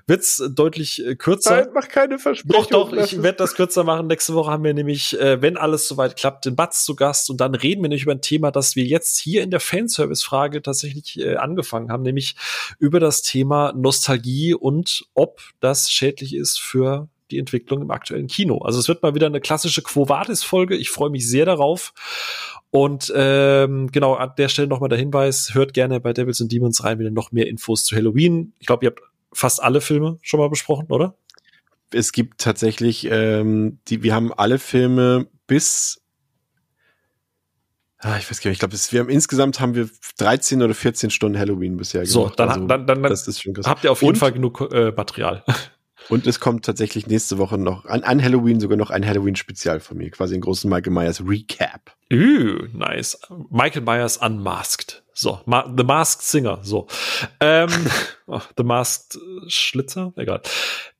wird's 0.07 0.41
deutlich 0.51 1.03
kürzer. 1.17 1.61
Nein, 1.61 1.69
mach 1.73 1.87
keine 1.87 2.19
Versprechung. 2.19 2.63
Doch, 2.69 2.91
doch, 2.91 2.93
ich 2.93 3.21
werde 3.21 3.37
das 3.37 3.55
kürzer 3.55 3.83
machen. 3.83 4.07
Nächste 4.07 4.33
Woche 4.33 4.51
haben 4.51 4.63
wir 4.63 4.73
nämlich, 4.73 5.15
wenn 5.19 5.57
alles 5.57 5.87
soweit 5.87 6.15
klappt, 6.15 6.45
den 6.45 6.55
Batz 6.55 6.83
zu 6.83 6.95
Gast 6.95 7.29
und 7.29 7.39
dann 7.41 7.53
reden 7.55 7.81
wir 7.81 7.89
nämlich 7.89 8.03
über 8.03 8.13
ein 8.13 8.21
Thema, 8.21 8.51
das 8.51 8.75
wir 8.75 8.83
jetzt 8.83 9.19
hier 9.19 9.43
in 9.43 9.51
der 9.51 9.59
Fanservice-Frage 9.59 10.61
tatsächlich 10.61 11.19
angefangen 11.37 11.91
haben, 11.91 12.03
nämlich 12.03 12.35
über 12.79 12.99
das 12.99 13.21
Thema 13.21 13.28
Nostalgie 13.35 14.53
und 14.53 15.05
ob 15.13 15.41
das 15.59 15.91
schädlich 15.91 16.35
ist 16.35 16.59
für 16.59 17.09
die 17.31 17.37
Entwicklung 17.37 17.81
im 17.81 17.91
aktuellen 17.91 18.27
Kino. 18.27 18.59
Also 18.59 18.79
es 18.79 18.87
wird 18.87 19.03
mal 19.03 19.15
wieder 19.15 19.27
eine 19.27 19.41
klassische 19.41 19.81
Quo 19.81 20.09
Vadis-Folge. 20.09 20.75
Ich 20.75 20.89
freue 20.89 21.09
mich 21.09 21.29
sehr 21.29 21.45
darauf. 21.45 21.93
Und 22.71 23.11
ähm, 23.15 23.91
genau, 23.91 24.15
an 24.15 24.33
der 24.37 24.49
Stelle 24.49 24.67
nochmal 24.67 24.89
der 24.89 24.97
Hinweis, 24.97 25.53
hört 25.53 25.73
gerne 25.73 25.99
bei 25.99 26.13
Devils 26.13 26.41
and 26.41 26.51
Demons 26.51 26.83
rein, 26.83 26.99
wieder 26.99 27.11
noch 27.11 27.31
mehr 27.31 27.47
Infos 27.47 27.83
zu 27.83 27.95
Halloween. 27.95 28.53
Ich 28.59 28.67
glaube, 28.67 28.85
ihr 28.85 28.91
habt 28.91 29.01
fast 29.31 29.61
alle 29.61 29.81
Filme 29.81 30.17
schon 30.21 30.39
mal 30.39 30.49
besprochen, 30.49 30.87
oder? 30.89 31.15
Es 31.91 32.11
gibt 32.11 32.41
tatsächlich, 32.41 33.07
ähm, 33.09 33.79
die, 33.87 34.03
wir 34.03 34.13
haben 34.13 34.31
alle 34.33 34.59
Filme 34.59 35.27
bis 35.47 35.98
Ah, 38.01 38.17
ich 38.17 38.29
weiß 38.29 38.39
gar 38.41 38.49
nicht, 38.49 38.55
ich 38.55 38.59
glaube, 38.59 38.75
wir 38.91 38.99
haben 39.01 39.09
insgesamt 39.09 39.59
haben 39.59 39.75
wir 39.75 39.89
13 40.17 40.61
oder 40.61 40.73
14 40.73 41.09
Stunden 41.09 41.37
Halloween 41.37 41.75
bisher 41.75 42.01
gemacht. 42.01 42.13
So, 42.13 42.29
dann, 42.29 42.49
also, 42.49 42.65
dann, 42.65 42.87
dann, 42.87 43.03
das 43.03 43.27
ist 43.27 43.41
schon 43.41 43.53
habt 43.65 43.83
ihr 43.83 43.91
auf 43.91 44.01
jeden 44.01 44.13
und, 44.13 44.17
Fall 44.17 44.31
genug 44.31 44.69
äh, 44.71 44.91
Material. 44.91 45.43
Und 46.07 46.25
es 46.25 46.39
kommt 46.39 46.65
tatsächlich 46.65 47.05
nächste 47.07 47.37
Woche 47.37 47.57
noch 47.57 47.85
an, 47.85 48.03
an 48.03 48.23
Halloween 48.23 48.59
sogar 48.59 48.77
noch 48.77 48.89
ein 48.89 49.05
Halloween-Spezial 49.05 49.79
von 49.79 49.97
mir, 49.97 50.09
quasi 50.09 50.33
einen 50.33 50.41
großen 50.41 50.69
Michael 50.69 50.93
Myers 50.93 51.21
Recap. 51.23 51.93
Uh, 52.11 52.65
nice. 52.73 53.19
Michael 53.51 53.83
Myers 53.83 54.17
Unmasked. 54.17 55.03
So, 55.13 55.41
Ma 55.45 55.71
The 55.77 55.83
Masked 55.83 56.23
Singer. 56.23 56.59
So. 56.63 56.87
Ähm, 57.41 57.69
oh, 58.27 58.41
The 58.57 58.63
Masked 58.63 59.19
Schlitzer? 59.47 60.13
Egal. 60.15 60.41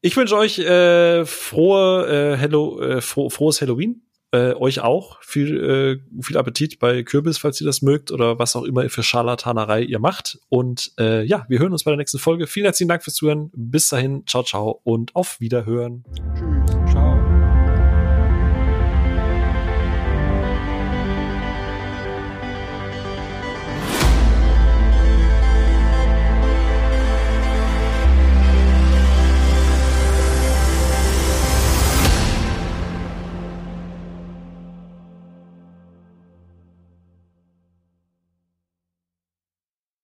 Ich 0.02 0.16
wünsche 0.16 0.36
euch 0.36 0.60
äh, 0.60 1.26
frohe, 1.26 2.34
äh, 2.34 2.38
Hello, 2.38 2.80
äh, 2.80 3.02
fro 3.02 3.30
frohes 3.30 3.62
Halloween 3.62 4.04
äh, 4.32 4.54
euch 4.54 4.82
auch 4.82 5.22
viel, 5.22 6.02
äh, 6.12 6.22
viel 6.22 6.38
Appetit 6.38 6.80
bei 6.80 7.04
Kürbis, 7.04 7.38
falls 7.38 7.60
ihr 7.62 7.66
das 7.66 7.82
mögt 7.82 8.12
oder 8.12 8.40
was 8.40 8.56
auch 8.56 8.64
immer 8.64 8.90
für 8.90 9.04
Scharlatanerei 9.04 9.82
ihr 9.82 10.00
macht. 10.00 10.40
Und 10.50 10.92
äh, 11.00 11.24
ja, 11.24 11.46
wir 11.50 11.60
hören 11.60 11.72
uns 11.72 11.84
bei 11.84 11.92
der 11.92 11.98
nächsten 11.98 12.20
Folge. 12.20 12.48
Vielen 12.48 12.66
herzlichen 12.66 12.90
Dank 12.90 13.04
fürs 13.04 13.16
Zuhören. 13.16 13.52
Bis 13.54 13.90
dahin, 13.90 14.24
ciao, 14.28 14.44
ciao 14.44 14.80
und 14.84 15.16
auf 15.16 15.40
Wiederhören. 15.40 16.04